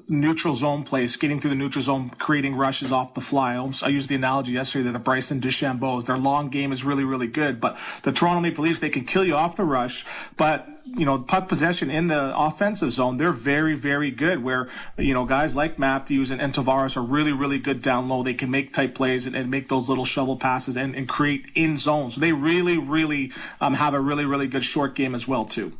neutral 0.08 0.54
zone 0.54 0.84
play, 0.84 1.06
skating 1.06 1.40
through 1.40 1.50
the 1.50 1.56
neutral 1.56 1.82
zone, 1.82 2.10
creating 2.10 2.56
rushes 2.56 2.92
off 2.92 3.14
the 3.14 3.20
fly. 3.20 3.54
I 3.82 3.88
used 3.88 4.08
the 4.08 4.14
analogy 4.14 4.52
yesterday 4.52 4.84
that 4.86 4.92
the 4.92 4.98
Bryson 4.98 5.40
DeChambeau's, 5.40 6.04
their 6.04 6.16
long 6.16 6.48
game 6.48 6.72
is 6.72 6.84
really, 6.84 7.04
really 7.04 7.26
good, 7.26 7.60
but 7.60 7.78
the 8.02 8.12
Toronto 8.12 8.40
Maple 8.40 8.64
Leafs, 8.64 8.80
they 8.80 8.90
can 8.90 9.04
kill 9.04 9.24
you 9.24 9.34
off 9.34 9.56
the 9.56 9.64
rush, 9.64 10.04
but 10.36 10.68
you 10.86 11.06
know, 11.06 11.18
puck 11.18 11.48
possession 11.48 11.90
in 11.90 12.08
the 12.08 12.36
offensive 12.36 12.92
zone, 12.92 13.16
they're 13.16 13.32
very, 13.32 13.74
very 13.74 14.10
good. 14.10 14.42
Where 14.42 14.68
you 14.98 15.14
know 15.14 15.24
guys 15.24 15.56
like 15.56 15.78
Matthews 15.78 16.30
and, 16.30 16.40
and 16.40 16.52
Tavares 16.52 16.96
are 16.96 17.02
really, 17.02 17.32
really 17.32 17.58
good 17.58 17.82
down 17.82 18.08
low. 18.08 18.22
They 18.22 18.34
can 18.34 18.50
make 18.50 18.72
tight 18.72 18.94
plays 18.94 19.26
and, 19.26 19.34
and 19.34 19.50
make 19.50 19.68
those 19.68 19.88
little 19.88 20.04
shovel 20.04 20.36
passes 20.36 20.76
and, 20.76 20.94
and 20.94 21.08
create 21.08 21.46
in 21.54 21.76
zones. 21.76 22.16
So 22.16 22.20
they 22.20 22.32
really, 22.32 22.76
really 22.76 23.32
um, 23.60 23.74
have 23.74 23.94
a 23.94 24.00
really, 24.00 24.26
really 24.26 24.46
good 24.46 24.64
short 24.64 24.94
game 24.94 25.14
as 25.14 25.26
well 25.26 25.46
too. 25.46 25.72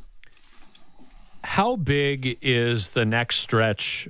How 1.44 1.76
big 1.76 2.38
is 2.40 2.90
the 2.90 3.04
next 3.04 3.36
stretch 3.36 4.08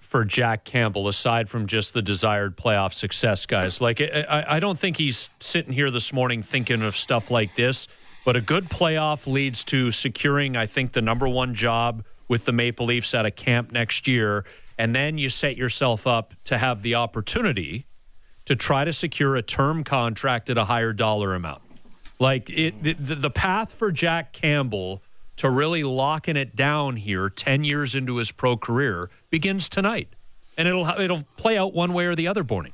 for 0.00 0.22
Jack 0.22 0.64
Campbell 0.64 1.08
aside 1.08 1.48
from 1.48 1.66
just 1.66 1.94
the 1.94 2.02
desired 2.02 2.58
playoff 2.58 2.92
success, 2.92 3.46
guys? 3.46 3.80
Like, 3.80 4.02
I, 4.02 4.44
I 4.46 4.60
don't 4.60 4.78
think 4.78 4.98
he's 4.98 5.30
sitting 5.40 5.72
here 5.72 5.90
this 5.90 6.12
morning 6.12 6.42
thinking 6.42 6.82
of 6.82 6.94
stuff 6.94 7.30
like 7.30 7.56
this. 7.56 7.88
But 8.26 8.36
a 8.36 8.40
good 8.42 8.68
playoff 8.68 9.26
leads 9.26 9.64
to 9.64 9.92
securing, 9.92 10.56
I 10.56 10.66
think, 10.66 10.92
the 10.92 11.00
number 11.02 11.26
one 11.26 11.54
job 11.54 12.04
with 12.28 12.44
the 12.44 12.52
Maple 12.52 12.86
Leafs 12.86 13.14
at 13.14 13.24
a 13.24 13.30
camp 13.30 13.72
next 13.72 14.06
year. 14.06 14.44
And 14.78 14.94
then 14.94 15.16
you 15.16 15.30
set 15.30 15.56
yourself 15.56 16.06
up 16.06 16.34
to 16.44 16.58
have 16.58 16.82
the 16.82 16.96
opportunity 16.96 17.86
to 18.44 18.54
try 18.54 18.84
to 18.84 18.92
secure 18.92 19.36
a 19.36 19.42
term 19.42 19.84
contract 19.84 20.50
at 20.50 20.58
a 20.58 20.66
higher 20.66 20.92
dollar 20.92 21.34
amount. 21.34 21.62
Like 22.18 22.50
it, 22.50 22.82
the, 22.82 23.14
the 23.14 23.30
path 23.30 23.72
for 23.72 23.90
Jack 23.90 24.34
Campbell 24.34 25.02
to 25.36 25.50
really 25.50 25.82
locking 25.82 26.36
it 26.36 26.54
down 26.54 26.96
here 26.96 27.28
10 27.28 27.64
years 27.64 27.94
into 27.94 28.16
his 28.16 28.30
pro 28.30 28.56
career 28.56 29.10
begins 29.30 29.68
tonight. 29.68 30.08
And 30.56 30.68
it'll 30.68 30.88
it'll 30.88 31.24
play 31.36 31.58
out 31.58 31.74
one 31.74 31.92
way 31.92 32.06
or 32.06 32.14
the 32.14 32.28
other, 32.28 32.44
Borny. 32.44 32.72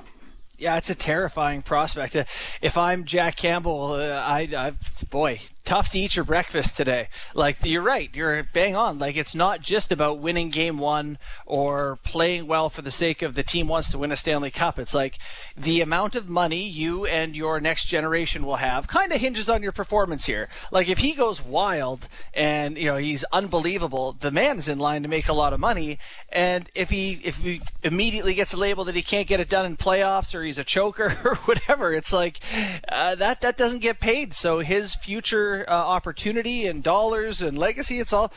Yeah, 0.58 0.76
it's 0.76 0.90
a 0.90 0.94
terrifying 0.94 1.62
prospect. 1.62 2.14
If 2.60 2.76
I'm 2.76 3.06
Jack 3.06 3.36
Campbell, 3.36 3.92
uh, 3.94 4.22
I, 4.22 4.46
I 4.54 4.72
boy, 5.08 5.40
tough 5.70 5.90
to 5.90 6.00
eat 6.00 6.16
your 6.16 6.24
breakfast 6.24 6.76
today. 6.76 7.08
Like 7.32 7.58
you're 7.64 7.80
right, 7.80 8.10
you're 8.12 8.42
bang 8.42 8.74
on. 8.74 8.98
Like 8.98 9.16
it's 9.16 9.36
not 9.36 9.60
just 9.60 9.92
about 9.92 10.18
winning 10.18 10.50
game 10.50 10.78
one 10.78 11.16
or 11.46 12.00
playing 12.02 12.48
well 12.48 12.68
for 12.68 12.82
the 12.82 12.90
sake 12.90 13.22
of 13.22 13.36
the 13.36 13.44
team 13.44 13.68
wants 13.68 13.88
to 13.92 13.98
win 13.98 14.10
a 14.10 14.16
Stanley 14.16 14.50
Cup. 14.50 14.80
It's 14.80 14.94
like 14.94 15.18
the 15.56 15.80
amount 15.80 16.16
of 16.16 16.28
money 16.28 16.68
you 16.68 17.06
and 17.06 17.36
your 17.36 17.60
next 17.60 17.84
generation 17.84 18.44
will 18.44 18.56
have 18.56 18.88
kind 18.88 19.12
of 19.12 19.20
hinges 19.20 19.48
on 19.48 19.62
your 19.62 19.70
performance 19.70 20.26
here. 20.26 20.48
Like 20.72 20.88
if 20.88 20.98
he 20.98 21.12
goes 21.12 21.40
wild 21.40 22.08
and 22.34 22.76
you 22.76 22.86
know 22.86 22.96
he's 22.96 23.22
unbelievable, 23.32 24.16
the 24.18 24.32
man's 24.32 24.68
in 24.68 24.80
line 24.80 25.04
to 25.04 25.08
make 25.08 25.28
a 25.28 25.32
lot 25.32 25.52
of 25.52 25.60
money. 25.60 26.00
And 26.30 26.68
if 26.74 26.90
he 26.90 27.20
if 27.22 27.36
he 27.36 27.62
immediately 27.84 28.34
gets 28.34 28.52
a 28.52 28.56
label 28.56 28.82
that 28.86 28.96
he 28.96 29.02
can't 29.02 29.28
get 29.28 29.38
it 29.38 29.48
done 29.48 29.66
in 29.66 29.76
playoffs 29.76 30.34
or 30.34 30.42
he's 30.42 30.58
a 30.58 30.64
choker 30.64 31.16
or 31.24 31.36
whatever, 31.44 31.92
it's 31.92 32.12
like 32.12 32.40
uh, 32.88 33.14
that 33.14 33.40
that 33.42 33.56
doesn't 33.56 33.82
get 33.82 34.00
paid. 34.00 34.34
So 34.34 34.58
his 34.58 34.96
future 34.96 35.59
uh, 35.68 35.72
opportunity 35.72 36.66
and 36.66 36.82
dollars 36.82 37.42
and 37.42 37.58
legacy. 37.58 37.98
It's 37.98 38.12
all 38.12 38.32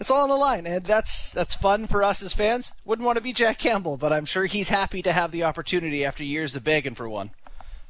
it's 0.00 0.10
all 0.10 0.22
on 0.22 0.28
the 0.28 0.36
line, 0.36 0.66
and 0.66 0.84
that's 0.84 1.30
that's 1.30 1.54
fun 1.54 1.86
for 1.86 2.02
us 2.02 2.22
as 2.22 2.34
fans. 2.34 2.72
Wouldn't 2.84 3.06
want 3.06 3.16
to 3.16 3.22
be 3.22 3.32
Jack 3.32 3.58
Campbell, 3.58 3.96
but 3.96 4.12
I'm 4.12 4.24
sure 4.24 4.46
he's 4.46 4.68
happy 4.68 5.02
to 5.02 5.12
have 5.12 5.32
the 5.32 5.44
opportunity 5.44 6.04
after 6.04 6.24
years 6.24 6.54
of 6.56 6.64
begging 6.64 6.94
for 6.94 7.08
one 7.08 7.30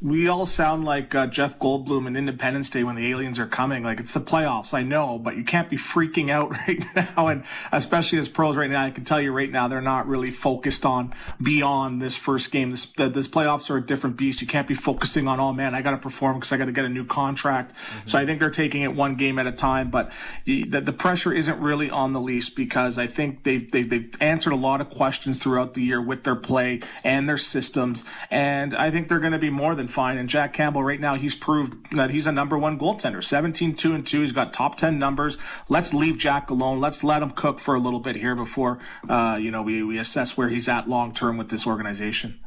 we 0.01 0.29
all 0.29 0.47
sound 0.47 0.85
like 0.85 1.13
uh, 1.13 1.27
Jeff 1.27 1.59
Goldblum 1.59 2.07
in 2.07 2.15
Independence 2.15 2.71
Day 2.71 2.85
when 2.85 2.95
the 2.95 3.11
aliens 3.11 3.41
are 3.41 3.49
coming. 3.49 3.83
Like 3.83 3.99
it's 3.99 4.15
the 4.15 4.21
playoffs, 4.21 4.73
I 4.73 4.85
know, 4.85 5.19
but 5.19 5.37
you 5.37 5.43
can't 5.43 5.69
be 5.69 5.77
freaking 5.77 6.31
out 6.31 6.51
right 6.69 6.85
now. 6.95 7.27
And 7.27 7.43
especially 7.73 8.19
as 8.19 8.29
pros 8.29 8.57
right 8.57 8.71
now, 8.71 8.85
I 8.85 8.93
can 8.93 9.05
tell 9.05 9.21
you 9.21 9.33
right 9.33 9.51
now, 9.51 9.67
they're 9.67 9.81
not 9.81 10.07
really 10.07 10.31
focused 10.31 10.87
on 10.87 11.15
beyond 11.43 12.01
this 12.01 12.15
first 12.15 12.53
game. 12.53 12.71
This, 12.71 12.93
the, 12.93 13.09
this 13.09 13.27
playoffs 13.27 13.71
are 13.71 13.79
a 13.79 13.85
different 13.85 14.17
beast. 14.17 14.41
You 14.41 14.47
can't 14.47 14.69
be 14.69 14.77
focusing 14.77 15.27
on, 15.27 15.41
oh 15.41 15.53
man, 15.53 15.75
I 15.75 15.83
got 15.83 15.91
to 15.91 15.99
perform 15.99 16.37
because 16.37 16.53
I 16.53 16.59
got 16.59 16.67
to 16.67 16.73
get 16.73 16.85
a 16.85 16.89
new 16.89 17.05
contract. 17.05 17.73
Mm-hmm. 17.73 18.09
So 18.09 18.19
I 18.21 18.27
think 18.27 18.39
they're 18.39 18.51
taking 18.51 18.83
it 18.83 18.95
one 18.95 19.17
game 19.17 19.41
at 19.41 19.49
a 19.49 19.53
time. 19.53 19.91
But 19.91 20.13
the, 20.45 20.63
the 20.63 20.93
pressure 20.93 21.33
isn't 21.33 21.59
really 21.59 21.91
on 21.91 22.13
the 22.13 22.21
Leafs 22.21 22.51
because 22.51 23.01
I 23.01 23.09
think 23.09 23.43
they've, 23.43 23.69
they've 23.69 23.91
they've 23.91 24.15
answered 24.21 24.53
a 24.53 24.57
lot 24.57 24.81
of 24.81 24.91
questions 24.91 25.39
throughout 25.39 25.75
the 25.75 25.83
year 25.83 26.01
with 26.01 26.23
their 26.23 26.37
play 26.37 26.83
and 27.03 27.29
their 27.29 27.37
systems, 27.37 28.05
and 28.31 28.77
I 28.77 28.93
think 28.93 29.09
they're 29.09 29.19
going 29.19 29.33
to 29.33 29.39
be 29.39 29.51
more 29.51 29.75
than 29.75 29.88
fine. 29.89 30.19
And 30.19 30.29
Jack 30.29 30.53
Campbell, 30.53 30.83
right 30.83 31.01
now, 31.01 31.17
he's 31.17 31.35
proved 31.35 31.97
that 31.97 32.11
he's 32.11 32.27
a 32.27 32.33
number 32.33 32.57
one 32.59 32.79
goaltender 32.79 33.23
17, 33.23 33.75
2 33.75 33.95
and 33.95 34.07
2. 34.07 34.21
He's 34.21 34.33
got 34.33 34.53
top 34.53 34.77
10 34.77 34.99
numbers. 34.99 35.39
Let's 35.69 35.93
leave 35.93 36.19
Jack 36.19 36.51
alone. 36.51 36.81
Let's 36.81 37.03
let 37.03 37.23
him 37.23 37.31
cook 37.31 37.61
for 37.61 37.75
a 37.75 37.79
little 37.79 38.01
bit 38.01 38.17
here 38.17 38.35
before, 38.35 38.79
uh, 39.09 39.39
you 39.41 39.51
know, 39.51 39.63
we, 39.63 39.83
we 39.83 39.99
assess 39.99 40.37
where 40.37 40.49
he's 40.49 40.69
at 40.69 40.89
long 40.89 41.13
term 41.13 41.37
with 41.37 41.51
this 41.51 41.67
organization. 41.67 42.41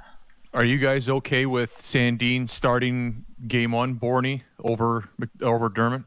Are 0.54 0.66
you 0.66 0.78
guys 0.78 1.08
okay 1.08 1.46
with 1.46 1.78
Sandin 1.78 2.50
starting 2.50 3.26
game 3.48 3.72
one, 3.72 3.96
Borny, 3.96 4.42
over, 4.60 5.10
over 5.42 5.70
Dermott? 5.70 6.04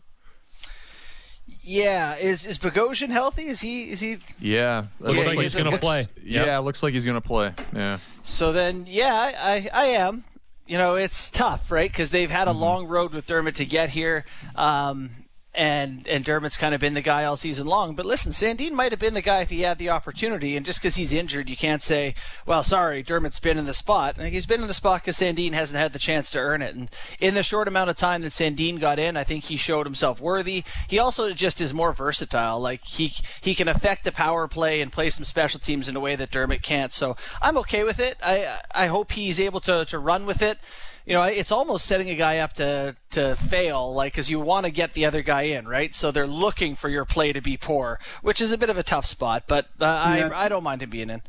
Yeah, 1.66 2.16
is 2.16 2.44
is 2.44 2.58
Bogosian 2.58 3.08
healthy? 3.08 3.46
Is 3.46 3.60
he 3.60 3.90
is 3.90 4.00
he? 4.00 4.16
Yeah, 4.38 4.84
looks 5.00 5.18
yeah, 5.18 5.24
like 5.24 5.38
he's 5.38 5.54
going 5.54 5.70
to 5.70 5.78
play. 5.78 6.06
Yep. 6.22 6.46
Yeah, 6.46 6.58
looks 6.58 6.82
like 6.82 6.92
he's 6.92 7.06
going 7.06 7.20
to 7.20 7.26
play. 7.26 7.54
Yeah. 7.74 7.98
So 8.22 8.52
then, 8.52 8.84
yeah, 8.86 9.14
I 9.14 9.70
I 9.72 9.84
am 9.86 10.24
you 10.66 10.78
know, 10.78 10.94
it's 10.96 11.30
tough, 11.30 11.70
right? 11.70 11.90
Because 11.90 12.10
they've 12.10 12.30
had 12.30 12.48
a 12.48 12.50
mm-hmm. 12.50 12.60
long 12.60 12.86
road 12.86 13.12
with 13.12 13.26
Dermott 13.26 13.56
to 13.56 13.66
get 13.66 13.90
here. 13.90 14.24
Um, 14.56 15.10
and 15.54 16.06
and 16.08 16.24
Dermott's 16.24 16.56
kind 16.56 16.74
of 16.74 16.80
been 16.80 16.94
the 16.94 17.00
guy 17.00 17.24
all 17.24 17.36
season 17.36 17.66
long. 17.66 17.94
But 17.94 18.06
listen, 18.06 18.32
Sandin 18.32 18.72
might 18.72 18.92
have 18.92 18.98
been 18.98 19.14
the 19.14 19.22
guy 19.22 19.40
if 19.40 19.50
he 19.50 19.60
had 19.60 19.78
the 19.78 19.90
opportunity. 19.90 20.56
And 20.56 20.66
just 20.66 20.80
because 20.80 20.96
he's 20.96 21.12
injured, 21.12 21.48
you 21.48 21.56
can't 21.56 21.82
say, 21.82 22.14
well, 22.44 22.62
sorry, 22.62 23.02
Dermott's 23.02 23.38
been 23.38 23.58
in 23.58 23.64
the 23.64 23.74
spot. 23.74 24.18
he's 24.18 24.46
been 24.46 24.62
in 24.62 24.68
the 24.68 24.74
spot 24.74 25.02
because 25.02 25.18
Sandin 25.18 25.52
hasn't 25.52 25.78
had 25.78 25.92
the 25.92 25.98
chance 25.98 26.30
to 26.32 26.38
earn 26.38 26.62
it. 26.62 26.74
And 26.74 26.90
in 27.20 27.34
the 27.34 27.42
short 27.42 27.68
amount 27.68 27.90
of 27.90 27.96
time 27.96 28.22
that 28.22 28.32
Sandin 28.32 28.80
got 28.80 28.98
in, 28.98 29.16
I 29.16 29.24
think 29.24 29.44
he 29.44 29.56
showed 29.56 29.86
himself 29.86 30.20
worthy. 30.20 30.64
He 30.88 30.98
also 30.98 31.32
just 31.32 31.60
is 31.60 31.72
more 31.72 31.92
versatile. 31.92 32.58
Like 32.60 32.84
he 32.84 33.12
he 33.40 33.54
can 33.54 33.68
affect 33.68 34.04
the 34.04 34.12
power 34.12 34.48
play 34.48 34.80
and 34.80 34.92
play 34.92 35.10
some 35.10 35.24
special 35.24 35.60
teams 35.60 35.88
in 35.88 35.96
a 35.96 36.00
way 36.00 36.16
that 36.16 36.30
Dermot 36.30 36.62
can't. 36.62 36.92
So 36.92 37.16
I'm 37.40 37.56
okay 37.58 37.84
with 37.84 38.00
it. 38.00 38.18
I 38.22 38.58
I 38.74 38.86
hope 38.86 39.12
he's 39.12 39.38
able 39.38 39.60
to 39.60 39.84
to 39.84 39.98
run 39.98 40.26
with 40.26 40.42
it 40.42 40.58
you 41.06 41.12
know, 41.12 41.22
it's 41.22 41.52
almost 41.52 41.84
setting 41.84 42.08
a 42.08 42.14
guy 42.14 42.38
up 42.38 42.54
to 42.54 42.96
to 43.10 43.36
fail, 43.36 43.92
like 43.92 44.12
because 44.12 44.30
you 44.30 44.40
want 44.40 44.64
to 44.66 44.72
get 44.72 44.94
the 44.94 45.04
other 45.04 45.22
guy 45.22 45.42
in, 45.42 45.68
right? 45.68 45.94
So 45.94 46.10
they're 46.10 46.26
looking 46.26 46.74
for 46.74 46.88
your 46.88 47.04
play 47.04 47.32
to 47.32 47.40
be 47.40 47.56
poor, 47.56 48.00
which 48.22 48.40
is 48.40 48.52
a 48.52 48.58
bit 48.58 48.70
of 48.70 48.78
a 48.78 48.82
tough 48.82 49.04
spot. 49.04 49.44
But 49.46 49.66
uh, 49.80 50.14
yeah, 50.16 50.30
I 50.32 50.46
I 50.46 50.48
don't 50.48 50.64
mind 50.64 50.82
him 50.82 50.90
being 50.90 51.10
in. 51.10 51.22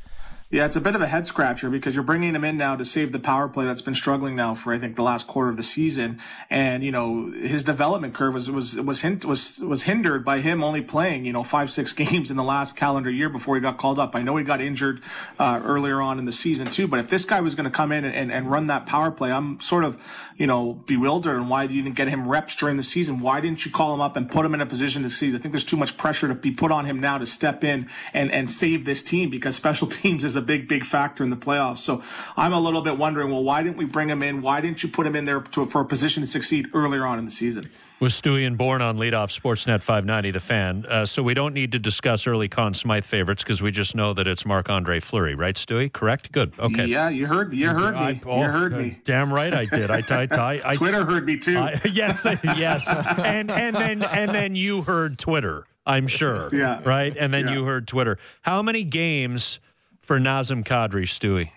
Yeah, 0.51 0.67
it's 0.67 0.75
a 0.75 0.81
bit 0.81 0.93
of 0.93 1.01
a 1.01 1.07
head 1.07 1.25
scratcher 1.25 1.71
because 1.71 1.95
you're 1.95 2.03
bringing 2.03 2.35
him 2.35 2.43
in 2.43 2.55
now 2.55 2.75
to 2.75 2.85
save 2.85 3.11
the 3.11 3.17
power 3.17 3.49
play 3.49 3.65
that's 3.65 3.81
been 3.81 3.95
struggling 3.95 4.35
now 4.35 4.53
for 4.53 4.75
I 4.75 4.77
think 4.77 4.95
the 4.95 5.01
last 5.01 5.25
quarter 5.25 5.49
of 5.49 5.57
the 5.57 5.63
season, 5.63 6.21
and 6.51 6.83
you 6.83 6.91
know 6.91 7.31
his 7.31 7.63
development 7.63 8.13
curve 8.13 8.35
was 8.35 8.51
was 8.51 8.79
was 8.79 9.01
hint, 9.01 9.25
was 9.25 9.57
was 9.57 9.83
hindered 9.83 10.23
by 10.23 10.41
him 10.41 10.63
only 10.63 10.83
playing 10.83 11.25
you 11.25 11.33
know 11.33 11.43
five 11.43 11.71
six 11.71 11.93
games 12.03 12.29
in 12.29 12.37
the 12.37 12.43
last 12.43 12.75
calendar 12.75 13.09
year 13.09 13.27
before 13.27 13.55
he 13.55 13.61
got 13.61 13.79
called 13.79 13.97
up. 13.97 14.15
I 14.15 14.21
know 14.21 14.35
he 14.35 14.43
got 14.43 14.61
injured 14.61 15.01
uh, 15.39 15.61
earlier 15.63 15.99
on 15.99 16.19
in 16.19 16.25
the 16.25 16.31
season 16.31 16.67
too, 16.67 16.87
but 16.87 16.99
if 16.99 17.07
this 17.07 17.25
guy 17.25 17.41
was 17.41 17.55
going 17.55 17.65
to 17.65 17.75
come 17.75 17.91
in 17.91 18.05
and, 18.05 18.31
and 18.31 18.51
run 18.51 18.67
that 18.67 18.85
power 18.85 19.09
play, 19.09 19.31
I'm 19.31 19.59
sort 19.61 19.83
of 19.83 19.99
you 20.37 20.45
know 20.45 20.73
bewildered 20.73 21.37
and 21.37 21.49
why 21.49 21.63
you 21.63 21.81
didn't 21.81 21.95
get 21.95 22.07
him 22.07 22.27
reps 22.27 22.55
during 22.55 22.77
the 22.77 22.83
season. 22.83 23.19
Why 23.19 23.41
didn't 23.41 23.65
you 23.65 23.71
call 23.71 23.95
him 23.95 23.99
up 23.99 24.15
and 24.15 24.29
put 24.29 24.45
him 24.45 24.53
in 24.53 24.61
a 24.61 24.67
position 24.67 25.01
to 25.01 25.09
see? 25.09 25.33
I 25.33 25.39
think 25.39 25.53
there's 25.53 25.65
too 25.65 25.75
much 25.75 25.97
pressure 25.97 26.27
to 26.27 26.35
be 26.35 26.51
put 26.51 26.71
on 26.71 26.85
him 26.85 26.99
now 26.99 27.17
to 27.17 27.25
step 27.25 27.63
in 27.63 27.89
and 28.13 28.31
and 28.31 28.47
save 28.47 28.85
this 28.85 29.01
team 29.01 29.31
because 29.31 29.55
special 29.55 29.87
teams 29.95 30.23
is 30.23 30.34
a 30.35 30.41
big, 30.41 30.67
big 30.67 30.85
factor 30.85 31.23
in 31.23 31.29
the 31.29 31.37
playoffs. 31.37 31.79
So 31.79 32.01
I'm 32.37 32.53
a 32.53 32.59
little 32.59 32.81
bit 32.81 32.97
wondering, 32.97 33.31
well, 33.31 33.43
why 33.43 33.63
didn't 33.63 33.77
we 33.77 33.85
bring 33.85 34.09
him 34.09 34.23
in? 34.23 34.41
Why 34.41 34.61
didn't 34.61 34.83
you 34.83 34.89
put 34.89 35.05
him 35.07 35.15
in 35.15 35.25
there 35.25 35.41
to, 35.41 35.65
for 35.65 35.81
a 35.81 35.85
position 35.85 36.21
to 36.23 36.27
succeed 36.27 36.67
earlier 36.73 37.05
on 37.05 37.19
in 37.19 37.25
the 37.25 37.31
season? 37.31 37.65
With 38.01 38.11
Stewie 38.11 38.45
and 38.45 38.57
Bourne 38.57 38.81
on 38.81 38.97
leadoff 38.97 39.31
Sportsnet 39.31 39.81
590, 39.81 40.31
the 40.31 40.39
fan. 40.41 40.85
Uh, 40.85 41.05
so 41.05 41.23
we 41.23 41.33
don't 41.33 41.53
need 41.53 41.71
to 41.71 41.79
discuss 41.79 42.27
early 42.27 42.49
Conn 42.49 42.73
Smythe 42.73 43.05
favorites 43.05 43.41
because 43.41 43.61
we 43.61 43.71
just 43.71 43.95
know 43.95 44.13
that 44.13 44.27
it's 44.27 44.45
Marc 44.45 44.69
Andre 44.69 44.99
Fleury, 44.99 45.33
right, 45.33 45.55
Stewie? 45.55 45.91
Correct? 45.91 46.29
Good. 46.33 46.51
Okay. 46.59 46.87
Yeah, 46.87 47.07
you 47.07 47.25
heard 47.25 47.51
me. 47.51 47.57
You 47.59 47.69
heard 47.69 47.95
I- 47.95 48.11
me. 48.13 48.21
oh, 48.25 48.41
you 48.41 48.47
heard 48.49 48.73
me. 48.77 48.99
Damn 49.05 49.33
right 49.33 49.53
I 49.53 49.63
did. 49.65 49.89
I, 49.89 50.03
I, 50.09 50.27
I, 50.29 50.61
I 50.65 50.73
Twitter 50.75 51.05
heard 51.05 51.25
me 51.25 51.37
too. 51.37 51.57
I- 51.57 51.79
yes, 51.89 52.19
yes, 52.43 52.85
and 53.17 53.49
and 53.49 53.73
then 53.73 54.03
and 54.03 54.29
then 54.29 54.57
you 54.57 54.81
heard 54.81 55.17
Twitter. 55.17 55.63
I'm 55.87 56.07
sure. 56.07 56.49
Yeah. 56.51 56.81
Right, 56.83 57.15
and 57.17 57.33
then 57.33 57.47
Yeah. 57.47 57.53
you 57.53 57.63
heard 57.63 57.87
Twitter. 57.87 58.17
How 58.41 58.61
many 58.61 58.83
games 58.83 59.59
for 60.05 60.19
Nazem 60.19 60.63
Kadri, 60.63 61.05
Stewie? 61.07 61.49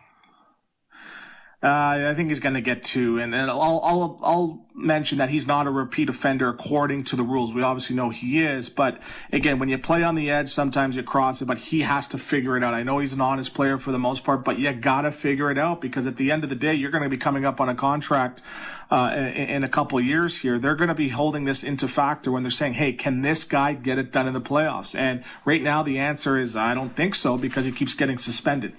Uh, 1.60 2.10
I 2.10 2.14
think 2.14 2.28
he's 2.28 2.38
going 2.38 2.54
to 2.54 2.60
get 2.60 2.84
two, 2.84 3.18
and, 3.18 3.34
and 3.34 3.50
I'll, 3.50 3.80
I'll 3.82 4.20
I'll 4.22 4.66
mention 4.76 5.18
that 5.18 5.28
he's 5.28 5.44
not 5.44 5.66
a 5.66 5.72
repeat 5.72 6.08
offender 6.08 6.48
according 6.48 7.02
to 7.02 7.16
the 7.16 7.24
rules. 7.24 7.52
We 7.52 7.62
obviously 7.62 7.96
know 7.96 8.10
he 8.10 8.44
is, 8.44 8.68
but 8.68 9.00
again, 9.32 9.58
when 9.58 9.68
you 9.68 9.76
play 9.76 10.04
on 10.04 10.14
the 10.14 10.30
edge, 10.30 10.50
sometimes 10.50 10.94
you 10.94 11.02
cross 11.02 11.42
it. 11.42 11.46
But 11.46 11.58
he 11.58 11.80
has 11.80 12.06
to 12.08 12.18
figure 12.18 12.56
it 12.56 12.62
out. 12.62 12.74
I 12.74 12.84
know 12.84 12.98
he's 12.98 13.12
an 13.12 13.20
honest 13.20 13.54
player 13.54 13.76
for 13.76 13.90
the 13.90 13.98
most 13.98 14.22
part, 14.22 14.44
but 14.44 14.60
you 14.60 14.72
got 14.72 15.00
to 15.00 15.10
figure 15.10 15.50
it 15.50 15.58
out 15.58 15.80
because 15.80 16.06
at 16.06 16.16
the 16.16 16.30
end 16.30 16.44
of 16.44 16.50
the 16.50 16.54
day, 16.54 16.74
you're 16.74 16.92
going 16.92 17.02
to 17.02 17.10
be 17.10 17.16
coming 17.16 17.44
up 17.44 17.60
on 17.60 17.68
a 17.68 17.74
contract 17.74 18.40
uh, 18.92 19.12
in, 19.16 19.48
in 19.48 19.64
a 19.64 19.68
couple 19.68 20.00
years 20.00 20.40
here. 20.42 20.60
They're 20.60 20.76
going 20.76 20.86
to 20.86 20.94
be 20.94 21.08
holding 21.08 21.44
this 21.44 21.64
into 21.64 21.88
factor 21.88 22.30
when 22.30 22.44
they're 22.44 22.52
saying, 22.52 22.74
"Hey, 22.74 22.92
can 22.92 23.22
this 23.22 23.42
guy 23.42 23.72
get 23.72 23.98
it 23.98 24.12
done 24.12 24.28
in 24.28 24.32
the 24.32 24.40
playoffs?" 24.40 24.96
And 24.96 25.24
right 25.44 25.60
now, 25.60 25.82
the 25.82 25.98
answer 25.98 26.38
is, 26.38 26.54
I 26.54 26.72
don't 26.74 26.94
think 26.94 27.16
so 27.16 27.36
because 27.36 27.64
he 27.64 27.72
keeps 27.72 27.94
getting 27.94 28.18
suspended. 28.18 28.74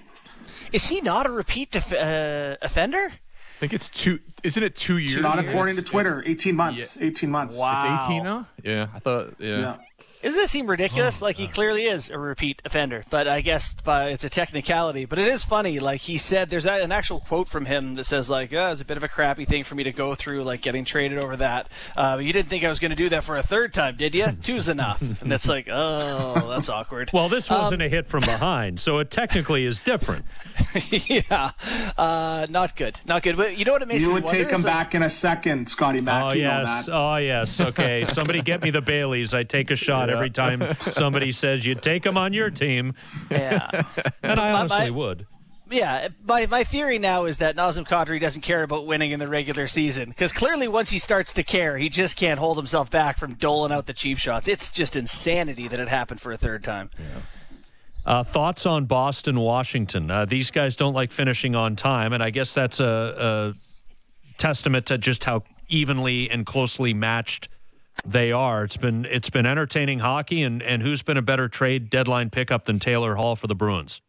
Is 0.72 0.88
he 0.88 1.00
not 1.00 1.26
a 1.26 1.30
repeat 1.30 1.72
def- 1.72 1.92
uh, 1.92 2.56
offender? 2.62 3.12
I 3.12 3.58
think 3.60 3.72
it's 3.74 3.88
two. 3.88 4.20
Isn't 4.42 4.62
it 4.62 4.74
two 4.74 4.98
years? 4.98 5.20
Not 5.20 5.38
according 5.38 5.76
to 5.76 5.82
Twitter. 5.82 6.22
18 6.24 6.56
months. 6.56 6.98
18 7.00 7.30
months. 7.30 7.54
It's 7.56 8.04
18 8.04 8.22
now? 8.22 8.46
Yeah, 8.64 8.86
I 8.94 8.98
thought, 9.00 9.34
yeah. 9.38 9.58
Yeah. 9.58 9.76
Doesn't 10.22 10.40
it 10.40 10.48
seem 10.48 10.66
ridiculous? 10.66 11.22
like 11.22 11.36
he 11.36 11.46
clearly 11.48 11.84
is 11.84 12.10
a 12.10 12.18
repeat 12.18 12.60
offender, 12.64 13.04
but 13.10 13.26
I 13.26 13.40
guess 13.40 13.74
uh, 13.86 14.08
it's 14.10 14.22
a 14.24 14.28
technicality. 14.28 15.04
But 15.06 15.18
it 15.18 15.28
is 15.28 15.44
funny. 15.44 15.78
Like 15.80 16.00
he 16.02 16.18
said, 16.18 16.50
there's 16.50 16.66
a- 16.66 16.82
an 16.82 16.92
actual 16.92 17.20
quote 17.20 17.48
from 17.48 17.64
him 17.66 17.94
that 17.94 18.04
says, 18.04 18.28
"Like, 18.28 18.52
oh, 18.52 18.70
it's 18.72 18.80
a 18.80 18.84
bit 18.84 18.96
of 18.96 19.02
a 19.02 19.08
crappy 19.08 19.44
thing 19.46 19.64
for 19.64 19.74
me 19.74 19.84
to 19.84 19.92
go 19.92 20.14
through, 20.14 20.42
like 20.44 20.60
getting 20.60 20.84
traded 20.84 21.18
over 21.22 21.36
that. 21.36 21.68
Uh, 21.96 22.16
but 22.16 22.24
you 22.24 22.32
didn't 22.32 22.48
think 22.48 22.64
I 22.64 22.68
was 22.68 22.78
going 22.78 22.90
to 22.90 22.96
do 22.96 23.08
that 23.10 23.24
for 23.24 23.36
a 23.36 23.42
third 23.42 23.72
time, 23.72 23.96
did 23.96 24.14
you? 24.14 24.26
Two's 24.42 24.68
enough." 24.68 25.00
And 25.22 25.32
it's 25.32 25.48
like, 25.48 25.68
oh, 25.70 26.48
that's 26.50 26.68
awkward. 26.68 27.10
Well, 27.12 27.28
this 27.28 27.48
wasn't 27.48 27.80
Um, 27.82 27.86
a 27.86 27.88
hit 27.88 28.06
from 28.06 28.20
behind, 28.20 28.78
so 28.80 28.98
it 28.98 29.10
technically 29.10 29.64
is 29.64 29.78
different. 29.78 30.24
yeah, 30.90 31.52
uh, 31.96 32.46
not 32.50 32.76
good, 32.76 33.00
not 33.06 33.22
good. 33.22 33.36
But 33.36 33.56
you 33.58 33.64
know 33.64 33.72
what 33.72 33.82
it 33.82 33.88
makes 33.88 34.02
You 34.02 34.08
me 34.08 34.14
would 34.14 34.26
take 34.26 34.48
him 34.48 34.54
is, 34.56 34.64
like, 34.64 34.72
back 34.72 34.94
in 34.94 35.02
a 35.02 35.10
second, 35.10 35.68
Scotty 35.68 36.00
Mack. 36.00 36.24
Oh 36.24 36.30
you 36.32 36.44
know 36.44 36.60
yes, 36.60 36.86
that. 36.86 36.92
oh 36.94 37.16
yes. 37.16 37.60
Okay, 37.60 38.04
somebody 38.06 38.42
get 38.42 38.62
me 38.62 38.70
the 38.70 38.80
Baileys. 38.82 39.32
I 39.34 39.44
take 39.44 39.70
a 39.70 39.76
shot 39.76 40.09
every 40.10 40.30
time 40.30 40.62
somebody 40.92 41.32
says 41.32 41.64
you 41.64 41.74
take 41.74 42.02
them 42.02 42.16
on 42.16 42.32
your 42.32 42.50
team, 42.50 42.94
yeah. 43.30 43.84
and 44.22 44.38
I 44.38 44.52
honestly 44.52 44.90
would. 44.90 45.26
Yeah, 45.70 46.08
my, 46.24 46.46
my 46.46 46.64
theory 46.64 46.98
now 46.98 47.26
is 47.26 47.38
that 47.38 47.54
Nazem 47.54 47.86
Kadri 47.86 48.20
doesn't 48.20 48.42
care 48.42 48.64
about 48.64 48.86
winning 48.86 49.12
in 49.12 49.20
the 49.20 49.28
regular 49.28 49.68
season 49.68 50.08
because 50.08 50.32
clearly 50.32 50.66
once 50.66 50.90
he 50.90 50.98
starts 50.98 51.32
to 51.34 51.44
care, 51.44 51.78
he 51.78 51.88
just 51.88 52.16
can't 52.16 52.40
hold 52.40 52.56
himself 52.56 52.90
back 52.90 53.18
from 53.18 53.34
doling 53.34 53.70
out 53.70 53.86
the 53.86 53.92
cheap 53.92 54.18
shots. 54.18 54.48
It's 54.48 54.72
just 54.72 54.96
insanity 54.96 55.68
that 55.68 55.78
it 55.78 55.86
happened 55.86 56.20
for 56.20 56.32
a 56.32 56.36
third 56.36 56.64
time. 56.64 56.90
Uh, 58.04 58.24
thoughts 58.24 58.66
on 58.66 58.86
Boston, 58.86 59.38
Washington? 59.38 60.10
Uh, 60.10 60.24
these 60.24 60.50
guys 60.50 60.74
don't 60.74 60.94
like 60.94 61.12
finishing 61.12 61.54
on 61.54 61.76
time, 61.76 62.12
and 62.12 62.22
I 62.22 62.30
guess 62.30 62.52
that's 62.52 62.80
a, 62.80 63.54
a 63.54 64.34
testament 64.38 64.86
to 64.86 64.98
just 64.98 65.22
how 65.22 65.44
evenly 65.68 66.28
and 66.30 66.44
closely 66.44 66.94
matched 66.94 67.48
they 68.06 68.32
are. 68.32 68.64
It's 68.64 68.76
been 68.76 69.04
it's 69.04 69.30
been 69.30 69.46
entertaining 69.46 70.00
hockey, 70.00 70.42
and 70.42 70.62
and 70.62 70.82
who's 70.82 71.02
been 71.02 71.16
a 71.16 71.22
better 71.22 71.48
trade 71.48 71.90
deadline 71.90 72.30
pickup 72.30 72.64
than 72.64 72.78
Taylor 72.78 73.14
Hall 73.16 73.36
for 73.36 73.46
the 73.46 73.54
Bruins? 73.54 74.00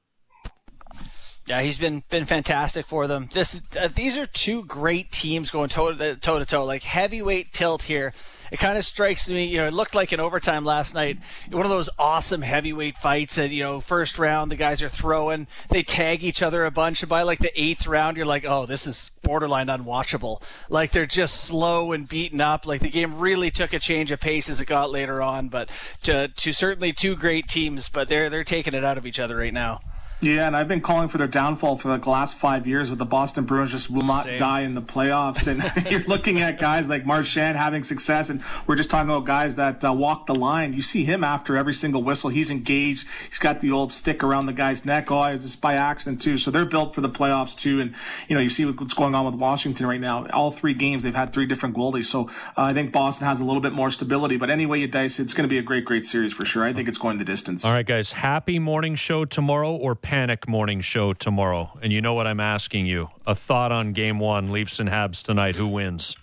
Yeah, 1.48 1.62
he's 1.62 1.78
been 1.78 2.04
been 2.10 2.26
fantastic 2.26 2.86
for 2.86 3.08
them. 3.08 3.30
This 3.32 3.60
uh, 3.80 3.90
these 3.94 4.18
are 4.18 4.26
two 4.26 4.64
great 4.66 5.12
teams 5.12 5.52
going 5.52 5.70
toe 5.70 5.92
to 5.94 6.16
toe 6.16 6.40
to 6.40 6.46
toe, 6.46 6.64
like 6.64 6.84
heavyweight 6.84 7.52
tilt 7.54 7.84
here. 7.84 8.14
It 8.52 8.60
kind 8.60 8.78
of 8.78 8.86
strikes 8.86 9.30
me, 9.30 9.46
you 9.46 9.58
know, 9.58 9.68
it 9.68 9.74
looked 9.74 9.96
like 9.96 10.12
an 10.12 10.20
overtime 10.20 10.66
last 10.66 10.94
night, 10.94 11.18
one 11.50 11.66
of 11.66 11.70
those 11.70 11.90
awesome 11.98 12.42
heavyweight 12.42 12.98
fights 12.98 13.36
that, 13.36 13.50
you 13.50 13.64
know, 13.64 13.80
first 13.80 14.20
round 14.20 14.52
the 14.52 14.58
guys 14.58 14.82
are 14.82 14.90
throwing, 14.90 15.48
they 15.70 15.84
tag 15.84 16.24
each 16.24 16.44
other 16.44 16.66
a 16.66 16.72
bunch, 16.72 17.02
and 17.02 17.10
by 17.10 17.22
like 17.22 17.40
the 17.40 17.52
eighth 17.60 17.88
round, 17.88 18.18
you're 18.18 18.26
like, 18.26 18.46
oh, 18.46 18.66
this 18.66 18.86
is 18.86 19.10
borderline 19.22 19.68
unwatchable. 19.68 20.42
Like 20.70 20.92
they're 20.92 21.06
just 21.06 21.42
slow 21.42 21.94
and 21.94 22.08
beaten 22.08 22.42
up. 22.42 22.66
Like 22.66 22.82
the 22.82 22.90
game 22.90 23.20
really 23.20 23.52
took 23.52 23.74
a 23.74 23.80
change 23.80 24.12
of 24.12 24.20
pace 24.20 24.50
as 24.50 24.60
it 24.60 24.66
got 24.66 24.92
later 24.92 25.22
on, 25.22 25.48
but 25.48 25.70
to 26.04 26.28
to 26.28 26.54
certainly 26.54 26.92
two 26.92 27.16
great 27.16 27.48
teams, 27.48 27.88
but 27.88 28.10
they're 28.10 28.30
they're 28.30 28.44
taking 28.44 28.74
it 28.74 28.84
out 28.84 28.98
of 28.98 29.06
each 29.06 29.20
other 29.20 29.38
right 29.38 29.54
now. 29.54 29.80
Yeah, 30.22 30.46
and 30.46 30.56
I've 30.56 30.68
been 30.68 30.82
calling 30.82 31.08
for 31.08 31.18
their 31.18 31.28
downfall 31.28 31.78
for 31.78 31.98
the 31.98 32.10
last 32.10 32.38
five 32.38 32.68
years 32.68 32.92
but 32.92 33.00
the 33.00 33.06
Boston 33.06 33.46
Bruins 33.46 33.72
just 33.72 33.90
will 33.90 34.04
not 34.04 34.26
Same. 34.26 34.38
die 34.38 34.62
in 34.62 34.76
the 34.76 34.82
playoffs. 34.82 35.48
And 35.48 35.64
you're 35.92 36.04
looking 36.04 36.42
at 36.42 36.60
guys 36.60 36.88
like 36.90 37.06
Marchand 37.06 37.58
having 37.58 37.84
success, 37.84 38.30
and 38.30 38.44
we're 38.68 38.76
just 38.76 38.92
talking 38.92 39.10
about 39.10 39.26
guys 39.26 39.56
that 39.56 39.84
uh, 39.84 39.94
walk 39.94 40.28
the 40.28 40.36
line. 40.36 40.74
You 40.74 40.82
see 40.82 41.04
him 41.04 41.24
after 41.24 41.58
every 41.58 41.74
single 41.74 42.04
whistle. 42.04 42.30
He's 42.30 42.52
engaged. 42.52 43.08
He's 43.28 43.40
got 43.40 43.62
the 43.62 43.72
old 43.72 43.92
stick 43.92 44.24
around 44.24 44.46
the 44.46 44.54
guy's 44.54 44.86
neck. 44.86 45.12
Oh, 45.12 45.24
it's 45.24 45.44
just 45.44 45.62
by 45.62 45.76
accident 45.76 46.22
too. 46.22 46.38
So 46.38 46.52
they're 46.52 46.66
built 46.66 46.94
for 46.94 47.02
the 47.02 47.10
playoffs 47.10 47.58
too. 47.58 47.80
And 47.80 47.96
you 48.28 48.36
know, 48.36 48.42
you 48.42 48.50
see 48.50 48.66
what's 48.66 48.94
going 48.94 49.16
on 49.16 49.26
with 49.26 49.36
Washington 49.36 49.88
right 49.88 50.02
now. 50.02 50.28
All 50.28 50.52
three 50.52 50.74
games 50.74 51.04
they've 51.04 51.16
had 51.16 51.34
three 51.34 51.46
different 51.46 51.76
goalies. 51.76 52.06
So 52.06 52.28
uh, 52.58 52.64
I 52.64 52.74
think 52.74 52.92
Boston 52.92 53.26
has 53.26 53.40
a 53.40 53.46
little 53.46 53.62
bit 53.62 53.74
more 53.74 53.90
stability. 53.90 54.38
But 54.38 54.50
anyway, 54.50 54.82
you 54.82 54.88
dice, 54.88 55.20
it's 55.20 55.34
going 55.34 55.48
to 55.48 55.50
be 55.50 55.58
a 55.58 55.64
great, 55.64 55.86
great 55.86 56.06
series 56.06 56.34
for 56.34 56.46
sure. 56.46 56.64
I 56.64 56.74
think 56.74 56.88
it's 56.88 56.98
going 56.98 57.18
the 57.18 57.26
distance. 57.26 57.66
All 57.66 57.74
right, 57.74 57.86
guys. 57.86 58.12
Happy 58.12 58.60
morning 58.60 58.96
show 58.96 59.26
tomorrow 59.26 59.74
or 59.74 59.96
panic 60.12 60.46
morning 60.46 60.82
show 60.82 61.14
tomorrow? 61.14 61.72
And 61.82 61.94
you 61.94 62.02
know 62.02 62.14
what 62.14 62.28
I'm 62.28 62.42
asking 62.42 62.86
you? 62.86 63.08
A 63.26 63.34
thought 63.34 63.72
on 63.72 63.94
game 63.94 64.20
one, 64.20 64.52
Leafs 64.52 64.78
and 64.82 64.90
Habs 64.90 65.24
tonight. 65.24 65.56
Who 65.56 65.70
wins? 65.70 66.18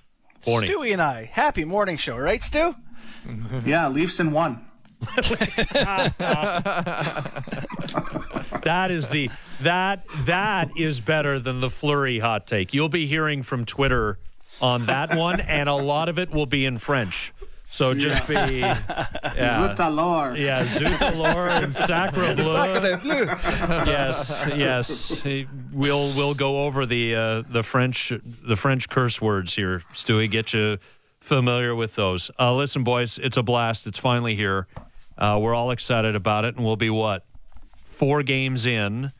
Borny. 0.44 0.68
Stewie 0.68 0.92
and 0.92 1.00
I, 1.00 1.24
happy 1.24 1.64
morning 1.64 1.96
show, 1.96 2.18
right, 2.18 2.42
Stu? 2.42 2.74
Yeah, 3.64 3.88
Leafs 3.88 4.20
and 4.20 4.34
one. 4.34 4.62
that 8.64 8.88
is 8.90 9.08
the 9.08 9.30
that 9.62 10.04
that 10.24 10.70
is 10.76 11.00
better 11.00 11.38
than 11.38 11.60
the 11.60 11.70
Fleury 11.70 12.18
hot 12.18 12.46
take. 12.46 12.74
You'll 12.74 12.88
be 12.90 13.06
hearing 13.06 13.42
from 13.42 13.64
Twitter 13.64 14.18
on 14.60 14.84
that 14.86 15.16
one, 15.16 15.40
and 15.40 15.68
a 15.68 15.74
lot 15.74 16.08
of 16.08 16.18
it 16.18 16.30
will 16.30 16.46
be 16.46 16.66
in 16.66 16.76
French. 16.78 17.32
So 17.70 17.92
just 17.94 18.26
be 18.26 18.32
yeah, 18.34 19.68
Zut 19.68 19.78
alors. 19.80 20.34
yeah, 20.36 20.64
zut 20.64 21.00
alors 21.02 21.48
and 21.48 21.74
sacre 21.74 22.34
bleu. 22.34 22.52
Sacre 22.52 22.96
bleu. 22.96 23.24
yes, 23.86 24.44
yes. 24.56 25.22
We'll 25.72 26.08
we'll 26.16 26.34
go 26.34 26.64
over 26.64 26.86
the 26.86 27.14
uh, 27.14 27.42
the 27.48 27.62
French 27.62 28.12
the 28.24 28.56
French 28.56 28.88
curse 28.88 29.20
words 29.20 29.54
here, 29.54 29.82
Stewie. 29.92 30.30
Get 30.30 30.54
you 30.54 30.78
familiar 31.20 31.74
with 31.74 31.94
those. 31.94 32.30
Uh, 32.38 32.54
listen, 32.54 32.84
boys, 32.84 33.18
it's 33.18 33.36
a 33.36 33.42
blast. 33.42 33.86
It's 33.86 33.98
finally 33.98 34.34
here. 34.34 34.66
Uh, 35.18 35.38
we're 35.40 35.54
all 35.54 35.70
excited 35.70 36.16
about 36.16 36.44
it, 36.46 36.56
and 36.56 36.64
we'll 36.64 36.76
be 36.76 36.90
what 36.90 37.26
four 37.84 38.22
games 38.22 38.64
in, 38.64 39.12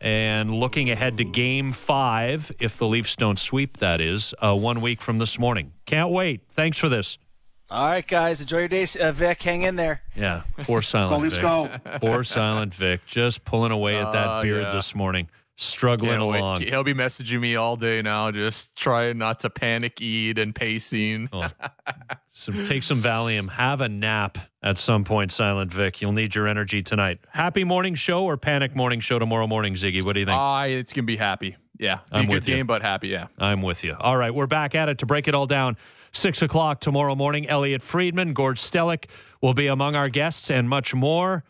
and 0.00 0.50
looking 0.50 0.90
ahead 0.90 1.18
to 1.18 1.24
Game 1.24 1.72
Five 1.72 2.50
if 2.58 2.76
the 2.78 2.86
Leafs 2.86 3.14
don't 3.14 3.38
sweep. 3.38 3.76
That 3.76 4.00
is 4.00 4.34
uh, 4.40 4.56
one 4.56 4.80
week 4.80 5.00
from 5.00 5.18
this 5.18 5.38
morning. 5.38 5.72
Can't 5.86 6.10
wait. 6.10 6.42
Thanks 6.50 6.76
for 6.76 6.88
this. 6.88 7.16
All 7.70 7.86
right, 7.86 8.06
guys, 8.06 8.40
enjoy 8.40 8.58
your 8.60 8.68
day. 8.68 8.84
Uh, 9.00 9.12
Vic, 9.12 9.40
hang 9.42 9.62
in 9.62 9.76
there. 9.76 10.02
Yeah, 10.16 10.42
poor 10.62 10.82
silent 10.82 11.10
Go, 11.10 11.18
Leafs 11.18 11.36
Vic. 11.36 11.42
go. 11.42 11.98
Poor 12.00 12.24
silent 12.24 12.74
Vic, 12.74 13.06
just 13.06 13.44
pulling 13.44 13.70
away 13.70 13.96
at 13.96 14.10
that 14.12 14.26
Oh, 14.28 14.42
beard 14.42 14.62
yeah. 14.64 14.72
this 14.72 14.94
morning. 14.94 15.28
struggling 15.56 16.12
Can't 16.18 16.26
wait. 16.26 16.38
along. 16.40 16.60
He'll 16.62 16.82
be 16.84 16.94
messaging 16.94 17.38
me 17.38 17.54
all 17.54 17.76
day 17.76 18.00
now, 18.02 18.30
just 18.30 18.74
trying 18.76 19.18
not 19.18 19.40
to 19.40 19.50
panic 19.50 20.00
eat 20.00 20.38
and 20.38 20.54
pacing. 20.54 21.28
Oh. 21.32 21.46
So 22.32 22.52
take 22.64 22.84
some 22.84 23.02
Valium. 23.02 23.50
Have 23.50 23.82
a 23.82 23.88
nap 23.88 24.38
at 24.62 24.78
some 24.78 25.04
point, 25.04 25.30
Silent 25.30 25.70
Vic. 25.70 26.00
You'll 26.00 26.12
need 26.12 26.34
your 26.34 26.48
energy 26.48 26.82
tonight. 26.82 27.18
Happy 27.28 27.64
morning 27.64 27.94
show 27.94 28.24
or 28.24 28.38
panic 28.38 28.74
morning 28.74 29.00
show 29.00 29.18
tomorrow 29.18 29.46
morning, 29.46 29.74
Ziggy? 29.74 30.02
What 30.02 30.14
do 30.14 30.20
you 30.20 30.26
think? 30.26 30.38
Ah, 30.38 30.62
it's 30.62 30.94
gonna 30.94 31.04
be 31.04 31.16
happy. 31.18 31.56
Yeah, 31.78 31.96
be 31.96 32.00
I'm 32.12 32.24
a 32.24 32.26
good 32.28 32.34
with 32.36 32.48
you. 32.48 32.54
game, 32.56 32.66
but 32.66 32.80
happy. 32.80 33.08
Yeah. 33.08 33.26
I'm 33.38 33.60
with 33.60 33.84
you. 33.84 33.94
All 34.00 34.16
right, 34.16 34.34
we're 34.34 34.46
back 34.46 34.74
at 34.74 34.88
it 34.88 34.98
to 34.98 35.06
break 35.06 35.28
it 35.28 35.34
all 35.34 35.46
down. 35.46 35.76
Six 36.12 36.42
o'clock 36.42 36.80
tomorrow 36.80 37.14
morning. 37.14 37.48
Elliot 37.48 37.82
Friedman, 37.82 38.32
Gord 38.32 38.56
Stellick 38.56 39.04
will 39.40 39.54
be 39.54 39.66
among 39.68 39.94
our 39.94 40.08
guests 40.08 40.50
and 40.50 40.68
much 40.68 40.94
more. 40.94 41.44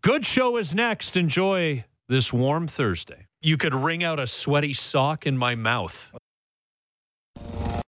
Good 0.00 0.24
show 0.24 0.56
is 0.56 0.74
next. 0.74 1.16
Enjoy 1.16 1.84
this 2.08 2.32
warm 2.32 2.66
Thursday. 2.66 3.26
You 3.40 3.56
could 3.56 3.74
wring 3.74 4.02
out 4.02 4.18
a 4.18 4.26
sweaty 4.26 4.72
sock 4.72 5.26
in 5.26 5.36
my 5.36 5.54
mouth. 5.54 6.12